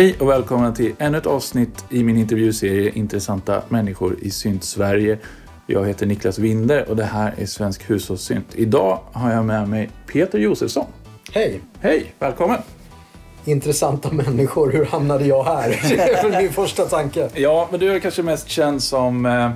Hej 0.00 0.16
och 0.20 0.28
välkomna 0.28 0.72
till 0.72 0.94
ännu 0.98 1.18
ett 1.18 1.26
avsnitt 1.26 1.84
i 1.90 2.04
min 2.04 2.16
intervjuserie 2.16 2.90
Intressanta 2.94 3.62
människor 3.68 4.16
i 4.22 4.30
synt-Sverige. 4.30 5.18
Jag 5.66 5.86
heter 5.86 6.06
Niklas 6.06 6.38
Winder 6.38 6.88
och 6.88 6.96
det 6.96 7.04
här 7.04 7.34
är 7.38 7.46
Svensk 7.46 7.90
hushållssynt. 7.90 8.46
Idag 8.54 8.98
har 9.12 9.32
jag 9.32 9.44
med 9.44 9.68
mig 9.68 9.90
Peter 10.06 10.38
Josefsson. 10.38 10.86
Hej! 11.32 11.60
Hej, 11.80 12.14
välkommen! 12.18 12.58
Intressanta 13.44 14.12
människor, 14.12 14.72
hur 14.72 14.84
hamnade 14.84 15.26
jag 15.26 15.44
här? 15.44 15.68
Det 15.96 16.36
är 16.36 16.42
min 16.42 16.52
första 16.52 16.84
tanke. 16.84 17.28
Ja, 17.34 17.68
men 17.70 17.80
du 17.80 17.92
är 17.92 17.98
kanske 17.98 18.22
mest 18.22 18.48
känd 18.48 18.82
som 18.82 19.26
eh, 19.26 19.50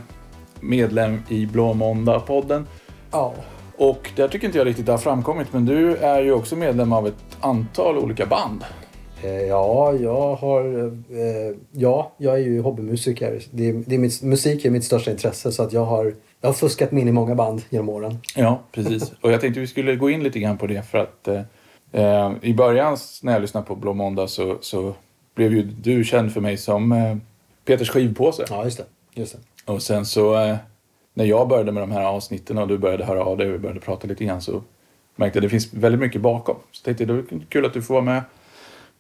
medlem 0.61 1.23
i 1.29 1.47
Blå 1.47 1.73
Måndag-podden. 1.75 2.67
Ja. 3.11 3.35
Och 3.77 4.11
där 4.17 4.29
tycker 4.29 4.47
inte 4.47 4.59
jag 4.59 4.67
riktigt 4.67 4.87
det 4.87 4.93
har 4.93 4.99
framkommit, 4.99 5.53
men 5.53 5.67
du 5.67 5.97
är 5.97 6.23
ju 6.23 6.33
också 6.33 6.57
medlem 6.57 6.93
av 6.93 7.07
ett 7.07 7.37
antal 7.41 7.99
olika 7.99 8.27
band. 8.27 8.65
Eh, 9.23 9.31
Ja, 9.43 9.95
jag 9.95 10.35
har... 10.35 10.85
Eh, 11.11 11.57
ja, 11.73 12.13
jag 12.17 12.35
är 12.35 12.39
ju 12.39 12.61
hobbymusiker. 12.61 13.41
Det 13.51 13.69
är, 13.69 13.83
det 13.87 13.95
är 13.95 13.99
mitt, 13.99 14.23
musik 14.23 14.65
är 14.65 14.71
mitt 14.71 14.85
största 14.85 15.11
intresse 15.11 15.53
så 15.53 15.63
att 15.63 15.73
jag 15.73 15.85
har, 15.85 16.15
jag 16.41 16.49
har 16.49 16.55
fuskat 16.55 16.93
mig 16.93 17.03
in 17.03 17.09
i 17.09 17.13
många 17.13 17.35
band 17.35 17.63
genom 17.71 17.89
åren. 17.89 18.19
Ja, 18.37 18.61
precis. 18.73 19.13
Och 19.21 19.33
jag 19.33 19.41
tänkte 19.41 19.61
vi 19.61 19.67
skulle 19.67 19.97
gå 19.97 20.11
in 20.11 20.23
lite 20.23 20.41
grann 20.41 20.59
på 20.59 20.67
det 20.67 20.83
för 20.83 20.99
att 20.99 21.29
eh, 21.29 21.41
eh, 21.93 22.33
i 22.43 22.55
början 22.55 22.97
när 23.23 23.33
jag 23.33 23.43
lyssnade 23.43 23.67
på 23.67 23.75
Blå 23.77 23.93
Måndag 23.95 24.29
så, 24.29 24.59
så 24.61 24.95
blev 25.35 25.53
ju 25.53 25.63
du 25.63 26.05
känd 26.05 26.33
för 26.33 26.41
mig 26.41 26.57
som 26.57 26.93
eh, 26.93 27.17
Peters 27.65 27.91
skivpåse. 27.91 28.45
Ja, 28.51 28.65
just 28.65 28.79
det. 28.79 28.85
Just 29.15 29.33
det. 29.33 29.73
Och 29.73 29.83
sen 29.83 30.07
så 30.07 30.35
eh, 30.45 30.57
när 31.15 31.25
jag 31.25 31.49
började 31.49 31.73
med 31.73 31.83
de 31.83 31.93
här 31.93 32.05
avsnitten 32.05 32.59
och 32.59 32.69
du 32.69 32.79
började 32.79 33.05
höra 33.05 33.25
av 33.25 33.37
dig 33.37 33.47
och 33.49 33.55
vi 33.55 33.59
började 33.59 33.81
prata 33.81 34.07
lite 34.07 34.25
grann 34.25 34.41
så 34.41 34.63
märkte 35.17 35.39
jag 35.39 35.41
att 35.45 35.47
det 35.47 35.51
finns 35.51 35.73
väldigt 35.75 36.01
mycket 36.01 36.21
bakom. 36.21 36.57
Så 36.73 36.85
tänkte 36.85 37.05
jag 37.05 37.17
det 37.17 37.35
är 37.37 37.41
kul 37.49 37.65
att 37.67 37.73
du 37.75 37.83
får 37.83 37.95
vara 37.95 38.05
med. 38.05 38.23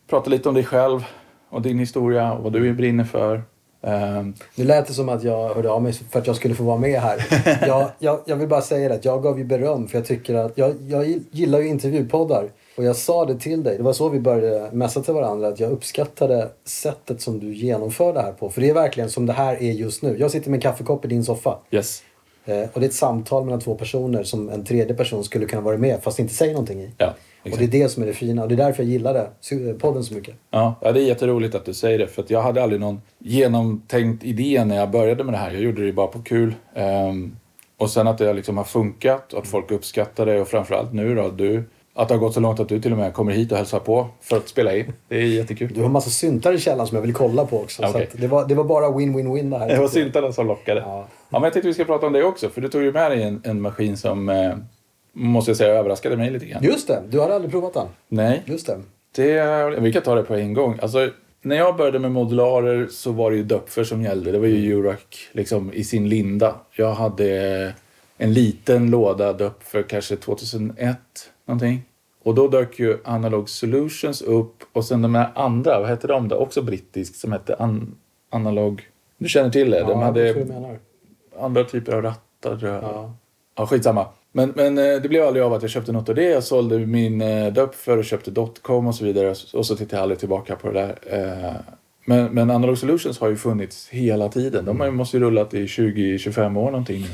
Prata 0.06 0.30
lite 0.30 0.48
om 0.48 0.54
dig 0.54 0.64
själv 0.64 1.04
och 1.50 1.62
din 1.62 1.78
historia 1.78 2.32
och 2.32 2.42
vad 2.42 2.52
du 2.52 2.72
brinner 2.74 3.04
för. 3.04 3.42
Ehm, 3.82 4.34
Nu 4.54 4.64
lät 4.64 4.86
det 4.86 4.92
som 4.92 5.08
att 5.08 5.22
jag 5.22 5.54
hörde 5.54 5.70
av 5.70 5.82
mig 5.82 5.92
för 5.92 6.18
att 6.18 6.26
jag 6.26 6.36
skulle 6.36 6.54
få 6.54 6.64
vara 6.64 6.78
med 6.78 7.00
här. 7.00 7.26
Jag, 7.68 7.90
jag, 7.98 8.20
jag 8.26 8.36
vill 8.36 8.48
bara 8.48 8.60
säga 8.60 8.88
det 8.88 8.94
att 8.94 9.04
jag 9.04 9.22
gav 9.22 9.38
ju 9.38 9.44
beröm 9.44 9.88
för 9.88 9.98
jag 9.98 10.06
tycker 10.06 10.34
att 10.34 10.58
jag, 10.58 10.74
jag 10.88 11.20
gillar 11.30 11.60
ju 11.60 11.68
intervjupoddar. 11.68 12.48
Och 12.76 12.84
jag 12.84 12.96
sa 12.96 13.24
det 13.24 13.34
till 13.38 13.62
dig, 13.62 13.76
det 13.76 13.82
var 13.82 13.92
så 13.92 14.08
vi 14.08 14.20
började 14.20 14.70
messa 14.72 15.02
till 15.02 15.14
varandra, 15.14 15.48
att 15.48 15.60
jag 15.60 15.72
uppskattade 15.72 16.48
sättet 16.64 17.20
som 17.20 17.38
du 17.40 17.54
genomför 17.54 18.12
det 18.12 18.20
här 18.22 18.32
på. 18.32 18.50
För 18.50 18.60
det 18.60 18.70
är 18.70 18.74
verkligen 18.74 19.10
som 19.10 19.26
det 19.26 19.32
här 19.32 19.62
är 19.62 19.72
just 19.72 20.02
nu. 20.02 20.16
Jag 20.18 20.30
sitter 20.30 20.50
med 20.50 20.58
en 20.58 20.60
kaffekopp 20.60 21.04
i 21.04 21.08
din 21.08 21.24
soffa. 21.24 21.58
yes. 21.70 22.02
Eh, 22.44 22.60
och 22.72 22.80
det 22.80 22.86
är 22.86 22.88
ett 22.88 22.94
samtal 22.94 23.44
mellan 23.44 23.60
två 23.60 23.74
personer 23.74 24.22
som 24.24 24.48
en 24.48 24.64
tredje 24.64 24.94
person 24.94 25.24
skulle 25.24 25.46
kunna 25.46 25.62
vara 25.62 25.76
med 25.78 26.02
fast 26.02 26.18
inte 26.18 26.34
säger 26.34 26.52
någonting 26.52 26.80
i. 26.80 26.90
Ja, 26.98 27.14
och 27.44 27.48
exakt. 27.48 27.70
det 27.70 27.78
är 27.78 27.82
det 27.82 27.88
som 27.88 28.02
är 28.02 28.06
det 28.06 28.12
fina 28.12 28.42
och 28.42 28.48
det 28.48 28.54
är 28.54 28.56
därför 28.56 28.82
jag 28.82 28.92
gillade 28.92 29.28
podden 29.78 30.04
så 30.04 30.14
mycket. 30.14 30.34
Ja, 30.50 30.74
det 30.80 30.88
är 30.88 30.94
jätteroligt 30.94 31.54
att 31.54 31.64
du 31.64 31.74
säger 31.74 31.98
det. 31.98 32.06
För 32.06 32.24
jag 32.28 32.42
hade 32.42 32.62
aldrig 32.62 32.80
någon 32.80 33.00
genomtänkt 33.18 34.24
idé 34.24 34.64
när 34.64 34.76
jag 34.76 34.90
började 34.90 35.24
med 35.24 35.34
det 35.34 35.38
här. 35.38 35.50
Jag 35.50 35.62
gjorde 35.62 35.86
det 35.86 35.92
bara 35.92 36.06
på 36.06 36.22
kul. 36.22 36.54
Ehm, 36.74 37.36
och 37.76 37.90
sen 37.90 38.08
att 38.08 38.18
det 38.18 38.32
liksom 38.32 38.56
har 38.56 38.64
funkat 38.64 39.32
och 39.32 39.38
att 39.38 39.46
folk 39.46 39.70
uppskattar 39.70 40.26
det. 40.26 40.40
Och 40.40 40.48
framförallt 40.48 40.92
nu 40.92 41.14
då, 41.14 41.28
du, 41.28 41.64
att 41.94 42.08
det 42.08 42.14
har 42.14 42.18
gått 42.18 42.34
så 42.34 42.40
långt 42.40 42.60
att 42.60 42.68
du 42.68 42.80
till 42.80 42.92
och 42.92 42.98
med 42.98 43.14
kommer 43.14 43.32
hit 43.32 43.52
och 43.52 43.58
hälsar 43.58 43.78
på 43.78 44.08
för 44.20 44.36
att 44.36 44.48
spela 44.48 44.76
in. 44.76 44.92
Det 45.08 45.16
är 45.16 45.22
jättekul. 45.22 45.70
Du 45.74 45.82
har 45.82 45.88
massa 45.88 46.10
syntar 46.10 46.52
i 46.52 46.58
källaren 46.58 46.86
som 46.86 46.96
jag 46.96 47.02
vill 47.02 47.14
kolla 47.14 47.44
på 47.44 47.60
också. 47.60 47.82
Att 47.82 48.12
det, 48.12 48.26
var, 48.26 48.48
det 48.48 48.54
var 48.54 48.64
bara 48.64 48.90
win-win-win 48.90 49.50
det 49.50 49.58
här. 49.58 49.68
Det 49.68 49.80
var 49.80 49.88
syntarna 49.88 50.32
som 50.32 50.46
lockade. 50.46 50.80
Ja. 50.80 51.06
Ja. 51.30 51.38
men 51.38 51.42
jag 51.42 51.52
tänkte 51.52 51.68
vi 51.68 51.74
ska 51.74 51.84
prata 51.84 52.06
om 52.06 52.12
det 52.12 52.24
också. 52.24 52.48
För 52.48 52.60
du 52.60 52.68
tog 52.68 52.82
ju 52.82 52.92
med 52.92 53.10
dig 53.10 53.22
en, 53.22 53.40
en 53.44 53.60
maskin 53.60 53.96
som, 53.96 54.28
eh, 54.28 54.54
måste 55.14 55.50
jag 55.50 55.56
säga, 55.58 55.74
överraskade 55.74 56.16
mig 56.16 56.30
lite 56.30 56.46
grann. 56.46 56.62
Just 56.64 56.88
det, 56.88 57.02
du 57.08 57.20
hade 57.20 57.34
aldrig 57.34 57.50
provat 57.50 57.74
den. 57.74 57.86
Nej, 58.08 58.42
Just 58.46 58.66
det. 58.66 58.80
Det, 59.16 59.80
vi 59.80 59.92
kan 59.92 60.02
ta 60.02 60.14
det 60.14 60.22
på 60.22 60.34
en 60.34 60.54
gång. 60.54 60.78
Alltså, 60.82 61.10
när 61.42 61.56
jag 61.56 61.76
började 61.76 61.98
med 61.98 62.12
modularer 62.12 62.86
så 62.90 63.12
var 63.12 63.30
det 63.30 63.36
ju 63.36 63.42
Döpfer 63.44 63.84
som 63.84 64.02
gällde. 64.02 64.32
Det 64.32 64.38
var 64.38 64.46
ju 64.46 64.72
Eurorack 64.72 65.28
liksom, 65.32 65.72
i 65.72 65.84
sin 65.84 66.08
linda. 66.08 66.54
Jag 66.76 66.92
hade 66.94 67.74
en 68.18 68.32
liten 68.32 68.90
låda 68.90 69.32
Döpfer, 69.32 69.82
kanske 69.82 70.16
2001 70.16 70.96
någonting. 71.46 71.82
Och 72.22 72.34
då 72.34 72.48
dök 72.48 72.78
ju 72.78 72.98
Analog 73.04 73.48
Solutions 73.48 74.22
upp 74.22 74.56
och 74.72 74.84
sen 74.84 75.02
de 75.02 75.14
här 75.14 75.30
andra, 75.34 75.80
vad 75.80 75.88
hette 75.88 76.06
de 76.06 76.28
då? 76.28 76.36
Också 76.36 76.62
brittisk 76.62 77.14
som 77.14 77.32
hette 77.32 77.54
An- 77.54 77.94
Analog... 78.30 78.82
Du 79.18 79.28
känner 79.28 79.50
till 79.50 79.70
det? 79.70 79.78
Ja, 79.78 79.84
de 79.84 79.92
tror 79.92 80.02
hade 80.02 80.46
andra 81.40 81.64
typer 81.64 81.92
av 81.92 82.02
rattar. 82.02 82.58
Ja. 82.62 83.14
Ja, 83.56 83.66
skitsamma. 83.66 84.06
Men, 84.36 84.52
men 84.56 84.78
eh, 84.78 85.00
det 85.02 85.08
blev 85.08 85.26
aldrig 85.26 85.44
av 85.44 85.52
att 85.52 85.62
jag 85.62 85.70
köpte 85.70 85.92
något 85.92 86.08
av 86.08 86.14
det. 86.14 86.24
Jag 86.24 86.42
sålde 86.44 86.78
min 86.78 87.20
eh, 87.20 87.52
Döpfer 87.52 87.98
och 87.98 88.04
köpte 88.04 88.30
Dotcom 88.30 88.86
och 88.86 88.94
så 88.94 89.04
vidare. 89.04 89.34
Och 89.52 89.66
så 89.66 89.76
tittade 89.76 89.96
jag 89.96 90.02
aldrig 90.02 90.18
tillbaka 90.18 90.56
på 90.56 90.70
det 90.70 90.80
där. 90.80 90.98
Eh, 91.46 91.52
Men, 92.06 92.24
men 92.34 92.50
Analog 92.50 92.78
Solutions 92.78 93.18
har 93.20 93.28
ju 93.28 93.36
funnits 93.36 93.88
hela 93.88 94.28
tiden. 94.28 94.64
De 94.64 94.96
måste 94.96 95.16
ju 95.16 95.22
rullat 95.22 95.54
i 95.54 95.66
20-25 95.66 96.58
år 96.58 96.70
någonting 96.70 97.00
nu. 97.00 97.06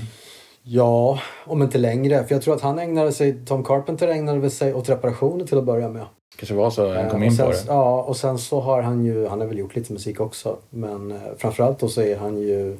Ja, 0.63 1.21
om 1.47 1.63
inte 1.63 1.79
längre. 1.79 2.25
För 2.25 2.35
jag 2.35 2.43
tror 2.43 2.55
att 2.55 2.61
han 2.61 2.79
ägnade 2.79 3.13
sig, 3.13 3.45
Tom 3.47 3.65
Carpenter 3.65 4.09
ägnade 4.09 4.51
sig 4.51 4.75
åt 4.75 4.89
reparationer 4.89 5.45
till 5.45 5.59
att 5.59 5.65
börja 5.65 5.89
med. 5.89 6.05
kanske 6.37 6.55
var 6.55 6.71
så 6.71 6.95
han 6.95 7.11
kom 7.11 7.23
in 7.23 7.33
sen, 7.33 7.47
på 7.47 7.53
det. 7.53 7.59
Ja, 7.67 8.03
och 8.03 8.17
sen 8.17 8.39
så 8.39 8.61
har 8.61 8.83
han 8.83 9.05
ju, 9.05 9.27
han 9.27 9.41
har 9.41 9.47
väl 9.47 9.59
gjort 9.59 9.77
lite 9.77 9.93
musik 9.93 10.21
också. 10.21 10.57
Men 10.71 11.19
framförallt 11.39 11.79
då 11.79 11.89
så 11.89 12.01
är 12.03 12.17
han 12.17 12.39
ju, 12.39 12.77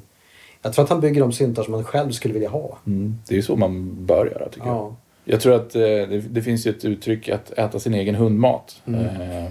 jag 0.63 0.73
tror 0.73 0.85
att 0.85 0.91
han 0.91 1.01
bygger 1.01 1.21
de 1.21 1.33
syntar 1.33 1.63
som 1.63 1.75
han 1.75 1.85
själv 1.85 2.11
skulle 2.11 2.35
vilja 2.35 2.49
ha. 2.49 2.79
Mm, 2.87 3.19
det 3.29 3.35
är 3.35 3.37
ju 3.37 3.43
så 3.43 3.57
man 3.57 4.05
bör 4.07 4.27
göra 4.27 4.49
tycker 4.49 4.67
jag. 4.67 4.77
Ja. 4.77 4.97
Jag 5.25 5.41
tror 5.41 5.55
att 5.55 5.75
eh, 5.75 5.81
det, 5.81 6.25
det 6.31 6.43
finns 6.43 6.67
ju 6.67 6.71
ett 6.71 6.85
uttryck 6.85 7.29
att 7.29 7.51
äta 7.51 7.79
sin 7.79 7.95
egen 7.95 8.15
hundmat. 8.15 8.83
Mm. 8.87 9.05
Eh, 9.05 9.51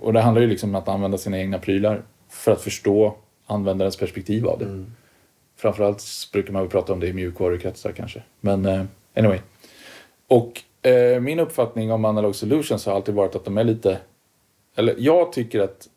och 0.00 0.12
det 0.12 0.20
handlar 0.20 0.42
ju 0.42 0.48
liksom 0.48 0.68
om 0.68 0.74
att 0.74 0.88
använda 0.88 1.18
sina 1.18 1.38
egna 1.38 1.58
prylar 1.58 2.02
för 2.28 2.52
att 2.52 2.60
förstå 2.60 3.14
användarens 3.46 3.96
perspektiv 3.96 4.46
av 4.46 4.58
det. 4.58 4.64
Mm. 4.64 4.92
Framförallt 5.56 6.02
brukar 6.32 6.52
man 6.52 6.62
väl 6.62 6.70
prata 6.70 6.92
om 6.92 7.00
det 7.00 7.06
i 7.06 7.12
mjukvarukretsar 7.12 7.92
kanske. 7.92 8.22
Men 8.40 8.66
eh, 8.66 8.84
anyway. 9.16 9.38
Och 10.28 10.62
eh, 10.88 11.20
min 11.20 11.40
uppfattning 11.40 11.92
om 11.92 12.04
Analog 12.04 12.34
Solutions 12.34 12.86
har 12.86 12.94
alltid 12.94 13.14
varit 13.14 13.34
att 13.34 13.44
de 13.44 13.58
är 13.58 13.64
lite... 13.64 13.98
Eller 14.76 14.94
jag 14.98 15.32
tycker 15.32 15.60
att 15.60 15.88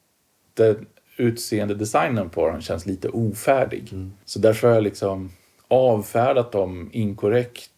den 0.53 0.85
utseende 1.19 1.75
designen 1.75 2.29
på 2.29 2.49
dem 2.49 2.61
känns 2.61 2.85
lite 2.85 3.09
ofärdig. 3.09 3.93
Så 4.25 4.39
därför 4.39 4.67
har 4.67 4.75
jag 4.75 4.83
liksom 4.83 5.31
avfärdat 5.67 6.51
dem 6.51 6.89
inkorrekt 6.93 7.71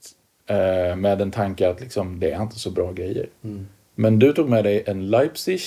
eh, 0.47 0.95
med 0.95 1.21
en 1.21 1.31
tanke 1.31 1.69
att 1.69 1.81
liksom, 1.81 2.19
det 2.19 2.31
är 2.31 2.41
inte 2.41 2.59
så 2.59 2.71
bra 2.71 2.91
grejer. 2.91 3.29
Mm. 3.43 3.67
Men 3.95 4.19
du 4.19 4.33
tog 4.33 4.49
med 4.49 4.63
dig 4.63 4.83
en 4.87 5.09
Leipzig 5.09 5.61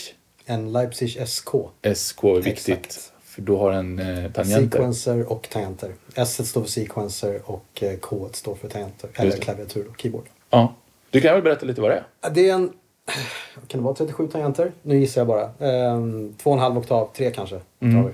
En 0.47 0.73
Leipzig 0.73 1.29
SK. 1.29 1.49
SK 1.95 2.25
är 2.25 2.41
viktigt. 2.41 2.69
Exakt. 2.69 3.13
För 3.25 3.43
du 3.43 3.53
har 3.53 3.73
en 3.73 3.99
eh, 3.99 4.33
tangenter. 4.33 4.79
Sequencer 4.79 5.33
och 5.33 5.49
tangenter. 5.51 5.93
S 6.15 6.49
står 6.49 6.63
för 6.63 6.71
sequencer 6.71 7.41
och 7.45 7.83
eh, 7.83 7.97
K 7.97 8.29
står 8.33 8.55
för 8.55 8.69
tangenter. 8.69 9.11
Eller 9.15 9.37
klaviatur 9.37 9.87
och 9.89 10.01
keyboard. 10.01 10.25
Ja. 10.51 10.75
Du 11.11 11.21
kan 11.21 11.35
väl 11.35 11.43
berätta 11.43 11.67
lite 11.67 11.81
vad 11.81 11.91
det 11.91 12.05
är? 12.21 12.31
Det 12.31 12.49
är 12.49 12.55
en... 12.55 12.73
Kan 13.67 13.81
det 13.81 13.85
vara 13.85 13.95
37 13.95 14.29
tangenter? 14.29 14.73
Nu 14.83 14.99
gissar 14.99 15.21
jag 15.21 15.29
bara. 15.29 15.51
Ehm, 15.59 16.35
två 16.43 16.51
och 16.51 16.57
en 16.57 16.63
halv 16.63 16.79
oktav, 16.79 17.09
tre 17.17 17.31
kanske. 17.31 17.61
Mm. 17.81 18.11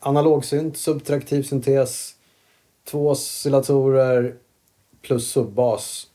Analogsynt, 0.00 0.76
subtraktiv 0.76 1.42
syntes, 1.42 2.14
två 2.84 3.08
oscillatorer 3.08 4.34
plus 5.02 5.30
subbas 5.30 6.06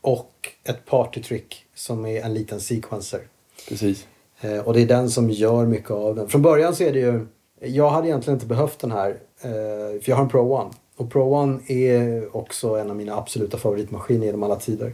och 0.00 0.32
ett 0.64 0.86
partytrick 0.86 1.64
som 1.74 2.06
är 2.06 2.22
en 2.22 2.34
liten 2.34 2.60
sequencer. 2.60 3.20
Precis. 3.68 4.06
Eh, 4.40 4.58
och 4.58 4.74
det 4.74 4.82
är 4.82 4.86
den 4.86 5.10
som 5.10 5.30
gör 5.30 5.66
mycket 5.66 5.90
av 5.90 6.16
den. 6.16 6.28
Från 6.28 6.42
början 6.42 6.74
så 6.74 6.84
är 6.84 6.92
det 6.92 6.98
ju... 6.98 7.26
Jag 7.60 7.90
hade 7.90 8.08
egentligen 8.08 8.36
inte 8.36 8.46
behövt 8.46 8.78
den 8.78 8.90
här. 8.90 9.10
Eh, 9.40 10.00
för 10.00 10.10
jag 10.10 10.16
har 10.16 10.22
en 10.22 10.28
Pro 10.28 10.54
One. 10.54 10.70
Och 10.96 11.12
Pro 11.12 11.34
One 11.34 11.60
är 11.66 12.36
också 12.36 12.74
en 12.74 12.90
av 12.90 12.96
mina 12.96 13.16
absoluta 13.16 13.58
favoritmaskiner 13.58 14.26
genom 14.26 14.42
alla 14.42 14.56
tider. 14.56 14.92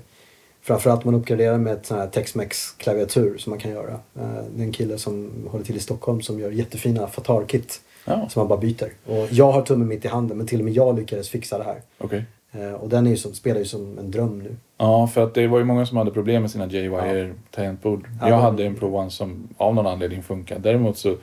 Framförallt 0.66 1.04
om 1.06 1.12
man 1.12 1.20
uppgraderar 1.20 1.58
med 1.58 1.72
ett 1.72 1.86
sån 1.86 1.98
här 1.98 2.06
Tex-Mex 2.06 2.70
klaviatur 2.70 3.38
som 3.38 3.50
man 3.50 3.58
kan 3.60 3.70
göra. 3.70 3.92
Eh, 3.92 4.44
det 4.56 4.62
är 4.62 4.66
en 4.66 4.72
kille 4.72 4.98
som 4.98 5.30
håller 5.50 5.64
till 5.64 5.76
i 5.76 5.80
Stockholm 5.80 6.22
som 6.22 6.40
gör 6.40 6.50
jättefina 6.50 7.06
Fatar-kit. 7.06 7.80
Ja, 8.04 8.28
Som 8.28 8.40
man 8.40 8.48
bara 8.48 8.58
byter. 8.58 8.92
Och 9.06 9.28
jag 9.30 9.52
har 9.52 9.62
tummen 9.62 9.88
mitt 9.88 10.04
i 10.04 10.08
handen 10.08 10.36
men 10.38 10.46
till 10.46 10.58
och 10.58 10.64
med 10.64 10.74
jag 10.74 10.98
lyckades 10.98 11.28
fixa 11.28 11.58
det 11.58 11.64
här. 11.64 11.80
okej. 11.98 12.24
Eh, 12.52 12.72
och 12.72 12.88
den 12.88 13.06
är 13.06 13.10
ju 13.10 13.16
som, 13.16 13.34
spelar 13.34 13.58
ju 13.58 13.64
som 13.64 13.98
en 13.98 14.10
dröm 14.10 14.38
nu. 14.42 14.56
Ja, 14.78 15.06
för 15.06 15.22
att 15.22 15.34
det 15.34 15.46
var 15.46 15.58
ju 15.58 15.64
många 15.64 15.86
som 15.86 15.96
hade 15.96 16.10
problem 16.10 16.42
med 16.42 16.50
sina 16.50 16.66
J-Wire 16.66 17.34
tangentbord. 17.50 18.08
Ja, 18.20 18.28
jag 18.28 18.30
men- 18.36 18.40
hade 18.44 18.64
en 18.64 18.74
Pro 18.74 18.96
One 18.96 19.10
som 19.10 19.48
av 19.56 19.74
någon 19.74 19.86
anledning 19.86 20.22
funkade. 20.22 20.60
Däremot 20.60 20.98
så 20.98 21.16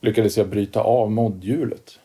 lyckades 0.00 0.36
jag 0.38 0.48
bryta 0.48 0.80
av 0.80 1.10
modhjulet. 1.10 1.98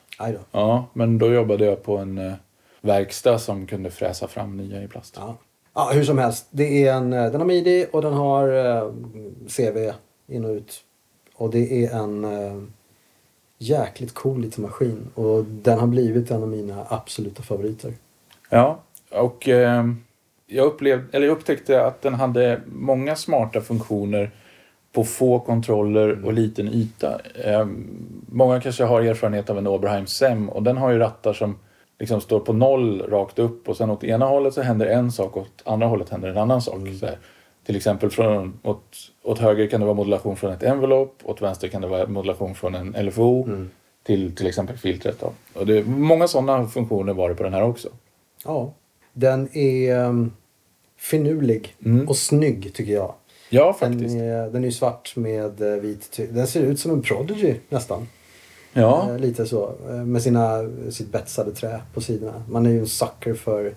Ja, 0.51 0.85
men 0.93 1.17
då 1.17 1.33
jobbade 1.33 1.65
jag 1.65 1.83
på 1.83 1.97
en 1.97 2.17
eh, 2.17 2.33
verkstad 2.81 3.39
som 3.39 3.67
kunde 3.67 3.91
fräsa 3.91 4.27
fram 4.27 4.57
nya 4.57 4.83
i 4.83 4.87
plast. 4.87 5.17
Ja. 5.19 5.35
Ja, 5.73 5.91
hur 5.93 6.03
som 6.03 6.17
helst. 6.17 6.47
Det 6.51 6.87
är 6.87 6.93
en, 6.93 7.13
eh, 7.13 7.31
den 7.31 7.41
har 7.41 7.47
midi 7.47 7.87
och 7.91 8.01
den 8.01 8.13
har 8.13 8.47
eh, 8.47 8.91
CV 9.47 9.93
in 10.27 10.45
och 10.45 10.51
ut. 10.51 10.83
Och 11.35 11.49
det 11.49 11.85
är 11.85 11.95
en 11.95 12.23
eh, 12.23 12.63
jäkligt 13.57 14.13
cool 14.13 14.41
liten 14.41 14.61
maskin. 14.61 15.07
Och 15.15 15.45
den 15.45 15.79
har 15.79 15.87
blivit 15.87 16.31
en 16.31 16.43
av 16.43 16.49
mina 16.49 16.85
absoluta 16.89 17.43
favoriter. 17.43 17.93
Ja, 18.49 18.79
och 19.11 19.49
eh, 19.49 19.85
jag, 20.47 20.65
upplevde, 20.65 21.17
eller 21.17 21.27
jag 21.27 21.37
upptäckte 21.37 21.85
att 21.85 22.01
den 22.01 22.13
hade 22.13 22.61
många 22.65 23.15
smarta 23.15 23.61
funktioner 23.61 24.31
på 24.91 25.03
få 25.03 25.39
kontroller 25.39 26.25
och 26.25 26.33
liten 26.33 26.67
yta. 26.67 27.21
Eh, 27.43 27.67
många 28.31 28.61
kanske 28.61 28.83
har 28.83 29.01
erfarenhet 29.01 29.49
av 29.49 29.57
en 29.57 29.67
Oberheim 29.67 30.07
SEM 30.07 30.49
och 30.49 30.63
den 30.63 30.77
har 30.77 30.91
ju 30.91 30.99
rattar 30.99 31.33
som 31.33 31.55
liksom 32.03 32.21
står 32.21 32.39
på 32.39 32.53
noll 32.53 33.01
rakt 33.01 33.39
upp 33.39 33.69
och 33.69 33.77
sen 33.77 33.89
åt 33.89 34.03
ena 34.03 34.25
hållet 34.25 34.53
så 34.53 34.61
händer 34.61 34.85
en 34.85 35.11
sak 35.11 35.35
och 35.35 35.41
åt 35.41 35.61
andra 35.65 35.87
hållet 35.87 36.09
händer 36.09 36.29
en 36.29 36.37
annan 36.37 36.61
sak. 36.61 36.75
Så 36.99 37.05
här. 37.05 37.17
Till 37.65 37.75
exempel 37.75 38.09
från, 38.09 38.59
åt, 38.63 38.83
åt 39.23 39.39
höger 39.39 39.67
kan 39.67 39.79
det 39.79 39.85
vara 39.85 39.95
modulation 39.95 40.35
från 40.35 40.51
ett 40.53 40.63
envelope, 40.63 41.25
åt 41.25 41.41
vänster 41.41 41.67
kan 41.67 41.81
det 41.81 41.87
vara 41.87 42.07
modulation 42.07 42.55
från 42.55 42.75
en 42.75 43.05
LFO 43.05 43.47
till 44.03 44.35
till 44.35 44.47
exempel 44.47 44.77
filtret. 44.77 45.19
Då. 45.19 45.31
Och 45.53 45.65
det, 45.65 45.83
många 45.87 46.27
sådana 46.27 46.67
funktioner 46.67 47.13
var 47.13 47.29
det 47.29 47.35
på 47.35 47.43
den 47.43 47.53
här 47.53 47.63
också. 47.63 47.89
Ja. 48.45 48.73
Den 49.13 49.57
är 49.57 49.99
um, 50.05 50.31
finurlig 50.97 51.75
Mm. 51.85 52.07
och 52.07 52.15
snygg 52.17 52.73
tycker 52.73 52.93
jag. 52.93 53.13
Ja, 53.49 53.65
Den 53.79 53.91
faktiskt. 53.91 54.15
är, 54.15 54.49
den 54.49 54.63
är 54.65 54.71
svart 54.71 55.15
med 55.15 55.61
eh, 55.61 55.81
vit 55.81 56.11
ty- 56.11 56.27
Den 56.27 56.47
ser 56.47 56.61
ut 56.61 56.79
som 56.79 56.91
en 56.91 57.01
Prodigy 57.01 57.53
nästan. 57.69 58.07
Ja, 58.73 59.09
Eh, 59.09 59.17
lite 59.17 59.45
så. 59.45 59.71
eh, 59.89 59.95
Med 59.95 60.21
sina, 60.21 60.59
sitt 60.89 61.11
betsade 61.11 61.51
trä 61.51 61.81
på 61.93 62.01
sidorna. 62.01 62.43
Man 62.49 62.65
är 62.65 62.69
ju 62.69 62.79
en 62.79 62.87
sucker 62.87 63.33
för, 63.33 63.73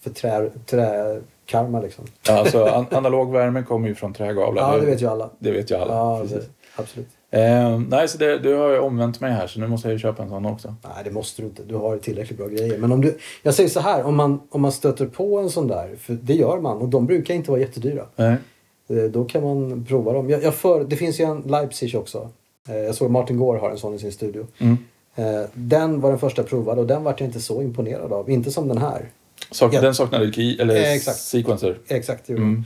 för 0.00 0.10
trä, 0.10 0.50
träkarmar 0.66 1.82
liksom. 1.82 2.04
ja 2.28 2.38
alltså 2.38 2.64
an 2.64 2.86
analog 2.90 3.32
värme 3.32 3.62
kommer 3.62 3.88
ju 3.88 3.94
från 3.94 4.12
trägavlar. 4.14 4.62
Ja, 4.72 4.78
det 4.80 4.86
vet 4.86 5.02
ju 5.02 5.06
alla. 5.10 5.30
Det 5.38 5.50
vet 5.50 5.70
ju 5.70 5.74
alla. 5.74 5.94
Ja, 5.94 6.20
precis. 6.22 6.38
det, 6.38 6.50
absolut. 6.82 7.08
Eh, 7.30 7.78
nej, 7.88 8.08
så 8.08 8.18
det, 8.18 8.38
du 8.38 8.54
har 8.54 8.68
ju 8.70 8.78
omvänt 8.78 9.20
mig 9.20 9.32
här 9.32 9.46
så 9.46 9.60
nu 9.60 9.66
måste 9.66 9.88
jag 9.88 9.92
ju 9.92 9.98
köpa 9.98 10.22
en 10.22 10.28
sån 10.28 10.46
också. 10.46 10.74
Nej, 10.84 11.04
det 11.04 11.10
måste 11.10 11.42
du 11.42 11.48
inte. 11.48 11.62
Du 11.62 11.74
har 11.74 11.98
tillräckligt 11.98 12.38
bra 12.38 12.48
grejer. 12.48 12.78
Men 12.78 12.92
om 12.92 13.00
du, 13.00 13.18
jag 13.42 13.54
säger 13.54 13.68
så 13.68 13.80
här, 13.80 14.02
om 14.04 14.16
man, 14.16 14.40
om 14.50 14.60
man 14.62 14.72
stöter 14.72 15.06
på 15.06 15.38
en 15.38 15.50
sån 15.50 15.66
där, 15.68 15.96
för 16.00 16.12
det 16.22 16.34
gör 16.34 16.58
man 16.60 16.78
och 16.78 16.88
de 16.88 17.06
brukar 17.06 17.34
inte 17.34 17.50
vara 17.50 17.60
jättedyra. 17.60 18.02
Nej. 18.16 18.36
Eh, 18.88 19.04
Då 19.04 19.24
kan 19.24 19.42
man 19.42 19.84
prova 19.88 20.12
dem. 20.12 20.30
Jag, 20.30 20.42
jag 20.42 20.54
för, 20.54 20.84
det 20.84 20.96
finns 20.96 21.20
ju 21.20 21.24
en 21.24 21.40
Leipzig 21.40 21.94
också. 21.96 22.30
Eh, 22.68 22.76
Jag 22.76 22.94
såg 22.94 23.10
Martin 23.10 23.36
Gore 23.36 23.58
har 23.58 23.70
en 23.70 23.78
sån 23.78 23.94
i 23.94 23.98
sin 23.98 24.12
studio. 24.12 24.46
Mm. 24.58 24.78
Eh, 25.14 25.42
Den 25.54 26.00
var 26.00 26.10
den 26.10 26.18
första 26.18 26.42
jag 26.42 26.48
provade 26.48 26.80
och 26.80 26.86
den 26.86 27.04
var 27.04 27.14
jag 27.18 27.20
inte 27.28 27.40
så 27.40 27.62
imponerad 27.62 28.12
av. 28.12 28.30
Inte 28.30 28.50
som 28.50 28.68
den 28.68 28.78
här. 28.78 29.08
Sak, 29.50 29.74
Ja. 29.74 29.80
Den 29.80 29.94
saknade 29.94 30.32
key, 30.32 30.58
eller 30.60 30.76
Eh, 30.76 30.92
exakt. 30.92 31.18
sequencer. 31.18 31.78
Exakt, 31.88 32.28
Mm. 32.28 32.64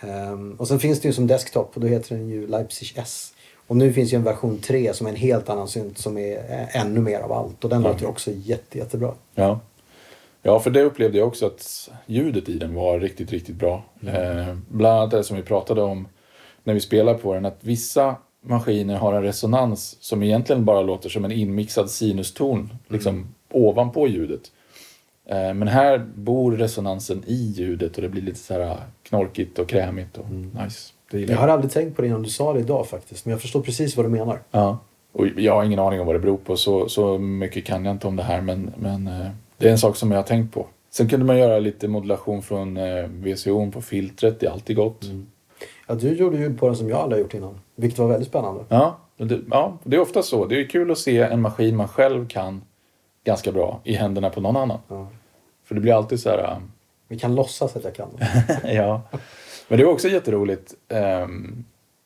Ehm, 0.00 0.52
Och 0.58 0.68
sen 0.68 0.78
finns 0.80 1.00
det 1.00 1.08
ju 1.08 1.12
som 1.14 1.26
desktop 1.26 1.70
och 1.74 1.80
då 1.80 1.86
heter 1.86 2.14
den 2.16 2.28
ju 2.28 2.46
Leipzig 2.46 2.92
S. 2.96 3.32
Och 3.66 3.76
nu 3.76 3.92
finns 3.92 4.12
ju 4.12 4.16
en 4.16 4.24
version 4.24 4.58
3 4.58 4.94
som 4.94 5.06
är 5.06 5.10
en 5.10 5.16
helt 5.16 5.48
annan 5.48 5.68
synt 5.68 5.98
som 5.98 6.18
är 6.18 6.36
eh, 6.36 6.76
ännu 6.82 7.00
mer 7.00 7.20
av 7.20 7.32
allt. 7.32 7.64
Och 7.64 7.70
den 7.70 7.82
Ja. 7.82 7.88
låter 7.92 8.06
också 8.06 8.30
jätte, 8.34 8.78
jättebra. 8.78 9.12
Ja. 9.34 9.60
ja, 10.42 10.60
för 10.60 10.70
det 10.70 10.82
upplevde 10.82 11.18
jag 11.18 11.28
också 11.28 11.46
att 11.46 11.90
ljudet 12.06 12.48
i 12.48 12.58
den 12.58 12.74
var 12.74 12.98
riktigt, 13.00 13.30
riktigt 13.30 13.56
bra. 13.56 13.84
Eh, 14.06 14.54
bland 14.68 14.96
annat 14.98 15.10
det 15.10 15.24
som 15.24 15.36
vi 15.36 15.42
pratade 15.42 15.82
om 15.82 16.08
när 16.64 16.74
vi 16.74 16.80
spelar 16.80 17.14
på 17.14 17.34
den, 17.34 17.44
att 17.46 17.58
vissa 17.60 18.16
maskiner 18.48 18.96
har 18.96 19.12
en 19.12 19.22
resonans 19.22 19.96
som 20.00 20.22
egentligen 20.22 20.64
bara 20.64 20.82
låter 20.82 21.08
som 21.08 21.24
en 21.24 21.32
inmixad 21.32 21.90
sinuston 21.90 22.70
liksom 22.88 23.34
ovanpå 23.52 24.08
ljudet. 24.08 24.40
Eh, 25.26 25.54
men 25.54 25.68
här 25.68 25.98
bor 26.14 26.52
resonansen 26.56 27.22
i 27.26 27.52
ljudet 27.56 27.96
och 27.96 28.02
det 28.02 28.08
blir 28.08 28.22
lite 28.22 28.38
så 28.38 28.54
här 28.54 28.76
knorkigt 29.02 29.58
och 29.58 29.68
krämigt 29.68 30.18
och 30.18 30.30
nice. 30.30 30.92
Det 31.10 31.18
gillar 31.18 31.34
Jag 31.34 31.40
har 31.40 31.48
aldrig 31.48 31.72
tänkt 31.72 31.96
på 31.96 32.02
det 32.02 32.08
innan 32.08 32.22
du 32.22 32.28
sa 32.28 32.52
det 32.52 32.60
idag 32.60 32.86
faktiskt. 32.86 33.24
Men 33.24 33.32
jag 33.32 33.40
förstår 33.40 33.60
precis 33.60 33.96
vad 33.96 34.06
du 34.06 34.10
menar. 34.10 34.40
Ja. 34.50 34.78
Och 35.12 35.26
jag 35.36 35.54
har 35.54 35.64
ingen 35.64 35.78
aning 35.78 36.00
om 36.00 36.06
vad 36.06 36.14
det 36.14 36.20
beror 36.20 36.36
på, 36.36 36.56
så, 36.56 36.88
så 36.88 37.18
mycket 37.18 37.64
kan 37.64 37.84
jag 37.84 37.94
inte 37.94 38.06
om 38.06 38.16
det 38.16 38.22
här, 38.22 38.40
men, 38.40 38.70
men 38.76 39.06
eh, 39.06 39.26
det 39.56 39.68
är 39.68 39.72
en 39.72 39.78
sak 39.78 39.96
som 39.96 40.10
jag 40.10 40.18
har 40.18 40.22
tänkt 40.22 40.54
på. 40.54 40.66
Sen 40.90 41.08
kunde 41.08 41.26
man 41.26 41.38
göra 41.38 41.58
lite 41.58 41.88
modulation 41.88 42.42
från 42.42 42.76
eh, 42.76 43.06
VCO 43.08 43.70
på 43.70 43.80
filtret, 43.80 44.40
det 44.40 44.46
är 44.46 44.50
alltid 44.50 44.76
gott. 44.76 45.04
Ja, 45.88 45.94
du 45.94 46.14
gjorde 46.14 46.36
ljud 46.36 46.58
på 46.58 46.66
den 46.66 46.76
som 46.76 46.88
jag 46.88 46.98
aldrig 46.98 47.18
har 47.18 47.22
gjort 47.22 47.34
innan. 47.34 47.60
Vilket 47.76 47.98
var 47.98 48.08
väldigt 48.08 48.28
spännande. 48.28 48.64
Ja, 48.68 48.98
det, 49.16 49.40
ja, 49.50 49.78
det 49.84 49.96
är 49.96 50.00
ofta 50.00 50.22
så. 50.22 50.46
Det 50.46 50.60
är 50.60 50.68
kul 50.68 50.90
att 50.90 50.98
se 50.98 51.18
en 51.18 51.40
maskin 51.40 51.76
man 51.76 51.88
själv 51.88 52.28
kan 52.28 52.62
ganska 53.24 53.52
bra 53.52 53.80
i 53.84 53.94
händerna 53.94 54.30
på 54.30 54.40
någon 54.40 54.56
annan. 54.56 54.78
Ja. 54.88 55.08
För 55.64 55.74
det 55.74 55.80
blir 55.80 55.92
alltid 55.92 56.20
så 56.20 56.30
här... 56.30 56.56
Vi 57.08 57.18
kan 57.18 57.34
låtsas 57.34 57.76
att 57.76 57.84
jag 57.84 57.94
kan. 57.94 58.08
ja. 58.64 59.02
Men 59.68 59.78
det 59.78 59.84
var 59.84 59.92
också 59.92 60.08
jätteroligt. 60.08 60.74
Ehm, 60.88 61.64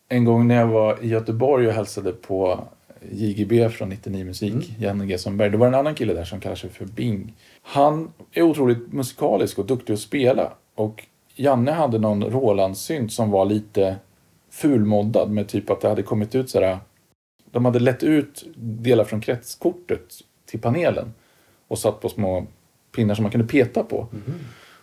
en 0.09 0.25
gång 0.25 0.49
när 0.49 0.55
jag 0.55 0.67
var 0.67 1.05
i 1.05 1.09
Göteborg 1.09 1.69
och 1.69 1.75
hälsade 1.75 2.13
på 2.13 2.65
JGB 3.11 3.69
från 3.69 3.89
99 3.89 4.25
Musik, 4.25 4.75
Janne 4.79 5.07
G. 5.07 5.19
Sundberg. 5.19 5.51
Det 5.51 5.57
var 5.57 5.67
en 5.67 5.75
annan 5.75 5.95
kille 5.95 6.15
där 6.15 6.25
som 6.25 6.41
kallar 6.41 6.57
sig 6.57 6.71
för 6.71 6.85
Bing. 6.85 7.35
Han 7.63 8.13
är 8.33 8.43
otroligt 8.43 8.93
musikalisk 8.93 9.59
och 9.59 9.67
duktig 9.67 9.93
att 9.93 10.01
spela. 10.01 10.53
Och 10.75 11.07
Janne 11.35 11.71
hade 11.73 11.99
någon 11.99 12.25
Roland-synt 12.25 13.13
som 13.13 13.31
var 13.31 13.45
lite 13.45 13.97
fulmoddad 14.51 15.31
med 15.31 15.49
typ 15.49 15.71
att 15.71 15.81
det 15.81 15.89
hade 15.89 16.03
kommit 16.03 16.35
ut 16.35 16.51
sådär. 16.51 16.79
De 17.51 17.65
hade 17.65 17.79
lett 17.79 18.03
ut 18.03 18.45
delar 18.57 19.05
från 19.05 19.21
kretskortet 19.21 20.15
till 20.47 20.61
panelen 20.61 21.13
och 21.69 21.79
satt 21.79 22.01
på 22.01 22.09
små 22.09 22.47
pinnar 22.97 23.15
som 23.15 23.23
man 23.23 23.33
kunde 23.33 23.47
peta 23.47 23.83
på. 23.85 24.07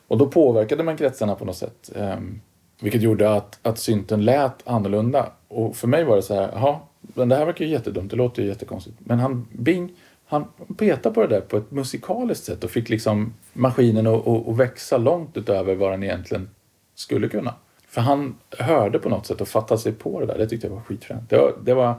Och 0.07 0.17
då 0.17 0.27
påverkade 0.27 0.83
man 0.83 0.97
kretsarna 0.97 1.35
på 1.35 1.45
något 1.45 1.57
sätt. 1.57 1.91
ehm, 1.95 2.41
vilket 2.81 3.01
gjorde 3.01 3.33
att, 3.33 3.59
att 3.61 3.79
synten 3.79 4.25
lät 4.25 4.67
annorlunda. 4.67 5.31
Och 5.47 5.75
för 5.75 5.87
mig 5.87 6.03
var 6.03 6.15
det 6.15 6.21
så 6.21 6.33
här, 6.33 6.49
jaha, 6.53 6.79
men 7.01 7.29
det 7.29 7.35
här 7.35 7.45
verkar 7.45 7.65
ju 7.65 7.71
jättedumt, 7.71 8.11
det 8.11 8.17
låter 8.17 8.41
ju 8.41 8.47
jättekonstigt. 8.47 8.97
Men 8.99 9.19
han, 9.19 9.47
Bing, 9.51 9.91
han 10.29 10.45
petade 10.77 11.15
på 11.15 11.21
det 11.21 11.27
där 11.27 11.41
på 11.41 11.57
ett 11.57 11.71
musikaliskt 11.71 12.43
sätt 12.45 12.63
och 12.63 12.69
fick 12.71 12.89
liksom 12.89 13.33
maskinen 13.53 14.07
att, 14.07 14.27
att, 14.27 14.47
att 14.47 14.57
växa 14.57 14.97
långt 14.97 15.37
utöver 15.37 15.75
vad 15.75 15.91
den 15.91 16.03
egentligen 16.03 16.49
skulle 16.95 17.27
kunna. 17.29 17.53
För 17.87 18.01
han 18.01 18.35
hörde 18.57 18.99
på 18.99 19.09
något 19.09 19.25
sätt 19.25 19.41
och 19.41 19.47
fattade 19.47 19.79
sig 19.81 19.91
på 19.93 20.19
det 20.19 20.25
där. 20.25 20.37
Det 20.37 20.47
tyckte 20.47 20.67
jag 20.67 20.73
var 20.73 20.81
skitfränt. 20.81 21.29
Det 21.29 21.37
var, 21.37 21.53
det 21.63 21.73
var 21.73 21.93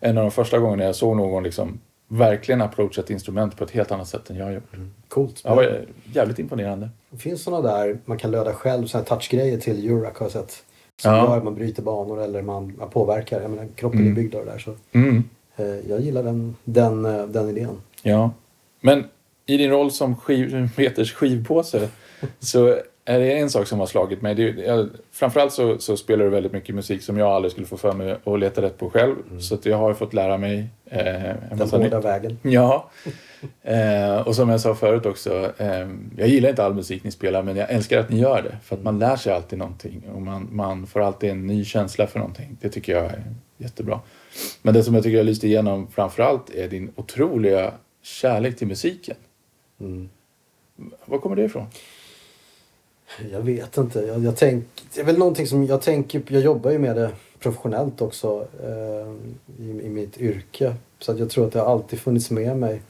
en 0.00 0.18
av 0.18 0.24
de 0.24 0.30
första 0.30 0.58
gångerna 0.58 0.84
jag 0.84 0.94
såg 0.96 1.16
någon 1.16 1.42
liksom 1.42 1.80
verkligen 2.08 2.62
approacha 2.62 3.00
ett 3.00 3.10
instrument 3.10 3.56
på 3.56 3.64
ett 3.64 3.70
helt 3.70 3.92
annat 3.92 4.08
sätt 4.08 4.30
än 4.30 4.36
jag 4.36 4.44
har 4.44 4.52
gjort. 4.52 4.72
Coolt. 5.08 5.40
Ja, 5.44 5.50
det 5.50 5.56
var 5.56 5.80
jävligt 6.12 6.38
imponerande. 6.38 6.88
Det 7.10 7.18
finns 7.18 7.42
sådana 7.42 7.68
där 7.76 7.98
man 8.04 8.18
kan 8.18 8.30
löda 8.30 8.52
själv, 8.54 8.88
här 8.94 9.02
touchgrejer 9.02 9.58
till 9.58 9.86
Eurorack 9.88 10.16
har 10.16 10.24
jag 10.26 10.32
sett. 10.32 10.64
Som 11.02 11.12
Ja. 11.12 11.24
gör 11.28 11.36
att 11.36 11.44
man 11.44 11.54
bryter 11.54 11.82
banor 11.82 12.20
eller 12.22 12.42
man, 12.42 12.74
man 12.78 12.90
påverkar. 12.90 13.40
Jag 13.42 13.50
menar, 13.50 13.68
kroppen 13.76 13.98
är 14.00 14.02
Mm. 14.02 14.14
byggd 14.14 14.34
av 14.34 14.44
det 14.44 14.50
där. 14.52 14.58
Så, 14.58 14.74
Mm. 14.92 15.24
Eh, 15.56 15.66
jag 15.90 16.00
gillar 16.00 16.22
den, 16.22 16.56
den, 16.64 17.04
eh, 17.04 17.26
den 17.26 17.48
idén. 17.50 17.80
Ja. 18.02 18.30
Men 18.80 19.04
i 19.46 19.56
din 19.56 19.70
roll 19.70 19.90
som 19.90 20.16
skiv, 20.16 20.68
Peters 20.76 21.12
skivpåse 21.14 21.88
så 22.38 22.76
är 23.04 23.18
det 23.18 23.38
en 23.38 23.50
sak 23.50 23.66
som 23.66 23.78
har 23.80 23.86
slagit 23.86 24.22
mig. 24.22 24.34
Det, 24.34 24.42
är- 24.48 24.62
jag, 24.76 24.88
framförallt 25.12 25.52
så, 25.52 25.78
så 25.78 25.96
spelar 25.96 26.24
du 26.24 26.30
väldigt 26.30 26.52
mycket 26.52 26.74
musik 26.74 27.02
som 27.02 27.18
jag 27.18 27.28
aldrig 27.28 27.52
skulle 27.52 27.66
få 27.66 27.76
för 27.76 27.92
mig 27.92 28.16
att 28.24 28.38
leta 28.40 28.62
rätt 28.62 28.78
på 28.78 28.90
själv. 28.90 29.14
Så 29.40 29.54
att 29.54 29.66
jag 29.66 29.76
har 29.76 29.94
fått 29.94 30.14
lära 30.14 30.38
mig 30.38 30.66
eh, 30.84 31.24
en 31.30 31.36
Den 31.50 31.58
massa 31.58 31.76
hårda 31.76 32.00
vägen. 32.00 32.38
Ja. 32.42 32.90
Eh, 33.62 34.16
och 34.20 34.34
som 34.36 34.48
jag 34.48 34.60
sa 34.60 34.74
förut 34.74 35.06
också, 35.06 35.52
eh, 35.58 35.88
jag 36.16 36.28
gillar 36.28 36.48
inte 36.50 36.64
all 36.64 36.74
musik 36.74 37.04
ni 37.04 37.10
spelar 37.10 37.42
men 37.42 37.56
jag 37.56 37.70
älskar 37.70 37.98
att 37.98 38.10
ni 38.10 38.18
gör 38.20 38.42
det. 38.42 38.56
För 38.62 38.76
att 38.76 38.82
man 38.82 38.98
lär 38.98 39.16
sig 39.16 39.32
alltid 39.32 39.58
någonting 39.58 40.02
och 40.14 40.22
man, 40.22 40.48
man 40.52 40.86
får 40.86 41.00
alltid 41.00 41.30
en 41.30 41.46
ny 41.46 41.64
känsla 41.64 42.06
för 42.06 42.18
någonting. 42.18 42.56
Det 42.60 42.68
tycker 42.68 42.92
jag 42.92 43.04
är 43.04 43.22
jättebra. 43.56 44.00
Men 44.62 44.74
det 44.74 44.82
som 44.82 44.94
jag 44.94 45.04
tycker 45.04 45.16
jag 45.16 45.26
lyste 45.26 45.46
igenom 45.46 45.88
framförallt 45.88 46.50
är 46.50 46.68
din 46.68 46.92
otroliga 46.96 47.72
kärlek 48.02 48.56
till 48.56 48.66
musiken. 48.66 49.16
Mm. 49.80 50.08
Var 51.04 51.18
kommer 51.18 51.36
det 51.36 51.44
ifrån? 51.44 51.66
Jag 53.32 53.40
vet 53.40 53.76
inte. 53.76 54.00
Jag, 54.00 54.24
jag 54.24 54.36
tänk, 54.36 54.64
det 54.94 55.00
är 55.00 55.04
väl 55.04 55.18
någonting 55.18 55.46
som 55.46 55.66
jag 55.66 55.82
tänker 55.82 56.22
Jag 56.28 56.42
jobbar 56.42 56.70
ju 56.70 56.78
med 56.78 56.96
det 56.96 57.10
professionellt 57.38 58.02
också 58.02 58.46
eh, 58.62 59.12
i, 59.64 59.70
i 59.70 59.88
mitt 59.88 60.20
yrke. 60.20 60.74
Så 60.98 61.12
att 61.12 61.18
jag 61.18 61.30
tror 61.30 61.46
att 61.46 61.52
det 61.52 61.60
har 61.60 61.72
alltid 61.72 62.00
funnits 62.00 62.30
med 62.30 62.56
mig. 62.56 62.82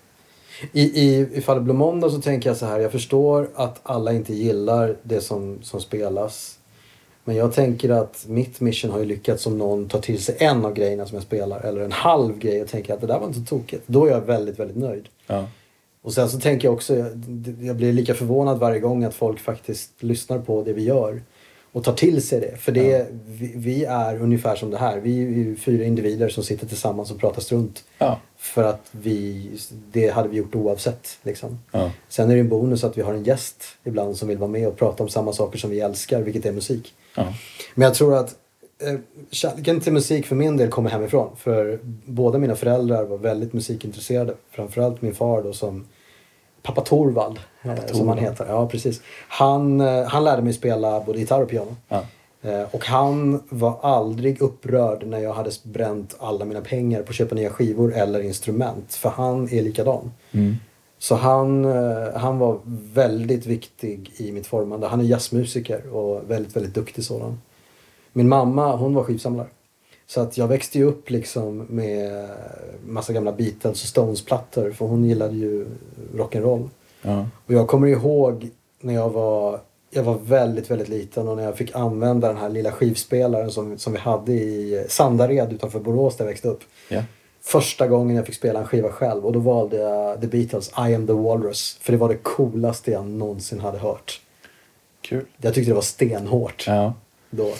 I, 0.73 0.83
i, 0.83 1.29
I 1.33 1.41
fallet 1.41 1.63
Blå 1.63 1.75
Måndag 1.75 2.11
så 2.11 2.21
tänker 2.21 2.51
jag 2.51 2.57
så 2.57 2.67
här. 2.67 2.81
Jag 2.81 2.93
förstår 2.93 3.49
att 3.55 3.81
alla 3.83 4.13
inte 4.13 4.35
gillar 4.35 4.97
det 5.03 5.21
som, 5.21 5.59
som 5.63 5.81
spelas. 5.81 6.59
Men 7.25 7.37
jag 7.37 7.53
tänker 7.53 7.91
att 7.91 8.25
mitt 8.29 8.61
mission 8.61 8.91
har 8.91 8.99
ju 8.99 9.05
lyckats 9.05 9.47
om 9.47 9.59
någon 9.59 9.89
tar 9.89 10.01
till 10.01 10.23
sig 10.23 10.37
en 10.39 10.65
av 10.65 10.75
grejerna 10.75 11.07
som 11.07 11.17
jag 11.17 11.25
spelar. 11.25 11.61
Eller 11.61 11.81
en 11.81 11.93
halv 11.93 12.39
grej 12.39 12.63
och 12.63 12.69
tänker 12.69 12.95
att 12.95 13.01
det 13.01 13.07
där 13.07 13.19
var 13.19 13.27
inte 13.27 13.39
så 13.39 13.47
tokigt. 13.47 13.83
Då 13.87 14.07
är 14.07 14.11
jag 14.11 14.21
väldigt, 14.21 14.59
väldigt 14.59 14.77
nöjd. 14.77 15.09
Ja. 15.27 15.47
Och 16.03 16.13
sen 16.13 16.29
så 16.29 16.41
tänker 16.41 16.69
jag 16.69 16.75
också, 16.75 16.97
jag, 17.61 17.77
blir 17.77 17.93
lika 17.93 18.15
förvånad 18.15 18.59
varje 18.59 18.81
gång 18.81 19.05
att 19.05 19.15
folk 19.15 19.41
faktiskt 19.41 20.03
lyssnar 20.03 20.39
på 20.39 20.63
det 20.63 20.73
vi 20.73 20.85
gör. 20.85 21.23
Och 21.73 21.85
tar 21.85 21.93
till 21.93 22.23
sig 22.23 22.41
det. 22.41 22.57
För 22.57 22.73
det, 22.73 23.07
vi, 23.27 23.53
vi 23.57 23.85
är 23.85 24.23
ungefär 24.23 24.57
som 24.57 24.71
det 24.71 24.79
här. 24.79 25.01
Vi 25.01 25.23
är 25.23 25.29
ju 25.29 25.57
fyra 25.57 25.85
individer 25.85 26.29
som 26.29 26.45
sitter 26.45 26.67
tillsammans 26.67 27.11
och 27.11 27.21
pratar 27.21 27.41
strunt. 27.43 27.85
Ja. 27.99 28.21
För 28.37 28.65
att 28.65 28.89
vi, 28.91 29.51
det 29.93 30.09
hade 30.09 30.29
vi 30.29 30.37
gjort 30.37 30.55
oavsett. 30.55 31.19
Liksom. 31.23 31.59
Ja. 31.71 31.91
Sen 32.09 32.31
är 32.31 32.35
det 32.35 32.41
en 32.41 32.49
bonus 32.49 32.85
att 32.85 32.99
vi 32.99 33.03
har 33.03 33.15
en 33.15 33.25
gäst 33.25 33.65
ibland 33.85 34.17
som 34.17 34.29
vill 34.29 34.39
vara 34.39 34.51
med 34.51 34.69
och 34.69 34.77
prata 34.77 35.03
om 35.03 35.09
samma 35.09 35.33
saker 35.33 35.59
som 35.59 35.71
vi 35.71 35.81
älskar, 35.81 36.23
vilket 36.23 36.47
är 36.47 36.53
musik. 36.53 36.95
Ja. 37.15 37.35
Men 37.75 37.85
jag 37.85 37.95
tror 37.95 38.15
att 38.17 38.37
eh, 38.79 38.99
kärleken 39.31 39.81
till 39.81 39.93
musik 39.93 40.27
för 40.27 40.37
min 40.37 40.57
del 40.57 40.69
kommer 40.69 40.91
hemifrån. 40.91 41.37
För 41.37 41.79
båda 42.05 42.39
mina 42.39 42.55
föräldrar 42.55 43.05
var 43.05 43.19
väldigt 43.19 43.53
musikintresserade. 43.53 44.35
Framförallt 44.51 45.03
min 45.03 45.15
far 45.15 45.43
då 45.43 45.53
som 45.53 45.85
Pappa 46.63 46.81
Torvald, 46.81 47.39
eh, 47.63 47.87
som 47.93 48.09
han 48.09 48.19
heter. 48.19 48.47
Ja, 48.49 48.69
precis. 48.69 49.01
Han, 49.29 49.81
eh, 49.81 50.05
han 50.05 50.25
lärde 50.25 50.43
mig 50.43 50.53
spela 50.53 51.01
både 51.01 51.19
gitarr 51.19 51.43
och 51.43 51.49
piano. 51.49 51.77
Ja. 51.89 52.05
Eh, 52.43 52.63
och 52.71 52.87
han 52.87 53.43
var 53.49 53.79
aldrig 53.83 54.43
upprörd 54.43 55.07
när 55.07 55.19
jag 55.19 55.33
hade 55.33 55.51
bränt 55.63 56.17
alla 56.19 56.45
mina 56.45 56.61
pengar 56.61 57.03
på 57.03 57.11
att 57.11 57.17
köpa 57.17 57.35
nya 57.35 57.51
skivor 57.51 57.95
eller 57.95 58.21
instrument. 58.21 58.95
För 58.95 59.09
han 59.09 59.49
är 59.53 59.63
likadan. 59.63 60.13
Mm. 60.33 60.57
Så 61.03 61.15
han, 61.15 61.65
eh, 61.65 62.15
han 62.15 62.39
var 62.39 62.59
väldigt 62.95 63.47
viktig 63.47 64.13
i 64.17 64.33
mitt 64.33 64.47
formande. 64.47 64.87
Han 64.87 65.01
är 65.01 65.05
jazzmusiker 65.05 65.95
och 65.95 66.31
väldigt, 66.31 66.57
väldigt 66.57 66.75
duktig 66.75 67.05
sådan. 67.05 67.41
Min 68.13 68.29
mamma, 68.29 68.77
hon 68.77 68.95
var 68.95 69.05
skivsamlare. 69.05 69.47
Så 70.07 70.21
att 70.21 70.39
jag 70.39 70.49
växte 70.49 70.79
ju 70.79 70.85
upp 70.85 71.11
liksom 71.11 71.67
med 71.69 72.29
massa 72.87 73.13
gamla 73.13 73.33
Beatles 73.33 73.83
och 73.83 73.89
Stones-plattor 73.89 74.71
för 74.71 74.87
hon 74.87 75.05
gillade 75.05 75.35
ju 75.35 75.67
rock'n'roll. 76.15 76.69
Ja. 77.03 77.27
Och 77.47 77.53
jag 77.53 77.69
kommer 77.69 77.89
ihåg 77.89 78.49
när 78.81 78.95
jag 78.95 79.11
var, 79.11 79.61
jag 79.91 80.03
var 80.03 80.19
väldigt, 80.19 80.71
väldigt 80.71 80.89
liten 80.89 81.29
och 81.29 81.37
när 81.37 81.45
jag 81.45 81.57
fick 81.57 81.75
använda 81.75 82.29
den 82.29 82.37
här 82.37 82.49
lilla 82.49 82.73
skivspelaren 82.73 83.51
som, 83.51 83.79
som 83.79 83.93
vi 83.93 83.99
hade 83.99 84.33
i 84.33 84.85
Sandared 84.89 85.53
utanför 85.53 85.81
Borås 85.81 86.17
där 86.17 86.25
jag 86.25 86.31
växte 86.31 86.49
upp. 86.49 86.61
Ja. 86.89 87.03
Första 87.45 87.87
gången 87.89 88.17
jag 88.17 88.27
fick 88.27 88.35
spela 88.35 88.61
en 88.61 88.67
skiva 88.67 88.89
själv 88.93 89.27
och 89.27 89.33
då 89.33 89.39
valde 89.39 89.77
jag 89.77 90.21
The 90.21 90.27
Beatles 90.27 90.69
I 90.69 90.95
am 90.95 91.07
the 91.07 91.13
Walrus. 91.13 91.79
För 91.81 91.93
det 91.93 91.99
var 91.99 92.09
det 92.09 92.17
coolaste 92.17 92.91
jag 92.91 93.07
någonsin 93.07 93.61
hade 93.61 93.79
hört. 93.79 94.21
Kul. 95.01 95.25
Jag 95.37 95.55
tyckte 95.55 95.71
det 95.71 95.75
var 95.75 95.83
stenhårt 95.83 96.65
Ja. 96.67 96.95
då. 97.31 97.53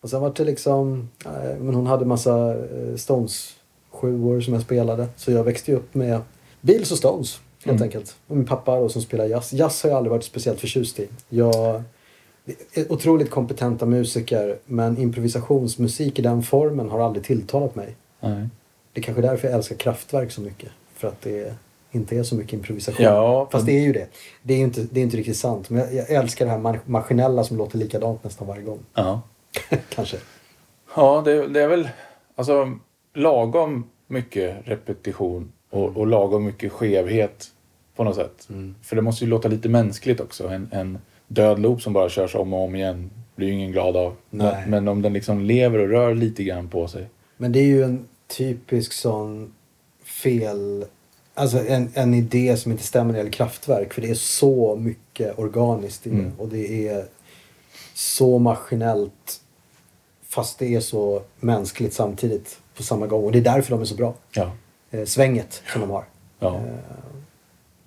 Och 0.00 0.10
sen 0.10 0.20
var 0.20 0.32
det 0.36 0.44
liksom, 0.44 1.08
eh, 1.24 1.58
men 1.60 1.74
hon 1.74 1.86
hade 1.86 2.04
massa 2.04 2.54
eh, 2.54 2.96
Stones 2.96 3.54
sjuor 3.90 4.40
som 4.40 4.54
jag 4.54 4.62
spelade. 4.62 5.08
Så 5.16 5.32
jag 5.32 5.44
växte 5.44 5.70
ju 5.70 5.76
upp 5.76 5.94
med 5.94 6.20
Beatles 6.60 6.92
och 6.92 6.98
Stones 6.98 7.40
helt 7.64 7.66
Mm. 7.80 7.82
enkelt. 7.82 8.16
Och 8.26 8.36
min 8.36 8.46
pappa 8.46 8.80
då 8.80 8.88
som 8.88 9.02
spelar 9.02 9.24
jazz. 9.26 9.52
Jazz 9.52 9.82
har 9.82 9.90
jag 9.90 9.96
aldrig 9.96 10.10
varit 10.10 10.24
speciellt 10.24 10.60
förtjust 10.60 10.98
i. 11.00 11.08
Jag 11.28 11.82
otroligt 12.88 13.30
kompetenta 13.30 13.86
musiker 13.86 14.58
men 14.64 14.98
improvisationsmusik 14.98 16.18
i 16.18 16.22
den 16.22 16.42
formen 16.42 16.88
har 16.88 17.00
aldrig 17.00 17.24
tilltalat 17.24 17.74
mig. 17.74 17.96
Nej. 18.20 18.48
Det 18.92 19.00
är 19.00 19.02
kanske 19.02 19.22
därför 19.22 19.48
jag 19.48 19.56
älskar 19.56 19.76
Kraftwerk 19.76 20.30
så 20.32 20.40
mycket. 20.40 20.68
För 20.94 21.08
att 21.08 21.20
det 21.22 21.54
inte 21.90 22.16
är 22.18 22.22
så 22.22 22.34
mycket 22.34 22.52
improvisation. 22.52 23.04
Ja, 23.04 23.48
Fast 23.52 23.66
det 23.66 23.72
är 23.72 23.80
ju 23.82 23.92
det. 23.92 24.06
Det 24.42 24.54
är 24.54 24.58
ju 24.58 24.64
inte, 24.64 24.86
det 24.90 25.00
är 25.00 25.04
inte 25.04 25.16
riktigt 25.16 25.36
sant. 25.36 25.70
Men 25.70 25.80
jag, 25.80 25.94
jag 25.94 26.10
älskar 26.10 26.44
det 26.44 26.50
här 26.50 26.58
ma- 26.58 26.78
maskinella 26.84 27.44
som 27.44 27.56
låter 27.56 27.78
likadant 27.78 28.24
nästan 28.24 28.48
varje 28.48 28.62
gång. 28.62 28.78
Ja. 28.94 29.20
kanske. 29.88 30.16
Ja, 30.96 31.22
det, 31.24 31.46
det 31.48 31.62
är 31.62 31.68
väl 31.68 31.88
alltså 32.34 32.72
lagom 33.14 33.90
mycket 34.06 34.56
repetition 34.64 35.52
och, 35.70 35.96
och 35.96 36.06
lagom 36.06 36.44
mycket 36.44 36.72
skevhet 36.72 37.46
på 37.96 38.04
något 38.04 38.16
sätt. 38.16 38.46
Mm. 38.50 38.74
För 38.82 38.96
det 38.96 39.02
måste 39.02 39.24
ju 39.24 39.30
låta 39.30 39.48
lite 39.48 39.68
mänskligt 39.68 40.20
också. 40.20 40.48
En, 40.48 40.68
en 40.72 40.98
död 41.28 41.58
loop 41.58 41.82
som 41.82 41.92
bara 41.92 42.08
körs 42.08 42.34
om 42.34 42.52
och 42.54 42.64
om 42.64 42.74
igen 42.74 43.10
blir 43.34 43.48
ju 43.48 43.54
ingen 43.54 43.72
glad 43.72 43.96
av. 43.96 44.14
Men, 44.30 44.70
men 44.70 44.88
om 44.88 45.02
den 45.02 45.12
liksom 45.12 45.40
lever 45.40 45.78
och 45.78 45.88
rör 45.88 46.14
lite 46.14 46.44
grann 46.44 46.68
på 46.68 46.88
sig. 46.88 47.08
Men 47.36 47.52
det 47.52 47.58
är 47.58 47.64
ju 47.64 47.82
en 47.82 48.08
typisk 48.30 48.92
sån 48.92 49.52
fel... 50.04 50.84
Alltså 51.34 51.66
en, 51.66 51.90
en 51.94 52.14
idé 52.14 52.56
som 52.56 52.72
inte 52.72 52.84
stämmer 52.84 53.06
när 53.06 53.12
det 53.12 53.18
gäller 53.18 53.32
kraftverk. 53.32 53.92
För 53.92 54.02
det 54.02 54.10
är 54.10 54.14
så 54.14 54.76
mycket 54.76 55.38
organiskt 55.38 56.06
i 56.06 56.10
det. 56.10 56.16
Mm. 56.16 56.32
Och 56.38 56.48
det 56.48 56.88
är 56.88 57.04
så 57.94 58.38
maskinellt. 58.38 59.40
Fast 60.28 60.58
det 60.58 60.74
är 60.74 60.80
så 60.80 61.22
mänskligt 61.40 61.94
samtidigt 61.94 62.58
på 62.76 62.82
samma 62.82 63.06
gång. 63.06 63.24
Och 63.24 63.32
det 63.32 63.38
är 63.38 63.42
därför 63.42 63.70
de 63.70 63.80
är 63.80 63.84
så 63.84 63.94
bra. 63.94 64.14
Ja. 64.32 64.52
Eh, 64.90 65.04
svänget 65.04 65.62
som 65.72 65.80
de 65.80 65.90
har. 65.90 66.04
Ja, 66.38 66.56
Eh, 66.56 66.62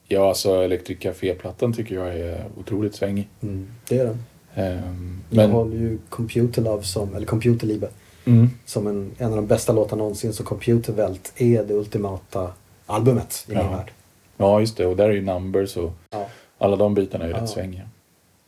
ja 0.08 0.30
alltså 0.30 0.64
Electric 0.64 1.00
Café-plattan 1.00 1.74
tycker 1.74 1.96
jag 1.96 2.16
är 2.20 2.46
otroligt 2.58 2.96
svängig. 2.96 3.28
mm, 3.42 3.68
det 3.88 3.98
är 3.98 4.06
den. 4.06 4.24
Jag 4.56 4.84
men, 5.30 5.52
håller 5.52 5.78
ju 5.78 5.98
Computer 6.10 6.62
Love 6.62 6.84
som, 6.84 7.16
eller 7.16 7.26
Computer 7.26 7.68
Liebe, 7.68 7.90
mm, 8.26 8.50
som 8.66 8.88
en, 8.88 9.12
en 9.18 9.30
av 9.30 9.36
de 9.36 9.48
bästa 9.48 9.74
låtarna 9.74 10.00
någonsin. 10.02 10.34
Så 10.34 10.44
Computer 10.44 10.94
Welt 10.94 11.34
är 11.38 11.64
det 11.64 11.74
ultimata 11.74 12.52
albumet 12.86 13.46
i 13.48 13.52
min 13.56 13.60
Ja. 13.66 13.72
värld. 13.72 13.92
ja, 14.38 14.60
just 14.60 14.78
det. 14.78 14.86
Och 14.86 14.96
där 14.96 15.10
är 15.10 15.14
ju 15.14 15.22
Numbers 15.22 15.78
och 15.78 15.92
Ja. 16.10 16.28
alla 16.58 16.76
de 16.76 16.94
bitarna 16.94 17.24
är 17.24 17.28
ju 17.30 17.36
Ja. 17.36 17.42
rätt 17.42 17.50
svängiga. 17.50 17.90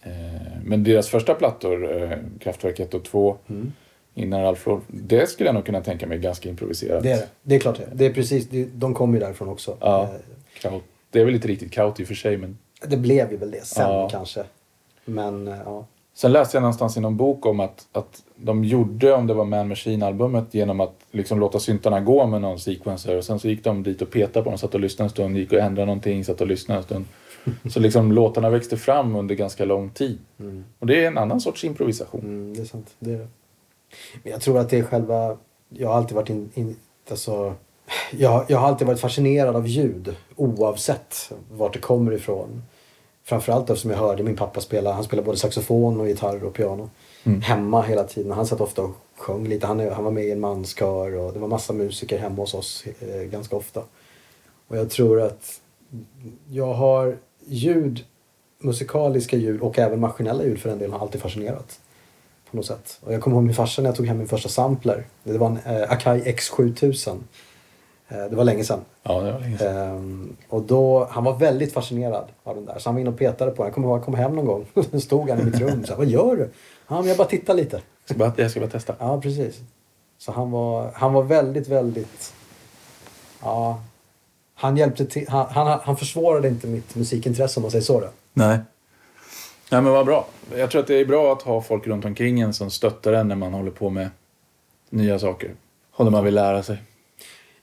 Ehm, 0.03 0.11
men 0.63 0.83
deras 0.83 1.07
första 1.09 1.33
plattor, 1.33 2.01
eh, 2.03 2.17
Kraftwerk 2.39 2.79
1 2.79 2.93
och 2.93 3.03
2, 3.03 3.37
Mm. 3.49 3.73
innan 4.13 4.41
Lauren, 4.41 4.81
det 4.87 5.29
skulle 5.29 5.47
jag 5.47 5.53
nog 5.55 5.65
kunna 5.65 5.81
tänka 5.81 6.07
mig 6.07 6.17
ganska 6.17 6.49
improviserat. 6.49 7.03
Det 7.03 7.11
är 7.11 7.17
det. 7.17 7.27
Det 7.43 7.55
är 7.55 7.59
klart 7.59 7.77
det. 7.77 7.87
Det 7.93 8.05
är 8.05 8.13
precis, 8.13 8.47
de 8.73 8.93
kommer 8.93 9.13
ju 9.13 9.19
därifrån 9.19 9.49
också. 9.49 9.77
Ja. 9.79 10.03
Eh, 10.03 10.09
Kraut. 10.61 10.83
Det 11.09 11.19
är 11.21 11.25
väl 11.25 11.35
inte 11.35 11.47
riktigt 11.47 11.71
kraut 11.71 11.99
i 11.99 12.03
och 12.03 12.07
för 12.07 12.15
sig, 12.15 12.37
men 12.37 12.57
Det 12.87 12.97
blev 12.97 13.31
ju 13.31 13.37
väl 13.37 13.51
det 13.51 13.65
sen 13.65 13.89
Ja. 13.91 14.09
kanske. 14.09 14.43
Men 15.05 15.47
eh, 15.47 15.57
ja. 15.65 15.85
Sen 16.17 16.31
läste 16.31 16.57
jag 16.57 16.61
någonstans 16.61 16.97
i 16.97 16.99
någon 16.99 17.17
bok 17.17 17.45
om 17.45 17.59
att, 17.59 17.87
att 17.91 18.23
de 18.35 18.63
gjorde, 18.63 19.13
om 19.13 19.27
det 19.27 19.33
var 19.33 19.45
Man 19.45 19.67
Machine-albumet, 19.67 20.53
genom 20.53 20.79
att 20.79 20.95
liksom 21.11 21.39
låta 21.39 21.59
syntarna 21.59 21.99
gå 21.99 22.27
med 22.27 22.41
någon 22.41 22.59
sequencer. 22.59 23.17
Och 23.17 23.23
sen 23.23 23.39
så 23.39 23.47
gick 23.47 23.63
de 23.63 23.83
dit 23.83 24.01
och 24.01 24.11
petade 24.11 24.43
på 24.43 24.49
dem, 24.49 24.59
satt 24.59 24.73
och 24.73 24.79
lyssnade 24.79 25.05
en 25.05 25.09
stund, 25.09 25.37
gick 25.37 25.51
och 25.51 25.59
ändrade 25.59 25.85
någonting, 25.85 26.25
satt 26.25 26.41
och 26.41 26.47
lyssnade 26.47 26.77
en 26.77 26.83
stund. 26.83 27.05
Så 27.73 27.79
liksom 27.79 28.11
låtarna 28.11 28.49
växte 28.49 28.77
fram 28.77 29.15
under 29.15 29.35
ganska 29.35 29.65
lång 29.65 29.89
tid. 29.89 30.17
Mm. 30.39 30.63
Och 30.79 30.87
det 30.87 31.03
är 31.03 31.07
en 31.07 31.17
annan 31.17 31.41
sorts 31.41 31.63
improvisation. 31.63 32.21
Mm, 32.21 32.53
det 32.53 32.61
är 32.61 32.65
sant. 32.65 32.95
Det 32.99 33.11
är 33.11 33.17
det. 33.17 33.27
Men 34.23 34.31
jag 34.31 34.41
tror 34.41 34.59
att 34.59 34.69
det 34.69 34.77
är 34.77 34.83
själva... 34.83 35.37
Jag 35.69 35.89
har 35.89 35.95
alltid 35.95 36.15
varit 36.15 36.29
in, 36.29 36.51
in, 36.53 36.75
alltså, 37.09 37.53
jag, 38.11 38.45
jag 38.47 38.57
har 38.57 38.67
alltid 38.67 38.87
varit 38.87 38.99
fascinerad 38.99 39.55
av 39.55 39.67
ljud 39.67 40.15
oavsett 40.35 41.33
vart 41.51 41.73
det 41.73 41.79
kommer 41.79 42.11
ifrån. 42.11 42.61
Framförallt 43.25 43.69
eftersom 43.69 43.91
jag 43.91 43.97
hörde 43.97 44.23
min 44.23 44.35
pappa 44.35 44.61
spela. 44.61 44.93
Han 44.93 45.03
spelar 45.03 45.23
både 45.23 45.37
saxofon 45.37 45.99
och 45.99 46.07
gitarr 46.07 46.43
och 46.43 46.53
piano. 46.53 46.89
Mm. 47.23 47.41
Hemma 47.41 47.81
hela 47.81 48.03
tiden. 48.03 48.31
Han 48.31 48.45
satt 48.45 48.61
ofta 48.61 48.81
och 48.81 48.95
sjöng 49.17 49.47
lite. 49.47 49.67
Han, 49.67 49.79
han 49.79 50.03
var 50.03 50.11
med 50.11 50.23
i 50.23 50.31
en 50.31 50.39
manskör 50.39 51.15
och 51.15 51.33
det 51.33 51.39
var 51.39 51.47
massa 51.47 51.73
musiker 51.73 52.19
hemma 52.19 52.35
hos 52.35 52.53
oss 52.53 52.85
eh, 52.99 53.21
ganska 53.21 53.55
ofta. 53.55 53.81
Och 54.67 54.77
jag 54.77 54.89
tror 54.89 55.21
att 55.21 55.61
jag 56.49 56.73
har 56.73 57.17
ljud, 57.45 58.05
musikaliska 58.59 59.37
ljud 59.37 59.61
och 59.61 59.79
även 59.79 59.99
maskinella 59.99 60.43
ljud 60.43 60.59
för 60.59 60.69
en 60.69 60.79
del 60.79 60.91
har 60.91 60.99
alltid 60.99 61.21
fascinerat. 61.21 61.79
På 62.51 62.57
något 62.57 62.65
sätt. 62.65 62.99
Och 63.01 63.13
jag 63.13 63.21
kommer 63.21 63.35
ihåg 63.37 63.43
min 63.43 63.55
farsa 63.55 63.81
när 63.81 63.89
jag 63.89 63.95
tog 63.95 64.05
hem 64.05 64.17
min 64.17 64.27
första 64.27 64.49
sampler. 64.49 65.05
Det 65.23 65.37
var 65.37 65.47
en 65.47 65.57
eh, 65.57 65.91
Akai 65.91 66.19
X7000. 66.19 67.19
Eh, 68.07 68.25
det 68.29 68.35
var 68.35 68.43
länge 68.43 68.63
sedan. 68.63 68.79
Ja, 69.03 69.21
det 69.21 69.31
var 69.31 69.39
länge 69.39 69.57
sedan. 69.57 69.77
Ehm, 69.77 70.35
och 70.49 70.61
då, 70.61 71.07
han 71.11 71.23
var 71.23 71.33
väldigt 71.37 71.73
fascinerad 71.73 72.25
av 72.43 72.55
den 72.55 72.65
där. 72.65 72.79
Så 72.79 72.89
han 72.89 72.95
var 72.95 73.01
inne 73.01 73.09
och 73.09 73.17
petade 73.17 73.51
på 73.51 73.63
den. 73.63 73.67
Jag 73.67 73.73
kommer 73.73 73.87
ihåg 73.87 73.97
jag 73.97 74.05
kom 74.05 74.15
hem 74.15 74.35
någon 74.35 74.45
gång. 74.45 74.65
Då 74.91 74.99
stod 74.99 75.29
han 75.29 75.39
i 75.39 75.43
mitt 75.43 75.59
rum. 75.59 75.85
Så 75.85 75.91
här, 75.91 75.97
Vad 75.97 76.07
gör 76.07 76.35
du? 76.35 76.49
Ja, 76.87 76.95
men 76.99 77.07
jag 77.07 77.17
bara 77.17 77.27
tittar 77.27 77.53
lite. 77.53 77.75
Jag 77.75 78.09
ska 78.09 78.17
bara, 78.17 78.33
jag 78.35 78.51
ska 78.51 78.59
bara 78.59 78.69
testa. 78.69 78.95
Ja, 78.99 79.21
precis. 79.21 79.59
Så 80.17 80.31
han 80.31 80.51
var, 80.51 80.91
han 80.93 81.13
var 81.13 81.23
väldigt, 81.23 81.67
väldigt... 81.67 82.33
Ja, 83.41 83.81
han 84.55 84.77
hjälpte 84.77 85.05
till. 85.05 85.29
Han, 85.29 85.45
han, 85.49 85.79
han 85.83 85.97
försvårade 85.97 86.47
inte 86.47 86.67
mitt 86.67 86.95
musikintresse 86.95 87.59
om 87.59 87.61
man 87.61 87.71
säger 87.71 87.83
så. 87.83 87.99
Då. 87.99 88.07
Nej. 88.33 88.59
Nej, 89.71 89.81
men 89.81 89.91
vad 89.91 90.05
bra. 90.05 90.27
Jag 90.55 90.71
tror 90.71 90.81
att 90.81 90.87
det 90.87 90.95
är 90.95 91.05
bra 91.05 91.33
att 91.33 91.41
ha 91.41 91.61
folk 91.61 91.87
runt 91.87 92.05
omkring 92.05 92.39
en 92.39 92.53
som 92.53 92.71
stöttar 92.71 93.13
en 93.13 93.27
när 93.27 93.35
man 93.35 93.53
håller 93.53 93.71
på 93.71 93.89
med 93.89 94.09
nya 94.89 95.19
saker. 95.19 95.51
Och 95.93 96.05
när 96.05 96.11
man 96.11 96.23
vill 96.23 96.35
lära 96.35 96.63
sig. 96.63 96.77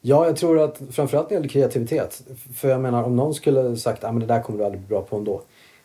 Ja, 0.05 0.27
jag 0.27 0.37
tror 0.37 0.61
att 0.61 0.81
framförallt 0.91 1.27
när 1.27 1.29
det 1.29 1.35
gäller 1.35 1.49
kreativitet. 1.49 2.23
För 2.55 2.69
jag 2.69 2.81
menar, 2.81 3.03
om 3.03 3.17
någon 3.17 3.35
skulle 3.35 3.77
sagt 3.77 4.05
att 4.05 4.09
ah, 4.11 4.13
men 4.13 4.21
det 4.21 4.27
där 4.27 4.43
kommer 4.43 4.59
du 4.59 4.65
aldrig 4.65 4.81
bli 4.81 4.89
bra 4.89 5.03
på 5.03 5.17
ändå. 5.17 5.43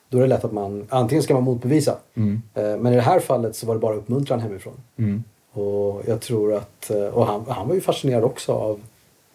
Då 0.10 0.18
är 0.18 0.22
det 0.22 0.28
lätt 0.28 0.44
att 0.46 0.52
man 0.52 0.88
antingen 0.90 1.24
ska 1.24 1.34
man 1.34 1.44
motbevisa. 1.44 1.98
Mm. 2.16 2.42
Eh, 2.54 2.78
Men 2.78 2.94
i 2.94 2.96
det 2.96 3.02
här 3.02 3.20
fallet 3.20 3.56
så 3.56 3.66
var 3.68 3.74
det 3.74 3.80
bara 3.80 3.96
uppmuntran 3.96 4.40
hemifrån. 4.40 4.74
Mm. 4.98 5.24
Och 5.52 6.02
jag 6.08 6.22
tror 6.22 6.54
att, 6.54 6.90
eh, 6.90 7.06
och 7.08 7.26
han, 7.26 7.46
han 7.48 7.68
var 7.68 7.76
ju 7.76 7.82
fascinerad 7.82 8.24
också 8.24 8.52
av, 8.54 8.80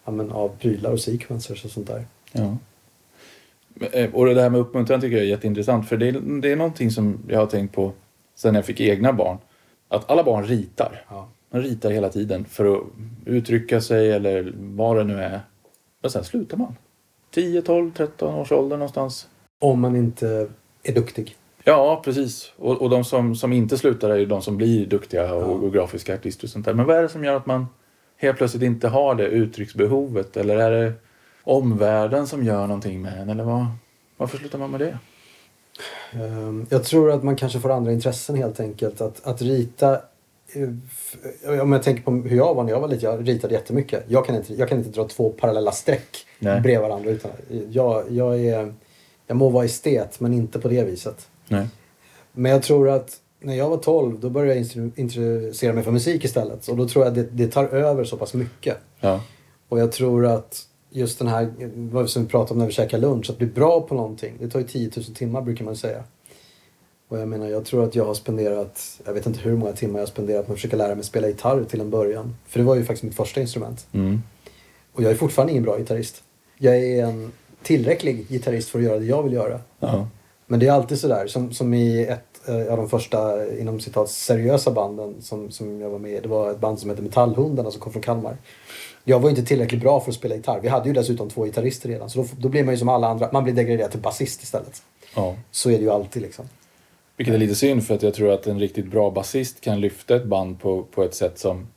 ja, 0.05 0.11
men, 0.11 0.31
av 0.31 0.49
prylar 0.59 0.91
och 0.91 0.99
sequencers 0.99 1.65
och 1.65 1.71
sånt 1.71 1.87
där. 1.87 2.05
Ja. 2.31 2.57
Eh, 3.91 4.09
Och 4.13 4.25
det 4.25 4.41
här 4.41 4.49
med 4.49 4.59
uppmuntran 4.61 5.01
tycker 5.01 5.17
jag 5.17 5.25
är 5.25 5.29
jätteintressant. 5.29 5.89
För 5.89 5.97
det 5.97 6.07
är, 6.07 6.11
det 6.41 6.51
är 6.51 6.55
någonting 6.55 6.91
som 6.91 7.17
jag 7.27 7.39
har 7.39 7.45
tänkt 7.47 7.75
på 7.75 7.91
sen 8.35 8.55
jag 8.55 8.65
fick 8.65 8.81
egna 8.81 9.13
barn. 9.13 9.37
Att 9.87 10.09
alla 10.11 10.23
barn 10.23 10.45
ritar. 10.45 11.05
Ja. 11.09 11.27
Man 11.53 11.61
ritar 11.61 11.91
hela 11.91 12.09
tiden 12.09 12.45
för 12.45 12.75
att 12.75 12.83
uttrycka 13.25 13.81
sig 13.81 14.11
eller 14.11 14.53
vad 14.57 14.97
det 14.97 15.03
nu 15.03 15.23
är. 15.23 15.39
Men 16.01 16.11
sen 16.11 16.23
slutar 16.23 16.57
man. 16.57 16.75
10, 17.31 17.61
12, 17.61 17.91
13 17.93 18.35
års 18.35 18.51
ålder 18.51 18.77
någonstans. 18.77 19.27
Om 19.61 19.81
man 19.81 19.95
inte 19.95 20.47
är 20.83 20.93
duktig. 20.93 21.35
Ja, 21.63 22.01
precis. 22.05 22.51
Och, 22.57 22.81
och 22.81 22.89
de 22.89 23.03
som, 23.03 23.35
som 23.35 23.53
inte 23.53 23.77
slutar 23.77 24.09
är 24.09 24.15
ju 24.15 24.25
de 24.25 24.41
som 24.41 24.57
blir 24.57 24.85
duktiga 24.85 25.33
och, 25.33 25.41
Ja. 25.41 25.45
och 25.45 25.73
grafiska 25.73 26.13
artister 26.15 26.45
och 26.45 26.49
sånt 26.49 26.65
där. 26.65 26.73
Men 26.73 26.85
vad 26.85 26.97
är 26.97 27.01
det 27.01 27.09
som 27.09 27.23
gör 27.23 27.35
att 27.35 27.45
man 27.45 27.67
helt 28.17 28.37
plötsligt 28.37 28.63
inte 28.63 28.87
har 28.87 29.15
det 29.15 29.27
uttrycksbehovet? 29.27 30.37
Eller 30.37 30.57
är 30.57 30.71
det 30.71 30.93
omvärlden 31.43 32.27
som 32.27 32.43
gör 32.43 32.67
någonting 32.67 33.01
med 33.01 33.21
en? 33.21 33.29
Eller 33.29 33.43
vad, 33.43 33.65
varför 34.17 34.37
slutar 34.37 34.59
man 34.59 34.71
med 34.71 34.79
det? 34.79 34.97
Ehm, 36.13 36.65
Jag 36.69 36.83
tror 36.83 37.11
att 37.11 37.23
man 37.23 37.35
kanske 37.35 37.59
får 37.59 37.69
andra 37.71 37.91
intressen 37.91 38.35
helt 38.35 38.59
enkelt. 38.59 39.01
Att, 39.01 39.27
att 39.27 39.41
rita 39.41 40.01
om 41.61 41.71
jag 41.71 41.83
tänker 41.83 42.03
på 42.03 42.11
hur 42.11 42.37
jag 42.37 42.55
var 42.55 42.63
när 42.63 42.71
jag 42.71 42.79
var 42.79 42.87
liten, 42.87 43.11
jag 43.11 43.27
ritade 43.27 43.53
jättemycket. 43.53 44.03
Jag 44.07 44.25
kan 44.25 44.35
inte, 44.35 44.53
jag 44.53 44.69
kan 44.69 44.77
inte 44.77 44.89
dra 44.89 45.07
två 45.07 45.29
parallella 45.29 45.71
streck 45.71 46.25
Nej. 46.39 46.61
bredvid 46.61 46.89
varandra. 46.89 47.09
Utan 47.09 47.31
jag, 47.69 48.11
jag, 48.11 48.39
är, 48.39 48.73
jag 49.27 49.37
må 49.37 49.49
vara 49.49 49.65
estet, 49.65 50.19
men 50.19 50.33
inte 50.33 50.59
på 50.59 50.67
det 50.67 50.83
viset. 50.83 51.27
Nej. 51.47 51.67
Men 52.31 52.51
jag 52.51 52.63
tror 52.63 52.89
att 52.89 53.19
när 53.39 53.55
jag 53.55 53.69
var 53.69 53.77
12 53.77 54.19
då 54.19 54.29
började 54.29 54.59
jag 54.59 54.91
intressera 54.95 55.73
mig 55.73 55.83
för 55.83 55.91
musik 55.91 56.25
istället. 56.25 56.67
Och 56.67 56.77
då 56.77 56.87
tror 56.87 57.05
jag 57.05 57.13
det, 57.13 57.23
det 57.31 57.47
tar 57.47 57.65
över 57.65 58.03
så 58.03 58.17
pass 58.17 58.33
mycket. 58.33 58.77
Ja. 58.99 59.21
Och 59.69 59.79
jag 59.79 59.91
tror 59.91 60.25
att 60.25 60.67
just 60.89 61.19
den 61.19 61.27
här, 61.27 61.53
vad 61.75 62.09
som 62.09 62.23
vi 62.23 62.29
pratade 62.29 62.53
om 62.53 62.59
när 62.59 62.65
vi 62.65 62.71
käkade 62.71 63.01
lunch, 63.01 63.29
att 63.29 63.37
bli 63.37 63.47
bra 63.47 63.81
på 63.81 63.95
någonting. 63.95 64.33
Det 64.39 64.49
tar 64.49 64.59
ju 64.59 64.65
10 64.65 64.91
000 64.95 65.05
timmar 65.05 65.41
brukar 65.41 65.65
man 65.65 65.75
säga. 65.75 66.03
Och 67.13 67.19
jag 67.19 67.27
menar, 67.27 67.47
jag 67.47 67.65
tror 67.65 67.83
att 67.83 67.95
jag 67.95 68.05
har 68.05 68.13
spenderat, 68.13 69.01
jag 69.05 69.13
vet 69.13 69.25
inte 69.25 69.39
hur 69.39 69.55
många 69.55 69.71
timmar 69.71 69.99
jag 69.99 70.01
har 70.01 70.11
spenderat 70.11 70.47
med 70.47 70.53
att 70.53 70.57
försöka 70.57 70.77
lära 70.77 70.95
mig 70.95 71.03
spela 71.03 71.27
gitarr 71.27 71.63
till 71.63 71.81
en 71.81 71.89
början. 71.89 72.35
För 72.47 72.59
det 72.59 72.65
var 72.65 72.75
ju 72.75 72.85
faktiskt 72.85 73.03
mitt 73.03 73.15
första 73.15 73.41
instrument. 73.41 73.87
Mm. 73.91 74.21
Och 74.93 75.03
jag 75.03 75.11
är 75.11 75.15
fortfarande 75.15 75.51
ingen 75.51 75.63
bra 75.63 75.77
gitarrist. 75.77 76.23
Jag 76.57 76.75
är 76.77 77.03
en 77.03 77.31
tillräcklig 77.63 78.27
gitarrist 78.29 78.69
för 78.69 78.79
att 78.79 78.85
göra 78.85 78.99
det 78.99 79.05
jag 79.05 79.23
vill 79.23 79.33
göra. 79.33 79.59
Ja. 79.79 80.07
Men 80.47 80.59
det 80.59 80.67
är 80.67 80.71
alltid 80.71 80.99
sådär, 80.99 81.27
som, 81.27 81.53
som 81.53 81.73
i 81.73 82.03
ett 82.03 82.49
eh, 82.49 82.71
av 82.71 82.77
de 82.77 82.89
första 82.89 83.49
inom 83.57 83.79
citat 83.79 84.09
seriösa 84.09 84.71
banden 84.71 85.15
som, 85.21 85.51
som 85.51 85.81
jag 85.81 85.89
var 85.89 85.99
med 85.99 86.11
i. 86.11 86.19
Det 86.19 86.27
var 86.27 86.51
ett 86.51 86.59
band 86.59 86.79
som 86.79 86.89
hette 86.89 87.01
Metallhundarna 87.01 87.71
som 87.71 87.81
kom 87.81 87.91
från 87.91 88.01
Kalmar. 88.01 88.37
Jag 89.03 89.19
var 89.19 89.29
inte 89.29 89.43
tillräckligt 89.43 89.81
bra 89.81 89.99
för 89.99 90.11
att 90.11 90.15
spela 90.15 90.35
gitarr. 90.35 90.59
Vi 90.61 90.67
hade 90.67 90.87
ju 90.87 90.93
dessutom 90.93 91.29
två 91.29 91.43
gitarrister 91.43 91.89
redan. 91.89 92.09
Så 92.09 92.21
då, 92.21 92.27
då 92.37 92.49
blir 92.49 92.63
man 92.63 92.73
ju 92.73 92.77
som 92.77 92.89
alla 92.89 93.07
andra, 93.07 93.29
man 93.33 93.43
blir 93.43 93.53
degraderad 93.53 93.91
till 93.91 93.99
basist 93.99 94.43
istället. 94.43 94.83
ja. 95.15 95.35
Så 95.51 95.69
är 95.69 95.77
det 95.77 95.83
ju 95.83 95.91
alltid 95.91 96.21
liksom. 96.21 96.45
Vilket 97.17 97.35
är 97.35 97.39
lite 97.39 97.55
synd 97.55 97.83
för 97.83 97.95
att 97.95 98.03
jag 98.03 98.13
tror 98.13 98.31
att 98.31 98.47
en 98.47 98.59
riktigt 98.59 98.85
bra 98.85 99.11
basist 99.11 99.61
kan 99.61 99.81
lyfta 99.81 100.15
ett 100.15 100.25
band 100.25 100.59
på, 100.59 100.83
på 100.83 101.03
ett 101.03 101.15
sätt 101.15 101.39
som 101.39 101.67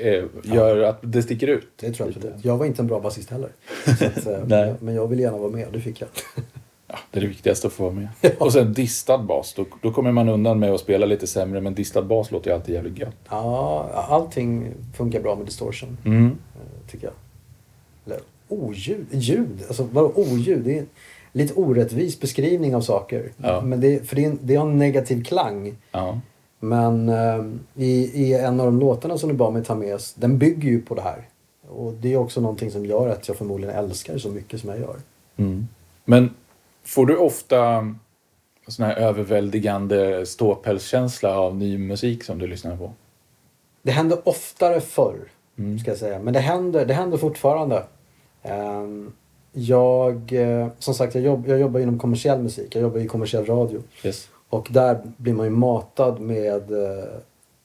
eh, 0.00 0.24
gör 0.44 0.82
att 0.82 0.98
det 1.02 1.22
sticker 1.22 1.46
ut. 1.46 1.68
Det 1.76 1.92
tror 1.92 2.08
jag 2.08 2.16
absolut. 2.16 2.44
Jag 2.44 2.56
var 2.56 2.66
inte 2.66 2.82
en 2.82 2.86
bra 2.86 3.00
basist 3.00 3.30
heller. 3.30 3.50
Att, 3.86 4.26
eh, 4.26 4.38
Nej. 4.46 4.74
men 4.80 4.94
jag 4.94 5.06
ville 5.06 5.22
gärna 5.22 5.38
vara 5.38 5.50
med 5.50 5.66
och 5.66 5.72
det 5.72 5.80
fick 5.80 6.00
jag. 6.00 6.08
Ja, 6.86 6.98
det 7.10 7.18
är 7.18 7.20
det 7.20 7.26
viktigaste 7.28 7.66
att 7.66 7.72
få 7.72 7.82
vara 7.82 7.94
med. 7.94 8.08
Och 8.38 8.52
sen 8.52 8.72
distad 8.72 9.18
bas. 9.18 9.54
Då, 9.54 9.66
då 9.82 9.92
kommer 9.92 10.12
man 10.12 10.28
undan 10.28 10.58
med 10.58 10.72
att 10.72 10.80
spela 10.80 11.06
lite 11.06 11.26
sämre 11.26 11.60
men 11.60 11.74
distad 11.74 12.02
bas 12.02 12.30
låter 12.30 12.50
ju 12.50 12.56
alltid 12.56 12.74
jävligt 12.74 12.98
gött. 12.98 13.16
Ja, 13.28 13.90
allting 14.08 14.72
funkar 14.96 15.20
bra 15.20 15.36
med 15.36 15.46
distortion. 15.46 15.98
Mm. 16.04 16.26
eh, 16.26 16.90
tycker 16.90 17.06
jag. 17.06 17.14
Eller 18.06 18.20
oljud, 18.48 19.06
ljud, 19.10 19.62
alltså 19.66 19.88
vadå 19.92 20.12
oljud? 20.14 20.64
Det 20.64 20.78
är 20.78 20.84
lite 21.34 21.54
orättvis 21.54 22.20
beskrivning 22.20 22.74
av 22.76 22.80
saker. 22.80 23.32
Ja. 23.36 23.60
Men 23.60 23.80
det, 23.80 24.08
för 24.08 24.16
det, 24.16 24.24
är 24.24 24.30
en, 24.30 24.38
det 24.42 24.56
har 24.56 24.66
en 24.66 24.78
negativ 24.78 25.24
klang. 25.24 25.76
Ja. 25.92 26.20
Men 26.60 27.08
eh, 27.08 27.44
i, 27.74 28.10
i 28.24 28.34
en 28.34 28.60
av 28.60 28.66
de 28.66 28.80
låtarna 28.80 29.18
som 29.18 29.28
du 29.28 29.34
bad 29.34 29.52
mig 29.52 29.64
ta 29.64 29.74
med, 29.74 29.94
oss, 29.94 30.14
den 30.14 30.38
bygger 30.38 30.68
ju 30.68 30.82
på 30.82 30.94
det 30.94 31.02
här. 31.02 31.28
Och 31.68 31.92
det 31.92 32.12
är 32.12 32.16
också 32.16 32.40
någonting 32.40 32.70
som 32.70 32.86
gör 32.86 33.08
att 33.08 33.28
jag 33.28 33.36
förmodligen 33.36 33.74
älskar 33.74 34.18
så 34.18 34.28
mycket 34.28 34.60
som 34.60 34.70
jag 34.70 34.78
gör. 34.78 34.96
Mm. 35.36 35.68
Men 36.04 36.30
får 36.84 37.06
du 37.06 37.16
ofta 37.16 37.94
sån 38.68 38.84
här 38.86 38.96
överväldigande 38.96 40.26
ståpälskänsla 40.26 41.38
av 41.38 41.56
ny 41.56 41.78
musik 41.78 42.24
som 42.24 42.38
du 42.38 42.46
lyssnar 42.46 42.76
på? 42.76 42.92
Det 43.82 43.90
hände 43.90 44.20
oftare 44.24 44.80
förr, 44.80 45.16
Mm. 45.58 45.78
ska 45.78 45.90
jag 45.90 45.98
säga. 45.98 46.18
Men 46.18 46.34
det 46.34 46.40
händer, 46.40 46.86
det 46.86 46.94
händer 46.94 47.18
fortfarande. 47.18 47.84
Ehm, 48.42 49.12
jag, 49.54 50.32
eh, 50.32 50.68
som 50.78 50.94
sagt, 50.94 51.14
jag, 51.14 51.24
jobb, 51.24 51.48
jag 51.48 51.60
jobbar 51.60 51.80
inom 51.80 51.98
kommersiell 51.98 52.42
musik. 52.42 52.76
Jag 52.76 52.82
jobbar 52.82 53.00
i 53.00 53.06
kommersiell 53.06 53.44
radio. 53.44 53.82
Yes. 54.04 54.28
Och 54.48 54.68
där 54.70 55.02
blir 55.16 55.32
man 55.32 55.46
ju 55.46 55.50
matad 55.50 56.20
med, 56.20 56.72
eh, 56.72 57.04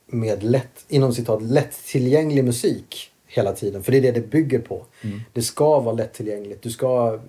med 0.05 0.43
lätt, 0.43 0.85
inom 0.87 1.13
citat, 1.13 1.41
lättillgänglig 1.41 2.43
musik 2.43 3.11
hela 3.27 3.53
tiden. 3.53 3.83
För 3.83 3.91
det 3.91 3.97
är 3.97 4.01
det 4.01 4.11
det 4.11 4.29
bygger 4.29 4.59
på. 4.59 4.85
Mm. 5.01 5.21
Det 5.33 5.41
ska 5.41 5.79
vara 5.79 5.95
lättillgängligt. 5.95 6.61
Du 6.61 6.69
ska 6.69 7.19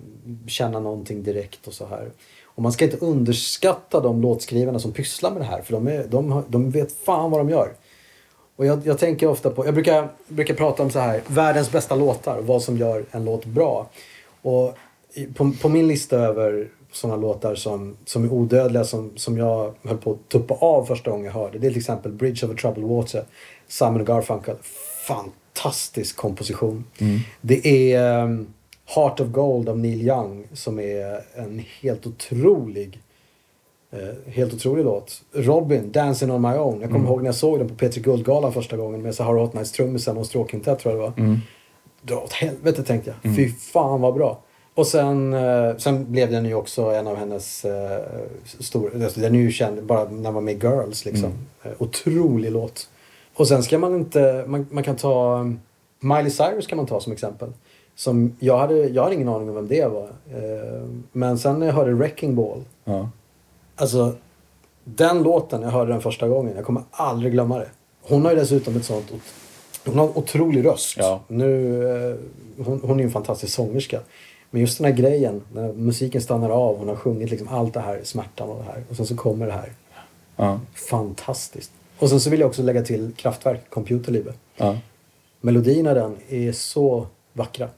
känna 0.47 0.79
någonting 0.79 1.23
direkt 1.23 1.67
och 1.67 1.73
så 1.73 1.85
här. 1.85 2.11
Och 2.43 2.63
man 2.63 2.71
ska 2.71 2.85
inte 2.85 2.97
underskatta 2.97 3.99
de 3.99 4.21
låtskrivarna 4.21 4.79
som 4.79 4.91
pysslar 4.91 5.31
med 5.31 5.41
det 5.41 5.45
här. 5.45 5.61
För 5.61 5.73
de, 5.73 5.87
är, 5.87 6.07
de, 6.07 6.43
de 6.47 6.69
vet 6.69 6.91
fan 6.91 7.31
vad 7.31 7.39
de 7.39 7.49
gör. 7.49 7.73
Och 8.55 8.65
jag, 8.65 8.87
jag 8.87 8.99
tänker 8.99 9.27
ofta 9.27 9.49
på, 9.49 9.65
jag 9.65 9.73
brukar, 9.73 10.09
brukar 10.27 10.53
prata 10.53 10.83
om 10.83 10.89
så 10.89 10.99
här, 10.99 11.21
världens 11.27 11.71
bästa 11.71 11.95
låtar 11.95 12.37
och 12.37 12.45
vad 12.45 12.63
som 12.63 12.77
gör 12.77 13.05
en 13.11 13.25
låt 13.25 13.45
bra. 13.45 13.89
Och 14.41 14.77
på, 15.35 15.51
på 15.61 15.69
min 15.69 15.87
lista 15.87 16.17
över 16.17 16.69
sådana 16.91 17.21
låtar 17.21 17.55
som, 17.55 17.97
som 18.05 18.23
är 18.23 18.33
odödliga 18.33 18.83
som, 18.83 19.11
som 19.15 19.37
jag 19.37 19.73
höll 19.83 19.97
på 19.97 20.11
att 20.11 20.29
tuppa 20.29 20.53
av 20.53 20.85
första 20.85 21.11
gången 21.11 21.25
jag 21.25 21.33
hörde. 21.33 21.59
Det 21.59 21.67
är 21.67 21.71
till 21.71 21.79
exempel 21.79 22.11
Bridge 22.11 22.45
over 22.45 22.55
Troubled 22.55 22.85
Water, 22.85 23.25
Simon 23.67 24.05
Garfunkel. 24.05 24.55
Fantastisk 25.07 26.15
komposition. 26.15 26.83
Det 27.41 27.93
är 27.93 28.23
um, 28.23 28.53
Heart 28.85 29.19
of 29.19 29.27
Gold 29.27 29.69
av 29.69 29.79
Neil 29.79 30.01
Young 30.01 30.47
som 30.53 30.79
är 30.79 31.21
en 31.35 31.65
helt 31.81 32.07
otrolig 32.07 32.99
Eh, 33.93 34.33
helt 34.33 34.53
otrolig 34.53 34.85
låt. 34.85 35.21
Robin, 35.33 35.91
Dancing 35.91 36.31
on 36.31 36.41
my 36.41 36.57
own. 36.57 36.81
Jag 36.81 36.91
kommer 36.91 37.05
ihåg 37.05 37.19
när 37.19 37.27
jag 37.27 37.35
såg 37.35 37.59
den 37.59 37.69
på 37.69 37.75
Petri 37.75 38.01
Guldgalan 38.01 38.53
första 38.53 38.77
gången 38.77 39.01
med 39.01 39.15
Sahara 39.15 39.39
Hot 39.39 39.53
Nights 39.53 39.71
trummisen 39.71 40.17
och 40.17 40.25
stråkintett 40.25 40.79
tror 40.79 40.93
jag 40.93 41.03
det 41.03 41.09
var. 41.09 41.25
Mm. 41.25 41.39
Dra 42.01 42.15
åt 42.17 42.33
helvete 42.33 42.83
tänkte 42.83 43.13
jag. 43.23 43.35
Fy 43.35 43.49
fan 43.49 44.01
vad 44.01 44.13
bra. 44.13 44.39
Och 44.75 44.87
sen, 44.87 45.33
eh, 45.33 45.77
sen 45.77 46.11
blev 46.11 46.31
den 46.31 46.45
ju 46.45 46.55
också 46.55 46.81
en 46.85 47.07
av 47.07 47.15
hennes 47.15 47.65
eh, 47.65 48.01
stora, 48.59 49.03
alltså, 49.03 49.19
den 49.19 49.35
är 49.35 49.39
ju 49.39 49.51
känd 49.51 49.83
bara 49.83 50.03
när 50.03 50.21
man 50.21 50.33
var 50.33 50.41
med 50.41 50.63
Girls 50.63 51.05
liksom. 51.05 51.31
Eh, 51.63 51.71
otrolig 51.77 52.51
låt. 52.51 52.89
Och 53.35 53.47
sen 53.47 53.63
ska 53.63 53.77
man 53.77 53.95
inte, 53.95 54.43
man, 54.47 54.67
man 54.71 54.83
kan 54.83 54.95
ta 54.95 55.39
um, 55.39 55.59
Miley 55.99 56.29
Cyrus 56.29 56.67
kan 56.67 56.77
man 56.77 56.85
ta 56.85 56.99
som 56.99 57.13
exempel. 57.13 57.49
Som 57.95 58.35
jag 58.39 58.57
hade, 58.57 58.75
jag 58.75 59.03
hade 59.03 59.15
ingen 59.15 59.29
aning 59.29 59.49
om 59.49 59.55
vem 59.55 59.67
det 59.67 59.85
var. 59.85 60.03
Eh, 60.03 60.83
men 61.11 61.37
sen 61.39 61.59
när 61.59 61.65
jag 61.65 61.73
hörde 61.73 61.93
Wrecking 61.93 62.35
Ball 62.35 62.63
Ja. 62.83 63.09
Alltså, 63.75 64.13
den 64.83 65.23
låten, 65.23 65.61
jag 65.61 65.69
hörde 65.69 65.91
den 65.91 66.01
första 66.01 66.27
gången, 66.27 66.55
jag 66.55 66.65
kommer 66.65 66.83
aldrig 66.91 67.31
glömma 67.33 67.57
det. 67.57 67.69
Hon 68.01 68.25
har 68.25 68.31
ju 68.31 68.37
dessutom 68.37 68.75
ett 68.75 68.85
sånt, 68.85 69.11
hon 69.85 69.97
har 69.97 70.07
en 70.07 70.13
otrolig 70.15 70.65
röst. 70.65 70.95
Ja. 70.97 71.21
Nu, 71.27 71.81
eh, 72.11 72.15
hon, 72.65 72.81
hon 72.83 72.91
är 72.97 72.99
ju 72.99 73.05
en 73.05 73.11
fantastisk 73.11 73.53
sångerska. 73.53 73.99
Men 74.49 74.61
just 74.61 74.77
den 74.77 74.85
här 74.85 74.93
grejen, 74.93 75.41
när 75.53 75.73
musiken 75.73 76.21
stannar 76.21 76.49
av, 76.49 76.77
hon 76.77 76.87
har 76.87 76.95
sjungit 76.95 77.29
liksom 77.29 77.47
allt 77.47 77.73
det 77.73 77.79
här, 77.79 77.99
smärtan 78.03 78.49
och 78.49 78.57
det 78.57 78.63
här. 78.71 78.83
Och 78.89 78.95
sen 78.95 79.05
så 79.05 79.15
kommer 79.17 79.45
det 79.45 79.51
här. 79.53 79.71
Ja. 80.35 80.59
Fantastiskt. 80.89 81.71
Och 81.99 82.09
sen 82.09 82.19
så 82.19 82.29
vill 82.29 82.39
jag 82.39 82.49
också 82.49 82.63
lägga 82.63 82.81
till 82.81 83.11
Kraftwerk, 83.15 83.69
Computerliebe. 83.69 84.33
Ja. 84.57 84.77
Melodierna 85.41 85.93
den 85.93 86.15
är 86.29 86.51
så 86.51 87.07
vackra. 87.33 87.69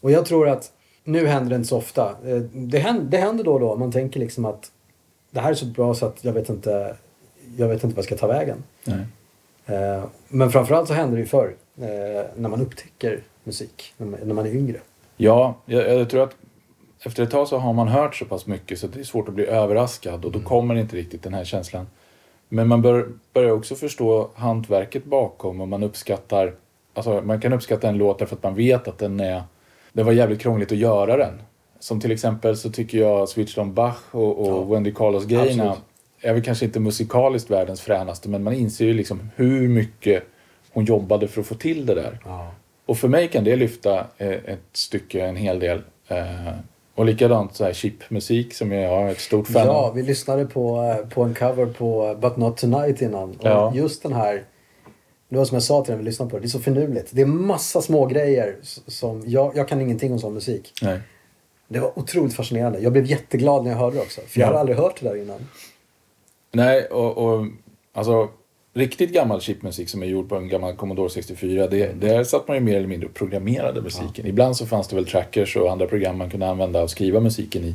Och 0.00 0.10
jag 0.10 0.26
tror 0.26 0.48
att 0.48 0.72
nu 1.04 1.26
händer 1.26 1.50
det 1.50 1.56
inte 1.56 1.68
så 1.68 1.76
ofta. 1.76 2.14
Eh, 2.24 2.36
Det 2.52 2.78
händer, 2.78 3.04
det 3.04 3.16
händer 3.16 3.44
då 3.44 3.52
och 3.52 3.60
då. 3.60 3.76
Man 3.76 3.92
tänker 3.92 4.20
liksom 4.20 4.44
att 4.44 4.70
det 5.30 5.40
här 5.40 5.50
är 5.50 5.54
så 5.54 5.66
bra 5.66 5.94
så 5.94 6.06
att 6.06 6.24
jag 6.24 6.32
vet 6.32 6.48
inte, 6.48 6.96
jag 7.56 7.68
vet 7.68 7.84
inte 7.84 7.96
vad 7.96 7.98
jag 7.98 8.04
ska 8.04 8.16
ta 8.16 8.26
vägen. 8.26 8.64
Nej. 8.84 9.06
Eh, 9.72 10.04
Men 10.28 10.50
framförallt 10.50 10.88
så 10.88 10.94
händer 10.94 11.16
det 11.16 11.20
ju 11.20 11.26
förr. 11.26 11.54
eh, 11.78 11.86
När 12.36 12.48
man 12.48 12.60
upptäcker 12.60 13.20
musik. 13.44 13.94
när 13.96 14.34
man- 14.34 14.46
är 14.46 14.56
yngre. 14.56 14.78
Ja, 15.16 15.54
jag, 15.66 15.98
jag 16.00 16.10
tror 16.10 16.22
att 16.22 16.36
efter 17.04 17.22
ett 17.22 17.30
tag 17.30 17.48
så 17.48 17.58
har 17.58 17.72
man 17.72 17.88
hört 17.88 18.16
så 18.16 18.24
pass 18.24 18.46
mycket 18.46 18.78
så 18.78 18.86
det 18.86 19.00
är 19.00 19.04
svårt 19.04 19.28
att 19.28 19.34
bli 19.34 19.46
överraskad 19.46 20.24
och 20.24 20.32
då 20.32 20.40
kommer 20.40 20.74
inte 20.74 20.96
riktigt 20.96 21.22
den 21.22 21.34
här 21.34 21.44
känslan. 21.44 21.86
Men 22.48 22.68
man 22.68 22.82
bör, 22.82 23.08
börjar 23.32 23.50
också 23.50 23.74
förstå 23.74 24.28
hantverket 24.34 25.04
bakom 25.04 25.60
och 25.60 25.68
man 25.68 25.82
uppskattar, 25.82 26.54
alltså 26.94 27.20
man 27.24 27.40
kan 27.40 27.52
uppskatta 27.52 27.88
en 27.88 27.98
låt 27.98 28.18
därför 28.18 28.36
att 28.36 28.42
man 28.42 28.54
vet 28.54 28.88
att 28.88 28.98
den 28.98 29.20
är, 29.20 29.42
det 29.92 30.02
var 30.02 30.12
jävligt 30.12 30.40
krångligt 30.40 30.72
att 30.72 30.78
göra 30.78 31.16
den. 31.16 31.42
Som 31.78 32.00
till 32.00 32.12
exempel 32.12 32.56
så 32.56 32.70
tycker 32.70 32.98
jag 32.98 33.28
Switch 33.28 33.58
on 33.58 33.74
Bach 33.74 33.98
och, 34.14 34.38
och 34.40 34.46
Ja, 34.46 34.74
Wendy 34.74 34.92
Carlos-grejerna 34.94 35.64
absolut. 35.70 35.88
Är 36.22 36.32
väl 36.32 36.42
kanske 36.42 36.64
inte 36.64 36.80
musikaliskt 36.80 37.50
världens 37.50 37.80
fränaste 37.80 38.28
men 38.28 38.42
man 38.42 38.52
inser 38.54 38.84
ju 38.84 38.94
liksom 38.94 39.30
hur 39.36 39.68
mycket 39.68 40.22
hon 40.72 40.84
jobbade 40.84 41.28
för 41.28 41.40
att 41.40 41.46
få 41.46 41.54
till 41.54 41.86
det 41.86 41.94
där. 41.94 42.18
Och 42.86 42.98
för 42.98 43.08
mig 43.08 43.28
kan 43.28 43.44
det 43.44 43.56
lyfta 43.56 44.06
eh, 44.18 44.28
ett 44.28 44.60
stycke 44.72 45.24
en 45.26 45.36
hel 45.36 45.58
del. 45.58 45.82
Eh, 46.08 46.48
och 46.94 47.04
likadant 47.04 47.54
så 47.56 47.64
här 47.64 47.72
chipmusik 47.72 48.54
som 48.54 48.72
jag 48.72 49.02
är 49.02 49.10
ett 49.10 49.20
stort 49.20 49.48
fan 49.48 49.66
Ja, 49.66 49.72
av. 49.72 49.94
vi 49.94 50.02
lyssnade 50.02 50.46
på, 50.46 50.82
eh, 50.82 51.08
på 51.08 51.22
en 51.22 51.34
cover 51.34 51.66
på 51.66 52.16
But 52.20 52.36
Not 52.36 52.56
Tonight 52.56 53.02
innan. 53.02 53.30
Och 53.30 53.36
Ja. 53.46 53.72
just 53.74 54.02
den 54.02 54.12
här, 54.12 54.42
det 55.28 55.36
var 55.36 55.44
som 55.44 55.54
jag 55.54 55.62
sa 55.62 55.84
till 55.84 55.90
den 55.90 55.98
vi 55.98 56.04
lyssnade 56.04 56.30
på, 56.30 56.38
det 56.38 56.46
är 56.46 56.48
så 56.48 56.58
finurligt. 56.60 57.08
Det 57.12 57.22
är 57.22 57.26
massa 57.26 57.82
små 57.82 58.06
grejer 58.06 58.56
som, 58.86 59.22
jag, 59.26 59.56
jag 59.56 59.68
kan 59.68 59.80
ingenting 59.80 60.12
om 60.12 60.18
sån 60.18 60.34
musik. 60.34 60.72
Nej. 60.82 61.00
Det 61.68 61.80
var 61.80 61.98
otroligt 61.98 62.34
fascinerande. 62.34 62.78
Jag 62.80 62.92
blev 62.92 63.06
jätteglad 63.06 63.64
när 63.64 63.70
jag 63.70 63.78
hörde 63.78 63.96
det 63.96 64.02
också. 64.02 64.20
För 64.20 64.40
jag 64.40 64.44
Ja. 64.46 64.48
hade 64.48 64.60
aldrig 64.60 64.78
hört 64.78 65.00
det 65.00 65.08
där 65.08 65.16
innan. 65.16 65.48
Nej, 66.52 66.84
och, 66.84 67.18
och 67.18 67.46
alltså 67.92 68.28
riktigt 68.74 69.12
gammal 69.12 69.40
chipmusik 69.40 69.88
som 69.88 70.02
är 70.02 70.06
gjord 70.06 70.28
på 70.28 70.36
en 70.36 70.48
gammal 70.48 70.74
Commodore 70.76 71.10
64, 71.10 71.66
det, 71.66 72.00
där 72.00 72.24
satt 72.24 72.48
man 72.48 72.56
ju 72.56 72.60
mer 72.62 72.76
eller 72.76 72.88
mindre 72.88 73.08
och 73.08 73.14
programmerade 73.14 73.82
musiken. 73.82 74.26
Ibland 74.26 74.56
så 74.56 74.66
fanns 74.66 74.88
det 74.88 74.96
väl 74.96 75.06
trackers 75.06 75.56
och 75.56 75.72
andra 75.72 75.86
program 75.86 76.18
man 76.18 76.30
kunde 76.30 76.48
använda 76.48 76.82
och 76.82 76.90
skriva 76.90 77.20
musiken 77.20 77.64
i. 77.64 77.74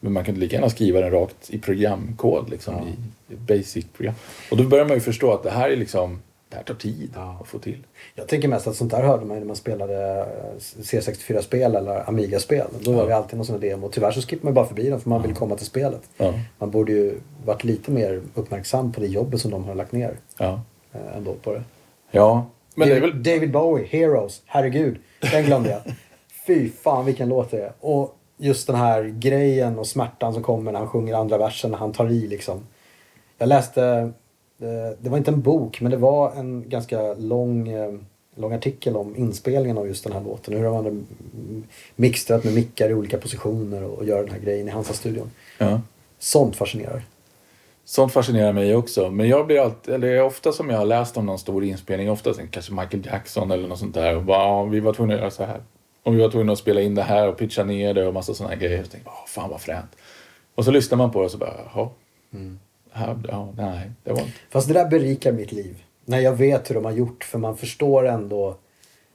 Men 0.00 0.12
man 0.12 0.24
kunde 0.24 0.40
lika 0.40 0.56
gärna 0.56 0.70
skriva 0.70 1.00
den 1.00 1.10
rakt 1.10 1.50
i 1.50 1.58
programkod, 1.58 2.50
liksom, 2.50 2.74
Ja. 2.74 2.82
i, 3.30 3.34
i 3.34 3.36
basic 3.36 3.84
program. 3.96 4.14
Och 4.50 4.56
då 4.56 4.64
börjar 4.64 4.84
man 4.84 4.94
ju 4.94 5.00
förstå 5.00 5.32
att 5.32 5.42
det 5.42 5.50
här 5.50 5.70
är 5.70 5.76
liksom 5.76 6.22
det 6.48 6.56
här 6.56 6.62
tar 6.62 6.74
tid 6.74 7.10
Ja. 7.14 7.38
att 7.40 7.48
få 7.48 7.58
till. 7.58 7.86
Jag 8.14 8.28
tänker 8.28 8.48
mest 8.48 8.66
att 8.66 8.76
sånt 8.76 8.90
där 8.90 9.02
hörde 9.02 9.24
man 9.24 9.36
ju 9.36 9.40
när 9.40 9.46
man 9.46 9.56
spelade 9.56 10.18
eh, 10.20 10.56
C64-spel 10.82 11.76
eller 11.76 12.08
Amiga-spel. 12.08 12.66
Då 12.80 12.92
var 12.92 13.00
Ja. 13.02 13.06
det 13.08 13.16
alltid 13.16 13.36
någon 13.36 13.46
sån 13.46 13.54
här 13.62 13.68
demo. 13.70 13.88
Tyvärr 13.88 14.10
så 14.10 14.20
skippar 14.22 14.44
man 14.44 14.54
bara 14.54 14.66
förbi 14.66 14.90
dem 14.90 15.00
för 15.00 15.08
man 15.10 15.22
vill 15.22 15.34
komma 15.34 15.56
till 15.56 15.66
spelet. 15.66 16.02
Ja. 16.16 16.34
Man 16.58 16.70
borde 16.70 16.92
ju 16.92 17.20
varit 17.44 17.64
lite 17.64 17.90
mer 17.90 18.22
uppmärksam 18.34 18.92
på 18.92 19.00
det 19.00 19.06
jobbet 19.06 19.40
som 19.40 19.50
de 19.50 19.64
har 19.64 19.74
lagt 19.74 19.92
ner 19.92 20.16
Ja. 20.38 20.60
eh, 20.92 21.16
ändå 21.16 21.34
på 21.34 21.52
det. 21.54 21.62
ja. 22.10 22.46
Men 22.74 22.88
det 22.88 22.94
är 22.96 23.00
David, 23.00 23.14
väl... 23.14 23.22
David 23.22 23.52
Bowie, 23.52 23.86
Heroes. 23.86 24.42
Herregud, 24.46 24.96
den 25.32 25.44
glömde 25.44 25.70
jag. 25.70 25.80
Fy 26.46 26.70
fan 26.70 27.04
vilken 27.06 27.28
låt 27.28 27.50
det 27.50 27.62
är. 27.64 27.72
Och 27.80 28.14
just 28.36 28.66
den 28.66 28.76
här 28.76 29.02
grejen 29.04 29.78
och 29.78 29.86
smärtan 29.86 30.34
som 30.34 30.42
kommer 30.42 30.72
när 30.72 30.78
han 30.78 30.88
sjunger 30.88 31.14
andra 31.14 31.38
versen, 31.38 31.70
när 31.70 31.78
han 31.78 31.92
tar 31.92 32.08
i 32.10 32.26
liksom. 32.28 32.66
Jag 33.38 33.48
läste, 33.48 34.12
det 35.00 35.08
var 35.08 35.18
inte 35.18 35.30
en 35.30 35.40
bok, 35.40 35.80
men 35.80 35.90
det 35.90 35.96
var 35.96 36.32
en 36.32 36.64
ganska 36.68 37.14
lång, 37.14 37.68
eh, 37.68 37.94
lång 38.34 38.52
artikel 38.52 38.96
om 38.96 39.16
inspelningen 39.16 39.78
av 39.78 39.86
just 39.86 40.04
den 40.04 40.12
här 40.12 40.20
låten. 40.20 40.54
Hur 40.54 40.64
de 40.64 40.74
hade 40.76 40.88
mm, 40.88 41.04
mixtrat 41.96 42.44
med 42.44 42.54
mickar 42.54 42.90
i 42.90 42.94
olika 42.94 43.18
positioner 43.18 43.84
och, 43.84 43.98
och 43.98 44.04
gör 44.04 44.22
den 44.22 44.30
här 44.32 44.38
grejen 44.40 44.68
i 44.68 44.70
Hansa-studion. 44.70 45.30
Ja. 45.58 45.80
Sånt 46.18 46.56
fascinerar. 46.56 47.02
Sånt 47.84 48.12
fascinerar 48.12 48.52
mig 48.52 48.74
också. 48.74 49.10
Men 49.10 49.28
jag 49.28 49.46
blir 49.46 49.60
alltid, 49.60 49.94
eller 49.94 50.22
ofta 50.22 50.52
som 50.52 50.70
jag 50.70 50.78
har 50.78 50.86
läst 50.86 51.16
om 51.16 51.26
någon 51.26 51.38
stor 51.38 51.64
inspelning, 51.64 52.10
ofta 52.10 52.34
kanske 52.50 52.72
Michael 52.72 53.06
Jackson 53.06 53.50
eller 53.50 53.68
något 53.68 53.78
sånt 53.78 53.94
där. 53.94 54.16
Och 54.16 54.22
bara, 54.22 54.38
ja, 54.38 54.64
vi 54.64 54.80
var 54.80 54.92
tvungna 54.92 55.14
att 55.14 55.20
göra 55.20 55.30
så 55.30 55.44
här. 55.44 55.60
Och 56.02 56.14
vi 56.14 56.20
var 56.20 56.30
tvungna 56.30 56.52
att 56.52 56.58
spela 56.58 56.80
in 56.80 56.94
det 56.94 57.02
här 57.02 57.28
och 57.28 57.36
pitcha 57.36 57.64
ner 57.64 57.94
det 57.94 58.06
och 58.06 58.14
massa 58.14 58.34
sådana 58.34 58.54
grejer. 58.56 58.82
Och 58.82 58.90
tänkte 58.90 59.10
"Åh, 59.10 59.26
fan 59.26 59.50
vad 59.50 59.60
fränt. 59.60 59.96
Och 60.54 60.64
så 60.64 60.70
lyssnar 60.70 60.98
man 60.98 61.10
på 61.10 61.18
det 61.18 61.24
och 61.24 61.30
så 61.30 61.38
bara, 61.38 61.54
jaha. 61.74 61.88
Här, 62.32 62.58
ja, 63.28 63.52
nej, 63.56 63.90
det 64.04 64.12
var 64.12 64.20
inte... 64.20 64.32
Fast 64.50 64.68
det 64.68 64.74
där 64.74 64.88
berikar 64.88 65.32
mitt 65.32 65.52
liv. 65.52 65.82
När 66.04 66.18
jag 66.18 66.32
vet 66.32 66.70
hur 66.70 66.74
de 66.74 66.84
har 66.84 66.92
gjort. 66.92 67.24
För 67.24 67.38
man 67.38 67.56
förstår 67.56 68.06
ändå 68.06 68.56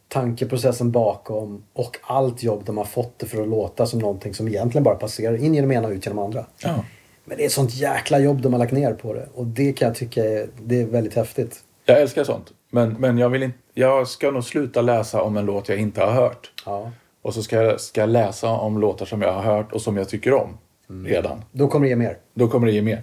tankeprocessen 0.08 0.92
bakom 0.92 1.64
och 1.74 1.98
allt 2.04 2.44
jobb 2.44 2.64
de 2.66 2.78
har 2.78 2.86
fått 2.86 3.20
det 3.20 3.26
för 3.26 3.42
att 3.42 3.48
låta 3.48 3.86
som 3.86 4.00
någonting 4.00 4.34
som 4.34 4.48
egentligen 4.48 4.84
bara 4.84 4.96
passerar 4.96 5.36
in 5.36 5.54
genom 5.54 5.72
ena 5.72 5.88
och 5.88 5.94
ut 5.94 6.06
genom 6.06 6.26
andra. 6.26 6.46
Ja. 6.60 6.86
Men 7.26 7.38
det 7.38 7.44
är 7.44 7.46
ett 7.46 7.52
sånt 7.52 7.76
jäkla 7.76 8.20
jobb 8.20 8.42
de 8.42 8.54
har 8.54 8.60
lagt 8.60 8.72
ner 8.72 8.94
på 8.94 9.14
det. 9.14 9.28
Och 9.34 9.46
det 9.46 9.74
kan 9.74 9.88
jag 9.88 9.96
tycka 9.96 10.26
är, 10.26 10.48
det 10.62 10.82
är 10.82 10.86
väldigt 10.86 11.16
häftigt. 11.16 11.60
Jag 11.86 12.02
älskar 12.02 12.24
sånt. 12.24 12.52
Men, 12.72 12.94
men 12.94 13.18
jag, 13.18 13.30
vill 13.30 13.44
inte, 13.44 13.58
jag 13.74 14.08
ska 14.08 14.32
nog 14.32 14.44
sluta 14.44 14.82
läsa 14.82 15.22
om 15.22 15.38
en 15.38 15.46
låt 15.46 15.70
jag 15.70 15.78
inte 15.78 16.02
har 16.02 16.12
hört. 16.12 16.52
Ja. 16.66 16.92
Och 17.22 17.34
så 17.34 17.44
ska 17.44 17.64
jag, 17.64 17.82
ska 17.82 18.02
jag 18.02 18.10
läsa 18.10 18.50
om 18.50 18.80
låtar 18.80 19.06
som 19.06 19.22
jag 19.22 19.34
har 19.34 19.42
hört 19.42 19.72
och 19.72 19.82
som 19.82 19.98
jag 19.98 20.10
tycker 20.10 20.34
om 20.34 20.58
redan. 21.06 21.44
Då 21.52 21.68
kommer 21.68 21.86
det 21.86 21.90
ge 21.90 21.96
mer. 21.96 22.18
Då 22.34 22.48
kommer 22.48 22.68
det 22.68 22.74
ge 22.74 22.82
mer. 22.82 23.02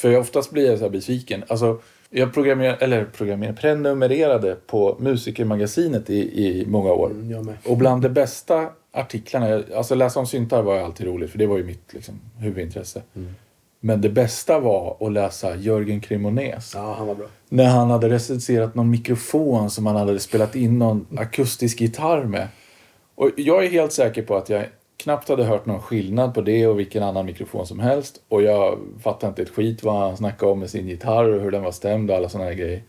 För 0.00 0.10
jag 0.10 0.20
oftast 0.20 0.50
blir 0.50 0.70
jag 0.70 0.78
så 0.78 0.84
här 0.84 0.90
besviken. 0.90 1.44
Alltså, 1.48 1.78
jag 2.10 2.34
programmer, 2.34 2.76
eller 2.80 3.04
programmer, 3.04 3.52
prenumererade 3.52 4.56
på 4.66 4.96
Musikermagasinet 5.00 6.10
i, 6.10 6.44
i 6.44 6.66
många 6.66 6.92
år. 6.92 7.10
Mm. 7.10 7.54
Och 7.64 7.76
bland 7.76 8.02
de 8.02 8.08
bästa 8.08 8.68
artiklarna, 8.92 9.62
alltså 9.76 9.94
läsa 9.94 10.20
om 10.20 10.26
syntar 10.26 10.62
var 10.62 10.78
alltid 10.78 11.06
roligt 11.06 11.30
för 11.30 11.38
det 11.38 11.46
var 11.46 11.56
ju 11.56 11.64
mitt 11.64 11.92
liksom, 11.92 12.20
huvudintresse. 12.38 13.02
Men 13.80 14.00
det 14.00 14.08
bästa 14.08 14.60
var 14.60 14.96
att 15.00 15.12
läsa 15.12 15.56
Jörgen 15.56 16.00
Cremonés. 16.00 16.72
Ja, 16.74 16.94
han 16.98 17.06
var 17.06 17.14
bra. 17.14 17.26
När 17.48 17.68
han 17.68 17.90
hade 17.90 18.08
recenserat 18.08 18.74
någon 18.74 18.90
mikrofon 18.90 19.70
som 19.70 19.86
han 19.86 19.96
hade 19.96 20.18
spelat 20.18 20.56
in 20.56 20.78
någon 20.78 21.06
akustisk 21.16 21.80
gitarr 21.80 22.24
med. 22.24 22.48
Och 23.14 23.30
jag 23.36 23.64
är 23.64 23.68
helt 23.68 23.92
säker 23.92 24.22
på 24.22 24.36
att 24.36 24.48
jag 24.48 24.64
knappt 25.02 25.28
hade 25.28 25.44
hört 25.44 25.66
någon 25.66 25.80
skillnad 25.80 26.34
på 26.34 26.40
det 26.40 26.66
och 26.66 26.78
vilken 26.78 27.02
annan 27.02 27.26
mikrofon 27.26 27.66
som 27.66 27.80
helst. 27.80 28.22
Och 28.28 28.42
jag 28.42 28.78
fattade 29.02 29.28
inte 29.28 29.42
ett 29.42 29.50
skit 29.50 29.82
vad 29.82 29.94
han 29.94 30.16
snackade 30.16 30.52
om 30.52 30.58
med 30.58 30.70
sin 30.70 30.88
gitarr 30.88 31.28
och 31.28 31.40
hur 31.40 31.50
den 31.50 31.62
var 31.62 31.72
stämd 31.72 32.10
och 32.10 32.16
alla 32.16 32.28
sådana 32.28 32.54
grejer. 32.54 32.82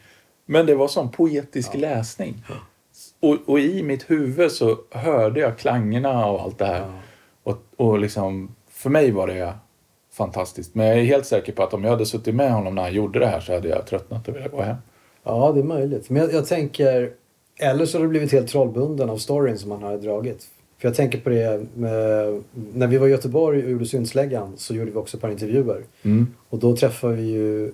Men 0.46 0.66
det 0.66 0.76
var 0.76 0.88
sån 0.88 1.12
poetisk 1.12 1.74
läsning. 1.74 2.44
Och, 3.20 3.38
och 3.46 3.60
i 3.60 3.84
mitt 3.84 4.10
huvud 4.10 4.52
så 4.52 4.78
hörde 4.92 5.40
jag 5.40 5.58
klangerna 5.58 6.26
och 6.26 6.42
allt 6.42 6.58
det 6.58 6.66
här. 6.66 7.02
Och, 7.44 7.58
och 7.76 8.00
liksom, 8.00 8.56
för 8.70 8.90
mig 8.90 9.12
var 9.12 9.28
det 9.28 9.54
fantastiskt. 10.14 10.76
Men 10.76 10.88
jag 10.88 10.98
är 11.00 11.04
helt 11.04 11.26
säker 11.26 11.52
på 11.52 11.64
att 11.64 11.74
om 11.74 11.84
jag 11.84 11.92
hade 11.92 12.06
suttit 12.06 12.36
med 12.36 12.54
honom 12.54 12.76
när 12.76 12.82
han 12.82 12.94
gjorde 12.94 13.20
det 13.20 13.28
här 13.28 13.40
så 13.40 13.54
hade 13.54 13.70
jag 13.70 13.88
tröttnat 13.88 14.28
och 14.28 14.36
velat 14.36 14.52
gå 14.52 14.62
hem. 14.62 14.78
Ja, 15.24 15.52
det 15.52 15.60
är 15.60 15.64
möjligt. 15.64 16.10
Men 16.10 16.22
jag, 16.22 16.34
jag 16.34 16.46
tänker... 16.46 17.14
Eller 17.60 17.86
så 17.86 17.98
har 17.98 18.04
du 18.04 18.10
blivit 18.10 18.32
helt 18.32 18.48
trollbunden 18.48 19.10
av 19.10 19.18
storyn 19.18 19.58
som 19.58 19.72
han 19.72 19.84
har 19.84 19.98
dragit. 19.98 20.48
För 20.82 20.88
jag 20.88 20.96
tänker 20.96 21.20
på 21.20 21.30
det 21.30 21.66
med, 21.76 22.42
när 22.74 22.88
vi 22.88 22.98
var 22.98 23.08
i 23.08 23.12
Göteborg 23.12 23.64
och 23.64 23.72
gjorde 23.72 23.86
Syndsläggan 23.86 24.54
så 24.58 24.74
gjorde 24.76 24.92
vi 24.92 24.98
också 24.98 25.18
ett 25.18 25.22
par 25.22 25.30
intervjuer. 25.30 25.84
Mm. 26.04 26.28
Och 26.50 26.60
då 26.60 26.76
träffade 26.76 27.16
vi 27.16 27.22
ju 27.22 27.66
eh, 27.68 27.72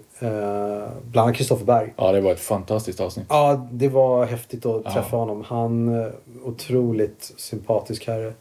bland 1.03 1.17
annat 1.17 1.35
Kristoffer 1.35 1.65
Berg. 1.65 1.93
Ja, 1.97 2.11
det 2.11 2.21
var 2.21 2.31
ett 2.31 2.39
fantastiskt 2.39 2.99
avsnitt. 2.99 3.25
Ja, 3.29 3.67
det 3.71 3.87
var 3.87 4.25
häftigt 4.25 4.65
att 4.65 4.81
Ja. 4.85 4.93
träffa 4.93 5.17
honom. 5.17 5.43
Han 5.43 5.99
eh, 5.99 6.07
otroligt 6.43 7.33
sympatisk 7.37 8.07
herre. 8.07 8.33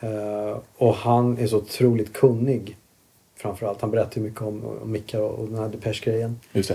Eh, 0.00 0.56
och 0.76 0.94
han 0.94 1.38
är 1.38 1.46
så 1.46 1.56
otroligt 1.56 2.12
kunnig. 2.12 2.76
Framförallt. 3.36 3.80
Han 3.80 3.90
berättar 3.90 4.20
ju 4.20 4.26
mycket 4.26 4.42
om, 4.42 4.64
om 4.82 4.92
mickar 4.92 5.20
och, 5.20 5.38
och 5.38 5.46
den 5.48 5.58
här 5.58 5.68
Depeche-grejen. 5.68 6.40
Just 6.52 6.72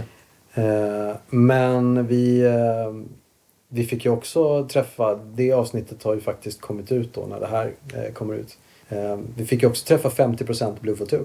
det. 0.53 0.61
Eh, 0.63 1.15
men 1.29 2.07
vi, 2.07 2.41
eh, 2.41 2.93
vi 3.75 3.83
fick 3.85 4.05
ju 4.05 4.11
också 4.11 4.67
träffa, 4.67 5.15
det 5.15 5.51
avsnittet 5.51 6.03
har 6.03 6.13
ju 6.13 6.21
faktiskt 6.21 6.61
kommit 6.61 6.91
ut 6.91 7.13
då 7.13 7.25
när 7.25 7.39
det 7.39 7.47
här 7.47 7.73
eh, 7.93 8.13
kommer 8.13 8.33
ut. 8.33 8.57
Eh, 8.89 9.17
vi 9.37 9.45
fick 9.45 9.61
ju 9.61 9.67
också 9.67 9.85
träffa 9.85 10.09
50% 10.09 10.79
Blue 10.81 10.95
for 10.95 11.05
Two. 11.05 11.23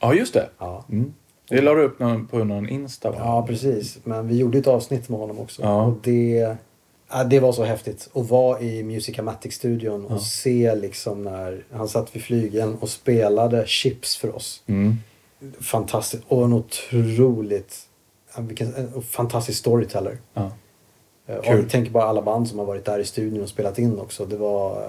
Ja, 0.00 0.14
just 0.14 0.34
det. 0.34 0.48
Ja. 0.58 0.84
Mm. 0.90 1.12
Det 1.48 1.60
la 1.60 1.74
du 1.74 1.82
upp 1.82 1.98
någon, 1.98 2.26
på 2.26 2.44
någon 2.44 2.68
Insta 2.68 3.10
va? 3.10 3.16
ja, 3.18 3.46
precis. 3.46 3.98
Men 4.04 4.28
vi 4.28 4.36
gjorde 4.36 4.58
ett 4.58 4.66
avsnitt 4.66 5.08
med 5.08 5.18
honom 5.20 5.38
också. 5.38 5.62
Ja. 5.62 5.82
Och 5.82 5.94
det, 6.02 6.56
ja, 7.10 7.24
det 7.24 7.40
var 7.40 7.52
så 7.52 7.64
häftigt 7.64 8.10
att 8.14 8.30
vara 8.30 8.60
i 8.60 8.82
Musicamatic-studion 8.82 10.04
och 10.04 10.12
Ja. 10.12 10.18
se 10.18 10.74
liksom 10.74 11.22
när 11.22 11.64
han 11.72 11.88
satt 11.88 12.16
vid 12.16 12.22
flygeln 12.22 12.76
och 12.80 12.88
spelade 12.88 13.66
chips 13.66 14.16
för 14.16 14.36
oss. 14.36 14.62
Mm. 14.66 14.96
Fantastiskt. 15.60 16.22
Och 16.28 16.44
en 16.44 16.52
otroligt, 16.52 17.76
vilken, 18.38 18.74
en 18.74 19.02
fantastisk 19.02 19.58
storyteller. 19.58 20.18
Ja. 20.34 20.50
Eh, 21.26 21.36
Och 21.36 21.44
Kul. 21.44 21.56
jag 21.60 21.70
tänker 21.70 21.90
bara 21.90 22.04
alla 22.04 22.22
band 22.22 22.48
som 22.48 22.58
har 22.58 22.66
varit 22.66 22.84
där 22.84 22.98
i 22.98 23.04
studion 23.04 23.42
och 23.42 23.48
spelat 23.48 23.78
in 23.78 23.98
också. 24.00 24.24
Det 24.26 24.36
var, 24.36 24.72
eh, 24.82 24.88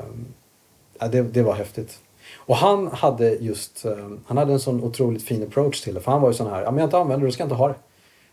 ja, 0.99 1.07
det, 1.07 1.21
det 1.21 1.43
var 1.43 1.53
häftigt. 1.53 1.99
Och 2.37 2.55
han 2.55 2.87
hade 2.87 3.29
just, 3.35 3.85
eh, 3.85 3.91
han 4.25 4.37
hade 4.37 4.53
en 4.53 4.59
sån 4.59 4.83
otroligt 4.83 5.23
fin 5.23 5.43
approach 5.43 5.81
till 5.81 5.93
det. 5.93 6.01
För 6.01 6.11
han 6.11 6.21
var 6.21 6.29
ju 6.29 6.33
sån 6.33 6.47
här, 6.49 6.61
ja 6.63 6.71
men 6.71 6.77
jag 6.79 6.87
inte 6.87 6.97
använder 6.97 7.19
det, 7.25 7.27
då 7.27 7.31
ska 7.31 7.41
jag 7.43 7.45
inte 7.47 7.55
ha 7.55 7.67
det. 7.67 7.75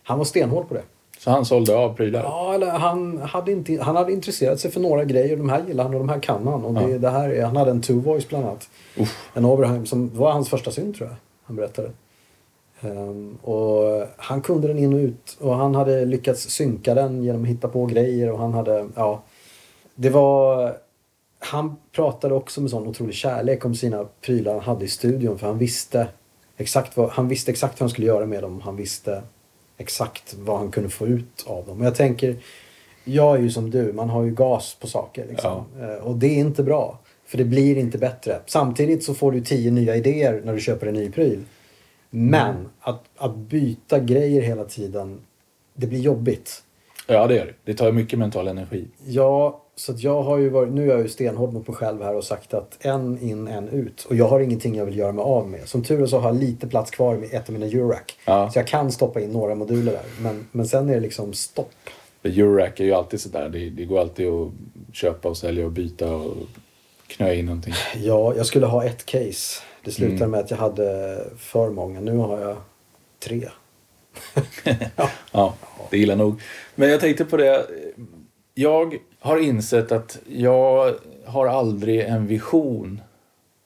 Han 0.03 0.17
var 0.17 0.25
stenhård 0.25 0.67
på 0.67 0.73
det. 0.73 0.83
Så 1.19 1.31
han 1.31 1.45
sålde 1.45 1.75
av 1.77 1.93
prylar? 1.95 2.23
Ja, 2.23 2.53
eller 2.53 2.67
han 2.71 3.17
hade, 3.17 3.51
inte, 3.51 3.77
han 3.81 3.95
hade 3.95 4.13
intresserat 4.13 4.59
sig 4.59 4.71
för 4.71 4.79
några 4.79 5.03
grejer. 5.05 5.37
De 5.37 5.49
här 5.49 5.63
gillar 5.67 5.83
han 5.83 5.93
och 5.93 5.99
de 5.99 6.09
här 6.09 6.19
kan 6.19 6.47
han. 6.47 6.65
Och 6.65 6.73
det, 6.73 6.81
Ja. 6.91 6.97
det 6.97 7.09
här 7.09 7.29
är, 7.29 7.45
han 7.45 7.55
hade 7.55 7.71
en 7.71 7.81
two 7.81 7.93
voice 7.93 8.27
bland 8.29 8.45
annat. 8.45 8.69
Uff. 8.97 9.29
En 9.33 9.45
Oberheim 9.45 9.85
som 9.85 10.09
var 10.17 10.31
hans 10.31 10.49
första 10.49 10.71
synt 10.71 10.95
tror 10.97 11.09
jag. 11.09 11.15
Han 11.43 11.55
berättade. 11.55 11.91
Ehm, 12.81 13.35
och 13.41 14.07
han 14.17 14.41
kunde 14.41 14.67
den 14.67 14.77
in 14.79 14.93
och 14.93 14.99
ut. 14.99 15.37
Och 15.39 15.55
han 15.55 15.75
hade 15.75 16.05
lyckats 16.05 16.41
synka 16.49 16.93
den 16.93 17.23
genom 17.23 17.41
att 17.43 17.47
hitta 17.47 17.67
på 17.67 17.85
grejer. 17.85 18.31
Och 18.31 18.39
han 18.39 18.53
hade, 18.53 18.87
ja. 18.95 19.21
Det 19.95 20.09
var... 20.09 20.73
Han 21.43 21.75
pratade 21.91 22.35
också 22.35 22.61
med 22.61 22.69
sån 22.69 22.87
otrolig 22.87 23.15
kärlek 23.15 23.65
om 23.65 23.75
sina 23.75 24.05
prylar 24.21 24.53
han 24.53 24.61
hade 24.61 24.85
i 24.85 24.87
studion. 24.87 25.39
För 25.39 25.47
han 25.47 25.57
visste 25.57 26.07
exakt 26.57 26.97
vad, 26.97 27.09
han 27.09 27.27
visste 27.27 27.51
exakt 27.51 27.79
vad 27.79 27.81
han 27.81 27.89
skulle 27.89 28.07
göra 28.07 28.25
med 28.25 28.43
dem. 28.43 28.61
Han 28.61 28.75
visste 28.75 29.21
exakt 29.77 30.35
vad 30.39 30.57
han 30.57 30.71
kunde 30.71 30.89
få 30.89 31.07
ut 31.07 31.43
av 31.47 31.65
dem. 31.65 31.79
Och 31.79 31.85
jag 31.85 31.95
tänker, 31.95 32.35
jag 33.03 33.35
är 33.35 33.41
ju 33.41 33.49
som 33.49 33.69
du, 33.69 33.93
man 33.93 34.09
har 34.09 34.23
ju 34.23 34.31
gas 34.31 34.77
på 34.81 34.87
saker. 34.87 35.25
Liksom. 35.29 35.63
Eh, 35.81 36.07
Och 36.07 36.15
det 36.15 36.27
är 36.27 36.39
inte 36.39 36.63
bra. 36.63 36.99
För 37.25 37.37
det 37.37 37.45
blir 37.45 37.77
inte 37.77 37.97
bättre. 37.97 38.39
Samtidigt 38.45 39.03
så 39.03 39.13
får 39.13 39.31
du 39.31 39.41
tio 39.41 39.71
nya 39.71 39.95
idéer 39.95 40.41
när 40.45 40.53
du 40.53 40.59
köper 40.59 40.87
en 40.87 40.93
ny 40.93 41.11
pryl. 41.11 41.43
Men 42.13 42.69
att, 42.79 43.03
att 43.17 43.35
byta 43.35 43.99
grejer 43.99 44.41
hela 44.41 44.65
tiden, 44.65 45.19
det 45.73 45.87
blir 45.87 45.99
jobbigt. 45.99 46.63
Ja, 47.07 47.27
det 47.27 47.35
gör 47.35 47.45
det. 47.45 47.53
Det 47.63 47.73
tar 47.73 47.91
mycket 47.91 48.19
mental 48.19 48.47
energi. 48.47 48.87
Ja, 49.05 49.61
så 49.75 49.93
jag 49.97 50.23
har 50.23 50.37
ju 50.37 50.49
varit, 50.49 50.73
nu 50.73 50.83
är 50.83 50.87
jag 50.87 51.01
ju 51.01 51.09
stenhård 51.09 51.53
mot 51.53 51.67
mig 51.67 51.77
själv 51.77 52.01
här 52.03 52.15
och 52.15 52.23
sagt 52.23 52.53
att 52.53 52.85
en 52.85 53.19
in, 53.21 53.47
en 53.47 53.69
ut. 53.69 54.05
Och 54.09 54.15
jag 54.15 54.27
har 54.27 54.39
ingenting 54.39 54.75
jag 54.75 54.85
vill 54.85 54.97
göra 54.97 55.11
mig 55.11 55.23
av 55.23 55.49
med. 55.49 55.67
Som 55.67 55.83
tur 55.83 56.01
är 56.01 56.05
så 56.05 56.19
har 56.19 56.29
jag 56.29 56.39
lite 56.39 56.67
plats 56.67 56.91
kvar 56.91 57.17
med 57.17 57.33
ett 57.33 57.49
av 57.49 57.53
mina 57.53 57.65
Eurorack. 57.65 58.17
Ja. 58.25 58.51
Så 58.51 58.59
jag 58.59 58.67
kan 58.67 58.91
stoppa 58.91 59.21
in 59.21 59.31
några 59.31 59.55
moduler 59.55 59.91
där. 59.91 60.03
Men, 60.21 60.47
men 60.51 60.67
sen 60.67 60.89
är 60.89 60.93
det 60.93 60.99
liksom 60.99 61.33
stopp. 61.33 61.71
Eurorack 62.23 62.79
är 62.79 62.83
ju 62.83 62.93
alltid 62.93 63.21
sådär. 63.21 63.49
Det, 63.49 63.69
det 63.69 63.85
går 63.85 63.99
alltid 63.99 64.27
att 64.27 64.49
köpa 64.93 65.29
och 65.29 65.37
sälja 65.37 65.65
och 65.65 65.71
byta 65.71 66.15
och 66.15 66.35
knö 67.07 67.33
in 67.33 67.45
någonting. 67.45 67.73
Ja, 67.95 68.35
jag 68.35 68.45
skulle 68.45 68.65
ha 68.65 68.85
ett 68.85 69.05
case. 69.05 69.61
Det 69.83 69.91
slutade 69.91 70.15
Mm. 70.17 70.31
med 70.31 70.39
att 70.39 70.51
jag 70.51 70.57
hade 70.57 71.19
för 71.37 71.69
många. 71.69 71.99
Nu 71.99 72.17
har 72.17 72.39
jag 72.39 72.57
tre. 73.19 73.49
Ja, 75.31 75.53
det 75.89 75.97
är 75.97 76.01
illa 76.01 76.15
nog. 76.15 76.41
Men 76.75 76.89
jag 76.89 76.99
tänkte 76.99 77.25
på 77.25 77.37
det. 77.37 77.65
Jag 78.53 78.97
har 79.19 79.37
insett 79.37 79.91
att 79.91 80.19
jag 80.27 80.93
har 81.25 81.47
aldrig 81.47 81.99
en 81.99 82.27
vision 82.27 83.01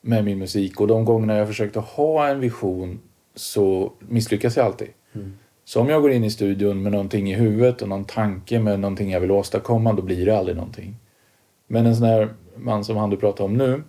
med 0.00 0.24
min 0.24 0.38
musik. 0.38 0.80
Och 0.80 0.86
de 0.86 1.04
gångerna 1.04 1.36
jag 1.36 1.46
försökt 1.48 1.76
att 1.76 1.84
ha 1.84 2.28
en 2.28 2.40
vision 2.40 3.00
så 3.34 3.92
misslyckas 3.98 4.56
jag 4.56 4.66
alltid. 4.66 4.88
Så 5.64 5.80
om 5.80 5.88
jag 5.88 6.02
går 6.02 6.10
in 6.10 6.24
i 6.24 6.30
studion 6.30 6.82
med 6.82 6.92
någonting 6.92 7.30
i 7.30 7.34
huvudet 7.34 7.82
och 7.82 7.88
någon 7.88 8.04
tanke 8.04 8.58
med 8.60 8.80
någonting 8.80 9.10
jag 9.10 9.20
vill 9.20 9.30
åstadkomma, 9.30 9.92
då 9.92 10.02
blir 10.02 10.26
det 10.26 10.38
aldrig 10.38 10.56
någonting. 10.56 10.96
Men 11.66 11.86
en 11.86 11.96
sån 11.96 12.06
här 12.06 12.34
man 12.56 12.84
som 12.84 12.96
han 12.96 13.10
du 13.10 13.16
pratar 13.16 13.44
om 13.44 13.54
nu, 13.54 13.82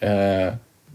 eh, 0.00 0.54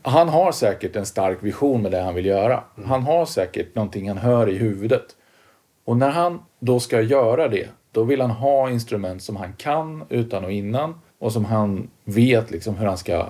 han 0.10 0.30
har 0.30 0.52
säkert 0.52 0.96
en 0.96 1.06
stark 1.06 1.38
vision 1.42 1.82
med 1.82 1.92
det 1.92 2.02
han 2.02 2.16
vill 2.16 2.26
göra. 2.26 2.64
Han 2.86 3.04
har 3.04 3.26
säkert 3.26 3.76
någonting 3.76 4.08
han 4.08 4.18
hör 4.18 4.50
i 4.50 4.58
huvudet. 4.58 5.06
Och 5.86 5.98
när 5.98 6.10
han 6.10 6.40
då 6.60 6.80
ska 6.80 7.02
göra 7.02 7.48
det, 7.48 7.68
då 7.92 8.04
vill 8.04 8.22
han 8.22 8.32
ha 8.32 8.70
instrument 8.70 9.24
som 9.24 9.36
han 9.36 9.54
kan 9.54 10.04
utan 10.10 10.46
och 10.46 10.52
innan 10.52 10.94
och 11.20 11.34
som 11.34 11.46
han 11.46 11.90
vet 12.04 12.52
liksom 12.52 12.76
hur 12.76 12.86
han 12.86 12.98
ska 12.98 13.26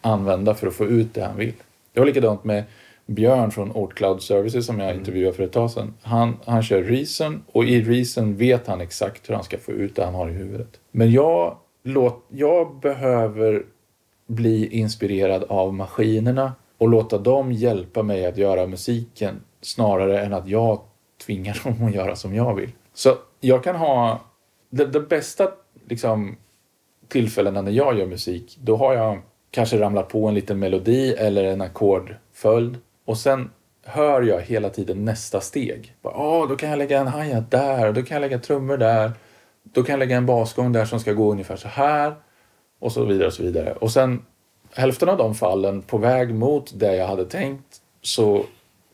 använda 0.00 0.54
för 0.54 0.66
att 0.66 0.74
få 0.74 0.84
ut 0.84 1.14
det 1.14 1.24
han 1.24 1.36
vill. 1.36 1.52
Det 1.92 2.00
var 2.00 2.06
likadant 2.06 2.44
med 2.44 2.64
Björn 3.06 3.50
från 3.50 3.72
Ort 3.72 3.94
Cloud 3.94 4.22
Services 4.22 4.66
som 4.66 4.80
jag 4.80 4.94
intervjuade 4.94 5.36
för 5.36 5.42
ett 5.42 5.52
tag 5.52 5.70
sedan. 5.70 5.94
Han, 6.02 6.36
han 6.44 6.62
kör 6.62 6.82
Reason 6.82 7.42
och 7.52 7.64
i 7.64 7.82
Reason 7.82 8.36
vet 8.36 8.66
han 8.66 8.80
exakt 8.80 9.28
hur 9.28 9.34
han 9.34 9.44
ska 9.44 9.58
få 9.58 9.72
ut 9.72 9.96
det 9.96 10.04
han 10.04 10.14
har 10.14 10.28
i 10.28 10.32
huvudet. 10.32 10.80
Men 10.90 11.12
jag, 11.12 11.56
låt, 11.82 12.24
jag 12.28 12.80
behöver 12.80 13.62
bli 14.32 14.66
inspirerad 14.78 15.44
av 15.48 15.74
maskinerna 15.74 16.52
och 16.78 16.88
låta 16.88 17.18
dem 17.18 17.52
hjälpa 17.52 18.02
mig 18.02 18.26
att 18.26 18.36
göra 18.36 18.66
musiken 18.66 19.40
snarare 19.60 20.20
än 20.20 20.32
att 20.32 20.48
jag 20.48 20.80
tvingar 21.26 21.60
dem 21.64 21.88
att 21.88 21.94
göra 21.94 22.16
som 22.16 22.34
jag 22.34 22.54
vill. 22.54 22.70
Så 22.94 23.14
jag 23.40 23.64
kan 23.64 23.76
ha... 23.76 24.20
Det, 24.70 24.84
det 24.84 25.00
bästa 25.00 25.48
liksom, 25.88 26.36
tillfällena 27.08 27.62
när 27.62 27.72
jag 27.72 27.98
gör 27.98 28.06
musik, 28.06 28.58
då 28.60 28.76
har 28.76 28.94
jag 28.94 29.18
kanske 29.50 29.80
ramlat 29.80 30.08
på 30.08 30.28
en 30.28 30.34
liten 30.34 30.58
melodi 30.58 31.12
eller 31.12 31.44
en 31.44 31.60
ackordföljd 31.60 32.76
och 33.04 33.18
sen 33.18 33.50
hör 33.84 34.22
jag 34.22 34.40
hela 34.40 34.70
tiden 34.70 35.04
nästa 35.04 35.40
steg. 35.40 35.94
Ja, 36.02 36.46
då 36.48 36.56
kan 36.56 36.70
jag 36.70 36.78
lägga 36.78 37.00
en 37.00 37.08
hi-hat 37.08 37.50
där, 37.50 37.92
då 37.92 38.02
kan 38.02 38.14
jag 38.14 38.20
lägga 38.20 38.38
trummor 38.38 38.76
där, 38.76 39.12
då 39.62 39.82
kan 39.82 39.92
jag 39.92 39.98
lägga 39.98 40.16
en 40.16 40.26
basgång 40.26 40.72
där 40.72 40.84
som 40.84 41.00
ska 41.00 41.12
gå 41.12 41.32
ungefär 41.32 41.56
så 41.56 41.68
här 41.68 42.14
och 42.82 42.92
så 42.92 43.04
vidare 43.04 43.26
och 43.26 43.32
så 43.32 43.42
vidare. 43.42 43.72
Och 43.72 43.90
sen 43.90 44.22
hälften 44.72 45.08
av 45.08 45.16
de 45.16 45.34
fallen 45.34 45.82
på 45.82 45.98
väg 45.98 46.34
mot 46.34 46.72
det 46.74 46.96
jag 46.96 47.06
hade 47.06 47.24
tänkt 47.24 47.80
så 48.00 48.44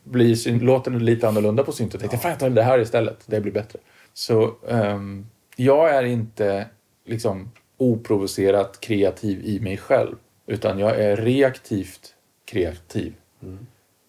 blir, 0.03 0.89
det 0.91 0.99
lite 0.99 1.27
annorlunda 1.27 1.63
på 1.63 1.71
syntet. 1.71 2.01
Jag 2.01 2.09
tänkte, 2.09 2.17
fan 2.17 2.31
jag 2.31 2.39
tar 2.39 2.49
det 2.49 2.63
här 2.63 2.79
istället, 2.79 3.17
det 3.25 3.41
blir 3.41 3.51
bättre. 3.51 3.79
Så 4.13 4.53
ehm, 4.67 5.27
jag 5.55 5.89
är 5.89 6.03
inte 6.03 6.65
liksom 7.05 7.51
oprovocerat 7.77 8.79
kreativ 8.79 9.45
i 9.45 9.59
mig 9.59 9.77
själv. 9.77 10.15
Utan 10.45 10.79
jag 10.79 10.99
är 10.99 11.17
reaktivt 11.17 12.15
kreativ. 12.45 13.13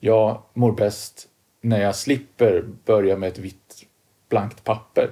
Jag 0.01 0.43
mår 0.55 0.73
bäst 0.73 1.29
när 1.61 1.81
jag 1.83 1.97
slipper 1.97 2.65
börja 2.85 3.17
med 3.17 3.29
ett 3.29 3.39
vitt 3.39 3.87
blankt 4.29 4.65
papper. 4.65 5.11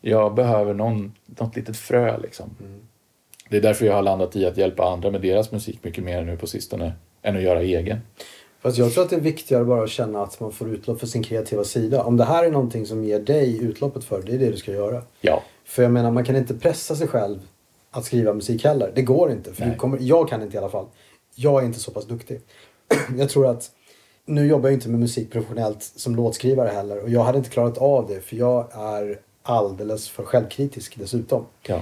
Jag 0.00 0.34
behöver 0.34 0.74
någon, 0.74 1.12
något 1.26 1.56
litet 1.56 1.76
frö 1.76 2.18
liksom. 2.18 2.50
Det 3.50 3.56
är 3.56 3.60
därför 3.60 3.86
jag 3.86 3.94
har 3.94 4.02
landat 4.02 4.36
i 4.36 4.46
att 4.46 4.56
hjälpa 4.56 4.84
andra 4.84 5.10
med 5.10 5.20
deras 5.22 5.52
musik 5.52 5.78
mycket 5.82 6.04
mer 6.04 6.24
nu 6.24 6.36
på 6.36 6.46
sistone 6.46 6.92
än 7.22 7.36
att 7.36 7.42
göra 7.42 7.62
egen. 7.62 7.98
Fast 8.60 8.78
jag 8.78 8.92
tror 8.92 9.04
att 9.04 9.10
det 9.10 9.16
är 9.16 9.20
viktigare 9.20 9.64
bara 9.64 9.84
att 9.84 9.90
känna 9.90 10.22
att 10.22 10.40
man 10.40 10.52
får 10.52 10.68
utlopp 10.68 11.00
för 11.00 11.06
sin 11.06 11.22
kreativa 11.22 11.64
sida. 11.64 12.02
Om 12.02 12.16
det 12.16 12.24
här 12.24 12.44
är 12.44 12.50
någonting 12.50 12.86
som 12.86 13.04
ger 13.04 13.20
dig 13.20 13.64
utloppet 13.64 14.04
för, 14.04 14.22
det 14.22 14.34
är 14.34 14.38
det 14.38 14.50
du 14.50 14.56
ska 14.56 14.72
göra. 14.72 15.02
Ja, 15.20 15.42
För 15.64 15.82
jag 15.82 15.92
menar, 15.92 16.10
man 16.10 16.24
kan 16.24 16.36
inte 16.36 16.54
pressa 16.54 16.96
sig 16.96 17.08
själv 17.08 17.38
att 17.90 18.04
skriva 18.04 18.34
musik 18.34 18.64
heller. 18.64 18.92
Det 18.94 19.02
går 19.02 19.30
inte. 19.30 19.52
För 19.54 19.74
kommer, 19.76 19.98
jag 20.00 20.28
kan 20.28 20.42
inte 20.42 20.56
i 20.56 20.58
alla 20.58 20.68
fall. 20.68 20.86
Jag 21.34 21.62
är 21.62 21.66
inte 21.66 21.80
så 21.80 21.90
pass 21.90 22.06
duktig. 22.06 22.40
jag 23.18 23.30
tror 23.30 23.46
att, 23.46 23.70
nu 24.24 24.46
jobbar 24.46 24.68
jag 24.68 24.76
inte 24.76 24.88
med 24.88 25.00
musik 25.00 25.32
professionellt 25.32 25.82
som 25.82 26.16
låtskrivare 26.16 26.68
heller. 26.68 27.02
Och 27.02 27.10
jag 27.10 27.22
hade 27.22 27.38
inte 27.38 27.50
klarat 27.50 27.78
av 27.78 28.06
det 28.08 28.20
för 28.20 28.36
jag 28.36 28.68
är 28.72 29.20
alldeles 29.42 30.08
för 30.08 30.22
självkritisk 30.22 30.98
dessutom. 30.98 31.44
ja. 31.66 31.80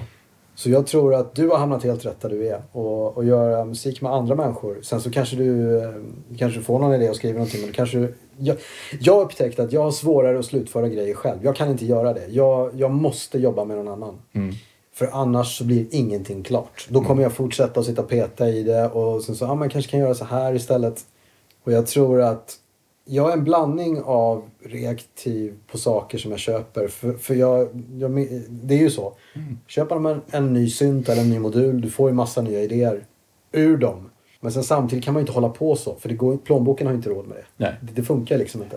Så 0.55 0.71
jag 0.71 0.87
tror 0.87 1.15
att 1.15 1.35
du 1.35 1.49
har 1.49 1.59
hamnat 1.59 1.85
helt 1.85 2.05
rätt 2.05 2.21
där 2.21 2.29
du 2.29 2.49
är. 2.49 2.63
Och, 2.73 3.17
och 3.17 3.25
göra 3.25 3.65
musik 3.65 4.01
med 4.01 4.13
andra 4.13 4.35
människor. 4.35 4.79
Sen 4.83 5.01
så 5.01 5.11
kanske 5.11 5.37
du 5.37 5.79
eh, 5.83 5.91
kanske 6.39 6.61
får 6.61 6.79
någon 6.79 6.95
idé 6.95 7.11
och 7.11 7.17
skriver 7.17 7.35
någonting. 7.35 7.61
Men 7.61 7.73
kanske, 7.73 8.09
jag, 8.39 8.57
jag 9.01 9.15
har 9.15 9.23
upptäckt 9.23 9.59
att 9.59 9.73
jag 9.73 9.83
har 9.83 9.91
svårare 9.91 10.39
att 10.39 10.45
slutföra 10.45 10.89
grejer 10.89 11.15
själv. 11.15 11.39
Jag 11.45 11.57
kan 11.57 11.71
inte 11.71 11.87
göra 11.87 12.13
det. 12.13 12.27
Jag, 12.29 12.71
jag 12.75 12.91
måste 12.91 13.39
jobba 13.39 13.65
med 13.65 13.77
någon 13.77 13.89
annan. 13.89 14.19
Mm. 14.33 14.55
För 14.93 15.09
annars 15.13 15.59
så 15.59 15.65
blir 15.65 15.87
ingenting 15.91 16.43
klart. 16.43 16.87
Då 16.89 17.01
kommer 17.01 17.23
jag 17.23 17.33
fortsätta 17.33 17.81
att 17.81 17.87
sitta 17.87 18.03
och 18.03 18.09
peta 18.09 18.49
i 18.49 18.63
det. 18.63 18.89
Och 18.89 19.23
sen 19.23 19.35
så, 19.35 19.45
ja 19.45 19.55
man 19.55 19.71
kanske 19.71 19.91
kan 19.91 20.01
göra 20.01 20.15
så 20.15 20.25
här 20.25 20.55
istället. 20.55 21.05
Och 21.65 21.73
jag 21.73 21.87
tror 21.87 22.21
att 22.21 22.59
jag 23.05 23.29
är 23.29 23.33
en 23.33 23.45
blandning 23.45 24.03
av 24.03 24.43
reaktiv 24.63 25.55
på 25.67 25.79
saker 25.79 26.19
som 26.19 26.31
jag 26.31 26.41
köper. 26.41 26.89
För, 26.89 27.13
för 27.13 27.35
jag, 27.35 27.69
jag, 27.99 28.29
det 28.49 28.75
är 28.75 28.79
ju 28.79 28.91
så. 28.91 29.13
Köper 29.67 29.99
man 29.99 30.21
en, 30.31 30.53
ny 30.53 30.71
synt 30.71 31.09
eller 31.09 31.23
en 31.23 31.31
ny 31.31 31.39
modul, 31.39 31.81
du 31.81 31.91
får 31.91 32.11
ju 32.11 32.15
massa 32.15 32.43
nya 32.43 32.61
idéer 32.61 33.05
ur 33.53 33.77
dem. 33.77 34.11
Men 34.41 34.53
sen 34.53 34.65
samtidigt 34.65 35.05
kan 35.05 35.15
man 35.15 35.21
ju 35.21 35.23
inte 35.23 35.33
hålla 35.33 35.49
på 35.49 35.77
så. 35.77 35.95
För 35.95 36.09
det 36.09 36.15
går, 36.15 36.37
plånboken 36.37 36.87
har 36.87 36.93
ju 36.93 36.97
inte 36.97 37.11
råd 37.11 37.27
med 37.27 37.37
det. 37.37 37.45
Nej. 37.57 37.75
Det, 37.81 37.93
det 37.93 38.03
funkar 38.03 38.39
liksom 38.39 38.63
inte. 38.63 38.77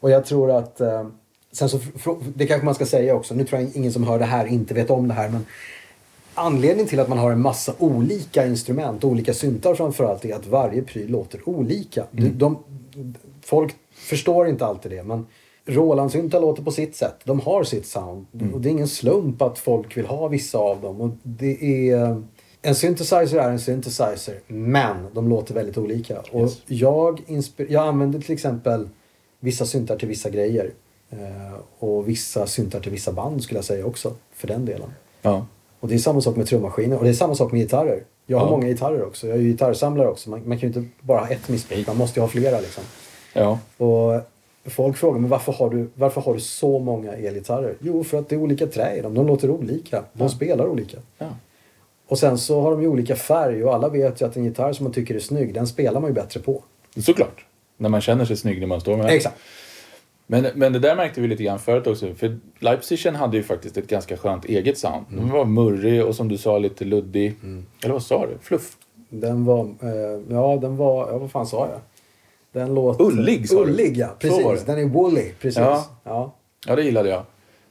Och 0.00 0.10
jag 0.10 0.26
tror 0.26 0.50
att... 0.50 0.80
Eh, 0.80 1.06
sen 1.52 1.68
så, 1.68 1.78
det 2.34 2.46
kanske 2.46 2.64
man 2.64 2.74
ska 2.74 2.86
säga 2.86 3.14
också. 3.14 3.34
Nu 3.34 3.44
tror 3.44 3.60
jag 3.60 3.70
ingen 3.74 3.92
som 3.92 4.04
hör 4.04 4.18
det 4.18 4.24
här 4.24 4.46
inte 4.46 4.74
vet 4.74 4.90
om 4.90 5.08
det 5.08 5.14
här. 5.14 5.28
Men 5.28 5.46
anledningen 6.34 6.86
till 6.86 7.00
att 7.00 7.08
man 7.08 7.18
har 7.18 7.32
en 7.32 7.40
massa 7.40 7.74
olika 7.78 8.46
instrument, 8.46 9.04
olika 9.04 9.34
syntar 9.34 9.74
framförallt, 9.74 10.24
är 10.24 10.34
att 10.34 10.46
varje 10.46 10.82
pryl 10.82 11.10
låter 11.10 11.48
olika. 11.48 12.04
De, 12.10 12.28
de, 12.28 12.58
folk 13.48 13.74
förstår 13.92 14.48
inte 14.48 14.66
alltid 14.66 14.90
det, 14.90 15.02
men 15.02 15.26
Roland-syntar 15.66 16.40
låter 16.40 16.62
på 16.62 16.70
sitt 16.70 16.96
sätt. 16.96 17.14
De 17.24 17.40
har 17.40 17.64
sitt 17.64 17.86
sound. 17.86 18.26
Och 18.54 18.60
det 18.60 18.68
är 18.68 18.70
ingen 18.70 18.88
slump 18.88 19.42
att 19.42 19.58
folk 19.58 19.96
vill 19.96 20.06
ha 20.06 20.28
vissa 20.28 20.58
av 20.58 20.80
dem. 20.80 21.00
Och 21.00 21.10
det 21.22 21.90
är... 21.90 22.22
En 22.62 22.74
synthesizer 22.74 23.38
är 23.38 23.50
en 23.50 23.58
synthesizer, 23.60 24.40
men 24.46 24.96
de 25.14 25.28
låter 25.28 25.54
väldigt 25.54 25.78
olika. 25.78 26.20
Och 26.32 26.40
Yes. 26.40 26.62
jag, 26.66 27.20
inspir- 27.26 27.66
jag 27.68 27.88
använder 27.88 28.20
till 28.20 28.32
exempel 28.34 28.88
vissa 29.40 29.66
syntar 29.66 29.98
till 29.98 30.08
vissa 30.08 30.30
grejer. 30.30 30.72
Eh, 31.10 31.18
och 31.78 32.08
vissa 32.08 32.46
syntar 32.46 32.80
till 32.80 32.92
vissa 32.92 33.12
band 33.12 33.42
skulle 33.42 33.58
jag 33.58 33.64
säga 33.64 33.86
också, 33.86 34.12
för 34.34 34.48
den 34.48 34.64
delen. 34.64 34.90
Ja. 35.22 35.46
Och 35.80 35.88
det 35.88 35.94
är 35.94 35.98
samma 35.98 36.20
sak 36.20 36.36
med 36.36 36.46
trummaskiner 36.46 36.96
och 36.98 37.04
det 37.04 37.10
är 37.10 37.14
samma 37.14 37.34
sak 37.34 37.52
med 37.52 37.60
gitarrer. 37.60 38.04
Jag 38.26 38.38
har 38.38 38.46
Ja. 38.46 38.50
många 38.50 38.66
gitarrer 38.66 39.04
också. 39.06 39.26
Jag 39.26 39.36
är 39.36 39.40
ju 39.40 39.48
gitarrsamlare 39.50 40.08
också. 40.08 40.30
Man, 40.30 40.48
man 40.48 40.58
kan 40.58 40.72
ju 40.72 40.78
inte 40.80 40.90
bara 41.00 41.18
ha 41.20 41.28
ett 41.28 41.48
missbruk, 41.48 41.86
man 41.86 41.96
måste 41.96 42.20
ju 42.20 42.22
ha 42.22 42.28
flera 42.28 42.60
liksom. 42.60 42.84
Ja. 43.38 43.58
Och 43.86 44.20
folk 44.70 44.96
frågar 44.96 45.20
mig 45.20 45.30
varför 45.30 45.52
har, 45.52 45.70
du, 45.70 45.90
varför 45.94 46.20
har 46.20 46.34
du 46.34 46.40
så 46.40 46.78
många 46.78 47.12
elgitarrer? 47.12 47.74
Jo, 47.80 48.04
för 48.04 48.18
att 48.18 48.28
det 48.28 48.34
är 48.34 48.40
olika 48.40 48.66
trä 48.66 48.96
i 48.96 49.00
dem. 49.00 49.14
De 49.14 49.26
låter 49.26 49.50
olika. 49.50 50.04
De 50.12 50.28
spelar 50.28 50.66
olika. 50.66 50.96
ja. 51.18 51.26
Och 52.08 52.18
sen 52.18 52.38
så 52.38 52.60
har 52.60 52.70
de 52.70 52.82
ju 52.82 52.88
olika 52.88 53.16
färg 53.16 53.64
och 53.64 53.74
alla 53.74 53.88
vet 53.88 54.20
ju 54.20 54.26
att 54.26 54.36
en 54.36 54.44
gitarr 54.44 54.72
som 54.72 54.84
man 54.84 54.92
tycker 54.92 55.14
är 55.14 55.18
snygg, 55.18 55.54
den 55.54 55.66
spelar 55.66 56.00
man 56.00 56.10
ju 56.10 56.14
bättre 56.14 56.40
på. 56.40 56.62
Såklart. 56.96 57.44
När 57.76 57.88
man 57.88 58.00
känner 58.00 58.24
sig 58.24 58.36
snygg 58.36 58.60
när 58.60 58.66
man 58.66 58.80
står 58.80 58.96
med 58.96 59.06
den. 59.06 59.14
Exakt. 59.16 59.36
Men, 60.26 60.46
men 60.54 60.72
det 60.72 60.78
där 60.78 60.96
märkte 60.96 61.20
vi 61.20 61.28
lite 61.28 61.42
grann 61.42 61.58
förut 61.58 61.86
också. 61.86 62.14
För 62.14 62.38
Leipzigen 62.58 63.14
hade 63.14 63.36
ju 63.36 63.42
faktiskt 63.42 63.76
ett 63.76 63.86
ganska 63.88 64.16
skönt 64.16 64.44
eget 64.44 64.78
sound. 64.78 65.04
Den 65.10 65.30
var 65.30 65.44
murrig 65.44 66.04
och 66.04 66.14
som 66.14 66.28
du 66.28 66.38
sa 66.38 66.58
lite 66.58 66.84
luddig. 66.84 67.34
Eller 67.82 67.92
vad 67.92 68.02
sa 68.02 68.26
du? 68.26 68.38
Fluff? 68.42 68.76
Den 69.10 69.44
var, 69.44 69.60
eh, 69.60 70.20
ja 70.30 70.58
den 70.60 70.76
var, 70.76 71.08
ja 71.12 71.18
vad 71.18 71.30
fan 71.30 71.46
sa 71.46 71.68
jag? 71.70 71.80
Den 72.52 72.74
låter... 72.74 73.04
Ullig, 73.04 73.48
sa 73.48 73.54
du? 73.54 73.70
Ullig 73.70 73.96
ja, 73.96 74.08
precis. 74.18 74.64
Den 74.64 74.78
är 74.78 74.84
woolly, 74.84 75.32
precis. 75.40 75.58
Ja. 75.58 75.86
Ja. 76.04 76.34
Ja, 76.66 76.76
det 76.76 76.82
gillade 76.82 77.08
jag. 77.08 77.24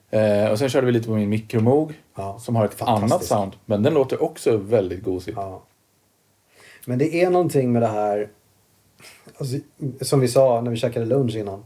Eh, 0.09 0.51
och 0.51 0.59
sen 0.59 0.69
körde 0.69 0.85
vi 0.85 0.91
lite 0.91 1.07
på 1.07 1.13
min 1.15 1.29
Micromoog. 1.29 1.93
Ja, 2.15 2.39
Som 2.39 2.55
har 2.55 2.65
ett 2.65 2.81
annat 2.81 3.25
sound. 3.25 3.51
Men 3.65 3.83
den 3.83 3.93
låter 3.93 4.23
också 4.23 4.57
väldigt 4.57 5.03
gosigt. 5.03 5.37
Ja. 5.37 5.63
Men 6.85 6.99
det 6.99 7.23
är 7.23 7.29
någonting 7.29 7.71
med 7.71 7.81
det 7.81 7.87
här, 7.87 8.29
alltså, 9.37 9.57
som 10.01 10.19
vi 10.19 10.27
sa 10.27 10.61
när 10.61 10.71
vi 10.71 10.77
käkade 10.77 11.05
lunch 11.05 11.35
innan. 11.35 11.63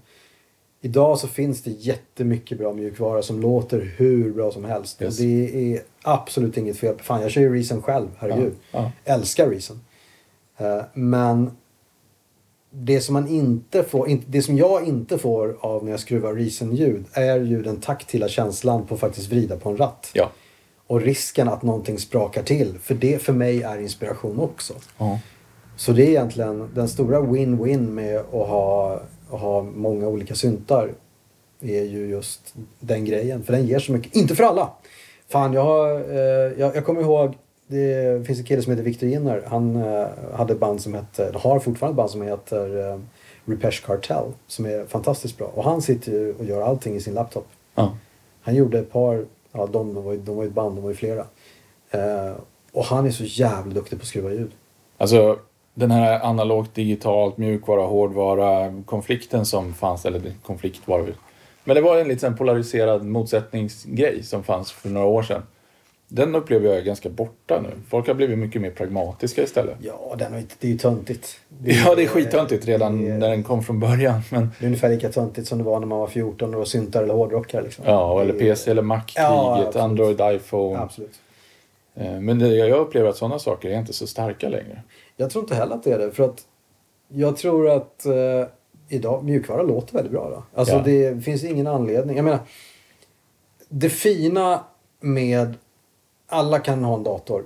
Idag 0.84 1.20
så 1.20 1.28
finns 1.28 1.64
det 1.64 1.72
jättemycket 1.72 2.58
bra 2.58 2.74
mjukvara 2.74 3.22
som 3.22 3.42
låter 3.42 3.94
hur 3.98 4.34
bra 4.34 4.52
som 4.52 4.66
helst. 4.66 5.02
Yes. 5.02 5.20
Och 5.20 5.26
det 5.26 5.74
är 5.76 5.82
absolut 6.02 6.58
inget 6.58 6.78
fel. 6.78 6.96
Fan, 7.02 7.22
jag 7.22 7.32
kör 7.32 7.42
ju 7.42 7.56
Reason 7.56 7.82
själv, 7.82 8.08
herregud. 8.18 8.54
Ja, 8.72 8.92
Älskar 9.06 9.50
Reason. 9.50 9.82
Eh, 10.58 10.82
men 10.94 11.52
det 12.74 13.02
som 13.02 13.14
man 13.14 13.28
inte 13.28 13.84
får, 13.84 14.20
det 14.28 14.42
som 14.42 14.58
jag 14.58 14.88
inte 14.88 15.18
får 15.18 15.58
av 15.60 15.84
när 15.84 15.92
jag 15.92 16.00
skruvar 16.00 16.34
Reason-ljud 16.34 17.06
är 17.14 17.40
ju 17.40 17.62
den 17.62 17.78
taktila 17.78 18.28
känslan 18.28 18.86
på 18.86 18.94
att 18.94 19.00
faktiskt 19.00 19.30
vrida 19.30 19.58
på 19.58 19.70
en 19.70 19.78
ratt. 19.78 20.10
Ja. 20.14 20.32
Och 20.88 21.02
risken 21.02 21.50
att 21.50 21.64
någonting 21.64 21.98
sprakar 21.98 22.44
till. 22.44 22.80
För 22.80 22.96
det 22.96 23.22
för 23.22 23.34
mig 23.34 23.64
är 23.64 23.80
inspiration 23.80 24.40
också. 24.40 24.74
Ja. 24.98 25.20
Så 25.76 25.92
det 25.92 26.04
är 26.04 26.10
egentligen 26.10 26.70
den 26.76 26.90
stora 26.90 27.20
win-win 27.20 27.90
med 27.90 28.18
att 28.20 28.26
ha, 28.32 29.02
att 29.30 29.40
ha 29.40 29.64
många 29.64 30.08
olika 30.08 30.36
syntar. 30.36 30.94
Är 31.62 31.84
ju 31.84 32.10
just 32.10 32.56
den 32.80 33.06
grejen. 33.06 33.44
För 33.44 33.54
den 33.54 33.68
ger 33.68 33.80
så 33.80 33.92
mycket. 33.92 34.16
Inte 34.16 34.36
för 34.36 34.44
alla! 34.44 34.70
Fan, 35.30 35.54
jag, 35.54 35.64
har, 35.64 35.90
eh, 35.90 36.60
jag, 36.60 36.76
jag 36.76 36.86
kommer 36.86 37.02
ihåg. 37.02 37.38
Det 37.72 38.28
finns 38.28 38.40
en 38.40 38.46
kille 38.46 38.62
som 38.62 38.72
heter 38.72 38.84
Victor 38.84 39.10
Jinner. 39.10 39.44
Han 39.48 39.76
eh, 39.76 40.08
hade 40.34 40.56
band 40.56 40.82
som 40.82 40.94
hette, 40.94 41.32
har 41.36 41.60
fortfarande 41.60 41.94
ett 41.94 41.98
band 41.98 42.10
som 42.10 42.22
heter 42.22 42.92
eh, 42.92 43.00
Rupesh 43.46 43.86
Cartel 43.86 44.32
som 44.48 44.66
är 44.66 44.86
fantastiskt 44.86 45.38
bra. 45.38 45.48
Och 45.48 45.64
han 45.64 45.82
sitter 45.82 46.12
ju 46.12 46.34
och 46.34 46.46
gör 46.46 46.62
allting 46.62 46.96
i 46.96 47.02
sin 47.02 47.14
laptop. 47.14 47.48
Ja. 47.76 47.98
Han 48.42 48.56
gjorde 48.56 48.80
ett 48.80 48.92
par, 48.92 49.26
ja 49.52 49.68
de, 49.72 49.94
de, 49.94 50.04
var, 50.04 50.12
ju, 50.12 50.20
de 50.20 50.36
var 50.36 50.46
ett 50.46 50.52
band, 50.52 50.76
de 50.76 50.82
var 50.82 50.90
ju 50.90 50.96
flera. 50.96 51.26
Eh, 51.92 52.34
och 52.72 52.84
han 52.86 53.06
är 53.06 53.12
så 53.12 53.24
jävla 53.24 53.74
duktig 53.74 54.00
på 54.00 54.04
att 54.04 54.08
skruva 54.08 54.32
ljud. 54.32 54.52
Alltså 54.98 55.40
den 55.74 55.92
här 55.92 56.20
analogt, 56.20 56.76
digitalt, 56.76 57.38
mjukvara, 57.38 57.86
hårdvara 57.86 58.82
konflikten 58.86 59.46
som 59.46 59.74
fanns, 59.74 60.06
eller 60.06 60.34
konflikt 60.44 60.82
var 60.86 61.00
det. 61.00 61.14
Men 61.64 61.76
det 61.76 61.82
var 61.82 61.98
en 61.98 62.08
liten 62.08 62.38
polariserad 62.38 63.06
motsättningsgrej 63.06 64.24
som 64.24 64.44
fanns 64.44 64.72
för 64.72 64.90
några 64.90 65.08
år 65.08 65.24
sedan. 65.24 65.42
Den 66.14 66.36
upplever 66.36 66.68
jag 66.70 66.78
är 66.78 66.82
ganska 66.82 67.10
borta 67.10 67.62
nu. 67.62 67.70
Folk 67.90 68.08
har 68.08 68.14
blivit 68.14 68.38
mycket 68.40 68.62
mer 68.62 68.72
pragmatiska 68.72 69.44
istället. 69.44 69.76
Ja, 69.82 70.16
den 70.20 70.34
är, 70.34 70.38
inte- 70.38 70.56
det 70.60 70.68
är 70.68 70.72
ju 70.72 70.78
töntigt. 70.78 71.40
Det 71.50 71.72
Ja, 71.72 71.96
det 71.96 72.04
är 72.04 72.08
skittöntigt 72.08 72.66
redan 72.66 73.08
är- 73.08 73.18
när 73.18 73.30
den 73.30 73.44
kom 73.44 73.64
från 73.64 73.80
början. 73.80 74.22
Men, 74.32 74.50
Det 74.60 74.66
är 74.66 74.68
ungefär 74.68 74.90
lika 74.90 75.10
töntigt 75.10 75.48
som 75.48 75.58
det 75.58 75.64
var 75.64 75.80
när 75.80 75.88
man 75.88 76.00
var 76.00 76.08
14 76.08 76.54
och 76.54 76.58
var 76.60 76.66
syntar 76.66 77.04
eller 77.04 77.14
hårdrockare. 77.14 77.62
Liksom. 77.64 77.86
ja, 77.88 78.22
eller 78.22 78.34
är- 78.34 78.40
PC 78.40 78.72
eller 78.72 78.82
Mac-kriget, 78.82 79.76
Ja. 79.76 79.82
Android, 79.82 80.22
iPhone. 80.24 80.80
Absolut. 80.80 81.20
Eh, 81.96 82.20
Men 82.20 82.40
det, 82.40 82.48
jag 82.48 82.80
upplever 82.80 83.10
att 83.10 83.18
sådana 83.18 83.40
saker 83.40 83.70
är 83.70 83.80
inte 83.80 83.94
så 83.94 84.08
starka 84.08 84.50
längre. 84.50 84.82
Jag 85.18 85.30
tror 85.30 85.44
inte 85.44 85.56
heller 85.56 85.76
att 85.76 85.84
det 85.84 85.92
är 85.92 86.00
det. 86.00 86.12
För 86.12 86.24
att 86.24 86.42
jag 87.14 87.38
tror 87.38 87.70
att 87.70 88.06
eh, 88.06 88.14
idag, 88.90 89.24
mjukvara 89.24 89.62
låter 89.64 89.94
väldigt 89.94 90.12
bra. 90.12 90.30
Då. 90.30 90.60
Alltså 90.60 90.76
Ja. 90.76 90.82
det 90.86 91.24
finns 91.26 91.44
ingen 91.44 91.68
anledning. 91.68 92.16
Jag 92.16 92.24
menar, 92.26 92.40
det 93.70 93.90
fina 93.90 94.64
med 95.00 95.54
alla 96.32 96.60
kan 96.60 96.84
ha 96.84 96.96
en 96.96 97.04
dator. 97.04 97.44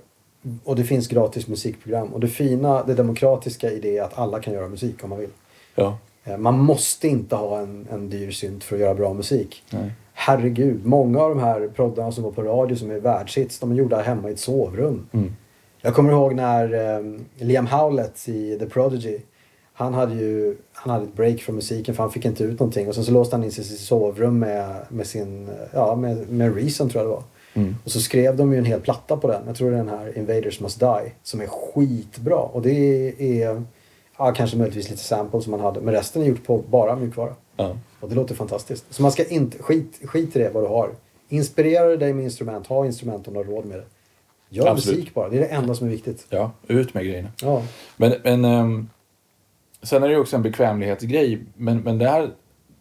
Och 0.64 0.76
det 0.76 0.84
finns 0.84 1.08
gratis 1.08 1.48
musikprogram. 1.48 2.14
Och 2.14 2.20
det 2.20 2.28
fina, 2.28 2.84
det 2.84 2.94
demokratiska 2.94 3.72
i 3.72 3.80
det 3.80 3.98
är 3.98 4.04
att 4.04 4.18
alla 4.18 4.40
kan 4.42 4.54
göra 4.54 4.68
musik 4.68 5.04
om 5.04 5.10
man 5.10 5.20
vill. 5.20 5.30
Ja, 5.76 5.98
Eh, 6.28 6.38
Man 6.38 6.60
måste 6.60 7.08
inte 7.08 7.36
ha 7.36 7.60
en, 7.60 7.88
en 7.92 8.10
dyr 8.10 8.32
synt 8.32 8.64
för 8.64 8.76
att 8.76 8.82
göra 8.82 8.94
bra 8.94 9.14
musik. 9.14 9.64
nej. 9.72 9.92
Herregud, 10.14 10.86
många 10.86 11.20
av 11.22 11.30
de 11.30 11.40
här 11.40 11.68
proddarna 11.76 12.12
som 12.12 12.24
var 12.24 12.32
på 12.32 12.44
radio 12.44 12.76
som 12.76 12.92
är 12.92 13.00
världshits, 13.00 13.60
de 13.60 13.72
är 13.72 13.76
gjorda 13.76 14.02
hemma 14.02 14.30
i 14.30 14.34
ett 14.34 14.40
sovrum. 14.40 15.08
Mm. 15.12 15.36
Jag 15.82 15.96
kommer 15.96 16.12
ihåg 16.12 16.36
när 16.36 16.74
eh, 16.98 17.06
Liam 17.38 17.68
Howlett 17.68 18.30
i 18.30 18.60
The 18.60 18.66
Prodigy, 18.66 19.18
han 19.74 19.94
hade 19.94 20.16
ju 20.16 20.58
han 20.74 20.94
hade 20.94 21.06
ett 21.06 21.14
break 21.16 21.40
från 21.42 21.56
musiken 21.56 21.96
för 21.96 22.04
han 22.04 22.12
fick 22.12 22.26
inte 22.26 22.44
ut 22.44 22.60
någonting. 22.60 22.88
Och 22.88 22.96
sen 22.96 23.04
så 23.04 23.12
låste 23.12 23.36
han 23.36 23.44
in 23.44 23.52
sig 23.52 23.64
i 23.64 23.68
sitt 23.68 23.80
sovrum 23.80 24.40
med, 24.40 24.76
med 24.90 25.08
sin, 25.08 25.50
ja 25.74 25.96
med, 25.96 26.30
med 26.30 26.56
Reason 26.56 26.90
tror 26.90 27.04
jag 27.04 27.12
det 27.12 27.16
var. 27.16 27.24
Mm. 27.56 27.76
Och 27.84 27.92
så 27.92 28.00
skrev 28.00 28.36
de 28.36 28.52
ju 28.52 28.58
en 28.58 28.66
hel 28.66 28.82
platta 28.82 29.18
på 29.18 29.28
den. 29.28 29.44
Jag 29.48 29.56
tror 29.56 29.72
det 29.72 29.76
är 29.76 29.84
den 29.84 29.90
här 29.90 30.18
Invaders 30.18 30.60
Must 30.60 30.80
Die. 30.80 31.12
Som 31.24 31.42
är 31.42 31.48
skitbra. 31.48 32.38
Och 32.38 32.62
det 32.62 33.14
är, 33.20 33.64
ja 34.18 34.34
kanske 34.34 34.58
möjligtvis 34.58 34.90
lite 34.90 35.04
samples 35.04 35.44
som 35.44 35.52
man 35.52 35.60
hade. 35.60 35.82
Men 35.82 35.94
resten 35.94 36.22
är 36.22 36.26
gjort 36.26 36.44
på 36.44 36.58
bara 36.58 36.96
mjukvara. 36.96 37.36
Ja. 37.58 37.78
Och 38.00 38.10
det 38.10 38.16
låter 38.16 38.36
fantastiskt. 38.36 38.86
Så 38.90 39.02
man 39.02 39.12
ska 39.12 39.26
inte, 39.26 39.58
skit, 39.58 40.00
skit 40.04 40.36
i 40.36 40.40
det 40.40 40.50
vad 40.50 40.64
du 40.64 40.68
har. 40.68 40.90
Inspirera 41.30 41.96
dig 41.96 42.14
med 42.14 42.24
instrument, 42.24 42.68
ha 42.68 42.86
instrument 42.86 43.28
om 43.28 43.34
du 43.34 43.40
har 43.40 43.46
råd 43.46 43.66
med 43.66 43.78
det. 43.78 43.86
Gör 44.50 44.68
Absolut. 44.68 45.00
musik 45.00 45.14
bara, 45.14 45.30
det 45.30 45.38
är 45.38 45.42
det 45.42 45.48
enda 45.48 45.76
som 45.76 45.88
är 45.88 45.92
viktigt. 45.92 46.26
ja, 46.30 46.52
ut 46.68 46.94
med 46.94 47.06
grejerna. 47.06 47.30
Ja, 47.42 47.64
Men, 47.98 48.14
men 48.24 48.46
ehm, 48.46 48.90
sen 49.82 50.04
är 50.04 50.08
det 50.08 50.14
ju 50.14 50.20
också 50.20 50.36
en 50.36 50.42
bekvämlighetsgrej. 50.42 51.40
Men, 51.56 51.78
men 51.78 51.98
det, 51.98 52.10
här, 52.10 52.30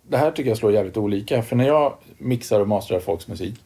det 0.08 0.16
här 0.16 0.30
tycker 0.30 0.50
jag 0.50 0.58
slår 0.58 0.72
jävligt 0.72 0.96
olika. 0.96 1.42
För 1.42 1.56
när 1.56 1.66
jag 1.66 1.94
mixar 2.18 2.60
och 2.60 2.68
masterar 2.68 3.00
folks 3.00 3.28
musik 3.28 3.64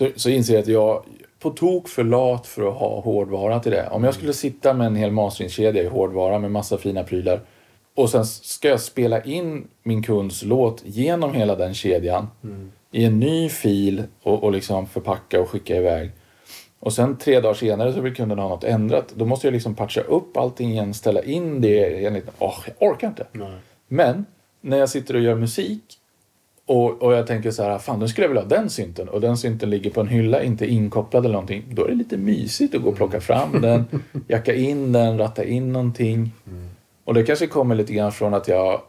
så, 0.00 0.08
så 0.16 0.30
inser 0.30 0.54
jag 0.54 0.62
att 0.62 0.68
jag 0.68 1.04
på 1.38 1.50
tok 1.50 1.88
för 1.88 2.04
lat 2.04 2.46
för 2.46 2.68
att 2.68 2.74
ha 2.74 3.00
hårdvara 3.00 3.60
till 3.60 3.72
det. 3.72 3.88
Om 3.90 4.04
jag 4.04 4.14
skulle 4.14 4.32
sitta 4.32 4.74
med 4.74 4.86
en 4.86 4.96
hel 4.96 5.10
masteringskedja 5.10 5.82
i 5.82 5.86
hårdvara 5.86 6.38
med 6.38 6.50
massa 6.50 6.78
fina 6.78 7.04
prylar 7.04 7.40
och 7.94 8.10
sen 8.10 8.26
ska 8.26 8.68
jag 8.68 8.80
spela 8.80 9.22
in 9.22 9.68
min 9.82 10.02
kunds 10.02 10.42
låt 10.42 10.82
genom 10.84 11.34
hela 11.34 11.56
den 11.56 11.74
kedjan 11.74 12.28
i 12.90 13.04
en 13.04 13.20
ny 13.20 13.48
fil 13.48 14.02
och, 14.22 14.44
och 14.44 14.52
liksom 14.52 14.86
förpacka 14.86 15.40
och 15.40 15.48
skicka 15.48 15.76
iväg. 15.76 16.10
Och 16.78 16.92
sen 16.92 17.16
tre 17.16 17.40
dagar 17.40 17.54
senare 17.54 17.92
så 17.92 18.00
vill 18.00 18.14
kunden 18.14 18.38
ha 18.38 18.48
något 18.48 18.64
ändrat. 18.64 19.12
Då 19.14 19.24
måste 19.24 19.46
jag 19.46 19.52
liksom 19.52 19.74
patcha 19.74 20.00
upp 20.00 20.36
allting 20.36 20.70
igen, 20.70 20.94
ställa 20.94 21.22
in 21.22 21.60
det 21.60 22.04
enligt... 22.06 22.28
Åh, 22.38 22.58
jag 22.66 22.90
orkar 22.90 23.08
inte. 23.08 23.26
Men 23.88 24.26
när 24.60 24.78
jag 24.78 24.88
sitter 24.88 25.14
och 25.14 25.20
gör 25.20 25.34
musik 25.34 25.99
och, 26.70 27.02
och 27.02 27.12
jag 27.12 27.26
tänker 27.26 27.50
så 27.50 27.62
här, 27.62 27.78
fan 27.78 27.98
nu 27.98 28.08
skulle 28.08 28.24
jag 28.24 28.28
vilja 28.28 28.42
ha 28.42 28.48
den 28.48 28.70
synten 28.70 29.08
och 29.08 29.20
den 29.20 29.36
synten 29.36 29.70
ligger 29.70 29.90
på 29.90 30.00
en 30.00 30.08
hylla, 30.08 30.42
inte 30.42 30.66
inkopplad 30.66 31.24
eller 31.24 31.32
någonting. 31.32 31.64
Då 31.70 31.84
är 31.84 31.88
det 31.88 31.94
lite 31.94 32.16
mysigt 32.16 32.74
att 32.74 32.82
gå 32.82 32.88
och 32.88 32.96
plocka 32.96 33.20
fram 33.20 33.60
den, 33.60 33.84
jacka 34.28 34.54
in 34.54 34.92
den, 34.92 35.18
ratta 35.18 35.44
in 35.44 35.72
någonting. 35.72 36.32
Och 37.04 37.14
det 37.14 37.22
kanske 37.22 37.46
kommer 37.46 37.74
lite 37.74 37.92
grann 37.92 38.12
från 38.12 38.34
att 38.34 38.48
jag 38.48 38.80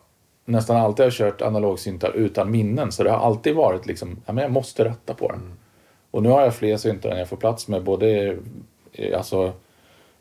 nästan 0.45 0.77
alltid 0.77 1.05
har 1.05 1.11
kört 1.11 1.41
analogsyntar 1.41 2.11
utan 2.11 2.51
minnen. 2.51 2.91
Så 2.91 3.03
det 3.03 3.11
har 3.11 3.27
alltid 3.27 3.55
varit 3.55 3.85
liksom, 3.85 4.21
ja 4.25 4.33
men 4.33 4.41
jag 4.41 4.51
måste 4.51 4.85
ratta 4.85 5.13
på 5.13 5.31
den. 5.31 5.53
Och 6.11 6.23
nu 6.23 6.29
har 6.29 6.41
jag 6.41 6.55
fler 6.55 6.77
syntar 6.77 7.09
än 7.09 7.19
jag 7.19 7.29
får 7.29 7.37
plats 7.37 7.67
med, 7.67 7.83
både 7.83 8.37
eh, 8.93 9.17
alltså, 9.17 9.53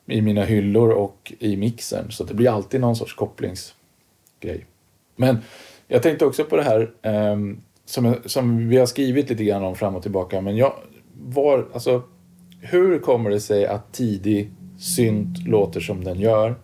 i 0.07 0.21
mina 0.21 0.45
hyllor 0.45 0.91
och 0.91 1.33
i 1.39 1.57
mixern. 1.57 2.11
Så 2.11 2.25
det 2.25 2.35
blir 2.35 2.51
alltid 2.51 2.81
någon 2.81 2.97
sorts 2.97 3.15
kopplingsgrej. 3.15 4.67
Men 5.17 5.39
jag 5.91 6.03
tänkte 6.03 6.27
också 6.27 6.45
på 6.45 6.57
det 6.57 6.63
här 6.63 6.91
ehm, 7.03 7.61
som, 7.85 8.15
som 8.25 8.69
vi 8.69 8.77
har 8.77 8.87
skrivit 8.87 9.31
lite 9.31 9.45
grann 9.45 9.65
om 9.65 9.75
fram 9.75 9.97
och 9.97 10.03
tillbaka. 10.03 10.41
Men 10.41 10.57
jag 10.57 10.73
var, 11.23 11.67
alltså, 11.73 12.03
hur 12.61 12.99
kommer 12.99 13.31
det 13.31 13.41
sig 13.41 13.67
att 13.67 13.93
tidig 13.93 14.51
synt 14.79 15.47
låter 15.47 15.81
som 15.81 16.05
den 16.05 16.21
gör? 16.21 16.55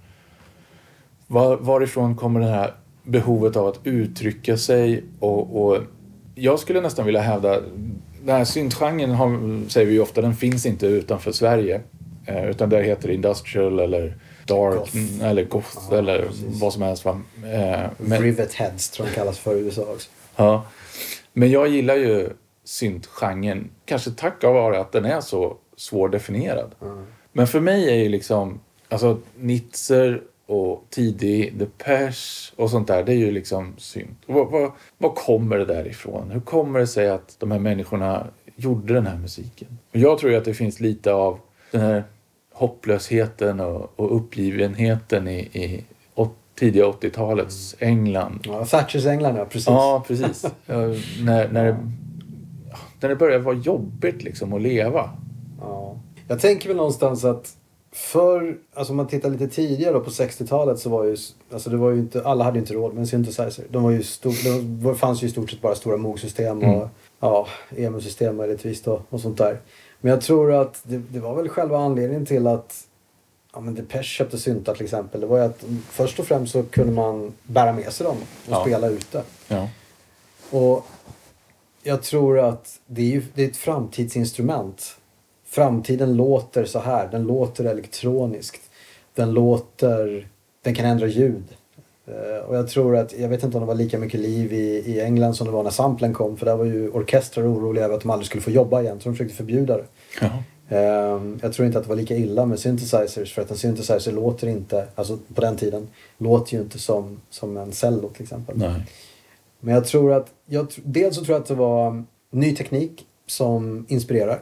Var, 1.27 1.57
varifrån 1.57 2.17
kommer 2.17 2.41
det 2.41 2.47
här 2.47 2.75
behovet 3.03 3.57
av 3.57 3.67
att 3.67 3.81
uttrycka 3.85 4.57
sig? 4.57 5.05
Och, 5.19 5.67
och 5.67 5.79
jag 6.35 6.59
skulle 6.59 6.81
nästan 6.81 7.07
vilja 7.07 7.21
hävda, 7.21 7.61
den 8.25 8.37
här 8.37 8.45
syntgenren 8.45 9.11
har, 9.11 9.69
säger 9.69 9.87
vi 9.87 9.93
ju 9.93 10.01
ofta, 10.01 10.21
den 10.21 10.35
finns 10.35 10.67
inte 10.67 10.87
utanför 10.87 11.33
Sverige. 11.33 11.81
Eh, 12.27 12.51
utan 12.51 12.71
där 12.71 12.83
heter 12.83 13.09
det 13.09 13.15
industrial 13.15 13.81
eller 13.81 14.17
dark 14.46 14.78
Goth. 14.78 14.96
mm, 14.96 15.20
eller 15.20 15.44
goth 15.44 15.78
Ja, 15.90 15.96
eller 15.96 16.26
precis. 16.26 16.61
vad 16.61 16.72
som 16.72 16.82
helst. 16.82 17.04
Va? 17.04 17.20
Eh, 17.44 17.90
men, 17.98 18.22
Rivet 18.22 18.54
Heads 18.54 18.90
tror 18.90 19.09
jag 19.09 19.14
de 19.14 19.18
kallas 19.18 19.38
för 19.38 19.56
i 19.56 19.61
USA 19.61 19.82
också. 19.82 20.11
ja. 20.37 20.64
men 21.32 21.50
jag 21.50 21.68
gillar 21.68 21.94
ju 21.96 22.28
syntgenren, 22.64 23.70
kanske 23.85 24.11
tack 24.11 24.42
vare 24.42 24.80
att 24.80 24.92
den 24.92 25.04
är 25.04 25.20
så 25.20 25.56
svårdefinierad. 25.76 26.74
Men 27.32 27.46
för 27.46 27.61
mig 27.61 27.90
är 27.90 27.94
ju 27.96 28.09
liksom, 28.09 28.61
alltså 28.88 29.18
Nitzer 29.37 30.22
och 30.46 30.85
tidig 30.90 31.56
Depeche 31.59 32.52
och 32.56 32.70
sånt 32.70 32.88
där, 32.88 33.04
det 33.04 33.12
är 33.12 33.16
ju 33.16 33.30
liksom 33.30 33.74
synt. 33.78 34.18
Vad, 34.26 34.50
vad, 34.50 34.72
vad 34.98 35.14
kommer 35.14 35.59
det 35.59 35.64
där 35.64 35.87
ifrån? 35.88 36.30
Hur 36.30 36.40
kommer 36.40 36.78
det 36.80 36.87
sig 36.87 37.11
att 37.11 37.37
de 37.38 37.50
här 37.50 37.59
människorna 37.59 38.26
gjorde 38.56 38.94
den 38.94 39.06
här 39.06 39.16
musiken? 39.16 39.78
Och 39.90 39.96
jag 39.96 40.18
tror 40.18 40.32
ju 40.32 40.38
att 40.38 40.44
det 40.44 40.54
finns 40.54 40.80
lite 40.80 41.12
av 41.12 41.38
den 41.70 41.80
här 41.80 42.04
hopplösheten 42.57 43.61
och, 43.61 43.92
och 43.97 44.16
uppgivenheten 44.16 45.29
i, 45.29 45.38
i 45.38 45.85
åt- 46.14 46.37
tidiga 46.59 46.85
80-talets 46.85 47.77
England. 47.79 48.40
Ja, 48.45 48.64
Thatchers 48.64 49.07
England 49.07 49.37
ja, 49.37 49.45
precis. 49.45 49.66
Ja, 49.66 50.05
precis. 50.07 50.47
När, 50.66 51.49
när, 51.49 51.64
det, 51.64 51.77
när 53.01 53.09
det 53.09 53.16
börjar 53.16 53.38
vara 53.38 53.55
jobbigt 53.57 54.23
liksom 54.23 54.53
att 54.53 54.62
leva. 54.62 55.11
Ja. 55.61 55.97
Jag 56.29 56.40
tänker 56.40 56.69
väl 56.69 56.77
någonstans 56.77 57.25
att 57.25 57.57
för, 57.92 58.57
alltså 58.75 58.92
om 58.92 58.97
man 58.97 59.07
tittar 59.07 59.31
lite 59.31 59.49
tidigare 59.49 59.92
då 59.92 60.01
på 60.01 60.11
60-talet 60.11 60.79
så 60.79 60.90
var 60.90 61.05
ju, 61.05 61.16
alltså 61.53 61.71
det 61.71 61.77
var 61.77 61.90
ju 61.90 61.99
inte, 61.99 62.23
alla 62.25 62.45
hade 62.45 62.57
ju 62.57 62.61
inte 62.61 62.75
råd 62.75 62.92
med 62.95 63.01
en 63.01 63.07
synthesizer. 63.07 63.64
De 63.71 63.83
var 63.83 63.90
ju 63.90 64.03
stor, 64.03 64.35
det 64.88 64.95
fanns 64.95 65.23
ju 65.23 65.27
i 65.27 65.31
stort 65.31 65.51
sett 65.51 65.61
bara 65.61 65.75
stora 65.75 65.97
Moog-system 65.97 66.59
och 66.59 66.64
Mm. 66.64 66.88
ja, 67.21 67.47
EMU-system 67.77 68.37
möjligtvis 68.37 68.83
då 68.83 69.01
och 69.11 69.21
sånt 69.21 69.38
där. 69.38 69.59
Men 70.07 70.11
jag 70.11 70.21
tror 70.21 70.53
att 70.53 70.81
det, 70.83 70.97
det 70.99 71.21
var 71.21 71.35
väl 71.35 71.49
själva 71.49 71.79
anledningen 71.79 72.27
till 72.27 72.47
att 72.47 72.87
ja, 73.53 73.61
men 73.61 73.75
Depeche 73.75 74.03
köpte 74.03 74.39
syntar 74.39 74.74
till 74.74 74.85
exempel. 74.85 75.20
Det 75.20 75.26
var 75.26 75.39
ju 75.39 75.45
att 75.45 75.64
först 75.91 76.18
och 76.18 76.26
främst 76.26 76.53
så 76.53 76.62
kunde 76.62 76.93
man 76.93 77.33
bära 77.43 77.72
med 77.72 77.93
sig 77.93 78.07
dem 78.07 78.16
och 78.47 78.53
Ja. 78.53 78.61
spela 78.61 78.89
ute. 78.89 79.22
Ja. 79.49 79.68
Och 80.51 80.87
jag 81.83 82.03
tror 82.03 82.39
att 82.39 82.80
det 82.87 83.03
är, 83.03 83.07
ju, 83.07 83.22
det 83.35 83.45
är 83.45 83.49
ett 83.49 83.57
framtidsinstrument. 83.57 84.97
Framtiden 85.47 86.16
låter 86.16 86.64
så 86.64 86.78
här. 86.78 87.09
Den 87.09 87.22
låter 87.22 87.64
elektroniskt. 87.64 88.62
Den 89.14 89.33
låter... 89.35 90.28
Den 90.62 90.74
kan 90.74 90.87
ändra 90.87 91.07
ljud. 91.07 91.45
Eh, 92.07 92.45
och 92.49 92.57
jag 92.57 92.68
tror 92.68 92.97
att, 92.97 93.18
jag 93.18 93.28
vet 93.28 93.43
inte 93.43 93.57
om 93.57 93.61
det 93.61 93.66
var 93.66 93.74
lika 93.74 93.99
mycket 93.99 94.20
liv 94.20 94.53
i, 94.53 94.83
i 94.87 95.01
England 95.01 95.35
som 95.35 95.47
det 95.47 95.53
var 95.53 95.62
när 95.62 95.70
samplen 95.70 96.14
kom. 96.14 96.37
För 96.37 96.47
där 96.47 96.57
var 96.57 96.64
ju 96.64 96.91
orkestrar 96.91 97.53
oroliga 97.55 97.85
över 97.85 97.95
att 97.95 98.01
de 98.01 98.11
aldrig 98.11 98.26
skulle 98.26 98.43
få 98.43 98.51
jobba 98.51 98.83
igen. 98.83 99.01
Så 99.01 99.09
de 99.09 99.14
försökte 99.14 99.37
förbjuda 99.37 99.76
det. 99.76 99.85
Ja. 100.21 100.43
Eh, 100.69 101.23
jag 101.43 101.53
tror 101.53 101.67
inte 101.67 101.79
att 101.79 101.85
det 101.85 101.89
var 101.89 101.97
lika 101.97 102.17
illa 102.17 102.47
med 102.47 102.59
synthesizers. 102.59 103.35
För 103.35 103.43
att 103.43 103.51
en 103.51 103.57
synthesizer 103.57 104.12
låter 104.12 104.47
inte, 104.47 104.87
alltså 104.95 105.19
på 105.35 105.41
den 105.41 105.57
tiden, 105.57 105.89
låter 106.19 106.55
ju 106.55 106.62
inte 106.62 106.79
som, 106.79 107.21
som 107.31 107.57
en 107.57 107.73
cello 107.73 108.09
till 108.09 108.23
exempel. 108.23 108.59
Nej. 108.59 108.87
Men 109.61 109.75
jag 109.75 109.85
tror 109.85 110.12
att, 110.12 110.27
jag, 110.47 110.69
dels 110.85 111.17
så 111.17 111.25
tror 111.25 111.35
jag 111.35 111.43
att 111.43 111.49
det 111.49 111.55
var 111.55 112.05
ny 112.31 112.57
teknik 112.57 113.07
som 113.27 113.87
inspirerar. 113.89 114.41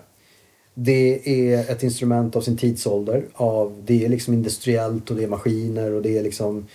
Det 0.74 1.28
är 1.50 1.70
ett 1.70 1.82
instrument 1.82 2.36
av 2.36 2.40
sin 2.40 2.56
tidsålder. 2.56 3.24
Av, 3.34 3.82
det 3.84 4.04
är 4.04 4.08
liksom 4.08 4.34
industriellt 4.34 5.10
och 5.10 5.16
det 5.16 5.22
är 5.22 5.28
maskiner 5.28 5.92
och 5.92 6.02
det 6.02 6.18
är 6.18 6.22
liksom 6.22 6.66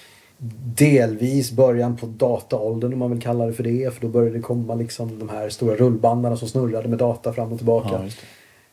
delvis 0.78 1.52
början 1.52 1.98
på 1.98 2.06
dataåldern 2.06 2.94
om 2.94 3.00
man 3.00 3.12
vill 3.12 3.22
kalla 3.22 3.46
det 3.46 3.54
för 3.54 3.64
det. 3.64 3.94
För 3.94 4.02
då 4.02 4.08
började 4.08 4.36
det 4.36 4.42
komma 4.42 4.76
liksom 4.76 5.20
de 5.20 5.30
här 5.30 5.50
stora 5.50 5.76
rullbandarna 5.76 6.38
som 6.38 6.48
snurrade 6.48 6.88
med 6.88 7.00
data 7.00 7.34
fram 7.34 7.52
och 7.52 7.58
tillbaka. 7.58 7.90
Ja. 7.92 8.10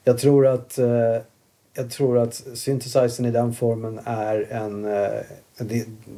Jag 0.08 0.18
tror 0.18 0.46
att 0.46 0.78
eh, 0.78 1.16
jag 1.74 1.90
tror 1.90 2.18
att 2.18 2.34
synthesizern 2.54 3.26
i 3.26 3.30
den 3.30 3.54
formen 3.54 4.00
är 4.04 4.52
en... 4.52 4.84
Eh, 4.84 5.66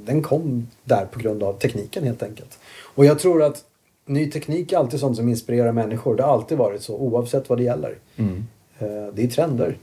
den 0.04 0.22
kom 0.22 0.68
där 0.84 1.06
på 1.06 1.18
grund 1.18 1.42
av 1.42 1.58
tekniken 1.58 2.04
helt 2.04 2.22
enkelt. 2.22 2.58
Och 2.94 3.04
jag 3.04 3.18
tror 3.18 3.42
att 3.42 3.64
ny 4.06 4.30
teknik 4.30 4.72
är 4.72 4.78
alltid 4.78 5.00
sånt 5.00 5.16
som 5.16 5.28
inspirerar 5.28 5.72
människor. 5.72 6.16
Det 6.16 6.22
har 6.22 6.32
alltid 6.32 6.58
varit 6.58 6.82
så 6.82 6.96
oavsett 6.96 7.48
vad 7.48 7.58
det 7.58 7.64
gäller. 7.64 7.94
Mm. 8.16 8.46
Eh, 8.78 9.14
det 9.14 9.24
är 9.24 9.28
trender. 9.28 9.76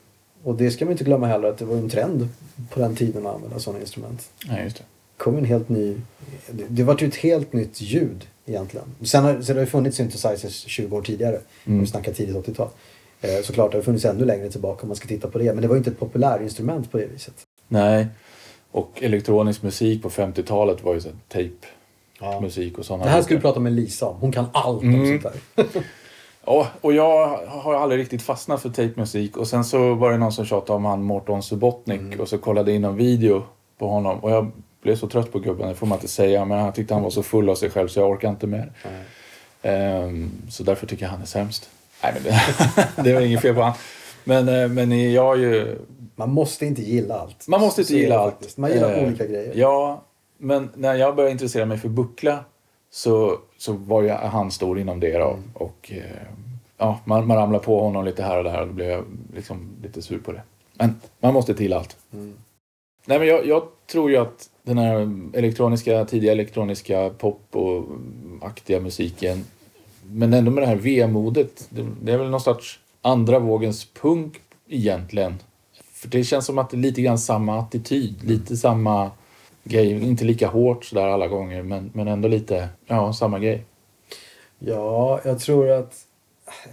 Och 0.44 0.56
det 0.56 0.72
ska 0.72 0.86
man 0.86 0.92
inte 0.92 1.04
glömma 1.04 1.28
heller 1.28 1.48
att 1.48 1.58
det 1.58 1.66
var 1.66 1.76
en 1.76 1.90
trend 1.90 2.28
på 2.70 2.80
den 2.80 2.96
tiden 2.96 3.28
att 3.28 3.36
använda 3.36 3.60
sådana 3.60 3.80
instrument. 3.80 4.30
Ja, 4.46 4.60
just 4.60 4.78
det. 4.78 4.84
kom 5.18 5.38
en 5.38 5.46
helt 5.46 5.70
ny... 5.70 5.96
Det, 6.52 6.64
det 6.68 6.84
var 6.84 6.98
ju 7.00 7.08
ett 7.08 7.16
helt 7.16 7.54
nytt 7.54 7.82
ljud 7.82 8.28
egentligen. 8.46 8.86
Sen 9.04 9.24
har, 9.24 9.42
sen 9.42 9.56
har 9.56 9.62
det 9.62 9.70
funnits 9.70 9.98
synthesizers 9.98 10.66
20 10.68 10.98
år 10.98 11.02
tidigare. 11.02 11.40
Mm. 11.66 11.78
Om 11.78 11.80
vi 11.80 11.88
snackar 11.88 12.14
tidigt 12.14 12.36
80-tal. 12.36 12.70
Eh, 13.22 13.42
såklart 13.44 13.74
har 13.74 13.80
det 13.80 13.86
funnits 13.86 14.06
ännu 14.06 14.26
längre 14.26 14.50
tillbaka 14.50 14.82
om 14.82 14.88
man 14.88 14.96
ska 14.96 15.08
titta 15.08 15.28
på 15.28 15.38
det. 15.38 15.54
Men 15.54 15.62
det 15.62 15.68
var 15.68 15.76
ju 15.76 15.78
inte 15.78 15.90
ett 15.90 16.00
populärinstrument 16.00 16.92
på 16.92 16.98
det 16.98 17.06
viset. 17.06 17.34
Nej. 17.68 18.08
Och 18.72 18.92
elektronisk 19.04 19.64
musik 19.64 20.04
på 20.04 20.10
50-talet 20.10 20.84
var 20.84 20.94
ju 20.94 21.02
så 21.02 21.10
tape-musik 21.28 22.74
Ja. 22.76 22.80
och 22.80 22.86
sådana 22.86 23.04
Det 23.04 23.10
här 23.10 23.22
ska 23.22 23.30
vi 23.36 23.42
saker. 23.42 23.48
prata 23.50 23.60
med 23.60 23.74
Lisa 23.74 24.06
om. 24.06 24.16
Hon 24.20 24.32
kan 24.32 24.46
allt 24.54 24.82
om 24.82 24.90
Mm. 24.94 25.22
sånt 25.22 25.36
där. 25.56 25.66
Ja, 26.48 26.68
och 26.82 26.94
jag 26.94 27.38
har 27.48 27.74
aldrig 27.74 28.00
riktigt 28.02 28.22
fastnat 28.22 28.62
för 28.62 28.70
tape-musik. 28.70 29.38
Och 29.38 29.48
sen 29.48 29.64
så 29.64 29.94
var 29.94 30.12
det 30.12 30.18
någon 30.18 30.32
som 30.32 30.46
tjatade 30.46 30.78
om 30.78 30.86
han 30.86 31.04
Morton 31.04 31.44
Subotnik 31.44 32.00
Mm. 32.02 32.20
och 32.20 32.28
så 32.30 32.38
kollade 32.38 32.72
in 32.74 32.84
en 32.84 32.96
video 32.96 33.44
på 33.78 33.88
honom. 33.88 34.20
Och 34.20 34.32
jag 34.32 34.52
blev 34.82 34.96
så 34.96 35.08
trött 35.08 35.32
på 35.32 35.40
gubben, 35.40 35.68
det 35.70 35.76
får 35.76 35.88
man 35.88 35.98
inte 35.98 36.08
säga. 36.08 36.46
Men 36.46 36.60
han 36.60 36.74
tyckte 36.74 36.94
han 36.94 37.04
var 37.04 37.10
så 37.10 37.24
full 37.24 37.50
av 37.50 37.56
sig 37.56 37.70
själv 37.70 37.88
så 37.88 38.00
jag 38.00 38.10
orkar 38.10 38.30
inte 38.30 38.48
mer. 38.48 38.72
Ehm, 39.62 40.32
så 40.50 40.64
därför 40.64 40.88
tycker 40.88 41.04
jag 41.06 41.10
han 41.12 41.22
är 41.22 41.26
sämst. 41.26 41.70
Nej, 42.14 42.14
men 42.14 42.24
det, 42.24 43.04
det 43.10 43.14
var 43.14 43.22
inget 43.22 43.42
fel 43.42 43.56
på 43.56 43.62
han. 43.62 43.74
Men, 44.24 44.50
eh, 44.50 44.68
men 44.70 45.14
jag 45.14 45.24
har 45.24 45.36
ju... 45.36 45.78
Man 46.16 46.30
måste 46.30 46.66
inte 46.66 46.82
gilla 46.82 47.20
allt. 47.20 47.48
Man 47.48 47.62
måste 47.62 47.82
inte 47.82 47.94
Så 47.94 47.98
gilla 47.98 48.20
allt. 48.20 48.34
faktiskt. 48.34 48.58
Man 48.58 48.72
gillar 48.72 48.94
Eh, 48.94 49.08
olika 49.08 49.26
grejer. 49.26 49.52
Ja, 49.56 50.04
men 50.38 50.70
när 50.76 50.96
jag 50.96 51.16
började 51.16 51.32
intressera 51.32 51.66
mig 51.66 51.78
för 51.78 51.90
buckla 51.90 52.40
så, 52.92 53.38
så 53.58 53.74
var 53.74 54.02
ju 54.02 54.10
han 54.10 54.52
stor 54.52 54.80
inom 54.80 55.00
det 55.00 55.18
då. 55.18 55.28
Mm. 55.30 55.44
Och 55.54 55.92
eh, 55.96 56.04
ja, 56.78 57.00
man, 57.06 57.28
man 57.28 57.38
ramlade 57.38 57.64
på 57.64 57.80
honom 57.82 58.06
lite 58.06 58.24
här 58.24 58.38
och 58.38 58.44
där 58.44 58.62
och 58.62 58.68
då 58.68 58.74
blev 58.74 58.90
jag 58.90 59.04
liksom 59.36 59.70
lite 59.84 60.02
sur 60.02 60.20
på 60.20 60.32
det. 60.32 60.42
Men 60.74 60.96
man 61.20 61.34
måste 61.34 61.54
till 61.54 61.74
allt. 61.74 61.98
Mm. 62.14 62.34
Nej, 63.06 63.20
men 63.20 63.28
jag, 63.28 63.46
jag 63.46 63.64
tror 63.92 64.12
ju 64.12 64.18
att 64.18 64.50
den 64.64 64.78
här 64.78 65.10
elektroniska, 65.34 66.06
tidiga 66.06 66.32
elektroniska 66.32 67.10
pop 67.10 67.42
och 67.52 67.86
aktiga 68.42 68.80
musiken 68.80 69.46
men 70.10 70.34
ändå 70.34 70.52
med 70.52 70.64
det 70.64 70.68
här 70.68 70.76
vemodet. 70.76 71.68
Det, 71.70 71.86
det 72.04 72.12
är 72.14 72.18
väl 72.18 72.30
någon 72.30 72.42
sorts 72.42 72.80
andra 73.02 73.40
vågens 73.40 73.88
punk 74.02 74.42
egentligen. 74.70 75.36
För 75.94 76.08
det 76.08 76.24
känns 76.24 76.46
som 76.46 76.58
att 76.58 76.70
det 76.70 76.78
är 76.78 76.82
lite 76.82 77.02
grann 77.02 77.18
samma 77.18 77.60
attityd, 77.60 78.24
lite 78.24 78.58
samma 78.58 79.12
grej. 79.64 79.92
Inte 79.92 80.26
lika 80.26 80.48
hårt 80.48 80.86
sådär 80.86 81.08
alla 81.08 81.28
gånger 81.28 81.64
men, 81.64 81.90
men 81.94 82.08
ändå 82.08 82.28
lite, 82.28 82.70
ja, 82.88 83.14
samma 83.14 83.40
grej. 83.40 83.64
Ja, 84.60 85.20
jag 85.26 85.40
tror 85.40 85.70
att 85.70 85.94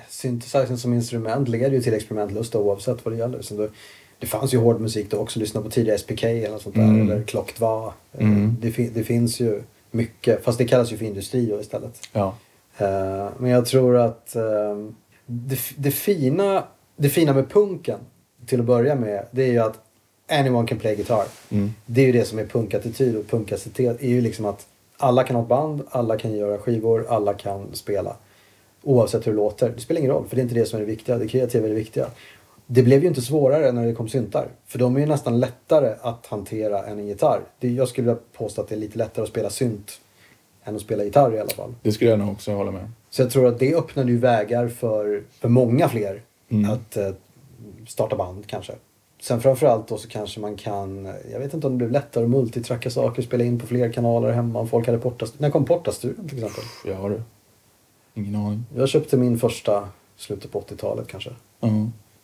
synthesizern 0.09 0.78
som 0.78 0.95
instrument 0.95 1.49
leder 1.49 1.70
ju 1.70 1.83
till 1.83 1.95
experimentlust 1.95 2.55
oavsett 2.55 3.05
vad 3.05 3.14
det 3.14 3.18
gäller. 3.18 3.43
Så 3.43 3.55
det, 3.55 3.68
det 4.18 4.26
fanns 4.26 4.55
ju 4.55 4.59
hård 4.59 4.80
musik 4.80 5.11
då 5.11 5.16
också. 5.16 5.39
Lyssna 5.41 5.61
på 5.61 5.70
tidiga 5.70 5.99
SPK 5.99 6.24
eller 6.24 6.59
sånt 6.59 6.74
där. 6.74 6.83
Mm. 6.83 7.11
Eller 7.11 7.22
Clock 7.22 7.53
2. 7.53 7.93
Mm. 8.18 8.57
Det, 8.61 8.70
fin- 8.70 8.91
det 8.95 9.05
finns 9.05 9.41
ju 9.41 9.62
mycket. 9.91 10.45
Fast 10.45 10.59
det 10.59 10.64
kallas 10.64 10.93
ju 10.93 10.97
för 10.97 11.05
industri 11.05 11.47
då 11.47 11.61
istället. 11.61 12.09
Ja. 12.12 12.35
Eh, 12.83 13.28
men 13.39 13.51
jag 13.51 13.66
tror 13.66 13.97
att 13.97 14.37
eh, 14.37 14.76
det, 15.26 15.59
det, 15.76 15.91
fina, 15.91 16.64
det 16.97 17.09
fina 17.09 17.35
med 17.35 17.51
punken 17.51 17.99
till 18.47 18.61
att 18.61 18.66
börja 18.66 18.95
med 18.95 19.26
det 19.30 19.43
är 19.43 19.53
ju 19.53 19.59
att 19.59 19.78
anyone 20.30 20.68
can 20.68 20.78
play 20.78 20.97
guitar. 20.97 21.24
Mm. 21.51 21.70
Det 21.87 22.01
är 22.01 22.07
ju 22.07 22.12
det 22.12 22.24
som 22.24 22.39
är 22.39 22.47
punkattityd 22.47 23.16
och 23.16 23.26
punkacitet 23.26 24.03
är 24.03 24.09
ju 24.09 24.20
liksom 24.20 24.45
att 24.45 24.66
alla 24.97 25.24
kan 25.24 25.37
ha 25.37 25.43
ett 25.43 25.49
band, 25.49 25.83
alla 25.91 26.18
kan 26.18 26.37
göra 26.37 26.59
skivor, 26.59 27.07
alla 27.09 27.35
kan 27.35 27.74
spela. 27.74 28.16
Oavsett 28.83 29.26
hur 29.26 29.33
det 29.33 29.37
låter. 29.37 29.68
Det 29.70 29.80
spelar 29.80 29.99
ingen 29.99 30.12
roll 30.12 30.28
för 30.28 30.37
det 30.37 30.41
är 30.41 30.45
inte 30.45 30.55
det 30.55 30.66
som 30.66 30.76
är 30.76 30.80
det 30.80 30.87
viktiga. 30.87 31.18
Det 31.18 31.28
kreativa 31.28 31.64
är 31.64 31.68
det 31.68 31.74
viktiga. 31.74 32.07
Det 32.66 32.83
blev 32.83 33.03
ju 33.03 33.09
inte 33.09 33.22
svårare 33.22 33.72
när 33.72 33.87
det 33.87 33.95
kom 33.95 34.09
syntar. 34.09 34.49
För 34.66 34.78
de 34.78 34.97
är 34.97 35.01
ju 35.01 35.07
nästan 35.07 35.41
lättare 35.41 35.95
att 36.01 36.26
hantera 36.26 36.87
än 36.87 36.99
en 36.99 37.07
gitarr. 37.07 37.41
Det, 37.59 37.68
jag 37.68 37.89
skulle 37.89 38.07
vilja 38.07 38.22
påstå 38.33 38.61
att 38.61 38.68
det 38.68 38.74
är 38.74 38.78
lite 38.78 38.99
lättare 38.99 39.22
att 39.22 39.28
spela 39.28 39.51
synt 39.51 40.01
än 40.65 40.77
att 40.77 40.83
spela 40.83 41.05
gitarr 41.05 41.35
i 41.35 41.41
alla 41.41 41.51
fall. 41.51 41.75
Det 41.83 41.93
skulle 41.93 42.11
jag 42.11 42.19
nog 42.19 42.31
också 42.33 42.53
hålla 42.53 42.71
med. 42.71 42.91
Så 43.11 43.23
jag 43.23 43.31
tror 43.31 43.47
att 43.47 43.59
det 43.59 43.75
öppnade 43.75 44.11
ju 44.13 44.19
vägar 44.19 44.69
för, 44.69 45.23
för 45.41 45.49
många 45.49 45.89
fler 45.89 46.23
Mm. 46.49 46.71
att 46.71 46.97
eh, 46.97 47.09
starta 47.89 48.17
band 48.17 48.47
kanske. 48.47 48.73
Sen 49.23 49.41
framförallt 49.41 49.89
då 49.89 49.97
så 49.99 50.09
kanske 50.09 50.41
man 50.41 50.57
kan, 50.57 51.13
jag 51.33 51.39
vet 51.41 51.55
inte 51.55 51.67
om 51.67 51.73
det 51.73 51.77
blev 51.77 51.91
lättare 51.91 52.25
att 52.25 52.31
multitracka 52.31 52.91
saker, 52.91 53.23
spela 53.23 53.45
in 53.45 53.59
på 53.59 53.67
fler 53.67 53.93
kanaler 53.93 54.31
hemma 54.33 54.59
om 54.61 54.69
folk 54.69 54.87
hade 54.87 54.99
portast. 54.99 55.41
När 55.41 55.51
kom 55.51 55.65
portastudion 55.65 56.29
till 56.29 56.45
exempel? 56.45 56.95
Har 56.97 57.11
det. 57.11 57.23
Ingen 58.15 58.37
aning. 58.37 58.65
Jag 58.77 58.89
köpte 58.89 59.17
min 59.17 59.39
första 59.39 59.89
slutet 60.17 60.53
på 60.53 60.61
80-talet 60.61 61.09
kanske. 61.09 61.31
Ja. 61.61 61.69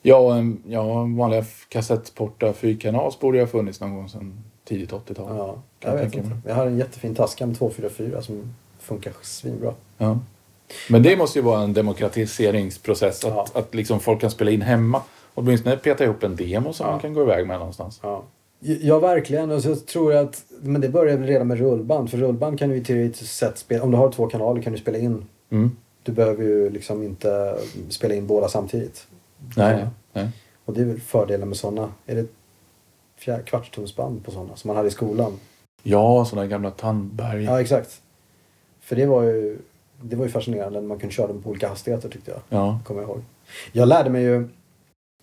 Ja, 0.02 0.36
en, 0.36 0.62
ja, 0.68 1.02
vanliga 1.18 1.40
f- 1.40 1.66
kassettporta 1.68 2.52
fyrkanals 2.52 3.20
borde 3.20 3.38
ju 3.38 3.42
ha 3.44 3.48
funnits 3.48 3.80
någon 3.80 3.94
gång 3.94 4.08
sedan 4.08 4.44
tidigt 4.68 4.90
80-tal. 4.92 5.36
Ja, 5.36 5.58
jag 5.80 5.92
jag 5.92 6.04
vet 6.04 6.14
inte. 6.14 6.36
Jag 6.46 6.54
har 6.54 6.66
en 6.66 6.78
jättefin 6.78 7.14
taska 7.14 7.46
med 7.46 7.58
244 7.58 8.22
som 8.22 8.54
funkar 8.80 9.12
svinbra. 9.22 9.74
Ja. 9.98 10.18
Men 10.90 11.02
det 11.02 11.16
måste 11.16 11.38
ju 11.38 11.42
vara 11.44 11.60
en 11.62 11.72
demokratiseringsprocess. 11.72 13.24
Att, 13.24 13.30
Ja. 13.30 13.46
att 13.60 13.74
liksom 13.74 14.00
folk 14.00 14.20
kan 14.20 14.30
spela 14.30 14.50
in 14.50 14.62
hemma. 14.62 15.02
Åtminstone 15.34 15.76
peta 15.76 16.04
ihop 16.04 16.22
en 16.22 16.36
demo 16.36 16.72
som 16.72 16.86
Ja. 16.86 16.90
man 16.92 17.00
kan 17.00 17.14
gå 17.14 17.22
iväg 17.22 17.46
med 17.46 17.58
någonstans. 17.58 18.00
Ja. 18.02 18.22
Ja, 18.60 18.98
verkligen. 18.98 19.50
Och 19.50 19.62
så 19.62 19.76
tror 19.76 20.12
jag 20.12 20.24
att, 20.24 20.42
men 20.60 20.80
det 20.80 20.88
börjar 20.88 21.16
väl 21.16 21.26
redan 21.26 21.46
med 21.46 21.58
rullband. 21.58 22.10
För 22.10 22.18
rullband 22.18 22.58
kan 22.58 22.68
du 22.68 22.74
ju 22.76 22.84
teoretiskt 22.84 23.36
sett 23.36 23.58
spela, 23.58 23.84
om 23.84 23.90
du 23.90 23.96
har 23.96 24.12
två 24.12 24.26
kanaler 24.26 24.62
kan 24.62 24.72
du 24.72 24.78
spela 24.78 24.98
in. 24.98 25.24
Mm. 25.50 25.70
Du 26.02 26.12
behöver 26.12 26.44
ju 26.44 26.70
liksom 26.70 27.02
inte 27.02 27.58
spela 27.88 28.14
in 28.14 28.26
båda 28.26 28.48
samtidigt. 28.48 29.06
Nej, 29.56 29.86
nej. 30.12 30.28
Och 30.64 30.74
det 30.74 30.80
är 30.80 30.84
väl 30.84 31.00
fördelen 31.00 31.48
med 31.48 31.56
sådana. 31.56 31.92
Är 32.06 32.14
det 32.14 32.26
fjär, 33.18 33.42
kvartstumsband 33.42 34.24
på 34.24 34.30
sådana 34.30 34.56
som 34.56 34.68
man 34.68 34.76
hade 34.76 34.88
i 34.88 34.92
skolan? 34.92 35.32
Ja, 35.82 36.24
sådana 36.24 36.46
gamla 36.46 36.70
Tandberg. 36.70 37.44
Ja, 37.44 37.60
exakt. 37.60 38.00
För 38.80 38.96
det 38.96 39.06
var 39.06 39.22
ju, 39.22 39.58
det 40.02 40.16
var 40.16 40.24
ju 40.24 40.30
fascinerande 40.30 40.80
när 40.80 40.88
man 40.88 40.98
kunde 40.98 41.14
köra 41.14 41.26
dem 41.26 41.42
på 41.42 41.50
olika 41.50 41.68
hastigheter 41.68 42.08
tyckte 42.08 42.30
jag. 42.30 42.40
Ja. 42.48 42.80
Kommer 42.84 43.00
jag 43.00 43.10
ihåg. 43.10 43.22
Jag 43.72 43.88
lärde 43.88 44.10
mig 44.10 44.22
ju, 44.22 44.48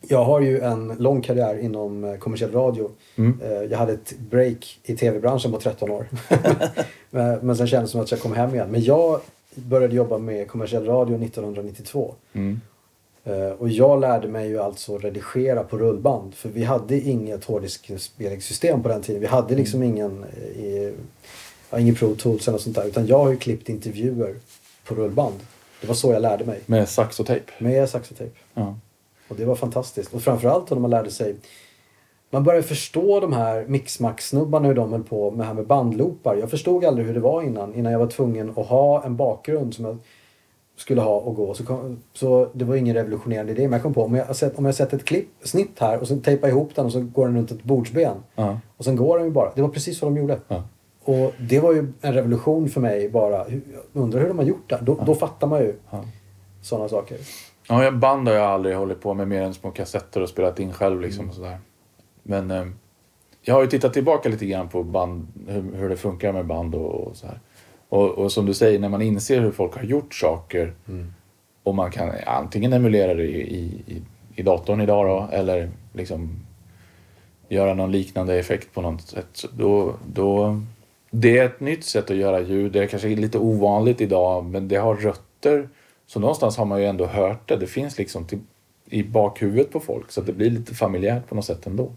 jag 0.02 0.24
har 0.24 0.42
ju 0.42 0.60
en 0.60 0.88
lång 0.88 1.22
karriär 1.22 1.58
inom 1.60 2.04
eh, 2.04 2.16
kommersiell 2.18 2.52
radio. 2.52 2.92
Mm. 3.16 3.40
Eh, 3.44 3.52
Jag 3.52 3.78
hade 3.78 3.94
ett 3.94 4.14
break 4.20 4.80
i 4.84 4.96
tv-branschen 4.96 5.52
på 5.52 5.60
13 5.60 5.92
år. 5.92 6.08
Men 7.10 7.40
men 7.46 7.56
sen 7.56 7.68
kändes 7.68 7.90
det 7.90 7.92
som 7.92 8.02
att 8.02 8.12
jag 8.12 8.20
kom 8.20 8.34
hem 8.34 8.54
igen. 8.54 8.72
Men 8.72 8.84
jag 8.84 9.22
började 9.56 9.96
jobba 9.96 10.18
med 10.18 10.48
kommersiell 10.48 10.86
radio 10.86 11.16
1992. 11.24 12.14
Mm. 12.34 12.62
Eh, 13.26 13.50
Och 13.50 13.70
jag 13.70 14.02
lärde 14.02 14.28
mig 14.28 14.48
ju 14.48 14.60
alltså 14.60 14.98
redigera 14.98 15.64
på 15.64 15.78
rullband. 15.78 16.36
För 16.36 16.50
vi 16.50 16.64
hade 16.64 17.00
inget 17.00 17.46
hårddiskspelningssystem 17.46 18.84
på 18.84 18.90
den 18.90 19.02
tiden. 19.02 19.22
Vi 19.22 19.28
hade 19.28 19.56
liksom 19.56 19.84
ingen, 19.84 20.24
eh, 20.58 20.92
ja, 21.70 21.80
ingen 21.80 21.96
Pro 21.96 22.16
Tools 22.16 22.48
eller 22.48 22.58
sånt 22.58 22.76
där. 22.76 22.86
Utan 22.86 23.08
jag 23.08 23.18
har 23.18 23.30
ju 23.30 23.38
klippt 23.38 23.70
intervjuer 23.70 24.36
på 24.88 24.96
rullband. 24.96 25.40
Det 25.82 25.88
var 25.88 25.96
så 25.96 26.12
jag 26.12 26.22
lärde 26.22 26.46
mig. 26.46 26.60
Med 26.66 26.90
sax 26.90 27.20
och 27.20 27.26
tejp. 27.26 27.52
Med 27.58 27.90
saxotejp. 27.90 28.34
Ja. 28.54 28.76
Och 29.28 29.36
det 29.36 29.46
var 29.46 29.56
fantastiskt. 29.56 30.14
Och 30.14 30.22
framförallt 30.22 30.70
när 30.70 30.80
man 30.80 30.92
lärde 30.92 31.12
sig 31.12 31.36
man 32.30 32.44
började 32.44 32.68
förstå 32.68 33.20
de 33.20 33.34
här 33.34 33.66
mixmax-snubbarna 33.68 34.68
hur 34.68 34.76
de 34.76 34.92
höll 34.92 35.04
på 35.04 35.32
med 35.32 35.48
här 35.48 35.54
med 35.54 35.68
bandloopar. 35.68 36.36
Jag 36.36 36.50
förstod 36.50 36.86
aldrig 36.86 37.08
hur 37.08 37.14
det 37.14 37.20
var 37.20 37.42
innan. 37.42 37.74
Innan 37.76 37.92
jag 37.92 38.00
var 38.00 38.08
tvungen 38.08 38.50
att 38.50 38.68
ha 38.68 39.04
en 39.04 39.16
bakgrund 39.16 39.74
som 39.74 39.86
jag 39.86 39.98
skulle 40.76 41.02
ha 41.02 41.16
och 41.16 41.36
gå. 41.36 41.54
Så, 41.54 41.66
kom, 41.66 42.00
så 42.14 42.50
det 42.54 42.66
var 42.66 42.76
ingen 42.76 42.96
revolutionerande 42.96 43.52
idé. 43.52 43.64
Men 43.64 43.72
jag 43.74 43.82
kom 43.84 43.94
på 43.94 44.04
om 44.04 44.16
jag 44.16 44.36
sett, 44.36 44.58
om 44.60 44.66
jag 44.66 44.76
sett 44.76 44.94
ett 44.94 45.06
klipp, 45.06 45.28
snitt 45.44 45.80
här 45.80 46.00
och 46.02 46.08
så 46.08 46.16
tejpar 46.20 46.48
ihop 46.48 46.76
den 46.76 46.86
och 46.86 46.92
så 46.92 47.02
går 47.02 47.26
den 47.26 47.38
runt 47.38 47.52
ett 47.52 47.64
bordsben. 47.64 48.18
Ja. 48.36 48.60
Och 48.78 48.86
sen 48.86 48.96
går 48.96 49.18
den 49.18 49.28
ju 49.28 49.32
bara. 49.34 49.52
Det 49.56 49.62
var 49.62 49.70
precis 49.70 50.02
vad 50.02 50.12
de 50.12 50.18
gjorde. 50.22 50.40
Ja. 50.48 50.64
Och 51.04 51.34
det 51.40 51.60
var 51.60 51.74
ju 51.74 51.94
en 52.02 52.14
revolution 52.14 52.70
för 52.70 52.82
mig 52.82 53.10
bara. 53.10 53.38
Jag 53.50 53.62
undrar 53.94 54.20
hur 54.22 54.28
de 54.28 54.38
har 54.38 54.46
gjort 54.46 54.70
det. 54.70 54.80
Då, 54.82 55.00
då 55.06 55.16
fattar 55.16 55.48
man 55.48 55.60
ju 55.62 55.76
Ja. 55.92 56.04
sådana 56.62 56.90
saker. 56.90 57.18
Ja, 57.70 57.84
jag- 57.84 57.98
band 58.00 58.28
har 58.28 58.36
jag 58.36 58.46
aldrig 58.46 58.76
hållit 58.76 59.02
på 59.02 59.14
med 59.14 59.28
mer 59.28 59.42
än 59.42 59.54
små 59.54 59.72
kassetter 59.72 60.22
och 60.22 60.30
spelat 60.30 60.60
in 60.60 60.74
själv 60.74 61.02
liksom 61.02 61.30
och 61.30 61.36
sådär. 61.36 61.58
Men 62.24 62.52
eh, 62.52 62.66
jag 63.42 63.56
har 63.56 63.62
ju 63.62 63.68
tittat 63.68 63.94
tillbaka 63.94 64.30
lite 64.30 64.46
grann 64.46 64.70
på 64.70 64.84
band, 64.84 65.28
hur, 65.48 65.72
hur 65.76 65.90
det 65.90 65.98
funkar 65.98 66.34
med 66.34 66.46
band 66.46 66.76
och, 66.76 66.94
och 66.94 67.16
så 67.16 67.28
här. 67.28 67.40
Och, 67.90 68.10
och 68.10 68.32
som 68.32 68.46
du 68.46 68.54
säger, 68.54 68.80
när 68.80 68.90
man 68.90 69.02
inser 69.02 69.42
hur 69.42 69.52
folk 69.52 69.76
har 69.76 69.84
gjort 69.84 70.14
saker 70.14 70.74
och 71.66 71.76
man 71.76 71.92
kan 71.92 72.12
antingen 72.26 72.74
emulera 72.74 73.14
det 73.14 73.24
i, 73.24 73.82
i, 73.88 74.02
i, 74.36 74.44
datorn 74.44 74.82
idag 74.82 75.06
då, 75.08 75.36
eller 75.38 75.70
liksom 75.94 76.30
göra 77.50 77.74
någon 77.74 77.92
liknande 77.92 78.40
effekt 78.40 78.74
på 78.74 78.82
något 78.82 79.02
sätt. 79.02 79.46
Då, 79.54 79.96
då, 80.14 80.62
det 81.12 81.38
är 81.38 81.46
ett 81.46 81.60
nytt 81.60 81.86
sätt 81.86 82.12
att 82.12 82.18
göra 82.18 82.42
ljud. 82.42 82.72
Det 82.72 82.84
är 82.84 82.88
kanske 82.88 83.08
lite 83.08 83.40
ovanligt 83.40 84.02
idag 84.02 84.46
men 84.46 84.68
det 84.68 84.76
har 84.76 84.96
rötter. 84.96 85.70
Så 86.06 86.20
någonstans 86.20 86.58
har 86.58 86.66
man 86.66 86.80
ju 86.80 86.86
ändå 86.86 87.06
hört 87.06 87.50
det. 87.50 87.56
Det 87.56 87.68
finns 87.68 87.98
liksom 87.98 88.26
till, 88.26 88.40
i 88.86 89.04
bakhuvudet 89.04 89.72
på 89.72 89.80
folk 89.80 90.12
så 90.12 90.22
det 90.22 90.34
blir 90.34 90.50
lite 90.50 90.76
familjärt 90.76 91.28
på 91.28 91.36
något 91.36 91.46
sätt 91.46 91.68
ändå. 91.68 91.92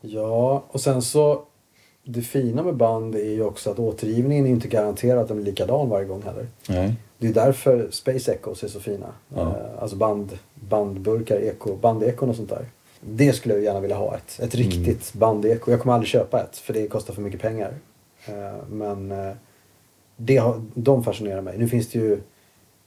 Ja, 0.00 0.64
och 0.68 0.80
sen 0.80 1.02
så 1.02 1.42
det 2.04 2.22
fina 2.22 2.62
med 2.62 2.74
band 2.76 3.14
är 3.14 3.30
ju 3.30 3.42
också 3.44 3.70
att 3.70 3.78
återgivningen 3.78 4.46
är 4.46 4.50
inte 4.50 4.68
garanterad 4.68 5.18
att 5.18 5.28
den 5.28 5.36
blir 5.36 5.46
likadan 5.46 5.88
varje 5.88 6.06
gång 6.06 6.22
heller. 6.22 6.46
Nej. 6.68 6.94
Det 7.18 7.28
är 7.28 7.32
därför 7.32 7.88
Space 7.90 8.32
Echoes 8.32 8.62
är 8.64 8.68
så 8.68 8.80
fina. 8.80 9.06
Ja. 9.34 9.40
Eh, 9.40 9.82
Alltså 9.82 9.96
band, 9.96 10.38
bandburkar, 10.54 11.36
eko, 11.40 11.76
bandekon 11.76 12.28
och 12.30 12.36
sånt 12.36 12.48
där. 12.50 12.66
Det 13.00 13.32
skulle 13.32 13.54
jag 13.54 13.62
gärna 13.64 13.80
vilja 13.80 13.96
ha 13.96 14.16
ett. 14.16 14.40
Ett 14.40 14.54
riktigt 14.54 15.12
bandeko. 15.14 15.70
Jag 15.70 15.80
kommer 15.80 15.94
aldrig 15.94 16.08
köpa 16.08 16.42
ett 16.42 16.56
för 16.56 16.72
det 16.72 16.86
kostar 16.88 17.14
för 17.14 17.22
mycket 17.22 17.40
pengar. 17.40 17.74
Eh, 18.26 18.34
Men 18.70 19.12
eh, 19.12 19.32
det 20.16 20.42
de 20.74 21.04
fascinerar 21.04 21.40
mig. 21.40 21.58
Nu 21.58 21.68
finns 21.68 21.88
det 21.88 21.98
ju, 21.98 22.20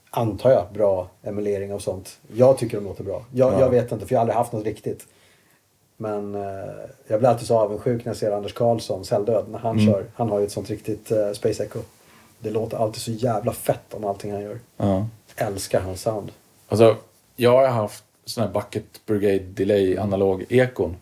antar 0.09 0.51
jag, 0.51 0.65
bra 0.73 1.07
emulering 1.23 1.73
av 1.73 1.79
sånt. 1.79 2.19
Jag 2.33 2.57
tycker 2.57 2.77
de 2.77 2.83
låter 2.83 3.03
bra. 3.03 3.25
Jag, 3.33 3.53
Ja. 3.53 3.59
jag 3.59 3.69
vet 3.69 3.91
inte 3.91 4.05
för 4.05 4.13
jag 4.15 4.19
har 4.19 4.21
aldrig 4.21 4.35
haft 4.37 4.53
något 4.53 4.65
riktigt. 4.65 5.07
Men 6.03 6.35
eh, 6.35 6.41
jag 7.07 7.19
blir 7.19 7.29
alltid 7.29 7.47
så 7.47 7.59
avundsjuk 7.59 8.05
när 8.05 8.09
jag 8.09 8.17
ser 8.17 8.31
Anders 8.31 8.53
Karlsson, 8.53 9.05
Celldöd, 9.05 9.45
när 9.49 9.59
han 9.59 9.79
Mm. 9.79 9.93
kör. 9.93 10.05
Han 10.15 10.29
har 10.29 10.39
ju 10.39 10.45
ett 10.45 10.51
sånt 10.51 10.69
riktigt 10.69 11.11
eh, 11.11 11.31
Space 11.31 11.63
Echo. 11.63 11.79
Det 12.39 12.49
låter 12.49 12.77
alltid 12.77 13.01
så 13.01 13.11
jävla 13.11 13.51
fett 13.53 13.93
om 13.93 14.05
allting 14.05 14.31
han 14.31 14.41
gör. 14.41 14.59
Ja. 14.77 15.07
Älskar 15.35 15.81
hans 15.81 16.01
sound. 16.01 16.31
Alltså, 16.67 16.95
jag 17.35 17.51
har 17.51 17.67
haft 17.67 18.03
sån 18.25 18.43
här 18.43 18.51
Bucket 18.53 19.05
Brigade 19.05 19.39
Delay 19.39 19.97
analog 19.97 20.45
ekon 20.49 20.95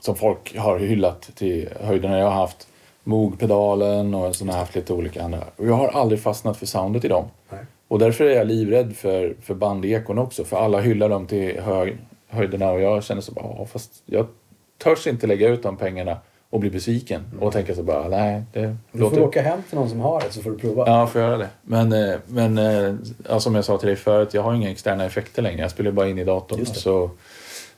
som 0.00 0.16
folk 0.16 0.56
har 0.58 0.78
hyllat 0.78 1.30
till 1.34 1.68
höjderna. 1.80 2.18
Jag 2.18 2.24
har 2.26 2.32
haft 2.40 2.68
Moog-pedalen 3.04 4.14
och 4.14 4.34
jag 4.40 4.46
haft 4.52 4.74
lite 4.74 4.92
olika 4.92 5.22
andra. 5.22 5.44
Och 5.56 5.66
jag 5.66 5.74
har 5.74 5.88
aldrig 5.88 6.20
fastnat 6.20 6.56
för 6.56 6.66
soundet 6.66 7.04
i 7.04 7.08
dem. 7.08 7.24
Nej. 7.50 7.60
Och 7.88 7.98
därför 7.98 8.24
är 8.24 8.36
jag 8.36 8.46
livrädd 8.46 8.96
för, 8.96 9.36
för 9.42 9.54
bandekon 9.54 10.18
också. 10.18 10.44
För 10.44 10.56
alla 10.56 10.80
hyllar 10.80 11.08
dem 11.08 11.26
till 11.26 11.60
hög, 11.60 11.98
höjderna 12.32 12.70
och 12.70 12.80
jag 12.80 13.04
känner 13.04 13.22
så 13.22 13.32
bara, 13.32 13.66
fast 13.66 14.02
jag 14.06 14.26
törs 14.78 15.06
inte 15.06 15.26
lägga 15.26 15.48
ut 15.48 15.62
de 15.62 15.76
pengarna 15.76 16.16
och 16.50 16.60
bli 16.60 16.70
besviken. 16.70 17.22
Och 17.40 17.52
tänka 17.52 17.74
så 17.74 17.82
bara, 17.82 18.08
nej, 18.08 18.42
det 18.52 18.76
Du 18.92 18.98
låter... 18.98 19.16
får 19.16 19.22
åka 19.26 19.42
hem 19.42 19.62
till 19.68 19.78
någon 19.78 19.88
som 19.90 20.00
har 20.00 20.20
det 20.20 20.32
så 20.32 20.42
får 20.42 20.50
du 20.50 20.58
prova. 20.58 20.84
Ja, 20.86 20.98
jag 20.98 21.10
får 21.12 21.20
göra 21.20 21.36
det. 21.36 21.48
Men, 21.62 21.92
eh, 21.92 22.14
men 22.26 22.58
eh, 22.58 22.94
ja, 23.28 23.40
som 23.40 23.54
jag 23.54 23.64
sa 23.64 23.78
till 23.78 23.86
dig 23.86 23.96
förut, 23.96 24.34
jag 24.34 24.42
har 24.42 24.54
inga 24.54 24.70
externa 24.70 25.04
effekter 25.04 25.42
längre. 25.42 25.60
Jag 25.60 25.70
spelar 25.70 25.90
bara 25.90 26.08
in 26.08 26.18
i 26.18 26.24
datorn 26.24 26.60
och 26.60 26.66
så 26.66 27.10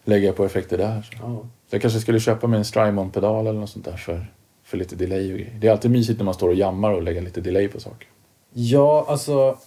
lägger 0.05 0.27
jag 0.27 0.37
på 0.37 0.45
effekter 0.45 0.79
där. 0.79 1.03
Så 1.03 1.17
Ja. 1.23 1.47
jag 1.71 1.81
kanske 1.83 2.01
skulle 2.01 2.21
köpa 2.21 2.47
mig 2.47 2.59
en 2.59 2.65
Strymon-pedal 2.65 3.47
eller 3.47 3.61
något 3.61 3.71
sånt 3.71 3.85
där 3.85 3.97
för, 3.97 4.27
för 4.65 4.77
lite 4.77 4.97
delay 4.97 5.33
och 5.33 5.39
grejer. 5.39 5.55
Det 5.61 5.67
är 5.69 5.73
alltid 5.73 5.91
mysigt 5.91 6.19
när 6.19 6.25
man 6.25 6.35
står 6.35 6.49
och 6.49 6.55
jammar 6.55 6.91
och 6.93 7.03
lägger 7.03 7.21
lite 7.23 7.41
delay 7.41 7.69
på 7.69 7.81
saker. 7.81 8.09
Ja, 8.53 9.05
alltså. 9.09 9.59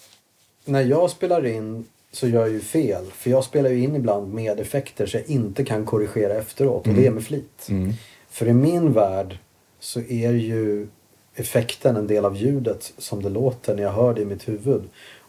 När 0.65 0.81
jag 0.81 1.09
spelar 1.09 1.45
in 1.45 1.85
så 2.18 2.28
gör 2.28 2.41
jag 2.41 2.49
ju 2.49 2.59
fel. 2.59 3.05
För 3.13 3.30
jag 3.30 3.43
spelar 3.43 3.70
ju 3.70 3.84
in 3.84 3.95
ibland 3.95 4.34
med 4.34 4.59
effekter 4.59 5.05
så 5.05 5.18
jag 5.18 5.26
inte 5.30 5.63
kan 5.63 5.86
korrigera 5.86 6.34
efteråt. 6.34 6.88
Och 6.88 6.93
det 6.93 7.05
är 7.07 7.11
med 7.11 7.24
flit. 7.24 7.68
Mm. 7.70 7.93
För 8.30 8.47
i 8.47 8.53
min 8.53 8.93
värld 8.93 9.38
så 9.80 9.99
är 9.99 10.32
ju 10.32 10.88
effekten 11.36 11.95
en 11.95 12.07
del 12.07 12.26
av 12.26 12.38
ljudet 12.38 12.93
som 12.97 13.24
det 13.24 13.30
låter 13.30 13.76
när 13.76 13.84
jag 13.84 13.91
hör 13.91 14.13
det 14.13 14.22
i 14.22 14.26
mitt 14.26 14.47
huvud. 14.47 14.82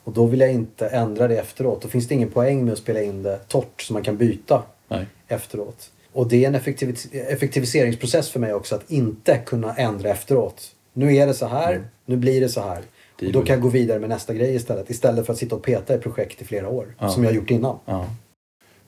Och 0.05 0.13
då 0.13 0.27
vill 0.27 0.41
jag 0.41 0.53
inte 0.53 0.87
ändra 0.89 1.29
det 1.29 1.37
efteråt. 1.39 1.83
Då 1.83 1.89
finns 1.89 2.09
det 2.09 2.15
ingen 2.15 2.31
poäng 2.31 2.65
med 2.65 2.73
att 2.73 2.79
spela 2.79 3.03
in 3.03 3.23
det 3.23 3.39
torrt 3.49 3.83
så 3.83 3.93
man 3.93 4.03
kan 4.03 4.17
byta 4.17 4.63
Nej. 4.89 5.07
efteråt. 5.29 5.91
Och 6.13 6.29
det 6.29 6.45
är 6.45 6.49
en 6.49 6.55
effektivis- 6.55 7.09
effektiviseringsprocess 7.13 8.31
för 8.31 8.41
mig 8.41 8.55
också 8.55 8.75
att 8.75 8.91
inte 8.91 9.39
kunna 9.47 9.75
ändra 9.75 10.11
efteråt. 10.11 10.63
Nu 10.93 11.17
är 11.17 11.27
det 11.27 11.35
så 11.35 11.47
här, 11.47 11.83
nu 12.07 12.17
blir 12.17 12.41
det 12.41 12.49
så 12.49 12.61
här. 12.61 12.83
Och 13.27 13.33
då 13.33 13.43
kan 13.43 13.55
jag 13.55 13.63
gå 13.63 13.69
vidare 13.69 13.99
med 13.99 14.09
nästa 14.09 14.35
grej 14.35 14.55
istället. 14.55 14.91
Istället 14.91 15.27
för 15.27 15.33
att 15.33 15.39
sitta 15.39 15.57
och 15.57 15.63
peta 15.63 15.95
i 15.95 15.99
projekt 15.99 16.43
i 16.43 16.45
flera 16.45 16.69
år. 16.69 16.95
Ja. 16.99 17.09
Som 17.09 17.25
jag 17.25 17.31
har 17.31 17.37
gjort 17.37 17.51
innan. 17.51 17.79
Ja. 17.85 18.07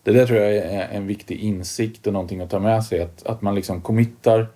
Det 0.03 0.13
där 0.13 0.27
tror 0.27 0.39
jag 0.39 0.57
är 0.57 0.89
en 0.89 1.07
viktig 1.07 1.41
insikt 1.41 2.07
och 2.07 2.13
någonting 2.13 2.41
att 2.41 2.51
ta 2.51 2.59
med 2.59 2.85
sig. 2.85 3.01
Att, 3.03 3.27
att 3.27 3.43
man 3.43 3.55
liksom 3.55 3.81
committar 3.81 4.47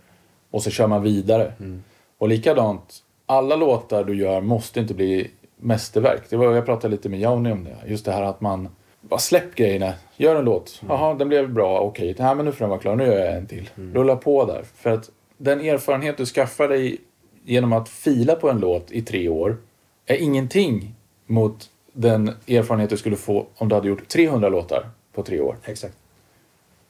och 0.51 0.63
så 0.63 0.71
kör 0.71 0.87
man 0.87 1.03
vidare. 1.03 1.53
Och 2.19 2.29
likadant, 2.29 3.03
alla 3.27 3.57
låtar 3.57 4.05
du 4.05 4.17
gör 4.17 4.41
måste 4.41 4.81
inte 4.81 4.95
bli 4.95 5.31
mästerverk. 5.57 6.23
Det 6.29 6.37
var, 6.37 6.55
jag 6.55 6.67
pratade 6.67 6.91
lite 6.91 7.09
med 7.09 7.21
Johnny 7.21 7.53
om 7.53 7.65
det. 7.65 7.77
Just 7.87 8.05
det 8.05 8.13
här 8.13 8.23
att 8.23 8.41
man 8.41 8.69
bara 9.01 9.21
släpp 9.21 9.55
grejerna. 9.55 9.93
Gör 10.17 10.37
en 10.37 10.45
låt. 10.45 10.83
Jaha, 10.89 11.15
den 11.15 11.29
blev 11.29 11.53
bra. 11.53 11.81
Okej, 11.81 12.11
okay. 12.13 12.35
men 12.35 12.45
nu 12.45 12.53
får 12.53 12.61
den 12.61 12.71
vara 12.71 12.81
klar. 12.81 12.97
Nu 12.97 13.05
gör 13.05 13.25
jag 13.25 13.37
en 13.37 13.47
till. 13.47 13.71
Rulla 13.77 14.17
på 14.17 14.45
där. 14.45 14.65
För 14.75 14.91
att 14.91 15.11
den 15.37 15.61
erfarenhet 15.61 16.17
du 16.17 16.27
skaffar 16.27 16.69
dig 16.69 16.99
genom 17.45 17.73
att 17.73 17.89
fila 17.89 18.35
på 18.35 18.51
en 18.51 18.61
låt 18.61 18.91
i 18.93 19.03
tre 19.03 19.29
år 19.29 19.57
är 20.07 20.17
ingenting 20.17 20.95
mot 21.27 21.71
den 21.93 22.29
erfarenhet 22.49 22.91
du 22.91 22.97
skulle 22.97 23.17
få 23.17 23.47
om 23.57 23.69
du 23.69 23.75
hade 23.75 23.89
gjort 23.89 24.09
300 24.09 24.49
låtar 24.49 24.91
på 25.13 25.23
tre 25.23 25.41
år. 25.41 25.57
Exakt. 25.65 25.95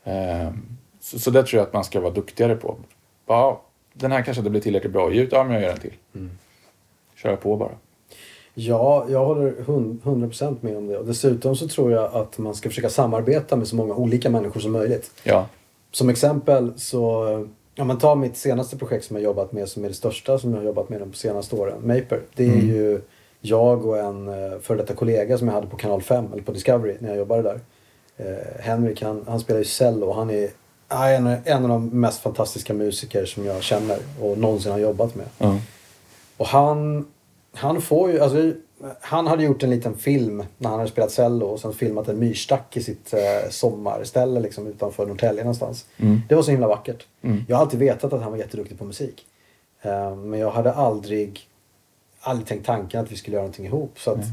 Ehm, 0.05 0.63
Så, 1.01 1.19
så 1.19 1.31
det 1.31 1.43
tror 1.43 1.59
jag 1.59 1.67
att 1.67 1.73
man 1.73 1.85
ska 1.85 2.01
vara 2.01 2.13
duktigare 2.13 2.57
på. 2.57 2.77
Ja, 3.27 3.63
den 3.93 4.13
här 4.13 4.23
kanske 4.23 4.41
inte 4.41 4.51
blir 4.51 4.61
tillräckligt 4.61 4.93
bra 4.93 5.13
ljud. 5.13 5.29
Ja, 5.33 5.45
men 5.45 5.53
jag 5.53 5.63
gör 5.63 5.71
en 5.73 5.79
till. 5.79 5.93
Köra 7.15 7.37
på 7.37 7.57
bara. 7.57 7.71
Ja, 8.55 9.07
jag 9.11 9.25
håller 9.25 9.55
hund- 9.67 10.01
100% 10.05 10.57
med 10.61 10.77
om 10.77 10.87
det. 10.87 10.99
Och 10.99 11.07
dessutom 11.07 11.57
så 11.57 11.69
tror 11.69 11.93
jag 11.93 12.15
att 12.15 12.39
man 12.39 12.55
ska 12.55 12.69
försöka 12.69 12.91
samarbeta 12.91 13.57
med 13.57 13.69
så 13.69 13.77
många 13.77 13.95
olika 13.95 14.31
människor 14.31 14.61
som 14.61 14.73
möjligt. 14.73 15.11
Ja. 15.25 15.47
Som 15.91 16.09
exempel 16.09 16.73
så, 16.77 17.49
ja 17.75 17.85
men 17.85 17.99
ta 17.99 18.15
mitt 18.15 18.37
senaste 18.37 18.77
projekt 18.77 19.05
som 19.05 19.17
jag 19.17 19.25
jobbat 19.25 19.53
med 19.53 19.69
som 19.69 19.85
är 19.85 19.89
det 19.89 19.95
största 19.95 20.39
som 20.39 20.51
jag 20.51 20.59
har 20.59 20.65
jobbat 20.65 20.89
med 20.89 21.01
de 21.01 21.13
senaste 21.13 21.57
åren, 21.57 21.79
Maper. 21.87 22.21
Det 22.35 22.45
är 22.45 22.49
Mm. 22.53 22.67
ju 22.69 23.01
jag 23.41 23.87
och 23.87 23.99
en 23.99 24.29
eh, 24.29 24.59
före 24.61 24.77
detta 24.77 24.95
kollega 24.95 25.39
som 25.39 25.49
jag 25.49 25.55
hade 25.55 25.67
på 25.67 25.77
kanal 25.77 26.03
5 26.03 26.33
eller 26.33 26.43
på 26.43 26.53
Discovery 26.53 26.97
när 26.99 27.09
jag 27.09 27.19
jobbade 27.19 27.43
där. 27.43 27.61
Eh, 28.17 28.61
Henrik 28.65 29.03
han, 29.03 29.25
han 29.29 29.41
spelar 29.41 29.59
ju 29.59 29.65
cello 29.65 30.07
och 30.07 30.15
han 30.15 30.31
är 30.31 30.49
en, 30.89 31.27
en 31.45 31.63
av 31.63 31.69
de 31.69 31.89
mest 32.01 32.21
fantastiska 32.23 32.75
musiker 32.75 33.25
som 33.25 33.45
jag 33.47 33.63
känner 33.63 33.99
och 34.21 34.39
någonsin 34.39 34.73
har 34.73 34.79
jobbat 34.79 35.15
med. 35.15 35.27
ja. 35.39 35.59
Och 36.37 36.47
han, 36.47 37.07
han 37.55 37.81
får 37.81 38.11
ju, 38.13 38.21
alltså 38.21 38.53
han 39.01 39.27
hade 39.27 39.45
gjort 39.45 39.63
en 39.63 39.71
liten 39.71 39.95
film 39.97 40.45
när 40.59 40.71
han 40.71 40.79
hade 40.79 40.91
spelat 40.91 41.11
cello 41.11 41.47
och 41.47 41.61
sen 41.61 41.73
filmat 41.73 42.09
en 42.09 42.19
myrstack 42.19 42.77
i 42.77 42.83
sitt 42.83 43.15
eh, 43.15 43.51
sommarställe 43.51 44.41
liksom 44.41 44.67
utanför 44.67 45.07
Norrtälje 45.07 45.43
någonstans. 45.43 45.87
Mm. 45.97 46.21
Det 46.29 46.35
var 46.35 46.43
så 46.43 46.51
himla 46.51 46.69
vackert. 46.69 47.07
Mm. 47.23 47.45
Jag 47.49 47.57
har 47.57 47.63
alltid 47.63 47.81
vetat 47.81 48.13
att 48.13 48.23
han 48.23 48.31
var 48.31 48.39
jätteduktig 48.39 48.79
på 48.79 48.85
musik. 48.85 49.27
Eh, 49.83 50.17
men 50.17 50.41
jag 50.41 50.51
hade 50.51 50.73
aldrig, 50.73 51.41
aldrig 52.21 52.47
tänkt 52.49 52.67
tanken 52.67 53.01
att 53.01 53.13
vi 53.13 53.17
skulle 53.17 53.35
göra 53.35 53.43
någonting 53.43 53.67
ihop. 53.67 54.01
Så 54.01 54.11
att 54.11 54.19
Nej. 54.19 54.29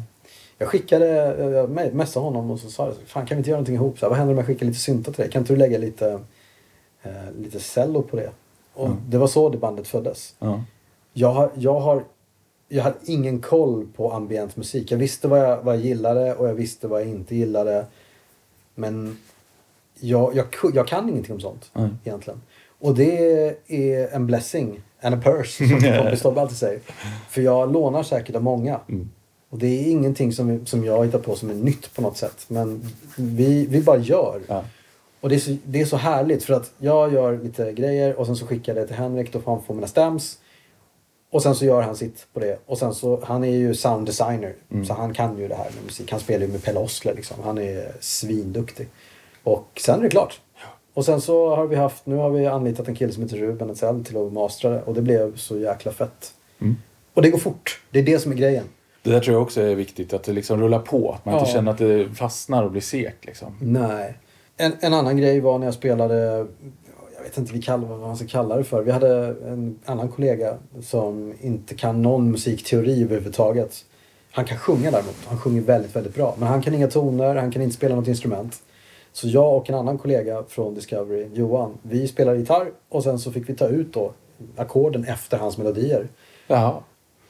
jag 0.58 0.68
skickade, 0.70 1.06
jag 1.52 1.70
me- 1.70 1.94
messade 1.94 2.26
honom 2.26 2.52
och 2.52 2.60
så 2.60 2.70
sa 2.70 2.86
jag, 2.86 2.96
fan 3.06 3.26
kan 3.26 3.36
vi 3.38 3.40
inte 3.40 3.50
göra 3.50 3.58
någonting 3.58 3.76
ihop? 3.76 4.00
Så 4.00 4.06
här, 4.06 4.10
vad 4.10 4.18
händer 4.18 4.34
om 4.34 4.38
jag 4.38 4.48
skickar 4.48 4.66
lite 4.66 4.80
syntar 4.80 5.12
till 5.12 5.22
dig? 5.22 5.32
Kan 5.32 5.42
inte 5.42 5.54
du 5.54 5.58
lägga 5.58 5.78
lite, 5.78 6.20
eh, 7.04 7.12
lite 7.38 7.60
cello 7.60 8.02
på 8.02 8.16
det? 8.16 8.30
Och 8.74 8.90
det 9.08 9.18
var 9.18 9.28
så 9.28 9.50
det 9.50 9.58
bandet 9.58 9.88
föddes. 9.88 10.36
Ja. 10.40 10.64
Jag 11.14 11.32
har, 11.34 11.52
jag 11.56 11.80
har 11.80 12.04
jag 12.74 12.84
hade 12.84 12.98
ingen 13.06 13.42
koll 13.42 13.88
på 13.96 14.12
ambient 14.12 14.58
musik. 14.58 14.92
Jag 14.92 14.98
visste 14.98 15.28
vad 15.28 15.40
jag, 15.40 15.64
vad 15.64 15.76
jag 15.76 15.82
gillade 15.82 16.36
och 16.36 16.48
jag 16.48 16.54
visste 16.54 16.88
vad 16.88 17.02
jag 17.02 17.08
inte 17.08 17.36
gillade. 17.36 17.86
Men 18.76 19.18
jag, 20.00 20.36
jag, 20.36 20.46
jag 20.74 20.88
kan 20.88 21.10
ingenting 21.10 21.36
om 21.36 21.42
sånt 21.42 21.70
Nej. 21.74 21.90
egentligen. 22.04 22.42
Och 22.80 22.96
det 22.96 23.46
är 23.68 24.16
en 24.16 24.28
blessing 24.28 24.82
and 25.02 25.16
a 25.16 25.22
curse 25.24 25.68
som 25.68 25.80
min 25.82 25.98
kompis 26.02 26.22
Tobbe 26.22 26.42
alltid 26.42 26.58
säger. 26.58 26.80
För 27.30 27.42
jag 27.42 27.74
lånar 27.74 28.04
säkert 28.04 28.36
av 28.36 28.44
många. 28.44 28.80
Mm. 28.90 29.10
Och 29.50 29.58
det 29.58 29.68
är 29.68 29.92
ingenting 29.92 30.34
som, 30.34 30.66
som 30.66 30.86
jag 30.86 31.06
hittar 31.06 31.20
på 31.20 31.36
som 31.36 31.50
är 31.50 31.54
nytt 31.54 31.96
på 31.96 32.02
något 32.02 32.18
sätt. 32.18 32.46
Men 32.48 32.90
vi, 33.18 33.66
vi 33.66 33.82
bara 33.82 33.98
gör. 33.98 34.42
Ja. 34.48 34.64
Och 35.22 35.30
det 35.30 35.36
är, 35.36 35.40
så, 35.40 35.58
det 35.64 35.82
är 35.82 35.86
så 35.86 35.98
härligt 35.98 36.44
för 36.44 36.54
att 36.54 36.72
jag 36.78 37.14
gör 37.14 37.38
lite 37.38 37.74
grejer 37.74 38.16
och 38.16 38.26
sen 38.26 38.36
så 38.36 38.48
skickar 38.48 38.76
jag 38.76 38.84
det 38.84 38.88
till 38.88 38.96
Henrik. 38.96 39.34
Då 39.34 39.40
får 39.40 39.52
han 39.52 39.64
få 39.64 39.74
mina 39.74 39.88
stems. 39.88 40.38
Och 41.32 41.44
sen 41.44 41.56
så 41.56 41.66
gör 41.66 41.82
han 41.82 41.96
sitt 41.96 42.28
på 42.34 42.40
det. 42.40 42.60
Och 42.66 42.78
sen 42.78 42.94
så, 42.94 43.20
han 43.24 43.44
är 43.44 43.52
ju 43.58 43.76
sound 43.76 44.06
designer. 44.06 44.54
Mm. 44.72 44.86
Så 44.86 44.94
han 44.94 45.14
kan 45.14 45.38
ju 45.38 45.48
det 45.48 45.56
här 45.56 45.70
med 45.76 45.84
musik. 45.86 46.12
Han 46.12 46.20
spelar 46.20 46.46
ju 46.46 46.52
med 46.52 46.64
Pelle 46.64 46.80
Oskler 46.80 47.14
liksom. 47.16 47.38
Han 47.44 47.58
är 47.58 47.92
svinduktig. 48.00 48.88
Och 49.44 49.68
sen 49.86 50.00
är 50.00 50.04
det 50.04 50.10
klart. 50.10 50.42
Och 50.94 51.06
sen 51.06 51.22
så 51.22 51.56
har 51.56 51.68
vi 51.68 51.76
haft, 51.76 52.06
nu 52.06 52.16
har 52.16 52.30
vi 52.30 52.48
anlitat 52.48 52.88
en 52.88 52.96
kille 52.96 53.14
som 53.14 53.24
heter 53.24 53.38
Ruben 53.38 53.70
Etzell 53.70 54.06
till 54.06 54.18
att 54.18 54.34
mastra 54.34 54.70
det. 54.72 54.82
Och 54.82 54.94
det 54.94 55.02
blev 55.02 55.36
så 55.36 55.58
jäkla 55.60 55.92
fett. 55.92 56.34
Mm. 56.62 56.76
Och 57.14 57.22
det 57.22 57.30
går 57.30 57.40
fort. 57.40 57.82
Det 57.92 58.00
är 58.00 58.04
det 58.04 58.20
som 58.20 58.32
är 58.32 58.36
grejen. 58.36 58.64
Det 59.04 59.10
där 59.10 59.20
tror 59.20 59.34
jag 59.36 59.44
också 59.44 59.62
är 59.62 59.76
viktigt, 59.76 60.14
att 60.14 60.24
det 60.24 60.34
liksom 60.34 60.62
rullar 60.62 60.80
på. 60.80 61.12
Att 61.12 61.26
man 61.26 61.36
inte 61.36 61.50
Ja. 61.50 61.54
känner 61.54 61.72
att 61.72 61.78
det 61.78 62.10
fastnar 62.16 62.64
och 62.64 62.72
blir 62.72 62.82
segt. 62.82 63.26
Liksom. 63.26 63.58
Nej. 63.62 64.18
En, 64.58 64.72
en 64.80 64.94
annan 64.94 65.18
grej 65.18 65.40
var 65.40 65.60
när 65.60 65.68
jag 65.68 65.74
spelade, 65.74 66.48
jag 67.22 67.30
vet 67.30 67.38
inte 67.38 67.54
vi 67.54 67.62
kallar, 67.62 67.88
vad 67.88 68.00
man 68.00 68.18
ska 68.18 68.28
kalla 68.28 68.56
det 68.58 68.64
för. 68.64 68.84
Vi 68.84 68.92
hade 68.92 69.36
en 69.48 69.80
annan 69.86 70.10
kollega 70.10 70.58
som 70.82 71.34
inte 71.42 71.76
kan 71.76 72.02
någon 72.02 72.32
musikteori 72.32 73.04
överhuvudtaget. 73.04 73.86
Han 74.32 74.46
kan 74.46 74.58
sjunga 74.58 74.92
däremot. 74.92 75.16
Han 75.28 75.38
sjunger 75.38 75.62
väldigt, 75.62 75.96
väldigt 75.96 76.16
bra. 76.16 76.36
Men 76.40 76.48
han 76.48 76.62
kan 76.62 76.74
inga 76.74 76.88
toner, 76.88 77.36
han 77.36 77.52
kan 77.52 77.62
inte 77.62 77.76
spela 77.76 77.96
något 77.96 78.08
instrument. 78.08 78.64
Så 79.14 79.28
jag 79.28 79.58
och 79.58 79.70
en 79.70 79.76
annan 79.76 79.98
kollega 79.98 80.44
från 80.48 80.76
Discovery, 80.76 81.28
Johan, 81.34 81.78
vi 81.82 82.08
spelade 82.08 82.38
gitarr 82.38 82.72
och 82.90 83.04
sen 83.04 83.20
så 83.20 83.32
fick 83.32 83.50
vi 83.50 83.56
ta 83.56 83.68
ut 83.68 83.94
då 83.94 84.14
ackorden 84.56 85.06
efter 85.06 85.38
hans 85.38 85.58
melodier. 85.58 86.08
Jaha. 86.48 86.84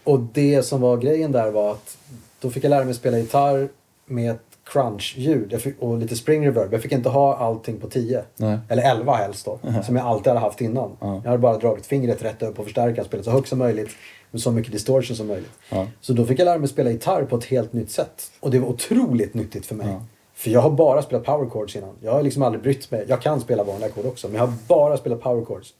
Och 0.04 0.20
det 0.20 0.64
som 0.64 0.82
var 0.82 0.98
grejen 0.98 1.32
där 1.32 1.52
var 1.52 1.72
att 1.72 1.98
då 2.40 2.50
fick 2.50 2.64
jag 2.64 2.70
lära 2.70 2.86
mig 2.86 2.94
spela 2.94 3.18
gitarr 3.18 3.70
med 4.06 4.38
crunch-ljud 4.72 5.76
och 5.80 5.98
lite 5.98 6.16
spring 6.16 6.46
reverb. 6.46 6.74
Jag 6.74 6.82
fick 6.82 6.92
inte 6.92 7.10
ha 7.10 7.36
allting 7.36 7.80
på 7.80 7.90
10. 7.90 8.24
Nej. 8.38 8.60
Eller 8.70 8.92
11 8.92 9.16
helst 9.16 9.46
då. 9.46 9.60
Som 9.84 9.96
jag 9.96 10.06
alltid 10.06 10.28
hade 10.28 10.40
haft 10.40 10.62
innan. 10.62 10.98
Ja. 11.00 11.22
Jag 11.24 11.30
hade 11.30 11.38
bara 11.38 11.58
dragit 11.58 11.86
fingret 11.86 12.24
rätt 12.24 12.44
upp 12.44 12.56
på 12.56 12.64
förstärkaren, 12.64 13.06
spelat 13.06 13.26
så 13.26 13.32
högt 13.32 13.48
som 13.48 13.60
möjligt 13.60 13.90
med 14.32 14.42
så 14.42 14.52
mycket 14.52 14.72
distortion 14.72 15.16
som 15.16 15.28
möjligt. 15.28 15.52
Ja. 15.70 15.88
Så 16.02 16.14
då 16.14 16.26
fick 16.26 16.40
jag 16.40 16.46
lära 16.46 16.58
mig 16.58 16.68
spela 16.68 16.90
gitarr 16.90 17.24
på 17.24 17.36
ett 17.36 17.46
helt 17.46 17.74
nytt 17.74 17.92
sätt. 17.92 18.32
Och 18.40 18.52
det 18.52 18.60
var 18.60 18.68
otroligt 18.68 19.34
nyttigt 19.34 19.66
för 19.66 19.76
mig. 19.76 19.88
För 20.34 20.50
jag 20.50 20.62
har 20.62 20.70
bara 20.70 21.02
spelat 21.02 21.24
power 21.24 21.50
chords 21.50 21.76
innan. 21.76 21.96
Jag 22.02 22.12
har 22.12 22.22
liksom 22.22 22.44
aldrig 22.44 22.64
brytt 22.64 22.92
mig. 22.92 23.06
Jag 23.08 23.22
kan 23.22 23.42
spela 23.42 23.64
vanliga 23.64 23.90
ackord 23.90 24.06
också, 24.06 24.28
men 24.28 24.36
jag 24.36 24.48
har 24.48 24.54
bara 24.68 24.98
spelat 24.98 25.22
power 25.22 25.46
chords. 25.46 25.74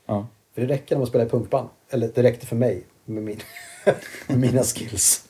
För 0.54 0.60
det 0.60 0.66
räcker 0.66 0.94
när 0.94 0.98
man 0.98 1.06
spelar 1.06 1.26
i 1.26 1.28
punkband. 1.28 1.68
Eller 1.90 2.10
det 2.14 2.22
räckte 2.22 2.46
för 2.46 2.56
mig 2.56 2.82
med, 3.04 3.22
min, 3.22 3.40
med 4.26 4.38
mina 4.38 4.62
skills. 4.62 5.28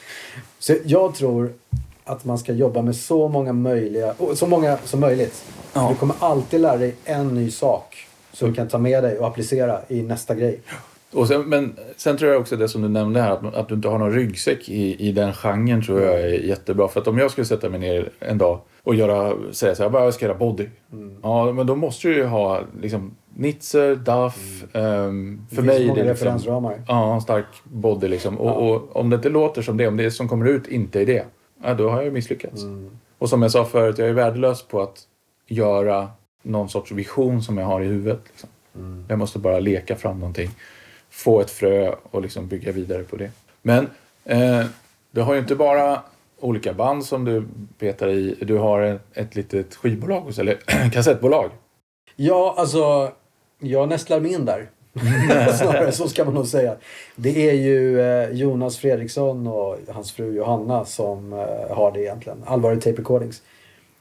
så 0.58 0.74
jag 0.84 1.14
tror 1.14 1.52
att 2.10 2.24
man 2.24 2.38
ska 2.38 2.52
jobba 2.52 2.82
med 2.82 2.96
så 2.96 3.28
många 3.28 3.52
möjliga, 3.52 4.14
så 4.34 4.46
många 4.46 4.76
som 4.84 5.00
möjligt. 5.00 5.44
Ja. 5.72 5.88
Du 5.90 5.94
kommer 5.96 6.16
alltid 6.18 6.60
lära 6.60 6.76
dig 6.76 6.94
en 7.04 7.28
ny 7.34 7.50
sak 7.50 8.06
som 8.32 8.48
du 8.48 8.54
kan 8.54 8.68
ta 8.68 8.78
med 8.78 9.02
dig 9.04 9.18
och 9.18 9.26
applicera 9.26 9.80
i 9.88 10.02
nästa 10.02 10.34
grej. 10.34 10.60
Och 11.12 11.28
sen, 11.28 11.42
men 11.48 11.76
sen 11.96 12.16
tror 12.16 12.30
jag 12.32 12.40
också 12.40 12.56
det 12.56 12.68
som 12.68 12.82
du 12.82 12.88
nämnde 12.88 13.20
här, 13.20 13.30
att, 13.30 13.54
att 13.54 13.68
du 13.68 13.74
inte 13.74 13.88
har 13.88 13.98
någon 13.98 14.12
ryggsäck 14.12 14.68
i, 14.68 15.08
i 15.08 15.12
den 15.12 15.32
genren 15.32 15.82
tror 15.82 16.00
jag 16.02 16.20
är 16.20 16.28
jättebra. 16.28 16.88
För 16.88 17.00
att 17.00 17.08
om 17.08 17.18
jag 17.18 17.30
skulle 17.30 17.44
sätta 17.44 17.68
mig 17.68 17.80
ner 17.80 18.10
en 18.20 18.38
dag 18.38 18.58
och 18.82 18.94
göra, 18.94 19.34
säga 19.52 19.74
så 19.74 19.82
här, 19.82 19.90
"Bara, 19.90 20.04
jag 20.04 20.14
ska 20.14 20.26
göra 20.26 20.38
body. 20.38 20.66
Mm. 20.92 21.16
Ja, 21.22 21.52
men 21.52 21.66
då 21.66 21.74
måste 21.76 22.08
du 22.08 22.14
ju 22.14 22.24
ha 22.24 22.60
liksom 22.82 23.14
Nitzer, 23.36 23.96
Duff. 23.96 24.64
ehm, 24.72 25.40
Det 25.50 25.56
för 25.56 25.62
finns 25.62 25.66
mig 25.66 25.82
är 25.82 25.88
många 25.88 26.02
det 26.02 26.08
liksom, 26.08 26.26
referensramar. 26.26 26.82
Ja, 26.88 27.14
en 27.14 27.20
stark 27.20 27.44
body 27.64 28.08
liksom. 28.08 28.38
Och, 28.38 28.70
och 28.70 28.96
om 28.96 29.10
det 29.10 29.16
inte 29.16 29.28
låter 29.28 29.62
som 29.62 29.76
det, 29.76 29.86
om 29.88 29.96
det 29.96 30.10
som 30.10 30.28
kommer 30.28 30.46
ut 30.48 30.66
inte 30.68 31.00
är 31.00 31.06
det, 31.06 31.24
ja, 31.62 31.74
då 31.74 31.88
har 31.88 31.96
jag 31.96 32.04
ju 32.04 32.10
misslyckats. 32.10 32.62
Mm. 32.62 32.90
Och 33.18 33.28
som 33.28 33.42
jag 33.42 33.50
sa 33.50 33.64
förut, 33.64 33.98
jag 33.98 34.08
är 34.08 34.12
värdelös 34.12 34.62
på 34.62 34.82
att 34.82 35.06
göra 35.46 36.10
någon 36.42 36.68
sorts 36.68 36.92
vision 36.92 37.42
som 37.42 37.58
jag 37.58 37.66
har 37.66 37.80
i 37.80 37.86
huvudet. 37.86 38.20
Liksom. 38.26 38.48
Mm. 38.74 39.04
Jag 39.08 39.18
måste 39.18 39.38
bara 39.38 39.60
leka 39.60 39.96
fram 39.96 40.18
någonting, 40.18 40.50
få 41.10 41.40
ett 41.40 41.50
frö 41.50 41.94
och 42.02 42.22
liksom 42.22 42.48
bygga 42.48 42.72
vidare 42.72 43.02
på 43.02 43.16
det. 43.16 43.30
Men 43.62 43.88
eh, 44.24 44.66
du 45.10 45.20
har 45.20 45.34
ju 45.34 45.40
inte 45.40 45.56
bara 45.56 46.02
olika 46.40 46.72
band 46.72 47.04
som 47.04 47.24
du 47.24 47.44
petar 47.78 48.08
i, 48.08 48.36
du 48.40 48.58
har 48.58 48.82
ett, 48.82 49.02
ett 49.14 49.34
litet 49.34 49.74
skivbolag 49.74 50.38
eller 50.38 50.54
kassettbolag. 50.92 51.50
Ja, 52.16 52.54
alltså 52.58 53.12
jag 53.58 53.88
nästlar 53.88 54.20
mig 54.20 54.32
in 54.32 54.44
där. 54.44 54.70
Snarare 55.58 55.92
så 55.92 56.08
ska 56.08 56.24
man 56.24 56.34
nog 56.34 56.46
säga. 56.46 56.76
Det 57.16 57.50
är 57.50 57.54
ju 57.54 58.00
eh, 58.00 58.30
Jonas 58.30 58.78
Fredriksson 58.78 59.46
och 59.46 59.76
hans 59.88 60.12
fru 60.12 60.34
Johanna 60.34 60.84
som 60.84 61.32
eh, 61.32 61.76
har 61.76 61.92
det 61.92 62.00
egentligen. 62.00 62.42
Allvarlig 62.46 62.82
Tape 62.82 63.00
Recordings. 63.00 63.42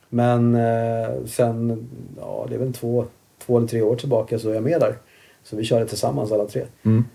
Men 0.09 0.55
eh, 0.55 1.25
sen, 1.25 1.89
ja 2.19 2.45
det 2.49 2.55
är 2.55 2.59
väl 2.59 2.73
två, 2.73 3.05
två 3.45 3.57
eller 3.57 3.67
tre 3.67 3.81
år 3.81 3.95
tillbaka 3.95 4.39
så 4.39 4.49
är 4.49 4.53
jag 4.53 4.63
med 4.63 4.79
där. 4.79 4.97
Så 5.43 5.55
vi 5.55 5.63
kör 5.63 5.79
det 5.79 5.85
tillsammans 5.85 6.31
alla 6.31 6.45
tre. 6.45 6.63
Mm. 6.85 7.05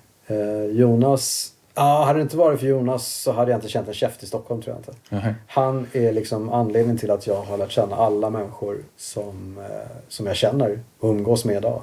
Jonas, 0.70 1.53
ja 1.75 2.05
hade 2.07 2.18
det 2.18 2.22
inte 2.22 2.37
varit 2.37 2.61
för 2.61 2.66
Jonas 2.66 3.07
så 3.07 3.33
hade 3.33 3.51
jag 3.51 3.59
inte 3.59 3.68
känt 3.68 3.89
en 3.89 3.95
käft 3.95 4.22
i 4.22 4.27
Stockholm 4.27 4.62
tror 4.62 4.77
jag 4.77 4.81
inte. 4.81 4.93
Jaha. 5.09 5.35
Han 5.47 5.87
är 5.93 6.12
liksom 6.12 6.49
anledningen 6.53 6.99
till 6.99 7.11
att 7.11 7.27
jag 7.27 7.43
har 7.43 7.59
lärt 7.59 7.70
känna 7.70 7.97
alla 7.97 8.31
människor 8.31 8.79
som, 8.97 9.59
eh, 9.59 9.97
som 10.09 10.27
jag 10.27 10.37
känner 10.37 10.81
och 10.99 11.11
umgås 11.11 11.45
med 11.45 11.57
idag. 11.57 11.83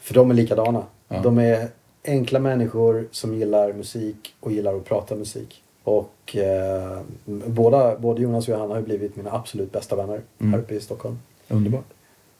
För 0.00 0.14
de 0.14 0.30
är 0.30 0.34
likadana. 0.34 0.82
Ja. 1.08 1.20
De 1.22 1.38
är 1.38 1.68
enkla 2.04 2.38
människor 2.38 3.08
som 3.10 3.34
gillar 3.34 3.72
musik 3.72 4.34
och 4.40 4.52
gillar 4.52 4.74
att 4.74 4.84
prata 4.84 5.14
musik. 5.14 5.62
Och 5.84 6.36
eh, 6.36 6.98
båda, 7.24 7.96
både 7.98 8.22
Jonas 8.22 8.48
och 8.48 8.54
Johanna 8.54 8.74
har 8.74 8.82
blivit 8.82 9.16
mina 9.16 9.32
absolut 9.32 9.72
bästa 9.72 9.96
vänner 9.96 10.20
Mm. 10.40 10.52
här 10.52 10.60
uppe 10.60 10.74
i 10.74 10.80
Stockholm. 10.80 11.18
Underbart. 11.48 11.84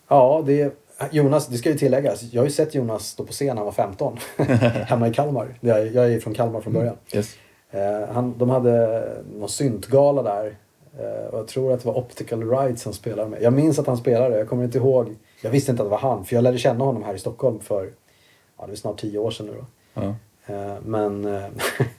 Ja, 0.09 0.43
det 0.47 0.75
Jonas, 1.11 1.47
det 1.47 1.57
ska 1.59 1.71
ju 1.71 1.79
tilläggas. 1.79 2.23
Jag 2.33 2.41
har 2.41 2.47
ju 2.47 2.53
sett 2.53 2.75
Jonas 2.75 3.07
stå 3.07 3.25
på 3.25 3.33
scen 3.33 3.47
när 3.47 3.55
han 3.57 3.65
var 3.65 3.73
15. 3.73 4.19
hemma 4.87 5.09
i 5.09 5.15
Kalmar. 5.15 5.55
Jag 5.61 5.87
jag 5.87 6.13
är 6.13 6.21
från 6.21 6.35
Kalmar 6.35 6.61
från 6.61 6.73
början. 6.73 6.97
Yes. 7.15 7.37
Eh, 7.71 8.09
han, 8.13 8.35
de 8.39 8.51
hade 8.51 9.03
någon 9.35 9.49
syntgala 9.49 10.23
där. 10.23 10.57
Eh, 10.99 11.27
och 11.31 11.39
jag 11.39 11.49
tror 11.49 11.73
att 11.73 11.81
det 11.81 11.87
var 11.89 11.99
Optical 11.99 12.51
Rights 12.51 12.85
han 12.85 12.95
spelade 12.95 13.29
med. 13.31 13.43
Jag 13.43 13.53
minns 13.53 13.79
att 13.79 13.87
han 13.87 13.97
spelade, 13.97 14.39
jag 14.39 14.49
kommer 14.49 14.65
inte 14.65 14.79
ihåg. 14.79 15.15
Jag 15.43 15.51
visste 15.51 15.71
inte 15.71 15.83
att 15.83 15.87
det 15.87 15.91
var 15.91 15.99
han, 15.99 16.25
för 16.25 16.35
jag 16.35 16.43
lärde 16.43 16.59
känna 16.59 16.85
honom 16.85 17.03
här 17.03 17.15
i 17.15 17.19
Stockholm 17.19 17.61
för 17.61 17.91
ja, 18.59 18.67
det 18.67 18.73
är 18.73 18.77
snart 18.77 19.01
tio 19.01 19.19
år 19.19 19.31
sedan 19.31 19.47
nu 19.47 19.53
då. 19.53 19.67
Ja. 19.95 20.15
Eh, 20.55 20.75
men 20.85 21.25
eh, 21.25 21.45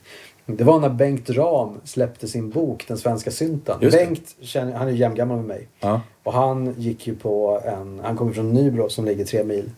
det 0.46 0.64
var 0.64 0.80
när 0.80 0.88
Bengt 0.88 1.30
Ram 1.30 1.80
släppte 1.84 2.28
sin 2.28 2.50
bok 2.50 2.84
Den 2.88 2.98
svenska 2.98 3.30
synten. 3.30 3.78
Bengt, 3.80 4.36
han 4.54 4.88
är 4.88 4.90
jämngammal 4.90 5.36
med 5.36 5.46
mig. 5.46 5.68
Ja. 5.80 6.00
Och 6.22 6.32
han 6.32 6.74
gick 6.78 7.06
ju 7.06 7.16
på 7.16 7.60
en, 7.64 8.00
han 8.04 8.16
kommer 8.16 8.32
från 8.32 8.52
Nybro 8.52 8.88
som 8.88 9.04
ligger 9.04 9.24
tre 9.24 9.44
mil 9.44 9.70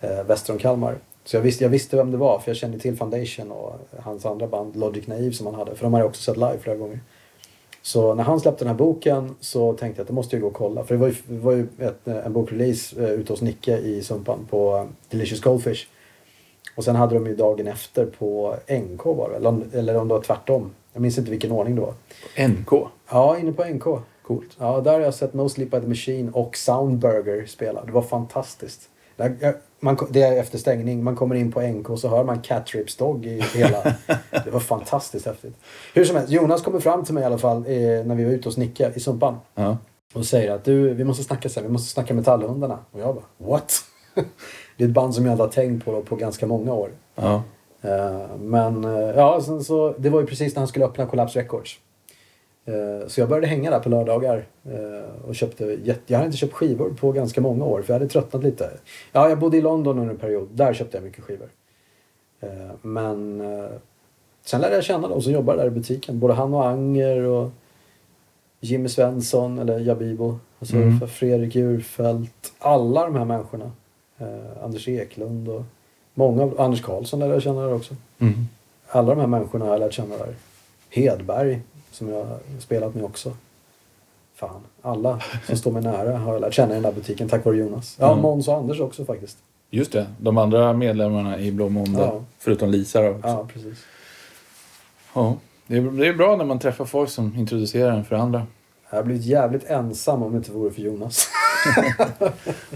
eh, 0.00 0.22
väster 0.26 0.52
om 0.52 0.58
Kalmar. 0.58 0.98
Så 1.24 1.36
jag 1.36 1.42
visste, 1.42 1.64
jag 1.64 1.70
visste 1.70 1.96
vem 1.96 2.10
det 2.10 2.16
var 2.16 2.38
för 2.38 2.50
jag 2.50 2.56
kände 2.56 2.78
till 2.78 2.96
Foundation 2.96 3.52
och 3.52 3.74
hans 3.98 4.26
andra 4.26 4.46
band 4.46 4.76
Logic 4.76 5.06
Naive 5.06 5.32
som 5.32 5.46
han 5.46 5.54
hade. 5.54 5.74
För 5.74 5.82
de 5.82 5.92
har 5.92 6.00
jag 6.00 6.08
också 6.08 6.22
sett 6.22 6.36
live 6.36 6.58
flera 6.58 6.76
gånger. 6.76 7.00
Så 7.82 8.14
när 8.14 8.24
han 8.24 8.40
släppte 8.40 8.64
den 8.64 8.68
här 8.68 8.78
boken 8.78 9.34
så 9.40 9.72
tänkte 9.72 10.00
jag 10.00 10.04
att 10.04 10.08
det 10.08 10.14
måste 10.14 10.36
jag 10.36 10.40
gå 10.42 10.48
och 10.48 10.54
kolla. 10.54 10.84
För 10.84 10.94
det 10.94 11.00
var 11.00 11.08
ju, 11.08 11.14
var 11.26 11.52
ju 11.52 11.66
ett, 11.78 12.08
en 12.08 12.32
bokrelease 12.32 13.00
ute 13.06 13.32
hos 13.32 13.40
Nicke 13.40 13.78
i 13.78 14.02
Sumpan 14.02 14.46
på 14.50 14.88
Delicious 15.08 15.40
Goldfish. 15.40 15.86
Och 16.78 16.84
sen 16.84 16.96
hade 16.96 17.14
de 17.14 17.26
ju 17.26 17.36
dagen 17.36 17.66
efter 17.66 18.06
på 18.06 18.56
NK 18.68 19.04
var 19.04 19.30
det 19.30 19.36
eller, 19.36 19.62
eller 19.72 19.96
om 19.96 20.08
det 20.08 20.14
var 20.14 20.22
tvärtom. 20.22 20.70
Jag 20.92 21.02
minns 21.02 21.18
inte 21.18 21.30
vilken 21.30 21.52
ordning 21.52 21.74
det 21.74 21.80
var. 21.80 21.94
NK. 22.48 22.88
Ja, 23.10 23.38
inne 23.38 23.52
på 23.52 23.64
NK. 23.64 23.84
Coolt. 24.22 24.56
Ja, 24.58 24.80
där 24.80 24.92
har 24.92 25.00
jag 25.00 25.14
sett 25.14 25.34
No 25.34 25.48
Sleep 25.48 25.70
by 25.70 25.80
the 25.80 25.86
Machine 25.86 26.30
och 26.32 26.56
Soundburger 26.56 27.46
spela. 27.46 27.84
Det 27.84 27.92
var 27.92 28.02
fantastiskt. 28.02 28.88
Man, 29.80 29.96
det 30.10 30.22
är 30.22 30.40
efter 30.40 30.58
stängning. 30.58 31.04
Man 31.04 31.16
kommer 31.16 31.34
in 31.34 31.52
på 31.52 31.60
NK 31.60 31.90
och 31.90 31.98
så 31.98 32.08
hör 32.08 32.24
man 32.24 32.40
Cat 32.42 32.66
Trips 32.66 32.96
Dog 32.96 33.26
i 33.26 33.40
hela. 33.40 33.82
Det 34.44 34.50
var 34.50 34.60
fantastiskt 34.60 35.26
häftigt. 35.26 35.54
Hur 35.94 36.04
som 36.04 36.16
helst, 36.16 36.32
Jonas 36.32 36.62
kommer 36.62 36.80
fram 36.80 37.04
till 37.04 37.14
mig 37.14 37.22
i 37.22 37.26
alla 37.26 37.38
fall 37.38 37.56
eh, 37.56 38.04
när 38.04 38.14
vi 38.14 38.24
var 38.24 38.32
ute 38.32 38.48
hos 38.48 38.56
Nicke 38.56 38.92
i 38.94 39.00
Sumpan. 39.00 39.36
Ja. 39.54 39.78
Och 40.14 40.24
säger 40.24 40.52
att 40.52 40.64
du, 40.64 40.94
vi 40.94 41.04
måste 41.04 41.24
snacka 41.24 41.48
sen. 41.48 41.62
Vi 41.62 41.70
måste 41.70 41.92
snacka 41.92 42.14
metallhundarna. 42.14 42.78
Och 42.90 43.00
jag 43.00 43.14
bara, 43.14 43.50
what? 43.50 43.72
det 44.78 44.84
är 44.84 44.88
ett 44.88 44.94
band 44.94 45.14
som 45.14 45.24
jag 45.26 45.32
inte 45.32 45.42
har 45.42 45.50
tänkt 45.50 45.84
på 45.84 46.02
på 46.02 46.16
ganska 46.16 46.46
många 46.46 46.74
år. 46.74 46.90
Ja. 47.14 47.42
Eh, 47.82 48.36
Men 48.40 48.84
eh, 48.84 48.92
ja, 49.16 49.40
sen 49.40 49.64
så, 49.64 49.94
det 49.98 50.10
var 50.10 50.20
ju 50.20 50.26
precis 50.26 50.54
när 50.54 50.60
han 50.60 50.68
skulle 50.68 50.84
öppna 50.84 51.06
Collapse 51.06 51.38
Records. 51.40 51.78
Eh, 52.64 53.08
Så 53.08 53.20
jag 53.20 53.28
började 53.28 53.46
hänga 53.46 53.70
där 53.70 53.78
på 53.80 53.88
lördagar 53.88 54.46
och 55.28 55.34
köpte, 55.34 55.78
jag 56.06 56.16
hade 56.18 56.26
inte 56.26 56.38
köpt 56.38 56.52
skivor 56.52 56.90
på 57.00 57.12
ganska 57.12 57.40
många 57.40 57.64
år 57.64 57.82
för 57.82 57.92
jag 57.94 58.00
hade 58.00 58.10
tröttnat 58.10 58.42
lite. 58.42 58.70
Ja, 59.12 59.28
jag 59.28 59.38
bodde 59.38 59.56
i 59.56 59.60
London 59.60 59.98
under 59.98 60.14
en 60.14 60.20
period, 60.20 60.48
där 60.52 60.74
köpte 60.74 60.96
jag 60.96 61.04
mycket 61.04 61.24
skivor. 61.24 61.48
Men 62.82 63.42
sen 64.44 64.60
lärde 64.60 64.74
jag 64.74 64.84
känna 64.84 65.08
de 65.08 65.22
som 65.22 65.32
jobbade 65.32 65.58
där 65.58 65.66
i 65.66 65.70
butiken, 65.70 66.18
både 66.18 66.34
han 66.34 66.54
och 66.54 66.66
Anger 66.66 67.22
och 67.22 67.50
Jimmy 68.60 68.88
Svensson 68.88 69.58
eller 69.58 69.78
Jabibo, 69.80 70.38
alltså 70.58 70.76
Mm. 70.76 71.08
Fredrik 71.08 71.54
Djurfelt, 71.54 72.52
alla 72.58 73.04
de 73.04 73.14
här 73.14 73.24
människorna. 73.24 73.70
Eh, 74.18 74.64
Anders 74.64 74.88
Eklund 74.88 75.48
och 75.48 75.62
många 76.14 76.50
Anders 76.58 76.82
Karlsson 76.82 77.20
lärde 77.20 77.32
jag 77.32 77.42
känna 77.42 77.60
där 77.62 77.74
också. 77.74 77.94
Mm. 78.18 78.48
Alla 78.88 79.14
de 79.14 79.20
här 79.20 79.26
människorna 79.26 79.64
har 79.64 79.72
jag 79.72 79.80
lärt 79.80 79.92
känna 79.92 80.16
där. 80.16 80.34
Hedberg, 80.90 81.60
som 81.90 82.08
jag 82.08 82.26
spelat 82.58 82.94
med 82.94 83.04
också. 83.04 83.32
Fan, 84.34 84.60
alla 84.82 85.20
som 85.46 85.56
står 85.56 85.72
mig 85.72 85.82
nära 85.82 86.18
har 86.18 86.32
jag 86.32 86.40
lärt 86.40 86.54
känna 86.54 86.70
i 86.70 86.74
den 86.74 86.82
där 86.82 86.92
butiken 86.92 87.28
tack 87.28 87.44
vare 87.44 87.56
Jonas. 87.56 87.96
Ja, 88.00 88.10
Mm. 88.12 88.22
Måns 88.22 88.48
och 88.48 88.54
Anders 88.56 88.80
också 88.80 89.04
faktiskt. 89.04 89.38
Just 89.70 89.92
det, 89.92 90.06
de 90.20 90.38
andra 90.38 90.72
medlemmarna 90.72 91.38
i 91.40 91.52
Blå 91.52 91.68
Måndag, 91.68 92.00
Ja. 92.00 92.22
förutom 92.38 92.70
Lisa 92.70 93.02
då. 93.02 93.08
också. 93.08 93.28
Ja, 93.28 93.48
precis. 93.52 93.78
Ja. 95.14 95.34
Det, 95.66 95.76
är, 95.76 95.80
det 95.82 96.06
är 96.06 96.14
bra 96.14 96.36
när 96.36 96.44
man 96.44 96.58
träffar 96.58 96.84
folk 96.84 97.10
som 97.10 97.36
introducerar 97.36 97.92
en 97.92 98.04
för 98.04 98.16
andra. 98.16 98.46
Jag 98.90 98.98
har 98.98 99.02
blivit 99.04 99.24
jävligt 99.24 99.64
ensam 99.64 100.22
om 100.22 100.30
det 100.32 100.36
inte 100.38 100.52
vore 100.52 100.70
för 100.70 100.80
Jonas. 100.82 101.28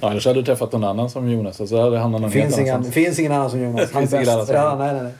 Ja, 0.00 0.10
annars 0.10 0.26
hade 0.26 0.40
du 0.40 0.44
träffat 0.46 0.72
någon 0.72 0.84
annan 0.84 1.10
som 1.10 1.28
Jonas 1.30 1.60
och 1.60 1.68
så 1.68 1.80
hade 1.82 1.98
han 1.98 2.12
någon 2.12 2.30
finns, 2.30 2.58
ingen, 2.58 2.84
finns 2.84 3.18
ingen 3.18 3.32
annan 3.32 3.50
som 3.50 3.60
Jonas. 3.62 3.92
Han 3.92 4.02
Finns 4.02 4.14
ingen 4.14 4.28
annan 4.28 4.46
som- 4.46 4.54
Ja, 4.56 4.76
nej, 4.78 4.92
nej, 4.94 5.02
nej. 5.02 5.12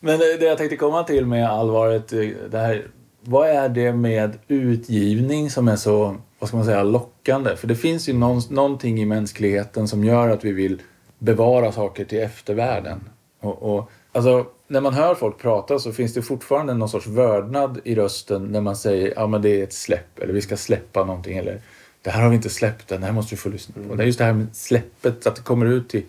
Men 0.00 0.18
det, 0.18 0.36
det 0.36 0.44
jag 0.46 0.58
tänkte 0.58 0.76
komma 0.76 1.02
till 1.04 1.26
med 1.26 1.50
allvaret, 1.50 2.12
eh, 2.12 2.18
det 2.50 2.58
här, 2.58 2.86
vad 3.20 3.48
är 3.48 3.68
det 3.68 3.92
med 3.92 4.38
utgivning 4.48 5.50
som 5.50 5.68
är 5.68 5.76
så, 5.76 6.16
vad 6.38 6.48
ska 6.48 6.56
man 6.56 6.66
säga, 6.66 6.82
lockande? 6.82 7.56
För 7.56 7.66
det 7.66 7.76
finns 7.76 8.08
ju 8.08 8.12
någon, 8.12 8.40
någonting 8.50 9.00
i 9.00 9.04
mänskligheten 9.04 9.88
som 9.88 10.04
gör 10.04 10.28
att 10.30 10.44
vi 10.44 10.52
vill 10.52 10.82
bevara 11.18 11.72
saker 11.72 12.04
till 12.04 12.18
eftervärlden. 12.20 13.00
Och, 13.40 13.76
och, 13.76 13.90
alltså, 14.12 14.46
när 14.68 14.80
man 14.80 14.94
hör 14.94 15.14
folk 15.14 15.38
prata 15.38 15.78
så 15.78 15.92
finns 15.92 16.14
det 16.14 16.22
fortfarande 16.22 16.74
någon 16.74 16.88
sorts 16.88 17.06
vördnad 17.06 17.80
i 17.84 17.94
rösten 17.94 18.44
när 18.44 18.60
man 18.60 18.76
säger 18.76 19.12
ja 19.16 19.26
men 19.26 19.42
det 19.42 19.60
är 19.60 19.64
ett 19.64 19.72
släpp 19.72 20.18
eller 20.18 20.32
vi 20.32 20.40
ska 20.42 20.56
släppa 20.56 21.04
någonting 21.04 21.38
eller 21.38 21.60
det 22.04 22.10
här 22.10 22.22
har 22.22 22.28
vi 22.28 22.36
inte 22.36 22.50
släppt 22.50 22.92
än, 22.92 23.00
det 23.00 23.06
här 23.06 23.12
måste 23.12 23.34
du 23.34 23.36
få 23.36 23.48
lyssna 23.48 23.74
på. 23.88 23.94
Det 23.94 24.02
är 24.02 24.06
just 24.06 24.18
det 24.18 24.24
här 24.24 24.32
med 24.32 24.46
släppet, 24.52 25.26
att 25.26 25.36
det 25.36 25.42
kommer 25.42 25.66
ut 25.66 25.88
till 25.88 26.02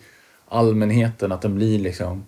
allmänheten, 0.48 1.32
att 1.32 1.41
den 1.41 1.56
blir 1.56 1.80
liksom 1.80 2.26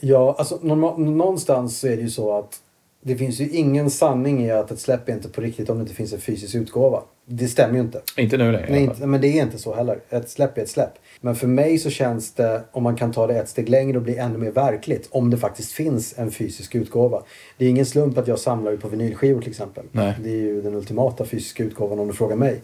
Ja, 0.00 0.34
alltså 0.38 0.58
någonstans 0.62 1.78
så 1.78 1.86
är 1.86 1.96
det 1.96 2.02
ju 2.02 2.10
så 2.10 2.38
att 2.38 2.60
det 3.00 3.16
finns 3.16 3.40
ju 3.40 3.48
ingen 3.50 3.90
sanning 3.90 4.44
i 4.44 4.50
att 4.50 4.70
ett 4.70 4.80
släpp 4.80 5.08
är 5.08 5.12
inte 5.12 5.28
på 5.28 5.40
riktigt 5.40 5.70
om 5.70 5.76
det 5.76 5.82
inte 5.82 5.94
finns 5.94 6.12
en 6.12 6.20
fysisk 6.20 6.54
utgåva. 6.54 7.02
Det 7.30 7.48
stämmer 7.48 7.74
ju 7.74 7.80
inte. 7.80 8.00
Inte 8.16 8.36
nu 8.36 8.52
längre. 8.52 8.66
fall. 8.66 8.76
inte, 8.76 9.06
men 9.06 9.20
det 9.20 9.28
är 9.28 9.42
inte 9.42 9.58
så 9.58 9.74
heller. 9.74 10.00
Ett 10.10 10.28
släpp 10.30 10.58
är 10.58 10.62
ett 10.62 10.68
släpp. 10.68 10.92
Men 11.20 11.34
för 11.34 11.46
mig 11.46 11.78
så 11.78 11.90
känns 11.90 12.32
det, 12.32 12.62
om 12.72 12.82
man 12.82 12.96
kan 12.96 13.12
ta 13.12 13.26
det 13.26 13.38
ett 13.38 13.48
steg 13.48 13.68
längre 13.68 13.96
och 13.96 14.02
bli 14.02 14.16
ännu 14.16 14.38
mer 14.38 14.50
verkligt, 14.50 15.08
om 15.10 15.30
det 15.30 15.36
faktiskt 15.36 15.72
finns 15.72 16.18
en 16.18 16.30
fysisk 16.30 16.74
utgåva. 16.74 17.22
Det 17.58 17.64
är 17.64 17.68
ingen 17.68 17.86
slump 17.86 18.18
att 18.18 18.28
jag 18.28 18.38
samlar 18.38 18.70
ju 18.70 18.76
på 18.76 18.88
vinylskivor 18.88 19.40
till 19.40 19.50
exempel. 19.50 19.84
Nej. 19.92 20.14
Det 20.22 20.30
är 20.30 20.36
ju 20.36 20.62
den 20.62 20.74
ultimata 20.74 21.24
fysiska 21.24 21.64
utgåvan 21.64 21.98
om 21.98 22.06
du 22.06 22.12
frågar 22.12 22.36
mig. 22.36 22.60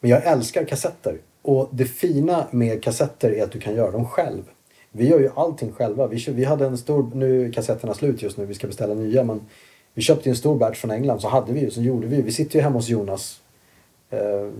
Men 0.00 0.10
jag 0.10 0.26
älskar 0.26 0.64
kassetter. 0.64 1.18
Och 1.42 1.68
det 1.72 1.84
fina 1.84 2.46
med 2.50 2.82
kassetter 2.82 3.30
är 3.30 3.44
att 3.44 3.52
du 3.52 3.60
kan 3.60 3.74
göra 3.74 3.90
dem 3.90 4.06
själv. 4.06 4.42
Vi 4.92 5.08
gör 5.08 5.20
ju 5.20 5.30
allting 5.36 5.72
själva. 5.72 6.06
Vi, 6.06 6.24
vi 6.28 6.44
hade 6.44 6.66
en 6.66 6.78
stor, 6.78 7.10
nu 7.14 7.46
är 7.46 7.52
kassetterna 7.52 7.94
slut 7.94 8.22
just 8.22 8.36
nu, 8.36 8.46
vi 8.46 8.54
ska 8.54 8.66
beställa 8.66 8.94
nya. 8.94 9.24
Men 9.24 9.40
vi 9.94 10.02
köpte 10.02 10.30
en 10.30 10.36
stor 10.36 10.58
batch 10.58 10.78
från 10.78 10.90
England, 10.90 11.20
så 11.20 11.28
hade 11.28 11.52
vi 11.52 11.60
ju, 11.60 11.70
så 11.70 11.82
gjorde 11.82 12.06
vi 12.06 12.16
ju. 12.16 12.22
Vi 12.22 12.32
sitter 12.32 12.56
ju 12.56 12.62
hemma 12.62 12.76
hos 12.76 12.88
Jonas, 12.88 13.40
eh, 14.10 14.50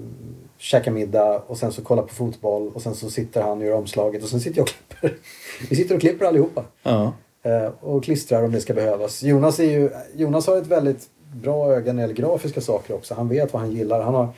käkar 0.59 0.93
middag 0.93 1.43
och 1.47 1.59
sen 1.59 1.73
så 1.73 1.83
kollar 1.83 2.03
på 2.03 2.15
fotboll 2.15 2.71
och 2.75 2.83
sen 2.83 2.95
så 2.95 3.11
sitter 3.11 3.43
han 3.43 3.59
och 3.59 3.65
gör 3.67 3.75
omslaget 3.75 4.23
och 4.23 4.29
sen 4.29 4.41
sitter 4.41 4.59
jag 4.59 4.63
och 4.63 4.69
klipper. 4.69 5.19
Vi 5.71 5.77
sitter 5.77 5.95
och 5.95 6.01
klipper 6.01 6.27
allihopa. 6.27 6.65
Ja. 6.83 7.13
Eh, 7.43 7.71
och 7.81 8.05
klistrar 8.05 8.43
om 8.43 8.53
det 8.53 8.61
ska 8.61 8.75
behövas. 8.75 9.23
Jonas, 9.23 9.61
är 9.61 9.71
ju, 9.71 9.91
Jonas 10.15 10.47
har 10.47 10.57
ett 10.57 10.67
väldigt 10.67 11.09
bra 11.35 11.73
öga 11.73 11.93
när 11.93 11.95
det 11.95 12.01
gäller 12.01 12.15
grafiska 12.15 12.61
saker 12.61 12.95
också. 12.95 13.15
Han 13.15 13.29
vet 13.29 13.53
vad 13.53 13.63
han 13.63 13.73
gillar. 13.73 14.03
Han 14.03 14.15
har, 14.15 14.29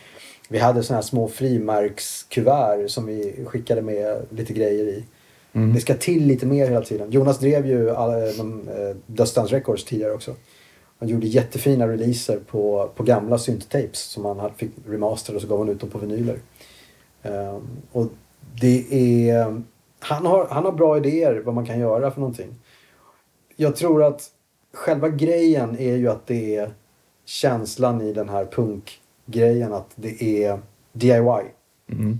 vi 0.49 0.59
hade 0.59 0.83
såna 0.83 0.97
här 0.97 1.03
små 1.03 1.29
frimärkskuvert 1.29 2.89
som 2.89 3.07
vi 3.07 3.45
skickade 3.47 3.83
med 3.83 4.27
lite 4.31 4.53
grejer 4.53 4.85
i. 4.85 5.05
Mm. 5.53 5.75
Det 5.75 5.81
ska 5.81 5.95
till 5.95 6.27
lite 6.27 6.47
mer 6.47 6.69
hela 6.69 6.85
tiden. 6.85 7.11
Jonas 7.11 7.39
drev 7.39 7.67
ju 7.67 7.91
alla, 7.91 8.33
de, 8.33 8.69
eh, 8.69 8.97
Dust 9.07 9.35
Dance 9.35 9.57
Records 9.57 9.85
tidigare 9.85 10.13
också. 10.13 10.35
Han 10.99 11.09
gjorde 11.09 11.27
jättefina 11.27 11.89
releaser 11.89 12.39
på, 12.39 12.91
på 12.95 13.03
gamla 13.03 13.39
synt-tapes 13.39 13.99
som 13.99 14.25
han 14.25 14.55
fick 14.55 14.71
remaster 14.87 15.35
och 15.35 15.41
så 15.41 15.49
gav 15.49 15.59
han 15.59 15.69
ut 15.69 15.81
dem 15.81 15.91
på 15.91 15.99
vinyler. 15.99 16.39
Ehm, 17.23 17.63
och 17.93 18.07
det 18.61 18.87
är... 19.31 19.63
Han 20.01 20.27
har, 20.27 20.47
han 20.47 20.65
har 20.65 20.73
bra 20.73 20.97
idéer 20.97 21.43
vad 21.45 21.55
man 21.55 21.67
kan 21.67 21.79
göra 21.81 22.11
för 22.11 22.21
någonting. 22.21 22.55
Jag 23.57 23.77
tror 23.77 24.05
att 24.05 24.31
själva 24.73 25.09
grejen 25.09 25.79
är 25.79 25.97
ju 25.97 26.09
att 26.09 26.27
det 26.27 26.57
är 26.57 26.73
känslan 27.25 28.01
i 28.01 28.13
den 28.13 28.29
här 28.29 28.45
punkgrejen 28.45 29.73
att 29.73 29.91
det 29.95 30.45
är 30.45 30.61
DIY. 30.93 31.53
Mm. 31.89 32.19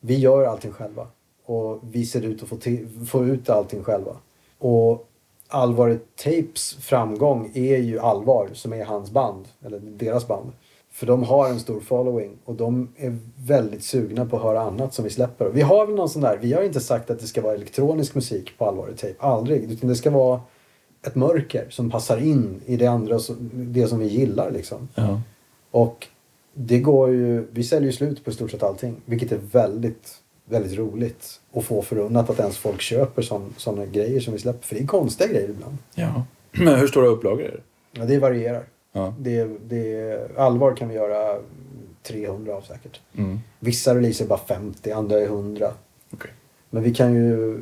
Vi 0.00 0.18
gör 0.18 0.44
allting 0.44 0.72
själva. 0.72 1.06
Och 1.44 1.80
vi 1.82 2.06
ser 2.06 2.22
ut 2.22 2.42
att 2.42 2.48
få, 2.48 2.56
ti- 2.56 3.06
få 3.06 3.24
ut 3.24 3.50
allting 3.50 3.84
själva. 3.84 4.16
Och 4.58 5.09
Allvaret 5.50 6.16
Tapes 6.16 6.74
framgång 6.74 7.50
är 7.54 7.76
ju 7.76 7.98
Allvar 7.98 8.48
som 8.52 8.72
är 8.72 8.84
hans 8.84 9.10
band. 9.10 9.48
Eller 9.64 9.80
deras 9.80 10.28
band. 10.28 10.52
För 10.92 11.06
de 11.06 11.22
har 11.22 11.48
en 11.48 11.60
stor 11.60 11.80
following. 11.80 12.38
Och 12.44 12.54
de 12.54 12.88
är 12.96 13.18
väldigt 13.36 13.84
sugna 13.84 14.26
på 14.26 14.36
att 14.36 14.42
höra 14.42 14.60
annat 14.60 14.94
som 14.94 15.04
vi 15.04 15.10
släpper. 15.10 15.48
Vi 15.48 15.60
har 15.60 15.86
väl 15.86 15.94
någon 15.94 16.08
sån 16.08 16.22
där. 16.22 16.38
Vi 16.40 16.52
har 16.52 16.62
inte 16.62 16.80
sagt 16.80 17.10
att 17.10 17.20
det 17.20 17.26
ska 17.26 17.42
vara 17.42 17.54
elektronisk 17.54 18.14
musik 18.14 18.58
på 18.58 18.64
Allvaret 18.64 18.98
Tape. 18.98 19.14
Aldrig. 19.18 19.72
Utan 19.72 19.88
det 19.88 19.96
ska 19.96 20.10
vara 20.10 20.40
ett 21.06 21.14
mörker 21.14 21.66
som 21.70 21.90
passar 21.90 22.18
in 22.18 22.60
i 22.66 22.76
det 22.76 22.86
andra. 22.86 23.18
Det 23.52 23.86
som 23.86 23.98
vi 23.98 24.06
gillar 24.06 24.50
liksom. 24.50 24.88
Ja. 24.94 25.20
Och 25.70 26.06
det 26.54 26.80
går 26.80 27.10
ju, 27.10 27.46
vi 27.50 27.64
säljer 27.64 27.86
ju 27.86 27.92
slut 27.92 28.24
på 28.24 28.30
i 28.30 28.34
stort 28.34 28.50
sett 28.50 28.62
allting. 28.62 28.96
Vilket 29.04 29.32
är 29.32 29.38
väldigt, 29.38 30.19
väldigt 30.50 30.78
roligt. 30.78 31.40
att 31.54 31.64
få 31.64 31.82
förunnat 31.82 32.30
att 32.30 32.38
ens 32.38 32.58
folk 32.58 32.80
köper 32.80 33.22
sådana 33.56 33.86
grejer 33.86 34.20
som 34.20 34.32
vi 34.32 34.38
släpper. 34.38 34.66
För 34.66 34.74
det 34.74 34.82
är 34.82 34.86
konstiga 34.86 35.32
grejer 35.32 35.48
ibland. 35.48 35.78
ja. 35.94 36.24
Men 36.52 36.78
hur 36.78 36.86
stora 36.86 37.06
upplagor 37.06 37.44
är 37.44 37.50
det? 37.50 37.60
Ja, 37.92 38.04
det 38.04 38.18
varierar. 38.18 38.64
Ja. 38.92 39.14
Det, 39.18 39.44
det, 39.68 40.38
allvar 40.38 40.76
kan 40.76 40.88
vi 40.88 40.94
göra 40.94 41.38
300 42.02 42.54
av 42.54 42.60
säkert. 42.60 43.00
Mm. 43.16 43.38
Vissa 43.58 43.94
releaser 43.94 44.24
är 44.24 44.28
bara 44.28 44.38
50, 44.38 44.90
andra 44.90 45.20
är 45.20 45.24
100. 45.24 45.72
Okej. 46.12 46.30
Men 46.70 46.82
vi 46.82 46.94
kan 46.94 47.14
ju 47.14 47.60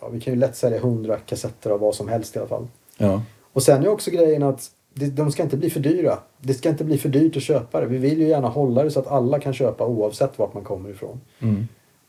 ja, 0.00 0.08
vi 0.08 0.20
kan 0.20 0.34
ju 0.34 0.40
lätt 0.40 0.56
sälja 0.56 0.78
100 0.78 1.16
kassetter 1.16 1.70
av 1.70 1.80
vad 1.80 1.94
som 1.94 2.08
helst 2.08 2.36
i 2.36 2.38
alla 2.38 2.48
fall. 2.48 2.68
Ja. 2.96 3.22
Och 3.52 3.62
sen 3.62 3.82
är 3.82 3.88
också 3.88 4.10
grejen 4.10 4.42
att 4.42 4.70
de 4.94 5.32
ska 5.32 5.42
inte 5.42 5.56
bli 5.56 5.70
för 5.70 5.80
dyra. 5.80 6.18
Det 6.40 6.54
ska 6.54 6.68
inte 6.68 6.84
bli 6.84 6.98
för 6.98 7.08
dyrt 7.08 7.36
att 7.36 7.42
köpa 7.42 7.80
det. 7.80 7.86
Vi 7.86 7.98
vill 7.98 8.18
ju 8.18 8.28
gärna 8.28 8.48
hålla 8.48 8.84
det 8.84 8.90
så 8.90 9.00
att 9.00 9.06
alla 9.06 9.40
kan 9.40 9.54
köpa 9.54 9.86
oavsett 9.86 10.38
vart 10.38 10.54
man 10.54 10.64
kommer 10.64 10.90
ifrån. 10.90 11.20
Mm. 11.40 11.68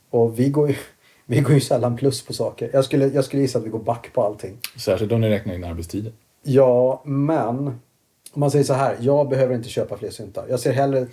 Och 0.09 0.39
vi 0.39 0.49
går 0.49 0.69
ju, 0.69 0.75
vi 1.25 1.39
går 1.39 1.53
ju 1.53 1.61
sällan 1.61 1.97
plus 1.97 2.25
på 2.25 2.33
saker. 2.33 2.69
Jag 2.73 2.85
skulle, 2.85 3.07
jag 3.07 3.25
skulle 3.25 3.41
gissa 3.41 3.59
att 3.59 3.65
vi 3.65 3.69
går 3.69 3.79
back 3.79 4.13
på 4.13 4.23
allting. 4.23 4.57
Särskilt 4.77 5.11
om 5.11 5.21
ni 5.21 5.29
räknar 5.29 5.55
in 5.55 5.63
arbetstiden. 5.63 6.13
Ja, 6.43 7.01
men 7.05 7.79
om 8.33 8.39
man 8.39 8.51
säger 8.51 8.65
så 8.65 8.73
här. 8.73 8.97
Jag 8.99 9.29
behöver 9.29 9.55
inte 9.55 9.69
köpa 9.69 9.97
fler 9.97 10.09
syntar. 10.09 10.45
Jag, 10.49 10.59
ser 10.59 10.73
hellre, 10.73 11.07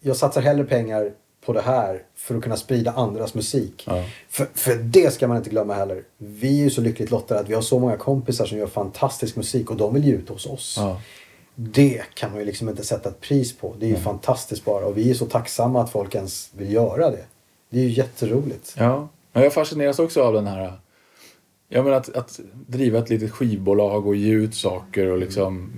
jag 0.00 0.16
satsar 0.16 0.40
hellre 0.40 0.64
pengar 0.64 1.12
på 1.46 1.52
det 1.52 1.60
här 1.60 2.02
för 2.14 2.34
att 2.34 2.42
kunna 2.42 2.56
sprida 2.56 2.92
andras 2.92 3.34
musik. 3.34 3.84
Ja. 3.86 4.04
För, 4.28 4.48
för 4.54 4.74
det 4.74 5.14
ska 5.14 5.28
man 5.28 5.36
inte 5.36 5.50
glömma 5.50 5.74
heller. 5.74 6.02
Vi 6.16 6.60
är 6.60 6.64
ju 6.64 6.70
så 6.70 6.80
lyckligt 6.80 7.10
lottade 7.10 7.40
att 7.40 7.48
vi 7.48 7.54
har 7.54 7.62
så 7.62 7.78
många 7.78 7.96
kompisar 7.96 8.46
som 8.46 8.58
gör 8.58 8.66
fantastisk 8.66 9.36
musik 9.36 9.70
och 9.70 9.76
de 9.76 9.94
vill 9.94 10.04
ge 10.04 10.12
ut 10.12 10.28
hos 10.28 10.46
oss. 10.46 10.74
Ja. 10.78 11.00
Det 11.54 12.02
kan 12.14 12.30
man 12.30 12.40
ju 12.40 12.46
liksom 12.46 12.68
inte 12.68 12.84
sätta 12.84 13.08
ett 13.08 13.20
pris 13.20 13.56
på. 13.56 13.74
Det 13.78 13.86
är 13.86 13.90
ju 13.90 13.96
fantastiskt 13.96 14.64
bara 14.64 14.86
och 14.86 14.98
vi 14.98 15.10
är 15.10 15.14
så 15.14 15.26
tacksamma 15.26 15.82
att 15.82 15.90
folk 15.90 16.14
ens 16.14 16.50
vill 16.56 16.72
göra 16.72 17.10
det. 17.10 17.24
Det 17.70 17.78
är 17.78 17.84
ju 17.84 17.90
jätteroligt. 17.90 18.74
Ja, 18.78 19.08
men 19.32 19.42
jag 19.42 19.52
fascineras 19.52 19.98
också 19.98 20.22
av 20.22 20.32
den 20.32 20.46
här... 20.46 20.72
Jag 21.68 21.84
menar 21.84 21.96
att, 21.96 22.16
att 22.16 22.40
driva 22.66 22.98
ett 22.98 23.10
litet 23.10 23.30
skivbolag 23.30 24.06
och 24.06 24.16
ge 24.16 24.32
ut 24.32 24.54
saker 24.54 25.06
och 25.06 25.18
liksom... 25.18 25.72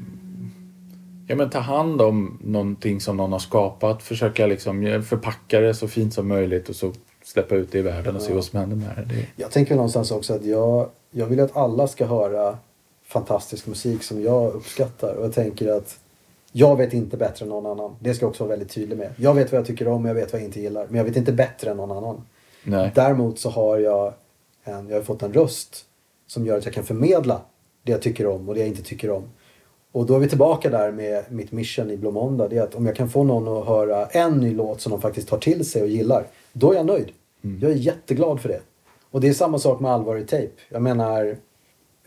Ja, 1.26 1.36
men 1.36 1.50
ta 1.50 1.58
hand 1.58 2.02
om 2.02 2.38
någonting 2.44 3.00
som 3.00 3.16
någon 3.16 3.32
har 3.32 3.38
skapat. 3.38 4.02
Försöka 4.02 4.46
liksom 4.46 5.02
förpacka 5.08 5.60
det 5.60 5.74
så 5.74 5.88
fint 5.88 6.14
som 6.14 6.28
möjligt 6.28 6.68
och 6.68 6.76
så 6.76 6.92
släppa 7.24 7.54
ut 7.54 7.72
det 7.72 7.78
i 7.78 7.82
världen 7.82 8.16
och 8.16 8.22
se 8.22 8.34
vad 8.34 8.44
som 8.44 8.58
händer 8.58 8.76
med 8.76 8.96
det. 8.96 9.14
det. 9.14 9.26
Jag 9.36 9.50
tänker 9.50 9.74
någonstans 9.74 10.10
också 10.10 10.34
att 10.34 10.44
jag, 10.44 10.88
jag 11.10 11.26
vill 11.26 11.40
att 11.40 11.56
alla 11.56 11.86
ska 11.88 12.06
höra 12.06 12.58
fantastisk 13.06 13.66
musik 13.66 14.02
som 14.02 14.22
jag 14.22 14.52
uppskattar. 14.52 15.14
Och 15.14 15.24
jag 15.24 15.32
tänker 15.32 15.72
att 15.72 15.98
jag 16.52 16.76
vet 16.76 16.92
inte 16.92 17.16
bättre 17.16 17.44
än 17.44 17.48
någon 17.48 17.66
annan. 17.66 17.96
Det 18.00 18.14
ska 18.14 18.24
jag 18.24 18.30
också 18.30 18.44
vara 18.44 18.50
väldigt 18.50 18.74
tydlig 18.74 18.98
med. 18.98 19.14
Jag 19.16 19.34
vet 19.34 19.52
vad 19.52 19.58
jag 19.58 19.66
tycker 19.66 19.88
om 19.88 20.02
och 20.04 20.08
jag 20.08 20.14
vet 20.14 20.32
vad 20.32 20.40
jag 20.40 20.48
inte 20.48 20.60
gillar. 20.60 20.86
Men 20.86 20.96
jag 20.96 21.04
vet 21.04 21.16
inte 21.16 21.32
bättre 21.32 21.70
än 21.70 21.76
någon 21.76 21.96
annan. 21.96 22.22
Nej. 22.64 22.92
Däremot 22.94 23.38
så 23.38 23.50
har 23.50 23.78
jag, 23.78 24.12
en, 24.64 24.88
jag 24.88 24.96
har 24.96 25.02
fått 25.02 25.22
en 25.22 25.32
röst 25.32 25.84
som 26.26 26.46
gör 26.46 26.58
att 26.58 26.64
jag 26.64 26.74
kan 26.74 26.84
förmedla 26.84 27.40
det 27.82 27.92
jag 27.92 28.02
tycker 28.02 28.26
om 28.26 28.48
och 28.48 28.54
det 28.54 28.60
jag 28.60 28.68
inte 28.68 28.82
tycker 28.82 29.10
om. 29.10 29.24
Och 29.94 30.06
då 30.06 30.14
är 30.14 30.18
vi 30.18 30.28
tillbaka 30.28 30.70
där 30.70 30.92
med 30.92 31.24
mitt 31.28 31.52
mission 31.52 31.90
i 31.90 31.96
Blå 31.96 32.10
Måndag. 32.10 32.48
Det 32.48 32.56
är 32.58 32.62
att 32.62 32.74
om 32.74 32.86
jag 32.86 32.96
kan 32.96 33.08
få 33.10 33.24
någon 33.24 33.58
att 33.62 33.66
höra 33.68 34.06
en 34.06 34.32
ny 34.40 34.54
låt 34.54 34.80
som 34.80 34.90
de 34.92 35.00
faktiskt 35.00 35.28
tar 35.28 35.38
till 35.38 35.64
sig 35.64 35.82
och 35.82 35.88
gillar. 35.88 36.26
Då 36.52 36.72
är 36.72 36.76
jag 36.76 36.86
nöjd. 36.86 37.08
Jag 37.60 37.70
är 37.70 37.74
jätteglad 37.74 38.40
för 38.40 38.48
det. 38.48 38.60
Och 39.10 39.20
det 39.20 39.28
är 39.28 39.32
samma 39.32 39.58
sak 39.58 39.80
med 39.80 39.90
Allvar 39.90 40.16
i 40.16 40.24
tejp. 40.24 40.52
Jag 40.68 40.82
menar, 40.82 41.36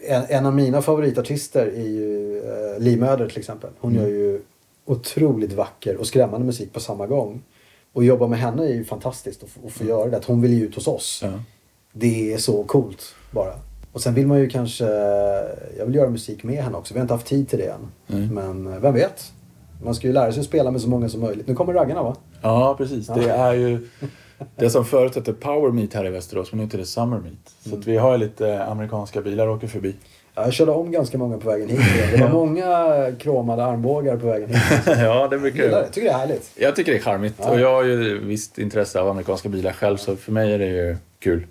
en, 0.07 0.23
en 0.29 0.45
av 0.45 0.55
mina 0.55 0.81
favoritartister 0.81 1.65
är 1.67 1.87
ju 1.87 2.37
eh, 2.37 2.79
Li 2.79 2.95
Möder 2.97 3.29
till 3.29 3.39
exempel. 3.39 3.69
Hon 3.79 3.93
gör 3.95 4.07
ju 4.07 4.41
otroligt 4.85 5.53
vacker 5.53 5.97
och 5.97 6.07
skrämmande 6.07 6.45
musik 6.45 6.73
på 6.73 6.79
samma 6.79 7.07
gång. 7.07 7.41
Och 7.93 8.03
jobba 8.03 8.27
med 8.27 8.39
henne 8.39 8.63
är 8.63 8.73
ju 8.73 8.85
fantastiskt 8.85 9.43
att, 9.43 9.49
få- 9.49 9.67
att 9.67 9.73
få 9.73 9.83
göra 9.83 10.09
det. 10.09 10.17
Att 10.17 10.25
hon 10.25 10.41
vill 10.41 10.53
ju 10.53 10.65
ut 10.65 10.75
hos 10.75 10.87
oss. 10.87 11.19
Ja. 11.23 11.29
Det 11.93 12.33
är 12.33 12.37
så 12.37 12.63
coolt 12.63 13.15
bara. 13.31 13.53
Och 13.97 14.01
sen 14.03 14.13
vill 14.13 14.27
man 14.27 14.39
ju 14.39 14.49
kanske, 14.49 14.85
jag 15.77 15.85
vill 15.85 15.95
göra 15.95 16.09
musik 16.09 16.43
med 16.43 16.63
henne 16.63 16.77
också. 16.77 16.93
Vi 16.93 16.99
har 16.99 17.03
inte 17.03 17.13
haft 17.13 17.27
tid 17.27 17.49
till 17.49 17.59
det 17.59 17.65
än. 17.65 17.91
Mm. 18.17 18.33
Men 18.35 18.73
eh, 18.73 18.79
vem 18.79 18.93
vet? 18.93 19.31
Man 19.83 19.95
ska 19.95 20.07
ju 20.07 20.13
lära 20.13 20.31
sig 20.31 20.39
att 20.39 20.45
spela 20.45 20.71
med 20.71 20.81
så 20.81 20.89
många 20.89 21.09
som 21.09 21.21
möjligt. 21.21 21.47
Nu 21.47 21.55
kommer 21.55 21.73
raggarna 21.73 22.03
va? 22.03 22.15
ja, 22.41 22.75
precis. 22.77 23.07
Det 23.07 23.29
är 23.29 23.53
ju 23.53 23.87
det 24.55 24.69
som 24.69 24.85
förut 24.85 25.15
hette 25.15 25.33
Power 25.33 25.71
Meet 25.71 25.93
här 25.93 26.05
i 26.05 26.09
Västerås, 26.09 26.51
men 26.51 26.57
nu 26.57 26.63
heter 26.65 26.77
det 26.77 26.85
Summer 26.85 27.19
Meet. 27.19 27.55
Så 27.69 27.75
att 27.75 27.87
vi 27.87 27.97
har 27.97 28.11
ju 28.11 28.17
lite 28.17 28.63
amerikanska 28.63 29.21
bilar 29.21 29.47
åker 29.49 29.67
förbi. 29.67 29.95
Ja, 30.35 30.43
jag 30.43 30.53
körde 30.53 30.71
om 30.71 30.91
ganska 30.91 31.17
många 31.17 31.37
på 31.37 31.49
vägen 31.49 31.69
hit. 31.69 31.79
Det 32.11 32.21
var 32.21 32.29
många 32.33 32.95
kromade 33.19 33.63
armbågar 33.63 34.17
på 34.17 34.25
vägen 34.27 34.49
hit. 34.49 34.57
ja, 34.85 35.27
det 35.27 35.35
Jag 35.35 35.41
brukar 35.41 35.63
det. 35.63 35.81
ju 35.85 35.91
tycker 35.91 36.07
det 36.07 36.13
är 36.13 36.17
härligt. 36.17 36.51
Jag 36.55 36.75
tycker 36.75 36.91
det 36.91 36.97
är 36.97 37.01
charmigt 37.01 37.35
Ja. 37.39 37.49
och 37.49 37.59
jag 37.59 37.73
har 37.73 37.83
ju 37.83 38.19
visst 38.25 38.57
intresse 38.59 38.99
av 39.01 39.09
amerikanska 39.09 39.49
bilar 39.49 39.71
själv 39.71 39.97
så 39.97 40.15
för 40.15 40.31
mig 40.31 40.53
är 40.53 40.59
det 40.59 40.67
ju 40.67 40.97
kul. 41.19 41.47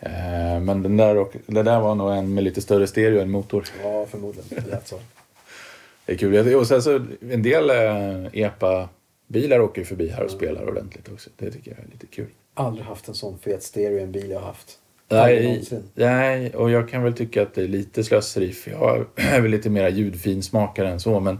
Eh, 0.00 0.60
Men 0.60 0.82
den 0.82 0.96
där, 0.96 1.16
och, 1.16 1.36
det 1.46 1.62
där 1.62 1.80
var 1.80 1.94
nog 1.94 2.12
en 2.12 2.34
med 2.34 2.44
lite 2.44 2.60
större 2.60 2.86
stereo 2.86 3.20
än 3.20 3.30
motor. 3.30 3.64
Ja, 3.82 4.06
förmodligen. 4.10 4.48
Det 4.48 4.70
lät 4.70 4.88
så. 4.88 4.96
Det 6.06 6.12
är 6.12 6.16
kul. 6.16 6.54
Och 6.54 6.66
sen 6.66 6.82
så 6.82 7.00
en 7.30 7.42
del 7.42 7.70
eh, 7.70 8.26
EPA-bilar 8.32 9.60
åker 9.60 9.84
förbi 9.84 10.08
här 10.08 10.24
och 10.24 10.30
spelar 10.30 10.68
ordentligt 10.68 11.08
också. 11.12 11.30
Det 11.36 11.50
tycker 11.50 11.70
jag 11.70 11.80
är 11.80 11.90
lite 11.92 12.06
kul. 12.06 12.26
Aldrig 12.54 12.86
haft 12.86 13.08
en 13.08 13.14
sån 13.14 13.38
fet 13.38 13.62
stereo 13.62 13.98
i 13.98 14.02
en 14.02 14.12
bil 14.12 14.30
jag 14.30 14.40
har 14.40 14.46
haft. 14.46 14.78
Nej, 15.08 15.64
nej, 15.94 16.54
och 16.54 16.70
jag 16.70 16.88
kan 16.88 17.02
väl 17.02 17.12
tycka 17.12 17.42
att 17.42 17.54
det 17.54 17.62
är 17.62 17.68
lite 17.68 18.04
slöseri 18.04 18.52
för 18.52 18.70
jag 18.70 19.06
är 19.14 19.40
väl 19.40 19.50
lite 19.50 19.70
mera 19.70 19.88
ljudfinsmakare 19.88 20.88
än 20.88 21.00
så 21.00 21.20
men, 21.20 21.38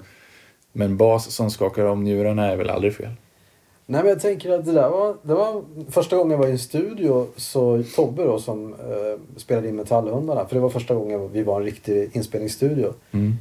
men 0.73 0.97
bas 0.97 1.31
som 1.31 1.51
skakar 1.51 1.85
om 1.85 2.05
njurarna 2.05 2.47
är 2.47 2.57
väl 2.57 2.71
aldrig 2.71 2.95
fel. 2.95 3.11
Nej 3.91 4.03
men 4.03 4.09
jag 4.09 4.21
tänker 4.21 4.51
att 4.51 4.65
det 4.65 4.73
där 4.73 4.89
var, 4.89 5.17
det 5.23 5.35
var 5.35 5.63
första 5.89 6.17
gången 6.17 6.31
jag 6.31 6.39
var 6.39 6.47
i 6.47 6.51
en 6.51 6.59
studio 6.59 7.27
så 7.37 7.83
Tobbe 7.97 8.25
då 8.25 8.39
som 8.39 8.73
eh, 8.73 9.37
spelade 9.37 9.69
in 9.69 9.77
Metallhundarna. 9.77 10.47
För 10.47 10.55
det 10.55 10.61
var 10.61 10.69
första 10.69 10.95
gången 10.95 11.33
vi 11.33 11.43
var 11.43 11.61
i 11.61 11.63
en 11.63 11.65
riktig 11.65 12.11
inspelningsstudio. 12.13 12.95
Mm. 13.11 13.35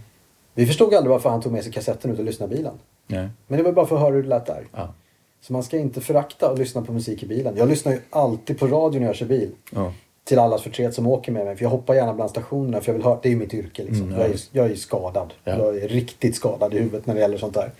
Vi 0.54 0.66
förstod 0.66 0.94
aldrig 0.94 1.12
varför 1.12 1.30
han 1.30 1.42
tog 1.42 1.52
med 1.52 1.64
sig 1.64 1.74
kassetten 1.74 2.12
ut 2.12 2.20
och 2.20 2.26
lyssnade 2.26 2.54
i 2.54 2.58
bilen. 2.58 2.74
Nej. 3.08 3.30
Men 3.48 3.58
det 3.58 3.64
var 3.64 3.72
bara 3.72 3.86
för 3.86 3.96
att 3.96 4.02
höra 4.02 4.14
hur 4.14 4.24
det 4.24 4.30
lät 4.30 4.46
där. 4.46 4.68
Ja. 4.76 4.94
Så 5.42 5.54
man 5.54 5.64
ska 5.64 5.78
inte 5.78 6.02
förakta 6.02 6.52
att 6.52 6.60
lyssna 6.60 6.82
på 6.82 6.94
musik 6.94 7.24
i 7.24 7.26
bilen. 7.26 7.54
Jag 7.58 7.70
lyssnar 7.70 7.92
ju 7.92 8.00
alltid 8.10 8.60
på 8.60 8.68
radio 8.68 9.00
när 9.00 9.08
jag 9.08 9.16
kör 9.16 9.26
bil. 9.26 9.50
Ja. 9.72 9.94
Till 10.24 10.40
allas 10.40 10.62
förtret 10.62 10.94
som 10.94 11.08
åker 11.08 11.32
med 11.32 11.46
mig. 11.46 11.56
För 11.56 11.64
jag 11.64 11.70
hoppar 11.70 11.94
gärna 11.94 12.14
bland 12.14 12.30
stationerna 12.30 12.82
för 12.82 12.90
jag 12.92 12.94
vill 12.94 13.06
höra, 13.06 13.20
det 13.22 13.30
är 13.30 13.32
ju 13.32 13.38
mitt 13.38 13.54
yrke 13.54 13.84
liksom. 13.84 14.04
Mm, 14.04 14.16
ja. 14.16 14.22
jag, 14.22 14.32
är, 14.32 14.40
jag 14.52 14.72
är 14.72 14.76
skadad. 14.76 15.34
Ja. 15.44 15.58
Jag 15.58 15.78
är 15.78 15.88
riktigt 15.88 16.36
skadad 16.36 16.74
i 16.74 16.78
huvudet 16.78 17.06
när 17.06 17.14
det 17.14 17.22
gäller 17.22 17.38
sånt 17.38 17.54
där. 17.54 17.72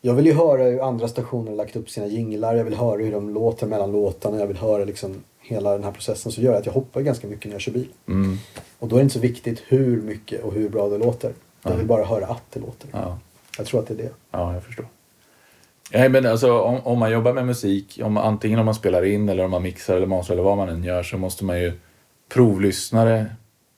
Jag 0.00 0.14
vill 0.14 0.26
ju 0.26 0.32
höra 0.32 0.62
hur 0.62 0.88
andra 0.88 1.08
stationer 1.08 1.50
har 1.50 1.56
lagt 1.56 1.76
upp 1.76 1.90
sina 1.90 2.06
jinglar. 2.06 2.54
Jag 2.54 2.64
vill 2.64 2.74
höra 2.74 3.02
hur 3.02 3.12
de 3.12 3.34
låter 3.34 3.66
mellan 3.66 3.92
låtarna. 3.92 4.38
Jag 4.38 4.46
vill 4.46 4.56
höra 4.56 4.84
liksom 4.84 5.14
hela 5.40 5.72
den 5.72 5.84
här 5.84 5.92
processen. 5.92 6.32
Så 6.32 6.40
gör 6.40 6.54
att 6.54 6.66
jag 6.66 6.72
hoppar 6.72 7.00
ganska 7.00 7.26
mycket 7.26 7.44
när 7.44 7.52
jag 7.52 7.60
kör 7.60 7.72
bil. 7.72 7.88
Mm. 8.08 8.38
Och 8.78 8.88
då 8.88 8.96
är 8.96 9.00
det 9.00 9.02
inte 9.02 9.14
så 9.14 9.20
viktigt 9.20 9.62
hur 9.66 10.02
mycket 10.02 10.42
och 10.42 10.52
hur 10.52 10.68
bra 10.68 10.88
det 10.88 10.98
låter. 10.98 11.32
Jag 11.62 11.76
vill 11.76 11.86
bara 11.86 12.04
höra 12.04 12.26
att 12.26 12.42
det 12.50 12.60
låter. 12.60 12.88
Ja. 12.92 13.18
Jag 13.58 13.66
tror 13.66 13.80
att 13.80 13.86
det 13.86 13.94
är 13.94 13.98
det. 13.98 14.10
Ja, 14.30 14.54
jag 14.54 14.62
förstår. 14.62 14.86
Nej, 15.92 16.08
men 16.08 16.26
alltså, 16.26 16.58
om, 16.60 16.80
om 16.84 16.98
man 16.98 17.10
jobbar 17.10 17.32
med 17.32 17.46
musik, 17.46 18.00
om, 18.02 18.16
antingen 18.16 18.58
om 18.58 18.66
man 18.66 18.74
spelar 18.74 19.04
in 19.04 19.28
eller 19.28 19.44
om 19.44 19.50
man 19.50 19.62
mixar 19.62 19.96
eller 19.96 20.06
mastrar 20.06 20.34
eller 20.34 20.42
vad 20.42 20.56
man 20.56 20.68
än 20.68 20.84
gör 20.84 21.02
så 21.02 21.18
måste 21.18 21.44
man 21.44 21.60
ju 21.60 21.72
provlyssna 22.28 23.04
det 23.04 23.26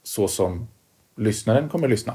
så 0.02 0.28
som 0.28 0.68
lyssnaren 1.16 1.68
kommer 1.68 1.86
att 1.86 1.90
lyssna. 1.90 2.14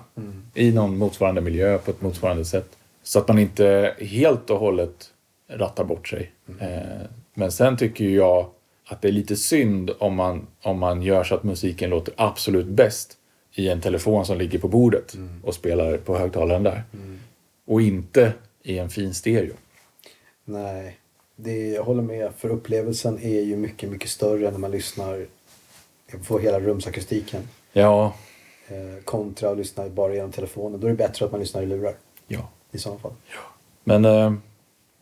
I 0.54 0.72
någon 0.72 0.98
motsvarande 0.98 1.42
miljö 1.42 1.78
på 1.78 1.92
ett 1.92 2.02
motsvarande 2.02 2.46
sätt. 2.46 2.78
Så 3.06 3.20
att 3.20 3.28
man 3.28 3.40
inte 3.40 3.96
helt 4.00 4.50
och 4.50 4.60
hållet 4.60 5.14
rattar 5.48 5.84
bort 5.84 6.08
sig. 6.08 6.32
Eh, 6.60 7.08
men 7.34 7.52
sen 7.52 7.78
tycker 7.78 8.06
jag 8.06 8.50
att 8.88 9.02
det 9.02 9.08
är 9.08 9.12
lite 9.12 9.36
synd 9.36 9.92
om 10.00 10.16
man, 10.16 10.48
om 10.62 10.80
man 10.80 11.02
gör 11.02 11.24
så 11.24 11.36
att 11.36 11.44
musiken 11.44 11.90
låter 11.90 12.14
absolut 12.18 12.68
bäst 12.68 13.18
i 13.54 13.70
en 13.70 13.82
telefon 13.82 14.26
som 14.26 14.38
ligger 14.38 14.60
på 14.60 14.68
bordet 14.68 15.16
och 15.44 15.54
spelar 15.54 15.98
på 15.98 16.18
högtalaren 16.18 16.64
där. 16.64 16.84
Och 17.66 17.82
inte 17.82 18.34
i 18.64 18.78
en 18.78 18.90
fin 18.90 19.14
stereo. 19.14 19.54
Nej, 20.46 21.00
det, 21.36 21.68
jag 21.68 21.84
håller 21.84 22.04
med. 22.04 22.32
För 22.38 22.50
upplevelsen 22.50 23.20
är 23.20 23.42
ju 23.42 23.56
mycket, 23.56 23.90
mycket 23.90 24.10
större 24.10 24.52
när 24.52 24.60
man 24.60 24.72
lyssnar 24.72 25.26
på 26.28 26.40
hela 26.40 26.60
rumsakustiken. 26.60 27.42
Ja, 27.74 28.14
Eh, 28.68 29.04
kontra 29.04 29.50
att 29.50 29.58
lyssna 29.58 29.90
bara 29.90 30.14
genom 30.14 30.32
telefonen. 30.32 30.80
Då 30.80 30.88
är 30.88 30.92
det 30.92 30.98
bättre 30.98 31.26
att 31.26 31.32
man 31.32 31.40
lyssnar 31.40 31.62
i 31.62 31.66
lurar. 31.66 31.94
I 32.76 32.78
sådana 32.78 33.00
fall. 33.00 33.12
Men 33.84 34.06
eh, 34.06 34.34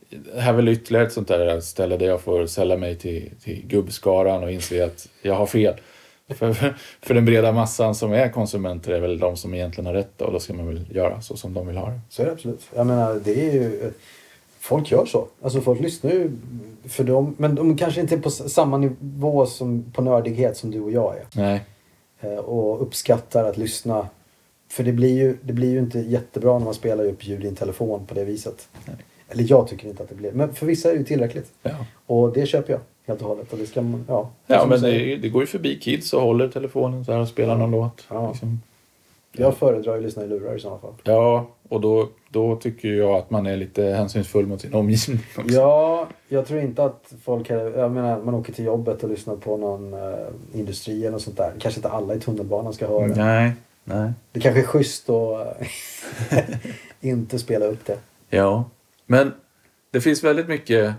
det 0.09 0.41
här 0.41 0.53
är 0.53 0.55
väl 0.55 0.67
ytterligare 0.67 1.05
ett 1.07 1.13
sånt 1.13 1.27
där 1.27 1.59
ställe 1.59 1.97
där 1.97 2.05
jag 2.05 2.21
får 2.21 2.45
sälla 2.45 2.77
mig 2.77 2.95
till, 2.95 3.31
till 3.43 3.67
gubbskaran 3.67 4.43
och 4.43 4.51
inse 4.51 4.85
att 4.85 5.07
jag 5.21 5.35
har 5.35 5.45
fel. 5.45 5.73
För, 6.29 6.53
för 7.01 7.13
den 7.13 7.25
breda 7.25 7.51
massan 7.51 7.95
som 7.95 8.13
är 8.13 8.29
konsumenter 8.29 8.91
är 8.91 8.99
väl 8.99 9.19
de 9.19 9.37
som 9.37 9.53
egentligen 9.53 9.85
har 9.85 9.93
rätt 9.93 10.21
och 10.21 10.31
då 10.31 10.39
ska 10.39 10.53
man 10.53 10.67
väl 10.67 10.85
göra 10.91 11.21
så 11.21 11.37
som 11.37 11.53
de 11.53 11.67
vill 11.67 11.77
ha 11.77 11.89
det. 11.89 11.99
Så 12.09 12.21
är 12.21 12.25
det 12.25 12.31
absolut. 12.31 12.61
Jag 12.75 12.87
menar, 12.87 13.21
det 13.23 13.49
är 13.49 13.53
ju... 13.53 13.91
Folk 14.59 14.91
gör 14.91 15.05
så. 15.05 15.27
Alltså 15.41 15.61
folk 15.61 15.81
lyssnar 15.81 16.11
ju 16.11 16.31
för 16.87 17.03
dem. 17.03 17.35
Men 17.37 17.55
de 17.55 17.77
kanske 17.77 18.01
inte 18.01 18.15
är 18.15 18.19
på 18.19 18.31
samma 18.31 18.77
nivå 18.77 19.45
som 19.45 19.91
på 19.93 20.01
nördighet 20.01 20.57
som 20.57 20.71
du 20.71 20.79
och 20.79 20.91
jag 20.91 21.17
är. 21.17 21.25
Nej, 21.33 21.61
Eh, 22.23 22.37
och 22.37 22.81
uppskattar 22.81 23.45
att 23.45 23.57
lyssna. 23.57 24.07
För 24.73 24.83
det 24.83 24.91
blir, 24.91 25.17
ju, 25.17 25.37
det 25.41 25.53
blir 25.53 25.71
ju 25.71 25.79
inte 25.79 25.99
jättebra 25.99 26.57
när 26.57 26.65
man 26.65 26.73
spelar 26.73 27.05
upp 27.05 27.27
ljud 27.27 27.43
i 27.43 27.47
en 27.47 27.55
telefon 27.55 28.05
på 28.05 28.13
det 28.13 28.23
viset. 28.23 28.67
Nej. 28.85 28.95
Eller 29.29 29.45
jag 29.49 29.67
tycker 29.67 29.87
inte 29.87 30.03
att 30.03 30.09
det 30.09 30.15
blir. 30.15 30.31
Men 30.31 30.53
för 30.53 30.65
vissa 30.65 30.89
är 30.89 30.93
det 30.93 30.99
ju 30.99 31.05
tillräckligt. 31.05 31.51
ja. 31.63 31.85
Och 32.05 32.33
det 32.33 32.45
köper 32.45 32.73
jag 32.73 32.79
helt 33.07 33.21
och 33.21 33.27
hållet. 33.27 33.53
Och 33.53 33.59
det 33.59 33.65
ska 33.65 33.81
man, 33.81 34.05
ja. 34.07 34.29
Ja, 34.47 34.65
men 34.65 34.81
det, 34.81 35.15
det 35.15 35.29
går 35.29 35.41
ju 35.41 35.47
förbi 35.47 35.79
kids 35.79 36.13
och 36.13 36.21
håller 36.21 36.47
telefonen 36.47 37.05
så 37.05 37.11
här 37.11 37.19
och 37.19 37.27
spelar 37.27 37.57
någon 37.57 37.71
låt. 37.71 38.05
Ja. 38.09 38.31
Liksom. 38.31 38.61
Jag 39.31 39.57
föredrar 39.57 39.93
ju 39.93 39.97
att 39.97 40.03
lyssna 40.03 40.23
i 40.23 40.27
lurar 40.27 40.55
i 40.55 40.59
sådana 40.59 40.79
fall. 40.79 40.93
Ja, 41.03 41.47
och 41.69 41.81
då, 41.81 42.09
då 42.29 42.55
tycker 42.55 42.89
jag 42.89 43.15
att 43.15 43.29
man 43.29 43.45
är 43.45 43.57
lite 43.57 43.83
hänsynsfull 43.83 44.47
mot 44.47 44.61
sin 44.61 44.73
omgivning 44.73 45.19
också. 45.37 45.55
Ja, 45.55 46.07
jag 46.27 46.47
tror 46.47 46.59
inte 46.59 46.83
att 46.83 47.13
folk... 47.23 47.49
Jag 47.49 47.91
menar, 47.91 48.21
man 48.21 48.33
åker 48.33 48.53
till 48.53 48.65
jobbet 48.65 49.03
och 49.03 49.09
lyssnar 49.09 49.35
på 49.35 49.57
någon 49.57 49.93
uh, 49.93 50.27
industri 50.53 51.01
eller 51.01 51.11
något 51.11 51.21
sånt 51.21 51.37
där. 51.37 51.51
Kanske 51.59 51.79
inte 51.79 51.89
alla 51.89 52.15
i 52.15 52.19
tunnelbanan 52.19 52.73
ska 52.73 52.87
höra. 52.87 53.07
Nej, 53.07 53.51
nej. 53.83 54.13
Det 54.31 54.39
kanske 54.39 54.61
är 54.61 54.65
schysst 54.65 55.09
att 55.09 55.61
eh, 56.31 56.47
inte 57.01 57.39
spela 57.39 57.65
upp 57.65 57.85
det. 57.85 57.99
Ja, 58.29 58.69
men 59.05 59.33
det 59.91 60.01
finns 60.01 60.23
väldigt 60.23 60.47
mycket 60.47 60.93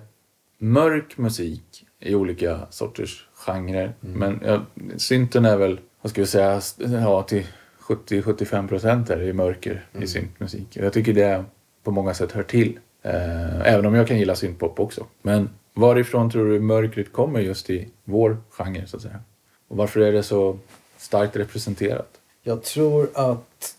mörk 0.58 1.18
musik 1.18 1.86
i 2.00 2.14
olika 2.14 2.60
sorters 2.70 3.28
genrer. 3.34 3.94
Men 4.00 4.40
ja, 4.44 4.64
synten 4.96 5.44
är 5.44 5.56
väl, 5.56 5.80
vad 6.00 6.10
ska 6.10 6.20
vi 6.20 6.26
säga, 6.26 6.60
ja, 6.78 7.22
till 7.22 7.46
70-75 7.80 8.68
procent 8.68 9.10
är 9.10 9.16
det 9.16 9.32
mörker 9.32 9.86
i 10.00 10.06
syntmusik. 10.06 10.76
Jag 10.76 10.92
tycker 10.92 11.12
det 11.12 11.44
på 11.82 11.90
många 11.90 12.14
sätt 12.14 12.32
hör 12.32 12.42
till. 12.42 12.78
Eh, 13.02 13.72
även 13.72 13.86
om 13.86 13.94
jag 13.94 14.08
kan 14.08 14.18
gilla 14.18 14.34
syntpop 14.34 14.80
också. 14.80 15.06
Men 15.22 15.50
varifrån 15.74 16.30
tror 16.30 16.48
du 16.48 16.60
mörkret 16.60 17.12
kommer 17.12 17.40
just 17.40 17.70
i 17.70 17.88
vår 18.04 18.36
genre 18.50 18.86
så 18.86 18.96
att 18.96 19.02
säga? 19.02 19.20
Och 19.68 19.76
varför 19.76 20.00
är 20.00 20.12
det 20.12 20.22
så 20.22 20.58
starkt 20.96 21.36
representerat? 21.36 22.08
Jag 22.46 22.62
tror 22.62 23.08
att... 23.14 23.74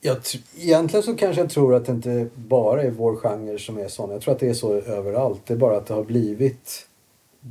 Jag, 0.00 0.16
tr- 0.16 0.42
egentligen 0.58 1.02
så 1.02 1.16
kanske 1.16 1.42
jag 1.42 1.50
tror 1.50 1.74
att 1.74 1.86
det 1.86 1.92
inte 1.92 2.26
bara 2.34 2.82
är 2.82 2.90
vår 2.90 3.16
genre 3.16 3.58
som 3.58 3.78
är 3.78 3.88
sån. 3.88 4.10
Jag 4.10 4.20
tror 4.20 4.34
att 4.34 4.40
det 4.40 4.48
är 4.48 4.54
så 4.54 4.72
överallt. 4.74 5.40
Det 5.46 5.54
är 5.54 5.58
bara 5.58 5.76
att 5.76 5.86
det 5.86 5.94
har 5.94 6.04
blivit 6.04 6.86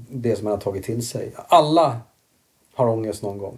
det 0.09 0.35
som 0.35 0.43
man 0.43 0.51
har 0.53 0.59
tagit 0.59 0.83
till 0.85 1.07
sig. 1.07 1.31
Alla 1.47 1.99
har 2.73 2.87
ångest 2.87 3.23
någon 3.23 3.37
gång. 3.37 3.57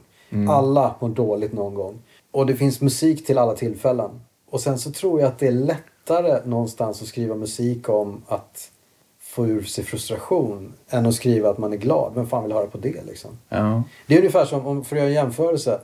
Alla 0.50 0.96
mår 1.00 1.10
dåligt 1.10 1.54
någon 1.54 1.74
gång. 1.74 2.00
Och 2.32 2.46
det 2.46 2.56
finns 2.56 2.82
musik 2.82 3.26
till 3.26 3.38
alla 3.38 3.54
tillfällen. 3.56 4.22
Och 4.50 4.62
sen 4.62 4.80
så 4.80 4.92
tror 4.92 5.20
jag 5.22 5.28
att 5.28 5.40
det 5.40 5.48
är 5.48 5.52
lättare 5.52 6.40
någonstans 6.46 7.02
att 7.02 7.08
skriva 7.08 7.36
musik 7.36 7.90
om 7.90 8.22
att 8.28 8.72
få 9.20 9.48
ur 9.48 9.64
sig 9.64 9.84
frustration 9.84 10.74
än 10.90 11.06
att 11.06 11.16
skriva 11.16 11.50
att 11.50 11.58
man 11.58 11.74
är 11.74 11.78
glad. 11.78 12.12
Vem 12.16 12.28
fan 12.28 12.44
vill 12.44 12.52
höra 12.54 12.68
på 12.68 12.78
det 12.78 13.06
liksom? 13.06 13.32
Ja, 13.50 13.84
Det 14.08 14.14
är 14.14 14.18
ungefär 14.18 14.46
som, 14.46 14.68
om, 14.68 14.86
för 14.86 14.96
att 14.96 15.00
göra 15.00 15.10
en 15.10 15.16
jämförelse. 15.16 15.80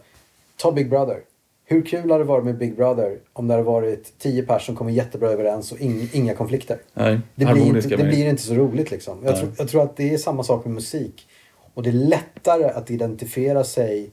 Ta 0.64 0.72
Big 0.72 0.90
Brother. 0.90 1.20
Hur 1.66 1.82
kul 1.82 2.12
hade 2.12 2.24
det 2.24 2.28
varit 2.28 2.46
med 2.46 2.58
Big 2.58 2.76
Brother 2.76 3.20
om 3.34 3.48
det 3.48 3.54
hade 3.54 3.64
varit 3.64 4.20
tio 4.20 4.44
personer 4.44 4.60
som 4.60 4.76
kommer 4.76 4.92
jättebra 4.92 5.30
överens 5.30 5.72
och 5.72 5.82
ing, 5.82 6.10
inga 6.14 6.36
konflikter? 6.36 6.78
nej. 6.94 7.20
Det 7.36 7.46
blir, 7.46 7.66
inte, 7.66 7.88
det 7.88 8.04
blir 8.04 8.30
inte 8.30 8.42
så 8.42 8.54
roligt 8.54 8.92
liksom. 8.92 9.18
Jag 9.24 9.38
tror, 9.38 9.52
jag 9.58 9.68
tror 9.68 9.84
att 9.84 9.98
det 9.98 10.14
är 10.14 10.18
samma 10.18 10.44
sak 10.44 10.66
med 10.66 10.74
musik. 10.74 11.28
Och 11.74 11.84
det 11.84 11.90
är 11.90 11.94
lättare 11.94 12.64
att 12.64 12.92
identifiera 12.92 13.64
sig 13.64 14.12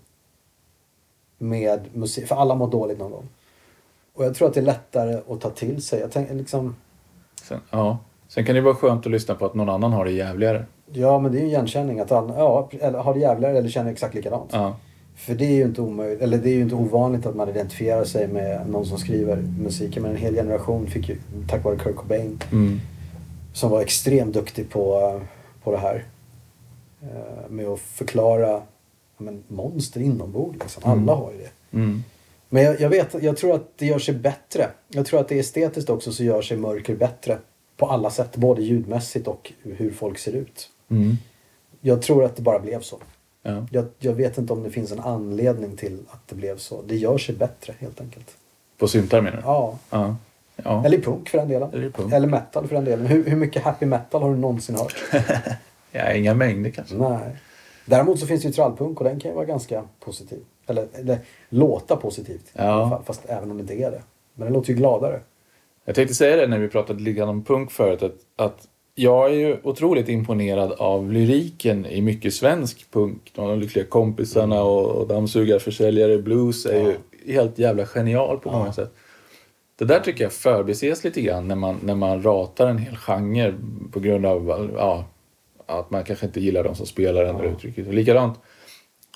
med 1.39 1.81
musik. 1.93 2.27
För 2.27 2.37
alla 2.37 2.55
mår 2.55 2.71
dåligt 2.71 2.99
någon 2.99 3.11
gång. 3.11 3.29
Och 4.15 4.25
jag 4.25 4.35
tror 4.35 4.49
att 4.49 4.55
det 4.55 4.61
är 4.61 4.65
lättare 4.65 5.21
att 5.29 5.41
ta 5.41 5.51
till 5.51 5.83
sig. 5.83 6.01
Jag 6.01 6.13
tänker 6.13 6.35
liksom, 6.35 6.77
Sen, 7.43 7.61
ja. 7.71 7.99
Sen 8.29 8.45
kan 8.45 8.55
det 8.55 8.61
vara 8.61 8.75
skönt 8.75 9.07
att 9.07 9.13
lyssna 9.13 9.35
på 9.35 9.47
att 9.47 9.55
någon 9.55 9.69
annan 9.69 9.93
har 9.93 10.05
det 10.05 10.13
jävligare. 10.13 10.65
ja 10.93 11.19
men 11.19 11.33
det 11.33 11.39
är 11.39 11.43
ju 11.43 11.47
igenkänning. 11.47 12.01
Att 12.01 12.13
alla, 12.13 12.35
ja, 12.39 12.71
eller 12.81 12.99
har 12.99 13.15
det 13.15 13.21
jävligare 13.21 13.59
eller 13.59 13.69
känner 13.69 13.91
exakt 13.91 14.15
likadant. 14.15 14.51
Ja. 14.53 14.77
För 15.21 15.35
det 15.35 15.45
är 15.45 15.51
ju 15.55 15.63
inte 15.65 15.81
omöjligt, 15.83 16.23
eller 16.23 16.39
det 16.39 16.51
är 16.51 16.55
ju 16.55 16.61
inte 16.61 16.75
ovanligt 16.75 17.27
att 17.27 17.37
man 17.37 17.49
identifierar 17.49 18.05
sig 18.05 18.29
med 18.29 18.69
någon 18.71 18.87
som 18.87 18.99
skriver 18.99 19.37
musik. 19.37 19.97
Men 19.99 20.11
en 20.11 20.17
hel 20.17 20.35
generation 20.35 20.87
fick 20.87 21.09
ju, 21.09 21.17
tack 21.49 21.65
vare 21.65 21.77
Kurt 21.77 21.97
Cobain, 21.97 22.39
Mm. 22.53 22.81
som 23.53 23.71
var 23.71 23.81
extremt 23.81 24.35
duktig 24.35 24.71
på, 24.71 25.21
på 25.63 25.71
det 25.73 25.79
här. 25.79 26.05
Eh, 27.03 27.51
Med 27.51 27.67
att 27.69 27.81
förklara 27.81 28.63
men, 29.19 29.43
monster 29.49 30.01
inombords. 30.01 30.59
Liksom. 30.61 30.83
Alla 30.87 30.93
Mm. 31.03 31.09
har 31.09 31.33
ju 31.33 31.39
det. 31.39 31.77
Mm. 31.77 32.03
Men 32.49 32.63
jag, 32.63 32.81
jag, 32.81 32.89
vet, 32.91 33.23
jag 33.23 33.37
tror 33.37 33.55
att 33.55 33.69
det 33.79 33.87
gör 33.87 33.99
sig 33.99 34.15
bättre. 34.15 34.67
Jag 34.89 35.07
tror 35.07 35.21
att 35.21 35.29
det 35.29 35.35
är 35.35 35.41
estetiskt 35.41 35.91
också 35.91 36.13
så 36.13 36.25
gör 36.25 36.43
sig 36.43 36.57
mörker 36.57 36.97
bättre. 36.97 37.39
På 37.77 37.87
alla 37.87 38.11
sätt, 38.11 38.37
både 38.37 38.63
ljudmässigt 38.63 39.27
och 39.29 39.53
hur 39.63 39.91
folk 39.91 40.19
ser 40.19 40.33
ut. 40.33 40.69
Mm. 40.91 41.17
Jag 41.81 42.03
tror 42.03 42.25
att 42.25 42.37
det 42.37 42.43
bara 42.43 42.59
blev 42.59 42.81
så. 42.81 42.99
Ja. 43.43 43.67
Jag, 43.71 43.85
jag 43.99 44.13
vet 44.13 44.39
inte 44.39 44.53
om 44.53 44.63
det 44.63 44.71
finns 44.71 44.93
en 44.93 45.01
anledning 45.01 45.77
till 45.77 45.99
att 46.11 46.29
det 46.29 46.35
blev 46.35 46.57
så. 46.57 46.83
Det 46.83 46.97
gör 46.97 47.19
sig 47.19 47.35
bättre 47.35 47.75
helt 47.79 48.01
enkelt. 48.01 48.37
På 48.79 48.89
syntar 48.89 49.21
menar 49.21 49.37
du? 49.37 49.43
Ja. 49.45 49.79
Ja. 49.91 50.17
ja. 50.57 50.85
Eller 50.87 50.99
punk 50.99 51.29
för 51.29 51.39
den 51.39 51.49
delen. 51.49 51.71
Eller. 51.73 52.15
Eller 52.15 52.29
metal 52.29 52.69
för 52.69 52.75
den 52.75 52.85
delen. 52.85 53.07
Hur, 53.07 53.25
hur 53.25 53.37
mycket 53.37 53.63
happy 53.63 53.87
metal 53.87 54.23
har 54.23 54.31
du 54.31 54.37
någonsin 54.37 54.75
hört? 54.75 54.95
ja, 55.93 56.13
inga 56.13 56.35
mängder 56.35 56.71
kanske. 56.71 56.95
Nej. 56.95 57.37
Däremot 57.85 58.21
så 58.21 58.27
finns 58.27 58.43
det 58.43 58.49
ju 58.49 58.55
trallpunk 58.55 58.99
och 58.99 59.05
den 59.05 59.21
kan 59.21 59.31
ju 59.31 59.35
vara 59.35 59.47
ganska 59.47 59.85
positiv. 60.01 60.39
Eller, 60.67 60.87
eller 60.93 61.19
låta 61.49 61.97
positivt. 61.97 62.51
Ja. 62.53 62.65
I 62.65 62.67
alla 62.67 62.91
fall, 62.91 63.03
fast 63.05 63.23
även 63.27 63.51
om 63.51 63.57
det 63.57 63.61
inte 63.61 63.75
är 63.75 63.91
det. 63.91 64.03
Men 64.35 64.45
den 64.45 64.53
låter 64.53 64.71
ju 64.71 64.75
gladare. 64.75 65.21
Jag 65.85 65.95
tänkte 65.95 66.15
säga 66.15 66.37
det 66.37 66.47
när 66.47 66.59
vi 66.59 66.69
pratade 66.69 67.03
lite 67.03 67.23
om 67.23 67.45
punk 67.45 67.71
förut. 67.71 68.03
Att, 68.03 68.17
att 68.37 68.69
jag 69.03 69.31
är 69.31 69.35
ju 69.35 69.57
otroligt 69.63 70.09
imponerad 70.09 70.73
av 70.73 71.13
lyriken 71.13 71.87
i 71.87 72.01
mycket 72.01 72.35
svensk 72.35 72.91
punk. 72.91 73.33
De 73.35 73.59
lyckliga 73.61 73.85
kompisarna 73.85 74.63
och, 74.63 74.87
och 74.87 75.09
dammsugarförsäljare 75.09 76.19
blues 76.19 76.67
är 76.67 76.81
ju 76.81 76.95
helt 77.35 77.59
jävla 77.59 77.87
genial 77.87 78.39
på 78.39 78.51
många 78.51 78.67
Ja. 78.67 78.73
sätt. 78.73 78.93
Det 79.79 79.85
där 79.85 80.01
tycker 80.01 80.25
jag 80.25 80.33
förbises 80.33 81.05
lite 81.05 81.21
grann 81.21 81.49
när 81.49 81.55
man, 81.57 81.77
när 81.83 81.95
man 81.95 82.23
ratar 82.23 82.67
en 82.67 82.79
hel 82.79 82.97
genre 82.97 83.55
på 83.93 84.01
grund 84.01 84.27
av 84.27 84.71
ja, 84.77 85.05
att 85.67 85.91
man 85.91 86.05
kanske 86.05 86.27
inte 86.27 86.41
gillar 86.41 86.65
de 86.65 86.75
som 86.75 86.87
spelar 86.87 87.25
det 87.25 87.29
ja. 87.29 87.45
uttrycket. 87.45 87.87
Och 87.87 87.95
likadant, 87.95 88.39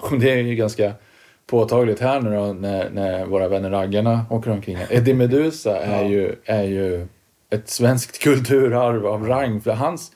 och 0.02 0.18
det 0.20 0.30
är 0.30 0.36
ju 0.36 0.54
ganska 0.54 0.92
påtagligt 1.46 2.00
här 2.00 2.20
nu 2.20 2.30
då 2.30 2.52
när, 2.52 2.90
när 2.90 3.26
våra 3.26 3.48
vänner 3.48 3.70
raggarna 3.70 4.26
åker 4.30 4.50
omkring. 4.50 4.78
Eddie 4.90 5.14
Meduza 5.14 5.78
är, 5.78 6.08
ju, 6.08 6.34
är 6.44 6.64
ju 6.64 7.06
ett 7.54 7.68
svenskt 7.68 8.18
kulturarv 8.22 9.06
av 9.06 9.26
rang. 9.26 9.60
För 9.60 9.70
hans, 9.70 10.12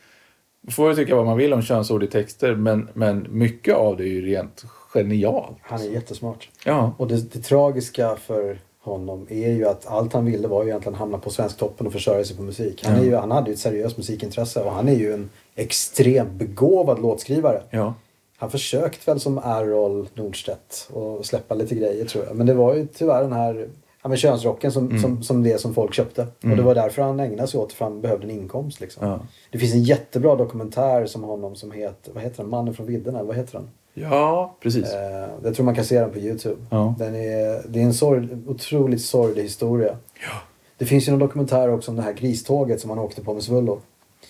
får 0.70 0.90
ju 0.90 0.96
tycka 0.96 1.16
vad 1.16 1.26
man 1.26 1.36
vill 1.36 1.52
om 1.52 1.62
könsord 1.62 2.02
i 2.02 2.06
texter, 2.06 2.54
men, 2.54 2.88
men 2.94 3.26
mycket 3.30 3.74
av 3.74 3.96
det 3.96 4.04
är 4.04 4.08
ju 4.08 4.26
rent 4.26 4.64
genialt. 4.88 5.56
Han 5.62 5.80
är 5.80 5.90
jättesmart. 5.90 6.48
Ja. 6.64 6.94
Och 6.98 7.08
det, 7.08 7.32
det 7.32 7.40
tragiska 7.40 8.16
för 8.16 8.58
honom 8.80 9.26
är 9.30 9.52
ju 9.52 9.68
att 9.68 9.86
allt 9.86 10.12
han 10.12 10.24
ville 10.24 10.48
var 10.48 10.62
ju 10.62 10.68
egentligen 10.68 10.98
hamna 10.98 11.18
på 11.18 11.30
Svensktoppen 11.30 11.86
och 11.86 11.92
försörja 11.92 12.24
sig 12.24 12.36
på 12.36 12.42
musik. 12.42 12.84
Han, 12.84 12.94
är 12.94 13.04
ju, 13.04 13.14
han 13.14 13.30
hade 13.30 13.50
ju 13.50 13.54
ett 13.54 13.60
seriöst 13.60 13.96
musikintresse 13.96 14.60
och 14.60 14.72
han 14.72 14.88
är 14.88 14.94
ju 14.94 15.12
en 15.12 15.30
extremt 15.54 16.32
begåvad 16.32 17.02
låtskrivare. 17.02 17.62
Ja. 17.70 17.94
Han 18.36 18.50
försökte 18.50 19.10
väl 19.10 19.20
som 19.20 19.38
Errol 19.38 20.08
Nordstedt 20.14 20.88
och 20.92 21.26
släppa 21.26 21.54
lite 21.54 21.74
grejer 21.74 22.04
tror 22.04 22.24
jag. 22.24 22.36
Men 22.36 22.46
det 22.46 22.54
var 22.54 22.74
ju 22.74 22.86
tyvärr 22.86 23.22
den 23.22 23.32
här 23.32 23.68
ja, 24.08 24.10
men 24.10 24.18
könsrocken 24.18 24.72
som, 24.72 24.86
mm. 24.86 25.02
som, 25.02 25.22
som 25.22 25.42
det 25.42 25.60
som 25.60 25.74
folk 25.74 25.94
köpte. 25.94 26.22
Mm. 26.22 26.50
Och 26.50 26.56
det 26.56 26.62
var 26.62 26.74
därför 26.74 27.02
han 27.02 27.20
ägnade 27.20 27.48
sig 27.48 27.60
åt 27.60 27.72
för 27.72 27.84
han 27.84 28.00
behövde 28.00 28.26
en 28.26 28.30
inkomst. 28.30 28.80
Liksom. 28.80 29.08
Ja. 29.08 29.20
Det 29.50 29.58
finns 29.58 29.74
en 29.74 29.82
jättebra 29.82 30.36
dokumentär 30.36 31.06
som 31.06 31.22
honom 31.22 31.56
som 31.56 31.72
heter, 31.72 32.12
vad 32.12 32.22
heter 32.22 32.42
den? 32.42 32.50
Mannen 32.50 32.74
från 32.74 32.86
vidderna, 32.86 33.22
vad 33.22 33.36
heter 33.36 33.52
den? 33.52 33.70
Ja, 33.94 34.56
precis. 34.60 34.92
Eh, 34.92 35.28
jag 35.44 35.54
tror 35.54 35.64
man 35.64 35.74
kan 35.74 35.84
se 35.84 36.00
den 36.00 36.12
på 36.12 36.18
Youtube. 36.18 36.56
Ja. 36.70 36.94
Den 36.98 37.14
är, 37.14 37.68
det 37.68 37.80
är 37.80 37.84
en 37.84 37.94
sorg, 37.94 38.28
otroligt 38.46 39.02
sorglig 39.02 39.42
historia. 39.42 39.96
Ja. 40.14 40.38
Det 40.78 40.84
finns 40.84 41.08
ju 41.08 41.12
en 41.12 41.18
dokumentär 41.18 41.72
också 41.72 41.90
om 41.90 41.96
det 41.96 42.02
här 42.02 42.12
griståget 42.12 42.80
som 42.80 42.90
han 42.90 42.98
åkte 42.98 43.22
på 43.22 43.34
med 43.34 43.42
Svullo. 43.42 43.80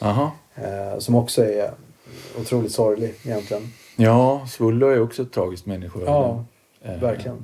Aha. 0.01 0.33
Eh, 0.55 0.99
som 0.99 1.15
också 1.15 1.45
är 1.45 1.71
otroligt 2.41 2.73
sorglig 2.73 3.15
egentligen. 3.25 3.63
Ja, 3.97 4.47
Svullo 4.49 4.87
är 4.87 5.01
också 5.01 5.23
ett 5.23 5.33
tragiskt 5.33 5.67
människa. 5.67 5.99
Ja, 6.07 6.45
eh, 6.83 7.01
verkligen. 7.01 7.37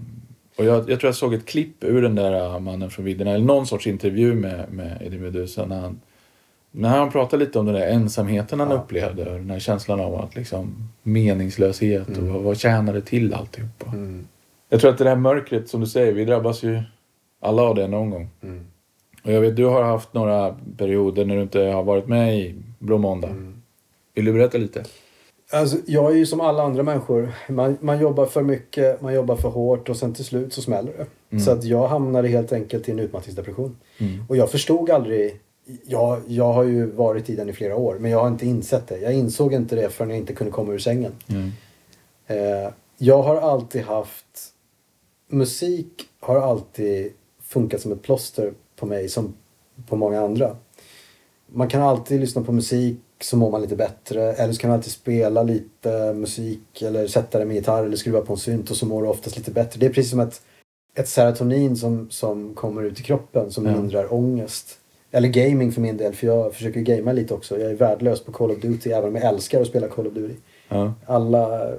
Och 0.57 0.65
jag, 0.65 0.91
jag 0.91 1.01
tror 1.01 1.09
jag 1.09 1.15
såg 1.15 1.35
ett 1.35 1.47
klipp 1.47 1.85
ur 1.85 2.03
den 2.03 2.15
där 2.15 2.61
mannen 2.61 2.91
från 2.91 3.05
vidderna, 3.05 3.31
eller 3.31 3.45
någon 3.45 3.67
sorts 3.67 3.87
intervju 3.87 4.35
med, 4.35 4.73
med 4.73 5.03
Eddie 5.03 5.19
Meduza 5.19 5.67
när 5.67 5.81
han, 5.81 6.01
när 6.71 6.89
han 6.89 7.11
pratade 7.11 7.45
lite 7.45 7.59
om 7.59 7.67
den 7.67 7.75
där 7.75 7.87
ensamheten 7.87 8.61
han 8.61 8.71
ja. 8.71 8.77
upplevde 8.77 9.31
och 9.31 9.39
den 9.39 9.51
här 9.51 9.59
känslan 9.59 10.01
av 10.01 10.15
att 10.15 10.37
liksom 10.37 10.89
meningslöshet 11.03 12.09
mm. 12.09 12.23
och 12.23 12.35
vad, 12.35 12.43
vad 12.43 12.59
tjänar 12.59 12.93
det 12.93 13.01
till 13.01 13.35
alltihopa. 13.35 13.87
Mm. 13.87 14.27
Jag 14.69 14.81
tror 14.81 14.91
att 14.91 14.99
det 14.99 15.05
där 15.05 15.17
mörkret 15.17 15.69
som 15.69 15.81
du 15.81 15.87
säger, 15.87 16.13
vi 16.13 16.25
drabbas 16.25 16.63
ju 16.63 16.83
alla 17.41 17.63
av 17.63 17.75
det 17.75 17.89
någon 17.89 18.11
gång. 18.11 18.29
Mm. 18.43 18.67
Och 19.25 19.33
jag 19.33 19.41
vet, 19.41 19.57
du 19.57 19.65
har 19.65 19.83
haft 19.83 20.15
några 20.15 20.57
perioder 20.77 21.25
när 21.25 21.37
du 21.37 21.43
inte 21.43 21.61
har 21.61 21.83
varit 21.83 22.09
med 22.09 22.39
i 22.39 22.55
Blå 22.79 22.99
Måndag. 22.99 23.29
Mm. 23.29 23.63
Vill 24.15 24.25
du 24.25 24.33
berätta 24.33 24.59
lite? 24.59 24.85
Alltså, 25.51 25.77
jag 25.87 26.13
är 26.13 26.17
ju 26.17 26.27
som 26.27 26.41
alla 26.41 26.63
andra 26.63 26.83
människor. 26.83 27.33
Man, 27.49 27.77
man 27.81 28.01
jobbar 28.01 28.27
för 28.27 28.43
mycket, 28.43 29.03
man 29.03 29.15
jobbar 29.15 29.37
för 29.37 29.49
hårt 29.49 29.89
och 29.89 29.97
sen 29.97 30.15
till 30.15 30.25
slut 30.25 30.53
så 30.53 30.63
smäller 30.63 30.93
det. 30.93 31.07
Mm. 31.31 31.45
Så 31.45 31.51
att 31.51 31.65
jag 31.65 31.89
hamnade 31.89 32.29
helt 32.29 32.53
enkelt 32.53 32.89
i 32.89 32.93
en 32.93 32.99
utmattningsdepression. 32.99 33.77
Mm. 33.99 34.25
Och 34.29 34.37
jag 34.37 34.51
förstod 34.51 34.91
aldrig 34.91 35.41
jag, 35.85 36.21
jag 36.27 36.53
har 36.53 36.65
ju 36.65 36.87
varit 36.87 37.31
i 37.31 37.37
den 37.37 37.49
i 37.49 37.53
flera 37.53 37.77
år 37.77 37.97
men 38.01 38.11
jag 38.11 38.21
har 38.21 38.29
inte 38.29 38.47
insett 38.47 38.87
det. 38.87 38.99
Jag 38.99 39.15
insåg 39.15 39.53
inte 39.53 39.77
det 39.77 39.91
förrän 39.91 40.11
jag 40.11 40.19
inte 40.19 40.33
kunde 40.33 40.53
komma 40.53 40.73
ur 40.73 40.79
sängen. 40.79 41.13
Mm. 41.29 41.53
Eh, 42.27 42.73
jag 42.99 43.23
har 43.23 43.37
alltid 43.37 43.83
haft... 43.83 44.51
Musik 45.29 46.09
har 46.21 46.37
alltid 46.37 47.13
funkat 47.43 47.81
som 47.81 47.93
ett 47.93 48.03
plåster 48.03 48.53
på 48.77 48.87
mig 48.87 49.09
som 49.09 49.35
på 49.87 49.97
många 49.97 50.21
andra. 50.21 50.57
Man 51.47 51.69
kan 51.69 51.83
alltid 51.83 52.21
lyssna 52.21 52.43
på 52.43 52.53
musik 52.53 53.01
så 53.25 53.37
mår 53.37 53.51
man 53.51 53.63
lite 53.63 53.77
bättre. 53.77 54.33
Eller 54.33 54.53
så 54.53 54.61
kan 54.61 54.71
man 54.71 54.79
alltid 54.79 54.93
spela 54.93 55.43
lite 55.43 56.13
musik 56.13 56.83
eller 56.83 57.07
sätta 57.07 57.39
det 57.39 57.45
med 57.45 57.57
gitarr 57.57 57.85
eller 57.85 57.97
skruva 57.97 58.21
på 58.21 58.33
en 58.33 58.39
synt 58.39 58.71
och 58.71 58.77
så 58.77 58.87
mår 58.87 59.03
du 59.03 59.09
oftast 59.09 59.37
lite 59.37 59.51
bättre. 59.51 59.81
Det 59.81 59.87
är 59.87 59.91
precis 59.91 60.11
som 60.11 60.21
ett, 60.21 60.43
ett 60.97 61.09
serotonin 61.09 61.77
som, 61.77 62.11
som 62.11 62.55
kommer 62.55 62.83
ut 62.83 63.01
i 63.01 63.03
kroppen 63.03 63.51
som 63.51 63.67
Ja. 63.67 63.73
hindrar 63.73 64.15
ångest. 64.15 64.79
Eller 65.11 65.29
gaming 65.29 65.73
för 65.73 65.81
min 65.81 65.97
del, 65.97 66.13
för 66.15 66.27
jag 66.27 66.55
försöker 66.55 66.81
gamea 66.81 67.13
lite 67.13 67.35
också. 67.35 67.59
Jag 67.61 67.71
är 67.71 67.75
värdelös 67.75 68.21
på 68.25 68.33
Call 68.33 68.51
of 68.51 68.61
Duty, 68.61 68.91
även 68.91 69.09
om 69.09 69.15
jag 69.17 69.25
älskar 69.25 69.61
att 69.61 69.67
spela 69.67 69.89
Call 69.89 70.07
of 70.07 70.15
Duty. 70.15 70.35
Ja. 70.69 70.95
Alla 71.07 71.71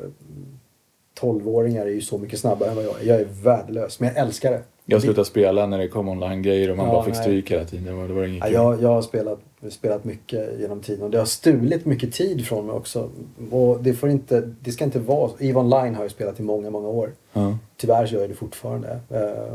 12-åringar 1.20 1.86
är 1.86 1.90
ju 1.90 2.02
så 2.02 2.18
mycket 2.18 2.40
snabbare 2.40 2.70
än 2.70 2.76
vad 2.76 2.86
jag 2.86 3.02
är. 3.02 3.06
Jag 3.06 3.20
är 3.22 3.28
värdelös, 3.44 4.00
men 4.00 4.10
jag 4.10 4.18
älskar 4.18 4.52
det. 4.52 4.62
Jag 4.86 5.02
slutade 5.02 5.26
spela 5.26 5.68
när 5.68 5.78
det 5.78 5.88
kom 5.88 6.10
online-grejer 6.10 6.72
och 6.72 6.78
man 6.78 6.86
Ja, 6.86 6.92
bara 6.92 7.04
fick 7.04 7.14
nej. 7.14 7.24
stryk 7.24 7.52
hela 7.52 7.66
tiden. 7.66 7.86
Det 7.86 7.94
var, 7.94 8.08
det 8.08 8.14
var 8.14 8.24
inget 8.24 8.44
Ja, 8.44 8.50
jag, 8.50 8.82
jag 8.82 8.90
har 8.90 9.02
spelat, 9.02 9.40
spelat 9.70 10.04
mycket 10.04 10.60
genom 10.60 10.82
tiden 10.82 11.04
och 11.04 11.12
det 11.12 11.18
har 11.18 11.26
stulit 11.26 11.86
mycket 11.86 12.14
tid 12.14 12.48
från 12.48 12.66
mig 12.66 12.76
också. 12.76 13.10
Och 13.52 13.84
det 13.84 13.94
får 13.94 14.10
inte, 14.10 14.54
det 14.60 14.72
ska 14.72 14.84
inte 14.84 15.00
vara 15.00 15.32
EVE 15.40 15.60
Online 15.60 15.96
har 15.96 16.04
jag 16.04 16.12
spelat 16.12 16.40
i 16.40 16.44
många, 16.44 16.70
många 16.70 16.88
år. 16.88 17.12
Ja. 17.34 17.58
Tyvärr 17.78 18.06
så 18.06 18.14
gör 18.14 18.22
jag 18.22 18.30
det 18.30 18.36
fortfarande. 18.36 19.00
Eh, 19.10 19.54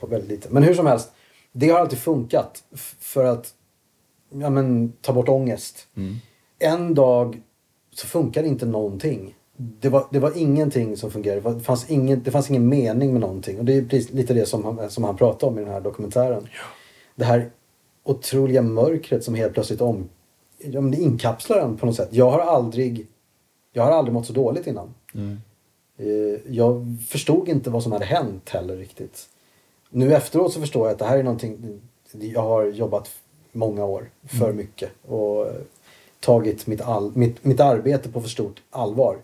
på 0.00 0.06
väldigt 0.06 0.30
lite. 0.30 0.48
Men 0.50 0.62
hur 0.62 0.74
som 0.74 0.86
helst, 0.86 1.12
det 1.52 1.68
har 1.68 1.80
alltid 1.80 1.98
funkat 1.98 2.62
för 3.00 3.24
att 3.24 3.54
ja, 4.32 4.50
men, 4.50 4.92
ta 5.00 5.12
bort 5.12 5.28
ångest. 5.28 5.86
Mm. 5.96 6.16
En 6.58 6.94
dag 6.94 7.42
så 7.94 8.06
funkade 8.06 8.48
inte 8.48 8.66
någonting. 8.66 9.34
Det 9.56 9.88
var, 9.88 10.06
det 10.10 10.18
var 10.18 10.38
ingenting 10.38 10.96
som 10.96 11.10
fungerade. 11.10 11.54
Det, 11.54 11.60
fanns 11.60 11.90
ingen, 11.90 12.22
det 12.22 12.30
fanns 12.30 12.50
ingen 12.50 12.68
mening 12.68 13.12
med 13.12 13.20
någonting. 13.20 13.58
Och 13.58 13.64
det 13.64 13.74
är 13.76 13.82
precis 13.84 14.12
lite 14.12 14.34
det 14.34 14.46
som 14.46 14.64
han, 14.64 14.90
som 14.90 15.04
han 15.04 15.16
pratade 15.16 15.52
om 15.52 15.58
i 15.58 15.62
den 15.64 15.72
här 15.72 15.80
dokumentären. 15.80 16.48
Det 17.14 17.24
här 17.24 17.50
otroliga 18.04 18.62
mörkret 18.62 19.24
som 19.24 19.34
helt 19.34 19.54
plötsligt 19.54 19.80
om, 19.80 20.08
ja, 20.58 20.80
men 20.80 20.90
det 20.90 20.96
inkapslar 20.96 21.58
en 21.58 21.76
på 21.76 21.86
något 21.86 21.96
sätt. 21.96 22.08
Jag 22.10 22.30
har 22.30 22.38
aldrig, 22.40 23.06
jag 23.72 23.82
har 23.82 23.90
aldrig 23.90 24.12
mått 24.14 24.26
så 24.26 24.32
dåligt 24.32 24.66
innan. 24.66 24.94
Mm. 25.14 25.38
Eh, 25.98 26.40
Jag 26.54 26.96
förstod 27.08 27.48
inte 27.48 27.70
vad 27.70 27.82
som 27.82 27.92
hade 27.92 28.04
hänt 28.04 28.48
heller 28.50 28.76
riktigt. 28.76 29.28
Nu 29.90 30.14
efteråt 30.14 30.52
så 30.52 30.60
förstår 30.60 30.86
jag 30.86 30.92
att 30.92 30.98
det 30.98 31.04
här 31.04 31.18
är 31.18 31.22
någonting 31.22 31.80
jag 32.12 32.40
har 32.42 32.64
jobbat 32.64 33.10
många 33.52 33.84
år 33.84 34.10
för 34.28 34.44
Mm. 34.44 34.56
mycket 34.56 34.90
och 35.08 35.46
tagit 36.20 36.66
mitt, 36.66 36.80
all, 36.80 37.12
mitt, 37.16 37.44
mitt 37.44 37.60
arbete 37.60 38.08
på 38.08 38.20
för 38.20 38.28
stort 38.28 38.62
allvar. 38.70 39.16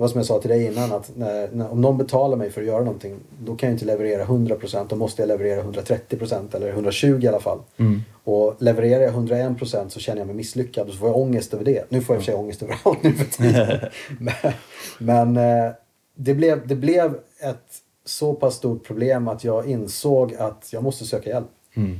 Det 0.00 0.02
var 0.02 0.08
som 0.08 0.18
jag 0.18 0.26
sa 0.26 0.40
till 0.40 0.50
dig 0.50 0.66
innan 0.66 0.92
att 0.92 1.10
när, 1.16 1.48
när, 1.52 1.72
om 1.72 1.80
någon 1.80 1.98
betalar 1.98 2.36
mig 2.36 2.50
för 2.50 2.60
att 2.60 2.66
göra 2.66 2.84
någonting 2.84 3.16
då 3.38 3.56
kan 3.56 3.68
jag 3.68 3.74
inte 3.74 3.84
leverera 3.84 4.24
100% 4.24 4.86
då 4.88 4.96
måste 4.96 5.22
jag 5.22 5.28
leverera 5.28 5.62
130% 5.62 6.56
eller 6.56 6.68
120 6.68 7.20
i 7.22 7.28
alla 7.28 7.40
fall. 7.40 7.58
Mm. 7.76 8.02
Och 8.24 8.56
levererar 8.58 9.02
jag 9.02 9.14
101% 9.14 9.88
så 9.88 10.00
känner 10.00 10.20
jag 10.20 10.26
mig 10.26 10.36
misslyckad 10.36 10.86
och 10.86 10.92
så 10.92 10.98
får 10.98 11.08
jag 11.08 11.16
ångest 11.16 11.54
över 11.54 11.64
det. 11.64 11.84
Nu 11.88 12.00
får 12.00 12.16
jag 12.16 12.18
i 12.18 12.22
och 12.22 12.24
för 12.24 12.32
sig 12.32 12.40
ångest 12.40 12.62
över 12.62 12.76
allt 12.84 13.02
nu 13.02 13.12
för 13.12 13.24
tiden. 13.24 13.78
men 14.18 14.52
men 14.98 15.36
eh, 15.36 15.72
det, 16.14 16.34
blev, 16.34 16.68
det 16.68 16.76
blev 16.76 17.18
ett 17.42 17.66
så 18.04 18.34
pass 18.34 18.54
stort 18.54 18.86
problem 18.86 19.28
att 19.28 19.44
jag 19.44 19.66
insåg 19.66 20.34
att 20.34 20.68
jag 20.72 20.82
måste 20.82 21.04
söka 21.04 21.30
hjälp. 21.30 21.48
Mm. 21.74 21.98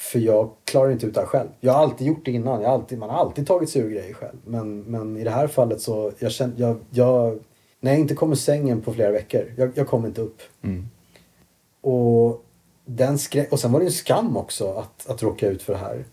För 0.00 0.18
jag 0.18 0.50
klarar 0.64 0.90
inte 0.90 1.06
ut 1.06 1.14
det 1.14 1.20
här 1.20 1.26
själv. 1.26 1.48
Jag 1.60 1.72
har 1.72 1.82
alltid 1.82 2.06
gjort 2.06 2.24
det 2.24 2.30
innan. 2.32 2.60
Jag 2.60 2.68
har 2.68 2.74
alltid, 2.74 2.98
man 2.98 3.10
har 3.10 3.16
alltid 3.18 3.46
tagit 3.46 3.70
sig 3.70 3.82
ur 3.82 3.90
grejer 3.90 4.14
själv. 4.14 4.36
Men, 4.44 4.80
men 4.82 5.16
i 5.16 5.24
det 5.24 5.30
här 5.30 5.46
fallet 5.46 5.80
så, 5.80 6.12
jag 6.18 6.32
känner, 6.32 6.54
jag, 6.56 6.76
jag, 6.90 7.38
när 7.80 7.90
jag 7.90 8.00
inte 8.00 8.14
kommer 8.14 8.34
sängen 8.34 8.80
på 8.82 8.92
flera 8.92 9.10
veckor, 9.10 9.52
jag, 9.56 9.70
jag 9.74 9.86
kommer 9.88 10.08
inte 10.08 10.20
upp. 10.20 10.38
Mm. 10.62 10.88
Och, 11.80 12.44
den 12.84 13.16
skrä- 13.16 13.48
och 13.50 13.60
sen 13.60 13.72
var 13.72 13.80
det 13.80 13.86
en 13.86 13.92
skam 13.92 14.36
också 14.36 14.72
att, 14.72 15.10
att 15.10 15.22
råka 15.22 15.48
ut 15.48 15.62
för 15.62 15.72
det 15.72 15.78
här. 15.78 16.04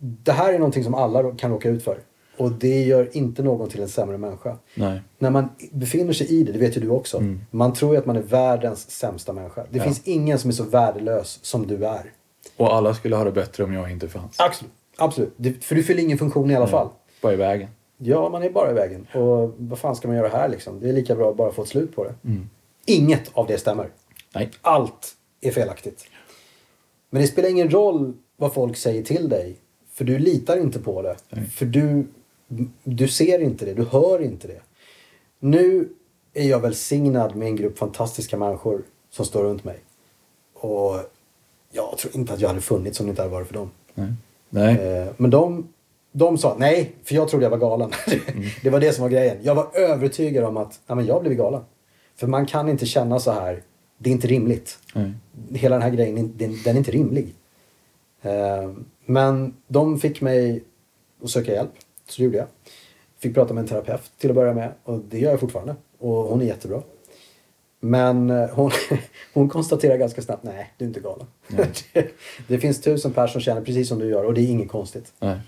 Det 0.00 0.32
här 0.32 0.52
är 0.52 0.58
någonting 0.58 0.84
som 0.84 0.94
alla 0.94 1.32
kan 1.32 1.50
råka 1.50 1.68
ut 1.68 1.82
för. 1.82 1.98
Och 2.38 2.52
det 2.52 2.82
gör 2.84 3.16
inte 3.16 3.42
någon 3.42 3.68
till 3.68 3.82
en 3.82 3.88
sämre 3.88 4.18
människa. 4.18 4.56
Nej. 4.74 5.00
När 5.18 5.30
man 5.30 5.48
befinner 5.72 6.12
sig 6.12 6.26
i 6.26 6.42
det, 6.42 6.52
det 6.52 6.58
vet 6.58 6.76
ju 6.76 6.80
du 6.80 6.88
också. 6.90 7.16
Mm. 7.18 7.40
Man 7.50 7.72
tror 7.72 7.92
ju 7.92 7.98
att 7.98 8.06
man 8.06 8.16
är 8.16 8.22
världens 8.22 8.90
sämsta 8.90 9.32
människa. 9.32 9.66
Det 9.70 9.78
Ja. 9.78 9.84
finns 9.84 10.00
ingen 10.04 10.38
som 10.38 10.50
är 10.50 10.54
så 10.54 10.64
värdelös 10.64 11.38
som 11.42 11.66
du 11.66 11.86
är. 11.86 12.12
Och 12.58 12.74
alla 12.74 12.94
skulle 12.94 13.16
ha 13.16 13.24
det 13.24 13.32
bättre 13.32 13.64
om 13.64 13.72
jag 13.72 13.90
inte 13.90 14.08
fanns. 14.08 14.40
Absolut. 14.40 14.72
Absolut. 14.96 15.34
Det, 15.36 15.64
för 15.64 15.74
du 15.74 15.82
fyller 15.82 16.02
ingen 16.02 16.18
funktion 16.18 16.50
i 16.50 16.54
alla 16.54 16.64
Nej. 16.64 16.72
fall. 16.72 16.88
Bara 17.20 17.32
i 17.32 17.36
vägen. 17.36 17.68
Ja, 17.98 18.28
man 18.28 18.42
är 18.42 18.50
bara 18.50 18.70
i 18.70 18.74
vägen. 18.74 19.06
Och 19.14 19.54
vad 19.58 19.78
fan 19.78 19.96
ska 19.96 20.08
man 20.08 20.16
göra 20.16 20.28
här 20.28 20.48
liksom? 20.48 20.80
Det 20.80 20.88
är 20.88 20.92
lika 20.92 21.14
bra 21.14 21.30
att 21.30 21.36
bara 21.36 21.52
få 21.52 21.62
ett 21.62 21.68
slut 21.68 21.96
på 21.96 22.04
det. 22.04 22.14
Mm. 22.24 22.48
Inget 22.86 23.30
av 23.32 23.46
det 23.46 23.58
stämmer. 23.58 23.90
Nej. 24.34 24.50
Allt 24.62 25.16
är 25.40 25.50
felaktigt. 25.50 26.04
Men 27.10 27.22
det 27.22 27.28
spelar 27.28 27.48
ingen 27.48 27.70
roll 27.70 28.14
vad 28.36 28.54
folk 28.54 28.76
säger 28.76 29.02
till 29.02 29.28
dig. 29.28 29.56
För 29.92 30.04
du 30.04 30.18
litar 30.18 30.56
inte 30.56 30.78
på 30.78 31.02
det. 31.02 31.16
Nej. 31.30 31.44
För 31.44 31.66
du, 31.66 32.06
du 32.84 33.08
ser 33.08 33.38
inte 33.38 33.64
det, 33.64 33.74
du 33.74 33.84
hör 33.84 34.22
inte 34.22 34.48
det. 34.48 34.60
Nu 35.40 35.88
är 36.34 36.48
jag 36.48 36.60
välsignad 36.60 37.36
med 37.36 37.48
en 37.48 37.56
grupp 37.56 37.78
fantastiska 37.78 38.36
människor 38.36 38.82
som 39.10 39.24
står 39.24 39.42
runt 39.42 39.64
mig. 39.64 39.78
Och 40.54 40.94
jag 41.78 41.98
tror 41.98 42.16
inte 42.16 42.32
att 42.32 42.40
jag 42.40 42.48
hade 42.48 42.60
funnits 42.60 43.00
om 43.00 43.06
det 43.06 43.10
inte 43.10 43.22
hade 43.22 43.32
varit 43.34 43.46
för 43.46 43.54
dem. 43.54 43.70
Nej. 43.94 44.12
Nej. 44.50 44.74
Eh, 44.74 45.08
Men 45.16 45.30
de, 45.30 45.68
de 46.12 46.38
sa 46.38 46.56
nej, 46.58 46.92
för 47.04 47.14
jag 47.14 47.28
trodde 47.28 47.44
jag 47.44 47.50
var 47.50 47.58
galen. 47.58 47.90
det 48.62 48.70
var 48.70 48.80
det 48.80 48.92
som 48.92 49.02
var 49.02 49.08
grejen. 49.10 49.36
Jag 49.42 49.54
var 49.54 49.76
övertygad 49.76 50.44
om 50.44 50.56
att 50.56 50.80
ja, 50.86 50.94
men 50.94 51.06
jag 51.06 51.22
blev 51.22 51.34
galen. 51.34 51.62
För 52.16 52.26
man 52.26 52.46
kan 52.46 52.68
inte 52.68 52.86
känna 52.86 53.20
så 53.20 53.30
här 53.30 53.62
Det 53.98 54.10
är 54.10 54.14
inte 54.14 54.26
rimligt. 54.28 54.78
Nej. 54.94 55.12
Hela 55.52 55.76
den 55.76 55.82
här 55.82 55.90
grejen, 55.90 56.14
den, 56.36 56.56
den 56.64 56.74
är 56.74 56.78
inte 56.78 56.90
rimlig. 56.90 57.34
Eh, 58.22 58.70
men 59.06 59.54
de 59.68 59.98
fick 60.00 60.20
mig 60.20 60.64
att 61.24 61.30
söka 61.30 61.52
hjälp. 61.52 61.70
Så 62.08 62.20
det 62.20 62.24
gjorde 62.24 62.38
jag. 62.38 62.46
Fick 63.18 63.34
prata 63.34 63.54
med 63.54 63.62
en 63.62 63.68
terapeut 63.68 64.12
till 64.18 64.30
att 64.30 64.36
börja 64.36 64.54
med. 64.54 64.72
Och 64.84 64.98
det 65.10 65.18
gör 65.18 65.30
jag 65.30 65.40
fortfarande. 65.40 65.76
Och 65.98 66.14
hon 66.14 66.40
är 66.40 66.44
jättebra. 66.46 66.82
Men 67.80 68.30
eh, 68.30 68.48
hon, 68.48 68.70
hon 69.34 69.48
konstaterar 69.48 69.96
ganska 69.96 70.22
snabbt, 70.22 70.44
nej 70.44 70.72
du 70.76 70.84
är 70.84 70.88
inte 70.88 71.00
galen. 71.00 71.26
det, 71.92 72.08
det 72.48 72.58
finns 72.58 72.80
tusen 72.80 73.12
personer 73.12 73.28
som 73.28 73.40
känner 73.40 73.60
precis 73.60 73.88
som 73.88 73.98
du 73.98 74.08
gör 74.08 74.24
och 74.24 74.34
det 74.34 74.40
är 74.40 74.50
inget 74.50 74.68
konstigt. 74.68 75.12
Nej. 75.18 75.38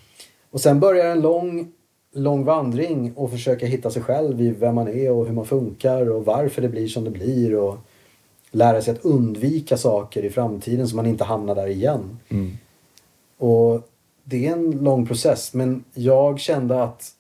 Och 0.50 0.60
sen 0.60 0.80
börjar 0.80 1.06
en 1.06 1.20
lång, 1.20 1.72
lång 2.14 2.44
vandring 2.44 3.12
och 3.16 3.30
försöka 3.30 3.66
hitta 3.66 3.90
sig 3.90 4.02
själv 4.02 4.40
i 4.40 4.50
vem 4.50 4.74
man 4.74 4.88
är 4.88 5.10
och 5.10 5.26
hur 5.26 5.32
man 5.32 5.46
funkar 5.46 6.10
och 6.10 6.24
varför 6.24 6.62
det 6.62 6.68
blir 6.68 6.88
som 6.88 7.04
det 7.04 7.10
blir. 7.10 7.54
Och 7.54 7.78
lära 8.50 8.82
sig 8.82 8.94
att 8.94 9.04
undvika 9.04 9.76
saker 9.76 10.24
i 10.24 10.30
framtiden 10.30 10.88
så 10.88 10.96
man 10.96 11.06
inte 11.06 11.24
hamnar 11.24 11.54
där 11.54 11.66
igen. 11.66 12.18
Mm. 12.28 12.58
Och 13.38 13.88
det 14.24 14.46
är 14.46 14.52
en 14.52 14.70
lång 14.70 15.06
process 15.06 15.54
men 15.54 15.84
jag 15.94 16.40
kände 16.40 16.82
att 16.82 17.14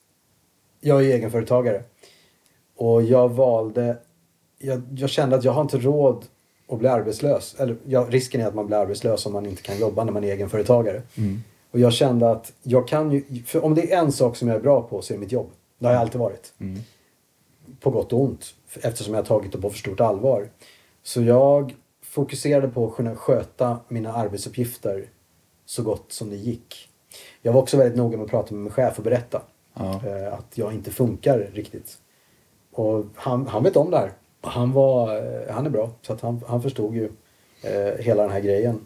jag 0.80 1.04
är 1.04 1.14
egenföretagare. 1.14 1.82
Och 2.76 3.02
jag 3.02 3.28
valde, 3.28 3.96
jag, 4.62 4.82
jag 4.96 5.10
kände 5.10 5.36
att 5.36 5.44
jag 5.44 5.52
har 5.52 5.62
inte 5.62 5.78
råd 5.78 6.24
att 6.68 6.78
bli 6.78 6.88
arbetslös. 6.88 7.54
Eller 7.58 7.76
ja, 7.86 8.06
risken 8.10 8.40
är 8.40 8.46
att 8.46 8.54
man 8.54 8.66
blir 8.66 8.76
arbetslös 8.76 9.26
om 9.26 9.32
man 9.32 9.46
inte 9.46 9.62
kan 9.62 9.78
jobba 9.78 10.04
när 10.04 10.12
man 10.12 10.24
är 10.24 10.32
egenföretagare. 10.32 11.02
Mm. 11.14 11.42
Och 11.70 11.80
jag 11.80 11.92
kände 11.92 12.30
att 12.30 12.52
jag 12.62 12.88
kan 12.88 13.12
ju, 13.12 13.42
för 13.46 13.64
om 13.64 13.74
det 13.74 13.92
är 13.92 13.98
en 13.98 14.12
sak 14.12 14.36
som 14.36 14.48
jag 14.48 14.56
är 14.56 14.60
bra 14.60 14.82
på 14.82 15.02
så 15.02 15.12
är 15.12 15.16
det 15.16 15.20
mitt 15.20 15.32
jobb. 15.32 15.50
Det 15.78 15.86
har 15.86 15.92
jag 15.92 16.00
alltid 16.00 16.20
varit. 16.20 16.52
Mm. 16.58 16.80
På 17.80 17.90
gott 17.90 18.12
och 18.12 18.20
ont. 18.20 18.54
Eftersom 18.82 19.14
jag 19.14 19.20
har 19.22 19.26
tagit 19.26 19.52
det 19.52 19.58
på 19.58 19.70
för 19.70 19.78
stort 19.78 20.00
allvar. 20.00 20.48
Så 21.02 21.22
jag 21.22 21.74
fokuserade 22.02 22.68
på 22.68 22.86
att 22.86 22.96
kunna 22.96 23.16
sköta 23.16 23.78
mina 23.88 24.12
arbetsuppgifter 24.12 25.08
så 25.66 25.82
gott 25.82 26.12
som 26.12 26.30
det 26.30 26.36
gick. 26.36 26.88
Jag 27.42 27.52
var 27.52 27.60
också 27.62 27.76
väldigt 27.76 27.96
noga 27.96 28.16
med 28.16 28.24
att 28.24 28.30
prata 28.30 28.54
med 28.54 28.62
min 28.62 28.72
chef 28.72 28.98
och 28.98 29.04
berätta 29.04 29.42
Ja. 29.74 30.00
eh, 30.06 30.34
att 30.34 30.58
jag 30.58 30.72
inte 30.72 30.90
funkar 30.90 31.38
riktigt. 31.38 31.98
Och 32.72 33.04
han, 33.14 33.46
han 33.46 33.62
vet 33.62 33.76
om 33.76 33.90
det 33.90 33.96
här. 33.98 34.12
Han, 34.40 34.72
var, 34.72 35.16
eh, 35.16 35.54
han 35.54 35.66
är 35.66 35.70
bra, 35.70 35.90
så 36.02 36.16
han, 36.20 36.40
han 36.46 36.62
förstod 36.62 36.94
ju 36.94 37.08
eh, 37.62 37.98
hela 37.98 38.22
den 38.22 38.32
här 38.32 38.40
grejen. 38.40 38.80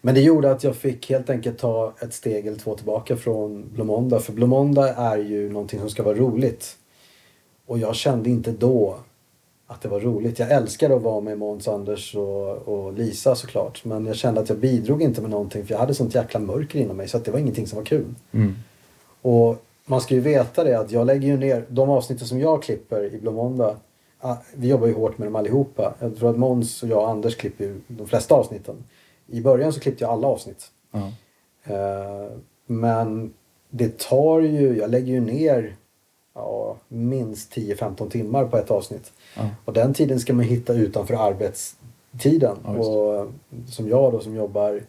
Men 0.00 0.14
det 0.14 0.20
gjorde 0.20 0.50
att 0.50 0.64
jag 0.64 0.76
fick 0.76 1.10
helt 1.10 1.30
enkelt 1.30 1.58
ta 1.58 1.92
ett 2.00 2.14
steg 2.14 2.46
eller 2.46 2.58
två 2.58 2.74
tillbaka 2.74 3.16
från 3.16 3.70
Blomonda. 3.74 4.20
För 4.20 4.32
Blomonda 4.32 4.94
är 4.94 5.16
ju 5.16 5.52
någonting 5.52 5.80
som 5.80 5.90
ska 5.90 6.02
vara 6.02 6.14
roligt. 6.14 6.76
Och 7.66 7.78
jag 7.78 7.96
kände 7.96 8.30
inte 8.30 8.50
då 8.50 8.96
att 9.66 9.82
det 9.82 9.88
var 9.88 10.00
roligt. 10.00 10.38
Jag 10.38 10.50
älskade 10.50 10.96
att 10.96 11.02
vara 11.02 11.20
med 11.20 11.38
Måns, 11.38 11.68
Anders 11.68 12.14
och, 12.14 12.68
och 12.68 12.92
Lisa 12.92 13.34
såklart. 13.34 13.84
Men 13.84 14.06
jag 14.06 14.16
kände 14.16 14.40
att 14.40 14.48
jag 14.48 14.58
bidrog 14.58 15.02
inte 15.02 15.20
med 15.20 15.30
någonting 15.30 15.66
för 15.66 15.74
jag 15.74 15.78
hade 15.78 15.94
sånt 15.94 16.14
jäkla 16.14 16.40
mörker 16.40 16.78
inom 16.78 16.96
mig 16.96 17.08
så 17.08 17.16
att 17.16 17.24
det 17.24 17.30
var 17.30 17.38
ingenting 17.38 17.66
som 17.66 17.78
var 17.78 17.84
kul. 17.84 18.14
Mm. 18.32 18.54
Och 19.22 19.62
man 19.86 20.00
ska 20.00 20.14
ju 20.14 20.20
veta 20.20 20.64
det 20.64 20.78
att 20.78 20.90
jag 20.90 21.06
lägger 21.06 21.28
ju 21.28 21.36
ner 21.36 21.64
de 21.68 21.90
avsnitten 21.90 22.26
som 22.26 22.40
jag 22.40 22.62
klipper 22.62 23.14
i 23.14 23.18
Blomonda. 23.20 23.66
ah, 23.66 23.74
Vi 24.54 24.68
jobbar 24.68 24.86
ju 24.86 24.94
hårt 24.94 25.18
med 25.18 25.26
dem 25.28 25.36
allihopa. 25.36 25.94
Jag 25.98 26.16
tror 26.16 26.30
att 26.30 26.38
Måns 26.38 26.82
och 26.82 26.88
jag 26.88 27.02
och 27.02 27.08
Anders 27.08 27.36
klipper 27.36 27.64
ju 27.64 27.80
de 27.88 28.06
flesta 28.06 28.34
avsnitten. 28.34 28.84
I 29.26 29.40
början 29.40 29.72
så 29.72 29.80
klippte 29.80 30.04
jag 30.04 30.12
alla 30.12 30.26
avsnitt. 30.26 30.70
Eh, 31.64 32.36
Men 32.66 33.32
det 33.70 33.98
tar 33.98 34.40
ju, 34.40 34.76
jag 34.78 34.90
lägger 34.90 35.12
ju 35.12 35.20
ner 35.20 35.76
ja, 36.34 36.76
minst 36.88 37.52
10-15 37.54 38.10
timmar 38.10 38.44
på 38.44 38.56
ett 38.56 38.70
avsnitt. 38.70 39.12
Ja. 39.36 39.48
Och 39.64 39.72
den 39.72 39.94
tiden 39.94 40.20
ska 40.20 40.32
man 40.32 40.44
hitta 40.44 40.74
utanför 40.74 41.14
arbetstiden. 41.14 42.56
Ja, 42.64 42.70
och 42.70 43.28
som 43.68 43.88
jag 43.88 44.12
då 44.12 44.20
som 44.20 44.34
jobbar, 44.36 44.82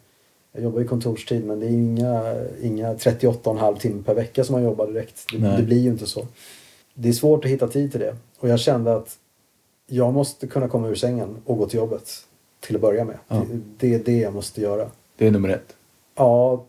jag 0.52 0.62
jobbar 0.62 0.80
i 0.80 0.86
kontorstid 0.86 1.44
men 1.44 1.60
det 1.60 1.66
är 1.66 1.70
inga, 1.70 2.34
inga 2.62 2.94
38,5 2.94 3.78
timmar 3.78 4.02
per 4.02 4.14
vecka 4.14 4.44
som 4.44 4.52
man 4.52 4.62
jobbar 4.62 4.86
direkt. 4.86 5.26
Det, 5.32 5.56
det 5.56 5.62
blir 5.62 5.80
ju 5.80 5.90
inte 5.90 6.06
så. 6.06 6.26
Det 6.94 7.08
är 7.08 7.12
svårt 7.12 7.44
att 7.44 7.50
hitta 7.50 7.68
tid 7.68 7.90
till 7.90 8.00
det. 8.00 8.16
Och 8.38 8.48
jag 8.48 8.60
kände 8.60 8.94
att 8.94 9.18
jag 9.94 10.14
måste 10.14 10.46
kunna 10.46 10.68
komma 10.68 10.88
ur 10.88 10.94
sängen 10.94 11.36
och 11.44 11.58
gå 11.58 11.66
till 11.66 11.78
jobbet 11.78 12.10
till 12.60 12.74
att 12.76 12.82
börja 12.82 13.04
med. 13.04 13.16
Ja. 13.28 13.42
Det, 13.78 13.88
det 13.88 13.94
är 13.94 13.98
det 14.04 14.20
jag 14.20 14.34
måste 14.34 14.60
göra. 14.60 14.86
Det 15.16 15.26
är 15.26 15.30
nummer 15.30 15.48
ett. 15.48 15.76
Ja, 16.14 16.64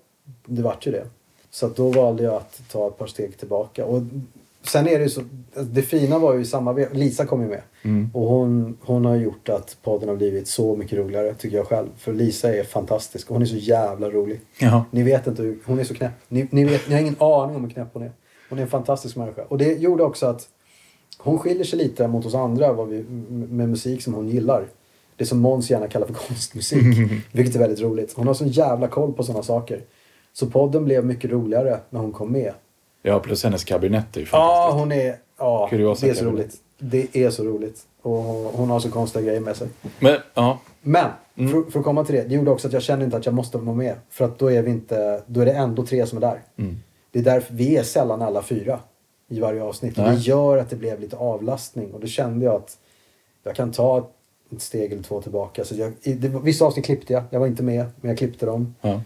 det 0.46 0.62
vart 0.62 0.88
ju 0.88 0.92
det. 0.92 1.06
Så 1.50 1.68
då 1.68 1.90
valde 1.90 2.24
jag 2.24 2.34
att 2.34 2.62
ta 2.72 2.88
ett 2.88 2.98
par 2.98 3.08
steg 3.08 3.38
tillbaka. 3.38 3.86
Och 3.86 4.02
sen 4.64 4.88
är 4.88 4.98
det 4.98 5.04
ju 5.04 5.10
så, 5.10 5.22
det 5.54 5.82
fina 5.82 6.20
var 6.20 6.34
ju 6.34 6.42
i 6.42 6.46
samma 6.46 6.74
ve- 6.74 6.90
Lisa 6.92 7.26
kom 7.26 7.42
ju 7.42 7.48
med. 7.48 7.62
Mm. 7.84 8.10
Och 8.14 8.28
hon, 8.28 8.78
hon 8.82 9.06
har 9.06 9.16
gjort 9.16 9.50
att 9.50 9.78
podden 9.84 10.10
har 10.10 10.16
blivit 10.16 10.48
så 10.48 10.76
mycket 10.76 10.98
roligare 10.98 11.34
tycker 11.34 11.58
jag 11.58 11.68
själv. 11.68 11.88
För 11.98 12.14
Lisa 12.14 12.56
är 12.56 12.64
fantastisk 12.64 13.30
och 13.30 13.36
hon 13.36 13.42
är 13.42 13.46
så 13.46 13.56
jävla 13.56 14.10
rolig. 14.10 14.40
Ja. 14.60 14.86
Ni 14.92 15.04
vet 15.04 15.28
inte 15.28 15.42
hur, 15.44 15.60
hon 15.66 15.80
är 15.80 15.84
så 15.84 15.94
knäpp. 15.94 16.12
Ni, 16.28 16.48
ni, 16.52 16.64
vet, 16.66 16.88
ni 16.88 16.94
har 16.94 17.02
ingen 17.02 17.16
aning 17.20 17.56
om 17.56 17.64
hur 17.64 17.70
knäpp 17.70 17.88
hon 17.94 18.04
är. 18.04 18.12
Hon 18.50 18.60
är 18.60 18.64
en 18.64 18.70
fantastisk 18.70 19.16
människa. 19.16 19.44
Och 19.48 19.58
det 19.58 19.74
gjorde 19.74 20.04
också 20.04 20.26
att 20.26 20.48
hon 21.24 21.40
skiljer 21.40 21.64
sig 21.64 21.80
lite 21.80 22.08
mot 22.08 22.26
oss 22.26 22.36
andra 22.36 22.74
vad 22.74 22.88
vi, 22.88 23.04
med 23.30 23.70
musik 23.70 24.04
som 24.04 24.14
hon 24.14 24.30
gillar. 24.30 24.66
Det 25.16 25.26
som 25.26 25.40
Måns 25.40 25.70
gärna 25.72 25.88
kallar 25.88 26.08
för 26.08 26.14
konstmusik. 26.28 26.84
vilket 27.32 27.56
är 27.56 27.60
väldigt 27.60 27.82
roligt. 27.82 28.14
Hon 28.16 28.28
har 28.28 28.34
sån 28.34 28.48
jävla 28.48 28.88
koll 28.88 29.14
på 29.14 29.24
sådana 29.24 29.44
saker. 29.44 29.82
Så 30.34 30.50
podden 30.50 30.86
blev 30.86 31.06
mycket 31.06 31.32
roligare 31.32 31.80
när 31.90 32.00
hon 32.00 32.12
kom 32.12 32.32
med. 32.32 32.54
ja, 33.02 33.20
plus 33.20 33.44
hennes 33.44 33.64
kabinett 33.64 34.16
är 34.16 34.20
ju 34.22 34.28
Ja, 34.32 34.38
fantastiskt. 34.38 34.80
hon 34.80 34.92
är... 34.92 35.16
Ja, 35.38 35.68
Kuriosa 35.70 36.06
det 36.06 36.12
är 36.12 36.14
så 36.16 36.20
kabinett. 36.20 36.40
roligt. 36.40 36.56
Det 36.80 37.24
är 37.26 37.30
så 37.30 37.44
roligt. 37.44 37.82
Och 38.02 38.12
hon, 38.18 38.46
hon 38.54 38.70
har 38.70 38.80
så 38.80 38.92
konstiga 38.92 39.26
grejer 39.26 39.40
med 39.40 39.56
sig. 39.56 39.68
Men, 40.00 40.18
ja. 40.34 40.60
Men, 40.82 41.10
Mm. 41.36 41.52
för, 41.52 41.72
för 41.72 41.80
att 41.80 41.86
komma 41.86 42.06
till 42.06 42.16
det. 42.16 42.24
Det 42.24 42.36
gjorde 42.36 42.52
också 42.52 42.68
att 42.68 42.74
jag 42.74 42.82
kände 42.82 43.06
inte 43.06 43.18
att 43.18 43.26
jag 43.26 43.36
måste 43.36 43.58
vara 43.58 43.76
med. 43.76 43.96
För 44.10 44.26
att 44.26 44.40
då 44.40 44.52
är 44.52 44.62
vi 44.62 44.72
inte... 44.72 45.22
Då 45.28 45.42
är 45.42 45.46
det 45.46 45.52
ändå 45.52 45.86
tre 45.86 46.06
som 46.06 46.18
är 46.18 46.22
där. 46.22 46.42
Mm. 46.58 46.78
Det 47.12 47.20
är 47.20 47.24
därför 47.24 47.54
vi 47.54 47.76
är 47.78 47.84
sällan 47.84 48.22
alla 48.22 48.42
fyra 48.42 48.80
i 49.34 49.40
varje 49.40 49.64
avsnitt. 49.64 49.98
Och 49.98 50.04
det 50.04 50.12
Nej. 50.12 50.20
gör 50.20 50.58
att 50.58 50.70
det 50.70 50.76
blev 50.76 51.00
lite 51.00 51.16
avlastning. 51.16 51.92
Och 51.94 52.00
då 52.00 52.08
kände 52.08 52.46
jag 52.46 52.56
att 52.56 52.78
jag 53.44 53.56
kan 53.56 53.72
ta 53.72 54.10
ett 54.56 54.62
steg 54.62 54.92
eller 54.92 55.04
två 55.04 55.22
tillbaka. 55.22 55.66
Så 55.66 55.76
jag, 55.76 55.94
i, 56.02 56.14
det, 56.14 56.28
vissa 56.28 56.66
avsnitt 56.66 56.86
klippte 56.86 57.14
jag. 57.14 57.24
Jag 57.30 57.40
var 57.40 57.48
inte 57.48 57.64
med, 57.64 57.86
men 58.02 58.10
jag 58.10 58.18
klippte 58.18 58.46
dem. 58.46 58.76
Ja. 58.82 59.02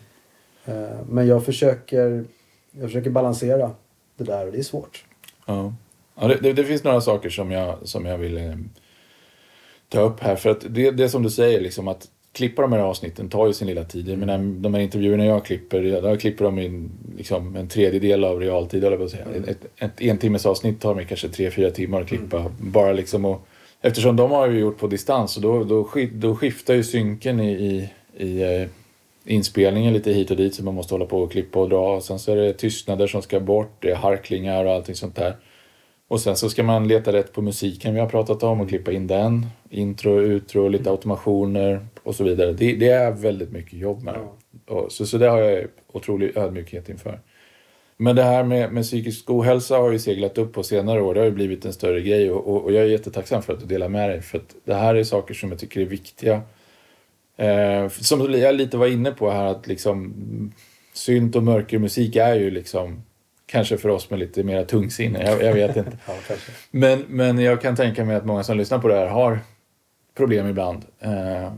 Eh, 0.65 1.05
men 1.09 1.27
jag 1.27 1.45
försöker, 1.45 2.25
jag 2.71 2.83
försöker 2.83 3.09
balansera 3.09 3.71
det 4.17 4.23
där 4.23 4.45
och 4.45 4.51
det 4.51 4.59
är 4.59 4.63
svårt. 4.63 5.05
Ja. 5.45 5.73
Ja, 6.19 6.27
det, 6.27 6.35
det, 6.41 6.53
det 6.53 6.63
finns 6.63 6.83
några 6.83 7.01
saker 7.01 7.29
som 7.29 7.51
jag, 7.51 7.77
som 7.83 8.05
jag 8.05 8.17
vill 8.17 8.37
eh, 8.37 8.55
ta 9.89 9.99
upp 9.99 10.19
här. 10.19 10.35
För 10.35 10.49
att 10.49 10.65
det, 10.69 10.91
det 10.91 11.09
som 11.09 11.23
du 11.23 11.29
säger, 11.29 11.61
liksom 11.61 11.87
att 11.87 12.07
klippa 12.37 12.61
de 12.61 12.71
här 12.71 12.79
avsnitten 12.79 13.29
tar 13.29 13.47
ju 13.47 13.53
sin 13.53 13.67
lilla 13.67 13.83
tid. 13.83 14.09
Jag 14.09 14.19
menar, 14.19 14.37
de 14.37 14.73
här 14.73 14.81
intervjuerna 14.81 15.25
jag 15.25 15.45
klipper, 15.45 15.83
jag 15.83 16.19
klipper 16.19 16.45
dem 16.45 16.59
i 16.59 16.65
en, 16.65 16.91
liksom, 17.17 17.55
en 17.55 17.67
tredjedel 17.67 18.23
av 18.23 18.39
realtid, 18.39 18.83
eller 18.83 18.97
på 18.97 19.09
säga. 19.09 19.25
Ett, 19.47 19.65
ett 19.77 20.01
en 20.01 20.17
timmes 20.17 20.45
avsnitt 20.45 20.81
tar 20.81 20.95
mig 20.95 21.05
kanske 21.05 21.29
tre, 21.29 21.51
fyra 21.51 21.71
timmar 21.71 22.01
att 22.01 22.07
klippa. 22.07 22.51
Bara 22.59 22.93
liksom 22.93 23.25
och, 23.25 23.47
eftersom 23.81 24.15
de 24.15 24.31
har 24.31 24.47
ju 24.47 24.59
gjort 24.59 24.77
på 24.77 24.87
distans, 24.87 25.35
och 25.35 25.41
då, 25.41 25.63
då, 25.63 25.89
då 26.11 26.35
skiftar 26.35 26.73
ju 26.73 26.83
synken 26.83 27.39
i, 27.39 27.51
i, 27.51 27.89
i 28.25 28.61
eh, 28.61 28.67
inspelningen 29.25 29.93
lite 29.93 30.11
hit 30.11 30.31
och 30.31 30.37
dit 30.37 30.55
så 30.55 30.63
man 30.63 30.75
måste 30.75 30.93
hålla 30.93 31.05
på 31.05 31.19
och 31.19 31.31
klippa 31.31 31.59
och 31.59 31.69
dra. 31.69 32.01
Sen 32.01 32.19
så 32.19 32.31
är 32.31 32.35
det 32.35 32.53
tystnader 32.53 33.07
som 33.07 33.21
ska 33.21 33.39
bort, 33.39 33.71
det 33.79 33.91
är 33.91 33.95
harklingar 33.95 34.65
och 34.65 34.71
allting 34.71 34.95
sånt 34.95 35.15
där. 35.15 35.35
Och 36.07 36.21
sen 36.21 36.35
så 36.35 36.49
ska 36.49 36.63
man 36.63 36.87
leta 36.87 37.13
rätt 37.13 37.33
på 37.33 37.41
musiken 37.41 37.93
vi 37.93 37.99
har 37.99 38.09
pratat 38.09 38.43
om 38.43 38.61
och 38.61 38.69
klippa 38.69 38.91
in 38.91 39.07
den. 39.07 39.45
Intro, 39.69 40.21
utro, 40.21 40.67
lite 40.67 40.89
automationer 40.89 41.87
och 42.03 42.15
så 42.15 42.23
vidare. 42.23 42.53
Det, 42.53 42.75
det 42.75 42.89
är 42.89 43.11
väldigt 43.11 43.51
mycket 43.51 43.79
jobb 43.79 44.03
med. 44.03 44.15
Och 44.67 44.91
Så, 44.91 45.05
så 45.05 45.17
det 45.17 45.29
har 45.29 45.39
jag 45.39 45.67
otrolig 45.91 46.37
ödmjukhet 46.37 46.89
inför. 46.89 47.19
Men 47.97 48.15
det 48.15 48.23
här 48.23 48.43
med, 48.43 48.73
med 48.73 48.83
psykisk 48.83 49.29
ohälsa 49.29 49.77
har 49.77 49.91
ju 49.91 49.99
seglat 49.99 50.37
upp 50.37 50.53
på 50.53 50.63
senare 50.63 51.01
år. 51.01 51.13
Det 51.13 51.19
har 51.19 51.25
ju 51.25 51.31
blivit 51.31 51.65
en 51.65 51.73
större 51.73 52.01
grej 52.01 52.31
och, 52.31 52.47
och, 52.47 52.63
och 52.63 52.73
jag 52.73 52.83
är 52.83 52.87
jättetacksam 52.87 53.41
för 53.41 53.53
att 53.53 53.59
du 53.59 53.65
delar 53.65 53.89
med 53.89 54.09
dig. 54.09 54.21
För 54.21 54.37
att 54.37 54.55
det 54.65 54.73
här 54.73 54.95
är 54.95 55.03
saker 55.03 55.33
som 55.33 55.49
jag 55.49 55.59
tycker 55.59 55.81
är 55.81 55.85
viktiga. 55.85 56.41
Eh, 57.37 57.89
som 57.89 58.33
jag 58.33 58.55
lite 58.55 58.77
var 58.77 58.87
inne 58.87 59.11
på 59.11 59.29
här 59.29 59.45
att 59.45 59.67
liksom 59.67 60.13
synt 60.93 61.35
och 61.35 61.43
mörkermusik 61.43 62.15
är 62.15 62.35
ju 62.35 62.51
liksom 62.51 63.01
kanske 63.47 63.77
för 63.77 63.89
oss 63.89 64.09
med 64.09 64.19
lite 64.19 64.43
mera 64.43 64.65
tungsinne. 64.65 65.23
Jag, 65.25 65.43
jag 65.43 65.53
vet 65.53 65.77
inte. 65.77 65.91
Ja. 66.07 66.13
Men, 66.71 67.05
men 67.07 67.39
jag 67.39 67.61
kan 67.61 67.75
tänka 67.75 68.05
mig 68.05 68.15
att 68.15 68.25
många 68.25 68.43
som 68.43 68.57
lyssnar 68.57 68.79
på 68.79 68.87
det 68.87 68.95
här 68.95 69.07
har 69.07 69.39
problem 70.17 70.47
ibland. 70.47 70.85
Eh, 70.99 71.51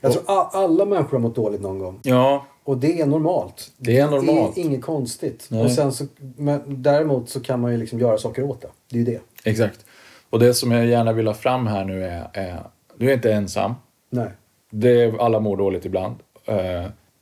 Jag 0.00 0.12
tror 0.12 0.22
alla 0.26 0.84
människor 0.84 1.10
har 1.12 1.18
mått 1.18 1.34
dåligt 1.34 1.60
någon 1.60 1.78
gång. 1.78 2.00
ja, 2.02 2.46
Och 2.64 2.78
det 2.78 3.00
är 3.00 3.06
normalt. 3.06 3.70
Det 3.76 3.98
är 3.98 4.10
normalt. 4.10 4.54
Det 4.54 4.60
är 4.60 4.64
inget 4.64 4.82
konstigt. 4.82 5.46
Nej. 5.50 5.64
Och 5.64 5.70
sen 5.70 5.92
så, 5.92 6.04
men 6.36 6.60
däremot 6.66 7.28
så 7.28 7.40
kan 7.40 7.60
man 7.60 7.72
ju 7.72 7.78
liksom 7.78 7.98
göra 7.98 8.18
saker 8.18 8.42
åt 8.42 8.60
det. 8.60 8.68
Det 8.90 8.96
är 8.96 8.98
ju 8.98 9.04
det. 9.04 9.50
exakt. 9.50 9.84
Och 10.30 10.38
det 10.38 10.54
som 10.54 10.72
jag 10.72 10.86
gärna 10.86 11.12
vill 11.12 11.26
ha 11.26 11.34
fram 11.34 11.66
här 11.66 11.84
nu 11.84 12.04
är, 12.04 12.28
är 12.32 12.62
du 12.96 13.10
är 13.10 13.14
inte 13.14 13.32
ensam. 13.32 13.74
Nej. 14.10 14.28
Det 14.70 15.02
är, 15.02 15.18
alla 15.18 15.40
mår 15.40 15.56
dåligt 15.56 15.84
ibland. 15.84 16.14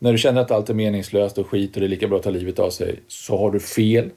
När 0.02 0.12
du 0.12 0.18
känner 0.18 0.40
att 0.40 0.50
allt 0.50 0.70
är 0.70 0.74
meningslöst 0.74 1.38
och 1.38 1.46
skit 1.46 1.74
och 1.74 1.80
det 1.80 1.86
är 1.86 1.88
lika 1.88 2.08
bra 2.08 2.18
att 2.18 2.24
ta 2.24 2.30
livet 2.30 2.58
av 2.58 2.70
sig 2.70 3.00
så 3.08 3.38
har 3.38 3.50
du 3.50 3.60
fel. 3.60 4.10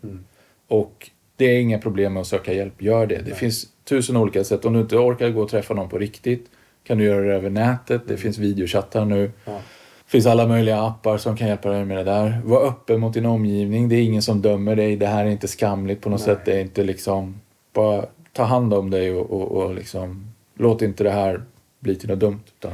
Och 0.68 1.10
det 1.36 1.46
är 1.46 1.60
inga 1.60 1.80
problem 1.80 2.14
med 2.14 2.22
att 2.22 2.28
söka 2.28 2.54
hjälp. 2.54 2.82
Gör 2.82 3.08
det. 3.08 3.22
Det 3.26 3.36
finns 3.36 3.68
tusen 3.84 4.18
olika 4.18 4.44
sätt. 4.44 4.66
Om 4.66 4.74
du 4.74 4.80
inte 4.80 4.98
orkar 4.98 5.30
gå 5.30 5.42
och 5.42 5.50
träffa 5.50 5.74
någon 5.74 5.90
på 5.90 5.98
riktigt, 5.98 6.46
kan 6.84 6.98
du 6.98 7.04
göra 7.04 7.22
det 7.22 7.34
över 7.34 7.50
nätet. 7.50 8.02
Det 8.08 8.18
finns 8.18 8.38
videochattar 8.38 9.06
nu. 9.06 9.32
Ja. 9.46 9.52
Det 9.52 10.12
finns 10.12 10.26
alla 10.26 10.48
möjliga 10.48 10.82
appar 10.82 11.18
som 11.18 11.38
kan 11.38 11.48
hjälpa 11.48 11.70
dig 11.70 11.86
med 11.86 11.98
det 11.98 12.04
där. 12.04 12.42
Var 12.46 12.68
öppen 12.68 13.00
mot 13.00 13.14
din 13.14 13.26
omgivning. 13.26 13.90
Det 13.90 13.96
är 13.96 14.04
ingen 14.04 14.22
som 14.22 14.42
dömer 14.42 14.76
dig. 14.76 14.96
Det 14.98 15.08
här 15.08 15.26
är 15.26 15.30
inte 15.30 15.48
skamligt 15.48 16.02
på 16.02 16.10
något 16.10 16.28
Nej. 16.28 16.36
sätt. 16.36 16.46
Det 16.46 16.54
är 16.54 16.62
inte 16.62 16.84
liksom... 16.84 17.42
Bara 17.74 18.06
ta 18.34 18.44
hand 18.44 18.74
om 18.74 18.90
dig 18.90 19.12
och, 19.12 19.32
och, 19.32 19.52
och 19.52 19.76
liksom... 19.76 20.32
Låt 20.58 20.82
inte 20.82 21.04
det 21.04 21.12
här 21.12 21.44
bli 21.80 21.96
till 21.96 22.10
något 22.10 22.20
dumt. 22.20 22.44
Utan, 22.60 22.72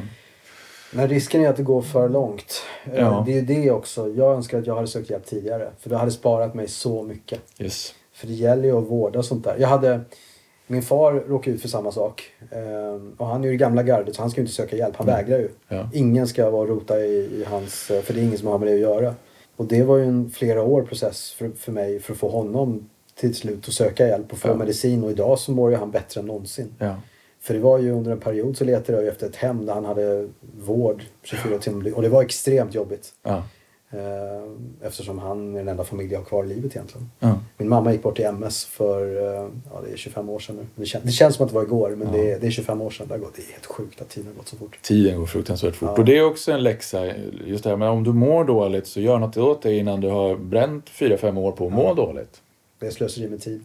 Men 0.93 1.07
risken 1.07 1.41
är 1.45 1.49
att 1.49 1.57
det 1.57 1.63
går 1.63 1.81
för 1.81 2.09
långt. 2.09 2.61
Eh, 2.85 2.99
Ja. 2.99 3.23
Det 3.27 3.38
är 3.38 3.41
det 3.41 3.72
också. 3.72 4.09
Jag 4.09 4.34
önskar 4.35 4.59
att 4.59 4.68
jag 4.68 4.76
hade 4.76 4.88
sökt 4.88 5.09
hjälp 5.09 5.26
tidigare. 5.26 5.72
För 5.80 5.89
det 5.89 5.97
hade 5.97 6.11
sparat 6.11 6.53
mig 6.53 6.68
så 6.68 7.03
mycket. 7.03 7.39
yes. 7.59 7.93
För 8.13 8.27
det 8.27 8.34
gäller 8.34 8.63
ju 8.63 8.77
att 8.77 8.88
vårda 8.88 9.23
sånt 9.23 9.43
där. 9.43 9.55
Jag 9.59 9.68
hade... 9.68 10.01
Min 10.68 10.81
far 10.81 11.13
råkade 11.13 11.55
ut 11.55 11.61
för 11.61 11.68
samma 11.68 11.91
sak. 11.91 12.23
Ehm, 12.51 13.15
och 13.18 13.27
han 13.27 13.43
är 13.43 13.47
ju 13.47 13.53
i 13.53 13.57
gamla 13.57 13.84
gardet 13.84 14.15
så 14.15 14.22
han 14.22 14.31
ska 14.31 14.41
inte 14.41 14.53
söka 14.53 14.76
hjälp. 14.76 14.95
Han 14.95 15.07
vägrar 15.07 15.38
ju. 15.39 15.49
Ja. 15.68 15.89
Ingen 15.93 16.27
ska 16.27 16.49
vara 16.49 16.61
och 16.61 16.68
rota 16.69 16.99
i, 16.99 17.11
i 17.15 17.45
hans... 17.47 17.91
eh, 17.91 18.01
För 18.01 18.13
det 18.13 18.19
är 18.19 18.23
ingen 18.23 18.38
som 18.38 18.47
har 18.47 18.57
med 18.57 18.68
det 18.68 18.73
att 18.73 18.80
göra. 18.80 19.15
Och 19.55 19.65
det 19.65 19.84
var 19.84 19.97
ju 19.97 20.03
en 20.05 20.30
flera 20.30 20.63
år 20.63 20.81
process 20.81 21.31
för, 21.31 21.49
för 21.57 21.72
mig 21.72 21.99
för 21.99 22.13
att 22.13 22.19
få 22.19 22.30
honom 22.30 22.89
till 23.15 23.35
slut 23.35 23.68
att 23.68 23.73
söka 23.73 24.07
hjälp 24.07 24.31
och 24.31 24.38
få 24.38 24.47
Ja. 24.47 24.55
medicin. 24.55 25.03
Och 25.03 25.11
idag 25.11 25.39
så 25.39 25.51
mår 25.51 25.72
ju 25.72 25.77
han 25.77 25.91
bättre 25.91 26.19
än 26.22 26.26
någonsin. 26.27 26.76
Ja. 26.80 26.95
För 27.41 27.53
det 27.53 27.59
var 27.59 27.80
ju 27.80 27.91
under 27.91 28.11
en 28.11 28.19
period 28.19 28.57
så 28.57 28.65
letade 28.65 28.97
jag 28.97 29.07
efter 29.07 29.27
ett 29.27 29.35
hem 29.35 29.65
där 29.65 29.73
han 29.73 29.85
hade 29.85 30.27
vård 30.59 31.03
24 31.23 31.57
timmar. 31.57 31.95
Och 31.95 32.01
det 32.01 32.09
var 32.09 32.22
extremt 32.23 32.76
jobbigt. 32.76 33.09
Ja. 33.23 33.43
Eh, 33.93 34.88
eftersom 34.88 35.19
han 35.19 35.53
är 35.55 35.59
den 35.59 35.68
enda 35.68 35.84
familj 35.84 36.11
jag 36.11 36.19
har 36.19 36.26
kvar 36.26 36.43
i 36.43 36.47
livet 36.47 36.76
egentligen. 36.76 37.11
Ja. 37.19 37.39
Min 37.57 37.69
mamma 37.69 37.91
gick 37.91 38.03
bort 38.03 38.19
i 38.19 38.23
MS 38.23 38.65
för 38.65 39.15
eh, 39.18 39.47
ja, 39.73 39.81
det 39.85 39.93
är 39.93 39.97
25 39.97 40.30
år 40.30 40.39
sedan 40.39 40.55
nu. 40.55 40.65
Det, 40.76 40.85
kän, 40.85 41.01
det 41.03 41.11
känns 41.11 41.35
som 41.35 41.45
att 41.45 41.49
det 41.51 41.55
var 41.55 41.63
igår 41.63 41.89
men 41.89 42.07
Ja. 42.07 42.13
det, 42.13 42.31
är, 42.31 42.39
det 42.39 42.47
är 42.47 42.51
25 42.51 42.81
år 42.81 42.89
sedan. 42.89 43.07
Det, 43.07 43.18
gått, 43.18 43.35
det 43.35 43.41
är 43.41 43.51
helt 43.51 43.65
sjukt 43.65 44.01
att 44.01 44.09
tiden 44.09 44.27
har 44.27 44.35
gått 44.38 44.47
så 44.47 44.55
fort. 44.55 44.80
Tiden 44.81 45.19
går 45.19 45.26
fruktansvärt 45.26 45.76
fort. 45.76 45.97
Och 45.99 46.05
det 46.05 46.18
är 46.18 46.26
också 46.26 46.51
en 46.51 46.63
läxa. 46.63 47.05
Just 47.45 47.63
det 47.63 47.69
här 47.69 47.77
med 47.77 47.89
om 47.89 48.03
du 48.03 48.13
mår 48.13 48.43
dåligt 48.43 48.88
så 48.88 49.01
gör 49.01 49.19
något 49.19 49.38
åt 49.38 49.61
det 49.61 49.73
innan 49.73 50.01
du 50.01 50.09
har 50.09 50.35
bränt 50.35 50.89
fyra 50.89 51.18
fem 51.18 51.38
år 51.38 51.51
på 51.51 51.68
att 51.68 51.73
må 51.73 51.93
dåligt. 51.93 52.41
Det 52.80 52.88
är 52.88 52.91
slöseri 52.91 53.30
med 53.30 53.41
tid. 53.41 53.61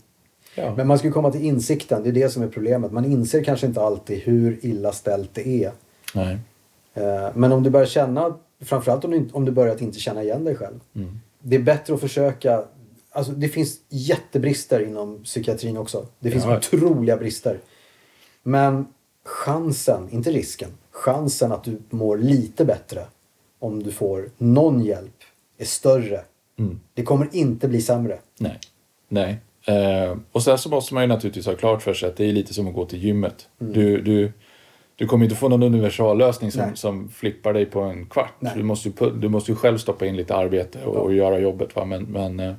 Ja. 0.57 0.75
Men 0.77 0.87
man 0.87 0.99
ska 0.99 1.13
komma 1.13 1.31
till 1.33 1.45
insikten. 1.45 2.03
Det 2.03 2.09
är 2.09 2.13
det 2.13 2.29
som 2.29 2.43
är 2.43 2.49
problemet. 2.49 2.93
Man 2.93 3.05
inser 3.05 3.45
kanske 3.45 3.67
inte 3.67 3.81
alltid 3.83 4.19
hur 4.19 4.59
illa 4.63 4.93
ställt 4.93 5.35
det 5.35 5.49
är. 5.65 5.73
Nej. 6.15 6.39
Eh, 6.95 7.29
Men 7.35 7.53
om 7.53 7.63
du 7.63 7.71
börjar 7.71 7.87
känna, 7.87 8.37
framförallt 8.61 9.05
om 9.05 9.11
du, 9.11 9.17
inte- 9.17 9.35
om 9.35 9.45
du 9.45 9.53
börjar 9.53 9.75
att 9.75 9.81
inte 9.83 9.99
känna 9.99 10.23
igen 10.23 10.45
dig 10.45 10.55
själv. 10.57 10.81
Mm. 10.95 11.21
Det 11.41 11.57
är 11.57 11.61
bättre 11.63 11.95
att 11.95 12.01
försöka, 12.01 12.65
alltså 13.11 13.33
det 13.33 13.49
finns 13.49 13.77
jättebrister 13.89 14.81
inom 14.81 15.23
psykiatrin 15.25 15.77
också. 15.77 16.07
Det 16.19 16.31
finns 16.31 16.45
Ja. 16.45 16.57
otroliga 16.57 17.17
brister. 17.17 17.59
Men 18.43 18.87
chansen, 19.25 20.09
inte 20.11 20.31
risken, 20.31 20.71
chansen 20.91 21.53
att 21.53 21.65
du 21.65 21.79
mår 21.91 22.19
lite 22.19 22.65
bättre 22.65 23.05
om 23.59 23.83
du 23.83 23.93
får 23.93 24.31
någon 24.39 24.85
hjälp 24.85 25.17
är 25.59 25.65
större. 25.65 26.21
Mm. 26.59 26.81
Det 26.95 27.03
kommer 27.03 27.29
inte 27.33 27.69
bli 27.69 27.83
sämre. 27.83 28.19
Nej. 28.39 28.59
Nej. 29.09 29.39
Eh, 29.67 30.17
och 30.33 30.43
sen 30.43 30.59
så 30.59 30.69
måste 30.69 30.95
man 30.95 31.03
ju 31.03 31.07
naturligtvis 31.07 31.47
ha 31.47 31.55
klart 31.55 31.83
för 31.83 31.95
sig 31.95 32.09
att 32.09 32.17
det 32.17 32.25
är 32.25 32.33
lite 32.33 32.55
som 32.55 32.69
att 32.69 32.75
gå 32.75 32.87
till 32.87 33.05
gymmet. 33.05 33.49
Du, 33.59 34.03
du, 34.03 34.33
du 34.97 35.07
kommer 35.07 35.25
inte 35.25 35.37
få 35.37 35.49
någon 35.49 35.63
universallösning 35.63 36.51
som, 36.53 36.61
Mm. 36.61 36.69
Nej. 36.71 36.77
som 36.77 37.09
flippar 37.09 37.53
dig 37.53 37.67
på 37.67 37.81
en 37.81 38.07
kvart. 38.07 38.35
Du 38.57 38.63
måste, 38.63 38.89
ju, 38.89 39.11
du 39.11 39.29
måste 39.29 39.51
ju 39.53 39.57
själv 39.57 39.79
stoppa 39.79 40.07
in 40.07 40.17
lite 40.17 40.35
arbete 40.35 40.85
och, 40.85 40.97
och 40.97 41.15
göra 41.15 41.39
jobbet. 41.39 41.77
Va? 41.77 41.85
Men, 41.85 42.03
men 42.05 42.41
eh, 42.41 42.55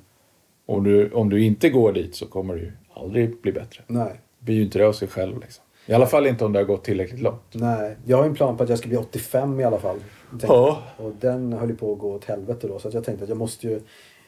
om, 0.66 0.84
du, 0.84 1.10
om 1.12 1.30
du 1.30 1.44
inte 1.44 1.70
går 1.70 1.94
dit 1.94 2.16
så 2.16 2.26
kommer 2.26 2.54
du 2.56 2.60
ju 2.62 2.72
aldrig 2.94 3.42
bli 3.42 3.52
bättre. 3.52 3.84
Nej. 3.88 4.22
Det 4.40 4.46
blir 4.46 4.56
ju 4.56 4.62
inte 4.64 4.80
det 4.80 4.88
av 4.88 4.94
sig 4.94 5.08
själv. 5.08 5.40
Liksom. 5.40 5.64
I 5.86 5.94
alla 5.94 6.06
fall 6.06 6.28
inte 6.28 6.46
om 6.46 6.54
det 6.54 6.60
har 6.60 6.66
gått 6.66 6.84
tillräckligt 6.84 7.22
långt. 7.22 7.42
Nej, 7.52 7.96
jag 8.06 8.18
har 8.18 8.26
en 8.26 8.36
plan 8.36 8.58
på 8.58 8.64
att 8.64 8.70
jag 8.70 8.80
ska 8.80 8.88
bli 8.88 8.98
85 8.98 9.60
i 9.60 9.64
alla 9.64 9.80
fall. 9.80 9.98
Ja. 10.42 10.82
Och 10.98 11.12
den 11.20 11.54
höll 11.54 11.70
ju 11.70 11.76
på 11.76 11.94
att 11.94 12.00
gå 12.00 12.14
åt 12.14 12.26
helvete 12.26 12.68
då. 12.68 12.80
Så 12.80 12.90
jag 12.94 13.04
tänkte 13.04 13.24
att 13.24 13.30
jag 13.30 13.38
måste 13.38 13.68
ju... 13.68 13.80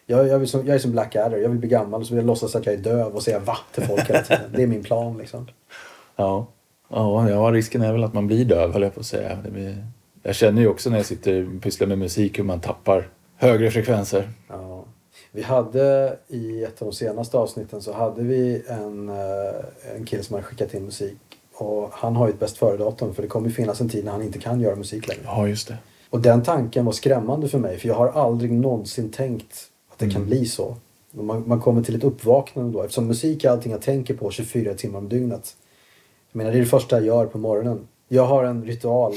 Jag, 0.10 0.28
jag, 0.28 0.50
som, 0.50 0.66
jag 0.66 0.76
är 0.76 0.80
som 0.80 0.92
Blackadder. 0.92 1.38
Jag 1.38 1.50
vill 1.50 1.60
bli 1.60 1.70
gammal 1.70 2.02
och 2.02 2.08
så 2.08 2.14
vill 2.14 2.22
jag 2.22 2.28
låtsas 2.28 2.56
att 2.56 2.66
jag 2.66 2.76
är 2.76 2.80
döv 2.80 3.16
och 3.16 3.24
säga 3.24 3.40
va 3.40 3.58
till 3.74 3.84
folk 3.84 4.10
hela 4.10 4.22
tiden. 4.22 4.52
Det 4.56 4.64
är 4.64 4.68
min 4.68 4.84
plan 4.84 5.18
liksom. 5.18 5.48
Ja. 6.16 6.48
Ja, 6.90 7.30
ja, 7.30 7.52
risken 7.52 7.82
är 7.82 7.92
väl 7.92 8.04
att 8.04 8.14
man 8.14 8.28
blir 8.28 8.46
döv 8.46 8.74
höll 8.74 8.82
jag 8.82 8.94
på 8.94 9.00
att 9.00 9.06
säga. 9.06 9.38
Blir... 9.52 9.86
Jag 10.24 10.36
känner 10.36 10.62
ju 10.62 10.68
också 10.68 10.90
när 10.90 10.98
jag 10.98 11.06
sitter 11.06 11.56
och 11.56 11.62
pysslar 11.62 11.88
med 11.88 11.98
musik 11.98 12.40
hur 12.40 12.44
man 12.44 12.60
tappar 12.60 13.08
högre 13.36 13.72
frekvenser. 13.72 14.30
Ja. 14.48 14.86
Vi 15.32 15.42
hade 15.42 16.18
i 16.28 16.64
ett 16.64 16.82
av 16.82 16.88
de 16.88 16.94
senaste 16.94 17.38
avsnitten 17.38 17.82
så 17.82 17.94
hade 17.94 18.24
vi 18.24 18.64
en, 18.68 19.10
eh, 19.10 19.96
en 19.96 20.06
kille 20.06 20.24
som 20.24 20.34
hade 20.34 20.46
skickat 20.46 20.74
in 20.74 20.86
musik. 20.86 21.18
Och 21.54 21.90
han 21.92 22.16
har 22.16 22.28
ju 22.28 22.34
ett 22.34 22.40
bäst 22.40 22.58
före-datum 22.58 23.14
för 23.14 23.22
det 23.22 23.28
kommer 23.28 23.50
finnas 23.50 23.82
en 23.82 23.90
tid 23.90 24.06
när 24.06 24.12
han 24.12 24.24
inte 24.24 24.40
kan 24.40 24.62
göra 24.62 24.76
musik 24.76 25.08
längre. 25.08 25.24
Ja, 25.26 25.48
just 25.48 25.68
det. 25.68 25.78
Och 26.10 26.22
den 26.22 26.44
tanken 26.44 26.86
var 26.86 26.92
skrämmande 26.92 27.48
för 27.48 27.60
mig 27.60 27.78
för 27.78 27.88
jag 27.88 27.96
har 27.96 28.08
aldrig 28.08 28.52
någonsin 28.52 29.12
tänkt 29.12 29.70
det 30.00 30.06
kan 30.06 30.16
Mm. 30.16 30.30
bli 30.30 30.46
så. 30.46 30.76
Man, 31.12 31.44
man 31.48 31.62
kommer 31.62 31.84
till 31.84 31.96
ett 31.96 32.04
uppvaknande 32.04 32.72
då 32.74 32.82
eftersom 32.84 33.08
musik 33.08 33.44
är 33.44 33.50
allting 33.50 33.72
jag 33.72 33.82
tänker 33.82 34.14
på 34.14 34.32
24 34.32 34.74
timmar 34.74 35.00
om 35.00 35.10
dygnet. 35.10 35.56
Jag 36.32 36.38
menar 36.38 36.52
det 36.52 36.58
är 36.58 36.60
det 36.60 36.66
första 36.66 36.96
jag 36.96 37.06
gör 37.06 37.26
på 37.26 37.38
morgonen. 37.38 37.88
Jag 38.08 38.26
har 38.26 38.44
en 38.44 38.66
ritual 38.66 39.14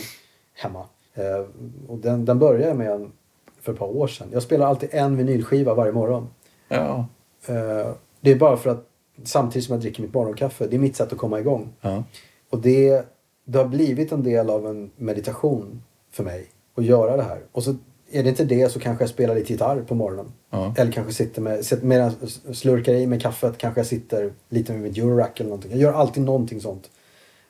hemma. 0.54 0.84
Eh, 1.14 1.44
och 1.88 1.98
den, 1.98 2.24
den 2.24 2.38
började 2.38 2.68
jag 2.68 2.76
med 2.76 2.90
en, 2.90 3.12
för 3.60 3.72
ett 3.72 3.78
par 3.78 3.96
år 3.96 4.06
sedan. 4.06 4.28
Jag 4.32 4.42
spelar 4.42 4.66
alltid 4.66 4.88
en 4.92 5.16
vinylskiva 5.16 5.74
varje 5.74 5.92
morgon. 5.92 6.28
Ja. 6.68 7.06
Eh, 7.46 7.90
det 8.20 8.30
är 8.30 8.36
bara 8.36 8.56
för 8.56 8.70
att 8.70 8.86
samtidigt 9.24 9.66
som 9.66 9.72
jag 9.72 9.80
dricker 9.82 10.02
mitt 10.02 10.14
morgonkaffe. 10.14 10.66
Det 10.66 10.76
är 10.76 10.80
mitt 10.80 10.96
sätt 10.96 11.12
att 11.12 11.18
komma 11.18 11.40
igång. 11.40 11.68
ja. 11.80 12.04
Och 12.50 12.58
det, 12.58 13.04
det 13.44 13.58
har 13.58 13.66
blivit 13.68 14.12
en 14.12 14.22
del 14.22 14.50
av 14.50 14.66
en 14.66 14.90
meditation 14.96 15.82
för 16.10 16.24
mig 16.24 16.46
att 16.74 16.84
göra 16.84 17.16
det 17.16 17.22
här. 17.22 17.40
Och 17.52 17.62
så 17.64 17.74
är 18.12 18.22
det 18.22 18.28
inte 18.28 18.44
det 18.44 18.72
så 18.72 18.80
kanske 18.80 19.02
jag 19.02 19.10
spelar 19.10 19.34
lite 19.34 19.52
gitarr 19.52 19.82
på 19.88 19.94
morgonen. 19.94 20.32
ja. 20.50 20.74
Eller 20.78 20.92
kanske 20.92 21.12
sitter 21.12 21.42
med, 21.42 21.64
medan 21.82 22.12
jag 22.46 22.56
slurkar 22.56 22.92
i 22.94 23.06
med 23.06 23.22
kaffet 23.22 23.58
kanske 23.58 23.80
jag 23.80 23.86
sitter 23.86 24.32
lite 24.48 24.72
med 24.72 24.80
mitt 24.80 24.98
Eurorack 24.98 25.40
eller 25.40 25.50
någonting. 25.50 25.70
Jag 25.70 25.80
gör 25.80 25.92
alltid 25.92 26.22
någonting 26.22 26.60
sånt 26.60 26.90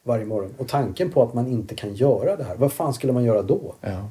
varje 0.02 0.24
morgon. 0.24 0.54
Och 0.58 0.68
tanken 0.68 1.10
på 1.10 1.22
att 1.22 1.34
man 1.34 1.46
inte 1.46 1.74
kan 1.74 1.94
göra 1.94 2.36
det 2.36 2.44
här, 2.44 2.56
vad 2.56 2.72
fan 2.72 2.94
skulle 2.94 3.12
man 3.12 3.24
göra 3.24 3.42
då? 3.42 3.74
ja. 3.80 4.08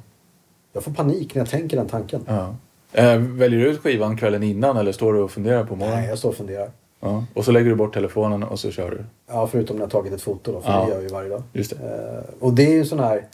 Jag 0.74 0.82
får 0.82 0.92
panik 0.92 1.34
när 1.34 1.40
jag 1.40 1.50
tänker 1.50 1.76
den 1.76 1.88
tanken. 1.88 2.24
ja. 2.26 2.54
Eh, 2.94 3.18
väljer 3.18 3.60
du 3.60 3.66
ut 3.70 3.80
skivan 3.80 4.16
kvällen 4.16 4.42
innan 4.42 4.76
eller 4.76 4.92
står 4.92 5.12
du 5.12 5.20
och 5.20 5.30
funderar 5.30 5.64
på 5.64 5.76
morgonen? 5.76 6.00
Nej, 6.00 6.08
jag 6.08 6.18
står 6.18 6.28
och 6.28 6.34
funderar. 6.34 6.70
Ja. 7.00 7.24
Och 7.34 7.44
så 7.44 7.52
lägger 7.52 7.70
du 7.70 7.76
bort 7.76 7.94
telefonen 7.94 8.42
och 8.42 8.58
så 8.60 8.70
kör 8.70 8.90
du? 8.90 9.04
Ja, 9.28 9.46
förutom 9.46 9.76
när 9.76 9.82
jag 9.82 9.90
tagit 9.90 10.12
ett 10.12 10.22
foto 10.22 10.52
då, 10.52 10.60
för 10.60 10.72
det 10.72 10.88
gör 10.88 10.94
jag 10.94 11.02
ju 11.02 11.08
varje 11.08 11.28
dag. 11.28 11.42
Just 11.52 11.70
det. 11.70 11.76
Eh, 12.16 12.34
och 12.44 12.52
det 12.52 12.62
är 12.66 12.72
ju 12.72 12.84
sån 12.84 13.00
här... 13.00 13.24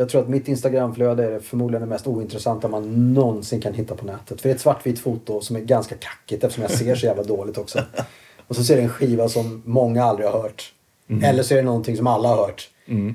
Jag 0.00 0.08
tror 0.08 0.22
att 0.22 0.28
mitt 0.28 0.48
Instagramflöde 0.48 1.24
är 1.24 1.40
förmodligen 1.40 1.80
det 1.80 1.88
mest 1.88 2.06
ointressanta 2.06 2.68
man 2.68 3.14
någonsin 3.14 3.60
kan 3.60 3.74
hitta 3.74 3.94
på 3.94 4.06
nätet. 4.06 4.40
För 4.40 4.48
det 4.48 4.52
är 4.52 4.54
ett 4.54 4.60
svartvitt 4.60 4.98
foto 4.98 5.40
som 5.40 5.56
är 5.56 5.60
ganska 5.60 5.94
kackigt 5.94 6.44
eftersom 6.44 6.62
jag 6.62 6.70
ser 6.70 6.94
så 6.94 7.06
jävla 7.06 7.22
dåligt 7.22 7.58
också. 7.58 7.78
Och 8.46 8.56
så 8.56 8.64
ser 8.64 8.76
det 8.76 8.82
en 8.82 8.88
skiva 8.88 9.28
som 9.28 9.62
många 9.64 10.04
aldrig 10.04 10.28
har 10.28 10.42
hört. 10.42 10.74
Eller 11.22 11.42
så 11.42 11.54
är 11.54 11.58
det 11.58 11.64
någonting 11.64 11.96
som 11.96 12.06
alla 12.06 12.28
har 12.28 12.36
hört. 12.36 12.70
Mm. 12.86 13.14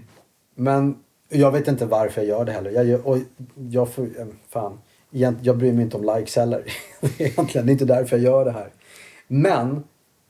Men 0.56 0.96
jag 1.30 1.52
vet 1.52 1.68
inte 1.68 1.86
varför 1.86 2.22
jag 2.22 2.28
gör 2.28 2.46
det 2.46 2.52
heller. 2.52 2.72
Jag, 2.72 2.86
gör, 2.86 3.08
och 3.08 3.18
jag, 3.70 3.90
får, 3.90 4.04
eh, 4.04 4.28
fan, 4.50 4.80
jag 5.42 5.58
bryr 5.58 5.74
mig 5.74 5.84
inte 5.84 5.98
om 5.98 6.18
likes 6.18 6.36
heller. 6.36 6.64
Egentligen, 7.18 7.66
det 7.68 7.72
är 7.72 7.74
inte 7.74 7.86
därför 7.86 8.18
jag 8.18 8.24
gör 8.24 8.46
det 8.46 8.52
här. 8.52 8.70
Men 9.28 9.84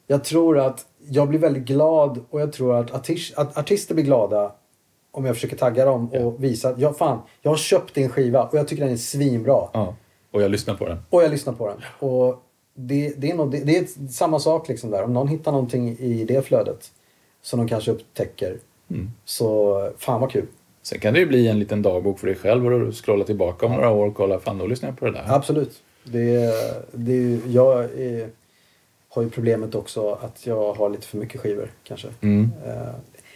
jag 0.08 0.24
tror 0.24 0.60
att 0.60 0.86
jag 1.10 1.30
blir 1.30 1.40
väldigt 1.40 1.64
glad 1.64 2.20
och 2.30 2.42
jag 2.42 2.54
tror 2.54 2.76
att, 2.76 2.92
artis, 2.92 3.34
att 3.36 3.58
artister 3.58 3.96
blir 3.96 4.06
glada 4.06 4.52
om 5.14 5.26
jag 5.26 5.36
försöker 5.36 5.56
tagga 5.56 5.86
dem 5.86 6.10
och 6.10 6.44
visa 6.44 6.70
att 6.70 6.80
jag, 6.80 6.98
fan, 6.98 7.20
jag 7.42 7.52
har 7.52 7.58
köpt 7.58 7.94
din 7.94 8.10
skiva 8.10 8.44
och 8.44 8.58
jag 8.58 8.68
tycker 8.68 8.84
den 8.84 8.94
är 8.94 8.98
svinbra. 8.98 9.68
Ja. 9.74 9.96
Och 10.32 10.42
jag 10.42 10.52
lyssnar 10.52 10.76
på 10.76 10.88
den. 10.88 10.98
Och 11.10 11.24
jag 11.24 11.32
lyssnar 11.32 11.54
på 11.54 11.68
den. 11.68 11.78
Och 12.10 12.44
det, 12.74 13.14
det, 13.18 13.32
är 13.32 13.36
nog, 13.36 13.52
det, 13.52 13.60
det 13.60 13.78
är 13.78 14.10
samma 14.10 14.40
sak 14.40 14.68
liksom 14.68 14.92
där. 14.92 15.04
Om 15.04 15.14
någon 15.14 15.28
hittar 15.28 15.52
någonting 15.52 15.98
i 16.00 16.26
det 16.28 16.46
flödet 16.46 16.92
som 17.42 17.60
de 17.60 17.68
kanske 17.68 17.92
upptäcker. 17.92 18.58
Mm. 18.90 19.12
Så 19.26 19.92
fan 19.98 20.22
vad 20.22 20.32
kul. 20.32 20.46
Sen 20.82 21.00
kan 21.00 21.14
det 21.14 21.20
ju 21.20 21.26
bli 21.26 21.48
en 21.48 21.60
liten 21.60 21.82
dagbok 21.82 22.20
för 22.20 22.28
dig 22.28 22.36
själv 22.36 22.66
och 22.66 22.80
du 22.80 22.92
scrollar 22.92 23.26
tillbaka 23.26 23.66
om 23.66 23.72
några 23.72 23.90
år 23.90 24.08
och 24.08 24.16
kollar, 24.16 24.40
fan 24.40 24.58
då 24.58 24.68
lyssnar 24.68 24.90
jag 24.90 25.00
på 25.00 25.06
det 25.06 25.12
där. 25.12 25.26
Absolut. 25.28 25.84
Det, 26.04 26.54
det 26.92 27.40
jag 27.48 27.84
är, 27.84 28.30
har 29.10 29.22
ju 29.22 29.30
problemet 29.30 29.76
också 29.76 30.18
att 30.22 30.48
jag 30.48 30.74
har 30.74 30.90
lite 30.90 31.08
för 31.08 31.18
mycket 31.18 31.42
skivor 31.42 31.72
kanske. 31.84 32.08
Mm. 32.22 32.52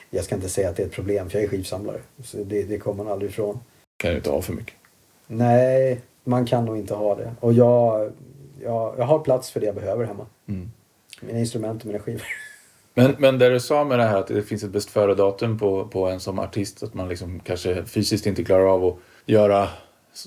Jag 0.10 0.26
ska 0.26 0.36
inte 0.36 0.50
säga 0.50 0.70
att 0.70 0.76
det 0.76 0.84
är 0.84 0.88
ett 0.88 0.94
problem 0.94 1.30
för 1.30 1.38
jag 1.38 1.46
är 1.46 1.50
skivsamlare. 1.50 2.00
Så 2.24 2.38
det, 2.38 2.64
det 2.64 2.78
kommer 2.78 3.04
man 3.04 3.14
aldrig 3.14 3.32
ifrån. 3.32 3.60
Kan 3.98 4.12
ju 4.12 4.18
inte 4.18 4.30
ha 4.30 4.42
för 4.42 4.54
mycket. 4.54 4.76
Nej, 5.28 6.02
man 6.24 6.46
kan 6.46 6.66
nog 6.66 6.78
inte 6.78 6.94
ha 6.94 7.16
det. 7.16 7.36
Och 7.40 7.54
jag, 7.54 8.12
jag, 8.64 8.96
jag 8.98 9.06
har 9.06 9.20
plats 9.20 9.52
för 9.52 9.60
det 9.60 9.66
jag 9.66 9.76
behöver 9.76 10.06
hemma. 10.06 10.26
Mm. 10.48 10.72
Mina 11.22 11.40
instrument 11.40 11.82
och 11.82 11.88
mina 11.88 12.00
skivor. 12.00 12.28
Men, 12.94 13.16
men 13.18 13.40
det 13.40 13.50
du 13.50 13.60
sa 13.60 13.84
med 13.84 14.00
det 14.00 14.06
här 14.06 14.18
att 14.18 14.28
det 14.28 14.44
finns 14.44 14.64
ett 14.64 14.70
bäst 14.70 14.90
före-datum 14.90 15.60
på, 15.60 15.88
på 15.88 16.08
en 16.08 16.20
som 16.20 16.40
artist, 16.40 16.84
att 16.84 16.94
man 16.94 17.10
liksom 17.10 17.40
kanske 17.40 17.86
fysiskt 17.86 18.26
inte 18.26 18.44
klarar 18.44 18.74
av 18.74 18.86
att 18.86 18.96
göra 19.26 19.70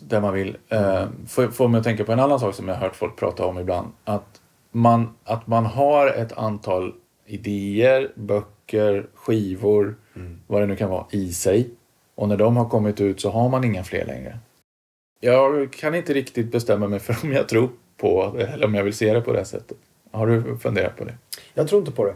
det 0.02 0.20
man 0.20 0.34
vill. 0.34 0.56
Eh, 0.68 1.04
får, 1.28 1.48
får 1.48 1.68
mig 1.68 1.78
att 1.78 1.84
tänka 1.84 2.04
på 2.04 2.12
en 2.12 2.20
annan 2.20 2.40
sak 2.40 2.54
som 2.54 2.68
jag 2.68 2.74
har 2.74 2.80
hört 2.82 2.96
folk 2.96 3.16
prata 3.16 3.46
om 3.46 3.58
ibland. 3.58 3.88
Att 4.04 4.40
man, 4.72 5.14
att 5.24 5.46
man 5.46 5.66
har 5.66 6.06
ett 6.06 6.38
antal 6.38 6.94
idéer, 7.26 8.12
böcker, 8.14 8.59
skivor, 9.14 9.94
vad 10.46 10.62
det 10.62 10.66
nu 10.66 10.76
kan 10.76 10.90
vara, 10.90 11.06
i 11.10 11.32
sig. 11.32 11.70
Och 12.14 12.28
när 12.28 12.36
de 12.36 12.56
har 12.56 12.68
kommit 12.68 13.00
ut 13.00 13.20
så 13.20 13.30
har 13.30 13.48
man 13.48 13.64
inga 13.64 13.84
fler 13.84 14.04
längre. 14.04 14.38
Jag 15.20 15.72
kan 15.72 15.94
inte 15.94 16.12
riktigt 16.14 16.52
bestämma 16.52 16.88
mig 16.88 16.98
för 16.98 17.16
om 17.22 17.32
jag 17.32 17.48
tror 17.48 17.70
på 17.96 18.32
det 18.36 18.46
eller 18.46 18.66
om 18.66 18.74
jag 18.74 18.84
vill 18.84 18.94
se 18.94 19.14
det 19.14 19.20
på 19.20 19.32
det 19.32 19.44
sättet. 19.44 19.76
Har 20.10 20.26
du 20.26 20.58
funderat 20.58 20.96
på 20.96 21.04
det? 21.04 21.14
Jag 21.54 21.68
tror 21.68 21.78
inte 21.78 21.92
på 21.92 22.04
det. 22.04 22.14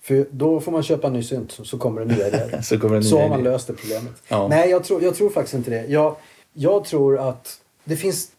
För 0.00 0.26
då 0.30 0.60
får 0.60 0.72
man 0.72 0.82
köpa 0.82 1.06
en 1.06 1.12
ny 1.12 1.22
synt 1.22 1.52
så 1.52 1.78
kommer 1.78 2.00
det 2.04 2.14
nya 2.14 2.28
idéer. 2.28 2.60
Så 2.62 2.78
kommer 2.78 2.96
det 2.96 3.02
så 3.02 3.14
nya 3.14 3.22
har 3.22 3.28
man 3.28 3.42
löst 3.42 3.66
det 3.66 3.72
problemet. 3.72 4.22
Ja. 4.28 4.48
Nej, 4.48 4.70
jag 4.70 4.84
tror, 4.84 5.02
jag 5.02 5.14
tror 5.14 5.30
faktiskt 5.30 5.54
inte 5.54 5.70
det. 5.70 5.86
Jag, 5.86 6.16
jag 6.52 6.84
tror 6.84 7.28
att 7.28 7.60
det 7.84 7.96
finns 7.96 8.30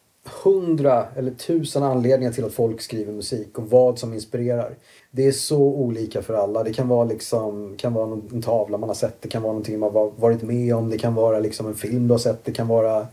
hundra 0.44 1.06
eller 1.16 1.32
tusen 1.32 1.84
anledningar 1.84 2.32
till 2.32 2.46
att 2.46 2.54
folk 2.54 2.82
skriver 2.82 3.14
musik 3.14 3.58
och 3.58 3.70
vad 3.70 4.00
som 4.00 4.14
inspirerar. 4.14 4.76
Det 5.12 5.28
är 5.28 5.32
så 5.32 5.60
olika 5.62 6.22
för 6.22 6.34
alla. 6.34 6.64
Det 6.64 6.74
kan 6.74 6.88
vara 6.88 7.04
liksom, 7.04 7.76
kan 7.78 7.94
vara 7.94 8.20
en 8.32 8.42
tavla 8.42 8.78
man 8.78 8.90
har 8.90 8.96
sett, 8.96 9.22
det 9.22 9.30
kan 9.30 9.42
vara 9.42 9.54
någonting 9.54 9.80
man 9.80 9.94
har 9.94 10.12
varit 10.16 10.42
med 10.42 10.76
om, 10.76 10.90
det 10.90 10.98
kan 10.98 11.16
vara 11.16 11.40
liksom 11.40 11.68
en 11.68 11.76
film 11.76 12.08
du 12.08 12.14
har 12.14 12.20
sett, 12.20 12.46
det 12.46 12.52
kan 12.52 12.68
vara 12.68 13.08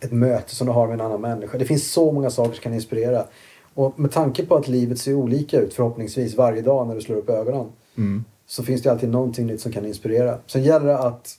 ett 0.00 0.12
möte 0.12 0.54
som 0.54 0.66
du 0.66 0.72
har 0.72 0.86
med 0.86 0.94
en 0.94 1.00
annan 1.00 1.20
människa. 1.20 1.58
Det 1.58 1.64
finns 1.64 1.92
så 1.92 2.12
många 2.12 2.30
saker 2.30 2.52
som 2.54 2.62
kan 2.62 2.74
inspirera. 2.74 3.24
Och 3.74 4.00
med 4.00 4.12
tanke 4.12 4.46
på 4.46 4.56
att 4.56 4.68
livet 4.68 4.98
ser 4.98 5.14
olika 5.14 5.60
ut 5.60 5.74
förhoppningsvis 5.74 6.36
varje 6.36 6.62
dag 6.62 6.86
när 6.88 6.94
du 6.94 7.00
slår 7.00 7.16
upp 7.16 7.30
ögonen 7.30 7.66
Mm. 7.96 8.24
så 8.46 8.62
finns 8.62 8.82
det 8.82 8.90
alltid 8.90 9.08
någonting 9.10 9.46
nytt 9.46 9.60
som 9.60 9.72
kan 9.72 9.86
inspirera. 9.86 10.38
Sen 10.46 10.62
gäller 10.62 10.86
det 10.86 10.98
att 10.98 11.34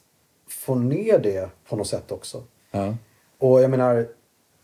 få 0.49 0.75
ner 0.75 1.19
det 1.19 1.49
på 1.69 1.75
något 1.75 1.87
sätt 1.87 2.11
också. 2.11 2.43
Ja. 2.71 2.95
Och 3.37 3.61
jag 3.61 3.71
menar, 3.71 4.07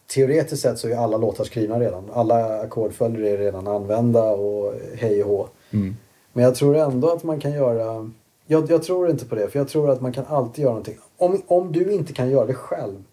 teoretiskt 0.08 0.62
sett 0.62 0.80
så 0.80 0.88
är 0.88 0.96
alla 0.96 1.18
låtar 1.18 1.44
skrivna 1.44 1.80
redan. 1.80 2.10
Alla 2.14 2.62
ackordföljder 2.62 3.22
är 3.22 3.38
redan 3.38 3.68
använda 3.68 4.24
och 4.24 4.74
hej 4.96 5.24
och 5.24 5.30
hå. 5.30 5.48
Mm. 5.72 5.96
Men 6.34 6.44
jag 6.44 6.56
tror 6.56 6.78
ändå 6.78 7.10
att 7.10 7.24
man 7.24 7.40
kan 7.40 7.52
göra... 7.54 8.12
Jag, 8.46 8.72
jag 8.72 8.84
tror 8.84 9.10
inte 9.10 9.26
på 9.26 9.36
det, 9.36 9.50
för 9.50 9.60
jag 9.60 9.68
tror 9.68 9.90
att 9.90 10.02
man 10.02 10.14
kan 10.14 10.26
alltid 10.26 10.64
göra 10.64 10.74
någonting. 10.74 10.98
Om, 11.18 11.42
om 11.48 11.72
du 11.72 11.94
inte 11.94 12.14
kan 12.14 12.30
göra 12.30 12.46
det 12.46 12.54
själv, 12.54 13.04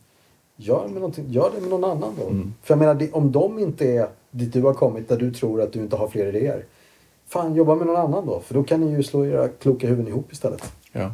gör, 0.57 0.89
med 0.89 1.19
gör 1.29 1.51
det 1.55 1.61
med 1.61 1.71
någon 1.71 1.85
annan 1.85 2.15
då. 2.21 2.27
Mm. 2.27 2.55
För 2.63 2.75
jag 2.75 2.79
menar, 2.79 3.09
om 3.13 3.33
de 3.33 3.59
inte 3.59 3.87
är 3.87 4.09
dit 4.31 4.53
du 4.53 4.63
har 4.63 4.75
kommit, 4.75 5.09
där 5.09 5.17
du 5.17 5.31
tror 5.31 5.63
att 5.63 5.73
du 5.73 5.79
inte 5.79 5.97
har 5.97 6.09
fler 6.09 6.27
idéer. 6.27 6.65
Fan, 7.27 7.55
jobba 7.55 7.75
med 7.75 7.87
någon 7.87 7.97
annan 7.97 8.27
då. 8.27 8.41
För 8.41 8.55
då 8.55 8.63
kan 8.63 8.81
ni 8.81 8.93
ju 8.93 9.03
slå 9.03 9.27
era 9.27 9.49
kloka 9.49 9.87
huvuden 9.87 10.09
ihop 10.09 10.33
istället. 10.33 10.73
Ja, 10.93 11.13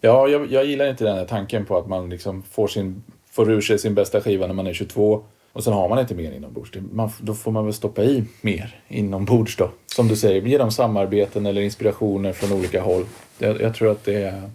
ja 0.00 0.28
jag, 0.28 0.46
jag 0.46 0.64
gillar 0.64 0.90
inte 0.90 1.04
den 1.04 1.16
här 1.16 1.24
tanken 1.24 1.66
på 1.66 1.78
att 1.78 1.88
man 1.88 2.10
liksom 2.10 2.42
får, 2.42 2.66
sin, 2.66 3.02
får 3.36 3.50
ur 3.50 3.60
sig 3.60 3.78
sin 3.78 3.94
bästa 3.94 4.20
skiva 4.20 4.46
när 4.46 4.54
man 4.54 4.66
är 4.66 4.72
22 4.72 5.22
och 5.52 5.64
sen 5.64 5.72
har 5.72 5.88
man 5.88 5.98
inte 5.98 6.14
mer 6.14 6.32
inombords. 6.32 6.70
Man, 6.92 7.10
då 7.20 7.34
får 7.34 7.50
man 7.50 7.64
väl 7.64 7.74
stoppa 7.74 8.04
i 8.04 8.24
mer 8.40 8.80
inombords 8.88 9.56
då. 9.56 9.70
Som 9.86 10.08
du 10.08 10.16
säger, 10.16 10.42
genom 10.42 10.70
samarbeten 10.70 11.46
eller 11.46 11.60
inspirationer 11.62 12.32
från 12.32 12.58
olika 12.58 12.82
håll. 12.82 13.04
Jag, 13.38 13.60
jag 13.60 13.74
tror 13.74 13.90
att 13.90 14.04
det 14.04 14.22
är... 14.22 14.50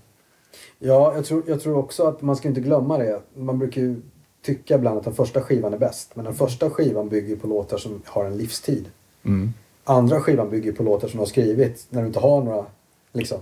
Ja, 0.80 1.16
jag 1.16 1.26
tror, 1.26 1.44
jag 1.48 1.62
tror 1.62 1.78
också 1.78 2.08
att 2.08 2.22
man 2.22 2.36
ska 2.36 2.48
inte 2.48 2.62
glömma 2.62 2.98
det. 2.98 3.22
Man 3.36 3.60
brukar 3.60 3.82
ju 3.82 4.02
tycka 4.42 4.76
ibland 4.76 4.98
att 4.98 5.04
den 5.04 5.14
första 5.14 5.42
skivan 5.42 5.74
är 5.74 5.78
bäst. 5.78 6.16
Men 6.16 6.26
den 6.26 6.34
första 6.34 6.70
skivan 6.70 7.10
bygger 7.10 7.36
på 7.36 7.48
låtar 7.48 7.78
som 7.78 8.02
har 8.06 8.26
en 8.26 8.38
livstid. 8.38 8.86
Mm, 9.24 9.54
Andra 9.84 10.20
skivan 10.20 10.50
bygger 10.50 10.72
på 10.72 10.84
låtar 10.84 11.08
som 11.08 11.18
du 11.18 11.22
har 11.22 11.26
skrivit 11.26 11.88
när 11.90 12.02
du 12.02 12.08
inte 12.08 12.20
har 12.20 12.44
några. 12.44 12.66
Liksom. 13.14 13.40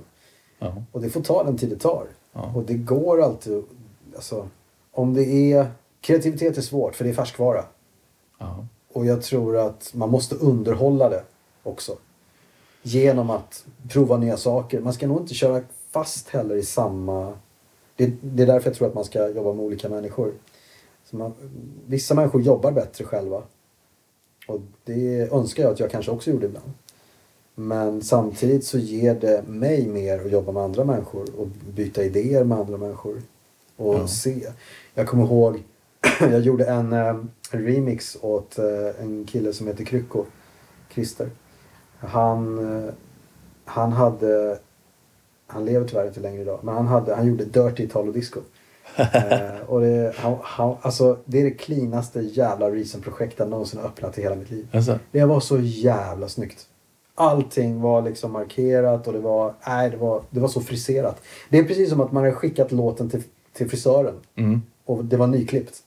ja, 0.60 0.84
Och 0.92 1.02
det 1.02 1.10
får 1.10 1.22
ta 1.22 1.44
den 1.44 1.58
tid 1.58 1.70
det 1.70 1.80
tar. 1.80 2.06
Ja. 2.34 2.54
Och 2.56 2.64
det 2.64 2.74
går 2.74 3.22
alltid... 3.22 3.64
Alltså, 4.16 4.48
om 5.00 5.14
det 5.14 5.54
är... 5.54 5.72
Kreativitet 6.02 6.58
är 6.58 6.62
svårt 6.62 6.96
för 6.96 7.04
det 7.04 7.10
är 7.10 7.14
färskvara. 7.14 7.66
ja, 8.38 8.66
Och 8.94 9.06
jag 9.06 9.22
tror 9.22 9.58
att 9.58 9.92
man 9.94 10.10
måste 10.10 10.36
underhålla 10.36 11.10
det 11.10 11.24
också. 11.64 11.98
Genom 12.82 13.30
att 13.30 13.66
prova 13.90 14.18
nya 14.18 14.38
saker. 14.38 14.80
Man 14.80 14.94
ska 14.94 15.08
nog 15.08 15.22
inte 15.22 15.34
köra 15.34 15.62
fast 15.92 16.30
heller 16.30 16.56
i 16.56 16.64
samma... 16.64 17.34
Det, 17.96 18.14
det 18.22 18.44
är 18.44 18.48
därför 18.48 18.70
jag 18.70 18.78
tror 18.78 18.88
att 18.88 18.94
man 18.94 19.06
ska 19.06 19.30
jobba 19.30 19.54
med 19.54 19.66
olika 19.66 19.90
människor. 19.90 20.34
Så 21.06 21.16
man, 21.16 21.34
vissa 21.86 22.16
människor 22.16 22.42
jobbar 22.42 22.72
bättre 22.72 23.06
själva. 23.06 23.44
Och 24.48 24.62
det 24.84 25.32
önskar 25.32 25.64
jag 25.64 25.74
att 25.74 25.80
jag 25.80 25.92
kanske 25.92 26.12
också 26.12 26.32
gjorde 26.32 26.46
ibland. 26.46 26.72
Men 27.56 28.02
samtidigt 28.02 28.66
så 28.66 28.78
ger 28.78 29.16
det 29.16 29.44
mig 29.48 29.88
mer 29.88 30.26
att 30.26 30.32
jobba 30.32 30.52
med 30.52 30.64
andra 30.64 30.84
människor 30.84 31.28
och 31.38 31.48
byta 31.48 32.04
idéer 32.04 32.44
med 32.44 32.58
andra 32.58 32.78
människor. 32.78 33.22
Och 33.80 33.96
Ja. 33.96 34.08
se. 34.08 34.48
Jag 34.94 35.08
kommer 35.08 35.24
ihåg, 35.26 35.64
jag 36.20 36.40
gjorde 36.40 36.66
en 36.66 36.94
eh, 36.94 37.16
remix 37.52 38.18
åt 38.22 38.58
eh, 38.60 39.02
en 39.04 39.26
kille 39.26 39.54
som 39.54 39.68
heter 39.68 39.84
Krycko, 39.86 40.26
Christer. 40.94 41.30
Han, 42.00 42.58
eh, 42.84 42.94
han 43.66 43.92
hade, 43.92 44.60
han 45.48 45.66
lever 45.66 45.88
tyvärr 45.88 46.08
inte 46.08 46.20
längre 46.20 46.42
idag, 46.42 46.60
men 46.64 46.76
han, 46.76 46.88
hade, 46.88 47.16
han 47.16 47.28
gjorde 47.28 47.46
Dirty 47.46 47.84
Italo 47.84 48.12
Disco. 48.12 48.40
eh, 48.96 49.62
och 49.68 49.82
det, 49.82 50.14
han, 50.18 50.36
han, 50.42 50.76
alltså, 50.82 51.18
det 51.26 51.40
är 51.40 51.44
det 51.44 51.52
cleanaste 51.52 52.20
jävla 52.22 52.70
Reason-projekt 52.70 53.34
jag 53.40 53.50
någonsin 53.50 53.80
har 53.80 53.88
öppnat 53.88 54.18
i 54.18 54.22
hela 54.22 54.36
mitt 54.36 54.52
liv. 54.52 54.68
alltså, 54.74 55.00
Det 55.12 55.26
var 55.26 55.40
så 55.40 55.60
jävla 55.60 56.28
snyggt. 56.28 56.66
Allting 57.16 57.82
var 57.82 58.02
liksom 58.02 58.32
markerat 58.32 59.08
och 59.08 59.14
det 59.14 59.20
var, 59.20 59.54
nej, 59.68 59.90
det 59.90 59.98
var, 59.98 60.22
det 60.30 60.40
var 60.40 60.48
så 60.48 60.62
friserat. 60.62 61.22
Det 61.50 61.58
är 61.60 61.64
precis 61.64 61.90
som 61.90 62.02
att 62.02 62.12
man 62.12 62.24
hade 62.24 62.36
skickat 62.36 62.72
låten 62.72 63.10
till, 63.10 63.24
till 63.60 63.70
frisören 63.70 64.16
mm, 64.36 64.62
och 64.86 65.06
det 65.06 65.18
var 65.18 65.28
nyklippt. 65.28 65.84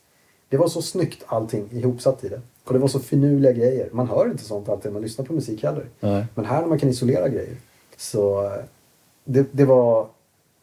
Det 0.48 0.56
var 0.56 0.68
så 0.68 0.82
snyggt 0.82 1.24
allting 1.26 1.68
ihopsatt 1.72 2.24
i 2.24 2.28
det. 2.28 2.40
Och 2.64 2.72
det 2.72 2.78
var 2.78 2.88
så 2.88 3.00
finurliga 3.00 3.52
grejer. 3.52 3.88
Man 3.92 4.08
hör 4.08 4.30
inte 4.30 4.44
sånt 4.44 4.68
alltid 4.68 4.84
när 4.84 4.92
man 4.92 5.02
lyssnar 5.02 5.24
på 5.24 5.32
musik 5.32 5.62
heller. 5.62 5.84
nej. 6.00 6.26
Men 6.34 6.44
här 6.44 6.60
när 6.60 6.68
man 6.68 6.78
kan 6.78 6.88
isolera 6.88 7.28
grejer. 7.28 7.56
Så 7.96 8.44
eh, 8.44 8.52
det, 9.24 9.46
det, 9.52 9.64
var, 9.64 10.06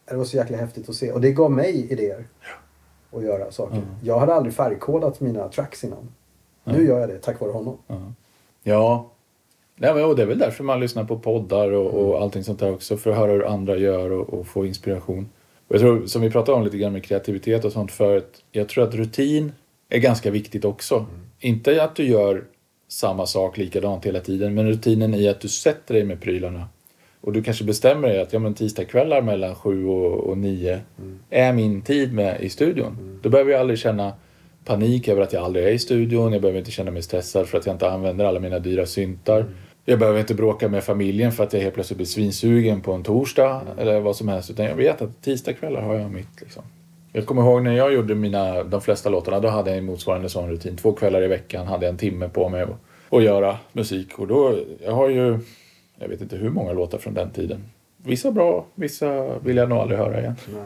det 0.05 0.15
var 0.15 0.25
så 0.25 0.37
jäkla 0.37 0.57
häftigt 0.57 0.89
att 0.89 0.95
se. 0.95 1.11
Och 1.11 1.21
det 1.21 1.31
gav 1.31 1.51
mig 1.51 1.91
idéer. 1.91 2.23
Att 3.11 3.23
göra 3.23 3.51
saker. 3.51 3.75
Mm. 3.75 3.87
Jag 4.03 4.19
hade 4.19 4.33
aldrig 4.33 4.53
färgkodat 4.53 5.19
mina 5.19 5.47
tracks 5.47 5.83
innan. 5.83 6.09
Nu 6.63 6.77
Nej. 6.77 6.85
gör 6.85 6.99
jag 6.99 7.09
det 7.09 7.17
tack 7.17 7.39
vare 7.39 7.51
honom. 7.51 7.77
Ja. 7.87 8.01
Ja. 8.63 9.09
Men, 9.75 10.05
och 10.05 10.15
det 10.15 10.21
är 10.21 10.27
väl 10.27 10.39
därför 10.39 10.63
man 10.63 10.79
lyssnar 10.79 11.03
på 11.03 11.19
poddar 11.19 11.71
och, 11.71 11.93
och 11.93 12.21
allting 12.21 12.43
sånt 12.43 12.59
där 12.59 12.73
också. 12.73 12.97
För 12.97 13.11
att 13.11 13.17
höra 13.17 13.31
hur 13.31 13.45
andra 13.45 13.77
gör 13.77 14.11
och, 14.11 14.33
och 14.33 14.47
få 14.47 14.65
inspiration. 14.65 15.29
Och 15.69 15.75
jag 15.75 15.81
tror, 15.81 16.05
som 16.05 16.21
vi 16.21 16.29
pratade 16.29 16.57
om 16.57 16.63
lite 16.63 16.77
grann 16.77 16.93
med 16.93 17.03
kreativitet 17.03 17.65
och 17.65 17.71
sånt 17.71 17.91
förut. 17.91 18.43
Jag 18.51 18.69
tror 18.69 18.83
att 18.83 18.95
rutin 18.95 19.51
är 19.89 19.99
ganska 19.99 20.31
viktigt 20.31 20.65
också. 20.65 21.05
Inte 21.39 21.83
att 21.83 21.95
du 21.95 22.03
gör 22.03 22.43
samma 22.87 23.25
sak 23.25 23.57
likadant 23.57 24.05
hela 24.05 24.19
tiden. 24.19 24.53
Men 24.53 24.67
rutinen 24.67 25.13
i 25.13 25.27
att 25.27 25.41
du 25.41 25.47
sätter 25.47 25.93
dig 25.93 26.03
med 26.03 26.21
prylarna. 26.21 26.67
Och 27.21 27.33
du 27.33 27.43
kanske 27.43 27.63
bestämmer 27.63 28.07
dig 28.07 28.21
att 28.21 28.33
ja, 28.33 28.39
men 28.39 28.53
tisdagskvällar 28.53 29.21
mellan 29.21 29.55
sju 29.55 29.85
och, 29.85 30.29
och 30.29 30.37
nio 30.37 30.79
är 31.29 31.53
min 31.53 31.81
tid 31.81 32.13
med 32.13 32.41
i 32.41 32.49
studion. 32.49 33.19
Då 33.21 33.29
behöver 33.29 33.51
jag 33.51 33.59
aldrig 33.59 33.79
känna 33.79 34.13
panik 34.65 35.07
över 35.07 35.21
att 35.21 35.33
jag 35.33 35.43
aldrig 35.43 35.65
är 35.65 35.71
i 35.71 35.79
studion. 35.79 36.33
Jag 36.33 36.41
behöver 36.41 36.59
inte 36.59 36.71
känna 36.71 36.91
mig 36.91 37.01
stressad 37.01 37.47
för 37.47 37.57
att 37.57 37.65
jag 37.65 37.75
inte 37.75 37.89
använder 37.89 38.25
alla 38.25 38.39
mina 38.39 38.59
dyra 38.59 38.85
syntar. 38.85 39.45
Jag 39.89 39.99
behöver 39.99 40.19
inte 40.19 40.35
bråka 40.35 40.69
med 40.69 40.83
familjen 40.83 41.31
för 41.31 41.43
att 41.43 41.53
jag 41.53 41.61
helt 41.61 41.73
plötsligt 41.73 41.97
blir 41.97 42.07
svinsugen 42.07 42.81
på 42.81 42.93
en 42.93 43.03
torsdag 43.03 43.61
eller 43.77 43.99
vad 43.99 44.15
som 44.15 44.27
helst. 44.27 44.49
Utan 44.49 44.65
jag 44.65 44.75
vet 44.75 45.01
att 45.01 45.21
tisdagskvällar 45.21 45.81
har 45.81 45.95
jag 45.95 46.11
mitt. 46.11 46.41
Liksom. 46.41 46.63
Jag 47.13 47.25
kommer 47.25 47.41
ihåg 47.41 47.63
när 47.63 47.73
jag 47.73 47.93
gjorde 47.93 48.15
mina, 48.15 48.63
de 48.63 48.81
flesta 48.81 49.09
låtarna, 49.09 49.39
då 49.39 49.47
hade 49.47 49.69
jag 49.69 49.77
en 49.77 49.85
motsvarande 49.85 50.29
sån 50.29 50.49
rutin. 50.49 50.77
Två 50.77 50.93
kvällar 50.93 51.23
i 51.23 51.27
veckan 51.27 51.67
hade 51.67 51.85
jag 51.85 51.91
en 51.91 51.97
timme 51.97 52.29
på 52.29 52.49
mig 52.49 52.61
att, 52.61 52.69
att 53.09 53.23
göra 53.23 53.57
musik. 53.71 54.19
Och 54.19 54.27
då, 54.27 54.59
jag 54.85 54.91
har 54.91 55.09
ju, 55.09 55.39
jag 55.99 56.07
vet 56.07 56.21
inte 56.21 56.35
hur 56.35 56.49
många 56.49 56.73
låtar 56.73 56.97
från 56.97 57.13
den 57.13 57.29
tiden. 57.29 57.63
Vissa 57.97 58.31
bra, 58.31 58.65
vissa 58.75 59.39
vill 59.39 59.57
jag 59.57 59.69
nog 59.69 59.77
aldrig 59.77 59.99
höra 59.99 60.19
igen. 60.19 60.35
Nej. 60.53 60.63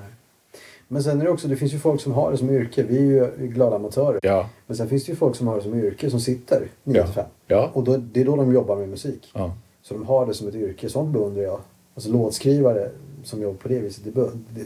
Men 0.94 1.04
sen 1.04 1.22
är 1.22 1.26
det 1.26 1.32
också, 1.32 1.48
det 1.48 1.56
finns 1.56 1.74
ju 1.74 1.78
folk 1.80 2.02
som 2.02 2.12
har 2.12 2.32
det 2.32 2.38
som 2.38 2.50
yrke. 2.50 2.84
Vi 2.84 2.98
är 2.98 3.02
ju 3.02 3.48
glada 3.48 3.76
amatörer. 3.76 4.20
Ja, 4.24 4.50
Men 4.68 4.78
sen 4.78 4.88
finns 4.90 5.06
det 5.06 5.10
ju 5.12 5.16
folk 5.16 5.36
som 5.36 5.48
har 5.48 5.56
det 5.56 5.62
som 5.64 5.74
yrke 5.80 6.10
som 6.10 6.20
sitter 6.20 6.68
9 6.84 6.98
Ja. 6.98 7.04
till 7.06 7.14
5. 7.14 7.26
ja, 7.48 7.70
Och 7.74 7.84
då, 7.84 7.98
det 7.98 8.22
är 8.22 8.26
då 8.26 8.36
de 8.36 8.54
jobbar 8.54 8.76
med 8.76 8.90
musik. 8.90 9.32
ja. 9.34 9.56
Så 9.82 9.94
de 9.94 10.06
har 10.06 10.26
det 10.26 10.34
som 10.34 10.48
ett 10.48 10.56
yrke. 10.56 10.90
Sånt 10.90 11.10
beundrar 11.14 11.44
jag. 11.44 11.60
Alltså 11.96 12.12
låtskrivare 12.12 12.90
som 13.24 13.42
jobbar 13.42 13.58
på 13.58 13.68
det 13.68 13.80
viset. 13.80 14.04
Det, 14.04 14.12
det, 14.50 14.66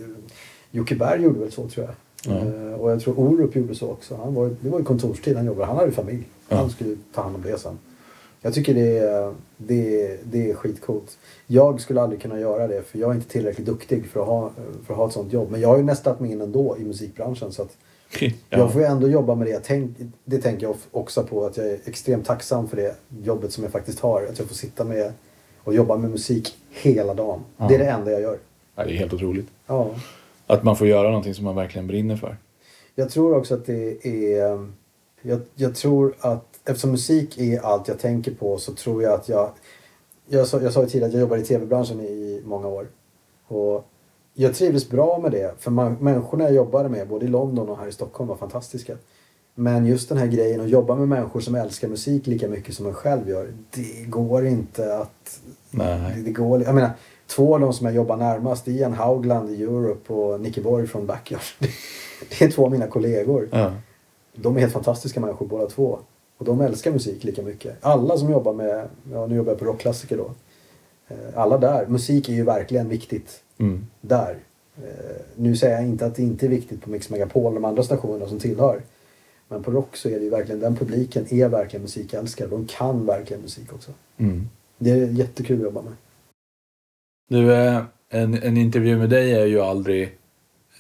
Jocke 0.72 0.96
Berg 0.96 1.22
gjorde 1.24 1.40
väl 1.40 1.52
så 1.52 1.68
tror 1.68 1.86
jag. 1.86 1.96
Ja. 2.36 2.42
Eh, 2.42 2.74
och 2.74 2.92
jag 2.92 3.02
tror 3.02 3.20
Orup 3.20 3.56
gjorde 3.56 3.76
så 3.76 3.88
också. 3.90 4.16
Han 4.24 4.34
var, 4.34 4.52
det 4.62 4.70
var 4.70 4.80
ju 4.80 4.86
kontorstid 4.86 5.36
han 5.38 5.46
jobbade. 5.46 5.66
Han 5.66 5.76
hade 5.76 5.88
ju 5.88 5.94
familj. 5.94 6.24
Ja. 6.50 6.56
Han 6.58 6.70
skulle 6.70 6.96
ta 7.14 7.22
hand 7.22 7.36
om 7.36 7.42
det 7.42 7.60
sen. 7.60 7.78
Jag 8.48 8.54
tycker 8.54 8.74
det 8.74 8.98
är, 8.98 9.34
det, 9.58 10.02
är- 10.12 10.18
det 10.24 10.50
är 10.50 10.54
skitcoolt. 10.54 11.18
Jag 11.48 11.82
skulle 11.82 12.02
aldrig 12.02 12.22
kunna 12.22 12.40
göra 12.40 12.68
det 12.68 12.82
för 12.82 13.00
jag 13.00 13.12
är 13.12 13.16
inte 13.16 13.28
tillräckligt 13.30 13.68
duktig 13.68 14.06
för 14.06 14.20
att 14.20 14.28
ha, 14.28 14.52
för 14.86 14.94
att 14.94 14.98
ha 14.98 15.08
ett 15.08 15.14
sånt 15.14 15.34
jobb. 15.34 15.52
Men 15.52 15.62
jag 15.62 15.70
har 15.70 15.78
ju 15.78 15.84
nästat 15.84 16.20
mig 16.20 16.32
in 16.32 16.42
ändå 16.42 16.78
i 16.78 16.84
musikbranschen. 16.84 17.52
Så 17.52 17.62
att 17.62 17.78
jag 18.20 18.32
ja. 18.50 18.70
får 18.70 18.82
ju 18.82 18.88
ändå 18.88 19.08
jobba 19.10 19.36
med 19.36 19.48
det. 19.48 19.52
Jag 19.52 19.64
tänk, 19.64 19.98
det 20.26 20.38
tänker 20.38 20.68
jag 20.68 20.76
också 20.92 21.24
på 21.24 21.46
att 21.46 21.58
jag 21.58 21.68
är 21.68 21.78
extremt 21.86 22.26
tacksam 22.26 22.68
för 22.68 22.78
det 22.78 22.96
jobbet 23.24 23.52
som 23.52 23.64
jag 23.64 23.72
faktiskt 23.72 24.00
har. 24.00 24.22
Att 24.24 24.40
jag 24.40 24.48
får 24.48 24.56
sitta 24.56 24.84
med 24.84 25.12
och 25.64 25.74
jobba 25.74 25.98
med 25.98 26.12
musik 26.12 26.58
hela 26.70 27.14
dagen. 27.14 27.40
Ja. 27.58 27.68
Det 27.68 27.76
är 27.76 27.80
det 27.80 27.90
enda 27.90 28.12
jag 28.12 28.22
gör. 28.22 28.38
Ja, 28.76 28.84
det 28.84 28.92
är 28.92 28.96
helt 28.98 29.14
otroligt. 29.14 29.48
Ja. 29.68 29.90
Att 30.48 30.64
man 30.64 30.76
får 30.78 30.88
göra 30.88 31.08
någonting 31.08 31.34
som 31.34 31.46
man 31.46 31.56
verkligen 31.56 31.88
brinner 31.88 32.16
för. 32.16 32.38
Jag 32.96 33.10
tror 33.10 33.36
också 33.38 33.54
att 33.54 33.66
det 33.66 34.08
är... 34.08 34.68
Jag, 35.22 35.40
jag 35.56 35.76
tror 35.76 36.16
att 36.20 36.47
eftersom 36.70 36.92
musik 36.92 37.38
är 37.38 37.60
allt 37.60 37.88
jag 37.88 38.00
tänker 38.00 38.32
på 38.32 38.58
så 38.58 38.74
tror 38.74 39.04
jag 39.04 39.14
att 39.14 39.30
jag... 39.30 39.52
Jag 40.30 40.48
sa, 40.48 40.62
jag 40.62 40.74
sa 40.74 40.82
ju 40.82 40.88
tidigare 40.88 41.08
att 41.08 41.14
jag 41.14 41.22
jobbar 41.22 41.38
i 41.38 41.44
tv-branschen 41.44 42.02
i 42.02 42.42
många 42.46 42.68
år. 42.68 42.88
Och 43.48 43.86
jag 44.34 44.56
trivdes 44.56 44.90
bra 44.90 45.20
med 45.20 45.32
det. 45.32 45.56
För 45.60 45.72
man, 45.72 45.94
människorna 45.94 46.44
jag 46.44 46.54
jobbade 46.54 46.90
med, 46.90 47.08
både 47.08 47.26
i 47.26 47.30
London 47.30 47.70
och 47.70 47.78
här 47.78 47.88
i 47.88 47.92
Stockholm, 47.92 48.28
var 48.28 48.36
fantastiska. 48.36 48.98
Men 49.56 49.86
just 49.86 50.10
den 50.10 50.18
här 50.18 50.28
grejen 50.28 50.62
att 50.62 50.70
jobba 50.70 50.96
med 50.96 51.08
människor 51.08 51.40
som 51.40 51.56
älskar 51.56 51.88
musik 51.88 52.28
lika 52.28 52.48
mycket 52.48 52.76
som 52.76 52.86
man 52.86 52.94
själv 52.94 53.30
gör. 53.30 53.54
Det 53.72 54.04
går 54.08 54.46
inte 54.46 54.98
att... 54.98 55.40
Nej. 55.72 56.14
Det, 56.16 56.22
det 56.22 56.32
går, 56.32 56.64
jag 56.64 56.76
menar, 56.76 56.92
två 57.28 57.54
av 57.54 57.60
de 57.60 57.74
som 57.74 57.86
jag 57.86 57.96
jobbar 57.96 58.18
närmast 58.18 58.66
det 58.66 58.72
är 58.72 58.76
Ian 58.76 58.94
Haugland 58.94 59.50
i 59.50 59.64
Europe 59.64 60.14
och 60.14 60.42
Nicky 60.42 60.62
Borg 60.62 60.88
från 60.88 61.06
Backyard. 61.06 61.42
Det 62.30 62.46
är 62.46 62.52
två 62.52 62.66
av 62.66 62.72
mina 62.72 62.88
kollegor. 62.88 63.50
Ja. 63.52 63.74
De 64.36 64.56
är 64.56 64.60
helt 64.60 64.74
fantastiska 64.74 65.20
människor 65.20 65.46
båda 65.46 65.68
två. 65.68 66.00
Och 66.38 66.46
de 66.46 66.62
älskar 66.62 66.92
musik 66.92 67.24
lika 67.24 67.42
mycket. 67.42 67.78
Alla 67.82 68.18
som 68.18 68.32
jobbar 68.32 68.54
med, 68.54 68.88
ja 69.12 69.28
nu 69.28 69.36
jobbar 69.36 69.52
jag 69.52 69.60
på 69.60 69.66
rockklassiker 69.66 70.18
då. 70.18 70.32
Eh, 71.08 71.18
Alla 71.40 71.58
där, 71.58 71.88
musik 71.88 72.30
är 72.30 72.34
ju 72.34 72.44
verkligen 72.44 72.90
viktigt 72.90 73.44
Mm. 73.60 73.88
där. 74.02 74.38
Eh, 74.78 75.16
Nu 75.36 75.56
säger 75.56 75.76
jag 75.76 75.84
inte 75.86 76.06
att 76.06 76.16
det 76.16 76.22
inte 76.24 76.46
är 76.46 76.50
viktigt 76.50 76.82
på 76.82 76.90
Mix 76.90 77.10
Megapol 77.10 77.46
och 77.46 77.54
de 77.54 77.66
andra 77.66 77.84
stationerna 77.84 78.28
som 78.30 78.40
tillhör. 78.40 78.82
Men 79.48 79.64
på 79.64 79.72
rock 79.72 79.98
så 79.98 80.10
är 80.10 80.18
det 80.20 80.24
ju 80.24 80.30
verkligen, 80.30 80.60
den 80.60 80.76
publiken 80.76 81.26
är 81.34 81.50
verkligen 81.50 81.82
musikälskare. 81.84 82.48
De 82.48 82.68
kan 82.68 83.06
verkligen 83.06 83.42
musik 83.42 83.74
också. 83.74 83.92
Mm. 84.18 84.50
Det 84.78 84.90
är 84.92 85.08
jättekul 85.08 85.58
att 85.58 85.64
jobba 85.64 85.82
med. 85.82 85.94
Du, 87.30 87.54
eh, 87.54 87.84
en, 88.10 88.34
en 88.44 88.58
intervju 88.58 88.98
med 88.98 89.10
dig 89.10 89.32
är 89.34 89.46
ju 89.46 89.62
aldrig 89.62 90.04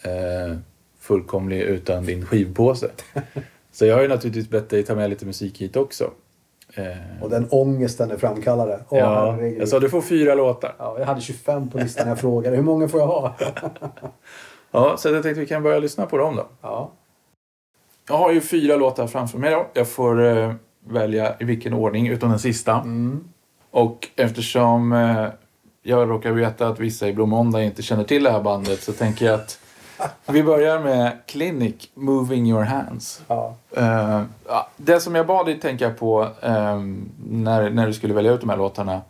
eh, 0.03 0.57
fullkomlig 0.99 1.61
utan 1.61 2.05
din 2.05 2.25
skivpåse. 2.25 2.91
Så 3.77 3.85
jag 3.85 3.95
har 3.95 4.01
ju 4.01 4.07
naturligtvis 4.07 4.49
bett 4.49 4.69
dig 4.69 4.83
ta 4.83 4.95
med 4.95 5.09
lite 5.09 5.25
musik 5.25 5.61
hit 5.61 5.75
också. 5.75 6.11
Eh, 6.73 7.23
Och 7.23 7.29
den 7.29 7.47
ångesten 7.51 8.09
det 8.09 8.17
framkallade. 8.17 8.79
Åh, 8.89 8.99
ja, 8.99 9.31
herregud. 9.31 9.61
jag 9.61 9.67
sa 9.67 9.79
du 9.79 9.89
får 9.89 10.01
fyra 10.01 10.35
låtar. 10.35 10.75
Ja, 10.77 10.95
jag 10.99 11.05
hade 11.05 11.21
25 11.21 11.69
på 11.69 11.77
listan 11.77 12.05
när 12.05 12.11
jag 12.11 12.19
frågade. 12.19 12.55
Hur 12.55 12.63
många 12.63 12.87
får 12.87 12.99
jag 12.99 13.07
ha? 13.07 13.35
Ja, 14.71 14.97
så 14.97 15.09
jag 15.09 15.23
tänkte 15.23 15.39
vi 15.39 15.45
kan 15.47 15.63
börja 15.63 15.79
lyssna 15.79 16.05
på 16.05 16.17
dem 16.17 16.35
då. 16.35 16.47
Ja. 16.61 16.91
Jag 18.09 18.17
har 18.17 18.31
ju 18.31 18.41
fyra 18.41 18.75
låtar 18.75 19.07
framför 19.07 19.37
mig 19.39 19.51
då. 19.51 19.67
Jag 19.73 19.87
får 19.87 20.25
eh, 20.37 20.53
välja 20.87 21.35
i 21.39 21.43
vilken 21.43 21.73
ordning 21.73 22.07
utom 22.07 22.29
den 22.29 22.39
sista. 22.39 22.73
Mm. 22.73 23.27
Och 23.71 24.07
eftersom 24.15 24.91
eh, 24.93 25.27
jag 25.83 26.09
råkar 26.09 26.31
veta 26.31 26.67
att 26.67 26.79
vissa 26.79 27.07
i 27.07 27.13
Blå 27.13 27.25
Måndag 27.25 27.63
inte 27.63 27.81
känner 27.81 28.03
till 28.03 28.23
det 28.23 28.31
här 28.31 28.41
bandet 28.41 28.81
så 28.83 28.93
tänker 28.93 29.25
jag 29.25 29.35
att 29.35 29.59
vi 30.25 30.43
börjar 30.43 30.79
med 30.79 31.17
Clinic, 31.25 31.89
Moving 31.93 32.49
Your 32.49 32.63
Hands. 32.63 33.21
Ja. 33.27 33.55
Eh, 33.77 34.21
det 34.77 34.99
som 34.99 35.15
jag 35.15 35.27
bad 35.27 35.45
dig 35.45 35.59
tänka 35.59 35.89
på 35.89 36.23
eh, 36.41 36.79
när, 37.29 37.69
när 37.69 37.87
du 37.87 37.93
skulle 37.93 38.13
välja 38.13 38.31
ut 38.31 38.41
de 38.41 38.49
här 38.49 38.57
låtarna 38.57 39.01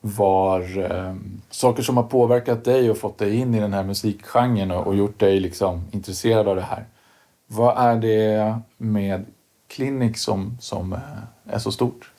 var 0.00 0.78
eh, 0.78 1.14
saker 1.50 1.82
som 1.82 1.96
har 1.96 2.04
påverkat 2.04 2.64
dig 2.64 2.90
och 2.90 2.98
fått 2.98 3.18
dig 3.18 3.36
in 3.36 3.54
i 3.54 3.60
den 3.60 3.72
här 3.72 3.84
musikgenren 3.84 4.70
och, 4.70 4.86
och 4.86 4.96
gjort 4.96 5.18
dig 5.18 5.40
liksom 5.40 5.84
intresserad 5.90 6.48
av 6.48 6.56
det 6.56 6.62
här. 6.62 6.84
Vad 7.46 7.78
är 7.78 7.96
det 7.96 8.58
med 8.76 9.26
Clinic 9.68 10.22
som, 10.22 10.58
som 10.60 10.92
eh, 10.92 11.54
är 11.54 11.58
så 11.58 11.72
stort? 11.72 12.12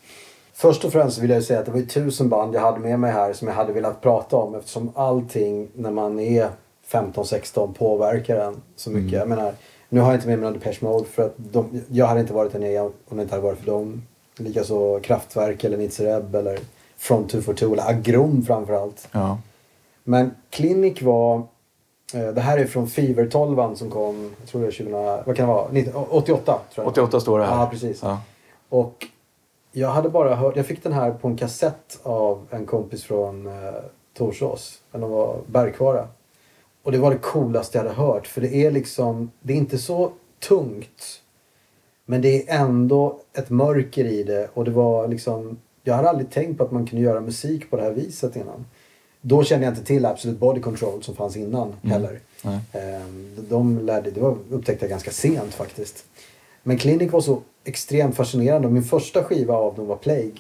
Först 0.54 0.86
och 0.86 0.92
främst 0.92 1.20
vill 1.20 1.30
jag 1.30 1.44
säga 1.44 1.60
att 1.60 1.66
det 1.66 1.72
var 1.72 1.82
tusen 1.82 2.30
band 2.30 2.56
jag 2.56 2.62
hade 2.62 2.80
med 2.80 3.00
mig 3.00 3.12
här 3.12 3.34
som 3.34 3.48
jag 3.48 3.56
hade 3.56 3.74
velat 3.74 4.02
prata 4.02 4.36
om 4.36 4.56
eftersom 4.56 4.92
allting 4.96 5.68
när 5.74 5.92
man 5.92 6.20
är 6.20 6.50
15-16 6.92 7.74
påverkar 7.74 8.36
en 8.38 8.62
så 8.76 8.90
mycket. 8.92 9.20
Jag 9.20 9.28
menar, 9.30 9.54
nu 9.90 10.00
har 10.00 10.08
jag 10.12 10.18
inte 10.18 10.28
med 10.28 10.40
mig 10.40 10.44
någon 10.52 10.60
Depeche 10.60 10.78
Mode 10.86 11.06
för 11.06 11.24
att 11.26 11.34
de, 11.38 11.82
jag 11.90 12.06
hade 12.06 12.20
inte 12.20 12.34
varit 12.34 12.52
där 12.52 12.60
nere 12.60 12.82
om 12.82 13.18
det 13.18 13.22
inte 13.22 13.36
hade 13.36 13.48
varit 13.48 13.60
för 13.60 13.66
dem. 13.66 14.02
Likaså 14.38 15.00
Kraftwerk 15.00 15.64
eller 15.64 15.78
Nitzereb 15.78 16.36
eller 16.36 16.60
Front 16.98 17.30
242 17.32 17.74
eller 17.74 17.90
Agrom 17.90 18.44
framförallt. 18.46 19.08
Ja. 19.12 19.38
Men 20.04 20.32
Clinic 20.50 21.02
var... 21.02 21.36
eh, 22.14 22.28
Det 22.34 22.42
här 22.42 22.58
är 22.58 22.66
från 22.66 22.88
Fever 22.88 23.28
12 23.28 23.76
som 23.76 23.90
kom, 23.90 24.34
jag 24.40 24.48
tror 24.50 24.62
det 24.62 24.68
är 24.68 24.72
2000, 24.72 24.92
vad 25.26 25.36
kan 25.36 25.48
det 25.48 25.54
vara? 25.54 25.72
19, 25.72 26.06
88 26.10 26.60
tror 26.74 26.86
jag. 26.86 26.88
88 26.92 27.20
står 27.20 27.40
det 27.40 27.46
här. 27.46 27.60
Ja, 27.60 27.68
precis. 27.72 28.00
Ja. 28.04 28.22
Och 28.70 29.08
jag 29.72 29.90
hade 29.90 30.10
bara 30.10 30.36
hört, 30.36 30.56
jag 30.56 30.66
fick 30.66 30.84
den 30.84 30.94
här 30.94 31.12
på 31.12 31.28
en 31.28 31.38
kassett 31.38 32.00
av 32.04 32.48
en 32.50 32.66
kompis 32.66 33.04
från 33.04 33.48
eh, 33.48 33.74
Torsås. 34.18 34.80
Men 34.92 35.02
de 35.02 35.12
var 35.12 35.38
Bergkvara. 35.48 36.08
Och 36.84 36.92
det 36.92 36.98
var 36.98 37.12
det 37.12 37.18
coolaste 37.18 37.78
jag 37.78 37.84
hade 37.84 37.96
hört. 37.96 38.28
För 38.28 38.42
det 38.42 38.56
är 38.56 38.72
liksom, 38.72 39.32
det 39.42 39.54
är 39.54 39.58
inte 39.58 39.78
så 39.78 40.12
tungt. 40.40 41.22
Men 42.06 42.22
det 42.22 42.50
är 42.50 42.60
ändå 42.62 43.20
ett 43.34 43.50
mörker 43.50 44.06
i 44.06 44.24
det. 44.24 44.50
Och 44.54 44.66
det 44.66 44.72
var 44.72 45.08
liksom, 45.08 45.58
jag 45.84 45.94
hade 45.94 46.10
aldrig 46.10 46.30
tänkt 46.30 46.58
på 46.58 46.64
att 46.64 46.72
man 46.72 46.88
kunde 46.88 47.06
göra 47.06 47.22
musik 47.22 47.70
på 47.70 47.78
det 47.78 47.84
här 47.84 47.92
viset 47.92 48.36
innan. 48.36 48.66
Då 49.22 49.44
kände 49.44 49.66
jag 49.66 49.72
inte 49.72 49.84
till 49.86 50.06
Absolute 50.06 50.40
Body 50.40 50.62
Control 50.62 51.04
som 51.04 51.16
fanns 51.16 51.38
innan 51.38 51.74
heller. 51.84 52.20
Nej. 52.42 52.60
Ehm, 52.74 53.36
De 53.50 53.80
lärde, 53.80 54.12
det 54.12 54.22
var, 54.22 54.38
upptäckte 54.52 54.86
jag 54.86 54.90
ganska 54.90 55.12
sent 55.12 55.54
faktiskt. 55.54 56.06
Men 56.64 56.78
Clinic 56.78 57.12
var 57.12 57.22
så 57.22 57.42
extremt 57.64 58.16
fascinerande. 58.16 58.70
Min 58.70 58.84
första 58.84 59.24
skiva 59.24 59.54
av 59.54 59.76
dem 59.76 59.88
var 59.88 59.96
Plague. 59.96 60.32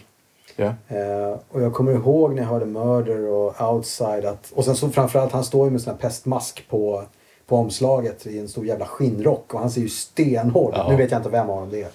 Ja. 0.55 0.73
Eh, 0.87 1.39
och 1.49 1.61
jag 1.61 1.73
kommer 1.73 1.91
ihåg 1.91 2.33
när 2.35 2.41
jag 2.41 2.49
hörde 2.49 2.65
Murder 2.65 3.27
och 3.27 3.61
Outside. 3.73 4.25
Att, 4.25 4.51
och 4.51 4.65
sen 4.65 4.75
så 4.75 4.89
framförallt, 4.89 5.31
han 5.31 5.43
står 5.43 5.65
ju 5.65 5.71
med 5.71 5.81
sån 5.81 5.93
här 5.93 5.99
pestmask 5.99 6.65
på, 6.69 7.03
på 7.47 7.55
omslaget 7.55 8.27
i 8.27 8.39
en 8.39 8.47
stor 8.47 8.65
jävla 8.65 8.85
skinnrock. 8.85 9.53
Och 9.53 9.59
han 9.59 9.71
ser 9.71 9.81
ju 9.81 9.89
stenhård. 9.89 10.73
Ja. 10.75 10.89
Nu 10.89 10.95
vet 10.95 11.11
jag 11.11 11.19
inte 11.19 11.29
vem 11.29 11.49
av 11.49 11.59
dem 11.59 11.69
det 11.69 11.81
är. 11.81 11.89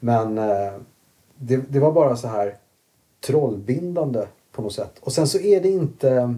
Men 0.00 0.38
eh, 0.38 0.72
det, 1.36 1.56
det 1.56 1.78
var 1.78 1.92
bara 1.92 2.16
så 2.16 2.28
här 2.28 2.56
trollbindande 3.26 4.26
på 4.52 4.62
något 4.62 4.72
sätt. 4.72 4.92
Och 5.00 5.12
sen 5.12 5.28
så 5.28 5.38
är 5.38 5.60
det 5.60 5.68
inte... 5.68 6.34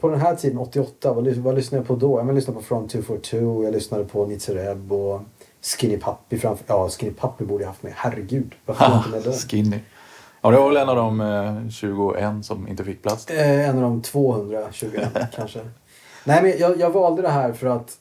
På 0.00 0.08
den 0.08 0.20
här 0.20 0.36
tiden, 0.36 0.58
88, 0.58 1.12
vad, 1.12 1.28
vad 1.28 1.54
lyssnade 1.54 1.80
jag 1.80 1.86
på 1.86 1.96
då? 1.96 2.18
Jag 2.18 2.34
lyssnade 2.34 2.58
på 2.58 2.64
Front 2.64 2.90
242, 2.90 3.64
jag 3.64 3.72
lyssnade 3.72 4.04
på 4.04 4.26
Nitzereb 4.26 4.92
och 4.92 5.20
Skinny 5.62 5.98
Puppy 5.98 6.38
framför... 6.38 6.64
Ja, 6.68 6.88
Skinny 6.88 7.12
Puppy 7.12 7.44
borde 7.44 7.64
jag 7.64 7.68
haft 7.68 7.82
med. 7.82 7.92
Herregud, 7.96 8.54
varför 8.66 8.84
jag 8.84 8.96
inte 8.96 9.08
med 9.08 9.22
den? 9.22 9.32
Skinny. 9.32 9.78
Ja, 10.46 10.50
det 10.50 10.58
var 10.58 10.68
väl 10.68 10.76
en 10.76 10.88
av 10.88 10.96
de 10.96 11.20
eh, 11.20 11.68
21 11.70 12.44
som 12.44 12.68
inte 12.68 12.84
fick 12.84 13.02
plats. 13.02 13.30
Eh, 13.30 13.68
en 13.68 13.76
av 13.76 13.82
de 13.82 14.02
221 14.02 15.08
kanske. 15.34 15.60
Nej 16.24 16.42
men 16.42 16.52
jag, 16.58 16.80
jag 16.80 16.90
valde 16.90 17.22
det 17.22 17.28
här 17.28 17.52
för 17.52 17.66
att 17.66 17.92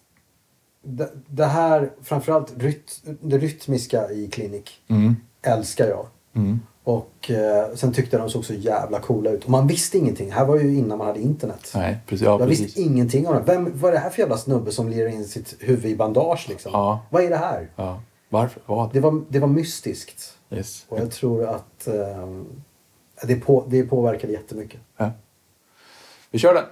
det, 0.84 1.10
det 1.28 1.46
här, 1.46 1.92
framförallt 2.04 2.54
ryt, 2.58 3.02
det 3.22 3.38
rytmiska 3.38 4.12
i 4.12 4.28
Clinic 4.28 4.64
Mm. 4.88 5.16
älskar 5.42 5.88
jag. 5.88 6.06
Mm. 6.36 6.60
Och 6.84 7.32
eh, 7.32 7.76
sen 7.76 7.94
tyckte 7.94 8.16
jag 8.18 8.26
de 8.26 8.30
såg 8.30 8.46
så 8.46 8.54
jävla 8.54 9.00
coola 9.00 9.30
ut. 9.30 9.44
Och 9.44 9.50
man 9.50 9.68
visste 9.68 9.98
ingenting. 9.98 10.32
Här 10.32 10.46
var 10.46 10.56
ju 10.60 10.78
innan 10.78 10.98
man 10.98 11.08
hade 11.08 11.22
internet. 11.22 11.72
Nej, 11.76 11.98
precis. 12.08 12.26
Ja, 12.26 12.40
jag 12.40 12.48
precis. 12.50 12.66
visste 12.66 12.82
ingenting 12.82 13.28
om 13.28 13.36
det. 13.36 13.42
Vem, 13.46 13.72
vad 13.76 13.90
är 13.90 13.94
det 13.94 14.00
här 14.00 14.10
för 14.10 14.20
jävla 14.20 14.38
snubbe 14.38 14.72
som 14.72 14.90
lirar 14.90 15.10
in 15.10 15.26
sitt 15.26 15.56
huvud 15.60 15.86
i 15.86 15.96
bandage 15.96 16.46
liksom? 16.50 16.72
Ja. 16.74 17.06
Vad 17.10 17.24
är 17.24 17.30
det 17.30 17.38
här? 17.38 17.70
Ja. 17.76 18.02
Varför? 18.30 18.62
Vad? 18.66 18.94
Det 18.94 19.00
var, 19.00 19.22
det 19.30 19.40
var 19.40 19.48
mystiskt. 19.48 20.34
Yes. 20.56 20.86
Och 20.90 21.00
jag 21.00 21.12
tror 21.12 21.46
att 21.46 21.88
eh, 21.88 22.44
det, 23.24 23.36
på, 23.36 23.66
det 23.70 23.84
påverkade 23.84 24.34
jättemycket. 24.34 24.80
Ja. 24.98 25.12
Vi 26.32 26.40
kör 26.40 26.54
den. 26.54 26.66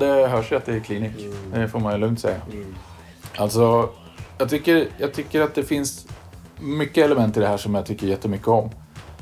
Ja, 0.00 0.06
det 0.06 0.26
hörs 0.28 0.52
ju 0.52 0.56
att 0.56 0.64
det 0.66 0.74
är 0.74 0.80
klinik. 0.80 1.12
Det 1.54 1.68
får 1.68 1.80
man 1.80 1.92
ju 1.92 1.98
lugnt 1.98 2.20
säga. 2.20 2.36
Alltså, 3.36 3.88
jag 4.38 4.48
tycker, 4.48 4.88
jag 4.98 5.12
tycker 5.12 5.40
att 5.40 5.54
det 5.54 5.62
finns 5.62 6.06
mycket 6.60 7.04
element 7.04 7.36
i 7.36 7.40
det 7.40 7.46
här 7.46 7.56
som 7.56 7.74
jag 7.74 7.86
tycker 7.86 8.06
jättemycket 8.06 8.48
om. 8.48 8.70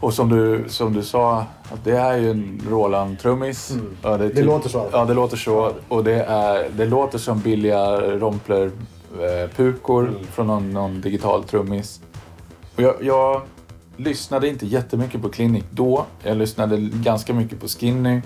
Och 0.01 0.15
som 0.15 0.29
du, 0.29 0.65
som 0.69 0.93
du 0.93 1.03
sa, 1.03 1.47
att 1.73 1.85
det 1.85 1.97
är 1.97 2.17
ju 2.17 2.31
en 2.31 2.63
Roland-trummis. 2.71 3.77
Ja, 4.03 4.17
Det 4.17 4.31
typ- 4.31 4.45
låter 4.45 4.69
så. 4.69 4.89
Ja, 4.93 5.05
det 5.05 5.15
låter 5.15 5.37
så. 5.37 5.73
Och 5.89 6.05
det, 6.05 6.23
är, 6.25 6.69
det 6.77 6.85
låter 6.85 7.19
som 7.19 7.41
billiga 7.41 8.01
Rompler-pukor 8.01 10.11
från 10.33 10.47
någon, 10.47 10.71
någon 10.71 11.01
digital 11.01 11.45
trummis. 11.45 12.01
Och 12.77 12.83
jag, 12.83 12.95
jag 13.01 13.43
lyssnade 13.97 14.49
inte 14.49 14.67
jättemycket 14.67 15.23
på 15.23 15.29
Clinic 15.29 15.65
då. 15.71 16.05
Jag 16.23 16.37
lyssnade 16.37 16.77
ganska 16.79 17.35
mycket 17.35 17.61
på 17.61 17.69
Skinny. 17.69 18.21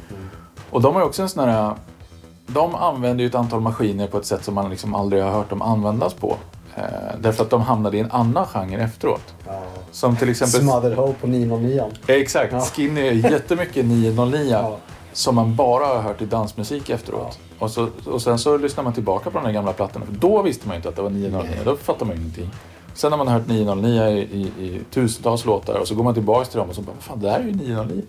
Och 0.70 0.82
de 0.82 0.94
har 0.94 1.00
ju 1.02 1.06
också 1.06 1.22
en 1.22 1.28
sån 1.28 1.48
här... 1.48 1.74
De 2.46 2.74
använder 2.74 3.22
ju 3.24 3.28
ett 3.28 3.34
antal 3.34 3.60
maskiner 3.60 4.06
på 4.06 4.18
ett 4.18 4.26
sätt 4.26 4.44
som 4.44 4.54
man 4.54 4.70
liksom 4.70 4.94
aldrig 4.94 5.22
har 5.22 5.30
hört 5.30 5.50
dem 5.50 5.62
användas 5.62 6.14
på. 6.14 6.36
Eh, 6.76 6.82
därför 7.20 7.44
att 7.44 7.50
de 7.50 7.60
hamnade 7.62 7.96
i 7.96 8.00
en 8.00 8.10
annan 8.10 8.46
genre 8.46 8.82
efteråt. 8.82 9.34
Ja. 9.46 9.62
Som 9.92 10.16
till 10.16 10.28
exempel... 10.30 10.60
Smothered 10.60 10.96
Hope 10.98 11.20
på 11.20 11.26
909. 11.26 11.84
Ja, 12.06 12.14
Exakt. 12.14 12.52
Ja. 12.52 12.60
Skinny 12.60 13.00
är 13.00 13.12
jättemycket 13.12 13.84
909 13.86 14.48
Ja. 14.50 14.76
som 15.12 15.34
man 15.34 15.56
bara 15.56 15.86
har 15.86 16.02
hört 16.02 16.22
i 16.22 16.26
dansmusik 16.26 16.90
efteråt. 16.90 17.38
Och, 17.58 17.70
så, 17.70 17.88
och 18.06 18.22
sen 18.22 18.38
så 18.38 18.56
lyssnar 18.56 18.84
man 18.84 18.92
tillbaka 18.92 19.30
på 19.30 19.38
de 19.38 19.44
där 19.44 19.52
gamla 19.52 19.72
plattorna. 19.72 20.06
För 20.06 20.12
då 20.14 20.42
visste 20.42 20.66
man 20.66 20.74
ju 20.74 20.76
inte 20.76 20.88
att 20.88 20.96
det 20.96 21.02
var 21.02 21.10
909. 21.10 21.50
Då 21.64 21.76
fattade 21.76 22.04
man 22.04 22.16
ju 22.16 22.22
ingenting. 22.22 22.50
Sen 22.94 23.12
har 23.12 23.18
man 23.18 23.28
hört 23.28 23.46
909 23.46 24.02
i, 24.08 24.18
i, 24.18 24.40
i 24.66 24.80
tusentals 24.90 25.44
låtar 25.44 25.74
och 25.80 25.88
så 25.88 25.94
går 25.94 26.04
man 26.04 26.14
tillbaka 26.14 26.44
till 26.44 26.58
dem 26.58 26.68
och 26.68 26.74
så 26.74 26.82
bara, 26.82 26.96
fan 27.00 27.20
det 27.20 27.30
här 27.30 27.40
är 27.40 27.44
ju 27.44 27.52
909. 27.54 28.02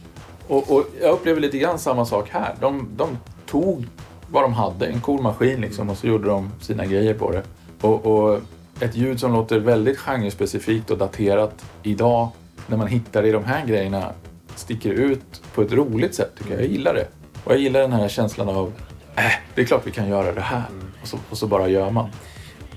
Och, 0.47 0.72
och 0.72 0.84
jag 1.01 1.11
upplever 1.11 1.41
lite 1.41 1.57
grann 1.57 1.80
samma 1.80 2.05
sak 2.05 2.30
här. 2.30 2.55
De, 2.59 2.88
de 2.97 3.18
tog 3.45 3.88
vad 4.32 4.44
de 4.44 4.54
hade, 4.54 4.86
en 4.86 5.02
cool 5.02 5.22
maskin 5.22 5.62
liksom, 5.62 5.90
och 5.90 5.98
så 5.98 6.08
gjorde 6.08 6.28
de 6.28 6.52
sina 6.62 6.86
grejer 6.86 7.14
på 7.14 7.32
det. 7.32 7.44
Och, 7.82 8.06
och 8.06 8.40
ett 8.80 8.95
ljud 8.95 9.20
som 9.20 9.34
låter 9.34 9.60
väldigt 9.60 9.98
genrespecifikt 9.98 10.91
och 10.91 10.98
daterat 10.98 11.66
idag, 11.84 12.30
när 12.68 12.78
man 12.78 12.88
hittar 12.88 13.26
i 13.26 13.32
de 13.32 13.44
här 13.44 13.66
grejerna, 13.66 14.12
sticker 14.56 14.90
ut 14.90 15.41
på 15.56 15.62
ett 15.62 15.72
roligt 15.72 16.16
sätt 16.16 16.32
tycker 16.38 16.52
jag. 16.52 16.62
Jag 16.62 16.70
gillar 16.70 16.94
det. 16.94 17.08
Och 17.44 17.52
jag 17.52 17.60
gillar 17.60 17.80
den 17.80 17.91
här 17.91 18.08
känslan 18.08 18.49
av, 18.49 18.74
äh, 19.16 19.24
det 19.56 19.62
är 19.62 19.66
klart 19.66 19.88
vi 19.88 19.91
kan 19.91 20.10
göra 20.10 20.34
det 20.34 20.41
här. 20.41 20.64
Och, 21.02 21.08
så, 21.08 21.18
och 21.30 21.38
så 21.38 21.48
bara 21.48 21.68
gör 21.68 21.91
man. 21.91 22.10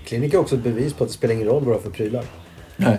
Klinik 0.04 0.34
är 0.34 0.38
också 0.38 0.54
ett 0.54 0.62
bevis 0.62 0.92
på 0.94 1.04
att 1.04 1.10
det 1.10 1.14
spelar 1.14 1.34
ingen 1.34 1.46
roll 1.46 1.64
vad 1.64 1.68
du 1.68 1.72
har 1.72 1.80
för 1.80 1.90
prylar. 1.90 2.24
Nej. 2.76 2.98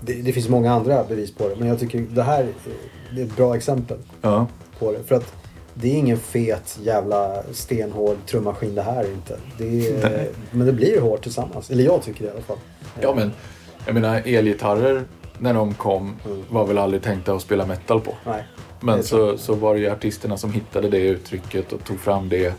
Det, 0.00 0.12
det 0.22 0.32
finns 0.32 0.48
många 0.48 0.72
andra 0.72 1.04
bevis 1.04 1.34
på 1.34 1.48
det. 1.48 1.54
Men 1.58 1.68
jag 1.68 1.78
tycker 1.78 1.98
det 2.10 2.22
här 2.22 2.42
eh, 2.42 2.72
det 3.14 3.20
är 3.20 3.24
ett 3.24 3.36
bra 3.36 3.56
exempel 3.56 3.98
Ja. 4.22 4.46
på 4.78 4.92
det. 4.92 5.02
För 5.04 5.14
att 5.14 5.34
det 5.80 5.88
är 5.88 5.94
ingen 5.98 6.18
fet 6.18 6.78
jävla 6.82 7.42
stenhård 7.52 8.16
trummaskin 8.26 8.74
det 8.74 8.82
här 8.82 9.10
inte. 9.10 9.36
Det 9.58 9.88
är, 9.88 10.28
men 10.50 10.66
det 10.66 10.72
blir 10.72 11.00
hårt 11.00 11.22
tillsammans. 11.22 11.70
Eller 11.70 11.84
jag 11.84 12.02
tycker 12.02 12.24
det 12.24 12.28
i 12.28 12.30
alla 12.30 12.42
fall. 12.42 12.58
ja, 13.00 13.14
men 13.14 13.32
jag 13.86 13.94
menar 13.94 14.22
elgitarrer 14.24 15.04
när 15.38 15.54
de 15.54 15.74
kom 15.74 16.16
var 16.50 16.66
väl 16.66 16.78
aldrig 16.78 17.02
tänkta 17.02 17.32
att 17.32 17.42
spela 17.42 17.66
metal 17.66 18.00
på. 18.00 18.14
Nej. 18.26 18.44
Men 18.80 19.02
så, 19.02 19.38
så 19.38 19.54
var 19.54 19.74
det 19.74 19.80
ju 19.80 19.90
artisterna 19.90 20.36
som 20.36 20.52
hittade 20.52 20.88
det 20.88 20.98
uttrycket 20.98 21.72
och 21.72 21.84
tog 21.84 22.00
fram 22.00 22.28
det. 22.28 22.54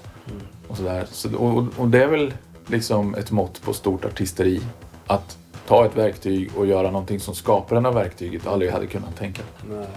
Och, 0.68 0.77
sådär. 0.77 1.06
Så, 1.11 1.35
och, 1.35 1.64
och 1.77 1.88
det 1.88 2.03
är 2.03 2.07
väl 2.07 2.34
liksom 2.68 3.15
ett 3.15 3.31
mått 3.31 3.61
på 3.61 3.73
stort 3.73 4.06
artisteri. 4.06 4.61
Att 5.07 5.38
ta 5.68 5.85
ett 5.85 5.98
verktyg 5.98 6.52
och 6.56 6.68
göra 6.68 6.91
någonting 6.91 7.19
som 7.19 7.35
skaparen 7.35 7.85
av 7.85 7.93
verktyget 7.93 8.48
aldrig 8.48 8.72
hade 8.72 8.88
kunnat 8.88 9.18
tänka. 9.18 9.41
Nej. 9.69 9.88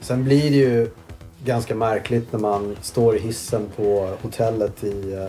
Sen 0.00 0.24
blir 0.24 0.50
det 0.50 0.56
ju 0.56 0.90
ganska 1.44 1.74
märkligt 1.74 2.32
när 2.32 2.40
man 2.40 2.76
står 2.82 3.16
i 3.16 3.20
hissen 3.20 3.66
på 3.76 4.08
hotellet 4.22 4.84
i 4.84 5.12
eh, 5.14 5.28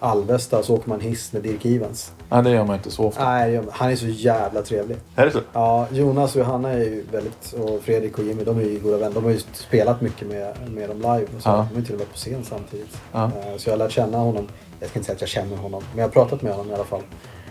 Alvesta 0.00 0.62
så 0.62 0.74
åker 0.74 0.88
man 0.88 1.00
hiss 1.00 1.32
med 1.32 1.42
Dirk 1.42 1.64
Evans. 1.64 2.12
Nej, 2.28 2.42
det 2.42 2.50
gör 2.50 2.64
man 2.64 2.76
inte 2.76 2.90
så 2.90 3.04
ofta. 3.04 3.24
Nej, 3.24 3.60
han 3.70 3.90
är 3.90 3.96
så 3.96 4.06
jävla 4.06 4.62
trevlig. 4.62 4.96
Är 5.16 5.26
det 5.26 5.32
så? 5.32 5.40
Ja, 5.52 5.86
Jonas 5.92 6.34
och 6.34 6.40
Johanna 6.40 6.70
är 6.70 6.78
ju 6.78 7.04
väldigt, 7.12 7.52
och 7.52 7.80
Fredrik 7.82 8.18
och 8.18 8.24
Jimmy, 8.24 8.44
de 8.44 8.58
är 8.58 8.62
ju 8.62 8.78
goda 8.78 8.96
vänner. 8.96 9.14
De 9.14 9.24
har 9.24 9.30
ju 9.30 9.40
spelat 9.52 10.00
mycket 10.00 10.28
med, 10.28 10.54
med 10.70 10.88
dem 10.88 10.96
live 10.96 11.26
och 11.36 11.42
så. 11.42 11.48
Ja. 11.48 11.66
De 11.72 11.78
ju 11.80 11.84
till 11.86 11.94
och 11.94 11.98
med 12.00 12.10
på 12.10 12.16
scen 12.16 12.44
samtidigt. 12.44 12.96
Ja. 13.12 13.24
Eh, 13.24 13.56
Så 13.56 13.68
jag 13.68 13.72
har 13.74 13.78
lärt 13.78 13.92
känna 13.92 14.18
honom. 14.18 14.48
Jag 14.80 14.88
ska 14.90 14.98
inte 14.98 15.06
säga 15.06 15.14
att 15.14 15.20
jag 15.20 15.30
känner 15.30 15.56
honom, 15.56 15.82
men 15.92 15.98
jag 15.98 16.04
har 16.08 16.12
pratat 16.12 16.42
med 16.42 16.52
honom 16.52 16.70
i 16.70 16.74
alla 16.74 16.84
fall 16.84 17.02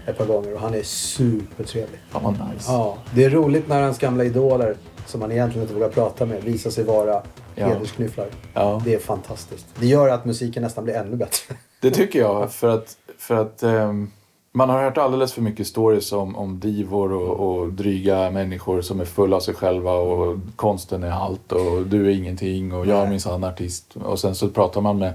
ett 0.08 0.18
par 0.18 0.26
gånger 0.26 0.54
och 0.54 0.60
han 0.60 0.74
är 0.74 0.84
supertrevlig. 0.84 2.00
Fan 2.10 2.24
vad 2.24 2.34
nice. 2.34 2.72
Ja, 2.72 2.98
det 3.16 3.24
är 3.24 3.30
roligt 3.30 3.68
när 3.68 3.82
hans 3.82 3.98
gamla 4.00 4.24
idoler 4.24 4.76
som 5.08 5.20
man 5.20 5.32
egentligen 5.32 5.62
inte 5.62 5.74
vågar 5.74 5.90
prata 5.90 6.26
med 6.26 6.44
visar 6.44 6.70
sig 6.70 6.84
vara 6.84 7.22
Ja. 7.56 7.68
hedersknyfflar. 7.68 8.28
Ja. 8.54 8.82
Det 8.86 8.94
är 8.94 9.00
fantastiskt. 9.00 9.66
Det 9.80 9.88
gör 9.88 10.10
att 10.10 10.26
musiken 10.26 10.64
nästan 10.64 10.84
blir 10.84 10.94
ännu 10.94 11.16
bättre. 11.16 11.56
Det 11.82 11.92
tycker 11.92 12.20
jag. 12.20 12.52
För 12.52 12.70
att, 12.70 12.98
för 13.18 13.36
att 13.36 13.64
ehm, 13.64 14.12
man 14.52 14.70
har 14.70 14.84
hört 14.84 14.98
alldeles 14.98 15.34
för 15.34 15.42
mycket 15.42 15.68
stories 15.68 16.12
om, 16.12 16.36
om 16.36 16.60
divor 16.60 17.12
och, 17.14 17.60
och 17.60 17.74
dryga 17.74 18.32
människor 18.32 18.82
som 18.82 19.00
är 19.00 19.06
fulla 19.06 19.36
av 19.36 19.40
sig 19.40 19.54
själva 19.54 19.92
och 19.92 20.38
konsten 20.56 21.04
är 21.04 21.12
allt 21.12 21.52
och 21.52 21.88
du 21.88 22.06
är 22.06 22.10
ingenting 22.10 22.74
och 22.74 22.86
jag 22.86 23.06
är 23.06 23.10
minsann 23.10 23.44
artist. 23.44 23.96
Och 23.96 24.20
sen 24.20 24.36
så 24.36 24.50
pratar 24.50 24.82
man 24.82 25.00
med, 25.00 25.14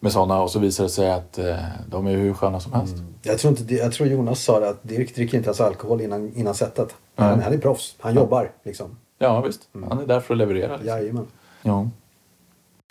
med 0.00 0.12
sådana 0.12 0.42
och 0.42 0.50
så 0.50 0.58
visar 0.58 0.84
det 0.84 0.90
sig 0.90 1.12
att 1.12 1.38
eh, 1.38 1.56
de 1.88 2.06
är 2.06 2.16
hur 2.16 2.34
sköna 2.34 2.60
som 2.60 2.72
helst. 2.72 2.94
Jag 3.22 3.38
tror, 3.38 3.58
inte, 3.58 3.74
jag 3.74 3.92
tror 3.92 4.08
Jonas 4.08 4.44
sa 4.44 4.60
det 4.60 4.68
att 4.68 4.82
Dirk 4.82 5.14
dricker 5.14 5.36
inte 5.36 5.48
ens 5.48 5.60
alkohol 5.60 6.00
innan, 6.00 6.34
innan 6.34 6.54
setet. 6.54 6.94
Han, 7.14 7.40
han 7.42 7.52
är 7.52 7.58
proffs. 7.58 7.96
Han 8.00 8.14
jobbar 8.14 8.50
liksom. 8.64 8.96
Ja 9.18 9.40
visst, 9.40 9.68
han 9.88 9.98
är 9.98 10.06
där 10.06 10.20
för 10.20 10.34
att 10.34 10.38
leverera. 10.38 10.76
Liksom. 10.76 10.86
Jajamän. 10.86 11.26
Ja. 11.62 11.88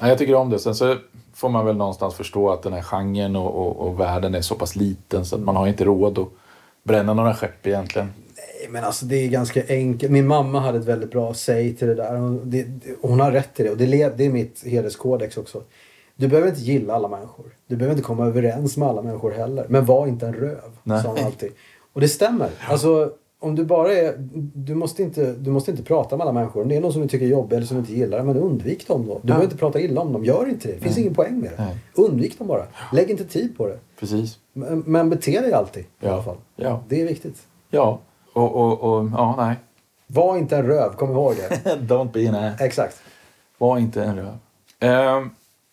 Ja, 0.01 0.07
jag 0.07 0.17
tycker 0.17 0.35
om 0.35 0.49
det. 0.49 0.59
Sen 0.59 0.75
så 0.75 0.95
får 1.33 1.49
man 1.49 1.65
väl 1.65 1.77
någonstans 1.77 2.15
förstå 2.15 2.49
att 2.49 2.63
den 2.63 2.73
här 2.73 2.81
genren 2.81 3.35
och, 3.35 3.55
och, 3.55 3.87
och 3.87 3.99
världen 3.99 4.35
är 4.35 4.41
så 4.41 4.55
pass 4.55 4.75
liten 4.75 5.25
så 5.25 5.35
att 5.35 5.41
man 5.41 5.55
har 5.55 5.67
inte 5.67 5.83
råd 5.83 6.19
att 6.19 6.27
bränna 6.83 7.13
några 7.13 7.33
skepp 7.33 7.67
egentligen. 7.67 8.13
Nej, 8.35 8.69
men 8.69 8.83
alltså 8.83 9.05
det 9.05 9.15
är 9.15 9.27
ganska 9.29 9.63
enkelt. 9.69 10.11
Min 10.11 10.27
mamma 10.27 10.59
hade 10.59 10.79
ett 10.79 10.85
väldigt 10.85 11.11
bra 11.11 11.33
säg 11.33 11.75
till 11.75 11.87
det 11.87 11.95
där. 11.95 12.15
Hon, 12.15 12.41
det, 12.43 12.67
hon 13.01 13.19
har 13.19 13.31
rätt 13.31 13.59
i 13.59 13.63
det. 13.63 13.69
Och 13.69 13.77
det, 13.77 14.17
det 14.17 14.25
är 14.25 14.29
mitt 14.29 14.63
hederskodex 14.65 15.37
också. 15.37 15.63
Du 16.15 16.27
behöver 16.27 16.49
inte 16.49 16.61
gilla 16.61 16.93
alla 16.93 17.07
människor. 17.07 17.45
Du 17.67 17.75
behöver 17.75 17.95
inte 17.95 18.07
komma 18.07 18.25
överens 18.25 18.77
med 18.77 18.87
alla 18.87 19.01
människor 19.01 19.31
heller. 19.31 19.65
Men 19.69 19.85
var 19.85 20.07
inte 20.07 20.27
en 20.27 20.33
röv. 20.33 20.77
Nej. 20.83 21.03
Sa 21.03 21.09
hon 21.09 21.25
alltid. 21.25 21.51
Och 21.93 22.01
det 22.01 22.07
stämmer. 22.07 22.49
Alltså, 22.67 23.11
om 23.43 23.55
du 23.55 23.65
bara 23.65 23.93
är... 23.93 24.13
Du 24.55 24.75
måste, 24.75 25.03
inte, 25.03 25.33
du 25.33 25.51
måste 25.51 25.71
inte 25.71 25.83
prata 25.83 26.17
med 26.17 26.23
alla 26.27 26.33
människor. 26.33 26.61
Om 26.61 26.69
det 26.69 26.75
är 26.75 26.81
någon 26.81 26.93
som 26.93 27.01
du 27.01 27.07
tycker 27.07 27.25
är 27.25 27.29
jobbig 27.29 27.55
eller 27.55 27.65
som 27.67 27.75
du 27.77 27.81
inte 27.81 27.93
gillar, 27.93 28.23
men 28.23 28.37
undvik 28.37 28.87
dem 28.87 29.05
då. 29.07 29.19
Du 29.21 29.27
behöver 29.27 29.45
inte 29.45 29.57
prata 29.57 29.79
illa 29.79 30.01
om 30.01 30.13
dem. 30.13 30.25
Gör 30.25 30.49
inte 30.49 30.67
det. 30.67 30.73
Det 30.73 30.79
finns 30.81 30.97
ingen 30.97 31.13
poäng 31.13 31.39
med 31.39 31.49
det. 31.57 31.63
Nej. 31.63 31.77
Undvik 31.95 32.37
dem 32.37 32.47
bara. 32.47 32.65
Lägg 32.93 33.09
inte 33.09 33.25
tid 33.25 33.57
på 33.57 33.67
det. 33.67 33.79
Precis. 33.99 34.37
Men, 34.53 34.83
men 34.85 35.09
bete 35.09 35.41
dig 35.41 35.53
alltid 35.53 35.83
i 35.83 35.87
Ja. 35.99 36.11
alla 36.13 36.23
fall. 36.23 36.37
Ja. 36.55 36.83
Det 36.87 37.01
är 37.01 37.07
viktigt. 37.07 37.47
Ja. 37.69 37.99
Och, 38.33 38.55
och, 38.55 38.81
och 38.81 39.09
ja, 39.13 39.35
nej. 39.37 39.55
Var 40.07 40.37
inte 40.37 40.57
en 40.57 40.65
röv, 40.65 40.93
kom 40.93 41.11
ihåg 41.11 41.35
det. 41.35 41.75
Don't 41.93 42.11
be 42.11 42.29
an 42.29 42.35
ass. 42.35 42.61
Exakt. 42.61 43.01
Var 43.57 43.77
inte 43.77 44.03
en 44.03 44.15
röv. 44.15 44.37
Ehm, 44.79 45.29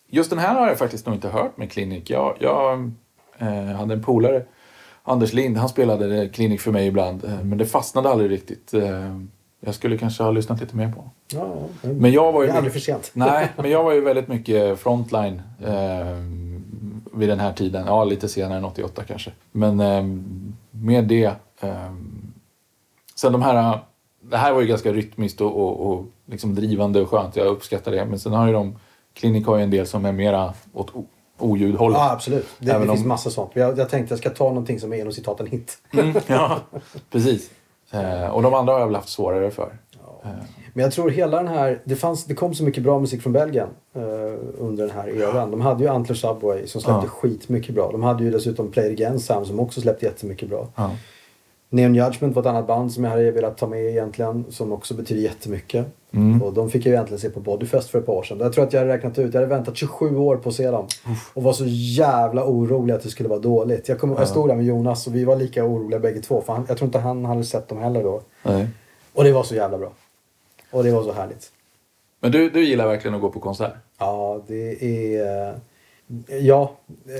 just 0.09 0.29
den 0.29 0.39
här 0.39 0.55
har 0.59 0.67
jag 0.67 0.77
faktiskt 0.77 1.05
nog 1.05 1.15
inte 1.15 1.29
hört 1.29 1.57
med 1.57 1.71
Klinik. 1.71 2.09
Jag, 2.09 2.35
jag 2.39 2.91
eh, 3.37 3.47
hade 3.75 3.93
en 3.93 4.03
polare, 4.03 4.43
Anders 5.09 5.33
Lind, 5.33 5.57
han 5.57 5.69
spelade 5.69 6.29
Klinik 6.29 6.61
för 6.61 6.71
mig 6.71 6.87
ibland. 6.87 7.23
eh, 7.25 7.43
Men 7.43 7.57
det 7.57 7.65
fastnade 7.65 8.09
aldrig 8.09 8.31
riktigt. 8.31 8.73
Eh, 8.73 9.19
jag 9.61 9.75
skulle 9.75 9.97
kanske 9.97 10.23
ha 10.23 10.31
lyssnat 10.31 10.59
lite 10.61 10.75
mer 10.75 10.87
på 10.91 10.95
honom. 10.95 11.11
Ja, 11.33 11.55
Men 11.93 12.11
jag 12.11 12.31
var 12.31 12.41
ju... 12.41 12.47
det 12.47 12.53
är 12.53 12.57
aldrig 12.57 12.73
för 12.73 12.79
sent. 12.79 13.11
Nej, 13.13 13.49
men 13.57 13.71
jag 13.71 13.83
var 13.83 13.93
ju 13.93 14.01
väldigt 14.01 14.27
mycket 14.27 14.79
frontline 14.79 15.41
eh, 15.61 16.17
vid 17.13 17.29
den 17.29 17.39
här 17.39 17.53
tiden. 17.53 17.85
Ja, 17.87 18.03
lite 18.03 18.27
senare 18.27 18.57
än 18.57 18.65
88 18.65 19.03
kanske. 19.03 19.31
Men 19.51 19.79
eh, 19.79 20.03
med 20.71 21.03
det... 21.07 21.25
Eh, 21.59 21.91
sen 23.15 23.31
de 23.31 23.41
här... 23.41 23.79
Det 24.21 24.37
här 24.37 24.53
var 24.53 24.61
ju 24.61 24.67
ganska 24.67 24.93
rytmiskt 24.93 25.41
och, 25.41 25.55
och, 25.57 25.91
och 25.91 26.05
liksom 26.25 26.55
drivande 26.55 27.01
och 27.01 27.09
skönt. 27.09 27.35
Jag 27.35 27.47
uppskattar 27.47 27.91
det. 27.91 28.05
Men 28.05 28.19
sen 28.19 28.33
har 28.33 28.47
ju 28.47 28.53
de... 28.53 28.75
Klinik 29.13 29.47
har 29.47 29.57
ju 29.57 29.63
en 29.63 29.69
del 29.69 29.87
som 29.87 30.05
är 30.05 30.11
mera 30.11 30.53
åt 30.73 30.91
oljudhållet. 31.39 31.97
Ja, 31.97 32.11
absolut. 32.11 32.47
Det, 32.59 32.73
det 32.73 32.85
finns 32.87 33.01
om- 33.01 33.07
massa 33.07 33.29
sånt. 33.29 33.51
Jag, 33.53 33.77
jag 33.77 33.89
tänkte 33.89 34.11
jag 34.13 34.19
ska 34.19 34.29
ta 34.29 34.47
någonting 34.47 34.79
som 34.79 34.93
är 34.93 34.97
inom 34.97 35.13
citat 35.13 35.39
en 35.39 35.47
hit. 35.47 35.77
Mm, 35.93 36.13
ja, 36.27 36.59
precis. 37.11 37.49
Eh, 37.91 38.27
och 38.29 38.41
de 38.41 38.53
andra 38.53 38.73
har 38.73 38.79
jag 38.79 38.87
väl 38.87 38.95
haft 38.95 39.09
svårare 39.09 39.51
för. 39.51 39.73
Eh, 40.23 40.29
Men 40.73 40.83
jag 40.83 40.93
tror 40.93 41.09
hela 41.09 41.37
den 41.37 41.47
här... 41.47 41.81
Det, 41.85 41.95
fanns, 41.95 42.25
det 42.25 42.33
kom 42.33 42.53
så 42.55 42.63
mycket 42.63 42.83
bra 42.83 42.99
musik 42.99 43.21
från 43.21 43.33
Belgien 43.33 43.67
eh, 43.95 44.01
under 44.59 44.87
den 44.87 44.95
här 44.95 45.07
eran. 45.21 45.51
De 45.51 45.61
hade 45.61 45.83
ju 45.83 45.89
Antler 45.89 46.15
Subway 46.15 46.67
som 46.67 46.81
släppte 46.81 47.05
Ja. 47.05 47.09
skitmycket 47.09 47.75
bra. 47.75 47.91
De 47.91 48.03
hade 48.03 48.23
ju 48.23 48.31
dessutom 48.31 48.71
Play 48.71 48.85
It 48.93 48.99
Again 48.99 49.19
Sam 49.19 49.45
som 49.45 49.59
också 49.59 49.81
släppte 49.81 50.05
jättemycket 50.05 50.49
bra. 50.49 50.67
ja. 50.75 50.91
Neon 51.69 51.95
Judgment 51.95 52.35
var 52.35 52.41
ett 52.41 52.47
annat 52.47 52.67
band 52.67 52.91
som 52.91 53.03
jag 53.03 53.11
hade 53.11 53.31
velat 53.31 53.57
ta 53.57 53.67
med 53.67 53.85
egentligen. 53.85 54.45
Som 54.49 54.71
också 54.71 54.93
betyder 54.93 55.21
jättemycket. 55.21 55.85
Mm. 56.11 56.41
Och 56.41 56.53
de 56.53 56.69
fick 56.69 56.85
jag 56.85 56.91
ju 56.91 56.97
äntligen 56.97 57.19
se 57.19 57.29
på 57.29 57.39
Bodyfest 57.39 57.89
för 57.89 57.99
ett 57.99 58.05
par 58.05 58.13
år 58.13 58.23
sedan. 58.23 58.39
Jag 58.39 58.53
tror 58.53 58.63
att 58.63 58.73
jag 58.73 58.79
hade 58.79 58.93
räknat 58.93 59.19
ut. 59.19 59.33
Jag 59.33 59.41
hade 59.41 59.55
väntat 59.55 59.77
27 59.77 60.17
år 60.17 60.37
på 60.37 60.49
att 60.49 60.55
se 60.55 60.71
dem. 60.71 60.87
Och 61.33 61.43
var 61.43 61.53
så 61.53 61.65
jävla 61.67 62.45
orolig 62.45 62.93
att 62.93 63.03
det 63.03 63.09
skulle 63.09 63.29
vara 63.29 63.39
dåligt. 63.39 63.89
Jag, 63.89 63.99
kom, 63.99 64.11
jag 64.11 64.27
stod 64.27 64.47
där 64.47 64.55
med 64.55 64.65
Jonas 64.65 65.07
och 65.07 65.15
vi 65.15 65.25
var 65.25 65.35
lika 65.35 65.65
oroliga 65.65 65.99
bägge 65.99 66.21
två. 66.21 66.41
För 66.41 66.53
han, 66.53 66.65
jag 66.67 66.77
tror 66.77 66.85
inte 66.85 66.99
han 66.99 67.25
hade 67.25 67.43
sett 67.43 67.67
dem 67.67 67.77
heller 67.77 68.03
då. 68.03 68.21
Nej. 68.43 68.67
Och 69.13 69.23
det 69.23 69.31
var 69.31 69.43
så 69.43 69.55
jävla 69.55 69.77
bra. 69.77 69.91
Och 70.71 70.83
det 70.83 70.91
var 70.91 71.03
så 71.03 71.11
härligt. 71.11 71.51
Men 72.19 72.31
du, 72.31 72.49
du 72.49 72.65
gillar 72.65 72.87
verkligen 72.87 73.15
att 73.15 73.21
gå 73.21 73.29
på 73.29 73.39
konsert? 73.39 73.73
Ja, 73.99 74.41
det 74.47 74.85
är... 75.17 75.59
Ja, 76.41 76.71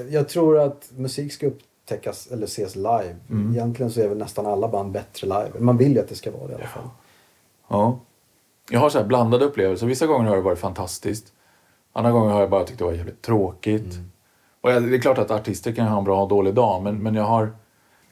jag 0.09 0.29
tror 0.29 0.59
att 0.59 0.89
musik 0.95 1.33
ska 1.33 1.49
upptäckas 1.89 2.27
eller 2.31 2.45
ses 2.45 2.75
live. 2.75 3.15
Mm. 3.29 3.51
Egentligen 3.51 3.91
så 3.91 4.01
är 4.01 4.07
väl 4.07 4.17
nästan 4.17 4.45
alla 4.45 4.67
band 4.67 4.91
bättre 4.91 5.27
live. 5.27 5.51
Man 5.59 5.77
vill 5.77 5.93
ju 5.93 5.99
att 5.99 6.09
det 6.09 6.15
ska 6.15 6.31
vara 6.31 6.47
det 6.47 6.51
i 6.51 6.55
alla 6.55 6.65
fall. 6.65 6.89
Ja. 7.67 7.99
Jag 8.69 8.79
har 8.79 8.89
så 8.89 8.99
här 8.99 9.05
blandade 9.05 9.45
upplevelser. 9.45 9.87
Vissa 9.87 10.07
gånger 10.07 10.29
har 10.29 10.35
det 10.35 10.41
varit 10.41 10.59
fantastiskt. 10.59 11.33
Andra 11.93 12.11
gånger 12.11 12.33
har 12.33 12.39
jag 12.39 12.49
bara 12.49 12.63
tyckt 12.63 12.79
det 12.79 12.85
var 12.85 12.91
jävligt 12.91 13.21
tråkigt. 13.21 13.97
Och 14.61 14.71
jag, 14.71 14.83
det 14.83 14.95
är 14.95 15.01
klart 15.01 15.17
att 15.17 15.31
artister 15.31 15.71
kan 15.71 15.87
ha 15.87 15.97
en 15.97 16.03
bra 16.03 16.23
och 16.23 16.29
dålig 16.29 16.53
dag, 16.53 16.83
men, 16.83 17.03
men 17.03 17.15
jag, 17.15 17.23
har, 17.23 17.51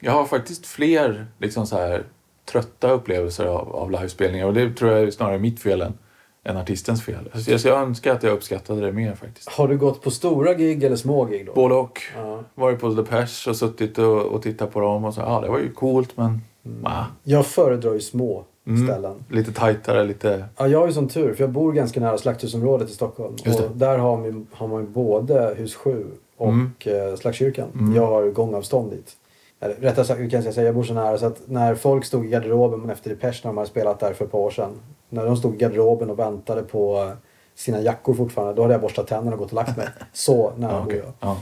jag 0.00 0.12
har 0.12 0.24
faktiskt 0.24 0.66
fler 0.66 1.26
liksom 1.38 1.66
så 1.66 1.76
här, 1.76 2.04
trötta 2.44 2.90
upplevelser 2.90 3.44
av, 3.44 3.76
av 3.76 3.90
livespelningar. 3.90 4.46
Och 4.46 4.54
det 4.54 4.74
tror 4.74 4.90
jag 4.90 5.00
är 5.00 5.10
snarare 5.10 5.38
mitt 5.38 5.60
fel 5.60 5.82
än, 5.82 5.98
än 6.44 6.56
artistens 6.56 7.02
fel. 7.04 7.30
Jag, 7.46 7.60
så 7.60 7.68
jag 7.68 7.80
önskar 7.80 8.12
att 8.14 8.22
jag 8.22 8.32
uppskattade 8.32 8.80
det 8.80 8.92
mer 8.92 9.14
faktiskt. 9.14 9.48
Har 9.48 9.68
du 9.68 9.78
gått 9.78 10.02
på 10.02 10.10
stora 10.10 10.54
gig 10.54 10.84
eller 10.84 10.96
små 10.96 11.24
gig 11.24 11.46
då? 11.46 11.52
Både 11.52 11.74
och. 11.74 12.00
Ja. 12.16 12.40
Varit 12.54 12.80
på 12.80 12.88
Depeche 12.88 13.50
och 13.50 13.56
suttit 13.56 13.98
och, 13.98 14.20
och 14.22 14.42
tittat 14.42 14.72
på 14.72 14.80
dem 14.80 15.04
och 15.04 15.14
så, 15.14 15.20
ja 15.20 15.40
det 15.40 15.48
var 15.48 15.58
ju 15.58 15.70
coolt 15.72 16.16
men 16.16 16.40
ah, 16.84 17.04
Jag 17.22 17.46
föredrar 17.46 17.94
ju 17.94 18.00
små 18.00 18.44
Mm. 18.66 18.86
ställen. 18.86 19.24
lite 19.30 19.52
tajtare, 19.52 20.04
lite... 20.04 20.44
Ja, 20.56 20.68
jag 20.68 20.78
har 20.80 20.86
ju 20.86 20.92
sån 20.92 21.08
tur 21.08 21.34
för 21.34 21.42
jag 21.44 21.50
bor 21.50 21.72
ganska 21.72 22.00
nära 22.00 22.18
Slakthusområdet 22.18 22.90
i 22.90 22.92
Stockholm. 22.92 23.34
Och 23.46 23.70
där 23.76 23.98
har 23.98 24.16
man, 24.16 24.46
har 24.52 24.68
man 24.68 24.92
både 24.92 25.54
hus 25.56 25.74
7 25.74 26.06
och 26.36 26.48
Mm. 26.48 26.72
mm. 26.86 27.16
Slaktkyrkan. 27.16 27.68
Mm. 27.74 27.94
Jag 27.96 28.06
har 28.06 28.30
gångavstånd 28.30 28.90
dit. 28.90 29.16
Eller, 29.60 29.74
rättare 29.74 30.04
sagt, 30.04 30.20
hur 30.20 30.30
kan 30.30 30.42
jag 30.42 30.54
säga, 30.54 30.66
jag 30.66 30.74
bor 30.74 30.82
så 30.82 30.94
nära 30.94 31.18
så 31.18 31.26
att 31.26 31.40
när 31.48 31.74
folk 31.74 32.04
stod 32.04 32.26
i 32.26 32.28
garderoben 32.28 32.90
efter 32.90 33.10
Depeche 33.10 33.40
när 33.44 33.50
de 33.50 33.56
hade 33.56 33.68
spelat 33.70 34.00
där 34.00 34.12
för 34.12 34.24
ett 34.24 34.30
par 34.30 34.38
år 34.38 34.50
sedan. 34.50 34.70
När 35.08 35.26
de 35.26 35.36
stod 35.36 35.54
i 35.54 35.58
garderoben 35.58 36.10
och 36.10 36.18
väntade 36.18 36.62
på 36.62 37.12
sina 37.54 37.80
jackor 37.80 38.14
fortfarande. 38.14 38.54
Då 38.54 38.62
hade 38.62 38.74
jag 38.74 38.80
borstat 38.80 39.06
tänderna 39.06 39.32
och 39.32 39.38
gått 39.38 39.48
och 39.48 39.54
lagt 39.56 39.76
mig. 39.76 39.88
Så 40.12 40.52
nära 40.56 40.72
Ja, 40.72 40.78
bor 40.78 40.86
okej. 40.86 41.02
jag. 41.20 41.36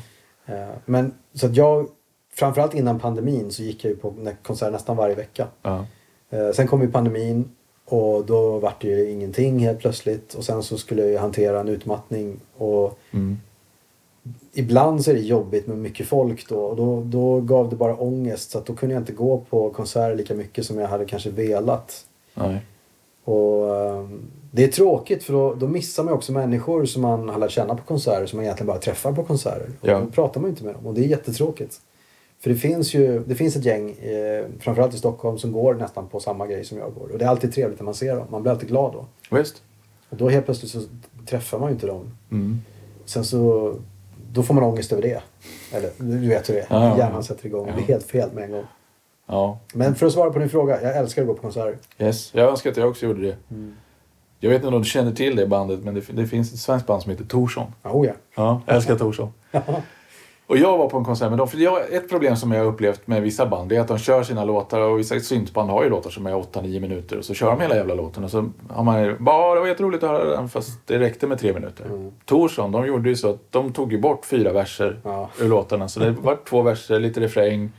ja. 0.47 0.55
Eh, 0.55 0.69
Men 0.85 1.15
så 1.35 1.47
att 1.47 1.57
jag, 1.57 1.87
framförallt 2.35 2.75
innan 2.75 2.99
pandemin 3.01 3.51
så 3.51 3.63
gick 3.63 3.85
jag 3.85 3.91
ju 3.91 3.97
på 3.97 4.15
konserter 4.43 4.73
nästan 4.73 4.97
varje 4.97 5.15
vecka. 5.15 5.47
Ja. 5.63 5.87
Eh, 6.31 6.51
Sen 6.51 6.67
kom 6.69 6.81
ju 6.83 6.91
pandemin 6.93 7.51
och 7.85 8.25
då 8.27 8.59
vart 8.59 8.83
det 8.83 8.89
ju 8.89 9.11
ingenting 9.11 9.59
helt 9.59 9.79
plötsligt. 9.79 10.35
Och 10.35 10.45
sen 10.45 10.63
så 10.63 10.79
skulle 10.79 11.03
jag 11.03 11.11
ju 11.11 11.19
hantera 11.19 11.61
en 11.61 11.69
utmattning. 11.69 12.41
Och 12.57 12.99
Mm. 13.13 13.36
Ibland 14.59 15.05
så 15.05 15.11
är 15.11 15.15
det 15.15 15.21
jobbigt 15.21 15.67
med 15.67 15.79
mycket 15.79 16.07
folk 16.07 16.49
då. 16.49 16.59
Och 16.59 16.77
då, 16.77 17.03
då 17.05 17.41
gav 17.41 17.71
det 17.71 17.77
bara 17.77 17.97
ångest. 17.97 18.51
Så 18.51 18.59
att 18.59 18.67
då 18.67 18.75
kunde 18.75 18.95
jag 18.95 19.03
inte 19.03 19.13
gå 19.13 19.45
på 19.51 19.71
konserter 19.71 20.17
lika 20.17 20.35
mycket 20.35 20.67
som 20.67 20.79
jag 20.79 20.89
hade 20.89 21.05
kanske 21.05 21.31
velat. 21.31 22.07
Nej. 22.35 22.61
Och 23.25 23.77
ehm, 23.77 24.23
det 24.51 24.65
är 24.65 24.69
tråkigt 24.69 25.25
för 25.25 25.33
då, 25.33 25.55
då 25.55 25.69
missar 25.69 26.05
man 26.05 26.15
också 26.15 26.33
människor 26.33 26.85
som 26.85 27.03
man 27.03 27.29
har 27.29 27.39
lärt 27.39 27.51
känna 27.51 27.75
på 27.77 27.83
konserter. 27.83 28.27
Som 28.27 28.37
man 28.37 28.45
egentligen 28.45 28.67
bara 28.67 28.79
träffar 28.79 29.13
på 29.13 29.25
konserter. 29.25 29.69
Och 29.81 29.89
Ja. 29.89 30.01
Då 30.01 30.07
pratar 30.07 30.41
man 30.41 30.51
inte 30.51 30.65
med 30.65 30.75
dem. 30.75 30.87
Och 30.87 30.95
det 30.95 31.01
är 31.01 31.09
jättetråkigt. 31.09 31.81
För 32.41 32.51
det 32.51 32.57
finns 32.57 32.95
ju 32.95 33.23
det 33.27 33.35
finns 33.35 33.57
ett 33.57 33.65
gäng, 33.65 33.91
eh, 33.91 34.47
framförallt 34.61 34.95
i 34.95 34.99
Stockholm, 34.99 35.39
som 35.39 35.53
går 35.53 35.75
nästan 35.75 36.09
på 36.09 36.21
samma 36.21 36.47
grej 36.47 36.65
som 36.65 36.79
jag 36.79 36.95
går. 36.95 37.13
Och 37.13 37.19
det 37.19 37.25
är 37.25 37.29
alltid 37.29 37.55
trevligt 37.55 37.79
när 37.81 37.85
man 37.85 37.95
ser 37.95 38.17
dem. 38.17 38.27
Man 38.31 38.43
blir 38.43 38.53
alltid 38.53 38.69
glad 38.69 38.93
då. 38.93 39.37
Visst? 39.37 39.63
Och 40.09 40.17
då 40.17 40.29
helt 40.29 40.45
plötsligt 40.45 40.71
så 40.71 40.81
träffar 41.27 41.59
man 41.59 41.69
ju 41.69 41.75
inte 41.75 41.87
dem. 41.87 42.05
Mm. 42.31 42.61
Sen 43.05 43.25
så, 43.25 43.75
då 44.37 44.43
får 44.43 44.55
man 44.55 44.65
ångest 44.65 44.93
över 44.93 45.03
det. 45.03 45.23
Eller 45.73 45.91
du 45.99 46.29
vet 46.29 46.49
hur 46.49 46.55
det 46.55 46.61
är. 46.61 46.67
Ja. 46.71 46.99
Hjärnan 46.99 47.25
sätter 47.25 47.47
igång. 47.47 47.69
Ja. 47.69 47.75
Det 47.77 47.83
är 47.83 47.87
helt 47.87 48.11
fel 48.11 48.33
med 48.33 48.45
en 48.45 48.51
gång. 48.51 48.65
Ja. 49.27 49.59
Men 49.75 49.95
för 49.95 50.07
att 50.07 50.13
svara 50.13 50.31
på 50.31 50.39
din 50.39 50.49
fråga, 50.49 50.83
jag 50.83 50.97
älskar 50.97 51.23
att 51.23 51.29
gå 51.29 51.35
på 51.35 51.41
konserter. 51.41 51.79
Yes. 51.99 52.35
Jag 52.35 52.51
önskar 52.51 52.71
att 52.71 52.77
jag 52.77 52.89
också 52.89 53.07
gjorde 53.07 53.23
det. 53.23 53.37
Jag 54.41 54.51
vet 54.51 54.57
inte 54.57 54.77
om 54.77 54.83
du 54.83 54.89
känner 54.89 55.13
till 55.13 55.37
det 55.37 55.47
bandet, 55.47 55.85
men 55.85 55.95
det, 55.95 56.01
det 56.13 56.27
finns 56.27 56.53
ett 56.53 56.59
svenskt 56.59 56.87
band 56.87 57.03
som 57.03 57.11
heter 57.11 57.25
Torsson. 57.25 57.73
Ja, 57.83 57.91
oh 57.91 58.07
ja. 58.07 58.13
Ja, 58.35 58.61
jag 58.67 58.77
älskar 58.77 58.99
Torsson. 58.99 59.33
Och 60.49 60.57
jag 60.57 60.79
var 60.79 60.89
på 60.89 60.99
en 60.99 61.05
konsert 61.05 61.29
med 61.31 61.39
dem. 61.39 61.49
För 61.49 61.59
jag, 61.59 61.93
ett 61.93 62.09
problem 62.09 62.37
som 62.37 62.53
jag 62.53 62.59
har 62.61 62.67
upplevt 62.67 63.07
med 63.07 63.23
vissa 63.23 63.47
band 63.47 63.73
är 63.73 63.81
att 63.81 63.89
de 63.89 63.99
kör 63.99 64.23
sina 64.23 64.45
låtar 64.45 64.81
och 64.81 64.99
vissa 64.99 65.21
syntband 65.21 65.71
har 65.71 65.85
ju 65.85 65.91
låtar 65.91 66.11
som 66.11 66.27
är 66.27 66.33
8-9 66.35 66.81
minuter 66.81 67.19
och 67.19 67.25
så 67.25 67.35
kör 67.35 67.51
de 67.51 67.61
hela 67.61 67.77
jävla 67.77 67.95
låten 67.95 68.25
och 68.25 68.31
så 68.31 68.51
har 68.71 68.85
man 68.85 69.03
ju 69.03 69.19
bara 69.19 69.55
det 69.55 69.61
var 69.61 69.67
jätteroligt 69.69 70.05
att 70.05 70.11
höra 70.11 70.37
den 70.37 70.49
fast 70.49 70.87
det 70.87 70.99
räckte 70.99 71.27
med 71.27 71.39
tre 71.39 71.53
minuter. 71.53 71.85
Mm. 71.85 72.13
Torsson, 72.25 72.73
de 72.73 72.87
gjorde 72.87 73.09
ju 73.09 73.17
så 73.17 73.31
att 73.31 73.53
de 73.53 73.73
tog 73.73 73.93
ju 73.93 73.99
bort 74.01 74.25
fyra 74.27 74.53
verser 74.53 75.01
Ja. 75.05 75.29
ur 75.41 75.49
låtarna 75.49 75.89
så 75.89 76.01
det 76.01 76.11
var 76.21 76.39
två 76.49 76.63
verser, 76.63 77.01
lite 77.01 77.21
refräng. 77.21 77.73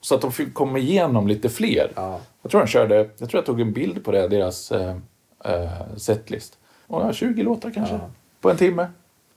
Så 0.00 0.14
att 0.14 0.20
de 0.20 0.32
fick 0.32 0.54
komma 0.54 0.78
igenom 0.78 1.28
lite 1.28 1.48
fler. 1.48 1.92
Ja. 1.94 2.20
Jag 2.42 2.50
tror 2.50 2.60
de 2.60 2.66
körde, 2.66 2.96
jag 2.96 3.30
tror 3.30 3.38
jag 3.38 3.46
tog 3.46 3.60
en 3.60 3.72
bild 3.72 4.04
på 4.04 4.12
det, 4.12 4.28
deras 4.28 4.72
eh, 4.72 4.96
eh, 5.44 5.68
setlist. 5.96 6.58
Och 6.86 7.02
ja, 7.02 7.12
20 7.12 7.42
låtar 7.42 7.70
kanske. 7.70 7.94
Ja. 7.94 8.00
På 8.40 8.50
en 8.50 8.56
timme. 8.56 8.86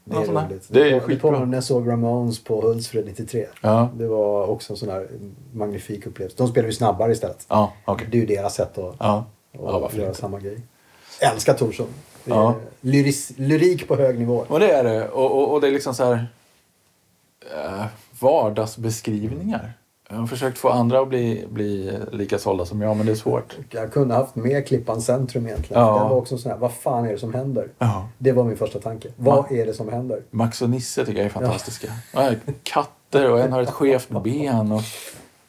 Det 0.10 0.16
är 0.18 0.26
roligt. 0.26 0.66
Det 0.68 0.90
är 0.90 1.00
skitbra. 1.00 1.38
om 1.38 1.50
när 1.50 1.58
jag 1.58 1.64
såg 1.64 1.90
Ramones 1.90 2.44
på 2.44 2.62
Hultsfred 2.62 3.06
93. 3.06 3.46
Ja, 3.62 3.90
Det 3.96 4.08
var 4.08 4.48
också 4.48 4.74
en 4.74 4.78
sån 4.78 4.90
här 4.90 5.08
magnifik 5.54 6.06
upplevelse. 6.06 6.38
De 6.38 6.48
spelar 6.48 6.68
ju 6.68 6.74
snabbare 6.74 7.12
istället. 7.12 7.46
ja 7.50 7.74
okej. 7.86 8.08
Det 8.12 8.18
är 8.18 8.20
ju 8.22 8.26
deras 8.28 8.56
sätt 8.56 8.78
att, 8.78 8.96
Ja. 9.00 9.26
att 9.54 9.94
göra 9.94 10.08
inte? 10.08 10.20
samma 10.20 10.40
grej. 10.40 10.62
Jag 11.22 11.34
älskar 11.34 11.54
Torsson. 11.54 11.88
Ja. 12.26 12.56
lyris, 12.82 13.32
lyrik 13.38 13.88
på 13.88 13.96
hög 13.96 14.20
nivå. 14.20 14.46
Och 14.48 14.60
det 14.60 14.72
är 14.72 14.84
det. 14.84 15.10
Och, 15.10 15.32
och, 15.32 15.54
och 15.54 15.62
det 15.62 15.68
är 15.68 15.72
liksom 15.72 15.94
så 15.96 16.04
här 16.04 16.28
eh, 17.56 17.86
vardagsbeskrivningar. 18.20 19.74
Jag 20.10 20.18
har 20.18 20.28
försökt 20.28 20.58
få 20.58 20.70
andra 20.70 21.00
att 21.00 21.08
bli, 21.10 21.46
bli 21.50 21.98
lika 22.12 22.38
sålda 22.40 22.66
som 22.66 22.82
jag, 22.82 22.98
men 22.98 23.06
det 23.06 23.12
är 23.12 23.16
svårt. 23.16 23.58
Jag 23.70 23.92
kunde 23.94 24.16
haft 24.16 24.36
med 24.36 24.68
Klippan 24.68 25.02
Centrum 25.02 25.48
egentligen. 25.48 25.82
Ja. 25.84 26.00
Den 26.00 26.10
var 26.10 26.16
också 26.16 26.38
sån 26.38 26.52
här, 26.52 26.58
vad 26.60 26.74
fan 26.74 27.06
är 27.06 27.12
det 27.12 27.18
som 27.20 27.34
händer? 27.34 27.68
Ja. 27.80 28.08
Det 28.18 28.32
var 28.32 28.44
min 28.44 28.58
första 28.58 28.80
tanke. 28.80 29.10
Vad 29.16 29.52
är 29.52 29.66
det 29.66 29.74
som 29.74 29.90
händer? 29.90 30.22
Max 30.32 30.62
och 30.62 30.70
Nisse 30.70 31.06
tycker 31.06 31.18
jag 31.20 31.26
är 31.26 31.30
fantastiska. 31.30 31.88
Ja. 32.14 32.32
Katter 32.64 33.32
och 33.32 33.40
en 33.40 33.52
har 33.54 33.62
ett 33.62 33.70
skevt 33.70 34.10
ben. 34.10 34.72
Och, 34.72 34.82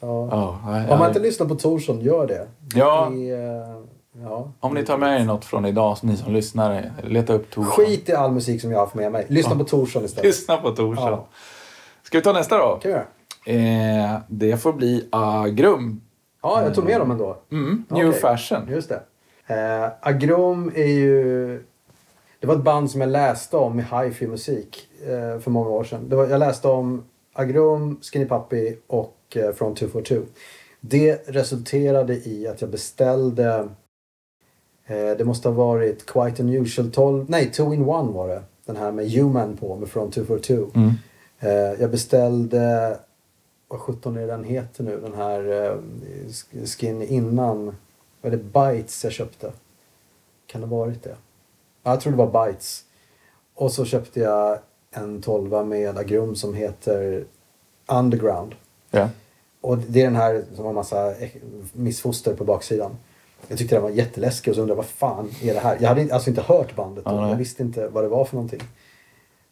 Ja. 0.00 0.28
ja, 0.30 0.92
Om 0.92 0.98
man 0.98 1.08
inte 1.08 1.20
lyssnar 1.20 1.46
på 1.46 1.54
Torsson, 1.54 2.00
gör 2.00 2.26
det. 2.26 2.46
Ja. 2.74 3.08
Det 3.12 3.30
är, 3.30 3.82
ja. 4.22 4.52
Om 4.60 4.74
ni 4.74 4.84
tar 4.84 4.98
med 4.98 5.20
er 5.20 5.24
något 5.24 5.44
från 5.44 5.66
idag, 5.66 5.96
ni 6.02 6.16
som 6.16 6.32
lyssnar, 6.32 6.92
leta 7.04 7.32
upp 7.32 7.50
Torsson. 7.50 7.72
Skit 7.72 8.08
i 8.08 8.12
all 8.12 8.32
musik 8.32 8.60
som 8.60 8.70
jag 8.70 8.78
har 8.78 8.84
haft 8.84 8.94
med 8.94 9.12
mig. 9.12 9.26
Lyssna 9.28 9.52
Ja. 9.52 9.58
på 9.58 9.64
Torsson 9.64 10.04
istället. 10.04 10.24
Lyssna 10.24 10.56
på 10.56 10.70
Torsson. 10.70 11.04
Ja. 11.10 11.26
Ska 12.02 12.18
vi 12.18 12.24
ta 12.24 12.32
nästa 12.32 12.58
då? 12.58 12.68
kan 12.68 12.80
vi 12.82 12.88
göra. 12.90 13.04
Eh, 13.48 14.18
det 14.28 14.56
får 14.56 14.72
bli 14.72 15.08
Agrum. 15.12 16.00
Ja, 16.42 16.62
jag 16.62 16.74
tog 16.74 16.84
med 16.84 17.00
dem 17.00 17.10
ändå. 17.10 17.36
Mm, 17.52 17.84
New 17.88 18.08
Okej. 18.08 18.20
Fashion. 18.20 18.68
Just 18.68 18.88
det. 18.88 19.02
Eh, 19.46 19.90
Agrom 20.00 20.72
är 20.74 20.86
ju... 20.86 21.48
Det 22.40 22.46
var 22.46 22.54
ett 22.54 22.62
band 22.62 22.90
som 22.90 23.00
jag 23.00 23.10
läste 23.10 23.56
om 23.56 23.80
i 23.80 23.82
hifi 23.82 24.26
musik 24.26 24.88
eh, 25.02 25.40
för 25.40 25.50
många 25.50 25.68
år 25.68 25.84
sedan. 25.84 26.08
Var, 26.08 26.26
jag 26.26 26.38
läste 26.38 26.68
om 26.68 27.04
Agrom, 27.32 28.00
Skinny 28.02 28.28
Puppy 28.28 28.76
och 28.86 29.36
eh, 29.36 29.52
From 29.52 29.74
242. 29.74 30.22
Det 30.80 31.28
resulterade 31.28 32.14
i 32.14 32.48
att 32.48 32.60
jag 32.60 32.70
beställde... 32.70 33.68
Eh, 34.86 35.10
det 35.18 35.24
måste 35.24 35.48
ha 35.48 35.54
varit 35.54 36.06
Quite 36.06 36.42
Unusual 36.42 36.90
12... 36.90 37.24
Nej, 37.28 37.50
2 37.50 37.74
in 37.74 37.80
1 37.80 37.86
var 37.86 38.28
det. 38.28 38.42
Den 38.66 38.76
här 38.76 38.92
med 38.92 39.10
Human 39.10 39.56
på 39.56 39.76
med 39.76 39.88
From 39.88 40.10
242. 40.10 40.70
Mm. 40.74 40.90
Eh, 41.40 41.80
jag 41.80 41.90
beställde, 41.90 42.96
vad 43.68 43.80
sjutton 43.80 44.16
är 44.16 44.26
den 44.26 44.44
heter 44.44 44.84
nu, 44.84 45.00
den 45.00 45.14
här 45.14 45.40
eh, 45.40 45.76
sk- 46.28 46.66
skin 46.66 47.02
innan. 47.02 47.76
Var 48.20 48.30
det 48.30 48.36
Bites 48.36 49.04
jag 49.04 49.12
köpte? 49.12 49.52
Kan 50.46 50.60
det 50.60 50.66
ha 50.66 50.76
varit 50.76 51.02
det? 51.02 51.16
Ja, 51.82 51.90
jag 51.90 52.00
tror 52.00 52.12
det 52.12 52.24
var 52.24 52.46
Bites. 52.46 52.84
Och 53.54 53.72
så 53.72 53.84
köpte 53.84 54.20
jag 54.20 54.58
en 54.90 55.22
tolva 55.22 55.64
med 55.64 55.98
Agrum 55.98 56.36
som 56.36 56.54
heter 56.54 57.24
Underground. 57.86 58.54
Ja. 58.90 59.08
Och 59.60 59.78
det 59.78 60.00
är 60.00 60.04
den 60.04 60.16
här 60.16 60.44
som 60.54 60.64
har 60.64 60.72
massa 60.72 61.14
missfoster 61.72 62.34
på 62.34 62.44
baksidan. 62.44 62.96
Jag 63.48 63.58
tyckte 63.58 63.74
den 63.76 63.82
var 63.82 63.90
jätteläskig 63.90 64.50
och 64.50 64.54
så 64.54 64.60
undrade 64.62 64.76
vad 64.76 64.86
fan 64.86 65.30
är 65.42 65.54
det 65.54 65.60
här? 65.60 65.78
Jag 65.80 65.88
hade 65.88 66.14
alltså 66.14 66.30
inte 66.30 66.42
hört 66.42 66.76
bandet 66.76 67.04
då. 67.04 67.10
Nej. 67.10 67.30
jag 67.30 67.36
visste 67.36 67.62
inte 67.62 67.88
vad 67.88 68.04
det 68.04 68.08
var 68.08 68.24
för 68.24 68.34
någonting. 68.36 68.60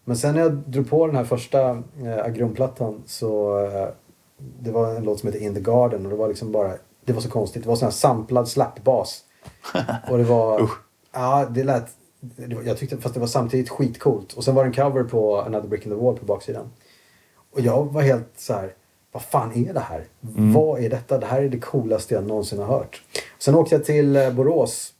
Men 0.05 0.17
sen 0.17 0.35
när 0.35 0.43
jag 0.43 0.53
drog 0.53 0.91
på 0.91 1.07
den 1.07 1.17
här 1.17 1.25
första 1.25 1.71
eh, 2.05 2.25
Agrumplattan 2.25 3.03
så 3.07 3.59
eh, 3.67 3.89
det 4.39 4.71
var 4.71 4.95
en 4.95 5.05
låt 5.05 5.21
som 5.21 5.27
heter 5.27 5.43
In 5.43 5.55
the 5.55 5.61
Garden 5.61 6.05
och 6.05 6.11
det 6.11 6.17
var 6.17 6.29
liksom 6.29 6.53
bara 6.53 6.73
det 7.05 7.13
var 7.13 7.21
så 7.21 7.31
konstigt. 7.31 7.63
Det 7.63 7.69
var 7.69 7.77
sån 7.77 7.87
här 7.87 7.93
samplad 7.93 8.49
slappbas. 8.49 9.25
och 10.11 10.19
det 10.19 10.25
var 10.25 10.71
ja, 11.13 11.47
det 11.51 11.65
lät 11.65 11.87
det 12.21 12.55
var, 12.55 12.63
jag 12.63 12.79
tyckte 12.79 12.97
fast 12.97 13.15
det 13.15 13.21
var 13.21 13.27
samtidigt 13.27 13.69
skitcoolt. 13.69 14.33
Och 14.33 14.45
sen 14.45 14.55
var 14.55 14.65
det 14.65 14.69
en 14.69 14.75
cover 14.75 15.05
på 15.05 15.41
Another 15.41 15.69
Brick 15.69 15.87
in 15.87 15.93
the 15.93 15.97
Wall 15.97 16.17
på 16.17 16.25
baksidan. 16.25 16.71
Och 17.51 17.61
jag 17.61 17.85
var 17.93 18.03
helt 18.03 18.29
så 18.37 18.53
här 18.53 18.75
vad 19.17 19.23
fan 19.23 19.67
är 19.69 19.75
det 19.75 19.81
här? 19.81 20.05
Mm. 20.37 20.53
Vad 20.53 20.85
är 20.85 20.91
detta? 20.91 21.19
Det 21.19 21.27
här 21.27 21.43
är 21.43 21.49
det 21.49 21.59
coolaste 21.59 22.15
jag 22.15 22.25
någonsin 22.25 22.59
har 22.59 22.67
hört. 22.67 23.03
Sen 23.39 23.55
åkte 23.55 23.75
jag 23.75 23.85
till 23.85 24.17
eh, 24.17 24.33
Borås. 24.33 24.93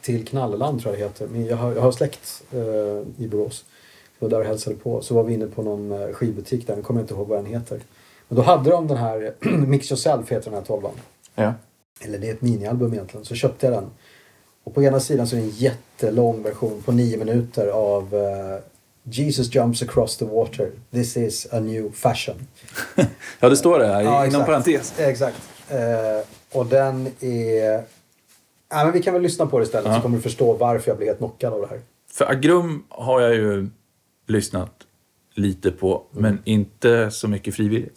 Till 0.00 0.26
Knalleland 0.26 0.80
tror 0.80 0.94
jag 0.94 1.00
det 1.00 1.04
heter. 1.04 1.26
Men 1.26 1.46
jag 1.46 1.56
har, 1.56 1.72
jag 1.72 1.82
har 1.82 1.92
släkt 1.92 2.42
eh, 2.52 3.24
i 3.24 3.28
Borås. 3.28 3.64
Jag 4.18 4.28
var 4.28 4.30
där 4.30 4.40
och 4.40 4.46
hälsade 4.46 4.76
på. 4.76 5.02
Så 5.02 5.14
var 5.14 5.22
vi 5.22 5.34
inne 5.34 5.46
på 5.46 5.62
någon 5.62 5.92
eh, 5.92 6.12
skivbutik 6.12 6.66
där. 6.66 6.76
Jag 6.76 6.84
kommer 6.84 7.00
inte 7.00 7.14
ihåg 7.14 7.28
vad 7.28 7.38
den 7.38 7.46
heter. 7.46 7.80
Men 8.28 8.36
då 8.36 8.42
hade 8.42 8.70
de 8.70 8.86
den 8.86 8.96
här, 8.96 9.34
Mix 9.66 9.90
Yourself 9.90 10.30
heter 10.30 10.50
den 10.50 10.54
här 10.58 10.66
tolvan. 10.66 10.92
Ja. 11.34 11.54
Eller 12.00 12.18
det 12.18 12.28
är 12.28 12.32
ett 12.34 12.42
minialbum 12.42 12.92
egentligen. 12.92 13.24
Så 13.24 13.34
köpte 13.34 13.66
jag 13.66 13.74
den. 13.74 13.86
Och 14.64 14.74
på 14.74 14.82
ena 14.82 15.00
sidan 15.00 15.26
så 15.26 15.36
är 15.36 15.40
det 15.40 15.46
en 15.46 15.50
jättelång 15.50 16.42
version 16.42 16.82
på 16.84 16.92
nio 16.92 17.16
minuter 17.16 17.66
av 17.66 18.14
eh, 18.14 18.62
Jesus 19.02 19.54
jumps 19.54 19.82
across 19.82 20.16
the 20.16 20.24
water. 20.24 20.70
This 20.90 21.16
is 21.16 21.46
a 21.52 21.60
new 21.60 21.90
fashion. 21.92 22.34
Ja, 23.40 23.48
det 23.48 23.56
står 23.56 23.78
det 23.78 23.86
här 23.86 24.02
Ja, 24.02 24.26
inom 24.26 24.44
parentes. 24.44 24.98
Exakt. 24.98 25.36
Eh, 25.68 25.78
och 26.58 26.66
den 26.66 27.06
är... 27.20 27.84
Ja, 28.70 28.84
men 28.84 28.92
vi 28.92 29.02
kan 29.02 29.12
väl 29.14 29.22
lyssna 29.22 29.46
på 29.46 29.58
det 29.58 29.64
istället 29.64 29.88
Ja. 29.88 29.94
så 29.96 30.00
kommer 30.02 30.16
du 30.16 30.22
förstå 30.22 30.52
varför 30.52 30.90
jag 30.90 30.96
blev 30.96 31.06
helt 31.08 31.18
knockad 31.18 31.52
av 31.52 31.60
det 31.60 31.66
här. 31.66 31.80
För 32.12 32.24
Agrum 32.30 32.84
har 32.88 33.20
jag 33.20 33.34
ju 33.34 33.68
lyssnat 34.26 34.72
lite 35.34 35.70
på, 35.70 36.02
men 36.10 36.38
inte 36.44 37.10
så 37.10 37.28
mycket 37.28 37.54
frivilligt. 37.54 37.96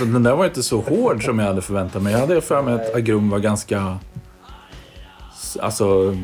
alltså 0.00 0.12
den 0.12 0.22
där 0.22 0.36
var 0.36 0.44
inte 0.44 0.62
så 0.62 0.80
hård 0.80 1.24
som 1.24 1.38
jag 1.38 1.46
hade 1.46 1.62
förväntat 1.62 2.02
mig. 2.02 2.12
Jag 2.12 2.20
hade 2.20 2.40
för 2.40 2.62
mig 2.62 2.74
att 2.74 2.94
Agrum 2.94 3.30
var 3.30 3.38
ganska... 3.38 3.98
Alltså, 5.60 6.16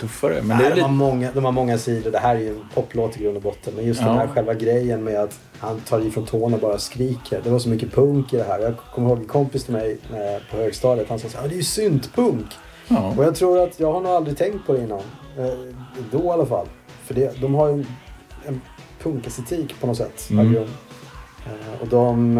tuffare. 0.00 0.42
Men 0.42 0.48
det 0.58 0.62
Nej, 0.64 0.72
är 0.72 0.76
de, 0.76 0.80
har 0.80 0.88
många, 0.88 1.32
de 1.32 1.44
har 1.44 1.52
många 1.52 1.78
sidor. 1.78 2.10
Det 2.10 2.18
här 2.18 2.36
är 2.36 2.40
ju 2.40 2.48
en 2.48 2.60
poplåt 2.74 3.16
i 3.16 3.22
grund 3.22 3.36
och 3.36 3.42
botten. 3.42 3.72
Men 3.76 3.84
just 3.84 4.00
Ja. 4.00 4.06
den 4.08 4.18
här 4.18 4.26
själva 4.26 4.54
grejen 4.54 5.04
med 5.04 5.20
att 5.20 5.38
han 5.58 5.80
tar 5.80 6.00
i 6.00 6.10
från 6.10 6.24
tårna 6.26 6.54
och 6.56 6.62
bara 6.62 6.78
skriker. 6.78 7.40
Det 7.44 7.50
var 7.50 7.58
så 7.58 7.68
mycket 7.68 7.92
punk 7.92 8.32
i 8.32 8.36
det 8.36 8.44
här. 8.44 8.58
Jag 8.60 8.74
kommer 8.94 9.08
ihåg 9.08 9.18
en 9.18 9.24
kompis 9.24 9.64
till 9.64 9.72
mig 9.72 9.98
eh, 10.10 10.42
på 10.50 10.56
högstadiet. 10.56 11.08
Han 11.08 11.18
sa 11.18 11.28
så 11.28 11.36
här, 11.36 11.44
"Ja, 11.44 11.48
det 11.48 11.54
är 11.54 11.56
ju 11.56 11.62
syntpunk. 11.62 12.46
Ja. 12.88 13.14
Och 13.18 13.24
jag 13.24 13.34
tror 13.34 13.62
att 13.62 13.80
jag 13.80 13.92
har 13.92 14.00
nog 14.00 14.12
aldrig 14.12 14.36
tänkt 14.38 14.66
på 14.66 14.72
det 14.72 14.78
innan. 14.82 15.00
Eh, 15.38 15.74
då 16.12 16.24
i 16.24 16.28
alla 16.28 16.46
fall. 16.46 16.66
För 17.04 17.14
det, 17.14 17.40
de 17.40 17.54
har 17.54 17.68
ju 17.68 17.84
en, 18.46 18.60
punkestetik 19.02 19.80
på 19.80 19.86
något 19.86 19.96
sätt. 19.96 20.28
Mm. 20.30 20.56
Eh, 20.56 20.62
och 21.80 21.88
de... 21.88 22.38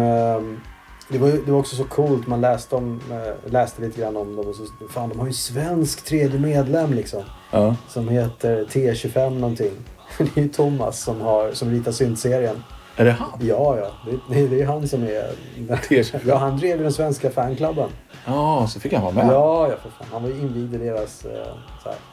Det 1.09 1.17
var, 1.17 1.27
det 1.29 1.51
var 1.51 1.59
också 1.59 1.75
så 1.75 1.83
coolt. 1.83 2.27
Man 2.27 2.41
läste, 2.41 2.75
om, 2.75 3.01
eh, 3.11 3.51
läste 3.51 3.81
lite 3.81 4.01
grann 4.01 4.17
om 4.17 4.35
dem. 4.35 4.47
Och 4.47 4.55
så, 4.55 4.63
fan, 4.89 5.09
de 5.09 5.19
har 5.19 5.27
ju 5.27 5.33
svensk 5.33 6.05
tredje 6.05 6.39
medlem 6.39 6.93
liksom. 6.93 7.23
Ja. 7.51 7.75
Som 7.87 8.09
heter 8.09 8.65
T25 8.65 9.29
någonting. 9.39 9.71
Det 10.17 10.37
är 10.37 10.41
ju 10.43 10.49
Thomas 10.49 11.03
som, 11.03 11.21
har, 11.21 11.51
som 11.51 11.71
ritar 11.71 11.91
syntserien. 11.91 12.63
Är 12.97 13.05
det 13.05 13.11
han? 13.11 13.29
Ja, 13.41 13.77
ja. 13.77 13.91
Det, 14.05 14.35
det, 14.35 14.47
det 14.47 14.61
är 14.61 14.65
han 14.65 14.87
som 14.87 15.03
är... 15.03 15.31
T25. 15.57 16.19
Ja, 16.25 16.35
han 16.37 16.57
drev 16.57 16.81
den 16.83 16.93
svenska 16.93 17.29
fanklubben. 17.29 17.89
Ja, 18.25 18.67
så 18.69 18.79
fick 18.79 18.93
han 18.93 19.01
vara 19.03 19.13
med. 19.13 19.25
Ja, 19.33 19.67
ja 19.69 19.75
för 19.83 19.89
fan. 19.89 20.07
Han 20.11 20.23
var 20.23 20.29
ju 20.29 20.35
invigd 20.39 20.73
i 20.73 20.77
deras... 20.77 21.25
eh, 21.25 21.53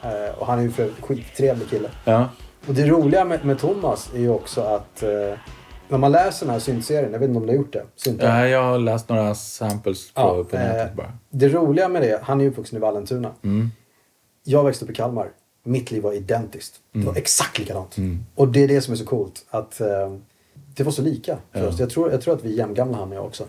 här. 0.01 0.27
Eh, 0.27 0.33
Och 0.39 0.47
han 0.47 0.59
är 0.59 0.63
ju 0.63 0.71
för 0.71 0.89
skittrevlig 1.01 1.69
kille. 1.69 1.89
Ja. 2.05 2.27
Och 2.67 2.73
det 2.73 2.85
roliga 2.87 3.25
med, 3.25 3.45
med 3.45 3.59
Thomas 3.59 4.09
är 4.15 4.19
ju 4.19 4.29
också 4.29 4.61
att 4.61 5.03
när 5.93 5.99
man 5.99 6.11
läser 6.11 6.45
den 6.45 6.53
här 6.53 6.59
syntserien, 6.59 7.11
jag 7.13 7.19
vet 7.19 7.27
inte 7.29 7.39
om 7.39 7.45
du 7.45 7.51
har 7.51 7.57
gjort 7.57 7.73
det? 7.73 7.83
Synten. 7.95 8.29
Nej, 8.29 8.51
jag 8.51 8.63
har 8.63 8.79
läst 8.79 9.09
några 9.09 9.35
samples 9.35 10.11
på, 10.13 10.21
Ja, 10.21 10.43
på 10.43 10.57
nätet 10.57 10.89
eh, 10.89 10.95
bara. 10.95 11.11
Det 11.29 11.49
roliga 11.49 11.87
med 11.89 12.01
det, 12.01 12.19
han 12.23 12.39
är 12.39 12.43
ju 12.43 12.49
uppvuxen 12.51 12.77
i 12.77 12.79
Vallentuna. 12.81 13.31
Mm. 13.43 13.71
Jag 14.43 14.63
växte 14.63 14.85
upp 14.85 14.91
i 14.91 14.93
Kalmar. 14.93 15.29
Mitt 15.63 15.91
liv 15.91 16.03
var 16.03 16.13
identiskt. 16.13 16.75
Det 16.91 16.99
Mm. 16.99 17.07
var 17.13 17.15
exakt 17.19 17.59
likadant. 17.59 17.95
Och 18.35 18.47
det 18.47 18.63
är 18.63 18.67
det 18.67 18.81
som 18.81 18.91
är 18.93 18.97
så 18.97 19.05
coolt. 19.05 19.45
Att 19.49 19.81
eh, 19.81 19.87
det 20.75 20.83
var 20.83 20.91
så 20.91 21.01
lika 21.01 21.37
för 21.51 21.59
Ja. 21.63 21.67
oss. 21.67 21.79
Jag 21.79 21.89
tror, 21.89 22.11
jag 22.11 22.21
tror 22.21 22.33
att 22.33 22.43
vi 22.43 22.53
är 22.53 22.57
jämngamla 22.57 22.97
han 22.97 23.09
och 23.09 23.15
jag 23.15 23.25
också. 23.25 23.43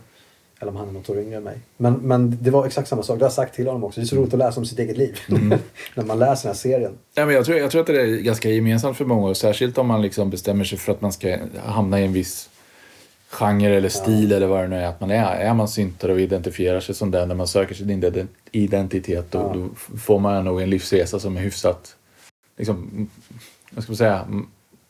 Eller 0.65 0.73
om 0.73 0.77
han 0.78 0.89
är 0.89 0.93
något 0.93 1.11
år 1.11 1.19
yngre 1.19 1.36
än 1.36 1.43
mig. 1.43 1.59
Men, 1.77 1.95
men 1.95 2.39
det 2.41 2.51
var 2.51 2.66
exakt 2.66 2.89
samma 2.89 3.03
sak. 3.03 3.19
Det 3.19 3.24
har 3.24 3.27
jag 3.27 3.32
sagt 3.32 3.55
till 3.55 3.66
honom 3.66 3.85
också. 3.85 4.01
Det 4.01 4.05
är 4.05 4.07
så 4.09 4.16
roligt 4.16 4.32
att 4.32 4.39
läsa 4.39 4.61
om 4.61 4.66
sitt 4.66 4.78
eget 4.78 4.97
liv. 4.97 5.19
Mm. 5.28 5.49
När 5.95 6.05
man 6.05 6.19
läser 6.19 6.43
den 6.43 6.49
här 6.55 6.59
serien. 6.59 6.93
Ja, 7.15 7.27
men 7.27 7.35
jag, 7.35 7.45
tror, 7.45 7.59
jag 7.59 7.70
tror 7.70 7.81
att 7.81 7.86
det 7.86 8.01
är 8.01 8.07
ganska 8.07 8.49
gemensamt 8.51 8.97
för 8.97 9.05
många. 9.05 9.28
och 9.28 9.36
Särskilt 9.36 9.78
om 9.78 9.86
man 9.86 10.03
liksom 10.03 10.31
bestämmer 10.31 10.65
sig 10.65 10.78
för 10.78 10.93
att 10.93 11.01
man 11.01 11.12
ska 11.12 11.36
hamna 11.65 12.01
i 12.01 12.05
en 12.05 12.12
viss 12.12 12.51
genre 13.31 13.77
eller 13.77 13.89
stil 13.89 14.32
eller 14.32 14.47
vad 14.47 14.61
det 14.65 14.69
nu 14.69 14.77
är 14.77 14.86
att 14.86 15.01
man 15.01 15.11
är. 15.11 15.24
Är 15.36 15.55
man 15.55 15.69
syntare 15.69 16.12
och 16.12 16.20
identifierar 16.20 16.81
sig 16.81 16.95
som 16.95 17.11
den 17.11 17.28
när 17.28 17.35
man 17.35 17.47
söker 17.49 17.74
sin 17.74 17.91
ide- 17.91 18.27
identitet 18.53 19.27
då, 19.31 19.39
Ja. 19.39 19.53
då 19.55 19.69
får 19.99 20.19
man 20.19 20.45
nog 20.45 20.62
en 20.62 20.70
livsresa 20.70 21.19
som 21.19 21.36
är 21.36 21.41
hyfsat 21.41 21.97
liksom, 22.57 22.77
mm, 22.77 23.09
vad 23.70 23.85
ska 23.85 23.95
säga, 23.95 24.20
mm, 24.20 24.47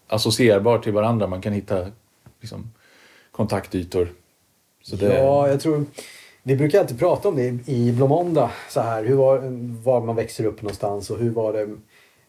associerbar 0.09 0.79
till 0.79 0.93
varandra. 0.93 1.27
Man 1.27 1.41
kan 1.41 1.53
hitta 1.53 1.87
liksom, 2.41 2.71
kontaktytor. 3.33 4.09
Det, 4.93 5.15
Ja, 5.19 5.49
jag 5.49 5.61
tror... 5.61 5.85
Vi 6.47 6.57
brukar 6.57 6.81
alltid 6.81 6.99
prata 6.99 7.29
om 7.29 7.37
det 7.37 7.59
i- 7.71 7.93
Blåmåndag. 7.93 8.51
Så 8.71 8.81
här, 8.81 9.05
hur 9.05 9.15
var, 9.17 9.39
var 9.85 10.01
man 10.01 10.17
växer 10.17 10.45
upp 10.45 10.63
någonstans 10.63 11.11
och 11.11 11.19
hur 11.19 11.31
var 11.31 11.53
det... 11.53 11.63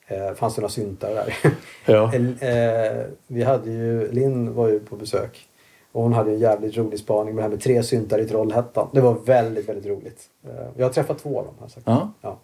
Eh, 0.08 0.34
fanns 0.34 0.56
det 0.56 0.62
några 0.62 0.72
syntar 0.72 1.14
där? 1.14 1.38
ja. 1.86 2.14
Eh, 2.48 3.06
vi 3.28 3.44
hade 3.44 3.72
ju... 3.72 4.12
Linn 4.12 4.54
var 4.54 4.68
ju 4.70 4.80
på 4.80 4.96
besök. 4.96 5.48
Och 5.92 6.04
hon 6.04 6.14
hade 6.14 6.32
en 6.32 6.40
jävligt 6.40 6.78
rolig 6.78 7.00
spaning 7.00 7.36
med 7.36 7.40
det 7.42 7.44
här 7.44 7.50
med 7.50 7.62
tre 7.62 7.84
syntar 7.84 8.20
i 8.20 8.26
Trollhättan. 8.28 8.88
Det 8.94 9.02
var 9.02 9.14
väldigt, 9.14 9.70
väldigt 9.70 9.86
roligt. 9.86 10.22
Eh, 10.48 10.52
jag 10.78 10.86
har 10.86 10.94
träffat 10.94 11.20
två 11.20 11.40
av 11.40 11.46
dem. 11.46 11.54
Jag 11.62 11.72
sagt. 11.72 11.84
Ja. 11.88 12.12
Ja. 12.22 12.40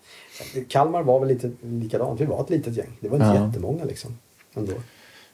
Kalmar 0.67 1.03
var 1.03 1.19
väl 1.19 1.27
lite 1.29 1.51
likadant. 1.61 2.21
Vi 2.21 2.25
var 2.25 2.41
ett 2.41 2.49
litet 2.49 2.77
gäng. 2.77 2.97
Det 2.99 3.09
var 3.09 3.15
inte 3.17 3.39
Ja. 3.39 3.47
jättemånga 3.47 3.83
liksom. 3.85 4.17
Ändå. 4.53 4.73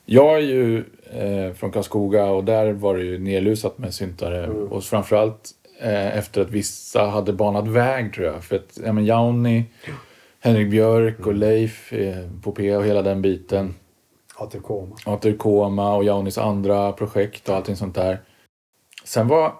Jag 0.09 0.35
är 0.35 0.41
ju 0.41 0.83
eh, 1.11 1.53
från 1.53 1.71
Karlskoga 1.71 2.25
och 2.25 2.43
där 2.43 2.71
var 2.71 2.97
det 2.97 3.03
ju 3.03 3.19
nedlusat 3.19 3.77
med 3.77 3.93
syntare. 3.93 4.45
Mm. 4.45 4.67
Och 4.67 4.83
framförallt 4.83 5.51
eh, 5.81 6.17
efter 6.17 6.41
att 6.41 6.49
vissa 6.49 7.05
hade 7.05 7.33
banat 7.33 7.67
väg 7.67 8.13
tror 8.13 8.27
jag. 8.27 8.43
För 8.43 8.55
att 8.55 8.79
ja, 8.85 8.93
men 8.93 9.05
Jauni 9.05 9.65
Henrik 10.39 10.69
Björk 10.71 11.27
och 11.27 11.33
Leif 11.33 11.93
eh, 11.93 12.31
på 12.43 12.51
P 12.51 12.75
och 12.75 12.85
hela 12.85 13.01
den 13.01 13.21
biten. 13.21 13.75
Aterkoma. 14.35 14.95
Ater 15.05 15.33
Koma 15.33 15.95
och 15.95 16.03
Jaunis 16.03 16.37
andra 16.37 16.91
projekt 16.91 17.49
och 17.49 17.55
allting 17.55 17.75
sånt 17.75 17.95
där. 17.95 18.21
Sen 19.03 19.27
var... 19.27 19.53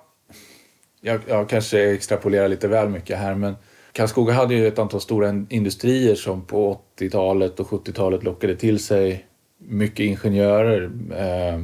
Jag, 1.01 1.21
jag 1.27 1.49
kanske 1.49 1.91
extrapolerar 1.93 2.47
lite 2.47 2.67
väl 2.67 2.89
mycket 2.89 3.17
här 3.17 3.35
men 3.35 3.55
Karlskoga 3.91 4.33
hade 4.33 4.55
ju 4.55 4.67
ett 4.67 4.79
antal 4.79 5.01
stora 5.01 5.29
in- 5.29 5.47
industrier 5.49 6.15
som 6.15 6.45
på 6.45 6.79
80-talet 6.99 7.59
och 7.59 7.67
70-talet 7.67 8.23
lockade 8.23 8.55
till 8.55 8.79
sig 8.79 9.26
mycket 9.57 9.99
ingenjörer. 9.99 10.91
Eh, 11.17 11.59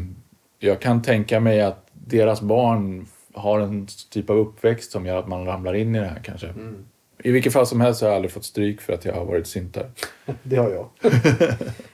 Jag 0.59 0.79
kan 0.81 1.01
tänka 1.01 1.39
mig 1.39 1.61
att 1.61 1.87
deras 1.93 2.41
barn 2.41 3.05
har 3.33 3.59
en 3.59 3.87
typ 4.09 4.29
av 4.29 4.37
uppväxt 4.37 4.91
som 4.91 5.05
gör 5.05 5.17
att 5.17 5.27
man 5.27 5.45
ramlar 5.45 5.73
in 5.73 5.95
i 5.95 5.99
det 5.99 6.05
här 6.05 6.21
kanske. 6.23 6.53
I 7.23 7.31
vilket 7.31 7.53
fall 7.53 7.67
som 7.67 7.81
helst 7.81 8.01
har 8.01 8.07
jag 8.07 8.15
aldrig 8.15 8.31
fått 8.31 8.45
stryk 8.45 8.81
för 8.81 8.93
att 8.93 9.05
jag 9.05 9.13
har 9.13 9.25
varit 9.25 9.47
syntare. 9.47 9.85
Det 10.43 10.55
har 10.55 10.69
jag. 10.69 10.89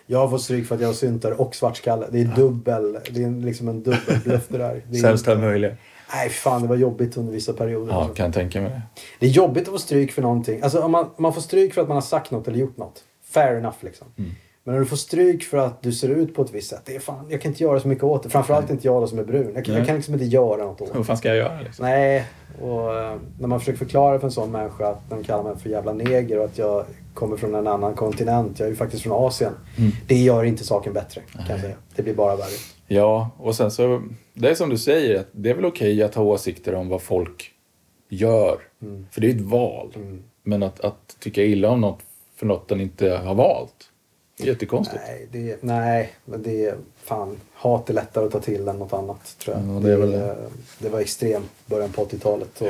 jag 0.06 0.20
har 0.20 0.30
fått 0.30 0.42
stryk 0.42 0.68
för 0.68 0.76
att 0.76 0.82
jag 0.82 0.88
har 0.88 0.94
syntare 0.94 1.34
och 1.34 1.56
svartskalle. 1.56 2.08
Det 2.12 2.22
är 2.22 2.26
dubbel, 2.36 2.98
det 3.12 3.24
är 3.24 3.42
liksom 3.46 3.68
en 3.68 3.84
dubbelbluff 3.84 4.48
det 4.48 4.58
där. 4.58 4.82
Det 4.90 4.98
är 4.98 5.02
Sämsta 5.02 5.32
inte- 5.32 5.46
möjliga. 5.46 5.76
Nej 6.14 6.30
fan, 6.30 6.62
det 6.62 6.68
var 6.68 6.76
jobbigt 6.76 7.18
under 7.18 7.34
vissa 7.34 7.54
perioder. 7.54 7.94
Ja, 7.94 8.00
alltså. 8.00 8.14
kan 8.14 8.26
jag 8.26 8.34
tänka 8.34 8.62
mig 8.62 8.70
det. 8.70 8.82
Det 9.20 9.26
är 9.26 9.30
jobbigt 9.30 9.64
att 9.64 9.70
få 9.74 9.78
stryk 9.78 10.12
för 10.12 10.22
någonting. 10.22 10.62
Alltså 10.62 10.80
om 10.82 10.92
man, 10.92 11.04
om 11.16 11.24
man 11.24 11.34
får 11.34 11.42
stryk 11.42 11.74
för 11.74 11.82
att 11.82 11.88
man 11.88 11.98
har 11.98 12.02
sagt 12.02 12.32
något 12.32 12.48
eller 12.48 12.58
gjort 12.60 12.78
något. 12.78 13.04
Fair 13.34 13.56
enough 13.56 13.76
liksom. 13.80 14.08
Mm. 14.18 14.32
Men 14.70 14.74
när 14.74 14.80
du 14.80 14.86
får 14.86 14.98
stryk 14.98 15.44
för 15.44 15.58
att 15.58 15.82
du 15.82 15.92
ser 15.92 16.10
ut 16.10 16.36
på 16.36 16.42
ett 16.42 16.54
visst 16.54 16.70
sätt. 16.70 16.82
Det 16.86 16.96
är 16.96 17.00
fan, 17.00 17.26
jag 17.30 17.42
kan 17.42 17.52
inte 17.52 17.64
göra 17.64 17.80
så 17.80 17.88
mycket 17.88 18.04
åt 18.04 18.24
det. 18.24 18.30
Framförallt 18.30 18.70
inte 18.70 18.88
jag 18.88 19.02
då 19.02 19.08
som 19.08 19.20
är 19.20 19.24
brun. 19.24 19.52
Jag 19.56 19.66
kan, 19.66 19.74
jag 19.74 19.80
Nej. 19.80 19.88
kan 19.88 19.96
liksom 19.96 20.14
inte 20.14 20.26
göra 20.26 20.64
något 20.64 20.82
åt 20.82 20.92
det. 20.92 20.98
Vad 20.98 21.08
fan 21.08 21.18
ska 21.18 21.28
jag 21.28 21.38
göra 21.38 21.62
liksom? 21.62 21.86
Nej, 21.86 22.26
och 22.62 22.98
eh, 22.98 23.16
när 23.40 23.48
man 23.48 23.60
försöker 23.60 23.78
förklara 23.78 24.20
för 24.20 24.28
en 24.28 24.32
sån 24.32 24.52
människa 24.52 24.88
att 24.88 25.10
de 25.10 25.24
kallar 25.24 25.44
mig 25.44 25.58
för 25.58 25.70
jävla 25.70 25.94
neger 25.94 26.40
och 26.40 26.46
att 26.46 26.58
jag 26.58 26.86
kommer 27.14 27.38
från 27.38 27.56
en 27.56 27.68
annan 27.68 27.94
kontinent. 27.94 28.60
Jag 28.60 28.66
är 28.66 28.70
ju 28.70 28.76
faktiskt 28.76 29.04
från 29.04 29.26
Asien. 29.26 29.54
Mm. 29.78 29.92
Det 30.08 30.16
gör 30.16 30.44
inte 30.44 30.64
saken 30.64 30.94
bättre 30.94 31.22
kan 31.22 31.46
jag 31.50 31.60
säga. 31.60 31.76
Det 31.96 32.04
blir 32.04 32.16
bara 32.16 32.36
värre. 32.36 32.58
Ja, 32.88 33.30
och 33.38 33.56
sen 33.56 33.72
så, 33.72 34.04
det 34.34 34.50
är 34.50 34.56
som 34.56 34.70
du 34.70 34.78
säger, 34.78 35.20
att 35.20 35.28
det 35.32 35.50
är 35.50 35.56
väl 35.56 35.66
okej 35.66 36.04
att 36.04 36.16
ha 36.16 36.24
åsikter 36.24 36.76
om 36.76 36.90
vad 36.90 37.02
folk 37.02 37.52
gör. 38.10 38.58
Mm. 38.82 39.08
För 39.12 39.22
det 39.22 39.28
är 39.28 39.36
ett 39.36 39.42
val. 39.42 39.94
Mm. 39.96 40.24
Men 40.44 40.64
att, 40.64 40.80
att 40.80 41.16
tycka 41.20 41.44
illa 41.44 41.70
om 41.70 41.82
något 41.82 42.00
för 42.36 42.46
något 42.46 42.68
den 42.68 42.82
inte 42.82 43.10
har 43.10 43.36
valt, 43.36 43.89
jättekonstigt. 44.48 45.02
Nej, 45.08 45.28
det, 45.32 45.58
nej, 45.64 46.10
men 46.26 46.44
det 46.44 46.66
är 46.66 46.76
fan. 47.04 47.38
Hat 47.54 47.90
är 47.90 47.94
lättare 47.94 48.26
att 48.26 48.32
ta 48.32 48.40
till 48.40 48.68
än 48.68 48.80
något 48.80 48.94
annat 48.94 49.36
tror 49.40 49.58
jag. 49.58 49.76
Ja, 49.76 49.80
det 49.80 49.96
väl 49.98 50.12
det. 50.12 50.26
eh, 50.26 50.34
det 50.80 50.90
var 50.90 51.00
extremt 51.00 51.52
början 51.66 51.90
på 51.92 52.06
80-talet. 52.06 52.62
Och 52.62 52.68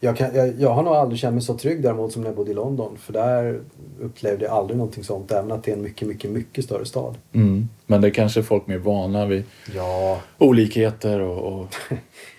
jag, 0.00 0.16
kan, 0.16 0.34
jag, 0.34 0.60
jag 0.60 0.70
har 0.70 0.82
nog 0.82 0.94
aldrig 0.94 1.18
känt 1.20 1.34
mig 1.34 1.42
så 1.42 1.54
trygg 1.58 1.82
däremot 1.82 2.12
som 2.12 2.22
när 2.22 2.28
jag 2.28 2.36
bodde 2.36 2.50
i 2.50 2.54
London. 2.54 2.96
För 2.98 3.12
där 3.12 3.60
upplevde 4.00 4.44
jag 4.44 4.54
aldrig 4.54 4.76
någonting 4.78 5.04
sånt. 5.04 5.32
Även 5.32 5.52
att 5.52 5.64
det 5.64 5.70
är 5.70 5.76
en 5.76 5.82
mycket, 5.82 6.08
mycket, 6.08 6.30
mycket 6.30 6.64
större 6.64 6.86
stad. 6.86 7.14
Mm. 7.32 7.68
Men 7.86 8.00
det 8.00 8.08
är 8.08 8.10
kanske 8.10 8.42
folk 8.42 8.66
mer 8.66 8.78
vana 8.78 9.26
vid 9.26 9.44
Ja, 9.74 10.20
olikheter 10.38 11.20
och... 11.20 11.60
och 11.60 11.74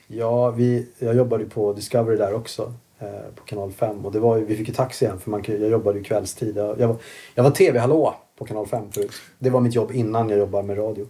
Ja, 0.07 0.51
vi, 0.51 0.87
jag 0.99 1.15
jobbade 1.15 1.45
på 1.45 1.73
Discovery 1.73 2.17
där 2.17 2.33
också. 2.33 2.73
Eh, 2.99 3.07
på 3.35 3.43
kanal 3.45 3.71
5. 3.71 4.05
Och 4.05 4.11
det 4.11 4.19
var 4.19 4.37
ju, 4.37 4.45
vi 4.45 4.55
fick 4.55 4.67
ju 4.67 4.73
taxi 4.73 5.05
hem 5.05 5.19
för 5.19 5.29
man, 5.31 5.43
jag 5.47 5.69
jobbade 5.69 5.97
ju 5.97 6.03
kvällstid. 6.03 6.57
Jag, 6.57 6.79
jag 6.79 6.87
var, 6.87 6.95
jag 7.35 7.43
var 7.43 7.51
tv-hallå 7.51 8.15
på 8.37 8.45
kanal 8.45 8.67
5 8.67 8.91
förut. 8.91 9.11
Det 9.39 9.49
var 9.49 9.59
mitt 9.59 9.75
jobb 9.75 9.91
innan 9.91 10.29
jag 10.29 10.39
jobbade 10.39 10.67
med 10.67 10.77
radio. 10.77 11.05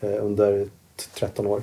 Eh, 0.00 0.24
under 0.24 0.64
t- 0.64 0.70
13 1.14 1.46
år. 1.46 1.62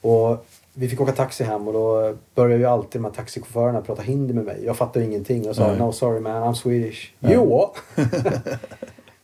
Och 0.00 0.46
vi 0.74 0.88
fick 0.88 1.00
åka 1.00 1.12
taxi 1.12 1.44
hem 1.44 1.68
och 1.68 1.72
då 1.74 2.14
började 2.34 2.60
ju 2.60 2.66
alltid 2.66 3.00
de 3.00 3.04
här 3.04 3.12
taxichaufförerna 3.12 3.80
prata 3.80 4.02
hindi 4.02 4.34
med 4.34 4.44
mig. 4.44 4.62
Jag 4.64 4.76
fattade 4.76 5.04
ingenting. 5.04 5.44
Jag 5.44 5.56
sa 5.56 5.66
Nej. 5.68 5.78
no 5.78 5.92
sorry 5.92 6.20
man, 6.20 6.42
I'm 6.42 6.54
Swedish. 6.54 7.12
Ja. 7.18 7.30
Jo! 7.32 7.70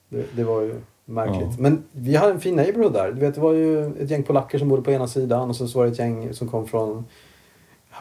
det, 0.09 0.24
det 0.36 0.44
var 0.44 0.60
ju 0.60 0.74
märkligt. 1.05 1.59
Men 1.59 1.82
vi 1.92 2.16
hade 2.16 2.32
en 2.32 2.40
fin 2.40 2.56
neighborhood 2.56 2.92
där. 2.92 3.12
Du 3.12 3.20
vet, 3.20 3.34
det 3.34 3.40
var 3.40 3.52
ju 3.52 3.86
ett 4.02 4.10
gäng 4.10 4.22
polacker 4.22 4.59
som 4.59 4.68
bodde 4.68 4.82
på 4.82 4.90
ena 4.90 5.09
sidan 5.09 5.48
och 5.51 5.56
så 5.56 5.78
var 5.78 5.86
det 5.86 5.92
ett 5.92 5.98
gäng 5.98 6.34
som 6.34 6.48
kom 6.48 6.66
från 6.66 7.05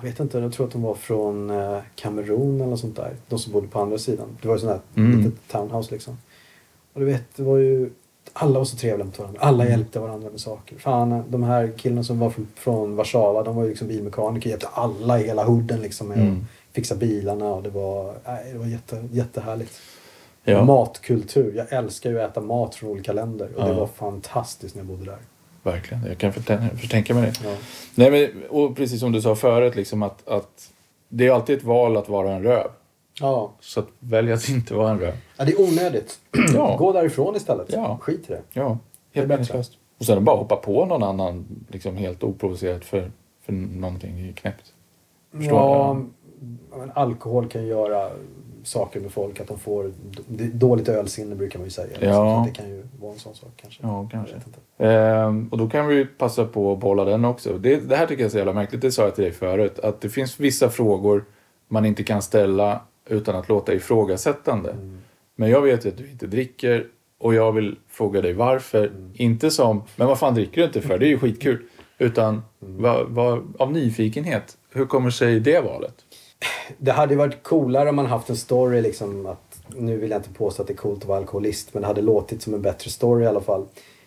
jag 0.02 0.10
vet 0.10 0.20
inte, 0.20 0.40
jag 0.40 0.54
tror 0.54 0.66
att 0.68 0.72
de 0.74 0.82
var 0.82 0.94
från 0.96 1.50
eh, 1.50 1.78
Kamerun 1.96 2.62
eller 2.62 2.76
sånt 2.76 2.96
där. 2.96 3.16
De 3.28 3.40
som 3.40 3.54
bodde 3.54 3.68
på 3.68 3.80
andra 3.82 3.98
sidan. 3.98 4.38
Det 4.42 4.48
var 4.48 4.56
ju 4.56 4.60
sånt 4.60 4.72
där 4.96 5.02
Mm. 5.04 5.18
litet 5.20 5.34
townhouse 5.52 5.92
liksom. 5.92 6.18
Och 6.94 7.00
du 7.00 7.06
vet, 7.06 7.24
det 7.36 7.44
var 7.44 7.58
ju... 7.58 7.90
Alla 8.34 8.58
var 8.60 8.66
så 8.66 8.78
trevliga 8.78 9.06
mot 9.06 9.20
varandra. 9.20 9.40
Alla 9.42 9.64
Mm. 9.64 9.72
hjälpte 9.80 10.00
varandra 10.00 10.30
med 10.30 10.40
saker. 10.40 10.78
Fan, 10.78 11.24
de 11.30 11.44
här 11.44 11.72
killarna 11.78 12.04
som 12.04 12.20
var 12.20 12.30
från, 12.30 12.48
från 12.56 12.96
Warszawa, 12.96 13.44
de 13.44 13.56
var 13.56 13.64
ju 13.64 13.70
liksom 13.70 13.88
bilmekaniker. 13.88 14.50
Hjälpte 14.50 14.68
alla 14.68 15.20
i 15.20 15.24
hela 15.28 15.44
hooden 15.44 15.82
liksom 15.82 16.08
med 16.08 16.18
Mm. 16.18 16.36
att 16.70 16.76
fixa 16.76 16.96
bilarna. 16.96 17.46
Och 17.54 17.64
det 17.64 17.70
var, 17.70 18.14
nej, 18.26 18.50
det 18.54 18.58
var 18.60 18.66
jätte, 18.66 19.08
jättehärligt. 19.12 19.74
Ja. 20.44 20.64
Matkultur. 20.66 21.54
Jag 21.56 21.74
älskar 21.74 22.10
ju 22.10 22.22
att 22.22 22.32
äta 22.32 22.42
mat 22.42 22.76
från 22.76 22.90
olika 22.90 23.14
länder. 23.14 23.50
Och 23.56 23.64
det 23.64 23.70
Ja. 23.70 23.80
var 23.80 23.88
fantastiskt 23.88 24.76
när 24.76 24.80
jag 24.82 24.88
bodde 24.88 25.06
där. 25.06 25.18
Verkligen, 25.64 26.06
jag 26.08 26.18
kan 26.18 26.34
förtän- 26.34 26.78
förtänka 26.78 27.14
mig 27.14 27.24
det. 27.24 27.50
Ja. 27.50 27.56
Nej, 27.96 28.12
men, 28.12 28.44
och 28.50 28.76
precis 28.76 29.00
som 29.00 29.12
du 29.12 29.22
sa 29.22 29.36
förut, 29.36 29.76
liksom 29.76 30.04
att, 30.04 30.28
att 30.28 30.74
det 31.10 31.28
är 31.28 31.32
alltid 31.32 31.58
ett 31.58 31.64
val 31.64 31.98
att 31.98 32.10
vara 32.10 32.32
en 32.34 32.44
röv. 32.44 32.68
Ja. 33.20 33.52
Så 33.60 33.80
att 33.80 33.88
välja 34.00 34.34
att 34.36 34.50
inte 34.50 34.74
vara 34.74 34.90
en 34.92 35.00
röv. 35.00 35.14
ja, 35.38 35.46
det 35.46 35.52
är 35.52 35.62
onödigt. 35.62 36.20
Ja. 36.54 36.76
Gå 36.78 36.94
därifrån 36.94 37.36
istället. 37.36 37.68
Ja. 37.70 37.98
Skit 38.02 38.30
i 38.30 38.34
det. 38.34 38.42
Ja, 38.54 38.78
helt 39.14 39.28
meningslöst. 39.28 39.74
Och 39.98 40.06
sen 40.06 40.24
bara 40.26 40.36
hoppa 40.38 40.56
på 40.56 40.86
någon 40.86 41.04
annan 41.04 41.46
liksom 41.68 41.98
helt 41.98 42.24
oprovocerat 42.24 42.86
för, 42.86 43.12
för 43.46 43.54
någonting 43.54 44.34
knäppt. 44.36 44.74
Förstår 45.32 45.58
Ja, 45.60 46.02
men 46.78 46.92
alkohol 46.96 47.48
kan 47.50 47.68
göra 47.68 48.10
saker 48.70 49.00
med 49.00 49.12
folk. 49.12 49.40
Att 49.40 49.48
de 49.48 49.60
får 49.60 49.92
dåligt 50.54 50.90
ölsinne 50.90 51.36
brukar 51.36 51.60
man 51.60 51.66
ju 51.66 51.72
säga. 51.72 51.98
Ja. 52.00 52.44
Så 52.46 52.50
det 52.50 52.56
kan 52.56 52.70
ju 52.70 52.84
vara 53.00 53.14
en 53.14 53.20
sån 53.20 53.36
sak 53.36 53.50
kanske. 53.56 53.84
Ja, 53.84 54.10
kanske. 54.12 54.36
Ehm, 54.78 55.48
och 55.52 55.58
då 55.58 55.70
kan 55.70 55.88
vi 55.88 56.06
passa 56.06 56.46
på 56.46 56.74
att 56.74 56.80
bolla 56.80 57.06
den 57.06 57.26
också. 57.26 57.58
Det, 57.58 57.76
det 57.76 57.96
här 57.96 58.06
tycker 58.06 58.22
jag 58.24 58.28
är 58.28 58.32
så 58.32 58.38
jävla 58.38 58.54
märkligt, 58.54 58.82
det 58.82 58.92
sa 58.92 59.04
jag 59.04 59.16
till 59.16 59.24
dig 59.24 59.34
förut. 59.34 59.80
Att 59.80 60.02
det 60.02 60.10
finns 60.10 60.40
vissa 60.40 60.70
frågor 60.70 61.26
man 61.68 61.86
inte 61.86 62.04
kan 62.04 62.22
ställa 62.22 62.82
utan 63.10 63.36
att 63.36 63.50
låta 63.50 63.74
ifrågasättande. 63.74 64.72
Mm. 64.72 64.98
Men 65.36 65.50
jag 65.50 65.62
vet 65.62 65.86
ju 65.86 65.90
att 65.90 65.98
du 65.98 66.10
inte 66.10 66.28
dricker 66.28 66.88
och 67.20 67.34
jag 67.34 67.52
vill 67.52 67.76
fråga 67.90 68.22
dig 68.22 68.34
varför. 68.34 68.88
Mm. 68.88 69.12
Inte 69.14 69.52
som, 69.52 69.84
men 69.96 70.08
vad 70.08 70.20
fan 70.20 70.34
dricker 70.34 70.62
du 70.62 70.68
inte 70.68 70.82
för? 70.82 70.98
Det 70.98 71.06
är 71.06 71.10
ju 71.10 71.20
skitkul. 71.20 71.66
Utan 71.98 72.42
Mm. 72.62 72.82
vad, 72.82 73.08
vad, 73.10 73.54
av 73.60 73.72
nyfikenhet. 73.72 74.58
Hur 74.72 74.86
kommer 74.86 75.10
sig 75.10 75.40
det 75.40 75.60
valet? 75.60 75.94
Det 76.78 76.92
hade 76.92 77.16
varit 77.16 77.44
coolare 77.44 77.90
om 77.90 77.96
man 77.96 78.06
haft 78.06 78.30
en 78.30 78.38
story 78.38 78.82
liksom 78.82 79.26
att 79.26 79.62
nu 79.68 79.98
vill 79.98 80.12
jag 80.12 80.20
inte 80.20 80.30
påstå 80.30 80.62
att 80.62 80.68
det 80.68 80.74
är 80.74 80.78
coolt 80.78 81.02
att 81.02 81.08
vara 81.08 81.18
alkoholist 81.18 81.74
men 81.74 81.82
det 81.82 81.88
hade 81.88 82.02
låtit 82.02 82.42
som 82.42 82.54
en 82.54 82.62
bättre 82.62 82.90
story 82.90 83.24
i 83.24 83.28
alla 83.28 83.42
fall. 83.42 83.66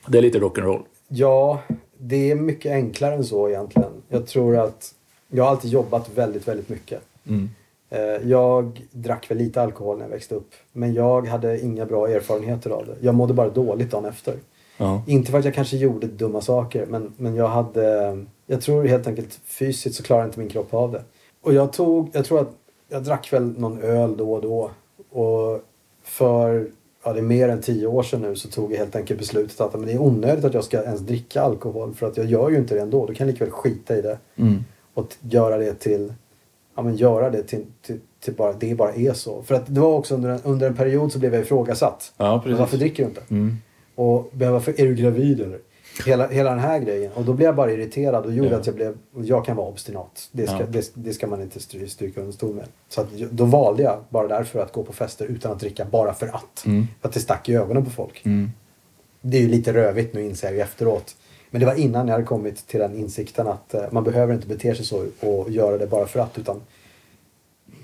Det 0.09 0.19
är 0.19 0.23
lite 0.23 0.39
rock'n'roll. 0.39 0.83
Ja, 1.09 1.61
det 1.99 2.31
är 2.31 2.35
mycket 2.35 2.73
enklare 2.73 3.15
än 3.15 3.25
så 3.25 3.49
egentligen. 3.49 3.91
Jag 4.09 4.27
tror 4.27 4.57
att 4.57 4.95
jag 5.29 5.45
har 5.45 5.51
alltid 5.51 5.71
jobbat 5.71 6.11
väldigt, 6.15 6.49
väldigt 6.49 6.69
mycket. 6.69 7.01
Mm. 7.29 7.51
Eh, 7.91 8.01
Jag 8.31 8.87
drack 8.91 9.31
väl 9.31 9.39
lite 9.39 9.63
alkohol 9.63 9.97
när 9.99 10.05
jag 10.05 10.11
växte 10.11 10.35
upp. 10.35 10.51
Men 10.73 10.95
jag 10.95 11.27
hade 11.27 11.61
inga 11.61 11.87
bra 11.87 12.09
erfarenheter 12.09 12.71
av 12.71 12.87
det. 12.87 12.97
Jag 13.01 13.15
mådde 13.15 13.35
bara 13.35 13.49
dåligt 13.49 13.91
dagen 13.91 14.05
efter. 14.05 14.35
Ja. 14.77 15.03
Inte 15.07 15.31
för 15.31 15.39
att 15.39 15.45
jag 15.45 15.55
kanske 15.55 15.77
gjorde 15.77 16.07
dumma 16.07 16.41
saker 16.41 16.87
men, 16.87 17.13
men 17.17 17.35
jag 17.35 17.49
hade... 17.49 18.19
Jag 18.47 18.61
tror 18.61 18.85
helt 18.85 19.07
enkelt 19.07 19.41
fysiskt 19.45 19.97
så 19.97 20.03
klarade 20.03 20.27
inte 20.27 20.39
min 20.39 20.49
kropp 20.49 20.75
av 20.75 20.93
det. 20.93 21.03
Och 21.43 21.55
jag 21.55 21.73
tog... 21.73 22.10
Jag 22.12 22.24
tror 22.24 22.40
att 22.40 22.52
jag 22.89 23.02
drack 23.02 23.32
väl 23.32 23.59
någon 23.59 23.82
öl 23.82 24.16
då 24.16 24.32
och 24.32 24.43
då. 24.43 24.70
Och 25.10 25.60
för... 26.02 26.69
Ja, 27.05 27.12
det 27.12 27.19
är 27.19 27.23
mer 27.23 27.48
än 27.48 27.60
tio 27.60 27.86
år 27.86 28.02
sedan 28.02 28.23
nu 28.23 28.36
så 28.36 28.48
tog 28.48 28.73
jag 28.73 28.78
helt 28.78 28.97
enkelt 28.97 29.20
beslutet 29.20 29.60
att 29.60 29.74
men 29.74 29.86
det 29.86 29.93
är 29.93 30.02
onödigt 30.02 30.44
att 30.44 30.55
jag 30.55 30.64
ska 30.64 30.82
ens 30.82 31.01
dricka 31.01 31.43
alkohol. 31.43 31.94
För 31.94 32.06
att 32.06 32.16
jag 32.16 32.27
gör 32.27 32.51
ju 32.51 32.56
inte 32.56 32.74
det 32.74 32.81
ändå. 32.81 33.06
Då 33.06 33.14
kan 33.14 33.27
jag 33.27 33.32
likväl 33.32 33.51
skita 33.51 33.97
i 33.97 34.02
det. 34.02 34.19
Mm. 34.36 34.64
Och 34.94 35.16
göra 35.20 35.59
det 35.59 35.74
till... 35.74 36.12
Ja 36.74 36.82
men 36.82 36.97
göra 36.97 37.31
det 37.31 37.43
till, 37.43 37.64
till, 37.82 38.01
till 38.20 38.35
bara... 38.35 38.52
Det 38.52 38.74
bara 38.74 38.93
är 38.94 39.12
så. 39.12 39.43
För 39.43 39.55
att 39.55 39.74
det 39.74 39.81
var 39.81 39.94
också 39.94 40.14
under 40.14 40.31
en, 40.31 40.40
under 40.44 40.66
en 40.66 40.77
period 40.77 41.12
så 41.12 41.19
blev 41.19 41.35
jag 41.35 41.43
ifrågasatt. 41.43 42.12
Ja, 42.16 42.31
Men 42.32 42.40
precis. 42.43 42.59
varför 42.59 42.77
dricker 42.77 43.02
du 43.02 43.09
inte? 43.09 43.23
Mm. 43.28 43.56
Och 43.94 44.31
behöva 44.32 44.59
är 44.77 44.86
du 44.86 44.94
gravid 44.94 45.40
eller? 45.40 45.59
Hela, 46.06 46.28
hela 46.28 46.51
den 46.51 46.59
här 46.59 46.78
grejen. 46.78 47.12
Och 47.12 47.24
då 47.24 47.32
blev 47.32 47.47
jag 47.47 47.56
bara 47.56 47.73
irriterad 47.73 48.27
och 48.27 48.32
gjorde 48.32 48.51
Ja. 48.51 48.56
att 48.56 48.66
jag 48.66 48.74
blev, 48.74 48.98
jag 49.14 49.44
kan 49.44 49.56
vara 49.56 49.69
obstinat. 49.69 50.28
Det 50.32 50.47
ska, 50.47 50.56
Ja. 50.60 50.66
det, 50.69 50.90
det 50.94 51.12
ska 51.14 51.27
man 51.27 51.43
inte 51.43 51.60
stry, 51.60 51.89
stryka 51.89 52.20
under 52.20 52.32
stol 52.32 52.55
med. 52.55 52.64
Så 52.89 53.01
att, 53.01 53.12
då 53.31 53.44
valde 53.44 53.82
jag 53.82 53.98
bara 54.09 54.28
därför 54.28 54.59
att 54.60 54.73
gå 54.73 54.82
på 54.82 54.93
fester 54.93 55.24
utan 55.27 55.52
att 55.52 55.60
dricka 55.60 55.85
bara 55.85 56.14
för 56.14 56.27
att. 56.27 56.66
Mm. 56.66 56.86
För 57.01 57.09
att 57.09 57.14
det 57.14 57.20
stack 57.20 57.48
i 57.48 57.55
ögonen 57.55 57.85
på 57.85 57.90
folk. 57.90 58.23
Mm. 58.24 58.51
Det 59.20 59.36
är 59.36 59.40
ju 59.40 59.48
lite 59.48 59.73
rövigt 59.73 60.14
nu 60.14 60.24
inser 60.24 60.51
jag 60.51 60.59
efteråt. 60.59 61.16
Men 61.51 61.60
det 61.60 61.66
var 61.66 61.74
innan 61.74 62.06
jag 62.09 62.12
hade 62.14 62.27
kommit 62.27 62.66
till 62.66 62.81
den 62.81 62.94
insikten 62.98 63.47
att 63.47 63.74
eh, 63.74 63.82
man 63.90 64.05
behöver 64.05 64.35
inte 64.35 64.47
bete 64.47 64.74
sig 64.74 64.85
så 64.86 65.06
och 65.20 65.51
göra 65.51 65.78
det 65.78 65.86
bara 65.86 66.06
för 66.06 66.20
att. 66.20 66.39
Utan 66.39 66.60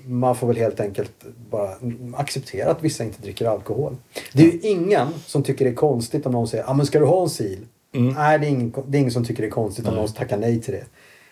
man 0.05 0.35
får 0.35 0.47
väl 0.47 0.57
helt 0.57 0.79
enkelt 0.79 1.11
bara 1.49 1.69
acceptera 2.15 2.71
att 2.71 2.83
vissa 2.83 3.03
inte 3.03 3.21
dricker 3.21 3.45
alkohol. 3.45 3.95
Det 4.33 4.43
är 4.43 4.51
ju 4.51 4.59
ingen 4.59 5.07
som 5.25 5.43
tycker 5.43 5.65
det 5.65 5.71
är 5.71 5.75
konstigt 5.75 6.25
om 6.25 6.31
någon 6.31 6.47
säger 6.47 6.69
ah, 6.69 6.73
men 6.73 6.85
ska 6.85 6.99
du 6.99 7.05
ha 7.05 7.23
en 7.23 7.29
sil? 7.39 7.61
Mm. 7.91 8.13
Nej, 8.13 8.39
det 8.39 8.45
är, 8.45 8.49
ingen, 8.49 8.73
det 8.87 8.97
är 8.97 8.99
ingen 8.99 9.11
som 9.11 9.25
tycker 9.25 9.41
det 9.41 9.47
är 9.47 9.51
konstigt 9.51 9.87
om 9.87 9.93
Nej. 9.93 10.01
någon 10.01 10.13
tackar 10.13 10.37
nej 10.37 10.61
till 10.61 10.73
det. 10.73 10.85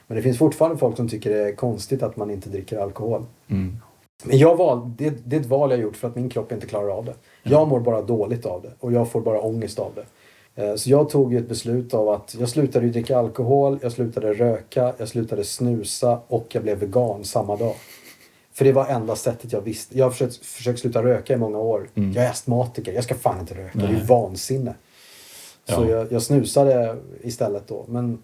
Men 0.08 0.16
det 0.16 0.22
finns 0.22 0.38
fortfarande 0.38 0.78
folk 0.78 0.96
som 0.96 1.10
tycker 1.10 1.30
det 1.30 1.48
är 1.48 1.56
konstigt 1.56 2.04
att 2.04 2.18
man 2.18 2.32
inte 2.32 2.50
dricker 2.50 2.78
alkohol. 2.78 3.26
Mm. 3.48 3.78
Men 4.24 4.38
jag 4.38 4.56
val, 4.58 4.92
det, 4.98 5.14
det 5.26 5.36
är 5.36 5.40
ett 5.40 5.46
val 5.46 5.72
jag 5.72 5.80
gjort 5.80 5.96
för 5.98 6.08
att 6.08 6.16
min 6.16 6.30
kropp 6.30 6.52
inte 6.52 6.68
klarar 6.68 6.90
av 6.90 7.06
det. 7.06 7.14
Jag 7.44 7.68
mår 7.68 7.80
bara 7.80 8.02
dåligt 8.02 8.46
av 8.46 8.62
det 8.62 8.72
och 8.80 8.92
jag 8.94 9.12
får 9.12 9.22
bara 9.22 9.42
ångest 9.42 9.80
av 9.80 9.92
det. 9.96 10.06
Eh, 10.64 10.76
Så 10.76 10.90
jag 10.90 11.10
tog 11.10 11.34
ett 11.36 11.50
beslut 11.50 11.94
av 11.94 12.10
att 12.10 12.36
jag 12.40 12.50
slutade 12.50 12.88
dricka 12.88 13.18
alkohol, 13.18 13.80
jag 13.82 13.92
slutade 13.92 14.34
röka, 14.34 14.94
jag 14.98 15.08
slutade 15.08 15.44
snusa 15.44 16.20
och 16.28 16.48
jag 16.52 16.64
blev 16.64 16.78
vegan 16.80 17.24
samma 17.24 17.56
dag. 17.56 17.74
För 18.54 18.66
det 18.66 18.72
var 18.72 18.88
enda 18.88 19.16
sättet 19.16 19.54
jag 19.54 19.62
visste. 19.62 19.98
Jag 19.98 20.06
har 20.06 20.12
försökt, 20.12 20.46
försökt 20.46 20.80
sluta 20.80 21.04
röka 21.04 21.34
i 21.34 21.38
många 21.38 21.58
år. 21.58 21.88
Jag 21.94 22.26
är 22.26 22.30
astmatiker, 22.30 22.94
jag 22.94 23.04
ska 23.04 23.16
fan 23.16 23.40
inte 23.40 23.54
röka. 23.54 23.80
Det 23.80 23.86
är 23.86 23.90
ju 23.90 24.00
Så 25.70 25.74
Ja. 25.84 25.90
jag, 25.90 26.12
jag 26.12 26.22
snusade 26.22 26.96
istället 27.22 27.68
då. 27.68 27.86
Men 27.88 28.20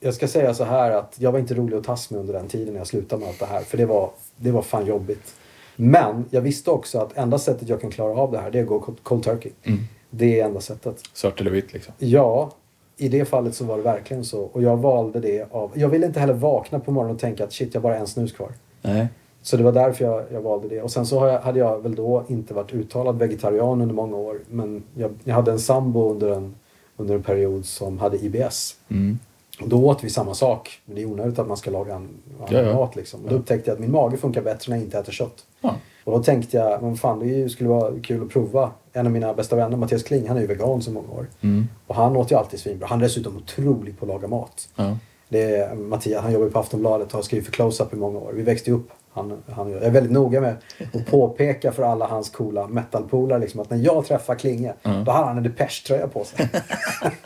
jag 0.00 0.14
ska 0.14 0.28
säga 0.28 0.54
så 0.54 0.64
här 0.64 0.90
att 0.90 1.14
jag 1.18 1.32
var 1.32 1.38
inte 1.38 1.54
rolig 1.54 1.76
att 1.76 1.84
tas 1.84 2.10
med 2.10 2.20
under 2.20 2.32
den 2.32 2.48
tiden 2.48 2.72
när 2.72 2.80
jag 2.80 2.86
slutade 2.86 3.20
med 3.20 3.28
allt 3.28 3.38
det 3.40 3.46
här. 3.46 3.60
För 3.60 3.76
det 3.76 3.86
var, 3.86 4.10
det 4.36 4.50
var 4.50 4.62
fan 4.62 4.86
jobbigt. 4.86 5.34
Men 5.76 6.24
jag 6.30 6.40
visste 6.40 6.70
också 6.70 6.98
att 6.98 7.16
enda 7.16 7.38
sättet 7.38 7.68
jag 7.68 7.80
kan 7.80 7.90
klara 7.90 8.18
av 8.20 8.32
det 8.32 8.38
här 8.38 8.50
det 8.50 8.58
är 8.58 8.62
att 8.62 8.68
gå 8.68 8.80
cold 9.02 9.22
turkey. 9.24 9.52
Mm. 9.62 9.78
Det 10.10 10.40
är 10.40 10.44
enda 10.44 10.60
sättet. 10.60 11.00
Svart 11.12 11.40
eller 11.40 11.50
vitt 11.50 11.72
liksom. 11.72 11.94
Ja, 11.98 12.50
i 12.96 13.08
det 13.08 13.24
fallet 13.24 13.54
så 13.54 13.64
var 13.64 13.76
det 13.76 13.82
verkligen 13.82 14.24
så. 14.24 14.40
Och 14.42 14.62
jag 14.62 14.76
valde 14.76 15.20
det 15.20 15.46
av... 15.50 15.70
Jag 15.74 15.88
ville 15.88 16.06
inte 16.06 16.20
heller 16.20 16.34
vakna 16.34 16.80
på 16.80 16.90
morgonen 16.90 17.14
och 17.14 17.20
tänka 17.20 17.44
att 17.44 17.52
shit, 17.52 17.74
jag 17.74 17.80
har 17.80 17.82
bara 17.90 17.96
en 17.98 18.06
snus 18.06 18.32
kvar. 18.32 18.52
Nej. 18.82 19.06
Så 19.42 19.56
det 19.56 19.62
var 19.62 19.72
därför 19.72 20.04
jag, 20.04 20.24
jag 20.32 20.40
valde 20.40 20.68
det. 20.68 20.82
Och 20.82 20.90
sen 20.90 21.06
så 21.06 21.26
jag, 21.26 21.40
hade 21.40 21.58
jag 21.58 21.82
väl 21.82 21.94
då 21.94 22.24
inte 22.28 22.54
varit 22.54 22.72
uttalad 22.74 23.18
vegetarian 23.18 23.80
under 23.82 23.94
många 23.94 24.16
år. 24.16 24.40
Men 24.50 24.82
jag, 24.94 25.10
jag 25.24 25.34
hade 25.34 25.50
en 25.52 25.58
sambo 25.58 26.10
under 26.10 26.30
en, 26.30 26.54
under 26.96 27.14
en 27.14 27.22
period 27.22 27.66
som 27.66 27.98
hade 27.98 28.16
IBS. 28.16 28.76
Mm. 28.88 29.18
Och 29.60 29.68
då 29.68 29.84
åt 29.84 30.04
vi 30.04 30.10
samma 30.10 30.34
sak. 30.34 30.80
Men 30.84 30.94
det 30.94 31.02
är 31.02 31.06
onödigt 31.06 31.38
att 31.38 31.48
man 31.48 31.56
ska 31.56 31.70
laga 31.70 31.94
en, 31.94 32.08
Ja, 32.50 32.62
ja. 32.62 32.74
mat 32.74 32.96
liksom. 32.96 33.24
Och 33.24 33.30
då 33.30 33.36
upptäckte 33.36 33.70
jag 33.70 33.74
att 33.74 33.80
min 33.80 33.90
mage 33.90 34.16
funkar 34.16 34.42
bättre 34.42 34.70
när 34.70 34.76
jag 34.76 34.84
inte 34.86 34.98
äter 34.98 35.12
kött. 35.12 35.44
Ja. 35.60 35.74
Och 36.04 36.12
då 36.12 36.22
tänkte 36.22 36.56
jag, 36.56 36.82
men 36.82 36.96
fan 36.96 37.18
det 37.18 37.48
skulle 37.48 37.68
vara 37.68 37.92
kul 38.02 38.22
att 38.22 38.28
prova. 38.28 38.70
En 38.92 39.06
av 39.06 39.12
mina 39.12 39.34
bästa 39.34 39.56
vänner, 39.56 39.76
Mattias 39.76 40.02
Kling, 40.02 40.28
han 40.28 40.36
är 40.36 40.40
ju 40.40 40.46
vegan 40.46 40.82
så 40.82 40.90
många 40.90 41.08
år. 41.08 41.26
Mm. 41.40 41.68
Och 41.86 41.94
han 41.94 42.16
åt 42.16 42.32
ju 42.32 42.36
alltid 42.36 42.60
svinbra. 42.60 42.86
Han 42.86 42.98
är 42.98 43.02
dessutom 43.02 43.36
otrolig 43.36 43.98
på 43.98 44.04
att 44.04 44.08
laga 44.08 44.28
mat. 44.28 44.68
Ja. 44.76 44.96
Det 45.28 45.56
är 45.56 45.74
Mattias, 45.74 46.22
han 46.22 46.32
jobbar 46.32 46.48
på 46.48 46.58
Aftonbladet 46.58 47.06
och 47.08 47.14
har 47.14 47.22
skrivit 47.22 47.46
för 47.46 47.52
Close-Up 47.52 47.92
i 47.92 47.96
många 47.96 48.18
år. 48.18 48.32
Vi 48.32 48.42
växte 48.42 48.72
upp. 48.72 48.90
Han, 49.16 49.42
han, 49.52 49.70
jag 49.70 49.82
är 49.82 49.90
väldigt 49.90 50.12
noga 50.12 50.40
med 50.40 50.56
att 50.94 51.06
påpeka 51.06 51.72
för 51.72 51.82
alla 51.82 52.06
hans 52.06 52.30
coola 52.30 52.66
metalpolare 52.66 53.38
liksom, 53.38 53.60
att 53.60 53.70
när 53.70 53.78
jag 53.78 54.06
träffar 54.06 54.34
Klinge, 54.34 54.72
Mm. 54.82 55.04
då 55.04 55.12
hade 55.12 55.26
han 55.26 55.36
en 55.36 55.42
Depeche-tröja 55.42 56.08
på 56.08 56.24
sig. 56.24 56.48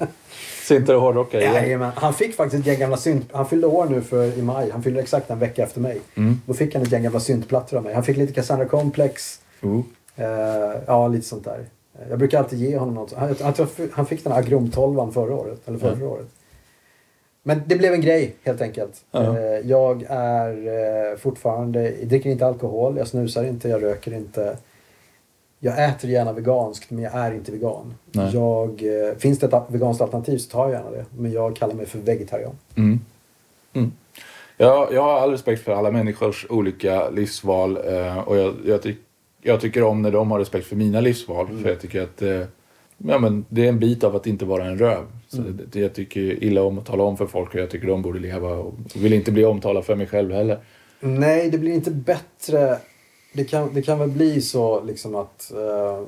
Sitter 0.66 0.96
och 0.96 1.02
hårdrockar 1.02 1.38
igen. 1.40 1.54
Jajamän. 1.54 1.90
Han 1.94 2.14
fick 2.14 2.34
faktiskt 2.36 2.60
ett 2.60 2.66
gäng 2.66 2.78
gamla 2.80 2.96
synt... 2.96 3.28
Han 3.32 3.46
fyllde 3.46 3.66
år 3.66 3.86
nu 3.86 4.00
för, 4.02 4.38
i 4.38 4.42
maj. 4.42 4.70
Han 4.70 4.82
fyllde 4.82 5.00
exakt 5.00 5.30
en 5.30 5.38
vecka 5.38 5.62
efter 5.62 5.80
mig. 5.80 6.00
Mm. 6.14 6.40
Då 6.46 6.54
fick 6.54 6.74
han 6.74 6.82
ett 6.82 6.92
gäng 6.92 7.02
gamla 7.02 7.20
syntplattor 7.20 7.76
av 7.76 7.82
mig. 7.84 7.94
Han 7.94 8.04
fick 8.04 8.16
lite 8.16 8.32
Cassandra 8.32 8.66
Complex. 8.66 9.40
Oh. 9.62 9.80
Eh, 10.16 10.26
ja, 10.86 11.08
lite 11.08 11.26
sånt 11.26 11.44
där. 11.44 11.64
Jag 12.10 12.18
brukar 12.18 12.38
alltid 12.38 12.58
ge 12.58 12.78
honom 12.78 12.94
något. 12.94 13.12
Han, 13.12 13.34
jag 13.40 13.54
tror 13.56 13.68
han 13.92 14.06
fick 14.06 14.24
den 14.24 14.32
här 14.32 14.40
Agrom 14.40 14.70
12 14.70 15.12
förra 15.12 15.34
året. 15.34 15.68
Eller 15.68 15.78
förra 15.78 15.98
Ja. 16.00 16.06
året. 16.06 16.26
Men 17.42 17.62
det 17.66 17.76
blev 17.76 17.94
en 17.94 18.00
grej 18.00 18.36
helt 18.42 18.60
enkelt. 18.60 19.04
Ja. 19.10 19.38
Eh, 19.38 19.70
jag 19.70 20.06
är 20.08 20.52
eh, 21.12 21.16
fortfarande, 21.16 21.90
jag 21.98 22.08
dricker 22.08 22.30
inte 22.30 22.46
alkohol, 22.46 22.96
jag 22.96 23.08
snusar 23.08 23.44
inte, 23.44 23.68
jag 23.68 23.82
röker 23.82 24.12
inte. 24.12 24.56
Jag 25.58 25.84
äter 25.84 26.10
gärna 26.10 26.32
veganskt 26.32 26.90
men 26.90 27.04
jag 27.04 27.14
är 27.14 27.34
inte 27.34 27.52
vegan. 27.52 27.94
Nej. 28.12 28.34
Jag, 28.34 28.82
eh, 28.82 29.16
finns 29.18 29.38
det 29.38 29.46
ett 29.46 29.62
veganskt 29.68 30.02
alternativ 30.02 30.38
så 30.38 30.50
tar 30.50 30.62
jag 30.62 30.72
gärna 30.72 30.90
det. 30.90 31.04
Men 31.16 31.32
jag 31.32 31.56
kallar 31.56 31.74
mig 31.74 31.86
för 31.86 31.98
vegetarian. 31.98 32.58
Mm. 32.74 33.00
Mm. 33.72 33.92
Jag, 34.56 34.92
jag 34.92 35.02
har 35.02 35.20
all 35.20 35.30
respekt 35.30 35.64
för 35.64 35.72
alla 35.72 35.90
människors 35.90 36.46
olika 36.48 37.10
livsval 37.10 37.76
och 38.26 38.36
jag, 38.36 38.54
jag, 38.64 38.82
tyck, 38.82 38.98
jag 39.42 39.60
tycker 39.60 39.82
om 39.82 40.02
när 40.02 40.10
de 40.10 40.30
har 40.30 40.38
respekt 40.38 40.66
för 40.66 40.76
mina 40.76 41.00
livsval. 41.00 41.58
För 41.62 41.68
jag 41.68 41.80
tycker 41.80 42.02
att 42.02 42.22
ja, 43.04 43.18
men 43.18 43.44
det 43.48 43.64
är 43.64 43.68
en 43.68 43.78
bit 43.78 44.04
av 44.04 44.16
att 44.16 44.26
inte 44.26 44.44
vara 44.44 44.64
en 44.64 44.78
röv. 44.78 45.04
Så 45.28 45.36
det, 45.36 45.64
det, 45.72 45.80
jag 45.80 45.94
tycker 45.94 46.44
illa 46.44 46.62
om 46.62 46.78
att 46.78 46.86
tala 46.86 47.02
om 47.02 47.16
för 47.16 47.26
folk 47.26 47.54
och 47.54 47.60
jag 47.60 47.70
tycker 47.70 47.86
de 47.86 48.02
borde 48.02 48.18
leva 48.18 48.48
och 48.48 48.74
vill 48.94 49.12
inte 49.12 49.32
bli 49.32 49.44
omtalad 49.44 49.84
för 49.84 49.94
mig 49.94 50.06
själv 50.06 50.32
heller. 50.32 50.58
Nej, 51.00 51.50
det 51.50 51.58
blir 51.58 51.72
inte 51.72 51.90
bättre. 51.90 52.78
Det 53.32 53.44
kan, 53.44 53.74
det 53.74 53.82
kan 53.82 53.98
väl 53.98 54.10
bli 54.10 54.40
så 54.40 54.84
liksom 54.84 55.14
att 55.14 55.52
eh, 55.52 56.02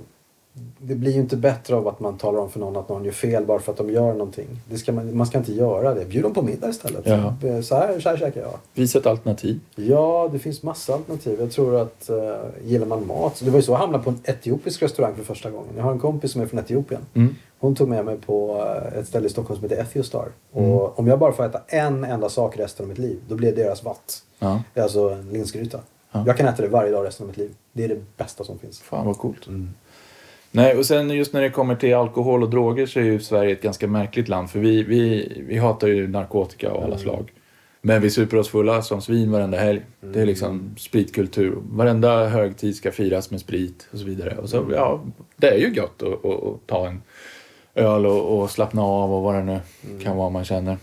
det 0.79 0.95
blir 0.95 1.13
ju 1.13 1.21
inte 1.21 1.37
bättre 1.37 1.77
av 1.77 1.89
att 1.89 2.01
man 2.01 2.19
talar 2.19 2.41
om 2.41 2.51
för 2.51 2.61
någon 2.61 2.77
att 2.77 2.89
någon 2.89 3.05
gör 3.05 3.13
fel 3.13 3.47
bara 3.47 3.59
för 3.59 3.73
att 3.73 3.79
de 3.79 3.91
gör 3.91 4.13
någonting. 4.13 4.49
Det 4.71 4.79
ska 4.79 4.93
man, 4.93 5.17
man 5.17 5.27
ska 5.27 5.39
inte 5.39 5.53
göra 5.53 5.95
det. 5.95 6.05
Bjud 6.05 6.23
dem 6.23 6.35
på 6.35 6.43
middag 6.43 6.69
istället. 6.69 7.07
Ja. 7.07 7.35
Så, 7.63 7.75
här, 7.75 8.01
så 8.01 8.09
här 8.09 8.17
käkar 8.17 8.41
jag. 8.41 8.59
Visa 8.75 8.99
ett 8.99 9.07
alternativ. 9.07 9.61
Ja, 9.75 10.29
det 10.33 10.39
finns 10.39 10.63
massa 10.63 10.95
alternativ. 10.95 11.41
Jag 11.41 11.51
tror 11.51 11.77
att 11.77 12.11
uh, 12.11 12.69
gillar 12.69 12.87
man 12.87 13.07
mat. 13.07 13.41
Det 13.45 13.51
var 13.51 13.59
ju 13.59 13.63
så 13.63 13.73
jag 13.73 13.77
hamnade 13.77 14.05
på 14.05 14.11
en 14.11 14.21
etiopisk 14.25 14.83
restaurang 14.83 15.15
för 15.15 15.25
första 15.25 15.51
gången. 15.51 15.71
Jag 15.77 15.83
har 15.83 15.93
en 15.93 16.01
kompis 16.01 16.33
som 16.33 16.41
är 16.43 16.47
från 16.47 16.61
Etiopien. 16.61 17.01
Mm. 17.15 17.35
Hon 17.59 17.75
tog 17.75 17.89
med 17.89 18.05
mig 18.05 18.17
på 18.17 18.67
eh, 18.93 18.99
ett 18.99 19.09
ställe 19.09 19.27
i 19.27 19.31
Stockholm 19.31 19.61
som 19.61 19.71
heter 19.71 19.83
Ethiostar. 19.83 20.29
Mm. 20.55 20.71
Och 20.71 20.99
om 20.99 21.07
jag 21.07 21.19
bara 21.19 21.33
får 21.33 21.45
äta 21.45 21.61
en 21.69 22.05
enda 22.05 22.29
sak 22.29 22.59
resten 22.59 22.85
av 22.85 22.89
mitt 22.89 22.99
liv, 22.99 23.19
då 23.29 23.35
blir 23.35 23.53
det 23.53 23.63
deras 23.63 23.85
vatt. 23.85 24.23
Ja. 24.39 24.63
Det 24.75 24.81
är 24.81 24.85
alltså 24.85 25.09
en 25.09 25.29
linsgryta. 25.29 25.81
Ja. 26.13 26.25
Jag 26.27 26.37
kan 26.37 26.49
äta 26.49 26.63
det 26.63 26.69
varje 26.69 26.91
dag 26.91 27.07
resten 27.07 27.25
av 27.25 27.29
mitt 27.29 27.37
liv. 27.37 27.55
Det 27.73 27.85
är 27.85 27.89
det 27.89 28.17
bästa 28.17 28.45
som 28.45 28.59
finns. 28.59 28.81
Fan 28.81 29.07
vad 29.07 29.19
coolt. 29.19 29.47
Nej, 30.55 30.77
och 30.77 30.87
sen 30.87 31.11
just 31.11 31.33
när 31.33 31.43
det 31.43 31.51
kommer 31.51 31.77
till 31.77 31.95
alkohol 31.95 32.43
och 32.43 32.51
droger 32.51 32.87
så 32.87 33.01
är 33.01 33.05
ju 33.05 33.21
Sverige 33.21 33.53
ett 33.53 33.63
ganska 33.63 33.87
märkligt 33.87 34.29
land. 34.29 34.51
För 34.51 34.59
vi, 34.59 34.83
vi, 34.83 35.33
vi 35.49 35.59
hatar 35.59 35.89
ju 35.89 36.09
narkotika 36.09 36.71
av 36.71 36.85
alla 36.85 36.99
slag. 36.99 37.33
Men 37.81 38.03
vi 38.03 38.11
super 38.11 38.37
oss 38.37 38.49
fulla 38.49 38.83
som 38.83 39.03
svin 39.03 39.33
varenda 39.33 39.59
helg. 39.59 39.83
Det 40.01 40.21
är 40.21 40.27
liksom 40.27 40.75
spritkultur. 40.79 41.59
Varenda 41.71 42.29
högtid 42.29 42.77
ska 42.77 42.93
firas 42.93 43.31
med 43.31 43.41
sprit 43.41 43.89
och 43.93 43.99
så 43.99 44.05
vidare. 44.05 44.37
Och 44.39 44.49
så, 44.49 44.67
ja, 44.71 45.05
det 45.37 45.49
är 45.49 45.59
ju 45.59 45.75
gött 45.75 46.03
att, 46.03 46.25
att, 46.25 46.45
att 46.45 46.67
ta 46.67 46.87
en 46.87 47.03
öl 47.75 48.07
och, 48.07 48.39
och 48.39 48.51
slappna 48.51 48.83
av 48.83 49.13
och 49.13 49.23
vad 49.23 49.35
det 49.35 49.43
nu 49.43 49.61
kan 50.03 50.17
vara 50.17 50.31
man 50.31 50.45
känner. 50.45 50.77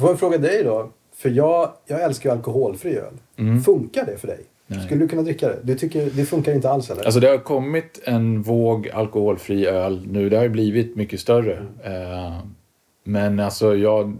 Får 0.00 0.08
jag 0.08 0.18
fråga 0.18 0.38
dig 0.38 0.64
då? 0.64 0.90
För 1.16 1.28
jag, 1.28 1.72
jag 1.86 2.02
älskar 2.02 2.30
ju 2.30 2.36
alkoholfri 2.36 2.96
öl. 2.96 3.14
Mm. 3.36 3.62
Funkar 3.62 4.06
det 4.06 4.16
för 4.16 4.26
dig? 4.26 4.40
Nej. 4.66 4.86
Skulle 4.86 5.00
du 5.00 5.08
kunna 5.08 5.22
dricka 5.22 5.48
det? 5.48 5.58
Det, 5.62 5.74
tycker, 5.74 6.10
det 6.12 6.24
funkar 6.24 6.52
inte 6.54 6.70
alls 6.70 6.90
eller? 6.90 7.04
Alltså 7.04 7.20
det 7.20 7.28
har 7.28 7.38
kommit 7.38 8.00
en 8.04 8.42
våg 8.42 8.88
alkoholfri 8.88 9.66
öl 9.66 10.06
nu. 10.10 10.28
Det 10.28 10.36
har 10.36 10.42
ju 10.42 10.48
blivit 10.48 10.96
mycket 10.96 11.20
större. 11.20 11.66
Eh, 11.84 12.38
men 13.04 13.40
alltså 13.40 13.76
jag... 13.76 14.16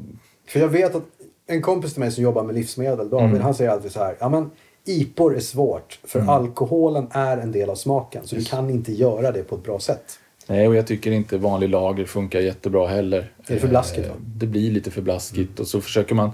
För 0.49 0.61
jag 0.61 0.69
vet 0.69 0.95
att 0.95 1.03
en 1.47 1.63
kompis 1.63 1.93
till 1.93 2.01
mig 2.01 2.11
som 2.13 2.25
jobbar 2.25 2.43
med 2.45 2.55
livsmedel, 2.55 3.09
David, 3.11 3.29
Mm. 3.31 3.41
han 3.43 3.55
säger 3.55 3.71
alltid 3.71 3.93
så 3.93 3.99
här. 3.99 4.17
Ja 4.21 4.29
men 4.29 4.51
IPOR 4.87 5.37
är 5.37 5.41
svårt 5.41 5.99
för 6.05 6.21
alkoholen 6.21 7.07
är 7.11 7.37
en 7.39 7.53
del 7.53 7.71
av 7.71 7.75
smaken. 7.75 8.27
Så 8.27 8.37
du 8.37 8.45
kan 8.45 8.71
inte 8.71 8.93
göra 8.93 9.33
det 9.33 9.43
på 9.43 9.55
ett 9.55 9.63
bra 9.65 9.79
sätt. 9.79 10.19
Nej, 10.47 10.69
och 10.69 10.75
jag 10.75 10.87
tycker 10.87 11.11
inte 11.13 11.39
vanlig 11.39 11.69
lager 11.69 12.05
funkar 12.05 12.41
jättebra 12.41 12.87
heller. 12.87 13.19
Är 13.19 13.55
det 13.55 13.59
för 13.59 13.69
blaskigt, 13.69 14.07
Eh, 14.07 14.13
va? 14.13 14.19
Det 14.37 14.47
blir 14.47 14.71
lite 14.71 14.91
för 14.91 15.03
blaskigt 15.03 15.61
och 15.61 15.67
så 15.67 15.81
försöker 15.81 16.15
man... 16.15 16.31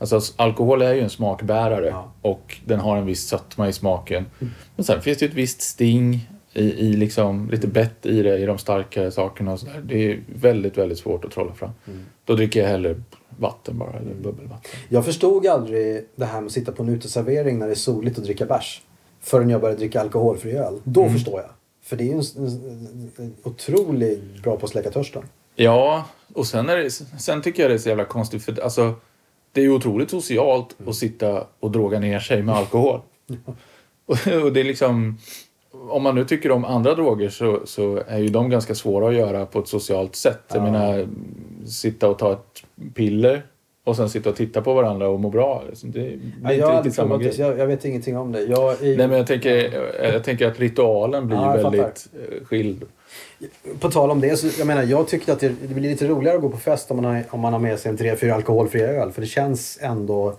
Alltså 0.00 0.20
alkohol 0.36 0.82
är 0.82 0.94
ju 0.94 1.00
en 1.00 1.10
smakbärare 1.10 1.86
Ja. 1.86 1.98
Mm. 1.98 2.08
och 2.22 2.56
den 2.64 2.80
har 2.80 2.96
en 2.96 3.06
viss 3.06 3.26
sötma 3.28 3.68
i 3.68 3.72
smaken. 3.72 4.26
Men 4.76 4.84
sen 4.84 5.02
finns 5.02 5.18
det 5.18 5.24
ju 5.24 5.28
ett 5.28 5.34
visst 5.36 5.60
sting 5.60 6.28
i, 6.52 6.62
i 6.62 6.92
liksom, 6.92 7.50
lite 7.50 7.66
bett 7.66 8.06
i 8.06 8.22
det, 8.22 8.38
i 8.38 8.46
de 8.46 8.58
starkare 8.58 9.10
sakerna 9.10 9.52
och 9.52 9.60
sådär. 9.60 9.82
Det 9.84 10.10
är 10.12 10.20
väldigt, 10.34 10.78
väldigt 10.78 10.98
svårt 10.98 11.24
att 11.24 11.30
trolla 11.30 11.52
fram. 11.54 11.70
Mm. 11.86 12.04
Då 12.24 12.34
dricker 12.34 12.60
jag 12.60 12.68
hellre 12.68 12.94
vatten 13.38 13.78
bara, 13.78 13.90
eller 13.92 14.14
bubbelvatten. 14.14 14.70
Jag 14.88 15.04
förstod 15.04 15.46
aldrig 15.46 16.04
det 16.16 16.24
här 16.24 16.40
med 16.40 16.46
att 16.46 16.52
sitta 16.52 16.72
på 16.72 16.82
en 16.82 16.88
uteservering 16.88 17.58
när 17.58 17.66
det 17.66 17.72
är 17.72 17.74
soligt 17.74 18.18
och 18.18 18.24
dricka 18.24 18.46
bärs. 18.46 18.82
Förrän 19.20 19.50
jag 19.50 19.60
började 19.60 19.78
dricka 19.78 20.00
alkoholfri 20.00 20.52
öl. 20.56 20.80
Då 20.84 21.00
Mm. 21.00 21.12
förstår 21.12 21.40
jag. 21.40 21.50
För 21.82 21.96
det 21.96 22.04
är 22.04 22.06
ju 22.06 22.12
en, 22.12 22.46
en, 22.46 23.10
en 23.16 23.34
otroligt 23.42 24.42
bra 24.42 24.56
på 24.56 24.66
att 24.66 24.72
släcka 24.72 24.90
törsten. 24.90 25.22
Ja, 25.56 26.04
och 26.34 26.46
sen, 26.46 26.68
är 26.68 26.76
det, 26.76 26.90
sen 27.20 27.42
tycker 27.42 27.62
jag 27.62 27.70
det 27.70 27.74
är 27.74 27.78
så 27.78 27.88
jävla 27.88 28.04
konstigt 28.04 28.44
för 28.44 28.60
alltså, 28.62 28.94
det 29.52 29.60
är 29.60 29.64
ju 29.64 29.72
otroligt 29.72 30.10
socialt 30.10 30.76
Mm. 30.78 30.88
att 30.90 30.96
sitta 30.96 31.46
och 31.60 31.70
droga 31.70 32.00
ner 32.00 32.18
sig 32.20 32.42
med 32.42 32.54
alkohol. 32.54 33.00
och, 34.06 34.52
det 34.52 34.60
är 34.60 34.64
liksom, 34.64 35.18
om 35.90 36.02
man 36.02 36.14
nu 36.14 36.24
tycker 36.24 36.50
om 36.50 36.64
andra 36.64 36.94
droger 36.94 37.28
så, 37.28 37.60
så 37.64 38.02
är 38.08 38.18
ju 38.18 38.28
de 38.28 38.50
ganska 38.50 38.74
svåra 38.74 39.08
att 39.08 39.14
göra 39.14 39.46
på 39.46 39.58
ett 39.58 39.68
socialt 39.68 40.16
sätt. 40.16 40.40
Jag 40.48 40.56
Ja. 40.58 40.62
menar, 40.62 41.08
sitta 41.66 42.08
och 42.08 42.18
ta 42.18 42.32
ett 42.32 42.64
piller 42.94 43.42
och 43.84 43.96
sen 43.96 44.10
sitta 44.10 44.30
och 44.30 44.36
titta 44.36 44.62
på 44.62 44.74
varandra 44.74 45.08
och 45.08 45.20
må 45.20 45.30
bra. 45.30 45.62
Liksom, 45.68 45.90
Det 45.90 45.98
blir 46.00 46.18
Nej, 46.42 46.58
jag 46.58 46.76
inte 46.78 46.90
samma 46.90 47.16
det, 47.18 47.24
grej. 47.24 47.34
jag, 47.40 47.58
jag 47.58 47.66
vet 47.66 47.84
ingenting 47.84 48.16
om 48.16 48.32
det. 48.32 48.42
Jag 48.42 48.72
är, 48.72 48.96
Nej 48.96 49.08
men 49.08 49.12
jag 49.18 49.26
tänker, 49.26 49.72
jag 50.12 50.24
tänker 50.24 50.46
att 50.46 50.60
ritualen 50.60 51.26
blir 51.26 51.36
Ja, 51.36 51.52
väldigt 51.70 52.08
eh, 52.14 52.44
skild. 52.44 52.84
På 53.80 53.90
tal 53.90 54.10
om 54.10 54.20
det, 54.20 54.36
så 54.36 54.46
jag 54.58 54.66
menar 54.66 54.82
jag 54.82 55.08
tyckte 55.08 55.32
att 55.32 55.40
det, 55.40 55.48
det 55.48 55.74
blir 55.74 55.90
lite 55.90 56.06
roligare 56.08 56.36
att 56.36 56.42
gå 56.42 56.48
på 56.50 56.56
fest 56.58 56.90
om 56.90 56.96
man 56.96 57.04
har, 57.04 57.24
om 57.30 57.40
man 57.40 57.52
har 57.52 57.60
med 57.60 57.78
sig 57.78 57.90
en 57.90 57.96
tre, 57.96 58.16
fyra 58.16 58.34
alkoholfria 58.34 58.88
öl. 58.88 59.12
För 59.12 59.20
det 59.20 59.26
känns 59.26 59.78
ändå 59.80 60.36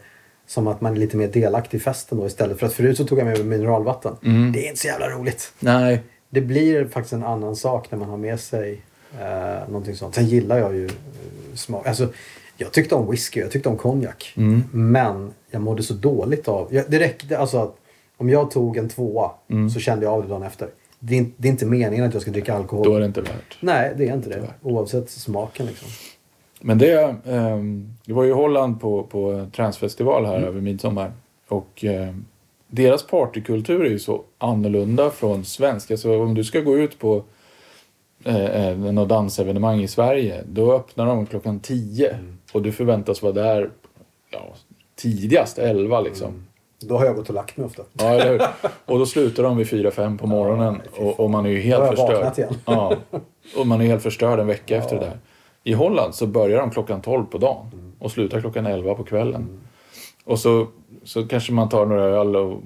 som 0.48 0.68
att 0.68 0.81
man 0.81 0.93
är 0.95 0.98
lite 0.99 1.18
mer 1.18 1.27
delaktig 1.27 1.77
i 1.77 1.81
festen 1.81 2.18
då 2.18 2.27
istället. 2.27 2.60
För 2.60 2.68
att 2.68 2.73
förut 2.73 2.98
så 2.98 3.06
tog 3.06 3.19
jag 3.19 3.26
med 3.26 3.38
mig 3.38 3.57
mineralvatten. 3.57 4.15
Mm. 4.26 4.52
Det 4.52 4.65
är 4.65 4.68
inte 4.68 4.80
så 4.81 4.88
jävla 4.88 5.10
roligt. 5.10 5.53
Nej, 5.60 6.02
Det 6.30 6.41
blir 6.41 6.85
faktiskt 6.85 7.14
en 7.14 7.23
annan 7.23 7.56
sak 7.56 7.91
när 7.91 7.99
man 7.99 8.10
har 8.10 8.18
med 8.18 8.39
sig 8.39 8.81
eh, 9.19 9.68
någonting 9.68 9.95
sånt. 9.95 10.15
Sen 10.15 10.26
gillar 10.26 10.57
jag 10.57 10.76
ju 10.76 10.85
eh, 10.85 10.91
smak. 11.56 11.88
Alltså, 11.88 12.07
jag 12.57 12.72
tyckte 12.72 12.95
om 12.95 13.11
whisky, 13.11 13.39
jag 13.39 13.52
tyckte 13.52 13.69
om 13.69 13.77
konjak. 13.77 14.34
Mm. 14.38 14.64
Men 14.72 15.34
jag 15.52 15.61
mådde 15.61 15.84
så 15.84 15.93
dåligt 15.93 16.48
av... 16.48 16.68
Jag, 16.72 16.85
det 16.88 16.99
räckte 16.99 17.38
alltså 17.38 17.57
att 17.57 17.76
Om 18.18 18.30
jag 18.30 18.52
tog 18.52 18.77
en 18.77 18.89
tvåa 18.89 19.31
Mm. 19.49 19.69
så 19.69 19.80
kände 19.80 20.06
jag 20.06 20.14
av 20.14 20.22
det 20.22 20.27
dagen 20.30 20.43
efter. 20.43 20.68
Det 21.03 21.14
är, 21.14 21.18
inte, 21.18 21.32
det 21.38 21.48
är 21.48 21.52
inte 21.52 21.65
meningen 21.65 22.06
att 22.06 22.14
jag 22.14 22.22
ska 22.22 22.32
dricka 22.32 22.53
alkohol. 22.53 22.86
Då 22.86 22.95
är 22.95 22.99
det 22.99 23.06
inte 23.06 23.22
värt. 23.22 23.57
Nej, 23.60 23.94
det 23.98 24.10
är 24.10 24.14
inte 24.14 24.30
det. 24.30 24.48
Oavsett 24.61 25.10
smaken 25.10 25.65
liksom. 25.65 25.88
Men 26.60 26.78
det, 26.78 27.15
ehm, 27.26 27.94
det 28.06 28.14
var 28.14 28.23
ju 28.23 28.34
Holland 28.34 28.82
på, 28.82 29.03
på 29.03 29.48
transfestival 29.56 30.26
här 30.26 30.40
över 30.40 30.61
midsommar. 30.61 31.11
Och 31.48 31.86
ehm, 31.86 32.26
deras 32.68 33.07
partykultur 33.07 33.86
är 33.86 33.90
ju 33.90 33.99
så 33.99 34.22
annorlunda 34.38 35.10
från 35.10 35.45
svensk. 35.45 35.91
Alltså 35.91 36.22
om 36.22 36.34
du 36.34 36.44
ska 36.44 36.60
gå 36.60 36.78
ut 36.78 36.99
på 36.99 37.23
eh, 38.23 38.68
eh, 38.68 38.78
något 38.78 39.10
dansevenemang 39.10 39.82
i 39.82 39.88
Sverige, 39.88 40.44
då 40.48 40.73
öppnar 40.73 41.06
de 41.06 41.26
klockan 41.26 41.60
10 41.60 42.18
och 42.53 42.61
du 42.61 42.72
förväntas 42.72 43.22
vara 43.22 43.34
där 43.34 43.69
ja, 44.32 44.53
tidigast 44.95 45.57
11 45.57 46.02
liksom. 46.02 46.48
Då 46.82 46.98
har 46.98 47.06
jag 47.06 47.16
gått 47.16 47.30
och 47.30 47.36
lagt 47.36 47.58
mig 47.58 47.66
ofta. 47.66 47.84
Ja, 47.94 48.06
eller 48.06 48.32
hur? 48.32 48.41
Och 48.86 48.99
då 48.99 49.06
slutar 49.06 49.44
de 49.44 49.58
vid 49.58 49.68
4-5 49.68 50.18
på 50.18 50.28
morgonen 50.28 50.82
och, 50.98 51.20
och 51.20 51.30
man 51.30 51.45
är 51.45 51.49
ju 51.49 51.60
helt 51.60 51.88
förstörd. 51.88 52.38
igen. 52.38 52.53
Ja, 52.66 52.95
och 53.58 53.68
man 53.68 53.82
är 53.82 53.86
helt 53.86 54.03
förstörd 54.03 54.40
en 54.40 54.48
vecka 54.48 54.78
efter 54.78 54.95
det 54.95 55.02
där. 55.02 55.18
I 55.64 55.74
Holland 55.74 56.16
så 56.16 56.28
börjar 56.28 56.60
de 56.60 56.72
klockan 56.72 57.02
12 57.02 57.26
på 57.26 57.38
dagen 57.38 57.66
Mm. 57.74 57.91
och 57.99 58.12
slutar 58.12 58.40
klockan 58.41 58.66
11 58.66 58.95
på 58.95 59.03
kvällen. 59.03 59.48
Och 60.24 60.40
så, 60.40 60.68
så 61.03 61.28
kanske 61.28 61.53
man 61.53 61.70
tar 61.70 61.86
några 61.86 62.03
öl 62.03 62.36
och 62.36 62.62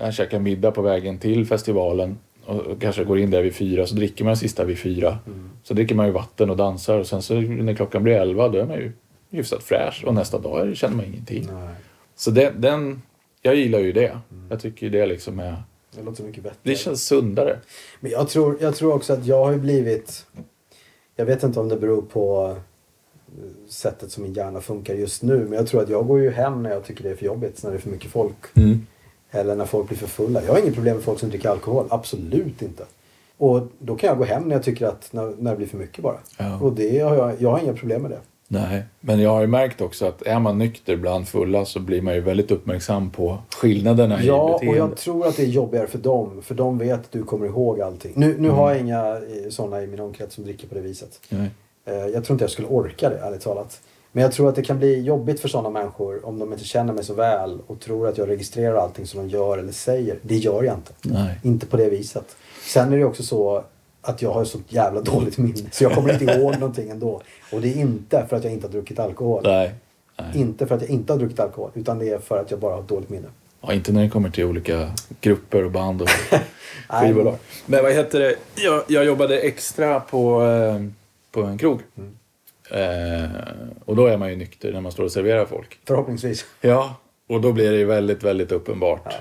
äh, 0.00 0.10
käkar 0.10 0.38
middag 0.38 0.70
på 0.70 0.82
vägen 0.82 1.18
till 1.18 1.46
festivalen 1.46 2.18
och, 2.46 2.80
kanske 2.80 3.04
går 3.04 3.18
in 3.18 3.30
där 3.30 3.42
vid 3.42 3.54
fyra 3.54 3.86
så 3.86 3.94
dricker 3.94 4.24
man 4.24 4.30
den 4.30 4.36
sista 4.36 4.64
vid 4.64 4.78
fyra. 4.78 5.18
Mm. 5.26 5.50
Så 5.62 5.74
dricker 5.74 5.94
man 5.94 6.06
ju 6.06 6.12
vatten 6.12 6.50
och 6.50 6.56
dansar 6.56 6.98
och 6.98 7.06
sen 7.06 7.22
så 7.22 7.34
när 7.34 7.74
klockan 7.74 8.02
blir 8.02 8.14
11 8.14 8.48
då 8.48 8.58
är 8.58 8.64
man 8.66 8.76
ju 8.76 8.92
hyfsat 9.30 9.62
fräsch 9.62 10.04
och 10.06 10.14
nästa 10.14 10.38
dag 10.38 10.76
känner 10.76 10.96
man 10.96 11.04
ingenting. 11.04 11.46
Nej, 11.52 11.74
Så 12.16 12.30
det, 12.30 12.52
den, 12.56 13.02
jag 13.42 13.54
gillar 13.54 13.78
ju 13.78 13.92
det. 13.92 14.08
Mm. 14.08 14.46
Jag 14.50 14.60
tycker 14.60 14.90
det 14.90 15.06
liksom 15.06 15.38
är, 15.38 15.62
det 15.96 16.02
låter 16.02 16.24
mycket 16.24 16.42
bättre. 16.42 16.58
det 16.62 16.74
känns 16.74 17.02
sundare. 17.02 17.58
Men 18.00 18.10
jag 18.10 18.28
tror, 18.28 18.56
jag 18.60 18.76
tror 18.76 18.94
också 18.94 19.12
att 19.12 19.26
jag 19.26 19.44
har 19.44 19.56
blivit... 19.56 20.26
Jag 21.16 21.26
vet 21.26 21.42
inte 21.42 21.60
om 21.60 21.68
det 21.68 21.76
beror 21.76 22.02
på 22.02 22.56
eh, 23.38 23.68
sättet 23.68 24.12
som 24.12 24.22
min 24.22 24.32
hjärna 24.32 24.60
funkar 24.60 24.94
just 24.94 25.22
nu. 25.22 25.38
Men 25.38 25.52
jag 25.52 25.66
tror 25.66 25.82
att 25.82 25.88
jag 25.88 26.06
går 26.06 26.20
ju 26.20 26.30
hem 26.30 26.62
när 26.62 26.70
jag 26.70 26.84
tycker 26.84 27.04
det 27.04 27.10
är 27.10 27.14
för 27.14 27.26
jobbigt. 27.26 27.62
När 27.62 27.70
det 27.70 27.76
är 27.76 27.80
för 27.80 27.90
mycket 27.90 28.10
folk. 28.10 28.36
Eller 29.30 29.56
när 29.56 29.64
folk 29.64 29.88
blir 29.88 29.98
för 29.98 30.06
fulla. 30.06 30.42
Jag 30.42 30.52
har 30.52 30.60
inget 30.60 30.74
problem 30.74 30.94
med 30.94 31.04
folk 31.04 31.20
som 31.20 31.28
dricker 31.28 31.48
alkohol. 31.48 31.86
Absolut 31.90 32.62
inte. 32.62 32.84
Och 33.36 33.68
då 33.78 33.96
kan 33.96 34.08
jag 34.08 34.18
gå 34.18 34.24
hem 34.24 34.42
när 34.42 34.54
jag 34.54 34.62
tycker 34.62 34.86
att 34.86 35.12
när, 35.12 35.34
när 35.38 35.50
det 35.50 35.56
blir 35.56 35.66
för 35.66 35.78
mycket 35.78 36.02
bara. 36.02 36.18
Ja. 36.38 36.58
Och 36.60 36.72
det 36.72 36.98
har 36.98 37.16
jag, 37.16 37.42
jag 37.42 37.50
har 37.50 37.58
inga 37.58 37.72
problem 37.72 38.02
med 38.02 38.10
det. 38.10 38.20
Nej, 38.52 38.82
men 39.00 39.20
jag 39.20 39.30
har 39.30 39.40
ju 39.40 39.46
märkt 39.46 39.80
också 39.80 40.06
att 40.06 40.22
är 40.22 40.38
man 40.38 40.58
nykter 40.58 40.96
bland 40.96 41.28
fulla 41.28 41.64
så 41.64 41.80
blir 41.80 42.02
man 42.02 42.14
ju 42.14 42.20
väldigt 42.20 42.50
uppmärksam 42.50 43.10
på 43.10 43.38
skillnaderna 43.56 44.22
i 44.22 44.26
Ja, 44.26 44.40
och 44.42 44.52
beteende. 44.60 44.78
jag 44.78 44.96
tror 44.96 45.26
att 45.26 45.36
det 45.36 45.42
är 45.42 45.46
jobbigare 45.46 45.86
för 45.86 45.98
dem. 45.98 46.42
För 46.42 46.54
de 46.54 46.78
vet 46.78 47.00
att 47.00 47.12
du 47.12 47.22
kommer 47.22 47.46
ihåg 47.46 47.80
allting. 47.80 48.12
Nu, 48.16 48.36
nu 48.38 48.48
har 48.50 48.70
jag 48.70 48.80
inga 48.80 49.20
sådana 49.50 49.82
i 49.82 49.86
min 49.86 50.00
omkrets 50.00 50.34
som 50.34 50.44
dricker 50.44 50.68
på 50.68 50.74
det 50.74 50.80
viset. 50.80 51.20
Nej. 51.28 51.50
Eh, 51.84 51.94
Jag 51.94 52.24
tror 52.24 52.34
inte 52.34 52.44
jag 52.44 52.50
skulle 52.50 52.68
orka 52.68 53.08
det, 53.10 53.18
ärligt 53.18 53.40
talat. 53.40 53.80
Men 54.12 54.22
jag 54.22 54.32
tror 54.32 54.48
att 54.48 54.54
det 54.54 54.62
kan 54.62 54.78
bli 54.78 55.00
jobbigt 55.00 55.40
för 55.40 55.48
sådana 55.48 55.70
människor 55.70 56.26
om 56.26 56.38
de 56.38 56.52
inte 56.52 56.64
känner 56.64 56.92
mig 56.92 57.04
så 57.04 57.14
väl 57.14 57.58
och 57.66 57.80
tror 57.80 58.08
att 58.08 58.18
jag 58.18 58.28
registrerar 58.28 58.74
allting 58.76 59.06
som 59.06 59.20
de 59.20 59.28
gör 59.36 59.58
eller 59.58 59.72
säger. 59.72 60.18
Det 60.22 60.36
gör 60.36 60.62
jag 60.62 60.74
inte. 60.74 60.92
Nej. 61.02 61.38
Inte 61.42 61.66
på 61.66 61.76
det 61.76 61.90
viset. 61.90 62.36
Sen 62.66 62.92
är 62.92 62.96
det 62.98 63.04
också 63.04 63.22
så 63.22 63.64
att 64.10 64.22
jag 64.22 64.32
har 64.32 64.44
så 64.44 64.58
jävla 64.68 65.00
dåligt 65.00 65.38
minne 65.38 65.70
så 65.70 65.84
jag 65.84 65.92
kommer 65.92 66.12
inte 66.12 66.24
ihåg 66.34 66.52
någonting 66.54 66.90
ändå. 66.90 67.22
Och 67.52 67.60
det 67.60 67.68
är 67.68 67.76
inte 67.76 68.26
för 68.26 68.36
att 68.36 68.44
jag 68.44 68.52
inte 68.52 68.66
har 68.66 68.72
druckit 68.72 68.98
alkohol. 68.98 69.42
Nej. 69.44 69.74
Nej. 70.18 70.40
Inte 70.40 70.66
för 70.66 70.74
att 70.74 70.82
jag 70.82 70.90
inte 70.90 71.12
har 71.12 71.18
druckit 71.18 71.40
alkohol 71.40 71.70
utan 71.74 71.98
det 71.98 72.08
är 72.08 72.18
för 72.18 72.38
att 72.38 72.50
jag 72.50 72.60
bara 72.60 72.74
har 72.74 72.82
dåligt 72.82 73.08
minne. 73.10 73.28
Ja, 73.60 73.72
inte 73.72 73.92
när 73.92 74.02
det 74.02 74.08
kommer 74.10 74.30
till 74.30 74.44
olika 74.44 74.90
grupper 75.20 75.64
och 75.64 75.70
band 75.70 76.02
och 76.02 76.08
skivbolag. 76.88 77.36
Men 77.66 77.82
vad 77.82 77.92
heter 77.92 78.20
det? 78.20 78.34
Jag, 78.54 78.82
jag 78.86 79.04
jobbade 79.04 79.38
extra 79.38 80.00
på, 80.00 80.42
eh, 80.42 80.84
på 81.30 81.42
en 81.42 81.58
krog. 81.58 81.80
Mm. 81.98 82.14
Eh, 82.70 83.30
och 83.84 83.96
då 83.96 84.06
är 84.06 84.16
man 84.16 84.30
ju 84.30 84.36
nykter 84.36 84.72
när 84.72 84.80
man 84.80 84.92
står 84.92 85.04
och 85.04 85.12
serverar 85.12 85.46
folk. 85.46 85.78
Förhoppningsvis. 85.86 86.44
Ja, 86.60 86.94
och 87.28 87.40
då 87.40 87.52
blir 87.52 87.70
det 87.70 87.78
ju 87.78 87.84
väldigt, 87.84 88.22
väldigt 88.22 88.52
uppenbart. 88.52 89.06
Eh, 89.06 89.12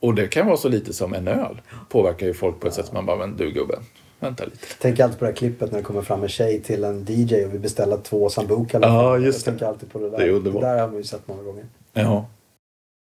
Och 0.00 0.14
det 0.14 0.26
kan 0.28 0.46
vara 0.46 0.56
så 0.56 0.68
lite 0.68 0.92
som 0.92 1.14
en 1.14 1.28
öl. 1.28 1.60
Påverkar 1.88 2.26
ju 2.26 2.34
folk 2.34 2.60
på 2.60 2.66
ett 2.66 2.74
sätt 2.74 2.86
som 2.86 2.94
man 2.94 3.06
bara, 3.06 3.16
men 3.16 3.36
du 3.36 3.50
gubben, 3.50 3.78
vänta 4.20 4.44
lite. 4.44 4.56
Tänk 4.80 5.00
alltid 5.00 5.18
på 5.18 5.24
det 5.24 5.30
här 5.30 5.36
klippet 5.36 5.70
när 5.72 5.78
det 5.78 5.84
kommer 5.84 6.02
fram 6.02 6.22
en 6.22 6.28
tjej 6.28 6.60
till 6.60 6.84
en 6.84 7.04
DJ 7.08 7.44
och 7.44 7.52
vill 7.54 7.60
beställa 7.60 7.96
två 7.96 8.28
sambuca. 8.30 8.76
eller 8.76 8.88
Ja, 8.88 9.18
just 9.18 9.46
jag 9.46 9.54
det. 9.54 9.58
tänker 9.58 9.72
alltid 9.72 9.92
på 9.92 9.98
det 9.98 10.10
där. 10.10 10.18
Det 10.18 10.24
är 10.24 10.30
underbart. 10.30 10.62
Det 10.62 10.68
där 10.68 10.78
har 10.80 10.88
vi 10.88 10.96
ju 10.96 11.04
sett 11.04 11.28
många 11.28 11.42
gånger. 11.42 11.64
Jaha. 11.92 12.24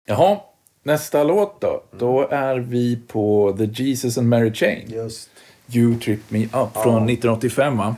Jaha, 0.07 0.37
nästa 0.83 1.25
låt 1.25 1.61
då. 1.61 1.83
Då 1.99 2.29
är 2.31 2.57
vi 2.59 2.97
på 3.09 3.55
The 3.59 3.65
Jesus 3.83 4.19
and 4.19 4.29
Mary 4.29 4.53
Chain. 4.55 4.91
Just. 4.91 5.31
You 5.73 5.95
Trip 5.99 6.21
Me 6.31 6.45
Up 6.45 6.51
från 6.53 6.97
1985 7.09 7.77
va? 7.79 7.97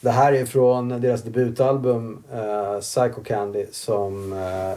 Det 0.00 0.10
här 0.10 0.32
är 0.32 0.46
från 0.46 0.88
deras 0.88 1.22
debutalbum 1.22 2.22
eh, 2.32 2.80
Psycho 2.80 3.22
Candy 3.24 3.66
som... 3.72 4.32
Eh, 4.32 4.72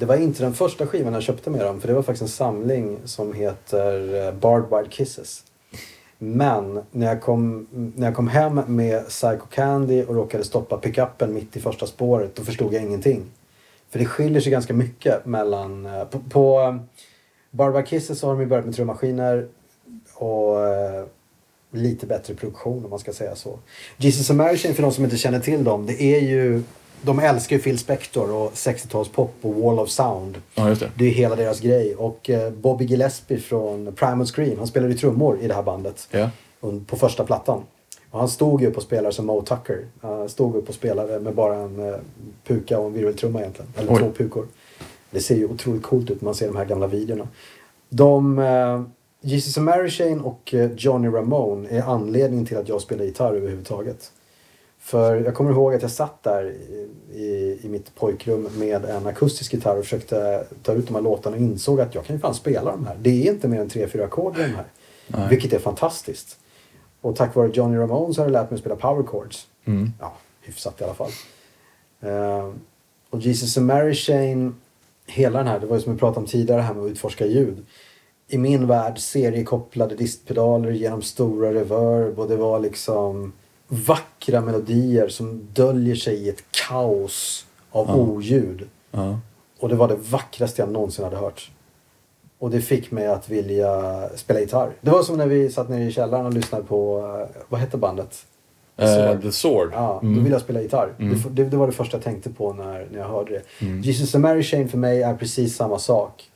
det 0.00 0.06
var 0.06 0.16
inte 0.16 0.42
den 0.42 0.54
första 0.54 0.86
skivan 0.86 1.12
jag 1.12 1.22
köpte 1.22 1.50
med 1.50 1.60
dem 1.60 1.80
för 1.80 1.88
det 1.88 1.94
var 1.94 2.02
faktiskt 2.02 2.22
en 2.22 2.28
samling 2.28 2.98
som 3.04 3.32
heter 3.32 4.26
eh, 4.26 4.34
Bard 4.34 4.64
Wide 4.70 4.90
Kisses. 4.90 5.44
Men 6.18 6.80
när 6.90 7.06
jag, 7.06 7.20
kom, 7.20 7.66
när 7.96 8.06
jag 8.06 8.16
kom 8.16 8.28
hem 8.28 8.60
med 8.66 9.08
Psycho 9.08 9.46
Candy 9.50 10.04
och 10.04 10.14
råkade 10.14 10.44
stoppa 10.44 10.76
pickuppen 10.76 11.34
mitt 11.34 11.56
i 11.56 11.60
första 11.60 11.86
spåret 11.86 12.36
då 12.36 12.44
förstod 12.44 12.74
jag 12.74 12.82
ingenting. 12.82 13.22
För 13.90 13.98
det 13.98 14.04
skiljer 14.04 14.40
sig 14.40 14.52
ganska 14.52 14.74
mycket 14.74 15.26
mellan... 15.26 15.86
Eh, 15.86 16.04
på, 16.04 16.20
på 16.28 17.78
eh, 17.78 17.84
Kisses 17.84 18.18
så 18.18 18.26
har 18.26 18.34
de 18.34 18.40
ju 18.40 18.46
börjat 18.46 18.66
med 18.66 18.74
trummaskiner 18.74 19.48
och 20.14 20.66
eh, 20.66 21.04
lite 21.70 22.06
bättre 22.06 22.34
produktion 22.34 22.84
om 22.84 22.90
man 22.90 22.98
ska 22.98 23.12
säga 23.12 23.34
så. 23.34 23.58
Jesus 23.96 24.30
and 24.30 24.36
Mary 24.36 24.56
Chain 24.56 24.74
för 24.74 24.82
de 24.82 24.92
som 24.92 25.04
inte 25.04 25.16
känner 25.16 25.40
till 25.40 25.64
dem, 25.64 25.86
det 25.86 26.02
är 26.02 26.20
ju... 26.20 26.62
De 27.02 27.18
älskar 27.18 27.56
ju 27.56 27.62
Phil 27.62 27.78
Spector 27.78 28.32
och 28.32 28.52
60-talspop 28.52 29.28
och 29.42 29.54
Wall 29.54 29.78
of 29.78 29.90
Sound. 29.90 30.42
Ja, 30.54 30.68
just 30.68 30.80
det. 30.80 30.90
Det 30.94 31.04
är 31.04 31.10
hela 31.10 31.36
deras 31.36 31.60
grej. 31.60 31.94
Och 31.94 32.30
eh, 32.30 32.52
Bobby 32.52 32.84
Gillespie 32.84 33.38
från 33.38 33.92
Primal 33.92 34.26
Scream, 34.26 34.58
han 34.58 34.66
spelade 34.66 34.92
ju 34.92 34.98
trummor 34.98 35.38
i 35.40 35.48
det 35.48 35.54
här 35.54 35.62
bandet. 35.62 36.08
Ja. 36.10 36.30
På 36.86 36.96
första 36.96 37.24
plattan. 37.24 37.62
Och 38.10 38.18
han 38.18 38.28
stod 38.28 38.60
ju 38.60 38.66
upp 38.66 38.76
och 38.76 38.82
spelade 38.82 39.14
som 39.14 39.26
Mo 39.26 39.42
Tucker. 39.42 39.86
Han 40.00 40.28
stod 40.28 40.56
upp 40.56 40.68
och 40.68 40.74
spelade 40.74 41.20
med 41.20 41.34
bara 41.34 41.56
en 41.56 41.88
eh, 41.88 41.94
puka 42.46 42.78
och 42.78 42.86
en 42.86 42.92
virveltrumma 42.92 43.40
egentligen. 43.40 43.72
Eller 43.76 43.92
Oj. 43.92 43.98
två 43.98 44.10
pukor. 44.10 44.46
Det 45.10 45.20
ser 45.20 45.36
ju 45.36 45.46
otroligt 45.46 45.82
coolt 45.82 46.10
ut 46.10 46.20
när 46.20 46.24
man 46.26 46.34
ser 46.34 46.46
de 46.46 46.56
här 46.56 46.64
gamla 46.64 46.86
videorna. 46.86 47.28
De, 47.88 48.38
eh, 48.38 48.82
Jesus 49.20 49.58
and 49.58 49.64
Mary 49.64 49.90
Chain 49.90 50.20
och 50.20 50.54
Johnny 50.76 51.08
Ramone 51.08 51.68
är 51.68 51.82
anledningen 51.82 52.46
till 52.46 52.56
att 52.56 52.68
jag 52.68 52.80
spelar 52.80 53.04
gitarr 53.04 53.34
överhuvudtaget. 53.34 54.12
För 54.80 55.16
jag 55.16 55.34
kommer 55.34 55.50
ihåg 55.50 55.74
att 55.74 55.82
jag 55.82 55.90
satt 55.90 56.22
där 56.22 56.54
i, 57.12 57.58
i, 57.62 57.68
mitt 57.68 57.94
pojkrum 57.94 58.48
med 58.58 58.84
en 58.84 59.06
akustisk 59.06 59.52
gitarr 59.52 59.76
och 59.76 59.84
försökte 59.84 60.46
ta 60.62 60.72
ut 60.72 60.86
de 60.86 60.94
här 60.94 61.02
låtarna 61.02 61.36
och 61.36 61.42
insåg 61.42 61.80
att 61.80 61.94
jag 61.94 62.04
kan 62.04 62.16
ju 62.16 62.20
fan 62.20 62.34
spela 62.34 62.70
de 62.70 62.86
här. 62.86 62.96
Det 63.00 63.28
är 63.28 63.32
inte 63.32 63.48
mer 63.48 63.60
än 63.60 63.68
tre, 63.68 63.88
fyra 63.88 64.04
ackord 64.04 64.38
i 64.38 64.42
de 64.42 64.48
här. 64.48 64.64
Nej. 65.06 65.28
Vilket 65.28 65.52
är 65.52 65.58
fantastiskt. 65.58 66.38
Och 67.00 67.16
tack 67.16 67.34
vare 67.34 67.50
Johnny 67.54 67.76
Ramone 67.76 68.14
så 68.14 68.20
har 68.20 68.26
jag 68.26 68.32
lärt 68.32 68.50
mig 68.50 68.54
att 68.54 68.60
spela 68.60 68.76
power 68.76 69.02
chords. 69.02 69.46
Mm. 69.64 69.92
Ja, 70.00 70.12
hyfsat 70.40 70.80
i 70.80 70.84
alla 70.84 70.94
fall. 70.94 71.10
Eh, 72.00 72.50
och 73.10 73.20
Jesus 73.20 73.56
and 73.56 73.66
Mary 73.66 73.94
Chain, 73.94 74.54
hela 75.06 75.38
den 75.38 75.46
här, 75.46 75.60
det 75.60 75.66
var 75.66 75.76
ju 75.76 75.82
som 75.82 75.92
vi 75.92 75.98
pratade 75.98 76.20
om 76.20 76.26
tidigare 76.26 76.60
här 76.60 76.74
med 76.74 76.84
att 76.84 76.90
utforska 76.90 77.26
ljud. 77.26 77.66
I 78.28 78.38
min 78.38 78.66
värld 78.66 78.98
seriekopplade 78.98 79.94
distpedaler 79.94 80.70
genom 80.70 81.02
stora 81.02 81.54
reverb 81.54 82.18
och 82.18 82.28
det 82.28 82.36
var 82.36 82.60
liksom 82.60 83.32
vackra 83.72 84.40
melodier 84.40 85.08
som 85.08 85.48
döljer 85.52 85.94
sig 85.94 86.14
i 86.14 86.28
ett 86.28 86.44
kaos 86.68 87.46
av 87.70 87.86
Ja. 87.88 87.94
oljud. 87.94 88.68
Ja. 88.90 89.18
Och 89.60 89.68
det 89.68 89.74
var 89.74 89.88
det 89.88 89.96
vackraste 89.96 90.62
jag 90.62 90.72
någonsin 90.72 91.04
hade 91.04 91.16
hört. 91.16 91.50
Och 92.38 92.50
det 92.50 92.60
fick 92.60 92.90
mig 92.90 93.06
att 93.06 93.28
vilja 93.28 94.08
spela 94.16 94.40
gitarr. 94.40 94.70
Det 94.80 94.90
var 94.90 95.02
som 95.02 95.16
när 95.16 95.26
vi 95.26 95.50
satt 95.50 95.68
nere 95.68 95.84
i 95.84 95.92
källaren 95.92 96.26
och 96.26 96.32
lyssnade 96.34 96.64
på, 96.64 96.98
eh, 97.34 97.42
vad 97.48 97.60
hette 97.60 97.76
bandet? 97.76 98.26
Eh, 98.76 99.20
The 99.20 99.32
Sword. 99.32 99.70
Ja, 99.72 99.98
då 100.02 100.08
Mm. 100.08 100.22
ville 100.24 100.34
jag 100.34 100.42
spela 100.42 100.60
gitarr. 100.62 100.94
Mm. 100.98 101.18
Det, 101.30 101.44
det 101.44 101.56
var 101.56 101.66
det 101.66 101.72
första 101.72 101.96
jag 101.96 102.04
tänkte 102.04 102.30
på 102.30 102.52
när, 102.52 102.88
när 102.92 102.98
jag 102.98 103.08
hörde 103.08 103.32
det. 103.32 103.64
Mm. 103.66 103.80
Jesus 103.82 104.14
and 104.14 104.22
Mary 104.22 104.42
Chain 104.42 104.68
för 104.68 104.78
mig 104.78 105.02
är 105.02 105.14
precis 105.14 105.56
samma 105.56 105.78
sak. 105.78 106.30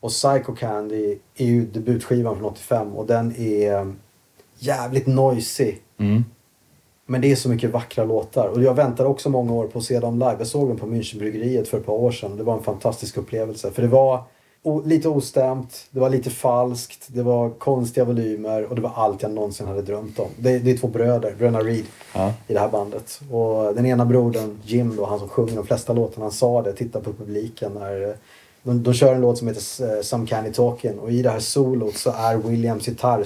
Och 0.00 0.10
Psycho 0.10 0.54
Candy 0.54 1.18
är 1.36 1.46
ju 1.46 1.66
debutskivan 1.66 2.34
från 2.36 2.44
85 2.44 2.96
och 2.96 3.06
den 3.06 3.34
är 3.36 3.92
jävligt 4.58 5.06
noisy. 5.06 5.74
Mm. 5.98 6.24
Men 7.10 7.20
det 7.20 7.32
är 7.32 7.36
så 7.36 7.48
mycket 7.48 7.70
vackra 7.70 8.04
låtar. 8.04 8.48
Och 8.48 8.62
jag 8.62 8.74
väntade 8.74 9.08
också 9.08 9.28
många 9.30 9.52
år 9.52 9.66
på 9.66 9.78
att 9.78 9.84
se 9.84 10.00
dem 10.00 10.14
live. 10.18 10.36
Jag 10.38 10.46
såg 10.46 10.68
dem 10.68 10.76
på 10.76 10.86
Münchenbryggeriet 10.86 11.64
för 11.68 11.78
ett 11.78 11.86
par 11.86 11.92
år 11.92 12.10
sedan. 12.10 12.36
Det 12.36 12.42
var 12.42 12.56
en 12.56 12.62
fantastisk 12.62 13.16
upplevelse. 13.16 13.70
För 13.70 13.82
det 13.82 13.88
var 13.88 14.22
lite 14.84 15.08
ostämt, 15.08 15.86
det 15.90 16.00
var 16.00 16.10
lite 16.10 16.30
falskt, 16.30 17.06
det 17.06 17.22
var 17.22 17.50
konstiga 17.50 18.04
volymer 18.04 18.64
och 18.64 18.74
det 18.74 18.80
var 18.80 18.92
allt 18.94 19.22
jag 19.22 19.30
någonsin 19.30 19.66
hade 19.66 19.82
drömt 19.82 20.18
om. 20.18 20.26
Det, 20.38 20.58
det 20.58 20.70
är 20.70 20.76
två 20.76 20.88
bröder, 20.88 21.34
bröderna 21.38 21.60
Reed 21.60 21.84
Ja. 22.14 22.32
i 22.46 22.52
det 22.52 22.60
här 22.60 22.68
bandet. 22.68 23.20
Och 23.30 23.74
den 23.74 23.86
ena 23.86 24.04
brodern, 24.04 24.58
Jim 24.64 24.96
då, 24.96 25.06
han 25.06 25.18
som 25.18 25.28
sjunger 25.28 25.56
de 25.56 25.66
flesta 25.66 25.92
låtarna, 25.92 26.24
han 26.24 26.32
sa 26.32 26.62
det, 26.62 26.72
titta 26.72 27.00
på 27.00 27.12
publiken 27.12 27.72
när, 27.72 28.16
De, 28.62 28.82
de 28.82 28.94
kör 28.94 29.14
en 29.14 29.20
låt 29.20 29.38
som 29.38 29.48
heter 29.48 29.96
eh, 29.96 30.02
Some 30.02 30.26
Candy 30.26 30.52
Talking 30.52 30.98
och 30.98 31.10
i 31.10 31.22
det 31.22 31.30
här 31.30 31.40
solot 31.40 31.96
så 31.96 32.10
är 32.10 32.36
Williams 32.36 32.88
gitarr, 32.88 33.24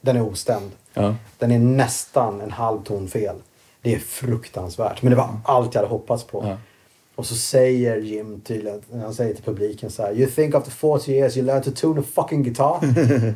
den 0.00 0.16
är 0.16 0.22
ostämd. 0.22 0.70
Ja. 0.94 1.14
Den 1.38 1.52
är 1.52 1.58
nästan 1.58 2.40
en 2.40 2.50
halv 2.50 2.82
ton 2.82 3.08
fel. 3.08 3.36
Det 3.82 3.94
är 3.94 3.98
fruktansvärt. 3.98 5.02
Men 5.02 5.10
det 5.10 5.16
var 5.16 5.28
allt 5.44 5.74
jag 5.74 5.82
hade 5.82 5.92
hoppats 5.92 6.24
på. 6.24 6.44
Ja. 6.46 6.56
Och 7.14 7.26
så 7.26 7.34
säger 7.34 7.96
Jim 7.96 8.40
tydligen, 8.40 8.82
han 8.92 9.14
säger 9.14 9.34
till 9.34 9.44
publiken 9.44 9.90
så 9.90 10.02
här. 10.02 10.12
You 10.12 10.30
think 10.30 10.54
after 10.54 10.70
40 10.70 11.12
years 11.12 11.36
you 11.36 11.46
learn 11.46 11.62
to 11.62 11.70
tune 11.70 12.00
a 12.00 12.04
fucking 12.14 12.42
guitar? 12.42 12.80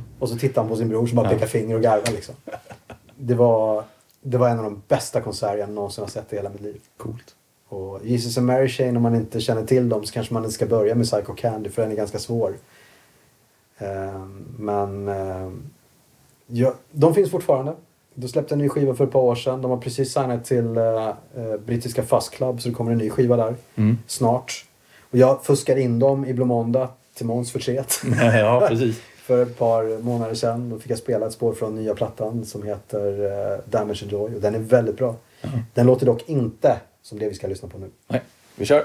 och 0.18 0.28
så 0.28 0.36
tittar 0.36 0.62
han 0.62 0.68
på 0.68 0.76
sin 0.76 0.88
bror 0.88 1.06
som 1.06 1.16
bara 1.16 1.28
pekar 1.28 1.46
finger 1.46 1.74
och 1.74 1.82
garvar 1.82 2.12
liksom. 2.12 2.34
Det 3.16 3.34
var, 3.34 3.84
det 4.22 4.38
var 4.38 4.48
en 4.48 4.58
av 4.58 4.64
de 4.64 4.82
bästa 4.88 5.20
konserter 5.20 5.56
jag 5.56 5.70
någonsin 5.70 6.04
har 6.04 6.08
sett 6.08 6.32
i 6.32 6.36
hela 6.36 6.50
mitt 6.50 6.60
liv. 6.60 6.80
Coolt. 6.96 7.34
Och 7.68 8.00
Jesus 8.04 8.38
and 8.38 8.46
Mary 8.46 8.68
Chain, 8.68 8.96
om 8.96 9.02
man 9.02 9.14
inte 9.14 9.40
känner 9.40 9.66
till 9.66 9.88
dem 9.88 10.04
så 10.04 10.12
kanske 10.12 10.34
man 10.34 10.44
inte 10.44 10.54
ska 10.54 10.66
börja 10.66 10.94
med 10.94 11.06
Psycho 11.06 11.34
Candy 11.34 11.70
för 11.70 11.82
den 11.82 11.90
är 11.90 11.96
ganska 11.96 12.18
svår. 12.18 12.54
Ehm, 13.78 14.44
men 14.58 15.08
ehm, 15.08 15.70
ja, 16.46 16.74
de 16.92 17.14
finns 17.14 17.30
fortfarande. 17.30 17.72
De 18.14 18.28
släppte 18.28 18.54
en 18.54 18.58
ny 18.58 18.68
skiva 18.68 18.94
för 18.94 19.04
ett 19.04 19.12
par 19.12 19.20
år 19.20 19.34
sedan. 19.34 19.62
De 19.62 19.70
har 19.70 19.78
precis 19.78 20.12
signat 20.12 20.44
till 20.44 20.76
eh, 20.76 21.06
eh, 21.08 21.12
brittiska 21.66 22.02
Fuzz 22.02 22.28
Club 22.28 22.60
så 22.62 22.68
det 22.68 22.74
kommer 22.74 22.92
en 22.92 22.98
ny 22.98 23.10
skiva 23.10 23.36
där 23.36 23.54
Mm. 23.74 23.98
snart. 24.06 24.64
Och 25.10 25.18
jag 25.18 25.44
fuskade 25.44 25.80
in 25.80 25.98
dem 25.98 26.24
i 26.26 26.34
Blå 26.34 26.44
Måndag 26.44 26.88
till 27.14 27.26
Måns 27.26 27.52
förtret. 27.52 27.94
ja, 28.40 28.64
precis. 28.68 29.00
för 29.16 29.42
ett 29.42 29.58
par 29.58 30.02
månader 30.02 30.34
sedan. 30.34 30.70
Då 30.70 30.78
fick 30.78 30.90
jag 30.90 30.98
spela 30.98 31.26
ett 31.26 31.32
spår 31.32 31.52
från 31.52 31.74
nya 31.76 31.94
plattan 31.94 32.44
som 32.44 32.62
heter 32.62 33.24
eh, 33.24 33.58
Damage 33.70 34.02
and 34.02 34.12
Joy 34.12 34.34
och 34.34 34.40
den 34.40 34.54
är 34.54 34.58
väldigt 34.58 34.96
bra. 34.96 35.14
Den 35.74 35.86
låter 35.86 36.06
dock 36.06 36.28
inte 36.28 36.76
som 37.02 37.18
det 37.18 37.28
vi 37.28 37.34
ska 37.34 37.46
lyssna 37.46 37.68
på 37.68 37.78
nu. 37.78 37.90
Nej, 38.08 38.22
vi 38.56 38.64
kör. 38.64 38.84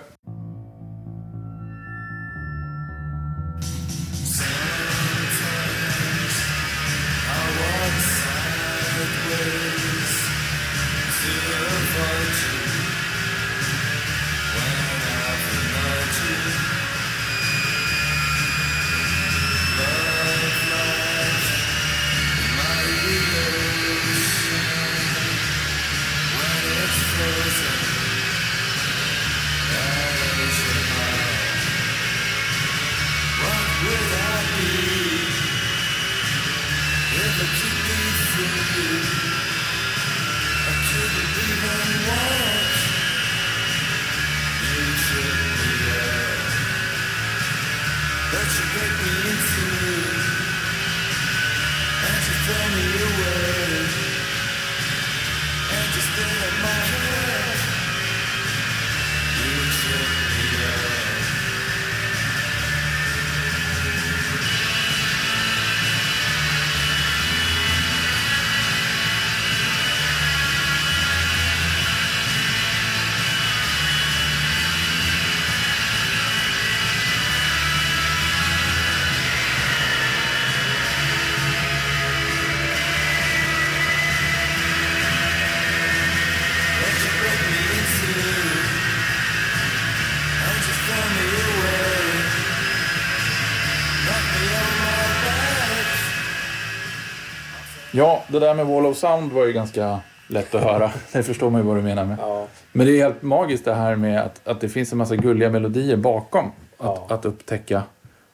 Ja, 97.99 98.23
det 98.27 98.39
där 98.39 98.53
med 98.53 98.65
Wall 98.67 98.85
of 98.85 98.97
Sound 98.97 99.31
var 99.31 99.45
ju 99.45 99.53
ganska 99.53 99.99
lätt 100.27 100.55
att 100.55 100.63
höra. 100.63 100.91
Det 101.13 101.23
förstår 101.23 101.49
man 101.49 101.61
ju 101.61 101.67
vad 101.67 101.77
du 101.77 101.81
menar 101.81 102.05
med. 102.05 102.17
Ja. 102.21 102.47
Men 102.71 102.87
det 102.87 102.93
är 102.93 103.03
helt 103.03 103.21
magiskt 103.21 103.65
det 103.65 103.73
här 103.73 103.95
med 103.95 104.21
att, 104.21 104.47
att 104.47 104.61
det 104.61 104.69
finns 104.69 104.91
en 104.91 104.97
massa 104.97 105.15
gulliga 105.15 105.49
melodier 105.49 105.97
bakom 105.97 106.45
att, 106.45 106.51
Ja. 106.77 107.05
att 107.09 107.25
upptäcka. 107.25 107.83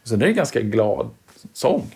Och 0.01 0.07
sen 0.07 0.21
är 0.21 0.25
det 0.25 0.33
ganska 0.33 0.59
glad 0.61 1.09
sång. 1.53 1.95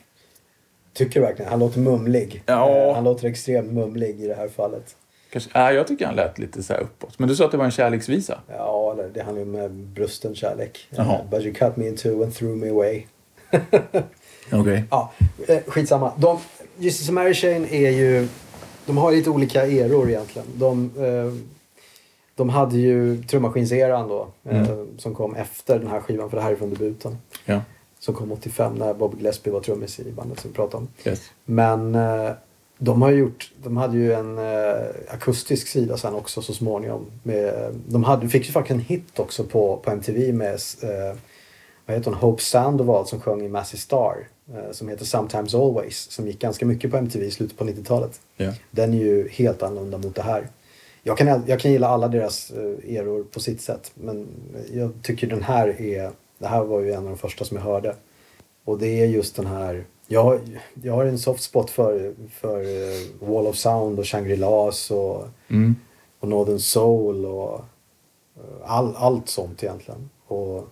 Tycker 0.94 1.20
du 1.20 1.26
verkligen? 1.26 1.52
Han 1.52 1.60
låter 1.60 1.80
mumlig. 1.80 2.44
Ja. 2.46 2.70
Eh, 2.70 2.96
Han 2.96 3.04
låter 3.04 3.28
extremt 3.28 3.72
mumlig 3.74 4.22
i 4.22 4.28
det 4.28 4.36
här 4.36 4.48
fallet. 4.48 4.96
Kanske, 5.32 5.60
äh, 5.60 5.72
jag 5.72 5.88
tycker 5.88 6.06
han 6.06 6.16
lät 6.16 6.40
lite 6.40 6.64
så 6.64 6.74
här 6.74 6.80
uppåt. 6.82 7.20
Men 7.20 7.30
du 7.30 7.36
sa 7.36 7.46
att 7.46 7.52
det 7.52 7.58
var 7.58 7.66
en 7.66 7.72
kärleksvisa. 7.72 8.40
Ja, 8.48 8.96
det 9.14 9.22
handlar 9.22 9.46
ju 9.46 9.66
om 9.66 9.94
brusten 9.94 10.36
kärlek. 10.36 10.88
Eh, 10.92 10.98
Jaha. 10.98 11.20
But 11.32 11.42
you 11.42 11.54
cut 11.54 11.76
me 11.78 11.88
in 11.88 11.96
two 11.98 12.24
and 12.24 12.36
threw 12.36 12.56
me 12.66 12.70
away. 12.70 13.06
Okej. 14.52 14.84
Ja, 14.92 15.12
eh, 15.48 15.58
skitsamma. 15.68 16.12
De, 16.18 16.40
Jesus 16.80 17.10
and 17.10 17.16
Mary 17.16 17.34
Chain 17.34 17.66
är 17.66 17.90
ju... 17.90 18.28
De 18.86 18.98
har 18.98 19.12
lite 19.12 19.30
olika 19.30 19.66
eror 19.66 20.10
egentligen. 20.10 20.48
De, 20.56 20.92
eh, 20.98 21.34
de 22.36 22.50
hade 22.50 22.78
ju 22.78 23.24
trummaskinseran 23.24 24.08
då. 24.08 24.28
Eh, 24.44 24.68
som 24.98 25.16
kom 25.16 25.36
efter 25.36 25.80
den 25.80 25.88
här 25.88 26.00
skivan, 26.00 26.30
för 26.30 26.38
det 26.38 26.44
här 26.44 26.52
är 26.52 26.56
från 26.56 26.70
debuten. 26.70 27.18
Ja. 27.46 27.62
Som 28.00 28.16
kom 28.16 28.32
85 28.32 28.76
när 28.76 28.94
Bob 28.94 29.16
Gillespie 29.16 29.54
var 29.54 29.60
trummis 29.60 30.00
i 30.00 30.12
bandet 30.12 30.40
som 30.40 30.52
vi 30.52 30.56
pratade 30.56 30.78
om. 30.78 30.88
Yes. 31.06 31.32
Men 31.46 31.96
eh, 31.96 32.32
de 32.78 33.02
har 33.02 33.12
gjort, 33.12 33.52
de 33.64 33.78
hade 33.78 33.98
ju 33.98 34.14
en 34.14 34.38
eh, 34.38 34.86
akustisk 35.08 35.68
sida 35.68 35.98
sen 35.98 36.14
också 36.14 36.42
så 36.42 36.54
småningom. 36.54 37.06
Med, 37.24 37.76
de 37.88 38.04
hade, 38.04 38.30
fick 38.30 38.46
ju 38.46 38.52
faktiskt 38.52 38.72
en 38.72 38.80
hit 38.80 39.20
också 39.20 39.44
på, 39.44 39.78
på 39.78 39.92
MTV 39.92 40.34
med 40.34 40.54
eh, 40.84 41.18
vad 41.86 41.98
heter 41.98 42.12
hon, 42.12 42.20
Hope 42.20 42.44
Sandoval 42.44 43.08
som 43.08 43.22
sjöng 43.22 43.46
i 43.46 43.48
Massey 43.48 43.80
Star. 43.80 44.28
Eh, 44.56 44.72
som 44.72 44.90
heter 44.90 45.06
Sometimes 45.06 45.56
Always. 45.56 46.12
Som 46.12 46.28
gick 46.28 46.40
ganska 46.40 46.66
mycket 46.66 46.92
på 46.92 46.98
MTV 46.98 47.26
i 47.26 47.32
slutet 47.32 47.58
på 47.58 47.64
90-talet. 47.66 48.22
Ja. 48.38 48.54
Den 48.72 48.94
är 48.94 48.98
ju 48.98 49.30
helt 49.30 49.64
annorlunda 49.64 49.98
mot 49.98 50.16
det 50.16 50.22
här. 50.22 50.48
Jag 51.04 51.18
kan, 51.18 51.44
jag 51.48 51.60
kan 51.60 51.72
gilla 51.72 51.88
alla 51.88 52.08
deras 52.08 52.52
eh, 52.52 52.96
eror 52.98 53.24
på 53.24 53.40
sitt 53.40 53.62
sätt. 53.62 53.92
Men 53.94 54.28
jag 54.74 54.92
tycker 55.04 55.28
den 55.28 55.44
här 55.44 55.82
är... 55.82 56.12
Det 56.38 56.48
här 56.48 56.64
var 56.64 56.80
ju 56.80 56.92
en 56.92 56.98
av 57.04 57.10
de 57.10 57.18
första 57.18 57.46
som 57.46 57.58
jag 57.58 57.64
hörde. 57.64 57.96
Och 58.66 58.80
det 58.80 58.88
är 59.02 59.06
just 59.06 59.36
den 59.36 59.46
här... 59.46 59.86
Jag, 60.08 60.40
jag 60.84 60.94
har 60.94 61.06
en 61.06 61.20
soft 61.20 61.44
spot 61.44 61.70
för, 61.70 62.14
för 62.40 62.62
eh, 62.62 63.30
Wall 63.30 63.48
of 63.48 63.56
Sound 63.56 64.00
och 64.00 64.06
Shangri-Las 64.06 64.92
och, 64.92 65.28
Mm. 65.50 65.76
och 66.20 66.28
Northern 66.28 66.60
Soul 66.60 67.26
och 67.26 67.62
all, 68.66 68.96
allt 68.96 69.30
sånt 69.30 69.64
egentligen. 69.64 70.10
Och 70.28 70.68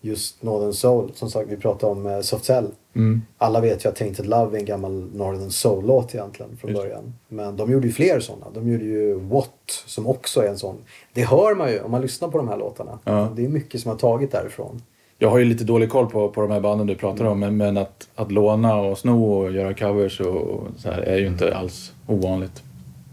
just 0.00 0.42
Northern 0.42 0.72
Soul, 0.72 1.12
som 1.14 1.30
sagt 1.30 1.48
vi 1.50 1.56
pratade 1.56 1.92
om 1.92 2.22
Soft 2.22 2.44
Cell. 2.44 2.70
Mm. 2.98 3.22
Alla 3.38 3.60
vet 3.60 3.84
ju 3.84 3.88
att 3.88 3.96
Tainted 3.96 4.26
Love 4.26 4.56
är 4.56 4.60
en 4.60 4.64
gammal 4.66 4.92
Northern 5.14 5.50
Soul-låt 5.50 6.14
egentligen 6.14 6.56
från 6.56 6.70
Just. 6.70 6.82
början. 6.82 7.14
Men 7.28 7.56
de 7.56 7.72
gjorde 7.72 7.86
ju 7.86 7.92
fler 7.92 8.20
sådana. 8.20 8.46
De 8.54 8.72
gjorde 8.72 8.84
ju 8.84 9.14
What 9.14 9.50
som 9.86 10.06
också 10.06 10.40
är 10.42 10.48
en 10.48 10.58
sån. 10.58 10.76
Det 11.12 11.22
hör 11.24 11.54
man 11.54 11.70
ju 11.70 11.80
om 11.80 11.90
man 11.90 12.02
lyssnar 12.02 12.28
på 12.28 12.38
de 12.38 12.48
här 12.48 12.56
låtarna. 12.56 12.98
Ja. 13.04 13.28
Det 13.36 13.44
är 13.44 13.48
mycket 13.48 13.80
som 13.80 13.90
har 13.90 13.98
tagit 13.98 14.32
därifrån. 14.32 14.82
Jag 15.18 15.30
har 15.30 15.38
ju 15.38 15.44
lite 15.44 15.64
dålig 15.64 15.90
koll 15.90 16.06
på, 16.06 16.28
på 16.28 16.40
de 16.40 16.50
här 16.50 16.60
banden 16.60 16.86
du 16.86 16.94
pratar 16.94 17.20
Mm. 17.20 17.32
om. 17.32 17.40
Men, 17.40 17.56
men 17.56 17.76
att, 17.76 18.08
att 18.14 18.32
låna 18.32 18.74
och 18.80 18.98
sno 18.98 19.32
och 19.32 19.52
göra 19.52 19.74
covers 19.74 20.20
och, 20.20 20.36
och 20.36 20.66
så 20.76 20.90
här 20.90 20.98
är 21.02 21.18
ju 21.18 21.26
inte 21.26 21.56
alls 21.56 21.92
ovanligt. 22.06 22.62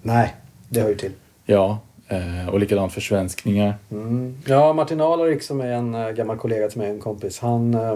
Nej, 0.01 0.35
det 0.69 0.81
hör 0.81 0.89
ju 0.89 0.95
till. 0.95 1.11
Ja, 1.45 1.77
eh, 2.07 2.49
och 2.49 2.59
likadant 2.59 2.93
för 2.93 3.01
svenskningar. 3.01 3.75
Mm. 3.91 4.37
Ja, 4.47 4.73
Martin 4.73 5.01
Alarik 5.01 5.43
som 5.43 5.61
är 5.61 5.71
en 5.71 5.95
äh, 5.95 6.09
gammal 6.09 6.37
kollega 6.37 6.67
till 6.67 6.77
mig, 6.79 6.89
en 6.89 6.99
kompis. 6.99 7.39
Han, 7.39 7.73
äh, 7.73 7.95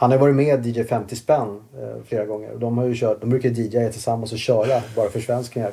han 0.00 0.10
har 0.10 0.18
varit 0.18 0.34
med 0.36 0.66
DJ 0.66 0.82
50 0.82 1.16
spänn 1.16 1.62
äh, 1.80 2.04
flera 2.06 2.24
gånger. 2.24 2.54
De, 2.56 2.78
har 2.78 2.84
ju 2.84 2.94
kört, 2.94 3.20
de 3.20 3.30
brukar 3.30 3.48
DJa 3.48 3.88
tillsammans 3.92 4.32
och 4.32 4.38
köra 4.38 4.82
bara. 4.96 5.08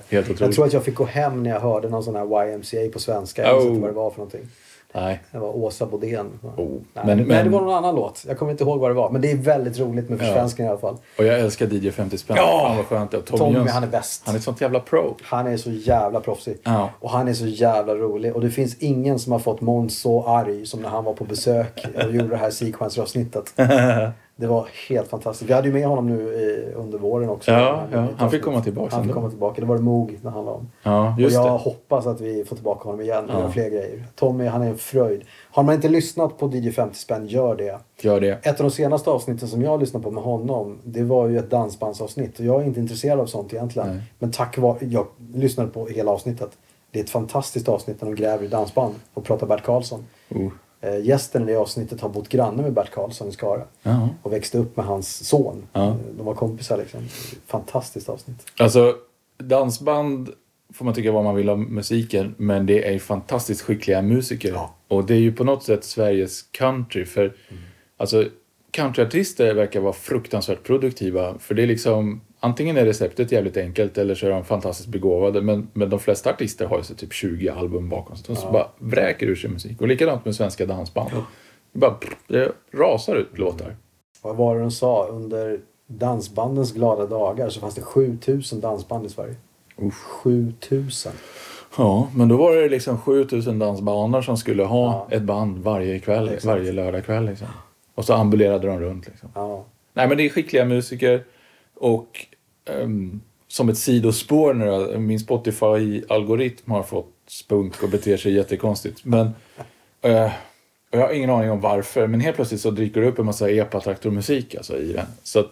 Helt 0.09 0.25
otroligt. 0.25 0.41
Jag 0.41 0.53
tror 0.53 0.65
att 0.65 0.73
jag 0.73 0.83
fick 0.83 0.95
gå 0.95 1.05
hem 1.05 1.43
när 1.43 1.49
jag 1.49 1.59
hörde 1.59 1.89
någon 1.89 2.03
sån 2.03 2.15
här 2.15 2.47
YMCA 2.53 2.93
på 2.93 2.99
svenska. 2.99 3.43
Jag 3.43 3.57
Oh. 3.57 3.67
inte 3.67 3.81
vad 3.81 3.89
det 3.89 3.93
var 3.93 4.09
för 4.09 4.17
någonting. 4.17 4.47
Nej. 4.95 5.23
Det 5.31 5.37
var 5.37 5.57
Åsa 5.57 5.85
Bodén. 5.85 6.25
Oh, 6.41 6.55
Nej, 6.57 6.79
men- 6.93 7.05
men, 7.17 7.27
men- 7.27 7.45
det 7.45 7.49
var 7.51 7.61
någon 7.61 7.73
annan 7.75 7.95
låt. 7.95 8.23
Jag 8.27 8.37
kommer 8.37 8.51
inte 8.51 8.63
ihåg 8.63 8.79
vad 8.79 8.89
det 8.89 8.93
var. 8.93 9.09
Men 9.09 9.21
det 9.21 9.31
är 9.31 9.37
väldigt 9.37 9.79
roligt 9.79 10.09
med 10.09 10.19
Ja. 10.21 10.23
försvenskningar 10.25 10.69
i 10.69 10.71
alla 10.71 10.79
fall. 10.81 10.97
Och 11.17 11.25
jag 11.25 11.39
älskar 11.39 11.65
DJ 11.73 11.91
50 11.91 12.17
spänn. 12.17 12.37
Ja! 12.39 12.61
Fan 12.67 12.77
vad 12.77 12.85
skönt 12.85 13.11
det. 13.11 13.21
Tommy, 13.21 13.37
Tommy, 13.39 13.53
Jöns, 13.57 13.71
han 13.71 13.83
är 13.83 13.87
bäst. 13.87 14.21
Han 14.25 14.35
är 14.35 14.39
sånt 14.39 14.61
jävla 14.61 14.79
pro. 14.79 15.15
Han 15.23 15.47
är 15.47 15.57
så 15.57 15.71
jävla 15.71 16.19
proffsig. 16.19 16.57
Ja. 16.63 16.89
Och 16.99 17.09
han 17.09 17.27
är 17.27 17.33
så 17.33 17.45
jävla 17.47 17.95
rolig. 17.95 18.35
Och 18.35 18.41
det 18.41 18.49
finns 18.49 18.75
ingen 18.79 19.19
som 19.19 19.31
har 19.31 19.39
fått 19.39 19.61
Måns 19.61 19.99
så 19.99 20.23
arg 20.27 20.65
som 20.65 20.81
när 20.81 20.89
han 20.89 21.03
var 21.03 21.13
på 21.13 21.23
besök 21.23 21.85
och 22.05 22.11
gjorde 22.11 22.27
det 22.29 22.37
här 22.37 22.49
sequencer-avsnittet. 22.49 23.53
Det 24.37 24.47
var 24.47 24.67
helt 24.89 25.07
fantastiskt. 25.09 25.49
Vi 25.49 25.53
hade 25.53 25.67
ju 25.67 25.73
med 25.73 25.87
honom 25.87 26.07
nu 26.07 26.21
i, 26.21 26.73
under 26.75 26.97
våren 26.97 27.29
också. 27.29 27.51
Ja, 27.51 27.83
ja. 27.91 28.07
Han 28.17 28.31
fick 28.31 28.43
komma 28.43 28.61
tillbaka 28.61 28.95
Han 28.95 29.03
fick 29.05 29.13
komma 29.13 29.29
tillbaka. 29.29 29.61
Det 29.61 29.67
var 29.67 29.75
det 29.75 29.81
Moog 29.81 30.19
det 30.21 30.29
handlade 30.29 30.57
om. 30.57 30.71
Ja, 30.83 31.13
Och 31.13 31.19
just 31.21 31.35
jag 31.35 31.45
det. 31.45 31.49
hoppas 31.49 32.05
att 32.07 32.21
vi 32.21 32.45
får 32.45 32.55
tillbaka 32.55 32.83
honom 32.83 33.01
igen 33.01 33.29
och 33.29 33.41
Ja. 33.43 33.49
fler 33.51 33.69
grejer. 33.69 34.03
Tommy, 34.15 34.45
han 34.45 34.61
är 34.61 34.67
en 34.69 34.77
fröjd. 34.77 35.21
Har 35.51 35.63
man 35.63 35.75
inte 35.75 35.89
lyssnat 35.89 36.37
på 36.37 36.47
DJ 36.47 36.71
50 36.71 36.95
spänn, 36.97 37.27
gör 37.27 37.55
det. 37.55 37.79
Gör 38.01 38.19
det. 38.21 38.31
Ett 38.45 38.59
av 38.59 38.65
de 38.65 38.71
senaste 38.71 39.09
avsnitten 39.09 39.47
som 39.47 39.61
jag 39.61 39.79
lyssnade 39.79 40.03
på 40.03 40.11
med 40.11 40.23
honom, 40.23 40.77
det 40.83 41.03
var 41.03 41.27
ju 41.27 41.37
ett 41.39 41.49
dansbandsavsnitt. 41.49 42.39
Och 42.39 42.45
jag 42.45 42.61
är 42.61 42.65
inte 42.65 42.79
intresserad 42.79 43.19
av 43.19 43.25
sånt 43.25 43.53
egentligen. 43.53 43.89
Nej. 43.89 44.01
Men 44.19 44.31
tack 44.31 44.57
vare, 44.57 44.77
jag 44.81 45.05
lyssnade 45.33 45.69
på 45.69 45.85
hela 45.87 46.11
avsnittet. 46.11 46.49
Det 46.91 46.99
är 46.99 47.03
ett 47.03 47.09
fantastiskt 47.09 47.69
avsnitt 47.69 48.01
när 48.01 48.09
de 48.09 48.15
gräver 48.15 48.45
i 48.45 48.47
dansband 48.47 48.93
och 49.13 49.23
pratar 49.23 49.47
Bert 49.47 49.63
Karlsson. 49.63 50.05
Oh. 50.29 50.47
Eh, 50.85 51.05
gästen 51.05 51.43
i 51.43 51.45
det 51.45 51.55
avsnittet 51.55 52.01
har 52.01 52.09
bott 52.09 52.29
granne 52.29 52.61
med 52.61 52.73
Bert 52.73 52.91
Karlsson 52.91 53.29
i 53.29 53.31
Skara. 53.31 53.63
Ja. 53.83 54.09
Och 54.21 54.33
växte 54.33 54.57
upp 54.57 54.77
med 54.77 54.85
hans 54.85 55.27
son. 55.27 55.63
Ja. 55.73 55.87
Eh, 55.87 55.95
De 56.17 56.25
var 56.25 56.33
kompisar 56.33 56.77
liksom. 56.77 56.99
Fantastiskt 57.47 58.09
avsnitt. 58.09 58.37
Alltså, 58.59 58.95
dansband 59.37 60.29
får 60.73 60.85
man 60.85 60.93
tycka 60.93 61.11
vad 61.11 61.23
man 61.23 61.35
vill 61.35 61.49
om 61.49 61.63
musiken, 61.75 62.35
men 62.37 62.65
det 62.65 62.93
är 62.93 62.99
fantastiskt 62.99 63.61
skickliga 63.61 64.01
musiker. 64.01 64.51
Ja. 64.53 64.75
Och 64.87 65.05
det 65.05 65.13
är 65.13 65.19
ju 65.19 65.33
på 65.33 65.43
något 65.43 65.63
sätt 65.63 65.83
Sveriges 65.83 66.41
country, 66.41 67.05
för 67.05 67.33
alltså 67.97 68.25
countryartister 68.71 69.53
verkar 69.53 69.79
vara 69.79 69.93
fruktansvärt 69.93 70.63
produktiva, 70.63 71.39
för 71.39 71.55
det 71.55 71.63
är 71.63 71.67
liksom 71.67 72.21
antingen 72.45 72.77
är 72.77 72.85
receptet 72.85 73.31
jävligt 73.31 73.57
enkelt 73.57 73.97
eller 73.97 74.15
så 74.15 74.25
är 74.25 74.29
de 74.31 74.43
fantastiskt 74.45 74.89
begåvade, 74.89 75.41
men, 75.41 75.67
men 75.73 75.89
de 75.89 75.99
flesta 75.99 76.29
artister 76.29 76.65
har 76.65 76.77
ju 76.77 76.83
så 76.83 76.93
typ 76.95 77.13
20 77.13 77.49
album 77.49 77.89
bakom 77.89 78.15
sig. 78.15 78.35
De 78.35 78.41
Ja. 78.43 78.51
bara 78.51 78.67
vräker 78.77 79.27
ur 79.27 79.35
sig 79.35 79.49
musik. 79.49 79.81
Och 79.81 79.87
likadant 79.87 80.25
med 80.25 80.35
svenska 80.35 80.65
dansband. 80.65 81.09
Det 81.71 81.79
bara 81.79 81.97
det 82.27 82.51
rasar 82.73 83.15
ut 83.15 83.37
låtar. 83.37 83.75
Vad 84.21 84.35
var 84.35 84.55
det 84.55 84.61
de 84.61 84.71
sa? 84.71 85.07
Under 85.07 85.59
dansbandens 85.87 86.73
glada 86.73 87.05
dagar 87.05 87.49
så 87.49 87.59
fanns 87.59 87.75
det 87.75 87.81
7000 87.81 88.59
dansband 88.59 89.05
i 89.05 89.09
Sverige. 89.09 89.35
Uff. 89.77 89.93
7000. 89.93 91.11
Ja, 91.77 92.07
men 92.15 92.27
då 92.27 92.37
var 92.37 92.55
det 92.55 92.69
liksom 92.69 92.97
7000 92.97 93.59
dansbanor 93.59 94.21
som 94.21 94.37
skulle 94.37 94.63
ha 94.63 95.07
Ja. 95.09 95.15
ett 95.15 95.23
band 95.23 95.57
varje 95.57 95.99
kväll, 95.99 96.25
Exakt. 96.27 96.45
varje 96.45 96.71
lördagkväll. 96.71 97.25
Liksom. 97.25 97.47
Och 97.95 98.05
så 98.05 98.13
ambulerade 98.13 98.67
de 98.67 98.79
runt. 98.79 99.07
Liksom. 99.07 99.29
Ja. 99.35 99.65
Nej, 99.93 100.07
men 100.07 100.17
det 100.17 100.25
är 100.25 100.29
skickliga 100.29 100.65
musiker 100.65 101.23
och 101.75 102.25
ehm, 102.65 103.21
som 103.47 103.69
ett 103.69 103.77
sidospår 103.77 104.53
nu 104.53 104.65
då, 104.65 104.99
min 104.99 105.19
Spotify-algoritm 105.19 106.71
har 106.71 106.83
fått 106.83 107.11
spunk 107.27 107.83
och 107.83 107.89
beter 107.89 108.17
sig 108.17 108.33
jättekonstigt. 108.33 109.05
Men 109.05 109.31
och 110.95 111.01
jag 111.01 111.07
har 111.07 111.13
ingen 111.13 111.29
aning 111.29 111.51
om 111.51 111.61
varför, 111.61 112.07
men 112.07 112.19
helt 112.19 112.35
plötsligt 112.35 112.61
så 112.61 112.71
dyker 112.71 113.01
det 113.01 113.07
upp 113.07 113.19
en 113.19 113.25
massa 113.25 113.49
epatraktormusik 113.49 114.55
alltså, 114.55 114.77
i 114.77 114.93
den. 114.93 115.05
Så 115.23 115.39
att, 115.39 115.49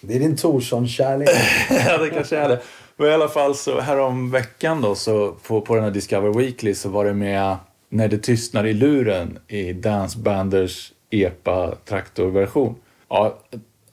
Det 0.00 0.14
är 0.14 0.20
din 0.20 0.36
Thorsson-kärlek. 0.36 1.28
ja, 1.70 1.98
det 1.98 2.10
kanske 2.10 2.36
är 2.36 2.48
det. 2.48 2.60
Men 2.96 3.08
i 3.08 3.12
alla 3.12 3.28
fall 3.28 3.54
så 3.54 3.80
härom 3.80 4.30
veckan 4.30 4.82
då 4.82 4.94
så 4.94 5.32
på, 5.32 5.60
på 5.60 5.74
den 5.74 5.84
här 5.84 5.90
Discover 5.90 6.38
Weekly 6.38 6.74
så 6.74 6.88
var 6.88 7.04
det 7.04 7.14
med 7.14 7.56
När 7.88 8.08
det 8.08 8.18
tystnar 8.18 8.66
i 8.66 8.72
luren 8.72 9.38
i 9.48 9.72
Dance 9.72 10.18
Banders 10.18 10.92
EPA 11.10 11.74
traktorversion. 11.84 12.74
Ja, 13.08 13.38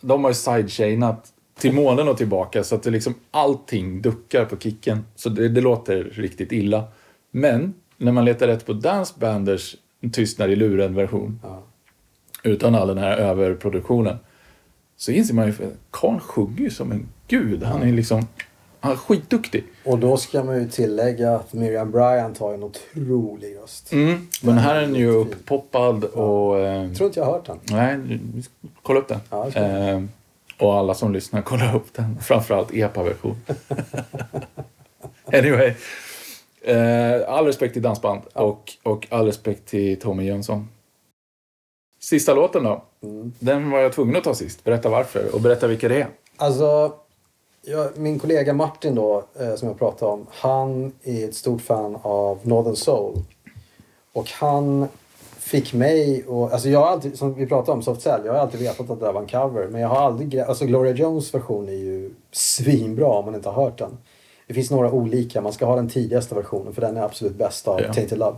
de 0.02 0.24
har 0.24 0.32
ju 0.32 0.36
sidechainat 0.36 1.31
till 1.62 1.74
månen 1.74 2.08
och 2.08 2.18
tillbaka 2.18 2.64
så 2.64 2.76
att 2.76 2.84
det 2.84 2.90
liksom 2.90 3.14
allting 3.32 4.02
duckar 4.02 4.46
på 4.46 4.58
kicken. 4.58 5.06
Så 5.16 5.30
det, 5.30 5.50
det 5.50 5.62
låter 5.62 6.04
riktigt 6.04 6.52
illa. 6.52 6.84
Men 7.32 7.74
när 7.98 8.12
man 8.12 8.26
letar 8.26 8.48
rätt 8.48 8.66
på 8.66 8.74
Dance 8.74 9.14
Banders 9.20 9.76
tystnar 10.12 10.48
i 10.50 10.56
luren 10.56 10.96
version 10.96 11.40
Ja. 11.44 11.64
utan 12.44 12.76
all 12.76 12.88
den 12.88 12.98
här 12.98 13.18
överproduktionen. 13.18 14.18
Så 14.98 15.12
inser 15.12 15.34
man 15.34 15.48
ju, 15.48 15.54
Karl 15.92 16.20
sjunger 16.20 16.60
ju 16.62 16.70
som 16.70 16.92
en 16.92 17.08
gud. 17.28 17.64
Han 17.64 17.82
är 17.84 17.92
liksom, 17.94 18.28
han 18.80 18.92
är 18.92 18.96
skitduktig. 18.96 19.64
Och 19.86 20.00
då 20.00 20.18
ska 20.18 20.44
man 20.44 20.60
ju 20.60 20.70
tillägga 20.70 21.36
att 21.36 21.54
Miriam 21.54 21.92
Bryant 21.92 22.38
har 22.38 22.54
en 22.54 22.64
otrolig 22.64 23.56
röst. 23.64 23.94
Mm. 23.94 24.28
Men 24.44 24.58
här 24.58 24.76
är 24.76 24.82
den 24.82 24.96
ju 24.96 25.08
upppoppad 25.12 26.04
och... 26.04 26.60
Eh, 26.60 26.84
Jag 26.84 26.96
tror 26.96 27.08
inte 27.08 27.20
jag 27.20 27.26
har 27.26 27.34
hört 27.34 27.46
den. 27.46 27.60
nej, 27.70 28.20
kolla 28.82 29.00
upp 29.00 29.08
den. 29.08 29.20
Ja, 29.30 29.48
eh, 29.48 30.02
och 30.62 30.74
alla 30.74 30.94
som 30.94 31.14
lyssnar, 31.14 31.42
kolla 31.42 31.76
upp 31.76 31.94
den. 31.94 32.18
Framförallt 32.22 32.74
EPA-version. 32.74 33.36
anyway. 35.26 35.74
Eh, 36.62 37.22
all 37.28 37.46
respekt 37.46 37.74
till 37.74 37.82
dansband 37.82 38.22
och, 38.34 38.72
och 38.84 39.08
all 39.10 39.26
respekt 39.26 39.66
till 39.66 40.00
Tommy 40.00 40.24
Jönsson. 40.24 40.70
Sista 42.00 42.34
låten 42.34 42.64
då. 42.64 42.84
Mm. 43.04 43.34
Den 43.40 43.72
var 43.72 43.80
jag 43.80 43.94
tvungen 43.94 44.16
att 44.16 44.24
ta 44.24 44.36
sist. 44.36 44.64
Berätta 44.64 44.90
varför 44.90 45.36
och 45.36 45.42
berätta 45.42 45.68
vilka 45.68 45.88
det 45.88 46.02
är. 46.02 46.08
Alltså, 46.38 46.94
jag, 47.62 47.98
min 47.98 48.20
kollega 48.20 48.54
Martin 48.54 48.96
då, 48.96 49.24
eh, 49.40 49.56
som 49.56 49.68
jag 49.68 49.80
pratade 49.80 50.12
om, 50.12 50.28
han 50.32 50.92
är 51.04 51.26
ett 51.26 51.36
stort 51.36 51.62
fan 51.62 51.98
av 52.02 52.40
Northern 52.44 52.76
Soul. 52.76 53.24
Och 54.14 54.30
han 54.30 54.88
fick 55.52 55.74
mig 55.74 56.24
och, 56.28 56.54
alltså 56.54 56.70
jag 56.70 56.80
har 56.80 56.88
alltid, 56.88 57.18
som 57.18 57.34
vi 57.34 57.46
pratade 57.46 57.72
om 57.72 57.82
Soft 57.84 58.02
Cell, 58.02 58.22
jag 58.26 58.34
har 58.34 58.40
alltid 58.40 58.60
vetat 58.60 58.90
att 58.90 59.00
det 59.00 59.06
där 59.06 59.14
var 59.14 59.22
en 59.22 59.28
cover. 59.28 59.68
Men 59.68 59.82
jag 59.82 59.90
har 59.90 60.00
aldrig, 60.02 60.40
alltså 60.40 60.66
Gloria 60.66 60.94
Jones 60.94 61.34
version 61.34 61.70
är 61.70 61.74
ju 61.74 62.14
svinbra 62.32 63.08
om 63.08 63.26
man 63.26 63.36
inte 63.36 63.50
har 63.50 63.64
hört 63.64 63.78
den. 63.78 63.98
Det 64.48 64.54
finns 64.54 64.72
några 64.72 64.92
olika, 64.92 65.42
man 65.42 65.54
ska 65.54 65.66
ha 65.66 65.76
den 65.76 65.90
tidigaste 65.90 66.36
versionen 66.36 66.74
för 66.74 66.82
den 66.82 66.98
är 66.98 67.02
absolut 67.02 67.36
bäst 67.36 67.68
av 67.68 67.82
Ja. 67.82 67.94
Tainted 67.94 68.18
Love. 68.18 68.38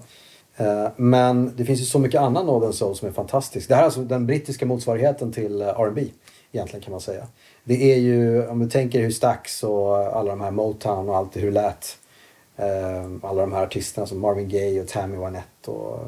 Eh, 0.57 0.88
Men 0.95 1.52
det 1.56 1.65
finns 1.65 1.81
ju 1.81 1.85
så 1.85 1.99
mycket 1.99 2.22
annan 2.22 2.45
Northern 2.45 2.73
Soul 2.73 2.95
som 2.95 3.07
är 3.07 3.11
fantastisk. 3.11 3.69
Det 3.69 3.76
här 3.76 3.81
är 3.81 3.85
alltså 3.85 4.02
den 4.02 4.26
brittiska 4.26 4.65
motsvarigheten 4.65 5.31
till 5.31 5.61
eh, 5.61 5.68
R&B 5.68 6.06
egentligen 6.52 6.84
kan 6.84 6.91
man 6.91 7.02
säga. 7.02 7.27
Det 7.64 7.94
är 7.94 7.98
ju, 7.98 8.48
om 8.48 8.60
du 8.60 8.69
tänker 8.69 8.99
hur 9.02 9.11
Stax 9.11 9.64
och 9.64 9.98
alla 9.98 10.30
de 10.30 10.41
här 10.41 10.52
Motown 10.52 11.10
och 11.10 11.18
allt 11.18 11.38
hur 11.38 11.45
det 11.45 11.52
lät. 11.52 11.98
Eh, 12.57 13.30
Alla 13.30 13.41
de 13.41 13.53
här 13.53 13.63
artisterna 13.63 14.07
som 14.07 14.19
Marvin 14.19 14.49
Gaye 14.49 14.81
och 14.81 14.88
Tammy 14.88 15.17
Wynette 15.17 15.71
och 15.71 15.99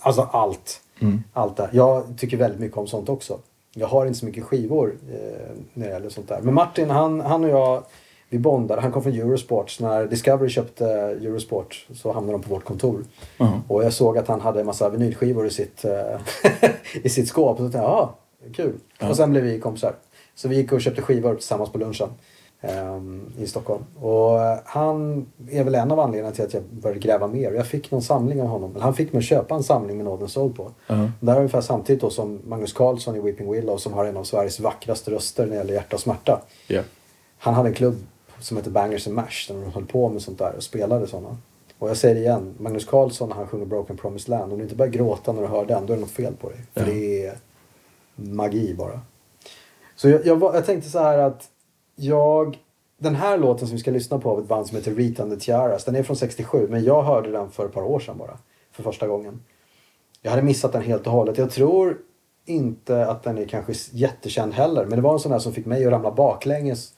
alltså 0.00 0.28
allt. 0.32 0.80
Mm. 1.00 1.22
Allt 1.32 1.56
där. 1.56 1.70
Jag 1.72 2.04
tycker 2.18 2.36
väldigt 2.36 2.60
mycket 2.60 2.78
om 2.78 2.86
sånt 2.86 3.08
också. 3.08 3.38
Jag 3.74 3.86
har 3.86 4.06
inte 4.06 4.18
så 4.18 4.26
mycket 4.26 4.44
skivor 4.44 4.94
eh, 5.12 5.56
när 5.74 5.86
det 5.86 5.92
gäller 5.92 6.08
sånt 6.08 6.28
där. 6.28 6.40
Men 6.42 6.54
Martin, 6.54 6.90
han, 6.90 7.20
han 7.20 7.44
och 7.44 7.50
jag, 7.50 7.82
vi 8.28 8.38
bondade. 8.38 8.80
Han 8.80 8.92
kom 8.92 9.02
från 9.02 9.12
Eurosport. 9.12 9.70
Så 9.70 9.88
när 9.88 10.06
Discovery 10.06 10.48
köpte 10.48 10.86
Eurosport 10.86 11.86
så 11.94 12.12
hamnade 12.12 12.38
de 12.38 12.42
på 12.42 12.54
vårt 12.54 12.64
kontor. 12.64 13.04
Ja. 13.36 13.60
Och 13.68 13.84
jag 13.84 13.92
såg 13.92 14.18
att 14.18 14.28
han 14.28 14.40
hade 14.40 14.60
en 14.60 14.66
massa 14.66 14.88
vinylskivor 14.88 15.46
i 15.46 15.50
sitt, 15.50 15.84
eh, 15.84 16.20
i 17.02 17.08
sitt 17.08 17.28
skåp. 17.28 17.50
Och 17.50 17.56
så 17.56 17.62
tänkte 17.62 17.78
jag, 17.78 17.90
ja, 17.90 18.14
kul. 18.54 18.74
Ja. 18.98 19.08
Och 19.08 19.16
sen 19.16 19.30
blev 19.30 19.44
vi 19.44 19.60
kompisar. 19.60 19.94
Så 20.34 20.48
vi 20.48 20.56
gick 20.56 20.72
och 20.72 20.80
köpte 20.80 21.02
skivor 21.02 21.34
tillsammans 21.34 21.72
på 21.72 21.78
lunchen. 21.78 22.08
Ehm, 22.60 23.32
I 23.38 23.46
Stockholm. 23.46 23.84
Och 24.00 24.40
eh, 24.42 24.58
han 24.64 25.26
är 25.50 25.64
väl 25.64 25.74
en 25.74 25.90
av 25.92 26.00
anledningarna 26.00 26.34
till 26.34 26.44
att 26.44 26.54
jag 26.54 26.62
började 26.62 27.00
gräva 27.00 27.26
mer. 27.26 27.52
Jag 27.52 27.66
fick 27.66 27.90
någon 27.90 28.02
samling 28.02 28.42
av 28.42 28.48
honom. 28.48 28.70
Eller 28.70 28.82
han 28.84 28.94
fick 28.94 29.12
mig 29.12 29.18
att 29.18 29.24
köpa 29.24 29.54
en 29.54 29.62
samling 29.62 29.96
med 29.96 30.04
Northern 30.06 30.28
Soul 30.28 30.52
på. 30.52 30.70
Där 31.20 31.32
är 31.32 31.36
ungefär 31.36 31.60
samtidigt 31.60 32.02
då 32.02 32.10
som 32.10 32.40
Magnus 32.44 32.72
Carlsson 32.72 33.16
i 33.16 33.20
Weeping 33.20 33.50
Willow 33.52 33.76
som 33.76 33.92
har 33.92 34.04
en 34.04 34.16
av 34.16 34.24
Sveriges 34.24 34.60
vackraste 34.60 35.10
röster 35.10 35.42
när 35.46 35.50
det 35.50 35.56
gäller 35.56 35.74
hjärta 35.74 35.96
och 35.96 36.02
smärta. 36.02 36.40
Ja. 36.66 36.82
Han 37.38 37.54
hade 37.54 37.68
en 37.68 37.74
klubb 37.74 37.96
som 38.40 38.56
heter 38.56 38.70
Bangers 38.70 39.06
and 39.06 39.16
Mash 39.16 39.46
där 39.48 39.54
de 39.54 39.72
höll 39.72 39.86
på 39.86 40.08
med 40.08 40.22
sånt 40.22 40.38
där 40.38 40.52
och 40.56 40.62
spelade 40.62 41.06
sådana. 41.06 41.36
Och 41.78 41.88
jag 41.90 41.96
säger 41.96 42.14
det 42.14 42.20
igen, 42.20 42.54
Magnus 42.58 42.84
Carlsson 42.84 43.28
när 43.28 43.36
han 43.36 43.46
sjunger 43.46 43.66
Broken 43.66 43.96
Promised 43.96 44.28
Land, 44.28 44.52
om 44.52 44.58
du 44.58 44.64
inte 44.64 44.76
börjar 44.76 44.92
gråta 44.92 45.32
när 45.32 45.42
du 45.42 45.48
hör 45.48 45.64
den, 45.64 45.86
då 45.86 45.92
är 45.92 45.96
det 45.96 46.00
något 46.00 46.10
fel 46.10 46.34
på 46.40 46.48
dig. 46.48 46.58
För 46.74 46.80
Ja. 46.80 46.86
det 46.86 47.26
är 47.26 47.34
magi 48.14 48.74
bara. 48.78 49.00
Så 49.96 50.08
jag, 50.08 50.26
jag, 50.26 50.42
jag 50.42 50.66
tänkte 50.66 50.90
så 50.90 50.98
här 50.98 51.18
att 51.18 51.48
jag, 52.00 52.58
den 52.98 53.14
här 53.14 53.38
låten 53.38 53.68
som 53.68 53.76
vi 53.76 53.80
ska 53.80 53.90
lyssna 53.90 54.18
på 54.18 54.30
av 54.30 54.38
ett 54.38 54.48
band 54.48 54.66
som 54.66 54.76
heter 54.76 54.94
Rita 54.94 55.22
and 55.22 55.32
the 55.32 55.44
Tiaras, 55.44 55.84
den 55.84 55.96
är 55.96 56.02
från 56.02 56.16
67, 56.16 56.66
men 56.70 56.84
jag 56.84 57.02
hörde 57.02 57.30
den 57.30 57.50
för 57.50 57.66
ett 57.66 57.72
par 57.72 57.82
år 57.82 58.00
sedan 58.00 58.18
bara. 58.18 58.38
För 58.72 58.82
första 58.82 59.06
gången. 59.06 59.40
Jag 60.22 60.30
hade 60.30 60.42
missat 60.42 60.72
den 60.72 60.82
helt 60.82 61.06
och 61.06 61.12
hållet. 61.12 61.38
Jag 61.38 61.50
tror 61.50 61.98
inte 62.46 63.06
att 63.06 63.22
den 63.22 63.38
är 63.38 63.46
kanske 63.46 63.72
jättekänd 63.92 64.54
heller. 64.54 64.84
Men 64.84 64.96
det 64.96 65.02
var 65.02 65.12
en 65.12 65.18
sån 65.18 65.32
där 65.32 65.38
som 65.38 65.52
fick 65.52 65.66
mig 65.66 65.86
att 65.86 65.92
ramla 65.92 66.10
baklänges. 66.10 66.92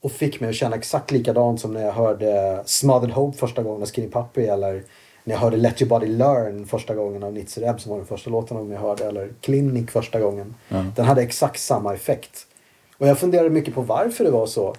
Och 0.00 0.12
fick 0.12 0.40
mig 0.40 0.50
att 0.50 0.56
känna 0.56 0.76
exakt 0.76 1.10
likadant 1.10 1.60
som 1.60 1.72
när 1.72 1.84
jag 1.84 1.92
hörde 1.92 2.62
Smothered 2.66 3.14
Hope 3.14 3.38
första 3.38 3.62
gången 3.62 3.82
av 3.82 3.88
Skinny 3.88 4.10
Puppy. 4.10 4.42
Eller 4.42 4.84
när 5.24 5.34
jag 5.34 5.40
hörde 5.40 5.56
Let 5.56 5.82
Your 5.82 5.88
Body 5.88 6.06
Learn 6.06 6.66
första 6.66 6.94
gången 6.94 7.22
av 7.22 7.32
Nitzer 7.32 7.62
Ebb 7.62 7.80
som 7.80 7.90
var 7.90 7.98
den 7.98 8.06
första 8.06 8.30
låten 8.30 8.70
jag 8.70 8.80
hörde. 8.80 9.04
Eller 9.04 9.32
Clinic 9.40 9.90
första 9.90 10.20
gången. 10.20 10.54
Ja. 10.68 10.84
Den 10.96 11.04
hade 11.04 11.22
exakt 11.22 11.60
samma 11.60 11.94
effekt. 11.94 12.46
Och 12.98 13.08
jag 13.08 13.18
funderade 13.18 13.50
mycket 13.50 13.74
på 13.74 13.82
varför 13.82 14.24
det 14.24 14.30
var 14.30 14.46
så. 14.46 14.74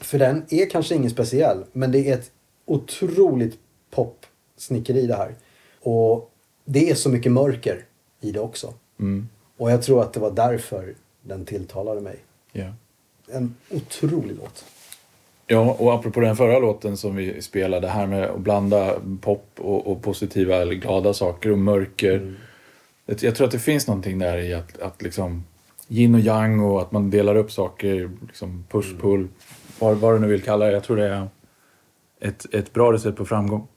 För 0.00 0.18
den 0.18 0.46
är 0.50 0.70
kanske 0.70 0.94
ingen 0.94 1.10
speciell. 1.10 1.64
Men 1.72 1.92
det 1.92 2.10
är 2.10 2.14
ett 2.14 2.30
otroligt 2.64 3.58
popsnickeri 3.90 5.06
det 5.06 5.16
här. 5.16 5.34
Och 5.80 6.30
det 6.64 6.90
är 6.90 6.94
så 6.94 7.08
mycket 7.08 7.32
mörker 7.32 7.84
i 8.20 8.32
det 8.32 8.40
också. 8.40 8.74
Mm. 9.00 9.28
Och 9.56 9.70
jag 9.70 9.82
tror 9.82 10.02
att 10.02 10.12
det 10.12 10.20
var 10.20 10.30
därför 10.30 10.94
den 11.22 11.44
tilltalade 11.44 12.00
mig. 12.00 12.16
Ja. 12.52 12.72
En 13.28 13.54
otrolig 13.70 14.36
låt. 14.36 14.64
Ja, 15.46 15.76
och 15.78 15.94
apropå 15.94 16.20
den 16.20 16.36
förra 16.36 16.58
låten 16.58 16.96
som 16.96 17.16
vi 17.16 17.42
spelade, 17.42 17.86
det 17.86 17.90
här 17.90 18.06
med 18.06 18.24
att 18.24 18.40
blanda 18.40 19.00
pop 19.20 19.46
och, 19.58 19.86
och 19.86 20.02
positiva 20.02 20.56
eller 20.56 20.74
glada 20.74 21.14
saker 21.14 21.50
och 21.50 21.58
mörker. 21.58 22.34
Jag, 23.06 23.22
jag 23.22 23.34
tror 23.34 23.46
att 23.46 23.52
det 23.52 23.58
finns 23.58 23.86
någonting 23.86 24.18
där 24.18 24.38
i 24.38 24.54
att, 24.54 24.78
att 24.78 25.02
liksom 25.02 25.44
yin 25.88 26.14
och 26.14 26.20
yang 26.20 26.60
och 26.60 26.82
att 26.82 26.92
man 26.92 27.10
delar 27.10 27.36
upp 27.36 27.52
saker, 27.52 28.10
liksom 28.26 28.64
push, 28.70 28.96
pull, 29.00 29.28
vad, 29.78 29.96
vad 29.96 30.14
du 30.14 30.18
nu 30.18 30.26
vill 30.26 30.42
kalla 30.42 30.66
det. 30.66 30.72
Jag 30.72 30.84
tror 30.84 30.96
det 30.96 31.08
är 31.08 31.28
ett, 32.20 32.54
ett 32.54 32.72
bra 32.72 32.92
recept 32.92 33.18
på 33.18 33.24
framgång. 33.24 33.68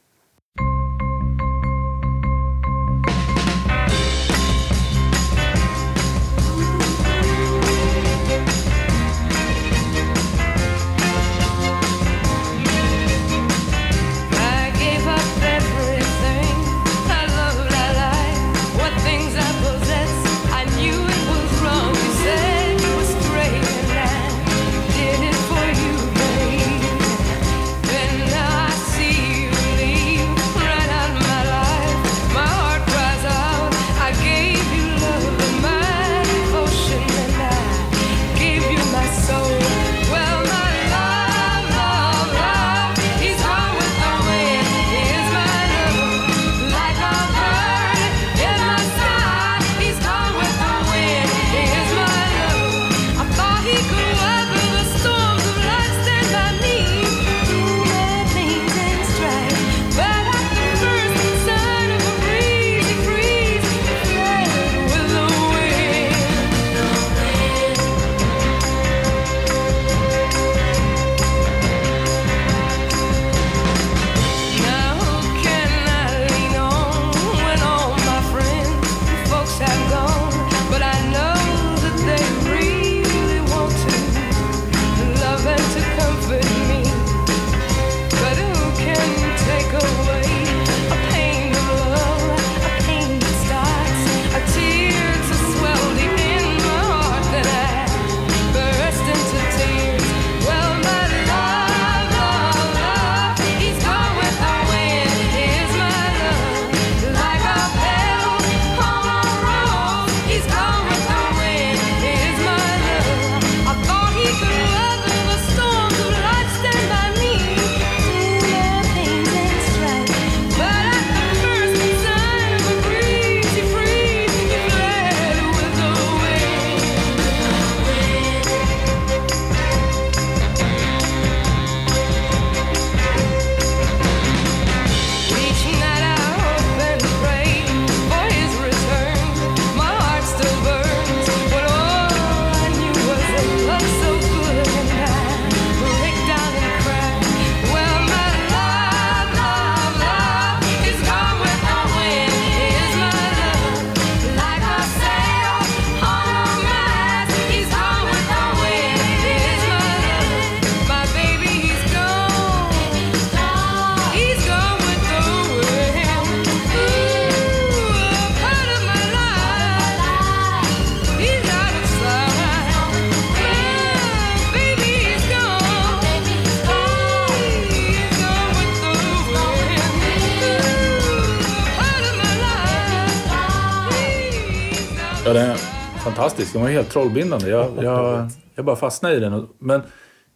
Fantastisk. 186.39 186.53
Den 186.53 186.61
var 186.61 186.69
helt 186.69 186.89
trollbindande. 186.89 187.49
Jag, 187.49 187.67
jag, 187.83 188.29
jag 188.55 188.65
bara 188.65 188.75
fastnade 188.75 189.15
i 189.15 189.19
den. 189.19 189.47
Men 189.59 189.81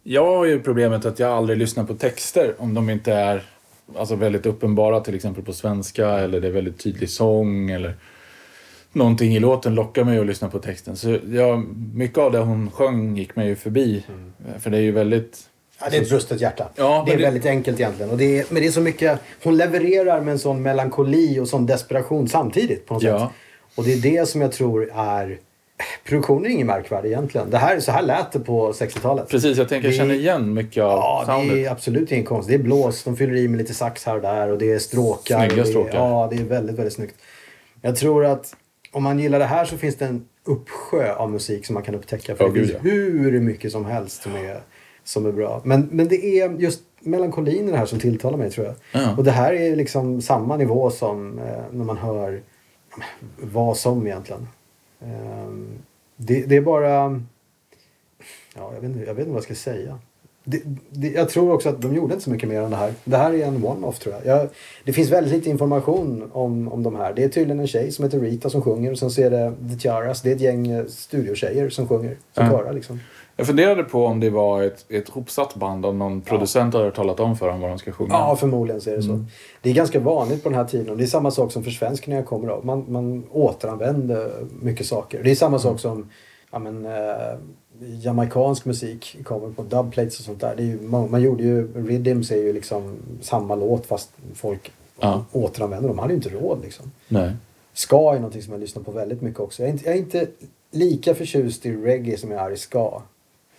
jag 0.02 0.26
har 0.36 0.44
ju 0.44 0.60
problemet 0.60 1.04
att 1.04 1.18
jag 1.18 1.30
aldrig 1.32 1.58
lyssnar 1.58 1.84
på 1.84 1.94
texter 1.94 2.54
om 2.58 2.74
de 2.74 2.90
inte 2.90 3.12
är 3.12 3.42
alltså, 3.98 4.14
väldigt 4.16 4.46
uppenbara, 4.46 5.00
till 5.00 5.14
exempel 5.14 5.44
på 5.44 5.52
svenska, 5.52 6.08
eller 6.08 6.40
det 6.40 6.46
är 6.48 6.52
väldigt 6.52 6.78
tydlig 6.78 7.10
sång, 7.10 7.70
eller 7.70 7.94
någonting 8.92 9.36
i 9.36 9.40
låten 9.40 9.74
lockar 9.74 10.04
mig 10.04 10.18
att 10.18 10.26
lyssna 10.26 10.48
på 10.48 10.58
texten. 10.58 10.96
Så 10.96 11.18
jag, 11.30 11.64
mycket 11.94 12.18
av 12.18 12.32
det 12.32 12.38
hon 12.38 12.70
sjöng 12.70 13.16
gick 13.16 13.36
mig 13.36 13.48
ju 13.48 13.56
förbi. 13.56 14.04
För 14.60 14.70
det 14.70 14.76
är 14.76 14.80
ju 14.82 14.92
väldigt... 14.92 15.38
Ja, 15.80 15.86
det 15.90 15.96
är 15.96 16.02
ett 16.02 16.08
brustet 16.10 16.40
hjärta. 16.40 16.68
Ja, 16.76 17.02
det 17.06 17.12
är 17.12 17.16
det- 17.16 17.22
väldigt 17.22 17.46
enkelt 17.46 17.80
egentligen. 17.80 18.10
Och 18.10 18.18
det 18.18 18.38
är, 18.38 18.44
men 18.50 18.62
det 18.62 18.68
är 18.68 18.72
så 18.72 18.80
mycket, 18.80 19.20
hon 19.42 19.56
levererar 19.56 20.20
med 20.20 20.32
en 20.32 20.38
sån 20.38 20.62
melankoli 20.62 21.38
och 21.40 21.48
sån 21.48 21.66
desperation 21.66 22.28
samtidigt 22.28 22.86
på 22.86 22.94
något 22.94 23.02
Ja. 23.02 23.18
sätt. 23.18 23.28
Och 23.74 23.84
det 23.84 23.92
är 23.92 23.96
det 24.20 24.28
som 24.28 24.40
jag 24.40 24.52
tror 24.52 24.90
är... 24.94 25.38
Produktionen 26.04 26.46
är 26.46 26.50
ingen 26.50 26.66
märkvärdig 26.66 27.08
egentligen. 27.08 27.50
Det 27.50 27.58
här, 27.58 27.80
så 27.80 27.92
här 27.92 28.02
lät 28.02 28.32
det 28.32 28.40
på 28.40 28.72
60-talet. 28.72 29.28
Precis, 29.28 29.58
jag 29.58 29.68
tänker 29.68 29.88
jag 29.88 29.92
Det- 29.92 29.96
känner 29.98 30.14
igen 30.14 30.54
mycket 30.54 30.82
av 30.82 30.90
Ja, 30.98 31.20
det 31.26 31.32
soundet. 31.32 31.56
är 31.66 31.70
absolut 31.70 32.12
ingen 32.12 32.24
konst. 32.24 32.48
Det 32.48 32.54
är 32.54 32.58
blås, 32.58 33.04
de 33.04 33.16
fyller 33.16 33.36
i 33.36 33.48
med 33.48 33.58
lite 33.58 33.74
sax 33.74 34.04
här 34.06 34.16
och 34.16 34.22
där 34.22 34.48
och 34.50 34.58
det 34.58 34.72
är 34.72 34.78
stråkar. 34.78 35.38
Snygga 35.38 35.54
det 35.54 35.60
är, 35.60 35.64
stråkar. 35.72 35.94
Ja, 35.98 36.28
det 36.32 36.36
är 36.36 36.44
väldigt, 36.44 36.76
väldigt 36.78 36.94
snyggt. 36.94 37.14
Jag 37.82 37.96
tror 37.96 38.24
att 38.24 38.54
om 38.92 39.02
man 39.02 39.18
gillar 39.18 39.38
det 39.38 39.44
här 39.44 39.64
så 39.64 39.76
finns 39.78 39.96
det 39.96 40.04
en 40.06 40.24
uppsjö 40.44 41.14
av 41.14 41.30
musik 41.30 41.66
som 41.66 41.74
man 41.74 41.82
kan 41.82 41.94
upptäcka. 41.94 42.36
För 42.36 42.44
Ja, 42.44 42.50
det 42.50 42.58
finns 42.58 42.70
ja. 42.72 42.78
hur 42.82 43.40
mycket 43.40 43.72
som 43.72 43.84
helst 43.84 44.22
som 44.22 44.34
är, 44.34 44.60
som 45.04 45.26
är 45.26 45.32
bra. 45.32 45.60
Men, 45.64 45.88
men 45.92 46.08
det 46.08 46.24
är 46.40 46.50
just 46.60 46.80
melankolin 47.00 47.68
i 47.68 47.70
det 47.70 47.76
här 47.78 47.86
som 47.86 47.98
tilltalar 48.00 48.38
mig 48.38 48.50
tror 48.50 48.66
jag. 48.66 48.74
Ja. 49.02 49.14
Och 49.16 49.24
det 49.24 49.30
här 49.30 49.52
är 49.52 49.76
liksom 49.76 50.20
samma 50.22 50.56
nivå 50.56 50.90
som 50.90 51.38
eh, 51.38 51.44
när 51.72 51.84
man 51.84 51.98
hör 51.98 52.40
vad 53.36 53.76
som 53.76 54.06
egentligen. 54.06 54.48
Ehm, 55.04 55.68
det, 56.16 56.42
det 56.46 56.56
är 56.56 56.60
bara... 56.60 57.20
Ja, 58.56 58.70
jag, 58.74 58.80
vet 58.80 58.90
inte, 58.90 58.98
jag 59.04 59.14
vet 59.14 59.18
inte 59.18 59.30
vad 59.30 59.36
jag 59.36 59.44
ska 59.44 59.54
säga. 59.54 59.98
Det, 60.46 60.62
det, 60.90 61.08
jag 61.08 61.28
tror 61.28 61.52
också 61.52 61.68
att 61.68 61.82
de 61.82 61.94
gjorde 61.94 62.14
inte 62.14 62.24
så 62.24 62.30
mycket 62.30 62.48
mer 62.48 62.60
än 62.60 62.70
det 62.70 62.76
här. 62.76 62.92
Det 63.04 63.16
här 63.16 63.32
är 63.32 63.46
en 63.46 63.64
one-off 63.64 63.98
tror 63.98 64.14
jag. 64.14 64.26
jag. 64.26 64.48
Det 64.84 64.92
finns 64.92 65.10
väldigt 65.10 65.32
lite 65.32 65.50
information 65.50 66.30
om, 66.32 66.72
om 66.72 66.82
de 66.82 66.94
här. 66.96 67.12
Det 67.14 67.24
är 67.24 67.28
tydligen 67.28 67.60
en 67.60 67.66
tjej 67.66 67.92
som 67.92 68.04
heter 68.04 68.20
Rita 68.20 68.50
som 68.50 68.62
sjunger 68.62 68.92
och 68.92 68.98
sen 68.98 69.10
så 69.10 69.20
är 69.22 69.30
det 69.30 69.52
The 69.70 69.76
Tiaras. 69.80 70.22
Det 70.22 70.30
är 70.30 70.34
ett 70.34 70.40
gäng 70.40 70.66
eh, 70.70 70.84
studiotjejer 70.86 71.68
som 71.68 71.88
sjunger. 71.88 72.16
Som 72.32 72.44
Ja. 72.44 72.50
körar 72.50 72.72
liksom. 72.72 73.00
Jag 73.36 73.46
funderade 73.46 73.84
på 73.84 74.06
om 74.06 74.20
det 74.20 74.30
var 74.30 74.62
ett, 74.62 74.84
ett 74.88 75.08
hopsatt 75.08 75.54
band, 75.54 75.86
om 75.86 75.98
någon 75.98 76.20
producent 76.20 76.74
hade 76.74 76.90
talat 76.90 77.20
om 77.20 77.36
för 77.36 77.48
dem 77.48 77.60
vad 77.60 77.70
de 77.70 77.78
ska 77.78 77.92
sjunga. 77.92 78.12
Ja, 78.14 78.36
förmodligen 78.36 78.80
så 78.80 78.90
är 78.90 78.96
det 78.96 79.02
så. 79.02 79.24
Det 79.62 79.70
är 79.70 79.74
ganska 79.74 80.00
vanligt 80.00 80.42
på 80.42 80.48
den 80.48 80.58
här 80.58 80.64
tiden. 80.64 80.90
och 80.90 80.96
Det 80.96 81.04
är 81.04 81.06
samma 81.06 81.30
sak 81.30 81.52
som 81.52 81.64
försvenskningar 81.64 82.22
kommer 82.22 82.48
av. 82.48 82.66
Man, 82.66 82.84
man 82.88 83.24
återanvänder 83.30 84.30
mycket 84.60 84.86
saker. 84.86 85.22
Det 85.22 85.30
är 85.30 85.34
samma 85.34 85.58
sak 85.58 85.80
som 85.80 86.10
ja, 86.50 86.58
men, 86.58 86.86
eh, 86.86 87.38
jamaicansk 87.80 88.64
musik 88.64 89.16
kommer 89.24 89.50
på 89.50 89.62
dubplates 89.62 90.18
och 90.18 90.24
sånt 90.24 90.40
där. 90.40 90.56
Det 90.56 90.62
är 90.62 90.66
ju, 90.66 90.80
man, 90.80 91.10
man 91.10 91.22
gjorde 91.22 91.42
ju, 91.42 91.86
Rhythms 91.88 92.30
är 92.30 92.36
ju 92.36 92.52
liksom 92.52 92.96
samma 93.20 93.54
låt 93.54 93.86
fast 93.86 94.10
folk 94.34 94.72
Ja. 95.00 95.24
återanvänder 95.32 95.88
dem. 95.88 95.96
Man 95.96 96.02
hade 96.02 96.14
ju 96.14 96.16
inte 96.16 96.28
råd 96.28 96.58
liksom. 96.62 96.90
Nej. 97.08 97.32
Ska 97.72 98.10
är 98.10 98.16
någonting 98.16 98.42
som 98.42 98.52
jag 98.52 98.60
lyssnar 98.60 98.82
på 98.82 98.90
väldigt 98.90 99.20
mycket 99.22 99.40
också. 99.40 99.62
Jag 99.62 99.68
är 99.68 99.72
inte, 99.72 99.84
jag 99.84 99.94
är 99.94 99.98
inte 99.98 100.26
lika 100.70 101.14
förtjust 101.14 101.66
i 101.66 101.76
reggae 101.76 102.16
som 102.16 102.30
jag 102.30 102.46
är 102.46 102.50
i 102.50 102.56
ska. 102.56 103.02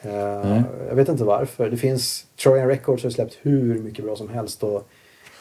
Eh, 0.06 0.49
Nej. 0.49 0.61
jag 0.90 0.95
vet 0.95 1.10
inte 1.10 1.23
varför. 1.23 1.69
Det 1.69 1.77
finns, 1.77 2.26
Trojan 2.44 2.68
Records 2.68 3.03
har 3.03 3.10
släppt 3.10 3.38
hur 3.41 3.80
mycket 3.80 4.06
bra 4.06 4.15
som 4.15 4.30
helst. 4.30 4.64
Och 4.64 4.88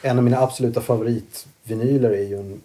en 0.03 0.19
av 0.19 0.25
mina 0.25 0.39
absoluta 0.41 0.81
favoritvinyler 0.81 2.11
är 2.11 2.23
ju 2.25 2.39
en, 2.39 2.61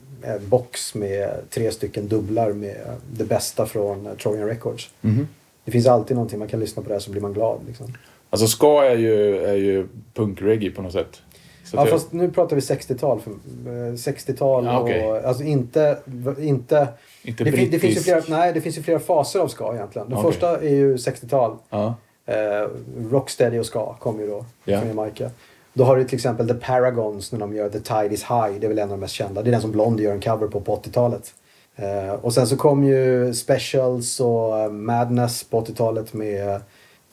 box 0.49 0.95
med 0.95 1.29
tre 1.49 1.71
stycken 1.71 2.07
dubblar 2.07 2.53
med 2.53 2.75
det 3.13 3.23
bästa 3.23 3.65
från 3.65 4.05
eh, 4.07 4.13
Trojan 4.13 4.47
Records. 4.47 4.89
Mhm. 5.01 5.27
Det 5.65 5.71
finns 5.71 5.87
alltid 5.87 6.15
någonting 6.15 6.39
man 6.39 6.47
kan 6.47 6.59
lyssna 6.59 6.83
på 6.83 6.89
där 6.89 6.99
så 6.99 7.11
blir 7.11 7.21
man 7.21 7.33
glad. 7.33 7.59
Liksom. 7.67 7.93
Alltså 8.29 8.47
ska 8.47 8.83
är 8.83 8.95
ju, 8.97 9.37
är 9.37 9.53
ju 9.55 9.87
punk-reggae 10.13 10.71
på 10.71 10.81
något 10.81 10.93
sätt. 10.93 11.21
Så 11.65 11.77
Ja, 11.77 11.81
jag- 11.81 11.89
fast 11.89 12.11
nu 12.11 12.31
pratar 12.31 12.55
vi 12.55 12.61
60-tal. 12.61 13.19
för- 13.21 13.31
eh, 13.31 13.93
60-tal 13.95 14.65
Ja, 14.65 14.79
okej. 14.79 15.05
och 15.07 15.17
alltså 15.17 15.43
inte, 15.43 15.97
inte 16.39 16.87
Inte 17.23 17.43
det, 17.43 17.51
fin- 17.51 17.71
det, 17.71 17.79
finns 17.79 17.97
ju 17.97 18.01
flera, 18.01 18.21
nej, 18.27 18.53
det 18.53 18.61
finns 18.61 18.77
ju 18.77 18.81
flera 18.83 18.99
faser 18.99 19.39
av 19.39 19.47
ska 19.47 19.73
egentligen. 19.75 20.09
Den 20.09 20.17
Okej. 20.17 20.31
första 20.31 20.57
är 20.61 20.69
ju 20.69 20.95
60-tal. 20.95 21.57
Ja. 21.69 21.93
Eh, 22.25 22.69
Rocksteady 23.11 23.59
och 23.59 23.65
ska 23.65 23.93
kom 23.93 24.19
ju 24.19 24.27
då 24.27 24.45
Ja. 24.65 24.79
från 24.79 24.87
Jamaica. 24.89 25.29
Då 25.73 25.83
har 25.83 25.95
du 25.97 26.03
till 26.03 26.15
exempel 26.15 26.47
The 26.47 26.53
Paragons 26.53 27.31
när 27.31 27.39
de 27.39 27.53
gör 27.55 27.69
The 27.69 27.79
Tide 27.79 28.09
Is 28.13 28.23
High. 28.23 28.59
Det 28.59 28.65
är 28.65 28.67
väl 28.67 28.77
en 28.79 28.83
av 28.83 28.89
de 28.89 28.99
mest 28.99 29.13
kända. 29.13 29.41
Det 29.41 29.49
är 29.49 29.51
den 29.51 29.61
som 29.61 29.71
Blondie 29.71 30.03
gör 30.05 30.13
en 30.13 30.21
cover 30.21 30.47
på 30.47 30.59
på 30.61 30.75
80-talet. 30.75 31.33
Eh, 31.75 32.13
och 32.13 32.33
sen 32.33 32.47
så 32.47 32.57
kom 32.57 32.83
ju 32.83 33.33
Specials 33.33 34.19
och 34.19 34.59
eh, 34.59 34.69
Madness 34.71 35.43
på 35.43 35.61
80-talet 35.61 36.13
med 36.13 36.61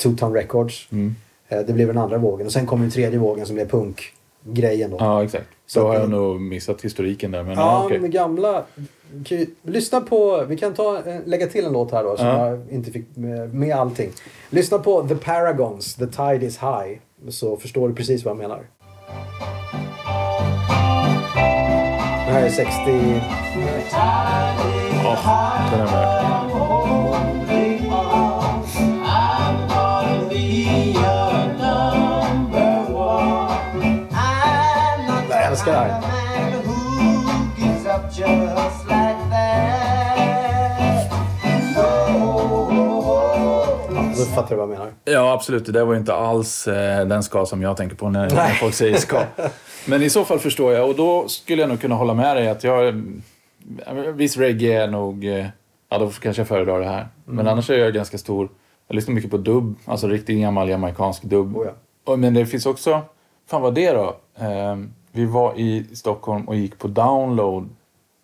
Two 0.03 0.09
Tone 0.19 0.39
Records. 0.41 0.89
Mm. 0.93 1.15
Eh, 1.49 1.61
det 1.61 1.73
blev 1.73 1.87
den 1.89 1.99
andra 1.99 2.19
vågen. 2.19 2.47
Och 2.47 2.53
sen 2.53 2.67
kom 2.67 2.85
ju 2.85 2.91
tredje 2.91 3.19
vågen 3.19 3.47
som 3.47 3.55
blev 3.55 3.69
punkgrejen 3.69 4.91
då. 4.91 4.97
ja, 5.01 5.25
exakt. 5.25 5.47
Så 5.67 5.81
Så 5.81 5.87
har 5.87 5.95
jag 5.95 6.11
nog 6.11 6.41
missat 6.41 6.83
historiken 6.83 7.31
där. 7.31 7.43
Men 7.43 7.53
Ja, 7.55 7.61
ja, 7.61 7.85
okej. 7.87 7.99
de 7.99 8.09
gamla. 8.09 8.65
Ju- 9.27 9.47
Lyssna 9.63 10.01
på, 10.01 10.45
vi 10.49 10.57
kan 10.59 10.75
ta, 10.75 10.97
eh, 11.07 11.17
lägga 11.25 11.47
till 11.47 11.65
en 11.67 11.73
låt 11.73 11.93
här 11.93 12.05
då 12.05 12.17
som 12.17 12.27
Ja. 12.27 12.47
jag 12.49 12.61
inte 12.71 12.91
fick 12.91 13.05
med, 13.17 13.55
med 13.55 13.77
allting. 13.77 14.11
Lyssna 14.51 14.79
på 14.79 15.09
The 15.09 15.15
Paragons, 15.15 15.95
The 15.95 16.07
Tide 16.07 16.47
Is 16.47 16.59
High. 16.59 16.99
Så 17.29 17.57
förstår 17.57 17.89
du 17.89 17.95
precis 17.95 18.25
vad 18.25 18.31
jag 18.31 18.39
menar. 18.39 18.63
Det 22.27 22.33
här 22.33 22.43
är 22.43 22.51
60... 22.51 22.77
Ja, 25.05 25.63
den 25.71 25.81
är 25.81 25.85
med. 25.85 27.27
Jag 35.31 35.47
älskar 35.51 35.73
det 35.73 35.79
här. 35.79 36.16
Då 44.19 44.25
fattar 44.25 44.49
du 44.51 44.57
vad 44.57 44.63
jag 44.63 44.79
menar. 44.79 44.93
Ja, 45.05 45.33
absolut. 45.33 45.67
Det 45.67 45.73
där 45.73 45.85
var 45.85 45.93
ju 45.93 45.99
inte 46.01 46.15
alls 46.15 46.69
eh, 46.69 47.07
den 47.07 47.23
ska 47.23 47.47
som 47.47 47.63
jag 47.63 47.77
tänker 47.77 47.97
på 47.97 48.11
när, 48.11 48.31
när 48.31 48.49
folk 48.49 48.75
säger 48.75 48.97
ska. 48.97 49.23
Men 49.87 50.03
i 50.03 50.11
så 50.11 50.25
fall 50.25 50.39
förstår 50.39 50.73
jag. 50.73 50.89
Och 50.89 50.97
då 50.97 51.29
skulle 51.29 51.63
jag 51.63 51.69
nog 51.69 51.81
kunna 51.81 51.95
hålla 51.95 52.15
med 52.15 52.37
dig 52.37 52.49
att 52.49 52.65
jag... 52.65 52.89
eh, 52.89 52.95
Viss 54.15 54.37
reggae 54.37 54.83
är 54.83 54.89
nog... 54.89 55.25
eh, 55.27 55.47
Ja, 55.89 55.99
då 55.99 56.11
kanske 56.11 56.41
jag 56.41 56.49
föredrar 56.49 56.81
det 56.81 56.87
här. 56.87 57.09
Men 57.25 57.49
annars 57.49 57.71
är 57.71 57.79
jag 57.79 57.95
ganska 57.95 58.19
stor... 58.19 58.49
Jag 58.89 58.95
lyssnar 58.95 59.15
mycket 59.15 59.31
på 59.31 59.37
dubb. 59.37 59.75
Alltså 59.85 60.09
riktigt 60.09 60.41
gammal 60.41 60.69
jamaicansk 60.69 61.23
dubb. 61.23 61.57
Oh 61.57 61.67
ja. 62.07 62.17
Men 62.17 62.35
det 62.35 62.47
finns 62.47 62.67
också... 62.67 63.01
Fan 63.51 63.63
vad 63.63 63.75
det 63.75 63.93
då? 63.93 64.17
Eh, 64.39 64.77
vi 65.13 65.25
var 65.25 65.59
i 65.59 65.85
Stockholm 65.95 66.49
och 66.49 66.57
gick 66.57 66.79
på 66.79 66.89
download, 66.89 67.69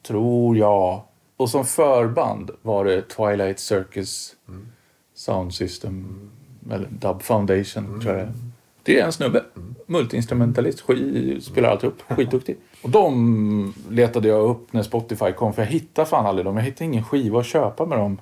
tror 0.07 0.57
jag. 0.57 1.01
Och 1.37 1.51
som 1.51 1.65
förband 1.65 2.51
var 2.63 2.85
det 2.85 3.03
Twilight 3.03 3.59
Circus 3.61 4.33
Sound 5.23 5.55
System. 5.55 6.31
Eller 6.71 6.89
Dub 6.91 7.23
Foundation, 7.23 8.01
tror 8.01 8.15
jag 8.17 8.27
det 8.27 8.31
är. 8.31 8.33
Det 8.83 9.01
är 9.01 9.05
en 9.05 9.13
snubbe. 9.13 9.45
Multiinstrumentalist. 9.87 10.81
Skit, 10.81 11.45
spelar 11.45 11.69
allt 11.69 11.85
upp. 11.85 12.03
Skitduktig. 12.09 12.57
Och 12.83 12.91
de 12.91 13.75
letade 13.91 14.29
jag 14.29 14.51
upp 14.51 14.73
när 14.73 14.83
Spotify 14.83 15.33
kom. 15.33 15.53
För 15.53 15.63
jag 15.63 15.71
hittade 15.71 16.09
fan 16.09 16.27
aldrig 16.27 16.47
dem. 16.47 16.57
Jag 16.57 16.65
hittade 16.65 16.85
ingen 16.85 17.05
skiva 17.05 17.41
att 17.41 17.47
köpa 17.47 17.87
med 17.87 17.99
dem. 17.99 18.21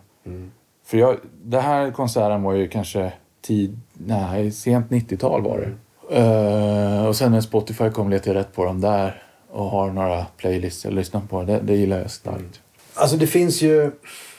För 0.84 0.98
jag, 0.98 1.16
det 1.42 1.60
här 1.60 1.90
konserten 1.90 2.42
var 2.42 2.52
ju 2.52 2.68
kanske 2.68 3.12
tid, 3.40 3.80
nej, 3.92 4.52
sent 4.52 4.90
90-tal 4.90 5.42
var 5.42 5.58
det. 5.58 5.72
Eh, 6.16 7.06
och 7.06 7.16
sen 7.16 7.32
när 7.32 7.40
Spotify 7.40 7.90
kom 7.90 8.10
letade 8.10 8.30
jag 8.30 8.36
rätt 8.36 8.54
på 8.54 8.64
dem 8.64 8.80
där. 8.80 9.22
Och 9.50 9.64
har 9.64 9.90
några 9.90 10.26
playlists 10.36 10.84
jag 10.84 10.94
lyssnar 10.94 11.20
på. 11.20 11.42
Det, 11.42 11.60
det 11.60 11.76
gillar 11.76 11.98
jag 11.98 12.10
starkt. 12.10 12.60
Alltså 12.94 13.16
det 13.16 13.26
finns 13.26 13.62
ju, 13.62 13.90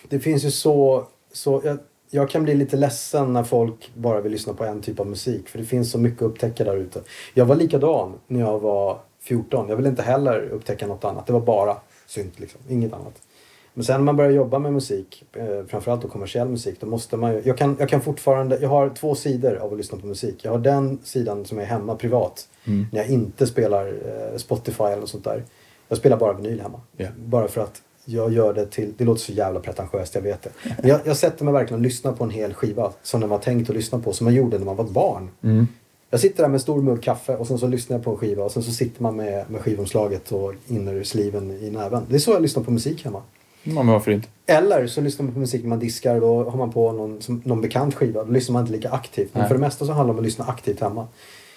det 0.09 0.19
finns 0.19 0.45
ju 0.45 0.51
så, 0.51 1.07
så 1.33 1.61
jag, 1.65 1.77
jag 2.11 2.29
kan 2.29 2.43
bli 2.43 2.55
lite 2.55 2.77
ledsen 2.77 3.33
när 3.33 3.43
folk 3.43 3.91
bara 3.95 4.21
vill 4.21 4.31
lyssna 4.31 4.53
på 4.53 4.65
en 4.65 4.81
typ 4.81 4.99
av 4.99 5.07
musik. 5.07 5.49
För 5.49 5.59
det 5.59 5.65
finns 5.65 5.91
så 5.91 5.97
mycket 5.97 6.21
att 6.21 6.31
upptäcka 6.31 6.63
där 6.63 6.77
ute. 6.77 7.01
Jag 7.33 7.45
var 7.45 7.55
likadan 7.55 8.13
när 8.27 8.39
jag 8.39 8.59
var 8.59 8.99
14. 9.21 9.69
Jag 9.69 9.75
ville 9.75 9.89
inte 9.89 10.01
heller 10.01 10.49
upptäcka 10.49 10.88
något 10.88 11.05
annat. 11.05 11.27
Det 11.27 11.33
var 11.33 11.41
bara 11.41 11.77
synt 12.07 12.39
liksom, 12.39 12.61
inget 12.69 12.93
annat. 12.93 13.21
Men 13.73 13.83
sen 13.83 13.95
när 13.95 14.05
man 14.05 14.15
börjar 14.15 14.31
jobba 14.31 14.59
med 14.59 14.73
musik, 14.73 15.23
eh, 15.33 15.65
framförallt 15.67 16.01
då 16.01 16.07
kommersiell 16.07 16.49
musik, 16.49 16.79
då 16.79 16.88
måste 16.88 17.17
man 17.17 17.33
ju, 17.33 17.41
jag 17.45 17.57
kan, 17.57 17.75
jag 17.79 17.89
kan 17.89 18.01
fortfarande, 18.01 18.57
jag 18.61 18.69
har 18.69 18.89
två 18.89 19.15
sidor 19.15 19.55
av 19.55 19.71
att 19.71 19.77
lyssna 19.77 19.97
på 19.97 20.07
musik. 20.07 20.39
Jag 20.41 20.51
har 20.51 20.59
den 20.59 20.99
sidan 21.03 21.45
som 21.45 21.59
är 21.59 21.65
hemma 21.65 21.95
privat, 21.95 22.47
när 22.91 22.99
jag 22.99 23.09
inte 23.09 23.47
spelar 23.47 23.88
eh, 23.88 24.38
Spotify 24.38 24.83
eller 24.83 24.97
något 24.97 25.09
sånt 25.09 25.23
där. 25.23 25.43
Jag 25.88 25.97
spelar 25.97 26.17
bara 26.17 26.33
vinyl 26.33 26.61
hemma. 26.61 26.81
Ja. 26.97 27.07
Bara 27.17 27.47
för 27.47 27.61
att 27.61 27.81
jag 28.06 28.34
gör 28.34 28.53
det 28.53 28.65
till, 28.65 28.94
det 28.98 29.03
låter 29.03 29.22
så 29.22 29.32
jävla 29.32 29.60
pretentiöst, 29.60 30.15
jag 30.15 30.22
vet 30.22 30.41
det. 30.41 30.49
Men 30.64 30.90
jag, 30.90 30.99
jag 31.06 31.18
sätter 31.18 31.45
mig 31.45 31.53
verkligen 31.53 31.80
och 31.80 31.84
lyssnar 31.84 32.11
på 32.11 32.23
en 32.23 32.30
hel 32.30 32.53
skiva 32.53 32.91
som 33.03 33.22
den 33.22 33.30
var 33.30 33.38
tänkt 33.38 33.69
att 33.69 33.76
lyssna 33.76 33.99
på, 33.99 34.14
som 34.14 34.26
man 34.26 34.34
gjorde 34.34 34.57
när 34.57 34.65
man 34.65 34.76
var 34.76 34.86
ett 34.86 34.91
barn. 34.91 35.30
Jag 36.10 36.19
sitter 36.19 36.44
där 36.44 36.49
med 36.49 36.56
en 36.56 36.60
stor 36.60 36.82
mugg 36.82 37.03
kaffe 37.03 37.36
och 37.36 37.48
sen 37.48 37.57
så 37.57 37.68
lyssnar 37.68 37.98
jag 37.98 38.03
på 38.03 38.11
en 38.11 38.18
skiva 38.18 38.44
och 38.44 38.52
sen 38.52 38.64
så 38.64 38.72
sitter 38.72 39.03
man 39.03 39.15
med, 39.15 39.52
med 39.52 39.61
skivomslaget 39.61 40.32
och 40.32 40.53
innersliven 40.68 41.52
i 41.52 41.69
näven. 41.69 42.03
Det 42.10 42.15
är 42.15 42.19
så 42.19 42.32
jag 42.32 42.41
lyssnar 42.41 42.64
på 42.64 42.72
musik 42.72 43.06
hemma. 43.06 43.22
Ja, 43.64 43.73
men 43.73 43.88
varför 43.88 44.11
inte? 44.11 44.28
Eller 44.45 44.88
så 44.88 45.02
lyssnar 45.02 45.23
man 45.23 45.34
på 45.34 45.40
musik 45.40 45.61
när 45.61 45.69
man 45.69 45.80
diskar 45.80 46.15
och 46.15 46.22
då 46.22 46.49
har 46.49 46.57
man 46.57 46.72
på 46.72 46.91
någon, 46.91 47.22
som, 47.22 47.41
någon 47.45 47.61
bekant 47.61 47.95
skiva. 47.95 48.23
Då 48.23 48.32
lyssnar 48.32 48.53
man 48.53 48.61
inte 48.61 48.72
lika 48.72 48.90
aktivt. 48.90 49.30
Men 49.34 49.40
Nej. 49.40 49.48
för 49.48 49.56
det 49.56 49.61
mesta 49.61 49.86
så 49.86 49.91
handlar 49.91 50.14
det 50.14 50.18
om 50.18 50.19
att 50.19 50.26
lyssna 50.26 50.45
aktivt 50.45 50.80
hemma. 50.80 51.07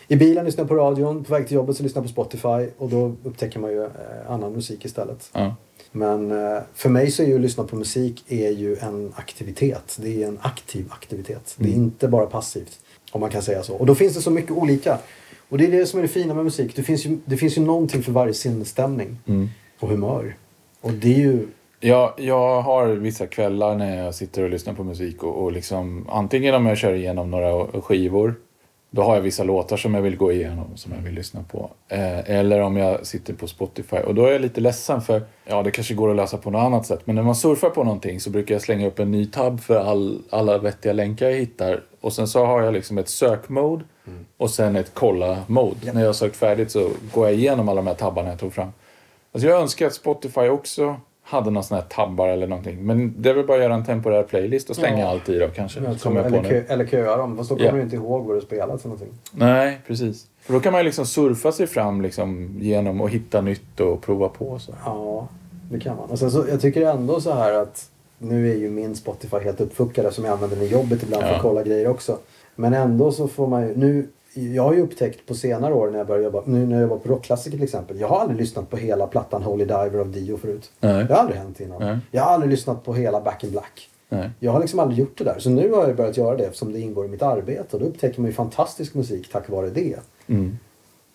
I 0.08 0.16
bilen 0.16 0.44
lyssnar 0.44 0.62
jag 0.62 0.68
på 0.68 0.74
radion, 0.74 1.24
på 1.24 1.32
väg 1.32 1.46
till 1.46 1.54
jobbet 1.54 1.76
så 1.76 1.82
lyssnar 1.82 2.02
jag 2.02 2.04
på 2.04 2.12
Spotify 2.12 2.70
och 2.78 2.88
då 2.88 3.12
upptäcker 3.24 3.60
man 3.60 3.70
ju 3.70 3.84
eh, 3.84 3.90
annan 4.28 4.52
musik 4.52 4.84
istället. 4.84 5.30
Ja. 5.32 5.54
Men 5.96 6.30
eh, 6.30 6.62
för 6.74 6.88
mig 6.88 7.10
så 7.10 7.22
är 7.22 7.26
ju 7.26 7.34
att 7.34 7.40
lyssna 7.40 7.64
på 7.64 7.76
musik 7.76 8.24
är 8.28 8.50
ju 8.50 8.76
en 8.76 9.12
aktivitet. 9.16 9.96
Det 10.00 10.22
är 10.22 10.28
en 10.28 10.38
aktiv 10.42 10.86
aktivitet. 10.90 11.54
Det 11.58 11.68
är 11.68 11.74
inte 11.74 12.08
bara 12.08 12.26
passivt. 12.26 12.80
Om 13.12 13.20
man 13.20 13.30
kan 13.30 13.42
säga 13.42 13.62
så. 13.62 13.74
Och 13.74 13.86
då 13.86 13.94
finns 13.94 14.14
det 14.14 14.20
så 14.20 14.30
mycket 14.30 14.50
olika. 14.50 14.98
Och 15.48 15.58
det 15.58 15.66
är 15.66 15.70
det 15.70 15.86
som 15.86 15.98
är 15.98 16.02
det 16.02 16.08
fina 16.08 16.34
med 16.34 16.44
musik. 16.44 16.76
Det 16.76 16.82
finns 16.82 17.06
ju, 17.06 17.18
det 17.24 17.36
finns 17.36 17.58
ju 17.58 17.62
någonting 17.62 18.02
för 18.02 18.12
varje 18.12 18.34
sinnesstämning 18.34 19.18
och 19.80 19.88
humör. 19.88 20.36
Och 20.80 20.92
det 20.92 21.14
är 21.14 21.18
ju... 21.18 21.46
Jag, 21.80 22.12
jag 22.16 22.62
har 22.62 22.86
vissa 22.86 23.26
kvällar 23.26 23.76
när 23.76 24.04
jag 24.04 24.14
sitter 24.14 24.42
och 24.42 24.50
lyssnar 24.50 24.74
på 24.74 24.84
musik 24.84 25.22
och, 25.22 25.42
och 25.42 25.52
liksom 25.52 26.06
antingen 26.10 26.54
om 26.54 26.66
jag 26.66 26.78
kör 26.78 26.94
igenom 26.94 27.30
några 27.30 27.66
skivor 27.80 28.34
då 28.94 29.02
har 29.02 29.14
jag 29.14 29.22
vissa 29.22 29.44
låtar 29.44 29.76
som 29.76 29.94
jag 29.94 30.02
vill 30.02 30.16
gå 30.16 30.32
igenom 30.32 30.76
som 30.76 30.92
jag 30.92 30.98
vill 30.98 31.14
lyssna 31.14 31.44
på. 31.50 31.70
Eh, 31.88 32.30
eller 32.30 32.60
om 32.60 32.76
jag 32.76 33.06
sitter 33.06 33.34
på 33.34 33.46
Spotify 33.46 33.96
och 33.96 34.14
då 34.14 34.26
är 34.26 34.32
jag 34.32 34.40
lite 34.40 34.60
ledsen 34.60 35.00
för 35.00 35.22
ja 35.44 35.62
det 35.62 35.70
kanske 35.70 35.94
går 35.94 36.10
att 36.10 36.16
lösa 36.16 36.36
på 36.36 36.50
något 36.50 36.66
annat 36.66 36.86
sätt 36.86 37.00
men 37.04 37.16
när 37.16 37.22
man 37.22 37.34
surfar 37.34 37.70
på 37.70 37.84
någonting 37.84 38.20
så 38.20 38.30
brukar 38.30 38.54
jag 38.54 38.62
slänga 38.62 38.86
upp 38.86 38.98
en 38.98 39.10
ny 39.10 39.26
tab 39.26 39.60
för 39.60 39.80
all, 39.80 40.22
alla 40.30 40.58
vettiga 40.58 40.92
länkar 40.92 41.26
jag 41.26 41.36
hittar 41.36 41.82
och 42.00 42.12
sen 42.12 42.28
så 42.28 42.44
har 42.44 42.62
jag 42.62 42.74
liksom 42.74 42.98
ett 42.98 43.08
sökmode 43.08 43.84
och 44.36 44.50
sen 44.50 44.76
ett 44.76 44.90
kolla-mode. 44.94 45.92
När 45.92 46.00
jag 46.00 46.08
har 46.08 46.12
sökt 46.12 46.36
färdigt 46.36 46.70
så 46.70 46.90
går 47.14 47.26
jag 47.26 47.34
igenom 47.34 47.68
alla 47.68 47.80
de 47.80 47.86
här 47.86 47.94
tabbarna 47.94 48.28
jag 48.28 48.38
tog 48.38 48.52
fram. 48.52 48.72
Alltså 49.32 49.48
jag 49.48 49.60
önskar 49.60 49.86
att 49.86 49.94
Spotify 49.94 50.48
också 50.48 50.96
hade 51.26 51.50
någon 51.50 51.64
sån 51.64 51.74
här 51.78 51.84
tabbar 51.84 52.28
eller 52.28 52.46
någonting. 52.46 52.86
Men 52.86 53.14
det 53.22 53.30
är 53.30 53.34
väl 53.34 53.46
bara 53.46 53.56
att 53.56 53.62
göra 53.62 53.74
en 53.74 53.84
temporär 53.84 54.22
playlist 54.22 54.70
och 54.70 54.76
slänga 54.76 54.98
Ja. 55.00 55.06
allt 55.08 55.28
i 55.28 55.38
då 55.38 55.48
kanske. 55.48 55.80
Jag 55.80 56.00
tror, 56.00 56.16
jag 56.16 56.26
eller, 56.26 56.42
kö, 56.42 56.62
eller 56.68 56.86
köa 56.86 57.16
dem. 57.16 57.36
Fast 57.36 57.48
då 57.50 57.56
kommer 57.56 57.68
Ja. 57.70 57.74
du 57.76 57.82
inte 57.82 57.96
ihåg 57.96 58.24
vad 58.26 58.36
du 58.36 58.40
spelat 58.40 58.82
för 58.82 58.88
någonting. 58.88 59.12
Nej, 59.32 59.80
precis. 59.86 60.26
För 60.40 60.52
då 60.52 60.60
kan 60.60 60.72
man 60.72 60.80
ju 60.80 60.84
liksom 60.84 61.06
surfa 61.06 61.52
sig 61.52 61.66
fram 61.66 62.02
liksom 62.02 62.56
genom 62.60 63.00
att 63.00 63.10
hitta 63.10 63.40
nytt 63.40 63.80
och 63.80 64.02
prova 64.02 64.28
på. 64.28 64.58
Så. 64.58 64.72
Ja, 64.84 65.28
det 65.70 65.80
kan 65.80 65.96
man. 65.96 66.10
Och 66.10 66.18
sen 66.18 66.30
så, 66.30 66.44
jag 66.48 66.60
tycker 66.60 66.86
ändå 66.90 67.20
så 67.20 67.32
här 67.32 67.52
att 67.52 67.90
nu 68.18 68.50
är 68.50 68.56
ju 68.56 68.70
min 68.70 68.96
Spotify 68.96 69.36
helt 69.38 69.60
uppfuckad 69.60 70.04
eftersom 70.06 70.24
jag 70.24 70.32
använder 70.32 70.56
den 70.56 70.64
i 70.66 70.68
jobbet 70.68 71.02
ibland 71.02 71.22
för 71.22 71.30
Ja. 71.30 71.36
att 71.36 71.42
kolla 71.42 71.62
grejer 71.62 71.88
också. 71.88 72.18
Men 72.56 72.74
ändå 72.74 73.12
så 73.12 73.28
får 73.28 73.46
man 73.46 73.68
ju, 73.68 73.76
nu, 73.76 74.08
jag 74.34 74.62
har 74.62 74.74
ju 74.74 74.82
upptäckt 74.82 75.26
på 75.26 75.34
senare 75.34 75.74
år 75.74 75.90
när 75.90 75.98
jag 75.98 76.06
började 76.06 76.24
jobba, 76.24 76.42
nu 76.46 76.66
när 76.66 76.74
jag 76.74 76.82
jobbar 76.82 76.98
på 76.98 77.08
rockklassiker 77.08 77.56
till 77.56 77.64
exempel. 77.64 78.00
Jag 78.00 78.08
har 78.08 78.20
aldrig 78.20 78.40
lyssnat 78.40 78.70
på 78.70 78.76
hela 78.76 79.06
plattan 79.06 79.42
Holy 79.42 79.64
Diver 79.64 79.98
av 79.98 80.10
Dio 80.10 80.36
förut. 80.36 80.70
Nej. 80.80 81.04
Det 81.04 81.14
har 81.14 81.20
aldrig 81.20 81.38
hänt 81.38 81.60
innan. 81.60 81.82
Nej. 81.82 81.98
Jag 82.10 82.22
har 82.22 82.30
aldrig 82.30 82.50
lyssnat 82.50 82.84
på 82.84 82.94
hela 82.94 83.20
Back 83.20 83.44
in 83.44 83.50
Black. 83.50 83.88
Nej. 84.08 84.30
Jag 84.40 84.52
har 84.52 84.60
liksom 84.60 84.78
aldrig 84.78 84.98
gjort 84.98 85.18
det 85.18 85.24
där. 85.24 85.38
Så 85.38 85.50
nu 85.50 85.72
har 85.72 85.86
jag 85.86 85.96
börjat 85.96 86.16
göra 86.16 86.36
det 86.36 86.44
eftersom 86.44 86.72
det 86.72 86.80
ingår 86.80 87.04
i 87.04 87.08
mitt 87.08 87.22
arbete. 87.22 87.76
Och 87.76 87.82
då 87.82 87.88
upptäcker 87.88 88.20
man 88.20 88.30
ju 88.30 88.34
fantastisk 88.34 88.94
musik 88.94 89.32
tack 89.32 89.48
vare 89.48 89.70
det. 89.70 89.96
Mm. 90.26 90.58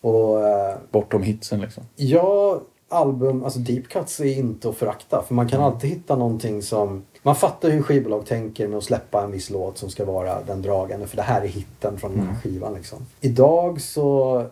Och 0.01 0.47
eh, 0.47 0.75
Bortom 0.91 1.23
hitsen 1.23 1.61
liksom. 1.61 1.83
Ja, 1.95 2.61
album, 2.89 3.43
alltså 3.43 3.59
deep 3.59 3.87
cuts 3.87 4.19
är 4.19 4.25
inte 4.25 4.69
att 4.69 4.75
förakta. 4.75 5.23
För 5.27 5.33
man 5.33 5.49
kan 5.49 5.61
alltid 5.61 5.89
hitta 5.89 6.15
någonting 6.15 6.61
som... 6.61 7.03
Man 7.23 7.35
fattar 7.35 7.69
hur 7.69 7.81
skivbolag 7.81 8.25
tänker 8.25 8.67
med 8.67 8.77
att 8.77 8.83
släppa 8.83 9.23
en 9.23 9.31
viss 9.31 9.49
låt 9.49 9.77
som 9.77 9.89
ska 9.89 10.05
vara 10.05 10.43
den 10.43 10.61
dragande. 10.61 11.07
För 11.07 11.15
det 11.15 11.21
här 11.21 11.41
är 11.41 11.47
hitten 11.47 11.97
från 11.97 12.11
den 12.11 12.27
här 12.27 12.35
skivan 12.35 12.73
liksom. 12.73 12.97
Idag 13.21 13.81
så, 13.81 14.45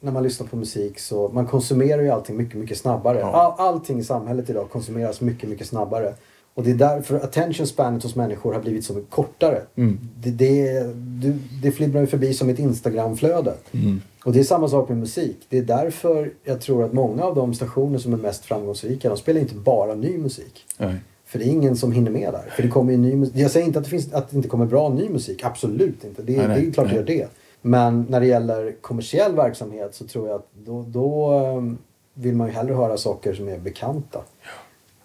när 0.00 0.12
man 0.12 0.22
lyssnar 0.22 0.46
på 0.46 0.56
musik 0.56 0.98
så, 0.98 1.28
man 1.28 1.46
konsumerar 1.46 2.02
ju 2.02 2.10
allting 2.10 2.36
mycket, 2.36 2.60
mycket 2.60 2.78
snabbare. 2.78 3.18
Ja. 3.18 3.26
All, 3.26 3.68
allting 3.68 3.98
i 3.98 4.04
samhället 4.04 4.50
idag 4.50 4.70
konsumeras 4.70 5.20
mycket, 5.20 5.48
mycket 5.48 5.66
snabbare. 5.66 6.14
Och 6.54 6.64
det 6.64 6.70
är 6.70 6.74
därför 6.74 7.16
attention 7.16 7.66
spanet 7.66 8.02
hos 8.02 8.16
människor 8.16 8.52
har 8.52 8.60
blivit 8.60 8.84
så 8.84 8.92
mycket 8.92 9.10
kortare. 9.10 9.62
Mm. 9.76 9.98
Det, 10.20 10.30
det, 10.30 10.82
du, 10.94 11.38
det 11.62 11.72
flimmar 11.72 12.00
ju 12.00 12.06
förbi 12.06 12.34
som 12.34 12.48
ett 12.48 12.58
Instagramflöde. 12.58 13.54
Mm. 13.72 14.00
Och 14.24 14.32
det 14.32 14.40
är 14.40 14.44
samma 14.44 14.68
sak 14.68 14.88
med 14.88 14.98
musik. 14.98 15.36
Det 15.48 15.58
är 15.58 15.62
därför 15.62 16.32
jag 16.44 16.60
tror 16.60 16.84
att 16.84 16.92
många 16.92 17.22
av 17.24 17.34
de 17.34 17.54
stationer 17.54 17.98
som 17.98 18.12
är 18.12 18.16
mest 18.16 18.44
framgångsrika, 18.44 19.08
de 19.08 19.18
spelar 19.18 19.40
inte 19.40 19.54
bara 19.54 19.94
ny 19.94 20.18
musik. 20.18 20.64
Nej. 20.78 20.96
För 21.24 21.38
det 21.38 21.44
är 21.44 21.48
ingen 21.48 21.76
som 21.76 21.92
hinner 21.92 22.10
med 22.10 22.32
där. 22.32 22.52
För 22.56 22.62
det 22.62 22.68
kommer 22.68 22.96
ny. 22.96 23.30
Jag 23.34 23.50
säger 23.50 23.66
inte 23.66 23.78
att 23.78 23.84
det, 23.84 23.90
finns, 23.90 24.12
att 24.12 24.30
det 24.30 24.36
inte 24.36 24.48
kommer 24.48 24.66
bra 24.66 24.88
ny 24.88 25.08
musik. 25.08 25.44
Absolut 25.44 26.04
inte. 26.04 26.22
Det, 26.22 26.36
Nej, 26.36 26.60
det 26.60 26.68
är 26.68 26.72
klart 26.72 26.86
det 26.86 27.02
nej. 27.04 27.16
gör 27.16 27.24
det. 27.24 27.28
Men 27.62 28.06
när 28.08 28.20
det 28.20 28.26
gäller 28.26 28.76
kommersiell 28.80 29.36
verksamhet 29.36 29.94
så 29.94 30.06
tror 30.06 30.28
jag 30.28 30.36
att 30.36 30.48
då, 30.64 30.82
då 30.82 31.30
ehm, 31.30 31.78
vill 32.14 32.34
man 32.34 32.46
ju 32.46 32.52
hellre 32.52 32.74
höra 32.74 32.96
saker 32.96 33.34
som 33.34 33.48
är 33.48 33.58
bekanta. 33.58 34.20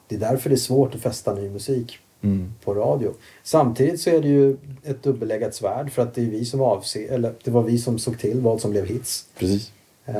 Det 0.10 0.16
är 0.16 0.20
därför 0.20 0.50
det 0.50 0.56
är 0.56 0.58
svårt 0.58 0.96
att 0.96 1.02
fästa 1.02 1.34
ny 1.34 1.50
musik 1.50 2.00
Mm. 2.22 2.54
på 2.64 2.74
radio. 2.74 3.14
Samtidigt 3.44 4.02
så 4.02 4.10
är 4.10 4.22
det 4.22 4.28
ju 4.28 4.58
ett 4.84 5.04
dubbelläggat 5.04 5.56
svärd 5.56 5.92
för 5.92 6.02
att 6.02 6.14
det 6.14 6.22
är 6.22 6.26
vi 6.26 6.46
som 6.46 6.62
avser, 6.62 7.12
eller 7.12 7.34
det 7.44 7.52
var 7.52 7.62
vi 7.64 7.78
som 7.78 8.00
såg 8.00 8.20
till 8.20 8.40
vad 8.42 8.62
som 8.62 8.72
blev 8.72 8.86
hits. 8.86 9.26
Precis. 9.38 9.72
Eh, 10.06 10.16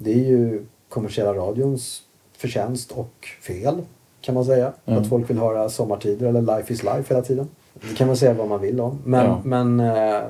Det 0.00 0.12
är 0.12 0.24
ju 0.28 0.64
kommersiella 0.88 1.34
radions 1.34 2.02
förtjänst 2.36 2.92
och 2.92 3.28
fel 3.42 3.82
kan 4.20 4.34
man 4.34 4.44
säga. 4.44 4.72
Mm. 4.86 5.02
Att 5.02 5.08
folk 5.08 5.30
vill 5.30 5.38
höra 5.38 5.68
Sommartider 5.68 6.26
eller 6.28 6.42
Life 6.56 6.72
is 6.72 6.82
Life 6.82 7.04
hela 7.14 7.22
tiden. 7.22 7.48
Det 7.90 7.96
kan 7.96 8.06
man 8.06 8.16
säga 8.16 8.34
vad 8.34 8.48
man 8.48 8.60
vill 8.60 8.80
om. 8.80 8.98
Men, 9.04 9.26
Ja. 9.26 9.40
men 9.44 9.80
eh, 9.80 10.22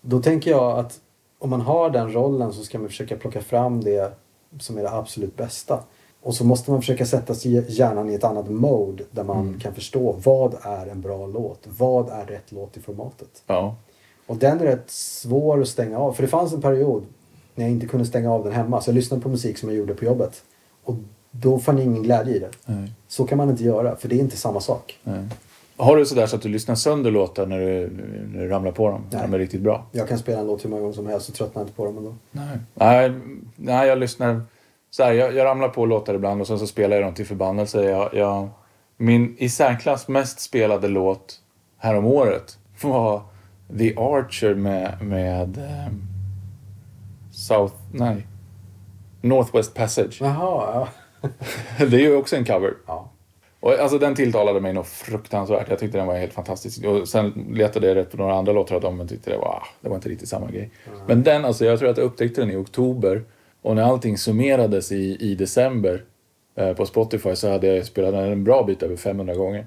då 0.00 0.22
tänker 0.22 0.50
jag 0.50 0.78
att 0.78 1.00
om 1.38 1.50
man 1.50 1.60
har 1.60 1.90
den 1.90 2.12
rollen 2.12 2.52
så 2.52 2.62
ska 2.62 2.78
man 2.78 2.88
försöka 2.88 3.16
plocka 3.16 3.40
fram 3.40 3.84
det 3.84 4.12
som 4.60 4.78
är 4.78 4.82
det 4.82 4.90
absolut 4.90 5.36
bästa. 5.36 5.80
Och 6.22 6.34
så 6.34 6.44
måste 6.44 6.70
man 6.70 6.80
försöka 6.80 7.06
sätta 7.06 7.34
sig 7.34 7.64
hjärnan 7.78 8.10
i 8.10 8.14
ett 8.14 8.24
annat 8.24 8.50
mode 8.50 9.04
där 9.10 9.24
man 9.24 9.40
Mm. 9.48 9.60
kan 9.60 9.74
förstå 9.74 10.16
vad 10.24 10.54
är 10.62 10.86
en 10.86 11.00
bra 11.00 11.26
låt? 11.26 11.60
Vad 11.78 12.08
är 12.10 12.26
rätt 12.26 12.52
låt 12.52 12.76
i 12.76 12.80
formatet? 12.80 13.42
Ja. 13.46 13.74
Och 14.26 14.36
den 14.36 14.60
är 14.60 14.64
rätt 14.64 14.90
svår 14.90 15.60
att 15.62 15.68
stänga 15.68 15.98
av. 15.98 16.12
För 16.12 16.22
det 16.22 16.28
fanns 16.28 16.52
en 16.52 16.60
period 16.62 17.02
när 17.54 17.64
jag 17.64 17.72
inte 17.72 17.86
kunde 17.86 18.06
stänga 18.06 18.32
av 18.32 18.44
den 18.44 18.52
hemma. 18.52 18.80
Så 18.80 18.90
jag 18.90 18.94
lyssnade 18.94 19.22
på 19.22 19.28
musik 19.28 19.58
som 19.58 19.68
jag 19.68 19.78
gjorde 19.78 19.94
på 19.94 20.04
jobbet. 20.04 20.42
Och 20.84 20.94
då 21.30 21.58
fann 21.58 21.76
jag 21.78 21.86
ingen 21.86 22.02
glädje 22.02 22.34
i 22.34 22.38
det. 22.38 22.50
Nej. 22.66 22.92
Så 23.08 23.24
kan 23.26 23.38
man 23.38 23.50
inte 23.50 23.64
göra, 23.64 23.96
för 23.96 24.08
det 24.08 24.14
är 24.14 24.20
inte 24.20 24.36
samma 24.36 24.60
sak. 24.60 24.98
Nej. 25.02 25.24
Har 25.76 25.96
du 25.96 26.06
sådär 26.06 26.26
så 26.26 26.36
att 26.36 26.42
du 26.42 26.48
lyssnar 26.48 26.74
sönder 26.74 27.10
låtar 27.10 27.46
när 27.46 27.58
du, 27.60 27.90
när 28.32 28.40
du 28.42 28.48
ramlar 28.48 28.72
på 28.72 28.88
dem? 28.90 29.02
När 29.10 29.18
Nej. 29.18 29.28
de 29.28 29.34
är 29.34 29.38
riktigt 29.38 29.60
bra? 29.60 29.86
Jag 29.92 30.08
kan 30.08 30.18
spela 30.18 30.40
en 30.40 30.46
låt 30.46 30.64
hur 30.64 30.70
många 30.70 30.80
gånger 30.82 30.94
som 30.94 31.06
helst 31.06 31.28
och 31.28 31.34
tröttnar 31.34 31.62
inte 31.62 31.74
på 31.74 31.84
dem 31.84 31.98
ändå. 31.98 32.14
Nej. 32.30 32.58
Nej, 32.74 33.12
nej 33.56 33.88
jag 33.88 33.98
lyssnar... 33.98 34.42
Så 34.94 35.04
här, 35.04 35.12
jag, 35.12 35.34
jag 35.34 35.44
ramlar 35.44 35.68
på 35.68 35.86
låtar 35.86 36.14
ibland 36.14 36.40
och 36.40 36.46
sen 36.46 36.58
så 36.58 36.66
spelar 36.66 36.96
jag 36.96 37.04
dem 37.04 37.14
till 37.14 37.26
förbannelse. 37.26 37.82
Jag, 37.82 38.14
jag, 38.14 38.48
min 38.96 39.36
i 39.38 39.48
särklass 39.48 40.08
mest 40.08 40.40
spelade 40.40 40.88
låt 40.88 41.40
härom 41.78 42.06
året 42.06 42.58
var 42.82 43.22
The 43.78 43.94
Archer 43.96 44.54
med, 44.54 45.02
med 45.02 45.58
ehm, 45.58 46.02
South... 47.32 47.74
Nej. 47.92 48.26
Northwest 49.20 49.74
Passage. 49.74 50.18
Jaha, 50.20 50.88
ja. 51.20 51.28
Det 51.86 51.96
är 51.96 52.00
ju 52.00 52.16
också 52.16 52.36
en 52.36 52.44
cover. 52.44 52.74
ja. 52.86 53.10
Och, 53.60 53.72
alltså, 53.72 53.98
den 53.98 54.14
tilltalade 54.14 54.60
mig 54.60 54.72
nog 54.72 54.86
fruktansvärt. 54.86 55.66
Jag 55.68 55.78
tyckte 55.78 55.98
den 55.98 56.06
var 56.06 56.16
helt 56.16 56.32
fantastisk. 56.32 56.84
Och 56.84 57.08
sen 57.08 57.46
letade 57.52 57.86
jag 57.86 57.96
rätt 57.96 58.10
på 58.10 58.16
några 58.16 58.34
andra 58.34 58.52
låtar 58.52 58.74
av 58.74 58.80
dem 58.80 58.96
men 58.96 59.08
tyckte 59.08 59.30
det 59.30 59.36
var, 59.36 59.46
ah, 59.46 59.66
det 59.80 59.88
var 59.88 59.96
inte 59.96 60.08
riktigt 60.08 60.28
samma 60.28 60.50
grej. 60.50 60.70
Men 61.06 61.22
den, 61.22 61.44
alltså, 61.44 61.64
jag 61.64 61.78
tror 61.78 61.90
att 61.90 61.96
jag 61.96 62.04
upptäckte 62.04 62.40
den 62.40 62.50
i 62.50 62.56
oktober. 62.56 63.22
Och 63.62 63.76
när 63.76 63.82
allting 63.82 64.18
summerades 64.18 64.92
i, 64.92 65.16
i 65.20 65.34
december 65.34 66.04
eh, 66.54 66.72
på 66.72 66.86
Spotify 66.86 67.36
så 67.36 67.50
hade 67.50 67.66
jag 67.66 67.86
spelat 67.86 68.12
den 68.12 68.32
en 68.32 68.44
bra 68.44 68.62
bit 68.62 68.82
över 68.82 68.96
500 68.96 69.34
gånger. 69.34 69.66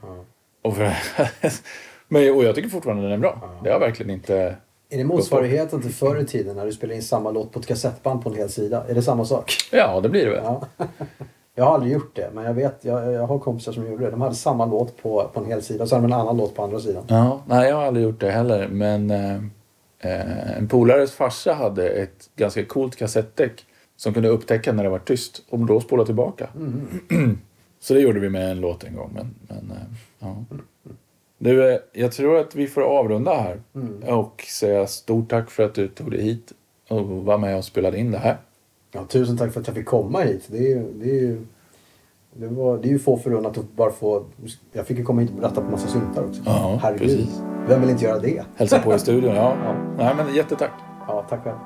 Och, 0.61 0.75
för, 0.75 0.91
men, 2.07 2.35
och 2.35 2.43
jag 2.43 2.55
tycker 2.55 2.69
fortfarande 2.69 3.03
den 3.03 3.11
är 3.11 3.17
bra. 3.17 3.49
Det 3.63 3.71
har 3.71 3.79
verkligen 3.79 4.11
inte... 4.11 4.55
Är 4.89 4.97
det 4.97 5.03
motsvarigheten 5.03 5.81
till 5.81 5.93
förr 5.93 6.21
i 6.21 6.25
tiden 6.25 6.55
när 6.55 6.65
du 6.65 6.71
spelade 6.71 6.95
in 6.95 7.03
samma 7.03 7.31
låt 7.31 7.51
på 7.51 7.59
ett 7.59 7.67
kassettband 7.67 8.23
på 8.23 8.29
en 8.29 8.35
hel 8.35 8.49
sida? 8.49 8.85
Är 8.89 8.93
det 8.93 9.01
samma 9.01 9.25
sak? 9.25 9.51
Ja, 9.71 9.99
det 10.01 10.09
blir 10.09 10.25
det 10.25 10.31
väl. 10.31 10.43
Ja. 10.43 10.67
Jag 11.57 11.65
har 11.65 11.73
aldrig 11.73 11.93
gjort 11.93 12.15
det, 12.15 12.29
men 12.33 12.43
jag 12.43 12.53
vet, 12.53 12.75
jag, 12.81 13.13
jag 13.13 13.27
har 13.27 13.39
kompisar 13.39 13.71
som 13.71 13.87
gjorde 13.87 14.05
det. 14.05 14.11
De 14.11 14.21
hade 14.21 14.35
samma 14.35 14.65
låt 14.65 14.97
på, 15.01 15.29
på 15.33 15.39
en 15.39 15.45
hel 15.45 15.61
sida 15.61 15.83
och 15.83 15.89
de 15.89 16.03
en 16.05 16.13
annan 16.13 16.37
låt 16.37 16.55
på 16.55 16.63
andra 16.63 16.79
sidan. 16.79 17.03
Ja, 17.07 17.41
nej, 17.47 17.69
jag 17.69 17.75
har 17.75 17.83
aldrig 17.83 18.05
gjort 18.05 18.19
det 18.19 18.31
heller. 18.31 18.67
Men 18.67 19.11
eh, 19.11 19.35
eh, 19.99 20.57
en 20.57 20.67
polares 20.67 21.11
farsa 21.11 21.53
hade 21.53 21.89
ett 21.89 22.29
ganska 22.35 22.65
coolt 22.65 22.95
kassettdäck 22.95 23.65
som 23.95 24.13
kunde 24.13 24.29
upptäcka 24.29 24.73
när 24.73 24.83
det 24.83 24.89
var 24.89 24.99
tyst 24.99 25.41
och 25.49 25.59
då 25.59 25.81
spola 25.81 26.05
tillbaka. 26.05 26.49
Så 27.79 27.93
det 27.93 27.99
gjorde 27.99 28.19
vi 28.19 28.29
med 28.29 28.51
en 28.51 28.61
låt 28.61 28.83
en 28.83 28.95
gång. 28.95 29.11
Men, 29.15 29.35
men, 29.47 29.77
eh, 29.77 29.83
ja. 30.19 30.35
du, 31.37 31.73
eh, 31.73 31.79
jag 31.93 32.11
tror 32.11 32.37
att 32.39 32.55
vi 32.55 32.67
får 32.67 32.81
avrunda 32.81 33.33
här 33.33 33.61
och 34.11 34.41
säga 34.41 34.87
stort 34.87 35.29
tack 35.29 35.49
för 35.49 35.63
att 35.63 35.73
du 35.73 35.87
tog 35.87 36.11
dig 36.11 36.21
hit 36.21 36.51
och 36.87 37.05
var 37.05 37.37
med 37.37 37.57
och 37.57 37.65
spelade 37.65 37.97
in 37.97 38.11
det 38.11 38.17
här. 38.17 38.37
Ja, 38.91 39.05
tusen 39.05 39.37
tack 39.37 39.53
för 39.53 39.61
att 39.61 39.67
jag 39.67 39.75
fick 39.75 39.85
komma 39.85 40.19
hit. 40.19 40.43
Det 40.47 40.71
är 40.71 40.85
det 40.93 41.09
är 41.09 41.21
ju, 41.21 41.45
det 42.33 42.47
var, 42.47 42.77
det 42.77 42.87
är 42.87 42.91
ju 42.91 42.99
få 42.99 43.17
förunnat 43.17 43.57
att 43.57 43.75
bara 43.75 43.91
få... 43.91 44.25
Jag 44.71 44.87
fick 44.87 44.97
ju 44.97 45.03
komma 45.03 45.21
hit 45.21 45.29
och 45.29 45.35
berätta 45.35 45.61
på 45.61 45.71
massa 45.71 45.87
syntar 45.87 46.23
också. 46.23 46.41
Ja, 46.45 46.79
Herregud. 46.81 47.01
precis. 47.01 47.41
Vem 47.67 47.81
vill 47.81 47.89
inte 47.89 48.05
göra 48.05 48.19
det? 48.19 48.43
Hälsa 48.55 48.79
på 48.79 48.95
i 48.95 48.99
studion. 48.99 49.35
Ja. 49.35 49.55
Ja. 49.63 49.75
Nej, 49.97 50.15
men 50.25 50.35
jättetack. 50.35 50.71
Ja, 51.07 51.25
tack 51.29 51.43
själv. 51.43 51.57